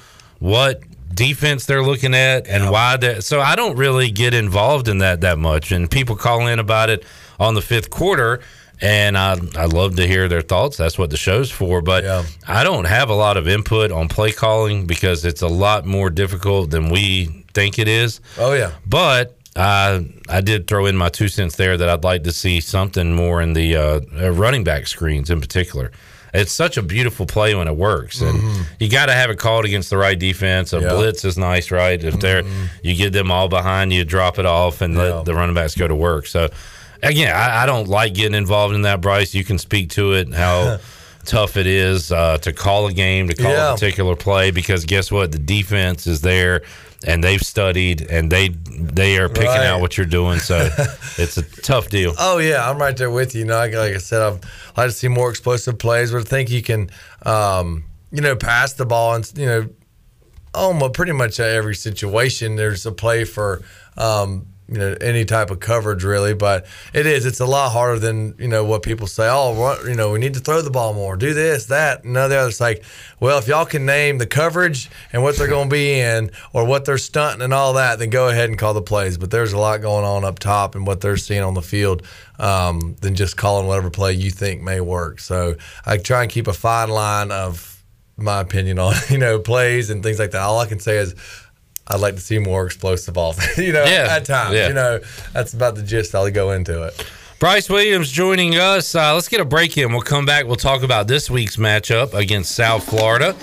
what 0.43 0.83
defense 1.15 1.67
they're 1.67 1.85
looking 1.85 2.15
at 2.15 2.49
and 2.49 2.69
why 2.69 2.97
that 2.97 3.23
so 3.23 3.41
I 3.41 3.55
don't 3.55 3.77
really 3.77 4.11
get 4.11 4.35
involved 4.35 4.89
in 4.89 4.99
that 4.99 5.21
that 5.21 5.39
much. 5.39 5.71
And 5.71 5.89
people 5.89 6.17
call 6.17 6.49
in 6.49 6.59
about 6.59 6.91
it 6.91 7.05
on 7.39 7.55
the 7.55 7.63
fifth 7.63 7.91
quarter 7.91 8.41
and 8.81 9.17
I 9.17 9.39
I 9.57 9.67
love 9.67 9.95
to 9.97 10.07
hear 10.07 10.29
their 10.29 10.43
thoughts. 10.43 10.77
That's 10.77 10.99
what 10.99 11.11
the 11.11 11.17
show's 11.17 11.51
for. 11.51 11.81
But 11.81 12.05
I 12.49 12.65
don't 12.65 12.87
have 12.87 13.09
a 13.09 13.15
lot 13.15 13.37
of 13.37 13.47
input 13.47 13.93
on 13.93 14.09
play 14.09 14.33
calling 14.33 14.87
because 14.87 15.25
it's 15.25 15.43
a 15.43 15.49
lot 15.49 15.87
more 15.87 16.11
difficult 16.11 16.71
than 16.71 16.89
we 16.89 17.45
think 17.55 17.79
it 17.79 17.87
is. 17.87 18.21
Oh 18.37 18.53
yeah, 18.53 18.73
but 18.85 19.39
I 19.55 20.05
I 20.29 20.41
did 20.41 20.67
throw 20.67 20.87
in 20.87 20.97
my 20.97 21.09
two 21.09 21.29
cents 21.29 21.55
there 21.55 21.77
that 21.77 21.89
I'd 21.89 22.03
like 22.03 22.25
to 22.25 22.33
see 22.33 22.61
something 22.61 23.15
more 23.15 23.41
in 23.41 23.53
the 23.53 23.77
uh, 23.77 24.01
uh, 24.21 24.33
running 24.33 24.65
back 24.65 24.89
screens 24.89 25.31
in 25.31 25.41
particular. 25.41 25.93
It's 26.35 26.53
such 26.53 26.77
a 26.79 26.83
beautiful 26.83 27.27
play 27.27 27.55
when 27.55 27.69
it 27.69 27.77
works, 27.77 28.21
and 28.23 28.39
Mhm. 28.41 28.65
you 28.81 28.89
got 28.89 29.07
to 29.07 29.13
have 29.13 29.29
it 29.31 29.39
called 29.39 29.65
against 29.67 29.91
the 29.91 29.99
right 29.99 30.19
defense. 30.19 30.73
A 30.73 30.81
Yeah. 30.81 30.89
blitz 30.91 31.25
is 31.27 31.37
nice, 31.37 31.71
right? 31.71 32.03
If 32.03 32.21
they're 32.21 32.43
you 32.83 32.95
get 32.95 33.13
them 33.13 33.31
all 33.31 33.49
behind 33.49 33.93
you, 33.93 34.05
drop 34.05 34.39
it 34.39 34.47
off, 34.47 34.81
and 34.81 34.95
Yeah. 34.95 35.03
let 35.17 35.25
the 35.27 35.35
running 35.35 35.55
backs 35.55 35.75
go 35.75 35.87
to 35.87 35.95
work. 35.95 36.27
So 36.27 36.49
again, 37.03 37.35
I, 37.37 37.65
I 37.65 37.67
don't 37.67 37.87
like 37.89 38.15
getting 38.15 38.35
involved 38.35 38.75
in 38.75 38.83
that. 38.83 39.01
Bryce, 39.03 39.35
you 39.35 39.45
can 39.45 39.59
speak 39.59 39.91
to 39.91 40.13
it 40.15 40.33
how. 40.35 40.79
Tough 41.25 41.57
it 41.57 41.69
is 41.69 42.11
uh, 42.11 42.39
to 42.39 42.53
call 42.53 42.89
a 42.89 42.93
game, 42.93 43.29
to 43.29 43.35
call 43.37 43.53
Yeah. 43.53 43.71
a 43.71 43.75
particular 43.75 44.17
play, 44.17 44.51
because 44.51 44.85
guess 44.85 45.13
what? 45.13 45.31
The 45.31 45.39
defense 45.39 46.09
is 46.09 46.21
there, 46.21 46.63
and 47.05 47.23
they've 47.23 47.41
studied, 47.43 48.03
and 48.03 48.31
they 48.31 48.49
they 48.49 49.19
are 49.19 49.29
picking 49.29 49.47
Right. 49.49 49.67
out 49.67 49.81
what 49.81 49.97
you're 49.97 50.07
doing. 50.07 50.39
So 50.39 50.69
it's 51.19 51.37
a 51.37 51.43
tough 51.43 51.89
deal. 51.89 52.15
Oh 52.19 52.39
yeah, 52.39 52.69
I'm 52.69 52.79
right 52.79 52.97
there 52.97 53.11
with 53.11 53.35
you. 53.35 53.41
You 53.41 53.47
know, 53.47 53.55
like, 53.57 53.75
like 53.75 53.95
I 53.95 53.99
said, 53.99 54.23
I've 54.23 54.41
like 54.77 54.89
to 54.89 54.93
see 54.93 55.09
more 55.09 55.31
explosive 55.31 55.79
plays, 55.79 56.11
but 56.13 56.19
I 56.21 56.25
think 56.25 56.51
you 56.51 56.63
can, 56.63 56.91
um, 57.25 57.85
you 58.11 58.21
know, 58.21 58.37
pass 58.37 58.73
the 58.75 58.87
ball 58.87 59.15
and 59.15 59.31
you 59.37 59.47
know, 59.47 59.69
almost 60.55 60.95
pretty 60.95 61.13
much 61.13 61.41
every 61.41 61.75
situation. 61.75 62.57
There's 62.57 62.85
a 62.87 62.93
play 62.93 63.25
for, 63.25 63.63
um, 63.97 64.47
you 64.73 64.79
know, 64.79 64.97
any 65.01 65.25
type 65.25 65.51
of 65.51 65.61
coverage 65.61 66.03
really, 66.03 66.33
but 66.33 66.67
it 66.95 67.07
is. 67.07 67.27
It's 67.27 67.41
a 67.41 67.47
lot 67.47 67.71
harder 67.71 67.99
than 67.99 68.35
you 68.39 68.49
know 68.49 68.65
what 68.65 68.83
people 68.83 69.07
say. 69.07 69.29
Oh, 69.29 69.59
what, 69.59 69.85
you 69.85 69.95
know, 69.95 70.13
we 70.13 70.19
need 70.19 70.35
to 70.35 70.41
throw 70.41 70.63
the 70.63 70.71
ball 70.71 70.95
more, 70.95 71.17
do 71.17 71.35
this, 71.35 71.67
that, 71.67 72.05
and 72.05 72.17
the 72.17 72.21
other. 72.21 72.49
It's 72.49 72.61
like, 72.61 72.83
well, 73.21 73.39
if 73.39 73.47
y'all 73.49 73.67
can 73.67 73.85
name 73.85 74.19
the 74.19 74.27
coverage 74.27 74.91
and 75.13 75.23
what 75.23 75.37
they're 75.37 75.47
going 75.47 75.69
to 75.69 75.73
be 75.73 76.01
in, 76.01 76.31
or 76.53 76.65
what 76.65 76.87
they're 76.87 76.99
stunting 76.99 77.43
and 77.43 77.53
all 77.53 77.75
that, 77.75 77.99
then 77.99 78.09
go 78.09 78.29
ahead 78.29 78.49
and 78.49 78.59
call 78.59 78.73
the 78.73 78.83
plays. 78.83 79.19
But 79.19 79.31
there's 79.31 79.53
a 79.53 79.59
lot 79.59 79.83
going 79.83 80.05
on 80.05 80.25
up 80.25 80.39
top 80.39 80.75
and 80.75 80.87
what 80.87 81.01
they're 81.03 81.19
seeing 81.19 81.43
on 81.43 81.55
the 81.55 81.63
field 81.63 82.03
um, 82.39 82.97
than 83.01 83.15
just 83.15 83.37
calling 83.37 83.67
whatever 83.67 83.91
play 83.91 84.15
you 84.15 84.31
think 84.31 84.63
may 84.63 84.81
work. 84.81 85.21
So 85.21 85.57
I 85.85 85.99
try 85.99 86.23
and 86.23 86.31
keep 86.31 86.47
a 86.47 86.55
fine 86.55 86.89
line 86.89 87.31
of 87.31 87.73
my 88.17 88.41
opinion 88.41 88.79
on 88.79 88.95
you 89.11 89.19
know 89.19 89.39
plays 89.39 89.91
and 89.91 90.03
things 90.03 90.19
like 90.19 90.33
that. 90.33 90.43
All 90.43 90.59
I 90.59 90.67
can 90.67 90.81
say 90.81 90.97
is 90.99 91.15
I'd 91.89 92.01
like 92.01 92.15
to 92.15 92.21
see 92.21 92.39
more 92.39 92.65
explosive 92.67 93.17
offense. 93.17 93.59
you 93.67 93.73
know, 93.73 93.85
Yeah, 93.85 94.09
at 94.11 94.25
times. 94.25 94.55
yeah. 94.55 94.69
You 94.69 94.75
know, 94.75 95.01
that's 95.33 95.53
about 95.53 95.75
the 95.75 95.83
gist. 95.83 96.15
I'll 96.15 96.31
go 96.31 96.53
into 96.53 96.83
it. 96.85 97.07
Bryce 97.39 97.69
Williams 97.69 98.11
joining 98.11 98.55
us. 98.57 98.95
Uh, 98.95 99.15
let's 99.15 99.29
get 99.29 99.41
a 99.41 99.45
break 99.45 99.77
in. 99.77 99.91
We'll 99.93 100.01
come 100.03 100.25
back. 100.25 100.47
We'll 100.47 100.55
talk 100.55 100.83
about 100.85 101.09
this 101.09 101.29
week's 101.29 101.57
matchup 101.57 102.15
against 102.15 102.53
South 102.55 102.89
Florida. 102.89 103.35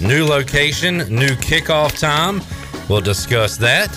New 0.00 0.24
location, 0.24 0.98
new 1.14 1.30
kickoff 1.30 1.98
time. 1.98 2.40
We'll 2.88 3.00
discuss 3.00 3.56
that. 3.56 3.90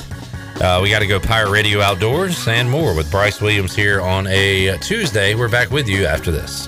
Uh, 0.60 0.80
we 0.82 0.90
got 0.90 1.00
to 1.00 1.08
go 1.08 1.20
Pirate 1.20 1.52
Radio 1.52 1.82
Outdoors 1.82 2.48
and 2.48 2.70
more 2.70 2.96
with 2.96 3.10
Bryce 3.12 3.42
Williams 3.42 3.76
here 3.76 4.02
on 4.02 4.26
a 4.28 4.78
Tuesday. 4.80 5.36
We're 5.36 5.50
back 5.50 5.70
with 5.70 5.88
you 5.88 6.06
after 6.06 6.32
this. 6.32 6.68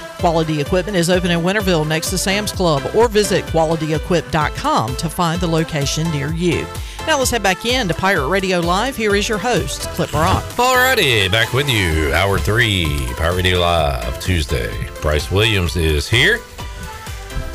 Quality 0.21 0.61
Equipment 0.61 0.95
is 0.95 1.09
open 1.09 1.31
in 1.31 1.39
Winterville 1.39 1.87
next 1.87 2.11
to 2.11 2.17
Sam's 2.17 2.51
Club 2.51 2.83
or 2.95 3.07
visit 3.07 3.43
qualityequip.com 3.45 4.95
to 4.95 5.09
find 5.09 5.41
the 5.41 5.47
location 5.47 6.09
near 6.11 6.31
you. 6.31 6.63
Now 7.07 7.17
let's 7.17 7.31
head 7.31 7.41
back 7.41 7.65
in 7.65 7.87
to 7.87 7.95
Pirate 7.95 8.27
Radio 8.27 8.59
Live. 8.59 8.95
Here 8.95 9.15
is 9.15 9.27
your 9.27 9.39
host, 9.39 9.81
Clip 9.89 10.11
Brock. 10.11 10.43
Alrighty, 10.43 11.31
back 11.31 11.53
with 11.53 11.67
you. 11.67 12.13
Hour 12.13 12.37
three, 12.37 12.85
Pirate 13.17 13.37
Radio 13.37 13.59
Live, 13.61 14.21
Tuesday. 14.21 14.71
Bryce 15.01 15.31
Williams 15.31 15.75
is 15.75 16.07
here. 16.07 16.39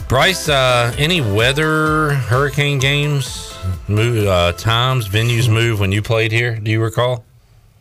Bryce, 0.08 0.48
uh, 0.48 0.92
any 0.98 1.20
weather 1.20 2.14
hurricane 2.14 2.80
games, 2.80 3.56
move, 3.86 4.26
uh, 4.26 4.54
times, 4.54 5.08
venues 5.08 5.48
move 5.48 5.78
when 5.78 5.92
you 5.92 6.02
played 6.02 6.32
here? 6.32 6.56
Do 6.56 6.68
you 6.68 6.82
recall? 6.82 7.24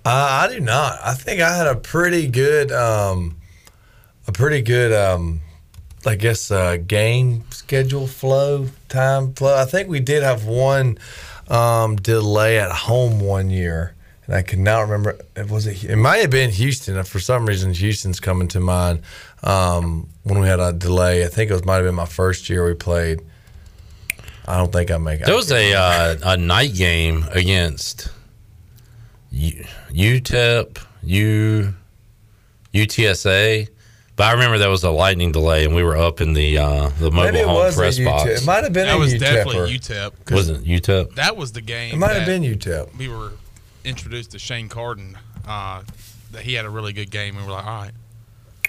Uh, 0.05 0.45
I 0.47 0.53
do 0.53 0.59
not. 0.59 0.99
I 1.03 1.15
think 1.15 1.41
I 1.41 1.57
had 1.57 1.65
a 1.65 1.75
pretty 1.75 2.27
good, 2.27 2.71
um, 2.71 3.37
a 4.27 4.31
pretty 4.31 4.61
good, 4.61 4.91
um, 4.91 5.41
I 6.05 6.15
guess, 6.15 6.51
uh, 6.51 6.77
game 6.77 7.43
schedule 7.51 8.07
flow, 8.07 8.67
time 8.89 9.33
flow. 9.33 9.55
I 9.55 9.65
think 9.65 9.89
we 9.89 9.99
did 9.99 10.23
have 10.23 10.45
one 10.45 10.97
um, 11.47 11.95
delay 11.95 12.59
at 12.59 12.71
home 12.71 13.19
one 13.19 13.49
year, 13.49 13.93
and 14.25 14.35
I 14.35 14.41
cannot 14.41 14.81
remember. 14.81 15.17
It 15.35 15.49
was 15.49 15.67
it. 15.67 15.83
It 15.83 15.95
might 15.97 16.17
have 16.17 16.29
been 16.31 16.49
Houston. 16.51 17.01
For 17.03 17.19
some 17.19 17.45
reason, 17.45 17.73
Houston's 17.73 18.19
coming 18.19 18.47
to 18.49 18.59
mind 18.59 19.01
um, 19.43 20.07
when 20.23 20.39
we 20.39 20.47
had 20.47 20.59
a 20.59 20.73
delay. 20.73 21.23
I 21.23 21.27
think 21.27 21.49
it 21.49 21.53
was 21.53 21.65
might 21.65 21.75
have 21.75 21.85
been 21.85 21.95
my 21.95 22.05
first 22.05 22.49
year 22.49 22.65
we 22.65 22.73
played. 22.73 23.21
I 24.47 24.57
don't 24.57 24.71
think 24.71 24.91
I 24.91 24.97
make. 24.97 25.25
There 25.25 25.35
was 25.35 25.51
a 25.51 25.73
uh, 25.73 26.17
a 26.23 26.37
night 26.37 26.75
game 26.75 27.25
against 27.31 28.09
U- 29.31 29.65
UTEP, 29.91 30.77
U 31.03 31.73
UTSA. 32.73 33.69
But 34.17 34.27
I 34.27 34.31
remember 34.33 34.57
that 34.59 34.67
was 34.69 34.83
a 34.83 34.91
lightning 34.91 35.31
delay, 35.33 35.65
and 35.65 35.75
we 35.75 35.83
were 35.83 35.97
up 35.97 36.21
in 36.21 36.33
the 36.33 36.57
uh, 36.57 36.89
the 36.99 37.11
mobile 37.11 37.23
Maybe 37.23 37.39
it 37.39 37.45
home 37.47 37.55
was 37.55 37.75
a 37.75 37.79
press 37.79 37.99
UTEP. 37.99 38.05
box. 38.05 38.29
It 38.41 38.45
might 38.45 38.63
have 38.63 38.71
been 38.73 38.87
That 38.87 38.95
a 38.95 38.99
was 38.99 39.13
UTEP 39.13 39.19
definitely 39.19 39.57
or- 39.59 39.67
UTEP. 39.67 40.11
'cause 40.25 40.35
Was 40.37 40.49
it 40.49 40.63
UTEP? 40.63 41.15
That 41.15 41.35
was 41.35 41.51
the 41.51 41.61
game. 41.61 41.93
It 41.95 41.97
might 41.97 42.15
have 42.15 42.25
been 42.25 42.41
UTEP. 42.43 42.97
We 42.97 43.09
were 43.09 43.33
introduced 43.83 44.31
to 44.31 44.39
Shane 44.39 44.69
Carden. 44.69 45.17
Uh, 45.47 45.81
that 46.31 46.41
he 46.43 46.53
had 46.53 46.65
a 46.65 46.69
really 46.69 46.91
good 46.93 47.11
game. 47.11 47.35
and 47.37 47.45
We 47.45 47.51
were 47.51 47.57
like, 47.57 47.65
all 47.67 47.81
right, 47.83 47.91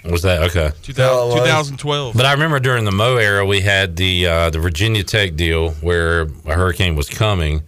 Was 0.05 0.21
that 0.21 0.43
okay? 0.43 0.71
2000, 0.83 1.37
2012. 1.39 2.13
But 2.15 2.25
I 2.25 2.33
remember 2.33 2.59
during 2.59 2.85
the 2.85 2.91
Mo 2.91 3.15
era, 3.15 3.45
we 3.45 3.61
had 3.61 3.95
the 3.95 4.27
uh, 4.27 4.49
the 4.51 4.59
Virginia 4.59 5.03
Tech 5.03 5.35
deal 5.35 5.71
where 5.81 6.27
a 6.45 6.53
hurricane 6.53 6.95
was 6.95 7.09
coming, 7.09 7.63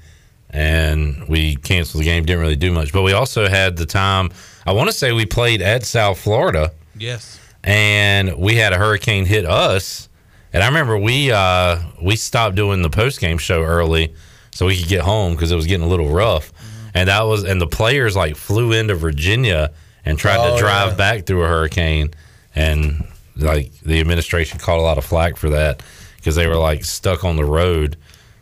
and 0.49 1.27
we 1.27 1.56
canceled 1.56 2.01
the 2.01 2.06
game. 2.06 2.26
Didn't 2.26 2.41
really 2.41 2.56
do 2.56 2.72
much. 2.72 2.91
But 2.93 3.01
we 3.03 3.14
also 3.14 3.47
had 3.49 3.77
the 3.77 3.85
time. 3.85 4.31
I 4.65 4.73
want 4.73 4.89
to 4.89 4.95
say 4.95 5.11
we 5.11 5.26
played 5.26 5.61
at 5.61 5.85
South 5.85 6.19
Florida, 6.19 6.72
Yes. 6.97 7.39
And 7.70 8.36
we 8.38 8.56
had 8.56 8.74
a 8.74 8.78
hurricane 8.78 9.26
hit 9.26 9.46
us. 9.46 10.10
And 10.52 10.64
I 10.64 10.68
remember 10.68 10.98
we 10.98 11.32
uh, 11.32 11.80
we 12.02 12.16
stopped 12.16 12.56
doing 12.56 12.82
the 12.82 12.90
post 12.90 13.20
game 13.20 13.38
show 13.38 13.64
early 13.64 14.14
so 14.52 14.66
we 14.66 14.78
could 14.80 14.90
get 14.90 15.02
home 15.02 15.34
because 15.34 15.52
it 15.52 15.56
was 15.56 15.68
getting 15.68 15.86
a 15.86 15.90
little 15.90 16.10
rough. 16.10 16.52
And 16.96 17.08
that 17.08 17.22
was 17.22 17.44
and 17.44 17.62
the 17.62 17.68
players 17.68 18.16
like 18.16 18.36
flew 18.36 18.72
into 18.74 18.96
Virginia 18.96 19.72
and 20.04 20.18
tried 20.18 20.38
Oh, 20.40 20.56
to 20.56 20.60
drive 20.60 20.91
yeah. 20.91 20.96
back 20.98 21.26
through 21.28 21.44
a 21.44 21.48
hurricane, 21.48 22.10
and 22.56 23.06
like 23.36 23.72
the 23.82 24.00
administration 24.00 24.58
caught 24.60 24.80
a 24.80 24.82
lot 24.82 24.98
of 24.98 25.06
flack 25.06 25.38
for 25.38 25.50
that 25.50 25.84
because 26.16 26.36
they 26.36 26.48
were 26.48 26.56
like 26.58 26.84
stuck 26.84 27.24
on 27.24 27.36
the 27.36 27.46
road 27.46 27.96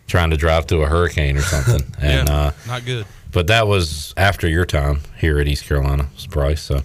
trying 0.07 0.29
to 0.29 0.37
drive 0.37 0.65
through 0.65 0.83
a 0.83 0.87
hurricane 0.87 1.35
or 1.35 1.41
something. 1.41 1.83
and 2.01 2.29
Yeah, 2.29 2.35
uh, 2.35 2.51
not 2.67 2.85
good. 2.85 3.05
but 3.33 3.47
that 3.47 3.67
was 3.67 4.13
after 4.15 4.47
your 4.47 4.65
time 4.65 5.01
here 5.17 5.39
at 5.39 5.47
East 5.49 5.65
Carolina, 5.65 6.07
Bryce. 6.29 6.61
So, 6.61 6.81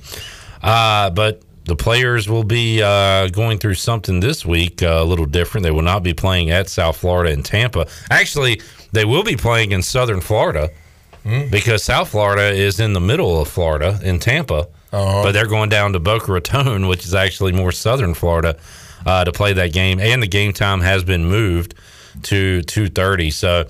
uh, 0.65 1.11
but 1.11 1.43
the 1.65 1.77
players 1.77 2.29
will 2.29 2.45
be 2.45 2.83
uh, 2.83 3.29
going 3.29 3.59
through 3.59 3.75
something 3.75 4.21
this 4.21 4.45
week 4.45 4.83
uh, 4.83 4.99
a 5.01 5.05
little 5.05 5.27
different. 5.27 5.63
They 5.65 5.71
will 5.71 5.83
not 5.83 6.03
be 6.03 6.15
playing 6.15 6.51
at 6.51 6.69
South 6.69 6.97
Florida 6.97 7.33
and 7.33 7.45
Tampa. 7.45 7.87
Actually, 8.11 8.61
they 8.93 9.05
will 9.05 9.23
be 9.23 9.37
playing 9.37 9.73
in 9.73 9.83
Southern 9.83 10.21
Florida 10.21 10.71
because 11.51 11.85
South 11.85 12.09
Florida 12.11 12.51
is 12.51 12.81
in 12.81 12.95
the 12.95 13.01
middle 13.01 13.41
of 13.41 13.49
Florida 13.49 14.01
in 14.03 14.19
Tampa. 14.19 14.67
Uh-huh. 14.93 15.23
But 15.23 15.33
they're 15.33 15.47
going 15.47 15.71
down 15.71 15.93
to 15.93 16.01
Boca 16.01 16.33
Raton, 16.33 16.89
which 16.89 17.05
is 17.05 17.15
actually 17.15 17.53
more 17.53 17.73
Southern 17.73 18.13
Florida, 18.13 18.59
uh, 19.07 19.25
to 19.25 19.33
play 19.33 19.53
that 19.53 19.73
game. 19.73 20.01
And 20.01 20.23
the 20.23 20.27
game 20.27 20.53
time 20.53 20.81
has 20.81 21.05
been 21.05 21.25
moved 21.25 21.75
to 22.25 22.61
two 22.63 22.89
thirty. 22.89 23.31
So 23.31 23.69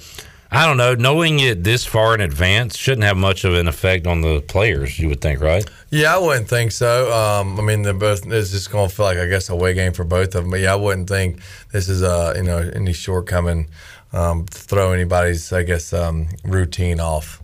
I 0.54 0.66
don't 0.66 0.76
know. 0.76 0.94
Knowing 0.94 1.40
it 1.40 1.64
this 1.64 1.86
far 1.86 2.14
in 2.14 2.20
advance 2.20 2.76
shouldn't 2.76 3.04
have 3.04 3.16
much 3.16 3.44
of 3.44 3.54
an 3.54 3.68
effect 3.68 4.06
on 4.06 4.20
the 4.20 4.42
players. 4.42 4.98
You 4.98 5.08
would 5.08 5.22
think, 5.22 5.40
right? 5.40 5.64
Yeah, 5.88 6.14
I 6.14 6.18
wouldn't 6.18 6.46
think 6.46 6.72
so. 6.72 7.10
Um, 7.10 7.58
I 7.58 7.62
mean, 7.62 7.80
they're 7.80 7.94
both. 7.94 8.26
It's 8.26 8.50
just 8.50 8.70
going 8.70 8.86
to 8.86 8.94
feel 8.94 9.06
like 9.06 9.16
I 9.16 9.26
guess 9.26 9.48
a 9.48 9.54
away 9.54 9.72
game 9.72 9.94
for 9.94 10.04
both 10.04 10.34
of 10.34 10.42
them. 10.42 10.50
But 10.50 10.60
yeah, 10.60 10.74
I 10.74 10.76
wouldn't 10.76 11.08
think 11.08 11.40
this 11.72 11.88
is 11.88 12.02
a 12.02 12.34
you 12.36 12.42
know 12.42 12.58
any 12.58 12.92
shortcoming 12.92 13.68
um, 14.12 14.44
to 14.44 14.58
throw 14.58 14.92
anybody's 14.92 15.50
I 15.54 15.62
guess 15.62 15.94
um, 15.94 16.28
routine 16.44 17.00
off, 17.00 17.40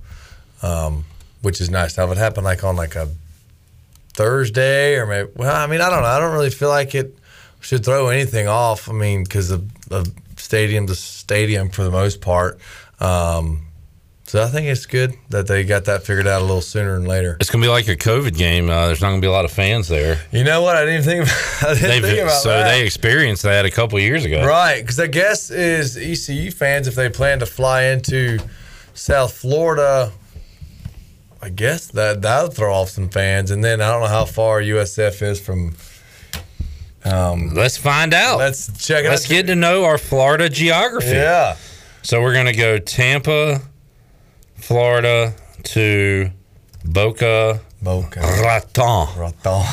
um, 0.62 1.06
which 1.40 1.62
is 1.62 1.70
nice. 1.70 1.96
Now, 1.96 2.04
if 2.04 2.12
it 2.12 2.18
happened 2.18 2.44
like 2.44 2.62
on 2.62 2.76
like 2.76 2.94
a 2.94 3.08
Thursday 4.12 4.96
or 4.96 5.06
maybe 5.06 5.30
well, 5.34 5.56
I 5.56 5.66
mean, 5.66 5.80
I 5.80 5.88
don't 5.88 6.02
know. 6.02 6.08
I 6.08 6.20
don't 6.20 6.34
really 6.34 6.50
feel 6.50 6.68
like 6.68 6.94
it 6.94 7.16
should 7.60 7.86
throw 7.86 8.08
anything 8.08 8.48
off. 8.48 8.86
I 8.86 8.92
mean, 8.92 9.24
because 9.24 9.48
the, 9.48 9.64
of 9.90 10.12
stadium 10.36 10.86
to 10.88 10.94
stadium 10.94 11.70
for 11.70 11.84
the 11.84 11.90
most 11.90 12.20
part. 12.20 12.58
Um, 13.00 13.64
so 14.24 14.42
I 14.42 14.48
think 14.48 14.66
it's 14.66 14.84
good 14.84 15.14
that 15.30 15.46
they 15.46 15.64
got 15.64 15.86
that 15.86 16.02
figured 16.02 16.26
out 16.26 16.42
a 16.42 16.44
little 16.44 16.60
sooner 16.60 16.98
than 16.98 17.06
later. 17.08 17.38
It's 17.40 17.48
going 17.48 17.62
to 17.62 17.66
be 17.66 17.70
like 17.70 17.88
a 17.88 17.96
COVID 17.96 18.36
game. 18.36 18.68
Uh, 18.68 18.86
there's 18.88 19.00
not 19.00 19.08
going 19.08 19.22
to 19.22 19.24
be 19.24 19.28
a 19.28 19.32
lot 19.32 19.46
of 19.46 19.50
fans 19.50 19.88
there. 19.88 20.20
You 20.32 20.44
know 20.44 20.60
what? 20.60 20.76
I 20.76 20.84
didn't 20.84 21.04
think 21.04 21.24
about, 21.24 21.74
didn't 21.76 21.88
They've- 21.88 22.02
think 22.04 22.22
about 22.24 22.42
so 22.42 22.50
that. 22.50 22.64
they 22.70 22.84
experienced 22.84 23.42
that 23.44 23.64
a 23.64 23.70
couple 23.70 23.98
years 24.00 24.26
ago. 24.26 24.44
Right, 24.44 24.82
because 24.82 25.00
I 25.00 25.06
guess 25.06 25.50
is 25.50 25.96
ECU 25.96 26.50
fans 26.50 26.86
if 26.86 26.94
they 26.94 27.08
plan 27.08 27.38
to 27.38 27.46
fly 27.46 27.84
into 27.84 28.38
South 28.92 29.32
Florida, 29.32 30.12
I 31.40 31.48
guess 31.48 31.86
that 31.92 32.20
that'll 32.20 32.50
throw 32.50 32.74
off 32.74 32.90
some 32.90 33.08
fans, 33.08 33.50
and 33.50 33.64
then 33.64 33.80
I 33.80 33.90
don't 33.92 34.02
know 34.02 34.08
how 34.08 34.24
far 34.26 34.60
USF 34.60 35.22
is 35.22 35.40
from. 35.40 35.74
Um, 37.04 37.54
let's 37.54 37.76
find 37.78 38.12
out. 38.12 38.38
Let's 38.38 38.66
check 38.86 39.04
it 39.04 39.06
out. 39.06 39.10
Let's 39.12 39.26
get 39.28 39.46
to 39.46 39.54
know 39.54 39.84
our 39.84 39.96
Florida 39.98 40.48
geography. 40.50 41.12
Yeah. 41.12 41.56
So 42.02 42.22
we're 42.22 42.32
going 42.32 42.46
to 42.46 42.52
go 42.56 42.78
Tampa, 42.78 43.60
Florida 44.56 45.34
to 45.64 46.30
Boca, 46.84 47.60
Boca 47.82 48.20
Raton. 48.20 49.18
Raton. 49.18 49.64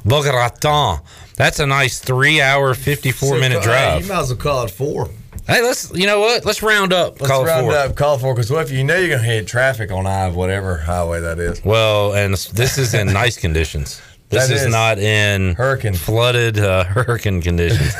Boca 0.04 0.30
Raton. 0.32 1.00
That's 1.36 1.58
a 1.60 1.66
nice 1.66 1.98
three-hour, 1.98 2.74
fifty-four 2.74 3.38
minute 3.38 3.58
Hey, 3.60 3.64
drive. 3.64 4.02
you 4.02 4.08
might 4.08 4.20
as 4.20 4.28
well 4.30 4.38
call 4.38 4.64
it 4.64 4.70
four. 4.70 5.10
Hey, 5.46 5.60
let's. 5.62 5.92
You 5.92 6.06
know 6.06 6.20
what? 6.20 6.44
Let's 6.44 6.62
round 6.62 6.92
up. 6.92 7.20
Let's 7.20 7.30
call 7.30 7.42
it 7.42 7.46
round 7.46 7.66
four. 7.66 7.74
up, 7.74 7.96
call 7.96 8.14
it 8.14 8.18
four, 8.20 8.34
because 8.34 8.50
what 8.50 8.62
if 8.62 8.70
you 8.70 8.84
know 8.84 8.96
you're 8.96 9.08
gonna 9.16 9.22
hit 9.26 9.46
traffic 9.48 9.90
on 9.90 10.06
I 10.06 10.28
whatever 10.28 10.76
highway 10.78 11.20
that 11.20 11.38
is. 11.38 11.64
Well, 11.64 12.14
and 12.14 12.34
this 12.34 12.78
is 12.78 12.94
in 12.94 13.12
nice 13.12 13.36
conditions. 13.38 14.00
This 14.32 14.50
is, 14.50 14.62
is. 14.62 14.68
not 14.68 14.98
in 14.98 15.54
hurricane 15.54 15.94
flooded 15.94 16.58
uh, 16.58 16.84
hurricane 16.84 17.42
conditions. 17.42 17.94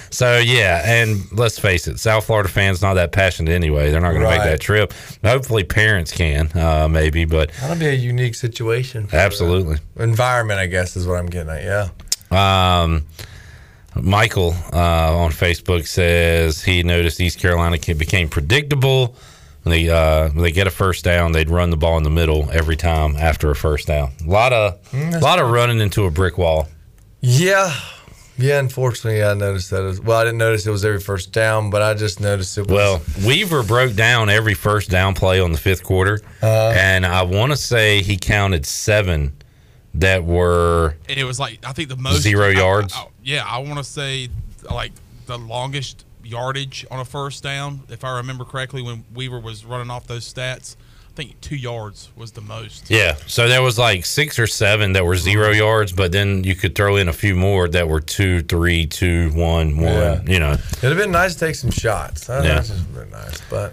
so 0.10 0.38
yeah, 0.38 0.82
and 0.84 1.20
let's 1.32 1.58
face 1.58 1.88
it, 1.88 1.98
South 1.98 2.26
Florida 2.26 2.48
fans 2.48 2.82
not 2.82 2.94
that 2.94 3.12
passionate 3.12 3.52
anyway. 3.52 3.90
They're 3.90 4.00
not 4.00 4.10
going 4.10 4.22
to 4.22 4.28
make 4.28 4.42
that 4.42 4.60
trip. 4.60 4.92
Hopefully, 5.24 5.64
parents 5.64 6.12
can 6.12 6.50
uh, 6.56 6.88
maybe, 6.88 7.24
but 7.24 7.50
That'll 7.60 7.76
be 7.76 7.86
a 7.86 7.92
unique 7.94 8.34
situation. 8.34 9.08
absolutely. 9.12 9.78
Environment, 9.96 10.60
I 10.60 10.66
guess, 10.66 10.94
is 10.96 11.06
what 11.06 11.18
I'm 11.18 11.26
getting 11.26 11.50
at. 11.50 11.64
Yeah. 11.64 12.82
Um, 12.82 13.06
Michael 13.94 14.54
uh, 14.72 15.16
on 15.16 15.30
Facebook 15.30 15.86
says 15.86 16.62
he 16.62 16.82
noticed 16.82 17.20
East 17.20 17.38
Carolina 17.38 17.78
became 17.78 18.28
predictable. 18.28 19.16
When 19.62 19.70
they 19.72 19.88
uh, 19.90 20.28
when 20.30 20.42
they 20.42 20.52
get 20.52 20.66
a 20.66 20.70
first 20.70 21.04
down, 21.04 21.32
they'd 21.32 21.50
run 21.50 21.70
the 21.70 21.76
ball 21.76 21.96
in 21.98 22.04
the 22.04 22.10
middle 22.10 22.48
every 22.52 22.76
time 22.76 23.16
after 23.16 23.50
a 23.50 23.56
first 23.56 23.86
down. 23.88 24.12
A 24.24 24.28
lot 24.30 24.52
of 24.52 24.80
Mm, 24.92 25.08
a 25.08 25.10
that's 25.12 25.22
lot 25.22 25.38
of 25.38 25.50
running 25.50 25.80
into 25.80 26.04
a 26.06 26.10
brick 26.10 26.38
wall. 26.38 26.68
Yeah. 27.20 27.72
Yeah, 28.40 28.60
unfortunately, 28.60 29.24
I 29.24 29.34
noticed 29.34 29.70
that. 29.70 29.82
As, 29.82 30.00
well, 30.00 30.16
I 30.18 30.22
didn't 30.24 30.38
notice 30.38 30.64
it 30.64 30.70
was 30.70 30.84
every 30.84 31.00
first 31.00 31.32
down, 31.32 31.70
but 31.70 31.82
I 31.82 31.94
just 31.94 32.20
noticed 32.20 32.56
it 32.56 32.68
was. 32.68 32.70
Well, 32.70 33.02
Weaver 33.26 33.64
broke 33.64 33.94
down 33.96 34.30
every 34.30 34.54
first 34.54 34.90
down 34.90 35.14
play 35.14 35.40
on 35.40 35.50
the 35.50 35.58
fifth 35.58 35.82
quarter, 35.82 36.20
Uh, 36.40 36.72
and 36.76 37.04
I 37.04 37.22
want 37.22 37.50
to 37.50 37.56
say 37.56 38.00
he 38.00 38.16
counted 38.16 38.64
seven 38.64 39.32
that 39.94 40.22
were 40.24 40.94
And 41.08 41.18
it 41.18 41.24
was 41.24 41.40
like 41.40 41.58
I 41.66 41.72
think 41.72 41.88
the 41.88 41.96
most 41.96 42.20
Zero 42.22 42.46
I- 42.50 42.52
yards? 42.52 42.94
I- 42.94 43.00
I- 43.00 43.06
yeah, 43.24 43.44
I 43.44 43.58
want 43.58 43.78
to 43.78 43.84
say 43.84 44.28
like 44.70 44.92
the 45.26 45.36
longest 45.36 46.04
yardage 46.28 46.86
on 46.90 47.00
a 47.00 47.04
first 47.04 47.42
down, 47.42 47.80
if 47.88 48.04
I 48.04 48.16
remember 48.18 48.44
correctly, 48.44 48.82
when 48.82 49.04
Weaver 49.14 49.40
was 49.40 49.64
running 49.64 49.90
off 49.90 50.06
those 50.06 50.32
stats. 50.32 50.76
I 51.08 51.22
think 51.22 51.40
two 51.40 51.56
yards 51.56 52.10
was 52.14 52.30
the 52.30 52.40
most. 52.40 52.88
Yeah, 52.90 53.16
so 53.26 53.48
there 53.48 53.60
was 53.60 53.76
like 53.76 54.06
six 54.06 54.38
or 54.38 54.46
seven 54.46 54.92
that 54.92 55.04
were 55.04 55.16
zero 55.16 55.50
yards, 55.50 55.92
but 55.92 56.12
then 56.12 56.44
you 56.44 56.54
could 56.54 56.76
throw 56.76 56.94
in 56.94 57.08
a 57.08 57.12
few 57.12 57.34
more 57.34 57.66
that 57.68 57.88
were 57.88 58.00
two, 58.00 58.42
three, 58.42 58.86
two, 58.86 59.30
one, 59.30 59.78
one. 59.78 59.84
Yeah. 59.86 60.22
You 60.24 60.38
know, 60.38 60.52
it'd 60.52 60.82
have 60.82 60.96
been 60.96 61.10
nice 61.10 61.34
to 61.34 61.40
take 61.40 61.56
some 61.56 61.72
shots. 61.72 62.28
That, 62.28 62.44
Yeah. 62.44 62.54
That's 62.54 62.68
just 62.68 62.94
been 62.94 63.10
nice, 63.10 63.40
but 63.50 63.72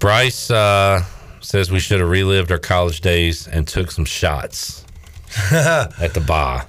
Bryce 0.00 0.50
uh, 0.50 1.04
says 1.40 1.70
we 1.70 1.78
should 1.78 2.00
have 2.00 2.10
relived 2.10 2.50
our 2.50 2.58
college 2.58 3.02
days 3.02 3.46
and 3.46 3.68
took 3.68 3.92
some 3.92 4.04
shots 4.04 4.84
at 5.52 6.12
the 6.12 6.24
bar. 6.26 6.66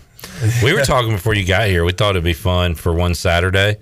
We 0.64 0.74
were 0.74 0.82
talking 0.84 1.12
before 1.12 1.34
you 1.34 1.46
got 1.46 1.68
here. 1.68 1.84
We 1.84 1.94
thought 1.94 2.12
it'd 2.12 2.24
be 2.24 2.34
fun 2.34 2.76
for 2.76 2.94
one 2.94 3.16
Saturday, 3.16 3.78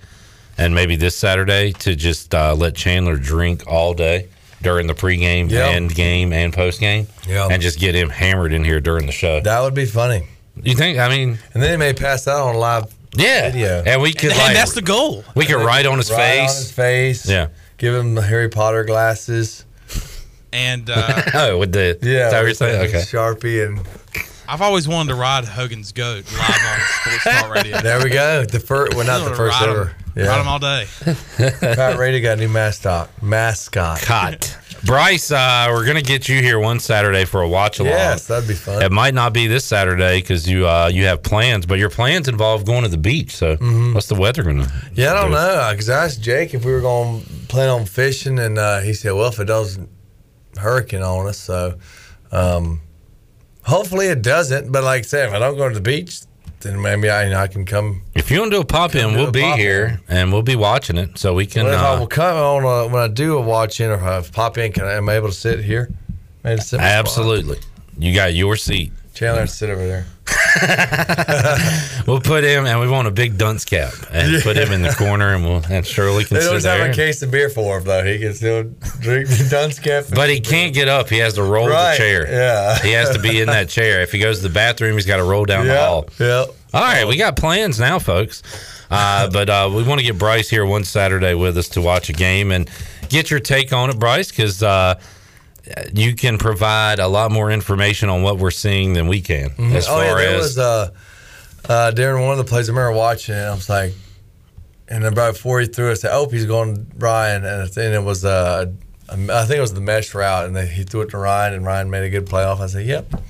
and 0.59 0.75
maybe 0.75 0.95
this 0.95 1.15
Saturday 1.15 1.71
to 1.73 1.95
just 1.95 2.35
uh, 2.35 2.53
let 2.55 2.75
Chandler 2.75 3.15
drink 3.17 3.63
all 3.67 3.93
day 3.93 4.27
during 4.61 4.87
the 4.87 4.93
pregame 4.93 5.49
Yeah. 5.49 5.69
and 5.69 5.93
game 5.93 6.33
and 6.33 6.53
postgame, 6.53 7.07
Yeah. 7.27 7.47
and 7.49 7.61
just 7.61 7.79
get 7.79 7.95
him 7.95 8.09
hammered 8.09 8.51
in 8.53 8.63
here 8.63 8.79
during 8.81 9.05
the 9.05 9.11
show. 9.11 9.39
that 9.39 9.61
would 9.61 9.73
be 9.73 9.85
funny. 9.85 10.27
You 10.61 10.75
think? 10.75 10.99
I 10.99 11.07
mean, 11.07 11.39
And 11.53 11.63
then 11.63 11.71
he 11.71 11.77
may 11.77 11.93
pass 11.93 12.27
out 12.27 12.47
on 12.49 12.55
live 12.55 12.93
yeah, 13.15 13.49
video. 13.51 13.83
and 13.85 14.01
we 14.01 14.11
could 14.13 14.31
And 14.31 14.39
like 14.39 14.53
that's 14.53 14.73
the 14.73 14.81
goal. 14.81 15.23
we 15.35 15.45
could 15.45 15.63
write 15.63 15.85
on 15.85 15.97
his 15.97 16.09
face. 16.09 16.49
on 16.51 16.55
his 16.57 16.71
face. 16.71 17.29
Yeah. 17.29 17.47
Give 17.77 17.95
him 17.95 18.15
the 18.15 18.21
Harry 18.21 18.49
Potter 18.49 18.83
glasses. 18.83 19.63
And 20.51 20.89
uh, 20.89 21.21
oh, 21.33 21.57
with 21.59 21.71
the 21.71 21.97
Yeah. 22.01 22.25
is 22.27 22.31
that 22.31 22.31
what 22.31 22.31
you're 22.33 22.43
with 22.49 22.57
saying? 22.57 22.91
the 22.91 22.97
Okay. 22.97 23.05
Sharpie 23.05 23.65
and 23.65 23.87
I've 24.47 24.61
always 24.61 24.87
wanted 24.87 25.09
to 25.09 25.15
ride 25.15 25.45
Hogan's 25.45 25.91
goat 25.91 26.25
live 26.33 26.49
on 26.49 26.79
Sports 27.01 27.23
Talk 27.23 27.53
Radio. 27.53 27.79
there 27.81 28.03
we 28.03 28.09
go. 28.09 28.43
The 28.45 28.59
first, 28.59 28.95
well, 28.95 29.05
not 29.05 29.29
the 29.29 29.35
first 29.35 29.61
ride 29.61 29.69
'em- 29.69 29.91
ever. 30.21 30.29
Ride 30.29 30.39
'em 30.39 30.47
all 30.47 30.59
day. 30.59 30.85
Pat 31.75 31.97
Rady 31.97 32.21
got 32.21 32.37
a 32.37 32.41
new 32.41 32.49
mascot. 32.49 33.09
Mascot. 33.21 34.01
Cot. 34.01 34.57
Bryce, 34.85 35.29
uh, 35.29 35.67
we're 35.71 35.85
gonna 35.85 36.01
get 36.01 36.29
you 36.29 36.41
here 36.41 36.57
one 36.57 36.79
Saturday 36.79 37.25
for 37.25 37.41
a 37.41 37.47
watch 37.49 37.79
along. 37.79 37.91
Yes, 37.91 38.27
that'd 38.27 38.47
be 38.47 38.53
fun. 38.53 38.81
It 38.81 38.91
might 38.93 39.13
not 39.13 39.33
be 39.33 39.45
this 39.47 39.65
Saturday 39.65 40.21
because 40.21 40.47
you 40.49 40.67
uh, 40.67 40.89
you 40.93 41.03
have 41.05 41.21
plans, 41.21 41.65
but 41.65 41.79
your 41.79 41.89
plans 41.89 42.29
involve 42.29 42.65
going 42.65 42.83
to 42.83 42.89
the 42.89 42.97
beach. 42.97 43.35
So 43.35 43.57
Mm-hmm. 43.57 43.93
what's 43.93 44.07
the 44.07 44.15
weather 44.15 44.41
gonna? 44.43 44.71
Yeah, 44.93 45.11
I 45.11 45.15
don't 45.15 45.31
do? 45.31 45.35
know. 45.35 45.67
Because 45.71 45.89
I 45.89 46.05
asked 46.05 46.21
Jake 46.21 46.53
if 46.53 46.63
we 46.63 46.71
were 46.71 46.79
going 46.81 47.21
to 47.23 47.27
plan 47.47 47.67
on 47.69 47.85
fishing, 47.85 48.39
and 48.39 48.57
uh, 48.57 48.79
he 48.79 48.93
said, 48.93 49.11
"Well, 49.13 49.27
if 49.27 49.39
it 49.39 49.45
doesn't 49.45 49.89
hurricane 50.57 51.01
on 51.03 51.27
us, 51.27 51.37
so 51.37 51.77
um, 52.31 52.79
hopefully 53.63 54.07
it 54.07 54.21
doesn't." 54.21 54.71
But 54.71 54.85
like 54.85 54.99
I 54.99 55.01
said, 55.03 55.27
if 55.29 55.35
I 55.35 55.39
don't 55.39 55.57
go 55.57 55.67
to 55.67 55.75
the 55.75 55.81
beach, 55.81 56.21
then 56.61 56.81
maybe 56.81 57.09
I 57.09 57.43
I 57.43 57.47
can 57.47 57.65
come. 57.65 58.01
If 58.15 58.29
you 58.31 58.39
want 58.39 58.51
to 58.51 58.57
do 58.57 58.61
a 58.61 58.65
pop 58.65 58.95
in, 58.95 59.13
we'll 59.15 59.31
be 59.31 59.41
here 59.53 59.99
and 60.09 60.31
we'll 60.33 60.41
be 60.41 60.55
watching 60.55 60.97
it, 60.97 61.17
so 61.17 61.33
we 61.33 61.45
can. 61.45 61.65
What 61.65 61.73
if 61.73 61.79
I 61.79 61.93
Uh, 61.95 61.99
will 61.99 62.07
come 62.07 62.37
on 62.37 62.63
a, 62.63 62.87
when 62.91 63.01
I 63.03 63.07
do 63.07 63.37
a 63.37 63.41
watch 63.41 63.79
in 63.79 63.89
or 63.89 63.97
I 64.03 64.21
pop 64.21 64.57
in? 64.57 64.71
Can 64.71 64.85
I 64.85 64.93
am 64.93 65.07
I 65.09 65.13
able 65.13 65.29
to 65.29 65.33
sit 65.33 65.63
here? 65.63 65.89
Maybe 66.43 66.61
sit 66.61 66.77
my 66.79 66.83
spot? 66.83 66.99
absolutely, 66.99 67.59
you 67.97 68.13
got 68.13 68.33
your 68.33 68.55
seat. 68.55 68.91
Chandler, 69.13 69.47
sit 69.47 69.69
over 69.69 69.85
there. 69.85 70.05
We'll 72.07 72.21
put 72.21 72.43
him, 72.43 72.65
and 72.65 72.79
we 72.79 72.87
want 72.87 73.07
a 73.07 73.11
big 73.11 73.37
dunce 73.37 73.65
cap, 73.65 73.93
and 74.11 74.41
put 74.41 74.57
him 74.57 74.71
in 74.71 74.81
the 74.81 74.89
corner, 74.97 75.35
and 75.35 75.43
we'll 75.43 75.61
and 75.69 75.85
Shirley 75.85 76.23
can 76.25 76.37
They 76.37 76.47
always 76.47 76.63
have 76.63 76.79
there. 76.79 76.89
a 76.89 76.93
case 76.93 77.21
of 77.21 77.29
beer 77.29 77.49
for 77.49 77.77
him 77.77 77.83
though. 77.83 78.03
He 78.03 78.17
can 78.17 78.33
still 78.33 78.63
drink 78.99 79.27
the 79.29 79.47
Dunce 79.49 79.77
Cap. 79.77 80.05
But 80.13 80.29
he 80.31 80.39
can't 80.39 80.73
get 80.73 80.87
up. 80.87 81.07
He 81.09 81.19
has 81.19 81.35
to 81.35 81.43
roll 81.43 81.67
Right, 81.69 81.91
the 81.91 81.97
chair. 81.97 82.27
yeah. 82.27 82.79
He 82.79 82.91
has 82.93 83.11
to 83.11 83.19
be 83.19 83.39
in 83.41 83.47
that 83.47 83.69
chair. 83.69 84.01
If 84.01 84.11
he 84.11 84.17
goes 84.19 84.37
to 84.41 84.47
the 84.47 84.53
bathroom, 84.53 84.95
he's 84.95 85.05
got 85.05 85.17
to 85.17 85.23
roll 85.23 85.45
down 85.45 85.67
the 85.67 85.77
hall. 85.77 86.07
yeah. 86.19 86.45
All 86.73 86.81
right, 86.83 87.07
we 87.07 87.17
got 87.17 87.35
plans 87.35 87.79
now, 87.79 87.99
folks. 87.99 88.41
Uh, 88.91 89.29
but 89.29 89.49
uh, 89.49 89.69
we 89.73 89.83
want 89.83 89.99
to 89.99 90.05
get 90.05 90.17
Bryce 90.17 90.49
here 90.49 90.65
one 90.65 90.83
Saturday 90.83 91.35
with 91.35 91.57
us 91.59 91.69
to 91.69 91.81
watch 91.81 92.09
a 92.09 92.13
game 92.13 92.51
and 92.51 92.69
get 93.09 93.29
your 93.29 93.39
take 93.39 93.71
on 93.71 93.89
it, 93.91 93.99
Bryce, 93.99 94.29
because 94.31 94.63
uh, 94.63 94.99
you 95.93 96.15
can 96.15 96.37
provide 96.37 96.99
a 96.99 97.07
lot 97.07 97.31
more 97.31 97.51
information 97.51 98.09
on 98.09 98.21
what 98.23 98.37
we're 98.37 98.51
seeing 98.51 98.93
than 98.93 99.07
we 99.07 99.21
can. 99.21 99.49
Mhm. 99.51 99.75
As 99.75 99.87
oh 99.87 99.91
far 99.91 100.03
yeah, 100.05 100.15
there 100.15 100.35
as 100.35 100.41
was 100.41 100.57
uh, 100.59 100.89
uh, 101.67 101.91
during 101.91 102.23
one 102.23 102.31
of 102.31 102.37
the 102.37 102.49
plays 102.49 102.69
I 102.69 102.71
remember 102.73 102.93
watching 102.97 103.35
it. 103.35 103.39
I 103.43 103.51
was 103.53 103.69
like, 103.69 103.93
and 104.87 105.03
then 105.03 105.13
right 105.13 105.31
before 105.31 105.59
he 105.59 105.67
threw 105.67 105.89
it, 105.89 105.91
I 105.91 105.95
said, 105.95 106.11
"Oh, 106.13 106.27
he's 106.29 106.45
going 106.45 106.87
Ryan," 106.97 107.45
and 107.45 107.69
then 107.69 107.93
it 107.93 108.03
was 108.03 108.25
uh, 108.25 108.65
I 109.09 109.15
think 109.15 109.57
it 109.57 109.61
was 109.61 109.73
the 109.73 109.81
mesh 109.81 110.13
route, 110.13 110.45
and 110.45 110.55
then 110.55 110.67
he 110.67 110.83
threw 110.83 111.01
it 111.01 111.09
to 111.11 111.17
Ryan, 111.17 111.53
and 111.53 111.65
Ryan 111.65 111.89
made 111.89 112.03
a 112.03 112.09
good 112.09 112.25
play 112.27 112.43
off. 112.43 112.61
I 112.61 112.67
said, 112.67 112.85
"Yep." 112.85 113.21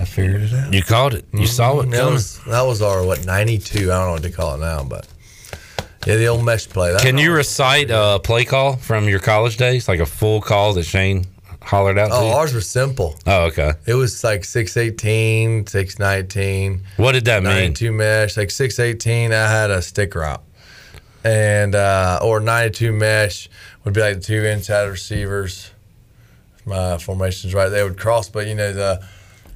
I 0.00 0.04
figured 0.04 0.42
it 0.42 0.52
out. 0.54 0.72
you 0.72 0.80
called 0.82 1.14
it, 1.14 1.24
you 1.32 1.48
saw 1.48 1.80
it 1.80 1.86
Mhm. 1.86 1.90
That 1.90 2.04
was 2.12 2.38
that 2.46 2.62
was 2.62 2.80
our 2.82 3.02
what 3.02 3.26
ninety 3.26 3.58
two. 3.58 3.90
I 3.90 3.96
don't 3.96 4.06
know 4.06 4.12
what 4.12 4.22
to 4.22 4.30
call 4.30 4.54
it 4.54 4.58
now, 4.60 4.84
but 4.84 5.08
yeah, 6.06 6.14
the 6.14 6.28
old 6.28 6.44
mesh 6.44 6.68
play. 6.68 6.92
That 6.92 7.00
Can 7.02 7.18
you 7.18 7.32
recite 7.32 7.90
a 7.90 8.20
play 8.22 8.44
call 8.44 8.76
from 8.76 9.08
your 9.08 9.18
college 9.18 9.56
days, 9.56 9.88
like 9.88 9.98
a 9.98 10.06
full 10.06 10.40
call 10.40 10.72
that 10.74 10.84
Shane 10.84 11.26
hollered 11.68 11.98
out 11.98 12.08
to 12.08 12.14
Oh, 12.14 12.30
ours 12.30 12.54
were 12.54 12.62
simple. 12.62 13.14
Oh, 13.26 13.44
okay. 13.48 13.74
It 13.84 13.92
was 13.92 14.24
like 14.24 14.46
618, 14.46 15.66
619. 15.66 16.82
What 16.96 17.12
did 17.12 17.26
that 17.26 17.42
mean? 17.42 17.52
92 17.52 17.92
mesh. 17.92 18.36
Like 18.38 18.50
618, 18.50 19.32
I 19.32 19.50
had 19.50 19.70
a 19.70 19.82
stick 19.82 20.14
route. 20.14 20.42
And, 21.24 21.74
uh, 21.74 22.20
or 22.22 22.40
92 22.40 22.90
mesh 22.92 23.50
would 23.84 23.92
be 23.92 24.00
like 24.00 24.16
the 24.16 24.22
two 24.22 24.46
inside 24.46 24.84
receivers. 24.84 25.70
My 26.64 26.96
formation's 26.96 27.52
right. 27.52 27.68
They 27.68 27.82
would 27.82 27.98
cross, 27.98 28.30
but 28.30 28.46
you 28.46 28.54
know, 28.54 28.72
the 28.72 29.06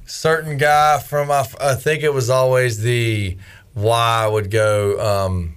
certain 0.05 0.57
guy 0.57 0.99
from, 0.99 1.31
I, 1.31 1.47
I 1.59 1.73
think 1.73 2.03
it 2.03 2.13
was 2.13 2.29
always 2.29 2.79
the 2.83 3.37
Y 3.73 4.27
would 4.27 4.51
go 4.51 4.99
um, 4.99 5.55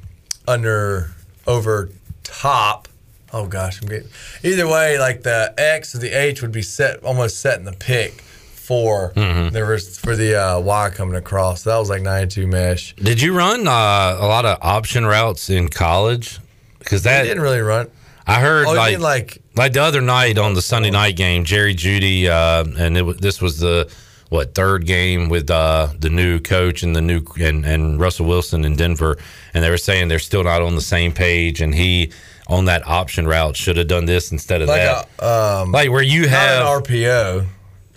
under, 0.49 1.11
over 1.47 1.91
top. 2.25 2.89
Oh 3.37 3.47
gosh, 3.47 3.81
I'm 3.83 3.89
getting. 3.89 4.09
Either 4.43 4.67
way, 4.67 4.99
like 4.99 5.23
the 5.23 5.53
X 5.59 5.95
or 5.95 5.99
the 5.99 6.11
H 6.11 6.41
would 6.43 6.53
be 6.53 6.63
set 6.63 7.03
almost 7.05 7.41
set 7.41 7.59
in 7.59 7.65
the 7.65 7.73
pick 7.73 8.23
for 8.23 9.13
Mhm. 9.15 9.53
there 9.53 9.67
was 9.67 9.99
for 9.99 10.17
the 10.17 10.35
uh, 10.35 10.59
Y 10.61 10.91
coming 10.91 11.15
across. 11.17 11.63
So 11.63 11.71
that 11.71 11.77
was 11.79 11.89
like 11.91 12.03
92 12.03 12.47
mesh. 12.47 12.95
Did 12.97 13.21
you 13.23 13.33
run 13.37 13.69
uh, 13.69 14.17
a 14.21 14.27
lot 14.27 14.45
of 14.45 14.59
option 14.63 15.05
routes 15.07 15.51
in 15.51 15.69
college? 15.69 16.39
Because 16.79 17.03
that 17.03 17.25
didn't 17.25 17.43
really 17.43 17.61
run. 17.61 17.89
I 18.27 18.41
heard 18.41 18.67
Oh, 18.67 18.73
like, 18.73 18.99
like- 18.99 19.39
like 19.55 19.73
the 19.73 19.83
other 19.83 20.01
night 20.01 20.37
on 20.39 20.55
the 20.55 20.63
Sunday 20.63 20.91
night 20.91 21.17
game, 21.17 21.45
Jerry 21.45 21.75
Jeudy, 21.75 22.27
uh, 22.29 22.65
and 22.79 22.97
it, 22.99 23.21
this 23.21 23.41
was 23.41 23.59
the 23.61 23.89
what 24.29 24.55
third 24.57 24.85
game 24.87 25.29
with 25.29 25.49
uh, 25.51 25.87
the 26.01 26.11
new 26.11 26.41
coach 26.41 26.83
and 26.83 26.97
the 26.97 27.01
new 27.01 27.23
and, 27.41 27.65
and 27.65 28.01
Russell 28.01 28.27
Wilson 28.27 28.65
in 28.65 28.75
Denver, 28.75 29.17
and 29.55 29.63
they 29.63 29.71
were 29.71 29.79
saying 29.79 30.09
they're 30.09 30.19
still 30.19 30.43
not 30.43 30.61
on 30.63 30.75
the 30.75 30.81
same 30.81 31.13
page, 31.13 31.61
and 31.61 31.73
he 31.75 32.11
on 32.49 32.67
that 32.67 32.87
option 32.87 33.27
route 33.27 33.57
should 33.57 33.77
have 33.77 33.89
done 33.89 34.05
this 34.05 34.31
instead 34.33 34.63
of 34.63 34.69
Like 34.69 34.81
that, 34.83 35.09
a, 35.19 35.61
um, 35.63 35.73
like 35.73 35.91
where 35.91 36.03
you 36.03 36.29
have 36.29 36.61
an 36.67 36.83
RPO. 36.83 37.47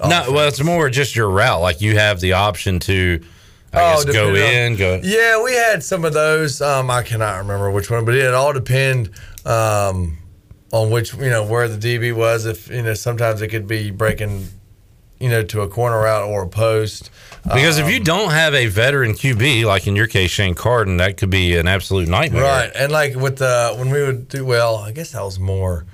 no, 0.07 0.31
well, 0.31 0.47
it's 0.47 0.63
more 0.63 0.89
just 0.89 1.15
your 1.15 1.29
route. 1.29 1.61
Like 1.61 1.81
you 1.81 1.97
have 1.97 2.19
the 2.19 2.33
option 2.33 2.79
to, 2.79 3.23
I 3.73 3.77
guess, 3.77 4.05
go 4.05 4.27
Oh, 4.27 4.29
on- 4.31 4.35
in, 4.37 4.75
go. 4.75 4.99
Yeah, 5.03 5.43
we 5.43 5.53
had 5.53 5.83
some 5.83 6.03
of 6.05 6.13
those. 6.13 6.61
Um, 6.61 6.89
I 6.89 7.03
cannot 7.03 7.37
remember 7.37 7.69
which 7.69 7.91
one, 7.91 8.05
but 8.05 8.15
it 8.15 8.33
all 8.33 8.51
depend 8.53 9.11
um, 9.45 10.17
on 10.71 10.89
which 10.89 11.13
you 11.13 11.29
know 11.29 11.43
where 11.45 11.67
the 11.67 11.77
DB 11.77 12.13
was. 12.15 12.45
If 12.45 12.69
you 12.69 12.81
know, 12.81 12.93
sometimes 12.95 13.41
it 13.43 13.49
could 13.49 13.67
be 13.67 13.91
breaking, 13.91 14.47
you 15.19 15.29
know, 15.29 15.43
to 15.43 15.61
a 15.61 15.67
corner 15.67 15.99
route 15.99 16.23
or 16.27 16.43
a 16.43 16.47
post. 16.49 17.11
Because 17.53 17.77
if 17.77 17.85
Um, 17.85 17.91
you 17.91 17.99
don't 17.99 18.31
have 18.31 18.53
a 18.53 18.67
veteran 18.67 19.13
QB, 19.13 19.65
like 19.65 19.87
in 19.87 19.95
your 19.95 20.07
case, 20.07 20.31
Shane 20.31 20.53
Carden, 20.55 20.97
that 20.97 21.17
could 21.17 21.29
be 21.29 21.55
an 21.57 21.67
absolute 21.67 22.07
nightmare. 22.07 22.43
Right, 22.43 22.71
and 22.75 22.91
like 22.91 23.15
with 23.15 23.37
the 23.37 23.73
when 23.77 23.89
we 23.89 24.01
would 24.03 24.27
do 24.27 24.45
well, 24.45 24.77
I 24.77 24.91
guess 24.91 25.11
that 25.11 25.23
was 25.23 25.39
more 25.39 25.85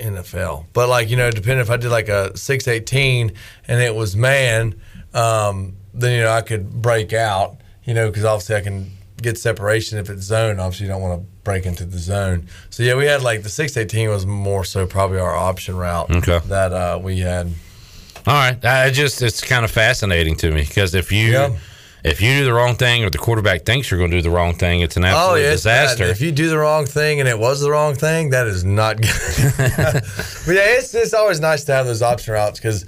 NFL. 0.00 0.66
But 0.72 0.88
like 0.88 1.10
you 1.10 1.16
know, 1.16 1.30
depending 1.30 1.60
if 1.60 1.70
I 1.70 1.76
did 1.76 1.90
like 1.90 2.08
a 2.08 2.36
six 2.36 2.66
eighteen 2.68 3.32
and 3.68 3.80
it 3.80 3.94
was 3.94 4.16
man, 4.16 4.80
um, 5.14 5.76
then 5.92 6.12
you 6.14 6.20
know 6.22 6.30
I 6.32 6.42
could 6.42 6.82
break 6.82 7.12
out. 7.12 7.56
You 7.84 7.94
know, 7.94 8.08
because 8.08 8.24
obviously 8.24 8.56
I 8.56 8.60
can 8.60 8.92
get 9.20 9.36
separation 9.38 9.98
if 9.98 10.08
it's 10.08 10.22
zone. 10.22 10.60
Obviously, 10.60 10.86
you 10.86 10.92
don't 10.92 11.02
want 11.02 11.20
to 11.20 11.26
break 11.44 11.66
into 11.66 11.84
the 11.84 11.98
zone. 11.98 12.46
So 12.68 12.82
yeah, 12.82 12.94
we 12.94 13.06
had 13.06 13.22
like 13.22 13.42
the 13.42 13.48
six 13.48 13.76
eighteen 13.76 14.08
was 14.10 14.26
more 14.26 14.64
so 14.64 14.86
probably 14.86 15.18
our 15.18 15.34
option 15.34 15.76
route. 15.76 16.10
Okay. 16.10 16.40
that 16.46 16.72
uh, 16.72 16.98
we 17.02 17.18
had. 17.20 17.52
All 18.26 18.34
right. 18.34 18.62
I 18.64 18.90
just 18.90 19.22
it's 19.22 19.40
kind 19.40 19.64
of 19.64 19.70
fascinating 19.70 20.36
to 20.36 20.50
me 20.50 20.62
because 20.62 20.94
if 20.94 21.10
you 21.12 21.32
Yeah. 21.32 21.56
if 22.04 22.20
you 22.20 22.38
do 22.38 22.44
the 22.44 22.52
wrong 22.52 22.74
thing 22.76 23.04
or 23.04 23.10
the 23.10 23.18
quarterback 23.18 23.64
thinks 23.64 23.90
you're 23.90 23.98
going 23.98 24.10
to 24.10 24.16
do 24.18 24.22
the 24.22 24.30
wrong 24.30 24.54
thing, 24.54 24.80
it's 24.80 24.96
an 24.96 25.04
absolute 25.04 25.32
oh 25.32 25.34
yeah, 25.36 25.48
bad. 25.48 25.52
disaster. 25.52 26.04
If 26.04 26.20
you 26.20 26.32
do 26.32 26.48
the 26.48 26.58
wrong 26.58 26.86
thing 26.86 27.20
and 27.20 27.28
it 27.28 27.38
was 27.38 27.60
the 27.60 27.70
wrong 27.70 27.94
thing, 27.94 28.30
that 28.30 28.46
is 28.46 28.64
not 28.64 28.96
good. 28.98 29.10
but 30.46 30.52
yeah, 30.54 30.76
it's 30.78 30.94
it's 30.94 31.14
always 31.14 31.40
nice 31.40 31.64
to 31.64 31.72
have 31.72 31.86
those 31.86 32.02
option 32.02 32.34
routes 32.34 32.58
because 32.58 32.84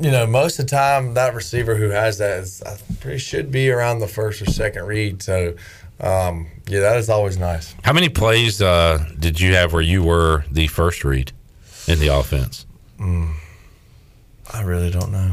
you 0.00 0.10
know 0.10 0.26
most 0.26 0.58
of 0.58 0.66
the 0.66 0.70
time 0.70 1.14
that 1.14 1.34
receiver 1.34 1.74
who 1.76 1.90
has 1.90 2.18
that 2.18 2.38
is 2.40 2.62
I 2.62 2.76
pretty 3.00 3.18
should 3.18 3.50
be 3.50 3.70
around 3.70 3.98
the 4.00 4.08
first 4.08 4.42
or 4.42 4.46
second 4.46 4.84
read. 4.86 5.22
So 5.22 5.54
um, 6.00 6.48
yeah, 6.68 6.80
that 6.80 6.96
is 6.96 7.08
always 7.08 7.36
nice. 7.38 7.74
How 7.84 7.92
many 7.92 8.08
plays 8.08 8.60
uh, 8.62 9.06
did 9.18 9.40
you 9.40 9.54
have 9.54 9.72
where 9.72 9.82
you 9.82 10.02
were 10.02 10.44
the 10.50 10.66
first 10.66 11.04
read 11.04 11.30
in 11.86 11.98
the 12.00 12.08
offense? 12.08 12.66
Mm, 12.98 13.34
I 14.52 14.62
really 14.62 14.90
don't 14.90 15.12
know. 15.12 15.32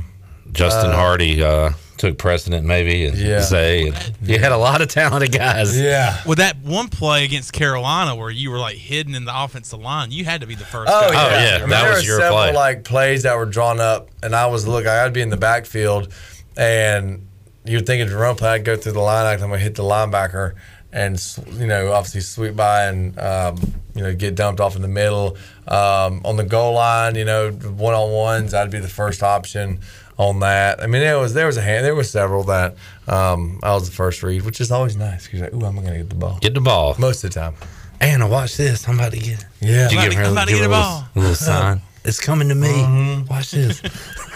Justin 0.52 0.92
Uh, 0.92 0.96
Hardy 0.96 1.44
uh, 1.44 1.72
took 1.98 2.18
precedent, 2.18 2.66
maybe, 2.66 3.06
and 3.06 3.16
Yeah. 3.18 3.42
say 3.42 3.94
you 4.24 4.40
had 4.40 4.52
a 4.52 4.58
lot 4.58 4.82
of 4.82 4.88
talented 4.88 5.32
guys. 5.32 5.78
Yeah. 5.80 6.18
With 6.26 6.40
that 6.40 6.58
one 6.64 6.88
play 6.90 7.24
against 7.26 7.54
Carolina 7.54 8.16
where 8.16 8.32
you 8.32 8.50
were 8.50 8.58
like 8.58 8.78
hidden 8.78 9.14
in 9.14 9.26
the 9.26 9.44
offensive 9.44 9.80
line, 9.80 10.12
you 10.12 10.26
had 10.26 10.42
to 10.42 10.48
be 10.48 10.56
the 10.56 10.66
first. 10.66 10.92
Oh 10.94 11.12
guy. 11.12 11.44
yeah, 11.44 11.56
I 11.58 11.60
mean, 11.60 11.70
there 11.70 11.94
were 11.94 12.02
several 12.02 12.54
like 12.56 12.84
plays 12.84 13.24
that 13.24 13.36
were 13.38 13.46
drawn 13.46 13.80
up, 13.80 14.10
and 14.24 14.36
I 14.36 14.48
was 14.48 14.68
look. 14.68 14.88
I 14.88 14.96
had 14.96 15.06
to 15.06 15.12
be 15.12 15.22
in 15.22 15.30
the 15.30 15.38
backfield, 15.38 16.12
and 16.58 17.28
you're 17.66 17.82
thinking 17.82 18.08
it's 18.08 18.14
a 18.16 18.18
run 18.18 18.36
play. 18.36 18.50
I'd 18.50 18.66
go 18.66 18.76
through 18.76 18.94
the 18.94 19.00
line, 19.02 19.26
I'm 19.28 19.40
gonna 19.40 19.60
hit 19.60 19.76
the 19.76 19.84
linebacker, 19.84 20.54
and 20.92 21.22
you 21.60 21.68
know, 21.68 21.92
obviously 21.92 22.22
sweep 22.22 22.56
by 22.56 22.86
and 22.86 23.20
um, 23.20 23.74
you 24.00 24.06
know 24.06 24.16
get 24.16 24.36
dumped 24.36 24.62
off 24.62 24.76
in 24.78 24.82
the 24.82 24.88
middle. 24.88 25.36
Um, 25.68 26.22
on 26.26 26.38
the 26.38 26.44
goal 26.46 26.74
line, 26.74 27.16
you 27.16 27.26
know, 27.26 27.52
one 27.52 27.94
on 27.94 28.12
ones, 28.12 28.54
I'd 28.54 28.72
be 28.72 28.80
the 28.80 28.88
first 28.88 29.22
option 29.22 29.80
on 30.18 30.40
that. 30.40 30.82
I 30.82 30.88
mean, 30.88 31.02
there 31.02 31.20
was 31.20 31.34
there 31.34 31.46
was 31.46 31.58
a 31.58 31.62
hand, 31.62 31.84
there 31.86 31.96
was 31.96 32.10
several 32.10 32.44
that 32.46 32.76
um, 33.08 33.60
I 33.62 33.74
was 33.74 33.90
the 33.90 33.96
first 33.96 34.24
read, 34.24 34.44
which 34.44 34.62
is 34.62 34.72
always 34.72 34.96
nice 34.96 35.26
because 35.26 35.42
like, 35.42 35.54
ooh, 35.54 35.66
I'm 35.66 35.76
gonna 35.76 35.98
get 35.98 36.10
the 36.10 36.16
ball. 36.16 36.40
Get 36.40 36.54
the 36.54 36.62
ball 36.62 36.96
most 36.98 37.24
of 37.26 37.32
the 37.34 37.40
time. 37.40 37.56
Anna, 38.02 38.28
watch 38.30 38.56
this. 38.56 38.88
I'm 38.88 38.96
about 38.98 39.12
to 39.12 39.20
get. 39.20 39.42
It. 39.42 39.46
Yeah. 39.60 39.90
I'm 39.92 39.92
give 39.92 40.00
about 40.00 40.14
her 40.14 40.22
to- 40.22 40.28
I'm 40.28 40.32
about 40.32 40.48
to 40.48 40.54
get 40.54 40.60
her 40.62 40.66
a 40.66 40.70
a 40.70 40.72
ball. 40.72 41.04
little, 41.16 41.22
little 41.22 41.36
sign? 41.36 41.82
It's 42.06 42.22
coming 42.22 42.48
to 42.48 42.56
me. 42.56 42.70
Mm-hmm. 42.70 43.28
Watch 43.28 43.52
this. 43.52 43.82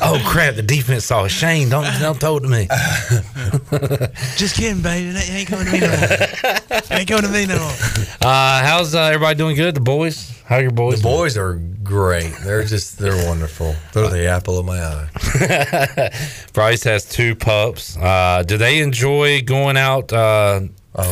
oh 0.00 0.22
crap! 0.26 0.54
The 0.54 0.62
defense 0.62 1.04
saw 1.04 1.24
it. 1.24 1.30
Shane, 1.30 1.68
don't 1.68 1.84
don't 2.00 2.18
throw 2.18 2.36
it 2.38 2.40
to 2.40 2.48
me. 2.48 2.66
Just 4.36 4.56
kidding, 4.56 4.82
baby. 4.82 5.10
That 5.10 5.30
ain't 5.30 5.48
coming 5.48 5.66
to 5.66 5.72
me 5.72 5.80
no 5.80 5.88
more. 5.88 6.98
ain't 6.98 7.08
coming 7.08 7.24
to 7.24 7.28
me 7.30 7.46
no 7.46 7.58
more. 7.58 7.72
Uh, 8.22 8.62
how's 8.62 8.94
uh, 8.94 9.02
everybody 9.02 9.36
doing? 9.36 9.56
Good. 9.56 9.74
The 9.74 9.80
boys. 9.80 10.36
How 10.46 10.56
are 10.56 10.62
your 10.62 10.70
boys? 10.72 11.00
The 11.00 11.08
boys 11.08 11.36
are 11.36 11.54
great. 11.84 12.32
They're 12.44 12.64
just 12.64 12.98
they're 12.98 13.26
wonderful. 13.28 13.74
They're 13.92 14.08
the 14.08 14.26
apple 14.26 14.58
of 14.58 14.66
my 14.66 14.80
eye. 14.82 16.10
Bryce 16.52 16.82
has 16.84 17.08
two 17.08 17.34
pups. 17.36 17.96
Uh, 17.96 18.42
do 18.46 18.56
they 18.56 18.80
enjoy 18.80 19.42
going 19.42 19.76
out 19.76 20.12
uh, 20.12 20.60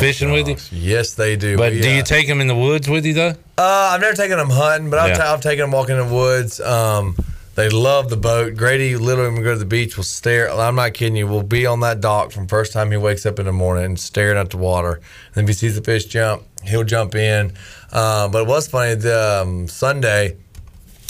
fishing 0.00 0.32
with 0.32 0.48
you? 0.48 0.56
Yes, 0.72 1.14
they 1.14 1.36
do. 1.36 1.56
But 1.56 1.72
We, 1.72 1.80
do 1.80 1.90
you 1.90 2.00
uh, 2.00 2.04
take 2.04 2.26
them 2.26 2.40
in 2.40 2.46
the 2.48 2.56
woods 2.56 2.88
with 2.88 3.06
you 3.06 3.14
though? 3.14 3.34
Uh, 3.56 3.90
I've 3.92 4.00
never 4.00 4.16
taken 4.16 4.38
them 4.38 4.50
hunting, 4.50 4.90
but 4.90 4.98
I've, 4.98 5.08
Yeah. 5.10 5.16
ta- 5.18 5.34
I've 5.34 5.40
taken 5.40 5.62
them 5.62 5.70
walking 5.72 5.96
in 5.98 6.08
the 6.08 6.14
woods. 6.14 6.60
Um, 6.60 7.16
they 7.58 7.68
love 7.68 8.08
the 8.08 8.16
boat. 8.16 8.54
Grady, 8.54 8.94
literally, 8.94 9.30
when 9.30 9.38
we 9.38 9.42
go 9.42 9.52
to 9.52 9.58
the 9.58 9.64
beach, 9.64 9.96
will 9.96 10.04
stare. 10.04 10.48
I'm 10.48 10.76
not 10.76 10.94
kidding 10.94 11.16
you. 11.16 11.26
We'll 11.26 11.42
be 11.42 11.66
on 11.66 11.80
that 11.80 12.00
dock 12.00 12.30
from 12.30 12.46
first 12.46 12.72
time 12.72 12.92
he 12.92 12.96
wakes 12.96 13.26
up 13.26 13.40
in 13.40 13.46
the 13.46 13.52
morning 13.52 13.84
and 13.84 13.98
staring 13.98 14.38
at 14.38 14.50
the 14.50 14.58
water. 14.58 15.00
And 15.34 15.42
if 15.42 15.48
he 15.48 15.54
sees 15.54 15.74
the 15.74 15.82
fish 15.82 16.04
jump, 16.04 16.44
he'll 16.62 16.84
jump 16.84 17.16
in. 17.16 17.52
Uh, 17.90 18.28
but 18.28 18.42
it 18.42 18.46
was 18.46 18.68
funny. 18.68 18.94
The 18.94 19.42
um, 19.42 19.66
Sunday, 19.66 20.36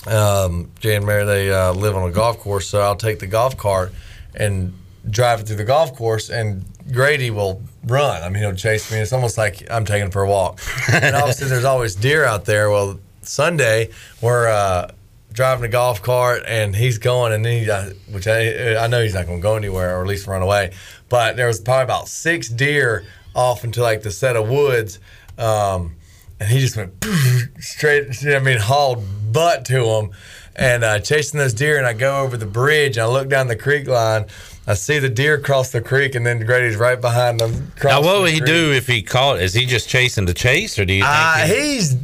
um, 0.06 0.70
Jay 0.80 0.96
and 0.96 1.04
Mary 1.04 1.26
they 1.26 1.52
uh, 1.52 1.74
live 1.74 1.94
on 1.94 2.08
a 2.08 2.12
golf 2.12 2.38
course, 2.38 2.66
so 2.66 2.80
I'll 2.80 2.96
take 2.96 3.18
the 3.18 3.26
golf 3.26 3.58
cart 3.58 3.92
and 4.34 4.72
drive 5.10 5.40
it 5.40 5.48
through 5.48 5.56
the 5.56 5.64
golf 5.64 5.94
course, 5.96 6.30
and 6.30 6.64
Grady 6.90 7.30
will 7.30 7.60
run. 7.84 8.22
I 8.22 8.30
mean, 8.30 8.42
he'll 8.42 8.54
chase 8.54 8.90
me. 8.90 8.96
It's 8.96 9.12
almost 9.12 9.36
like 9.36 9.70
I'm 9.70 9.84
taking 9.84 10.10
for 10.10 10.22
a 10.22 10.26
walk. 10.26 10.60
and 10.90 11.14
obviously, 11.14 11.48
there's 11.48 11.66
always 11.66 11.94
deer 11.94 12.24
out 12.24 12.46
there. 12.46 12.70
Well, 12.70 13.00
Sunday 13.20 13.90
we're 14.22 14.48
uh, 14.48 14.92
driving 15.38 15.64
a 15.64 15.68
golf 15.68 16.02
cart, 16.02 16.42
and 16.48 16.74
he's 16.74 16.98
going, 16.98 17.32
and 17.32 17.44
then 17.44 17.62
he, 17.62 17.70
uh, 17.70 17.90
which 18.10 18.26
I, 18.26 18.74
I 18.76 18.88
know 18.88 19.00
he's 19.00 19.14
not 19.14 19.24
going 19.26 19.38
to 19.38 19.42
go 19.42 19.54
anywhere, 19.54 19.96
or 19.96 20.02
at 20.02 20.08
least 20.08 20.26
run 20.26 20.42
away. 20.42 20.72
But 21.08 21.36
there 21.36 21.46
was 21.46 21.60
probably 21.60 21.84
about 21.84 22.08
six 22.08 22.48
deer 22.48 23.04
off 23.36 23.62
into 23.62 23.80
like 23.80 24.02
the 24.02 24.10
set 24.10 24.34
of 24.34 24.48
woods. 24.48 24.98
Um, 25.38 25.94
and 26.40 26.48
he 26.48 26.58
just 26.58 26.76
went 26.76 26.92
straight. 27.60 28.26
I 28.26 28.40
mean, 28.40 28.58
hauled 28.58 29.04
butt 29.32 29.64
to 29.66 29.84
him, 29.84 30.10
and 30.56 30.82
uh, 30.82 30.98
chasing 30.98 31.38
those 31.38 31.54
deer. 31.54 31.78
And 31.78 31.86
I 31.86 31.92
go 31.92 32.20
over 32.22 32.36
the 32.36 32.44
bridge, 32.46 32.96
and 32.96 33.04
I 33.04 33.08
look 33.08 33.28
down 33.28 33.46
the 33.46 33.56
creek 33.56 33.86
line. 33.86 34.26
I 34.66 34.74
see 34.74 34.98
the 34.98 35.08
deer 35.08 35.38
cross 35.40 35.70
the 35.70 35.80
creek, 35.80 36.16
and 36.16 36.26
then 36.26 36.44
Grady's 36.44 36.76
right 36.76 37.00
behind 37.00 37.38
them. 37.38 37.72
Now, 37.82 38.02
what 38.02 38.20
would 38.22 38.30
he 38.32 38.40
creek. 38.40 38.46
do 38.48 38.72
if 38.72 38.88
he 38.88 39.02
caught? 39.02 39.40
Is 39.40 39.54
he 39.54 39.64
just 39.66 39.88
chasing 39.88 40.26
to 40.26 40.34
chase, 40.34 40.78
or 40.80 40.84
do 40.84 40.92
you 40.94 41.04
think? 41.04 41.14
Uh, 41.16 41.46
he- 41.46 41.72
he's. 41.74 41.96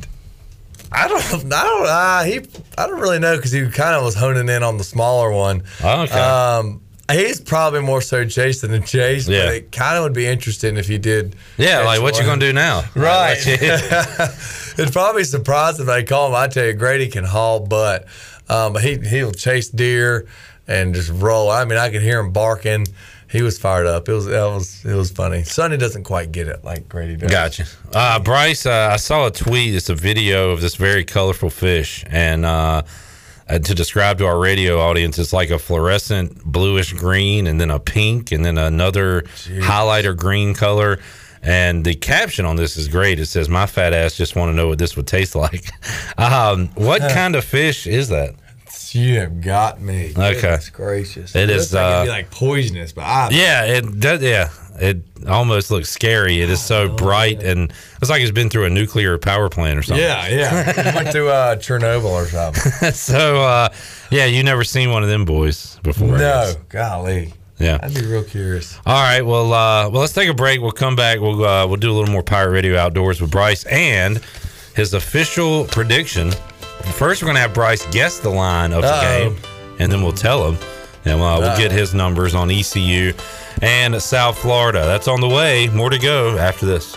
I 0.94 1.08
don't. 1.08 1.22
I 1.52 1.64
don't. 1.64 1.86
Uh, 1.86 2.22
he. 2.24 2.40
I 2.78 2.86
don't 2.86 3.00
really 3.00 3.18
know 3.18 3.36
because 3.36 3.52
he 3.52 3.68
kind 3.70 3.96
of 3.96 4.04
was 4.04 4.14
honing 4.14 4.48
in 4.48 4.62
on 4.62 4.78
the 4.78 4.84
smaller 4.84 5.30
one. 5.30 5.62
Okay. 5.82 6.18
Um, 6.18 6.80
he's 7.10 7.40
probably 7.40 7.80
more 7.80 8.00
so 8.00 8.24
chasing 8.24 8.70
than 8.70 8.84
chase. 8.84 9.28
Yeah. 9.28 9.46
But 9.46 9.54
it 9.54 9.72
kind 9.72 9.96
of 9.96 10.04
would 10.04 10.14
be 10.14 10.26
interesting 10.26 10.76
if 10.76 10.86
he 10.86 10.98
did. 10.98 11.36
yeah, 11.58 11.80
like 11.80 12.00
what 12.00 12.18
you 12.18 12.24
gonna 12.24 12.40
do 12.40 12.52
now? 12.52 12.84
Right. 12.94 13.38
It'd 14.78 14.92
probably 14.92 15.20
be 15.22 15.24
surprised 15.24 15.80
if 15.80 15.86
they 15.86 16.02
call 16.04 16.28
him. 16.28 16.34
I 16.34 16.48
tell 16.48 16.64
you, 16.64 16.72
Grady 16.72 17.08
can 17.08 17.24
haul 17.24 17.60
butt, 17.60 18.06
um, 18.48 18.72
but 18.72 18.82
he 18.82 18.98
he'll 18.98 19.32
chase 19.32 19.68
deer 19.68 20.26
and 20.66 20.94
just 20.94 21.10
roll. 21.10 21.50
I 21.50 21.64
mean, 21.64 21.78
I 21.78 21.90
could 21.90 22.02
hear 22.02 22.18
him 22.20 22.32
barking. 22.32 22.86
He 23.34 23.42
was 23.42 23.58
fired 23.58 23.88
up. 23.88 24.08
It 24.08 24.12
was 24.12 24.26
that 24.26 24.44
was 24.44 24.84
it 24.84 24.94
was 24.94 25.10
funny. 25.10 25.42
Sonny 25.42 25.76
doesn't 25.76 26.04
quite 26.04 26.30
get 26.30 26.46
it 26.46 26.62
like 26.62 26.88
Grady 26.88 27.16
does. 27.16 27.32
Gotcha. 27.32 27.66
Uh, 27.92 28.20
Bryce, 28.20 28.64
uh, 28.64 28.90
I 28.92 28.96
saw 28.96 29.26
a 29.26 29.32
tweet. 29.32 29.74
It's 29.74 29.88
a 29.88 29.94
video 29.96 30.50
of 30.50 30.60
this 30.60 30.76
very 30.76 31.04
colorful 31.04 31.50
fish, 31.50 32.04
and 32.06 32.44
uh, 32.44 32.82
uh, 33.48 33.58
to 33.58 33.74
describe 33.74 34.18
to 34.18 34.26
our 34.26 34.38
radio 34.38 34.78
audience, 34.78 35.18
it's 35.18 35.32
like 35.32 35.50
a 35.50 35.58
fluorescent 35.58 36.44
bluish 36.44 36.92
green, 36.92 37.48
and 37.48 37.60
then 37.60 37.72
a 37.72 37.80
pink, 37.80 38.30
and 38.30 38.44
then 38.44 38.56
another 38.56 39.22
highlighter 39.22 40.16
green 40.16 40.54
color. 40.54 41.00
And 41.42 41.84
the 41.84 41.96
caption 41.96 42.46
on 42.46 42.54
this 42.54 42.76
is 42.76 42.86
great. 42.86 43.18
It 43.18 43.26
says, 43.26 43.48
"My 43.48 43.66
fat 43.66 43.92
ass 43.92 44.16
just 44.16 44.36
want 44.36 44.50
to 44.50 44.54
know 44.54 44.68
what 44.68 44.78
this 44.78 44.94
would 44.94 45.08
taste 45.08 45.34
like." 45.34 45.68
um, 46.18 46.68
what 46.76 47.00
kind 47.00 47.34
of 47.34 47.42
fish 47.42 47.88
is 47.88 48.10
that? 48.10 48.36
You 48.94 49.18
have 49.20 49.40
got 49.40 49.80
me. 49.80 50.10
Okay. 50.10 50.34
Goodness 50.40 50.70
gracious. 50.70 51.34
It 51.34 51.50
is, 51.50 51.72
like 51.72 51.82
it'd 51.84 52.06
be 52.06 52.10
uh, 52.10 52.12
like 52.12 52.30
poisonous, 52.30 52.92
but 52.92 53.02
I 53.02 53.28
Yeah, 53.30 53.64
it 53.64 53.98
does. 53.98 54.22
Yeah, 54.22 54.50
it 54.76 55.02
almost 55.28 55.70
looks 55.70 55.88
scary. 55.88 56.40
It 56.40 56.48
is 56.50 56.62
so 56.62 56.88
bright, 56.88 57.42
and 57.42 57.72
it's 58.00 58.10
like 58.10 58.22
it's 58.22 58.30
been 58.30 58.50
through 58.50 58.66
a 58.66 58.70
nuclear 58.70 59.18
power 59.18 59.48
plant 59.48 59.78
or 59.78 59.82
something. 59.82 60.04
yeah, 60.04 60.28
yeah. 60.28 60.94
Went 60.96 61.08
through 61.08 61.28
uh, 61.28 61.56
Chernobyl 61.56 62.04
or 62.04 62.26
something. 62.26 62.92
so, 62.92 63.42
uh, 63.42 63.68
yeah, 64.10 64.26
you 64.26 64.44
never 64.44 64.62
seen 64.62 64.90
one 64.90 65.02
of 65.02 65.08
them 65.08 65.24
boys 65.24 65.78
before. 65.82 66.16
No, 66.16 66.52
golly. 66.68 67.32
Yeah. 67.58 67.78
I'd 67.82 67.94
be 67.94 68.04
real 68.04 68.24
curious. 68.24 68.78
All 68.84 69.02
right. 69.02 69.22
Well, 69.22 69.52
uh, 69.52 69.88
well, 69.88 70.00
let's 70.00 70.12
take 70.12 70.28
a 70.28 70.34
break. 70.34 70.60
We'll 70.60 70.72
come 70.72 70.96
back. 70.96 71.20
We'll 71.20 71.44
uh, 71.44 71.66
we'll 71.66 71.76
do 71.76 71.90
a 71.90 71.94
little 71.94 72.12
more 72.12 72.22
Pirate 72.22 72.50
Radio 72.50 72.76
Outdoors 72.76 73.20
with 73.20 73.30
Bryce 73.30 73.64
and 73.64 74.20
his 74.74 74.92
official 74.94 75.64
prediction. 75.66 76.32
First, 76.94 77.22
we're 77.22 77.26
gonna 77.26 77.40
have 77.40 77.54
Bryce 77.54 77.86
guess 77.92 78.18
the 78.18 78.30
line 78.30 78.72
of 78.72 78.82
the 78.82 78.88
Uh-oh. 78.88 79.30
game, 79.30 79.36
and 79.78 79.90
then 79.90 80.02
we'll 80.02 80.12
tell 80.12 80.50
him, 80.50 80.58
and 81.04 81.20
uh, 81.20 81.36
we'll 81.40 81.56
get 81.56 81.72
his 81.72 81.94
numbers 81.94 82.34
on 82.34 82.50
ECU 82.50 83.12
and 83.62 84.00
South 84.02 84.38
Florida. 84.38 84.84
That's 84.84 85.08
on 85.08 85.20
the 85.20 85.28
way. 85.28 85.68
More 85.68 85.90
to 85.90 85.98
go 85.98 86.36
after 86.38 86.66
this. 86.66 86.96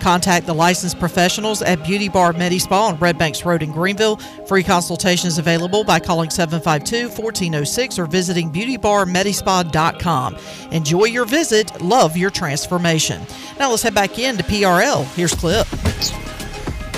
Contact 0.00 0.46
the 0.46 0.54
licensed 0.54 0.98
professionals 0.98 1.62
at 1.62 1.82
Beauty 1.84 2.08
Bar 2.08 2.34
Medi 2.34 2.58
Spa 2.58 2.88
on 2.88 2.98
Red 2.98 3.16
Banks 3.16 3.44
Road 3.44 3.62
in 3.62 3.72
Greenville. 3.72 4.16
Free 4.46 4.62
consultation 4.62 5.28
is 5.28 5.38
available 5.38 5.84
by 5.84 5.98
calling 5.98 6.28
752 6.28 7.08
1406 7.08 7.98
or 7.98 8.06
visiting 8.06 8.52
beautybarmedispa.com. 8.52 10.36
Enjoy 10.72 11.04
your 11.04 11.24
visit. 11.24 11.80
Love 11.80 12.16
your 12.16 12.30
transformation. 12.30 13.22
Now 13.58 13.70
let's 13.70 13.82
head 13.82 13.94
back 13.94 14.18
in 14.18 14.36
to 14.36 14.42
PRL. 14.42 15.04
Here's 15.14 15.34
Clip. 15.34 15.66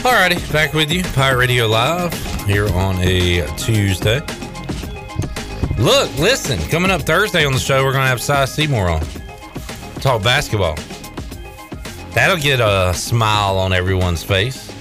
Alrighty, 0.06 0.52
back 0.52 0.72
with 0.72 0.90
you, 0.90 1.02
Pirate 1.14 1.38
Radio 1.38 1.66
Live 1.66 2.12
here 2.46 2.68
on 2.74 2.96
a 3.00 3.46
Tuesday. 3.56 4.20
Look, 5.78 6.16
listen, 6.18 6.58
coming 6.70 6.90
up 6.90 7.02
Thursday 7.02 7.44
on 7.44 7.52
the 7.52 7.58
show, 7.58 7.84
we're 7.84 7.92
gonna 7.92 8.06
have 8.06 8.22
Cy 8.22 8.46
Seymour 8.46 8.88
on. 8.88 9.02
Talk 10.00 10.22
basketball. 10.22 10.76
That'll 12.16 12.38
get 12.38 12.60
a 12.60 12.94
smile 12.94 13.58
on 13.58 13.72
everyone's 13.74 14.22
face. 14.24 14.72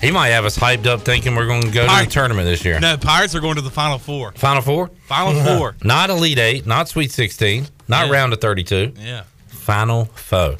He 0.00 0.10
might 0.10 0.28
have 0.28 0.46
us 0.46 0.56
hyped 0.56 0.86
up 0.86 1.02
thinking 1.02 1.36
we're 1.36 1.46
going 1.46 1.60
to 1.62 1.70
go 1.70 1.86
to 1.86 2.04
the 2.04 2.10
tournament 2.10 2.46
this 2.46 2.64
year. 2.64 2.80
No, 2.80 2.96
Pirates 2.96 3.34
are 3.34 3.40
going 3.40 3.56
to 3.56 3.60
the 3.60 3.70
Final 3.70 3.98
Four. 3.98 4.32
Final 4.32 4.62
Four? 4.62 4.88
Final 5.06 5.34
Four. 5.58 5.76
Not 5.84 6.08
Elite 6.10 6.38
Eight, 6.38 6.66
not 6.66 6.88
Sweet 6.88 7.10
16, 7.12 7.66
not 7.88 8.06
Yeah. 8.06 8.12
round 8.12 8.32
of 8.32 8.40
32. 8.40 8.94
Yeah. 8.98 9.24
Final 9.48 10.06
foe. 10.06 10.56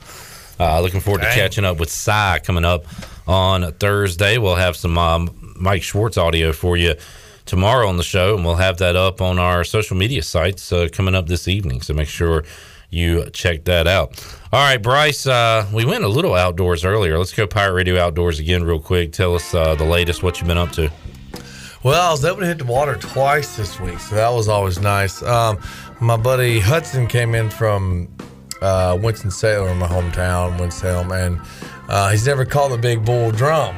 Uh, 0.61 0.81
looking 0.83 1.01
forward 1.01 1.23
to 1.23 1.31
catching 1.33 1.65
up 1.65 1.79
with 1.79 1.91
Cy 1.91 2.41
coming 2.45 2.65
up 2.67 2.85
on 3.27 3.73
Thursday. 3.75 4.37
We'll 4.39 4.57
have 4.57 4.77
some 4.77 4.99
um, 4.99 5.55
Mike 5.59 5.83
Schwartz 5.83 6.19
audio 6.19 6.53
for 6.53 6.77
you 6.77 6.95
tomorrow 7.47 7.89
on 7.89 7.97
the 7.97 8.03
show, 8.03 8.35
and 8.37 8.45
we'll 8.45 8.57
have 8.57 8.77
that 8.79 8.97
up 8.97 9.21
on 9.23 9.39
our 9.39 9.65
social 9.65 9.97
media 9.97 10.23
sites 10.23 10.73
uh, 10.73 10.89
coming 10.93 11.15
up 11.15 11.27
this 11.27 11.49
evening. 11.49 11.81
So 11.83 11.95
make 11.95 12.09
sure 12.09 12.45
you 12.91 13.29
check 13.31 13.65
that 13.65 13.87
out. 13.87 14.25
All 14.53 14.61
right, 14.63 14.83
Bryce, 14.83 15.27
uh, 15.27 15.67
we 15.73 15.85
went 15.85 16.05
a 16.05 16.09
little 16.09 16.35
outdoors 16.35 16.85
earlier. 16.85 17.19
Let's 17.19 17.33
go 17.33 17.47
Pirate 17.47 17.75
Radio 17.75 18.01
Outdoors 18.01 18.39
again, 18.39 18.65
real 18.65 18.81
quick. 18.81 19.13
Tell 19.13 19.35
us 19.35 19.55
uh, 19.55 19.75
the 19.75 19.85
latest, 19.85 20.23
what 20.23 20.39
you've 20.39 20.49
been 20.49 20.59
up 20.59 20.73
to. 20.73 20.91
Well, 21.83 22.09
I 22.09 22.11
was 22.11 22.25
able 22.25 22.41
to 22.41 22.47
hit 22.47 22.59
the 22.59 22.65
water 22.65 22.97
twice 22.97 23.57
this 23.57 23.79
week, 23.79 23.99
so 24.01 24.17
that 24.17 24.31
was 24.31 24.49
always 24.49 24.81
nice. 24.81 25.23
Um, 25.23 25.59
my 26.01 26.17
buddy 26.17 26.59
Hudson 26.59 27.07
came 27.07 27.35
in 27.35 27.51
from 27.51 28.09
uh, 28.61 28.99
Winston-Salem, 29.01 29.79
my 29.79 29.87
hometown, 29.87 30.59
Winston-Salem, 30.59 31.13
and 31.13 31.41
uh, 31.89 32.11
he's 32.11 32.27
never 32.27 32.45
caught 32.45 32.71
the 32.71 32.79
big 32.79 33.05
bull 33.05 33.31
drum. 33.31 33.77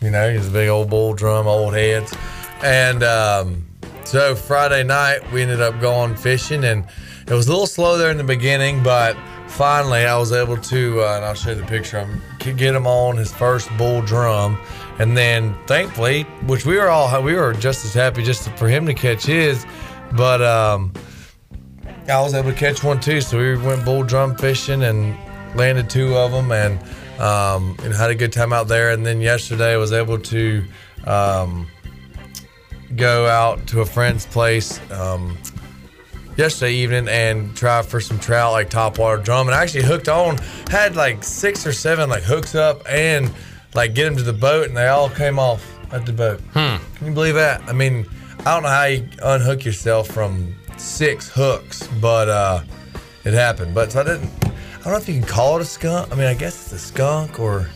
You 0.00 0.10
know, 0.10 0.32
he's 0.32 0.48
a 0.48 0.50
big 0.50 0.68
old 0.68 0.88
bull 0.88 1.12
drum, 1.12 1.46
old 1.46 1.74
heads. 1.74 2.14
And 2.62 3.02
um, 3.02 3.66
so 4.04 4.34
Friday 4.34 4.82
night, 4.82 5.30
we 5.32 5.42
ended 5.42 5.60
up 5.60 5.78
going 5.80 6.16
fishing, 6.16 6.64
and 6.64 6.86
it 7.30 7.34
was 7.34 7.46
a 7.46 7.50
little 7.50 7.66
slow 7.66 7.96
there 7.96 8.10
in 8.10 8.16
the 8.16 8.24
beginning, 8.24 8.82
but 8.82 9.16
finally 9.46 10.04
I 10.04 10.16
was 10.16 10.32
able 10.32 10.56
to, 10.56 11.02
uh, 11.02 11.16
and 11.16 11.24
I'll 11.24 11.34
show 11.34 11.50
you 11.50 11.56
the 11.56 11.66
picture, 11.66 12.20
c- 12.42 12.52
get 12.52 12.74
him 12.74 12.88
on 12.88 13.16
his 13.16 13.32
first 13.32 13.70
bull 13.78 14.02
drum. 14.02 14.58
And 14.98 15.16
then 15.16 15.56
thankfully, 15.66 16.24
which 16.46 16.66
we 16.66 16.76
were 16.76 16.88
all, 16.88 17.22
we 17.22 17.34
were 17.34 17.52
just 17.52 17.84
as 17.84 17.94
happy 17.94 18.24
just 18.24 18.50
for 18.58 18.68
him 18.68 18.84
to 18.86 18.94
catch 18.94 19.24
his, 19.24 19.64
but 20.16 20.42
um, 20.42 20.92
I 22.08 22.20
was 22.20 22.34
able 22.34 22.50
to 22.50 22.56
catch 22.56 22.82
one 22.82 22.98
too. 22.98 23.20
So 23.20 23.38
we 23.38 23.56
went 23.56 23.84
bull 23.84 24.02
drum 24.02 24.36
fishing 24.36 24.82
and 24.82 25.16
landed 25.56 25.88
two 25.88 26.16
of 26.16 26.32
them 26.32 26.50
and, 26.50 26.80
um, 27.20 27.76
and 27.84 27.94
had 27.94 28.10
a 28.10 28.14
good 28.16 28.32
time 28.32 28.52
out 28.52 28.66
there. 28.66 28.90
And 28.90 29.06
then 29.06 29.20
yesterday 29.20 29.74
I 29.74 29.76
was 29.76 29.92
able 29.92 30.18
to 30.18 30.64
um, 31.06 31.68
go 32.96 33.26
out 33.26 33.66
to 33.68 33.82
a 33.82 33.86
friend's 33.86 34.26
place 34.26 34.80
um, 34.90 35.38
yesterday 36.40 36.72
evening 36.72 37.06
and 37.06 37.54
tried 37.54 37.84
for 37.84 38.00
some 38.00 38.18
trout 38.18 38.52
like 38.52 38.70
topwater 38.70 39.22
drum. 39.22 39.46
And 39.46 39.54
I 39.54 39.62
actually 39.62 39.84
hooked 39.84 40.08
on, 40.08 40.38
had 40.70 40.96
like 40.96 41.22
six 41.22 41.66
or 41.66 41.72
seven 41.72 42.08
like 42.08 42.22
hooks 42.22 42.54
up 42.54 42.82
and 42.88 43.30
like 43.74 43.94
get 43.94 44.04
them 44.04 44.16
to 44.16 44.22
the 44.22 44.32
boat 44.32 44.66
and 44.66 44.76
they 44.76 44.88
all 44.88 45.10
came 45.10 45.38
off 45.38 45.62
at 45.92 46.06
the 46.06 46.12
boat. 46.14 46.40
Hmm. 46.54 46.76
Can 46.96 47.06
you 47.08 47.12
believe 47.12 47.34
that? 47.34 47.62
I 47.68 47.72
mean, 47.72 48.06
I 48.40 48.54
don't 48.54 48.62
know 48.62 48.70
how 48.70 48.84
you 48.84 49.06
unhook 49.22 49.66
yourself 49.66 50.08
from 50.08 50.54
six 50.78 51.28
hooks, 51.28 51.86
but 52.00 52.30
uh, 52.30 52.62
it 53.24 53.34
happened. 53.34 53.74
But 53.74 53.92
so 53.92 54.00
I 54.00 54.04
didn't. 54.04 54.30
I 54.46 54.84
don't 54.84 54.92
know 54.94 54.98
if 54.98 55.08
you 55.10 55.14
can 55.20 55.28
call 55.28 55.58
it 55.58 55.62
a 55.62 55.66
skunk. 55.66 56.10
I 56.10 56.14
mean, 56.14 56.26
I 56.26 56.32
guess 56.32 56.54
it's 56.54 56.72
a 56.72 56.78
skunk 56.78 57.38
or 57.38 57.68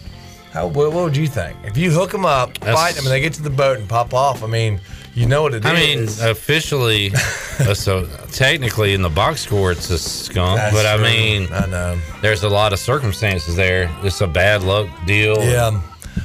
how. 0.52 0.68
What, 0.68 0.92
what 0.92 1.04
would 1.04 1.16
you 1.16 1.26
think 1.26 1.54
if 1.64 1.76
you 1.76 1.90
hook 1.90 2.12
them 2.12 2.24
up, 2.24 2.56
That's- 2.60 2.74
fight 2.74 2.94
them, 2.94 3.04
and 3.04 3.12
they 3.12 3.20
get 3.20 3.34
to 3.34 3.42
the 3.42 3.50
boat 3.50 3.78
and 3.78 3.86
pop 3.86 4.14
off? 4.14 4.42
I 4.42 4.46
mean, 4.46 4.80
you 5.14 5.26
know 5.26 5.42
what 5.42 5.54
it 5.54 5.64
is. 5.64 5.70
I 5.70 5.74
mean, 5.74 6.30
officially, 6.30 7.10
uh, 7.60 7.74
so 7.74 8.06
technically 8.32 8.94
in 8.94 9.02
the 9.02 9.10
box 9.10 9.40
score 9.42 9.72
it's 9.72 9.90
a 9.90 9.98
skunk, 9.98 10.56
That's 10.58 10.74
but 10.74 10.86
I 10.86 10.96
mean, 11.02 11.48
I 11.52 11.66
know 11.66 11.98
there's 12.20 12.42
a 12.42 12.48
lot 12.48 12.72
of 12.72 12.78
circumstances 12.78 13.56
there. 13.56 13.88
It's 14.02 14.20
a 14.20 14.26
bad 14.26 14.62
luck 14.62 14.88
deal. 15.06 15.42
yeah. 15.44 15.80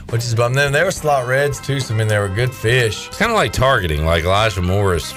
Which 0.10 0.24
is, 0.24 0.36
but 0.36 0.50
then 0.54 0.72
there 0.72 0.86
were 0.86 0.92
slot 0.92 1.28
reds 1.28 1.60
too. 1.60 1.80
So 1.80 1.94
I 1.94 1.98
mean, 1.98 2.08
they 2.08 2.18
were 2.20 2.30
good 2.30 2.54
fish. 2.54 3.08
It's 3.08 3.18
kind 3.18 3.32
of 3.32 3.36
like 3.36 3.54
targeting. 3.54 4.06
Like 4.06 4.24
Elijah 4.24 4.62
Morris 4.62 5.14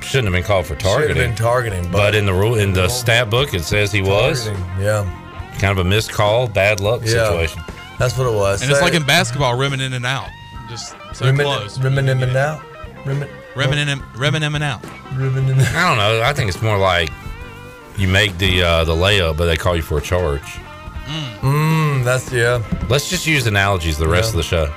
shouldn't 0.00 0.26
have 0.26 0.32
been 0.32 0.44
called 0.44 0.66
for 0.66 0.74
Should 0.74 0.82
have 0.82 0.92
targeting. 0.98 1.16
been 1.16 1.34
targeting, 1.36 1.82
but, 1.84 1.92
but, 1.92 2.14
in 2.14 2.26
the 2.26 2.34
rule 2.34 2.54
in 2.56 2.72
the 2.72 2.88
stat 2.88 3.30
book 3.30 3.54
it 3.54 3.62
says 3.64 3.90
he 3.90 4.02
was 4.02 4.46
yeah. 4.78 5.02
kind 5.58 5.76
of 5.76 5.78
a 5.78 5.88
missed 5.88 6.12
call, 6.12 6.46
bad 6.48 6.80
luck 6.80 7.02
Yeah. 7.04 7.10
situation. 7.28 7.62
That's 7.98 8.16
what 8.18 8.26
it 8.28 8.34
was. 8.34 8.62
And 8.62 8.70
it's 8.70 8.80
like 8.82 8.94
in 8.94 9.04
basketball, 9.04 9.56
rimming 9.56 9.80
in 9.80 9.92
and 9.92 10.06
out. 10.06 10.28
Just 10.68 10.94
so 11.14 11.24
Rimming- 11.26 11.46
close. 11.46 11.78
rimming 11.78 12.08
in 12.08 12.22
and 12.22 12.36
out. 12.36 12.62
Rimming, 13.06 13.28
Rimming 13.54 13.78
in 13.78 13.88
and, 13.88 14.02
rimming 14.16 14.42
in 14.42 14.54
and 14.54 14.64
out. 14.64 14.84
rimming 15.14 15.48
in. 15.48 15.60
I 15.60 15.88
don't 15.88 15.96
know. 15.98 16.22
I 16.22 16.32
think 16.32 16.48
it's 16.48 16.60
more 16.62 16.76
like 16.78 17.10
you 17.96 18.08
make 18.08 18.36
the 18.38 18.62
uh, 18.62 18.84
the 18.84 18.94
layup, 18.94 19.36
but 19.36 19.46
they 19.46 19.56
call 19.56 19.76
you 19.76 19.82
for 19.82 19.98
a 19.98 20.02
charge. 20.02 20.42
Mm, 21.40 22.04
that's 22.04 22.32
yeah. 22.32 22.62
Let's 22.88 23.08
just 23.08 23.26
use 23.26 23.46
analogies 23.46 23.96
the 23.96 24.08
rest 24.08 24.24
Yeah. 24.24 24.30
of 24.30 24.36
the 24.36 24.42
show. 24.42 24.74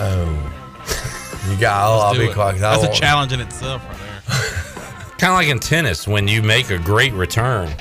Oh, 0.00 1.50
you 1.50 1.56
got. 1.58 1.90
Let's 1.92 2.04
I'll 2.04 2.14
be 2.14 2.30
it. 2.30 2.34
quiet. 2.34 2.52
'cause 2.52 2.60
That's 2.60 2.82
a 2.82 2.86
won't- 2.86 2.94
challenge 2.94 3.32
in 3.32 3.40
itself, 3.40 3.82
right 3.84 3.98
there. 3.98 5.08
Kind 5.18 5.32
of 5.32 5.36
like 5.38 5.48
in 5.48 5.58
tennis 5.58 6.06
when 6.06 6.28
you 6.28 6.42
make 6.42 6.70
a 6.70 6.78
great 6.78 7.12
return, 7.12 7.74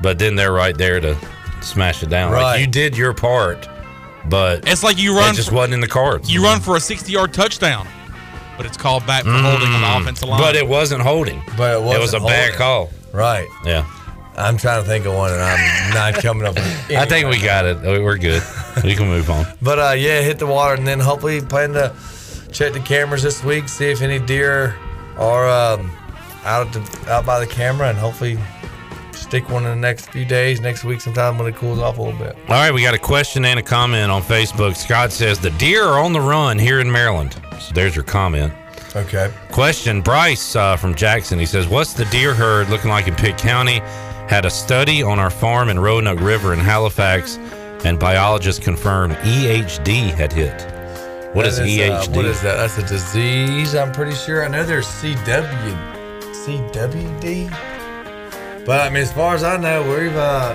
but 0.00 0.18
then 0.20 0.36
they're 0.36 0.52
right 0.52 0.76
there 0.78 1.00
to 1.00 1.16
smash 1.60 2.02
it 2.04 2.08
down. 2.08 2.30
Right. 2.32 2.42
Like 2.42 2.60
you 2.60 2.68
did 2.68 2.96
your 2.96 3.12
part, 3.12 3.68
but 4.26 4.68
It's 4.68 4.84
like 4.84 4.96
you 4.96 5.10
run. 5.12 5.22
it 5.22 5.26
run. 5.26 5.34
just 5.34 5.48
for- 5.48 5.56
wasn't 5.56 5.74
in 5.74 5.80
the 5.80 5.88
cards. 5.88 6.32
You 6.32 6.44
run 6.44 6.60
for 6.60 6.76
a 6.76 6.80
60 6.80 7.10
yard 7.10 7.32
touchdown, 7.34 7.88
but 8.56 8.66
it's 8.66 8.76
called 8.76 9.06
back 9.06 9.24
for 9.24 9.30
holding 9.30 9.68
on 9.68 9.80
the 9.80 9.86
Mm. 9.86 10.00
offensive 10.02 10.28
line. 10.28 10.40
But 10.40 10.56
it 10.56 10.66
wasn't 10.66 11.02
holding. 11.02 11.42
But 11.56 11.74
it 11.74 11.76
It 11.78 11.82
was 11.82 12.14
a 12.14 12.18
wasn't 12.20 12.26
bad 12.28 12.54
call. 12.54 12.90
Right. 13.12 13.46
Yeah. 13.64 13.84
I'm 14.38 14.58
trying 14.58 14.82
to 14.82 14.88
think 14.88 15.06
of 15.06 15.14
one, 15.14 15.32
and 15.32 15.40
I'm 15.42 15.94
not 15.94 16.14
coming 16.22 16.46
up. 16.46 16.54
with 16.56 16.90
I 16.96 17.06
think 17.06 17.28
we 17.30 17.40
got 17.40 17.64
it. 17.64 17.78
We're 17.82 18.18
good. 18.18 18.42
We 18.84 18.94
can 18.94 19.08
move 19.08 19.30
on. 19.30 19.46
But 19.62 19.78
uh, 19.78 19.92
yeah, 19.96 20.20
hit 20.20 20.38
the 20.38 20.46
water, 20.46 20.74
and 20.74 20.86
then 20.86 21.00
hopefully 21.00 21.40
plan 21.40 21.72
to 21.72 21.92
check 22.52 22.72
the 22.74 22.80
cameras 22.80 23.22
this 23.22 23.42
week, 23.42 23.68
see 23.68 23.86
if 23.90 24.02
any 24.02 24.18
deer 24.18 24.74
are 25.16 25.48
um, 25.48 25.90
out 26.44 26.66
at 26.66 26.72
the, 26.74 27.10
out 27.12 27.24
by 27.24 27.40
the 27.40 27.46
camera, 27.46 27.88
and 27.88 27.96
hopefully 27.98 28.38
stick 29.26 29.48
one 29.50 29.64
in 29.64 29.70
the 29.70 29.76
next 29.76 30.10
few 30.10 30.24
days, 30.24 30.60
next 30.60 30.84
week 30.84 31.00
sometime 31.00 31.36
when 31.36 31.48
it 31.48 31.56
cools 31.56 31.80
off 31.80 31.98
a 31.98 32.02
little 32.02 32.18
bit. 32.18 32.36
All 32.48 32.54
right, 32.54 32.72
we 32.72 32.82
got 32.82 32.94
a 32.94 32.98
question 32.98 33.44
and 33.44 33.58
a 33.58 33.62
comment 33.62 34.10
on 34.10 34.22
Facebook. 34.22 34.76
Scott 34.76 35.10
says 35.12 35.38
the 35.40 35.50
deer 35.52 35.82
are 35.84 35.98
on 35.98 36.12
the 36.12 36.20
run 36.20 36.58
here 36.58 36.78
in 36.80 36.90
Maryland. 36.90 37.34
So 37.60 37.72
there's 37.74 37.94
your 37.96 38.04
comment. 38.04 38.52
Okay. 38.94 39.30
Question 39.50 40.00
Bryce 40.00 40.54
uh, 40.54 40.76
from 40.76 40.94
Jackson. 40.94 41.38
He 41.38 41.44
says, 41.46 41.66
What's 41.68 41.92
the 41.92 42.04
deer 42.06 42.32
herd 42.34 42.70
looking 42.70 42.88
like 42.90 43.08
in 43.08 43.14
Pitt 43.16 43.36
County? 43.36 43.80
Had 44.28 44.44
a 44.44 44.50
study 44.50 45.02
on 45.02 45.18
our 45.18 45.28
farm 45.30 45.68
in 45.68 45.78
Roanoke 45.78 46.20
River 46.20 46.52
in 46.52 46.58
Halifax, 46.60 47.36
and 47.84 47.98
biologists 47.98 48.64
confirmed 48.64 49.14
EHD 49.16 50.14
had 50.14 50.32
hit. 50.32 50.52
What 51.34 51.42
That 51.42 51.48
is, 51.52 51.58
uh, 51.58 51.62
EHD? 51.64 52.16
what 52.16 52.24
is 52.24 52.40
that? 52.42 52.56
That's 52.56 52.78
a 52.78 52.82
disease. 52.86 53.74
I'm 53.74 53.92
pretty 53.92 54.14
sure. 54.14 54.44
I 54.44 54.48
know 54.48 54.64
there's 54.64 54.86
CW, 54.86 55.76
CWD. 56.32 57.75
But 58.66 58.80
I 58.80 58.90
mean, 58.90 59.02
as 59.04 59.12
far 59.12 59.34
as 59.34 59.44
I 59.44 59.56
know, 59.56 59.82
we've 59.82 60.16
uh, 60.16 60.54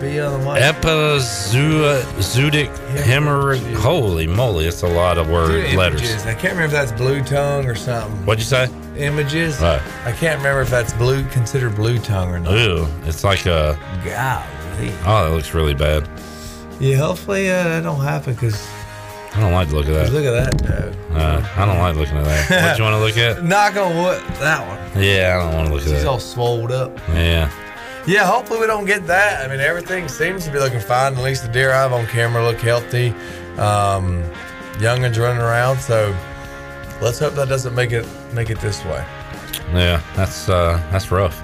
be 0.00 0.20
on 0.20 0.40
the 0.40 0.44
mic. 0.52 0.62
Epizootic 0.62 2.68
hemorrhage. 2.98 3.62
Holy 3.76 4.26
moly, 4.26 4.66
it's 4.66 4.82
a 4.82 4.88
lot 4.88 5.16
of 5.18 5.28
word 5.30 5.70
Two 5.70 5.76
letters. 5.78 6.00
images. 6.02 6.26
I 6.26 6.34
can't 6.34 6.54
remember 6.54 6.64
if 6.64 6.70
that's 6.72 6.92
blue 6.92 7.22
tongue 7.24 7.66
or 7.66 7.74
something. 7.74 8.24
What'd 8.26 8.40
you 8.40 8.46
say? 8.48 8.68
Images. 8.98 9.58
Right. 9.60 9.80
I 10.04 10.12
can't 10.12 10.36
remember 10.38 10.60
if 10.60 10.68
that's 10.70 10.92
blue 10.92 11.24
considered 11.30 11.74
blue 11.74 11.98
tongue 11.98 12.30
or 12.30 12.38
not. 12.38 12.52
Ooh, 12.52 12.86
it's 13.04 13.24
like 13.24 13.46
a. 13.46 13.78
Golly. 14.04 14.92
Oh, 15.06 15.24
that 15.28 15.32
looks 15.34 15.54
really 15.54 15.74
bad. 15.74 16.06
Yeah, 16.80 16.96
hopefully 16.96 17.48
uh, 17.50 17.62
that 17.64 17.82
don't 17.84 18.00
happen 18.02 18.34
because 18.34 18.60
I 19.34 19.40
don't 19.40 19.52
like 19.52 19.68
to 19.68 19.74
look 19.74 19.86
at 19.86 19.92
that. 19.94 20.12
look 20.12 20.24
at 20.24 20.32
that. 20.58 20.58
Though. 21.10 21.16
Uh, 21.16 21.46
I 21.56 21.64
don't 21.66 21.78
like 21.78 21.96
looking 21.96 22.16
at 22.18 22.24
that. 22.24 22.70
What 22.70 22.78
you 22.78 22.84
want 22.84 22.94
to 22.94 23.00
look 23.00 23.16
at? 23.16 23.42
Knock 23.44 23.76
on 23.76 23.96
wood. 23.96 24.22
That 24.40 24.66
one. 24.94 25.02
Yeah, 25.02 25.38
I 25.40 25.44
don't 25.44 25.54
want 25.54 25.68
to 25.68 25.74
look 25.74 25.82
at 25.82 25.88
She's 25.88 26.02
that. 26.02 26.06
all 26.08 26.18
swolled 26.20 26.70
up. 26.72 26.96
Yeah. 27.08 27.50
Yeah, 28.06 28.26
hopefully 28.26 28.60
we 28.60 28.66
don't 28.66 28.84
get 28.84 29.06
that. 29.06 29.44
I 29.44 29.48
mean, 29.48 29.60
everything 29.60 30.08
seems 30.08 30.44
to 30.44 30.50
be 30.50 30.58
looking 30.58 30.80
fine. 30.80 31.14
At 31.14 31.22
least 31.22 31.46
the 31.46 31.52
deer 31.52 31.72
I 31.72 31.76
have 31.82 31.92
on 31.92 32.06
camera 32.08 32.42
look 32.44 32.58
healthy. 32.60 33.10
Um, 33.58 34.22
youngins 34.78 35.18
running 35.18 35.40
around. 35.42 35.78
So 35.78 36.14
let's 37.00 37.18
hope 37.18 37.34
that 37.34 37.48
doesn't 37.48 37.74
make 37.74 37.92
it 37.92 38.06
make 38.32 38.50
it 38.50 38.58
this 38.60 38.84
way. 38.84 39.04
Yeah, 39.72 40.02
that's 40.16 40.48
uh, 40.48 40.82
that's 40.90 41.10
rough. 41.10 41.40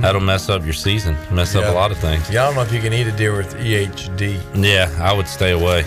That'll 0.00 0.20
mess 0.20 0.48
up 0.48 0.64
your 0.64 0.74
season. 0.74 1.16
Mess 1.30 1.54
up 1.56 1.62
Mm-hmm. 1.64 1.72
A 1.72 1.74
lot 1.74 1.90
of 1.90 1.98
things. 1.98 2.30
Yeah, 2.30 2.42
I 2.42 2.46
don't 2.46 2.56
know 2.56 2.62
if 2.62 2.72
you 2.72 2.80
can 2.80 2.92
eat 2.92 3.06
a 3.06 3.12
deer 3.12 3.34
with 3.36 3.54
EHD. 3.56 4.40
Yeah, 4.54 4.90
I 5.00 5.12
would 5.12 5.26
stay 5.26 5.52
away. 5.52 5.84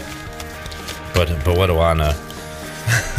But 1.15 1.29
but 1.43 1.57
what 1.57 1.67
do 1.67 1.79
I 1.79 1.93
know? 1.93 2.13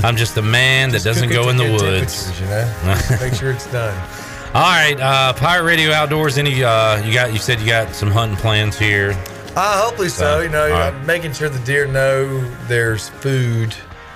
I'm 0.04 0.16
just 0.16 0.36
a 0.36 0.42
man 0.42 0.90
that 0.90 1.02
doesn't 1.02 1.30
go 1.30 1.48
in 1.48 1.56
the 1.56 1.72
woods. 1.72 2.40
You 2.40 2.46
know, 2.46 3.00
make 3.20 3.34
sure 3.34 3.50
it's 3.50 3.70
done. 3.72 3.98
All 4.54 4.62
right, 4.62 4.98
uh, 5.00 5.32
Pirate 5.32 5.64
Radio 5.64 5.90
Outdoors. 5.90 6.38
Any 6.38 6.62
uh, 6.62 7.02
you 7.02 7.12
got? 7.12 7.32
You 7.32 7.38
said 7.38 7.58
you 7.60 7.66
got 7.66 7.94
some 7.94 8.10
hunting 8.10 8.36
plans 8.36 8.78
here. 8.78 9.10
Uh, 9.56 9.82
hopefully 9.84 10.08
so. 10.10 10.38
So, 10.38 10.40
You 10.42 10.50
know, 10.50 10.70
right. 10.70 10.92
I'm 10.92 11.06
making 11.06 11.32
sure 11.32 11.48
the 11.48 11.58
deer 11.64 11.86
know 11.86 12.40
there's 12.66 13.08
food 13.08 13.72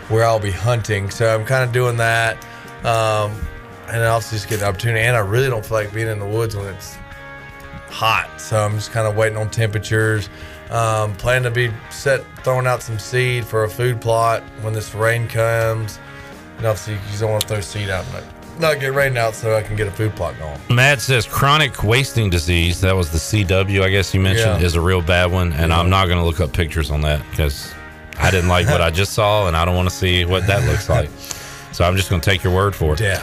where 0.09 0.24
I'll 0.24 0.39
be 0.39 0.51
hunting. 0.51 1.09
So 1.11 1.35
I'm 1.35 1.47
kind 1.47 1.65
of 1.65 1.73
doing 1.73 1.97
that. 1.97 2.36
Um, 2.85 3.40
and 3.89 4.02
obviously 4.05 4.36
just 4.36 4.48
get 4.48 4.61
the 4.61 4.66
opportunity. 4.66 5.01
And 5.01 5.16
I 5.16 5.20
really 5.20 5.48
don't 5.48 5.65
feel 5.65 5.78
like 5.78 5.93
being 5.94 6.09
in 6.09 6.19
the 6.19 6.27
woods 6.27 6.55
when 6.55 6.66
it's 6.66 6.97
hot. 7.89 8.40
So 8.40 8.61
I'm 8.61 8.74
just 8.74 8.93
kind 8.93 9.07
of 9.09 9.16
waiting 9.16 9.39
on 9.39 9.51
temperatures. 9.51 10.28
Um, 10.71 11.15
plan 11.17 11.43
to 11.43 11.51
be 11.51 11.71
set 11.91 12.25
throwing 12.45 12.67
out 12.67 12.83
some 12.83 12.99
seed 12.99 13.45
for 13.45 13.65
a 13.65 13.69
food 13.69 14.01
plot 14.01 14.43
when 14.63 14.73
this 14.73 14.95
rain 14.95 15.27
comes. 15.27 15.99
And 16.59 16.66
obviously 16.66 16.95
you 17.13 17.19
don't 17.19 17.31
want 17.31 17.43
to 17.43 17.49
throw 17.49 17.61
seed 17.61 17.90
out 17.90 18.05
and 18.15 18.24
not- 18.61 18.79
get 18.79 18.93
rain 18.95 19.16
out 19.16 19.35
so 19.35 19.57
I 19.57 19.63
can 19.63 19.74
get 19.74 19.89
a 19.89 19.90
food 19.90 20.15
plot 20.15 20.35
going. 20.39 20.61
Matt 20.69 21.01
says 21.01 21.27
chronic 21.27 21.82
wasting 21.82 22.31
disease. 22.31 22.81
That 22.82 22.95
was 22.95 23.11
the 23.11 23.19
CW, 23.19 23.82
I 23.82 23.89
guess 23.89 24.13
you 24.15 24.21
mentioned, 24.21 24.61
Yeah. 24.61 24.66
is 24.66 24.74
a 24.77 24.81
real 24.81 25.01
bad 25.03 25.32
one, 25.32 25.53
and 25.55 25.73
I'm 25.73 25.89
not 25.90 26.07
going 26.07 26.19
to 26.19 26.24
look 26.24 26.40
up 26.40 26.53
pictures 26.53 26.90
on 26.90 27.01
that 27.01 27.21
because 27.31 27.73
I 28.19 28.31
didn't 28.31 28.49
like 28.49 28.66
what 28.69 28.81
I 28.82 28.90
just 29.01 29.13
saw, 29.15 29.49
and 29.49 29.57
I 29.57 29.65
don't 29.65 29.74
want 29.74 29.89
to 29.89 29.95
see 29.95 30.24
what 30.27 30.47
that 30.47 30.65
looks 30.69 30.89
like. 30.89 31.09
So 31.73 31.85
I'm 31.85 31.97
just 31.97 32.11
going 32.11 32.21
to 32.21 32.29
take 32.29 32.43
your 32.43 32.53
word 32.53 32.74
for 32.74 32.95
it. 32.95 33.01
Yeah. 33.01 33.23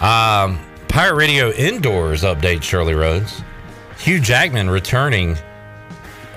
Um, 0.00 0.60
Pirate 0.86 1.16
Radio 1.16 1.50
indoors 1.50 2.22
update 2.22 2.62
Shirley 2.62 2.94
Rhodes. 2.94 3.42
Hugh 3.98 4.20
Jackman 4.20 4.70
returning 4.70 5.36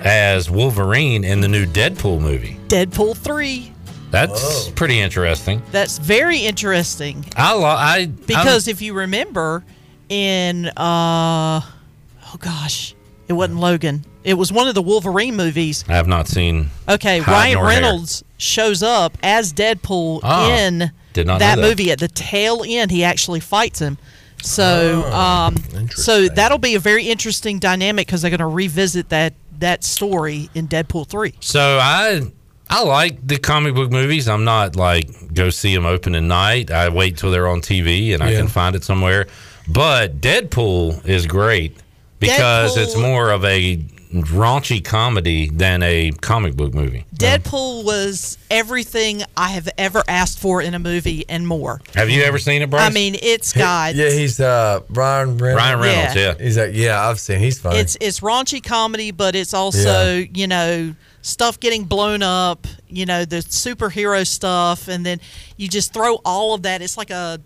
as 0.04 0.50
Wolverine 0.50 1.24
in 1.24 1.40
the 1.40 1.48
new 1.48 1.66
Deadpool 1.66 2.20
movie. 2.20 2.58
Deadpool 2.68 3.16
3. 3.16 3.72
That's 4.10 4.68
pretty 4.70 5.00
interesting. 5.00 5.62
That's 5.72 5.98
very 5.98 6.38
interesting. 6.40 7.24
I, 7.36 7.54
lo- 7.54 7.64
I 7.64 8.06
Because 8.06 8.68
if 8.68 8.82
you 8.82 8.92
remember 8.92 9.64
in 10.10 10.66
uh 10.66 11.60
oh 11.62 12.36
gosh, 12.38 12.94
it 13.28 13.32
wasn't 13.32 13.60
Logan. 13.60 14.04
It 14.24 14.34
was 14.34 14.52
one 14.52 14.68
of 14.68 14.74
the 14.74 14.82
Wolverine 14.82 15.34
movies. 15.34 15.84
I 15.88 15.92
have 15.94 16.06
not 16.06 16.28
seen. 16.28 16.68
Okay, 16.88 17.20
Ryan 17.22 17.54
nor 17.54 17.70
hair. 17.70 17.80
Reynolds 17.82 18.22
shows 18.36 18.82
up 18.82 19.16
as 19.22 19.52
Deadpool 19.54 20.20
Ah, 20.22 20.54
in 20.58 20.92
did 21.14 21.26
not 21.26 21.38
that 21.38 21.56
that. 21.56 21.62
movie. 21.62 21.90
At 21.90 21.98
the 21.98 22.08
tail 22.08 22.62
end, 22.66 22.90
he 22.90 23.02
actually 23.04 23.40
fights 23.40 23.78
him. 23.78 23.96
So, 24.42 25.04
Oh, 25.06 25.12
um, 25.12 25.56
so 25.90 26.28
that'll 26.28 26.58
be 26.58 26.74
a 26.74 26.80
very 26.80 27.08
interesting 27.08 27.58
dynamic 27.58 28.06
because 28.06 28.22
they're 28.22 28.30
going 28.30 28.40
to 28.40 28.46
revisit 28.46 29.08
that 29.10 29.34
that 29.58 29.84
story 29.84 30.50
in 30.54 30.66
Deadpool 30.68 31.06
three. 31.06 31.34
So 31.40 31.78
I 31.80 32.22
I 32.68 32.82
like 32.82 33.24
the 33.26 33.38
comic 33.38 33.74
book 33.74 33.90
movies. 33.92 34.28
I'm 34.28 34.44
not 34.44 34.74
like 34.76 35.32
go 35.32 35.50
see 35.50 35.74
them 35.74 35.86
opening 35.86 36.26
night. 36.26 36.70
I 36.70 36.88
wait 36.88 37.16
till 37.18 37.30
they're 37.30 37.46
on 37.46 37.60
TV 37.60 38.12
and 38.14 38.22
I 38.22 38.32
can 38.32 38.48
find 38.48 38.74
it 38.74 38.82
somewhere. 38.82 39.26
But 39.68 40.20
Deadpool 40.20 41.06
is 41.06 41.26
great 41.26 41.76
because 42.18 42.76
it's 42.76 42.96
more 42.96 43.30
of 43.30 43.44
a 43.44 43.84
raunchy 44.12 44.84
comedy 44.84 45.48
than 45.48 45.82
a 45.82 46.10
comic 46.20 46.54
book 46.54 46.74
movie. 46.74 47.06
Deadpool 47.14 47.84
was 47.84 48.36
everything 48.50 49.22
I 49.36 49.48
have 49.50 49.68
ever 49.78 50.02
asked 50.06 50.38
for 50.38 50.60
in 50.60 50.74
a 50.74 50.78
movie 50.78 51.24
and 51.28 51.46
more. 51.46 51.80
Have 51.94 52.10
you 52.10 52.22
ever 52.22 52.38
seen 52.38 52.62
it, 52.62 52.70
Bryce? 52.70 52.82
I 52.82 52.90
mean, 52.92 53.16
it's 53.20 53.52
got 53.52 53.94
Yeah, 53.94 54.10
he's 54.10 54.38
uh 54.38 54.80
Ryan 54.90 55.38
Reynolds. 55.38 55.62
Ryan 55.62 55.80
Reynolds, 55.80 56.16
yeah. 56.16 56.34
He's 56.38 56.58
like, 56.58 56.74
yeah, 56.74 57.08
I've 57.08 57.18
seen. 57.18 57.38
He's 57.40 57.58
funny. 57.58 57.78
it's 57.78 57.96
it's 58.00 58.20
raunchy 58.20 58.62
comedy, 58.62 59.10
but 59.10 59.34
it's 59.34 59.54
also 59.54 60.16
you 60.16 60.46
know 60.46 60.94
stuff 61.22 61.58
getting 61.58 61.84
blown 61.84 62.22
up. 62.22 62.66
You 62.88 63.06
know 63.06 63.24
the 63.24 63.36
superhero 63.36 64.26
stuff, 64.26 64.88
and 64.88 65.06
then 65.06 65.20
you 65.56 65.68
just 65.68 65.94
throw 65.94 66.16
all 66.24 66.54
of 66.54 66.62
that. 66.62 66.82
It's 66.82 66.98
like 66.98 67.10
a, 67.10 67.40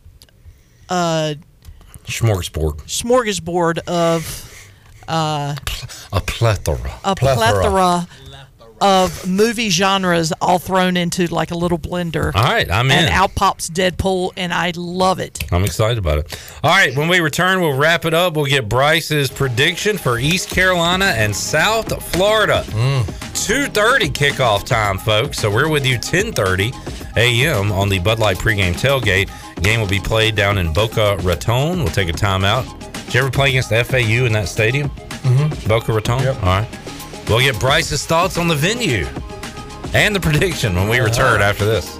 a 0.88 1.36
Smorgasbord. 2.06 2.82
smorgasbord 2.82 3.78
of 3.86 4.52
uh, 5.08 5.54
A 6.12 6.20
plethora. 6.20 6.92
a 7.04 7.14
plethora. 7.14 8.06
of 8.78 9.26
movie 9.26 9.70
genres 9.70 10.32
all 10.42 10.58
thrown 10.58 10.98
into 10.98 11.26
like 11.28 11.50
a 11.50 11.54
little 11.56 11.78
blender. 11.78 12.34
All 12.34 12.42
right, 12.44 12.70
I'm 12.70 12.90
and 12.90 13.06
in. 13.06 13.12
out 13.12 13.34
pops 13.34 13.70
Deadpool, 13.70 14.32
and 14.36 14.52
I 14.52 14.72
love 14.76 15.18
it. 15.18 15.50
I'm 15.50 15.64
excited 15.64 15.96
about 15.96 16.18
it. 16.18 16.38
All 16.62 16.70
right, 16.70 16.94
when 16.94 17.08
we 17.08 17.20
return, 17.20 17.60
we'll 17.62 17.76
wrap 17.78 18.04
it 18.04 18.12
up. 18.12 18.34
We'll 18.34 18.44
get 18.44 18.68
Bryce's 18.68 19.30
prediction 19.30 19.96
for 19.96 20.18
East 20.18 20.50
Carolina 20.50 21.06
and 21.06 21.34
South 21.34 21.88
Florida. 22.12 22.64
2:30 22.66 24.10
kickoff 24.12 24.64
time, 24.64 24.98
folks. 24.98 25.38
So 25.38 25.50
we're 25.50 25.68
with 25.68 25.86
you 25.86 25.96
10:30 25.98 26.72
a.m. 27.16 27.72
on 27.72 27.88
the 27.88 27.98
Bud 27.98 28.18
Light 28.18 28.36
pregame 28.36 28.74
tailgate. 28.74 29.30
Game 29.62 29.80
will 29.80 29.88
be 29.88 30.00
played 30.00 30.34
down 30.36 30.58
in 30.58 30.72
Boca 30.74 31.16
Raton. 31.22 31.78
We'll 31.78 31.92
take 31.92 32.10
a 32.10 32.12
timeout. 32.12 32.64
Did 33.16 33.20
you 33.22 33.28
ever 33.28 33.34
play 33.34 33.48
against 33.48 33.70
FAU 33.70 34.26
in 34.26 34.32
that 34.34 34.46
stadium? 34.46 34.90
Mhm. 34.90 35.66
Boca 35.66 35.90
Raton. 35.90 36.28
All 36.28 36.34
right. 36.42 36.66
We'll 37.30 37.40
get 37.40 37.58
Bryce's 37.58 38.04
thoughts 38.04 38.36
on 38.36 38.46
the 38.46 38.54
venue 38.54 39.06
and 39.94 40.14
the 40.14 40.20
prediction 40.20 40.74
when 40.76 40.86
we 40.90 40.98
return 41.00 41.40
after 41.40 41.64
this. 41.64 41.96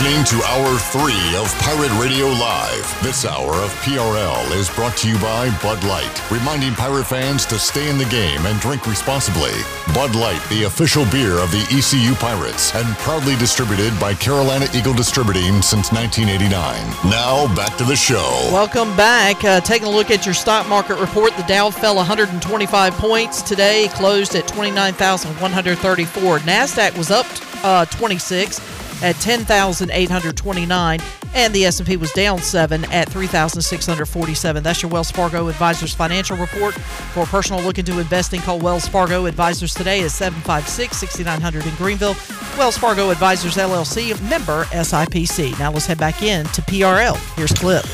Listening 0.00 0.24
to 0.24 0.46
Hour 0.46 0.78
3 0.78 1.12
of 1.36 1.54
Pirate 1.58 1.92
Radio 2.00 2.26
Live. 2.28 3.02
This 3.02 3.26
hour 3.26 3.52
of 3.52 3.70
PRL 3.82 4.50
is 4.56 4.70
brought 4.70 4.96
to 4.98 5.08
you 5.08 5.18
by 5.18 5.50
Bud 5.62 5.84
Light, 5.84 6.22
reminding 6.30 6.72
Pirate 6.72 7.04
fans 7.04 7.44
to 7.46 7.58
stay 7.58 7.90
in 7.90 7.98
the 7.98 8.06
game 8.06 8.46
and 8.46 8.58
drink 8.60 8.86
responsibly. 8.86 9.52
Bud 9.92 10.14
Light, 10.14 10.40
the 10.48 10.62
official 10.62 11.04
beer 11.06 11.38
of 11.38 11.50
the 11.50 11.60
ECU 11.70 12.14
Pirates, 12.14 12.74
and 12.74 12.86
proudly 12.98 13.36
distributed 13.36 13.92
by 14.00 14.14
Carolina 14.14 14.66
Eagle 14.74 14.94
Distributing 14.94 15.60
since 15.60 15.92
1989. 15.92 17.10
Now, 17.10 17.54
back 17.54 17.76
to 17.76 17.84
the 17.84 17.96
show. 17.96 18.48
Welcome 18.50 18.96
back. 18.96 19.44
Uh, 19.44 19.60
taking 19.60 19.88
a 19.88 19.90
look 19.90 20.10
at 20.10 20.24
your 20.24 20.34
stock 20.34 20.66
market 20.66 20.98
report, 20.98 21.36
the 21.36 21.42
Dow 21.42 21.68
fell 21.68 21.96
125 21.96 22.94
points 22.94 23.42
today, 23.42 23.88
closed 23.88 24.34
at 24.34 24.48
29,134. 24.48 26.38
Nasdaq 26.38 26.96
was 26.96 27.10
up 27.10 27.26
uh, 27.62 27.84
26 27.84 28.79
at 29.02 29.16
10,829, 29.16 31.00
and 31.34 31.54
the 31.54 31.64
S&P 31.64 31.96
was 31.96 32.12
down 32.12 32.38
seven 32.38 32.84
at 32.86 33.08
3,647. 33.08 34.62
That's 34.62 34.82
your 34.82 34.90
Wells 34.90 35.10
Fargo 35.10 35.48
Advisors 35.48 35.94
financial 35.94 36.36
report. 36.36 36.74
For 36.74 37.22
a 37.22 37.26
personal 37.26 37.62
look 37.62 37.78
into 37.78 37.98
investing, 37.98 38.40
call 38.40 38.58
Wells 38.58 38.86
Fargo 38.86 39.26
Advisors 39.26 39.74
today 39.74 40.00
at 40.02 40.10
756-6900 40.10 41.66
in 41.66 41.74
Greenville. 41.76 42.16
Wells 42.58 42.76
Fargo 42.76 43.10
Advisors 43.10 43.56
LLC, 43.56 44.20
member 44.28 44.64
SIPC. 44.64 45.58
Now 45.58 45.72
let's 45.72 45.86
head 45.86 45.98
back 45.98 46.22
in 46.22 46.44
to 46.46 46.62
PRL. 46.62 47.16
Here's 47.36 47.52
Clip. 47.52 47.84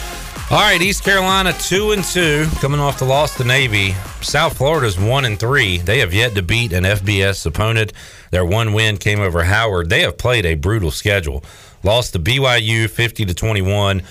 All 0.49 0.59
right, 0.59 0.81
East 0.81 1.03
Carolina 1.03 1.53
two 1.55 1.91
and 1.91 2.05
two, 2.05 2.47
coming 2.61 2.79
off 2.79 3.01
the 3.01 3.05
loss 3.05 3.37
to 3.37 3.43
Navy. 3.43 3.95
South 4.21 4.57
Florida's 4.57 4.97
one 4.97 5.25
and 5.25 5.41
three. 5.41 5.79
They 5.79 5.99
have 5.99 6.15
yet 6.15 6.37
to 6.37 6.43
beat 6.43 6.73
an 6.73 6.85
FBS 6.85 7.45
opponent. 7.47 7.93
Their 8.31 8.45
one 8.45 8.73
win 8.73 8.97
came 8.97 9.19
over 9.19 9.43
Howard. 9.43 9.91
They 9.91 10.03
have 10.03 10.19
played 10.19 10.47
a 10.47 10.55
brutal 10.55 10.93
schedule. 10.93 11.43
Lost 11.83 12.13
to 12.13 12.21
BYU 12.21 12.89
fifty 12.89 13.25
to 13.25 13.35
twenty 13.35 13.61
one. 13.61 14.05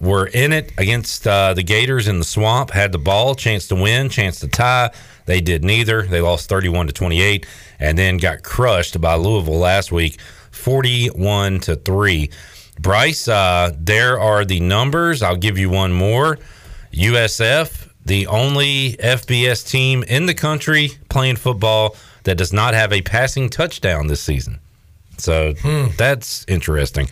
Were 0.00 0.28
in 0.28 0.54
it 0.54 0.72
against 0.78 1.26
uh, 1.26 1.52
the 1.52 1.62
Gators 1.62 2.08
in 2.08 2.18
the 2.18 2.24
swamp. 2.24 2.70
Had 2.70 2.92
the 2.92 2.98
ball, 2.98 3.34
chance 3.34 3.68
to 3.68 3.74
win, 3.74 4.08
chance 4.08 4.40
to 4.40 4.48
tie. 4.48 4.92
They 5.26 5.42
did 5.42 5.62
neither. 5.62 6.04
They 6.04 6.22
lost 6.22 6.48
thirty 6.48 6.70
one 6.70 6.86
to 6.86 6.94
twenty 6.94 7.20
eight, 7.20 7.44
and 7.78 7.98
then 7.98 8.16
got 8.16 8.42
crushed 8.42 8.98
by 8.98 9.16
Louisville 9.16 9.58
last 9.58 9.92
week, 9.92 10.18
forty 10.50 11.08
one 11.08 11.60
to 11.60 11.76
three. 11.76 12.30
Bryce, 12.80 13.28
uh, 13.28 13.72
there 13.78 14.18
are 14.18 14.44
the 14.44 14.60
numbers. 14.60 15.22
I'll 15.22 15.36
give 15.36 15.58
you 15.58 15.70
one 15.70 15.92
more. 15.92 16.38
USF, 16.92 17.88
the 18.04 18.26
only 18.26 18.96
FBS 18.98 19.68
team 19.68 20.02
in 20.04 20.26
the 20.26 20.34
country 20.34 20.92
playing 21.08 21.36
football 21.36 21.96
that 22.24 22.36
does 22.36 22.52
not 22.52 22.74
have 22.74 22.92
a 22.92 23.02
passing 23.02 23.48
touchdown 23.48 24.06
this 24.06 24.20
season. 24.20 24.58
So 25.18 25.52
that's 25.96 26.44
interesting. 26.48 27.08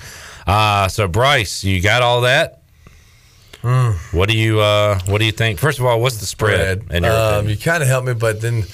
Uh, 0.46 0.88
so 0.88 1.06
Bryce, 1.06 1.62
you 1.62 1.80
got 1.80 2.02
all 2.02 2.22
that? 2.22 2.62
What 4.12 4.28
do 4.28 4.36
you 4.36 4.60
uh, 4.60 4.98
What 5.06 5.18
do 5.18 5.26
you 5.26 5.32
think? 5.32 5.58
First 5.58 5.78
of 5.78 5.84
all, 5.84 6.00
what's 6.00 6.16
the 6.18 6.26
spread? 6.26 6.84
your 7.04 7.12
Um, 7.12 7.48
you 7.48 7.56
kind 7.58 7.82
of 7.82 7.88
helped 7.88 8.06
me, 8.06 8.14
but 8.14 8.40
then 8.40 8.64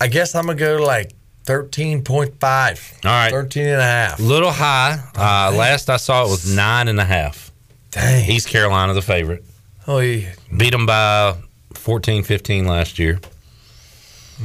I 0.00 0.08
guess 0.08 0.34
I'm 0.34 0.46
gonna 0.46 0.58
go 0.58 0.82
like 0.82 1.12
13.5. 1.44 3.04
All 3.04 3.10
right. 3.10 3.30
13 3.30 3.66
and 3.66 3.80
a 3.80 3.82
half. 3.82 4.20
Little 4.20 4.50
high. 4.50 5.02
Uh, 5.16 5.54
last 5.56 5.90
I 5.90 5.96
saw 5.96 6.24
it 6.24 6.30
was 6.30 6.54
nine 6.54 6.88
and 6.88 7.00
a 7.00 7.04
half. 7.04 7.50
Dang. 7.90 8.30
East 8.30 8.48
Carolina, 8.48 8.94
the 8.94 9.02
favorite. 9.02 9.44
Oh, 9.86 9.98
yeah. 9.98 10.32
Beat 10.56 10.70
them 10.70 10.86
by 10.86 11.36
14, 11.74 12.22
15 12.22 12.66
last 12.66 12.98
year. 12.98 13.20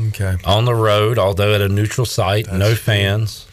Okay. 0.09 0.35
On 0.45 0.65
the 0.65 0.75
road, 0.75 1.17
although 1.17 1.53
at 1.53 1.61
a 1.61 1.69
neutral 1.69 2.05
site, 2.05 2.51
no 2.51 2.75
fans. 2.75 3.47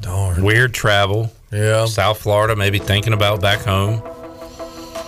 Darn. 0.00 0.42
Weird 0.42 0.72
travel. 0.72 1.32
Yeah. 1.50 1.86
South 1.86 2.20
Florida, 2.20 2.56
maybe 2.56 2.78
thinking 2.78 3.12
about 3.12 3.40
back 3.40 3.60
home. 3.60 4.02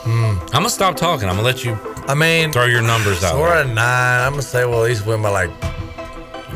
I'm 0.06 0.46
gonna 0.52 0.68
stop 0.68 0.96
talking. 0.96 1.28
I'm 1.28 1.36
gonna 1.36 1.46
let 1.46 1.64
you. 1.64 1.78
I 2.06 2.14
mean, 2.14 2.52
throw 2.52 2.66
your 2.66 2.82
numbers 2.82 3.24
out. 3.24 3.32
So 3.32 3.40
we're 3.40 3.54
at 3.54 3.66
nine. 3.68 4.20
I'm 4.26 4.32
gonna 4.32 4.42
say 4.42 4.66
we'll 4.66 4.84
at 4.84 4.88
least 4.90 5.06
win 5.06 5.22
by 5.22 5.30
like. 5.30 5.73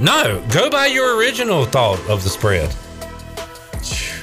No, 0.01 0.45
go 0.53 0.71
by 0.71 0.87
your 0.87 1.17
original 1.17 1.65
thought 1.65 1.99
of 2.09 2.23
the 2.23 2.31
spread. 2.31 2.75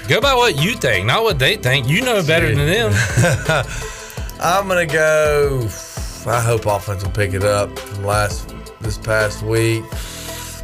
Go 0.07 0.21
by 0.21 0.33
what 0.33 0.55
you 0.55 0.73
think, 0.73 1.05
not 1.05 1.23
what 1.23 1.37
they 1.37 1.57
think. 1.57 1.87
You 1.87 2.01
know 2.01 2.23
better 2.23 2.53
than 2.53 2.65
them. 2.67 2.93
I'm 4.39 4.67
gonna 4.67 4.85
go. 4.85 5.67
I 6.27 6.39
hope 6.39 6.65
offense 6.65 7.03
will 7.03 7.11
pick 7.11 7.33
it 7.33 7.43
up 7.43 7.77
from 7.77 8.05
last 8.05 8.53
this 8.79 8.97
past 8.97 9.43
week. 9.43 9.83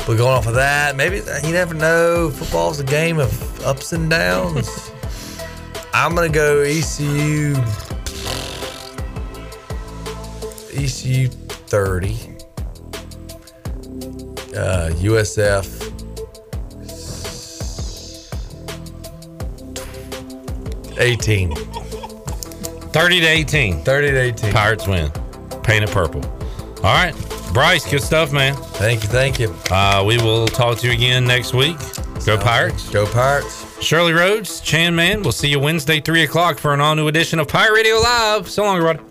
But 0.07 0.17
going 0.17 0.31
off 0.33 0.47
of 0.47 0.55
that, 0.55 0.95
maybe 0.95 1.17
you 1.43 1.51
never 1.51 1.73
know. 1.73 2.29
Football's 2.29 2.79
a 2.79 2.83
game 2.83 3.19
of 3.19 3.65
ups 3.65 3.93
and 3.93 4.09
downs. 4.09 4.91
I'm 5.93 6.15
gonna 6.15 6.29
go 6.29 6.61
ECU. 6.61 7.55
ECU 10.73 11.27
30. 11.27 12.30
Uh, 14.55 14.89
USF 14.95 15.65
18. 20.97 21.55
30 21.55 23.19
to 23.19 23.25
18. 23.25 23.83
30 23.83 24.07
to 24.11 24.19
18. 24.19 24.53
Pirates 24.53 24.87
win. 24.87 25.09
Paint 25.63 25.85
it 25.85 25.91
purple. 25.91 26.23
All 26.77 26.93
right. 26.93 27.15
Bryce, 27.53 27.89
good 27.89 28.01
stuff, 28.01 28.31
man. 28.31 28.55
Thank 28.55 29.03
you. 29.03 29.09
Thank 29.09 29.39
you. 29.39 29.53
Uh, 29.69 30.03
we 30.05 30.17
will 30.17 30.47
talk 30.47 30.77
to 30.79 30.87
you 30.87 30.93
again 30.93 31.25
next 31.25 31.53
week. 31.53 31.77
Go 32.25 32.37
Pirates. 32.37 32.89
Go 32.89 33.05
Pirates. 33.05 33.65
Shirley 33.83 34.13
Rhodes, 34.13 34.61
Chan 34.61 34.95
Man. 34.95 35.23
We'll 35.23 35.31
see 35.31 35.49
you 35.49 35.59
Wednesday, 35.59 35.99
3 35.99 36.23
o'clock 36.23 36.59
for 36.59 36.73
an 36.73 36.79
all 36.79 36.95
new 36.95 37.07
edition 37.07 37.39
of 37.39 37.47
Pirate 37.47 37.73
Radio 37.73 37.95
Live. 37.95 38.49
So 38.49 38.63
long, 38.63 38.77
everybody. 38.77 39.10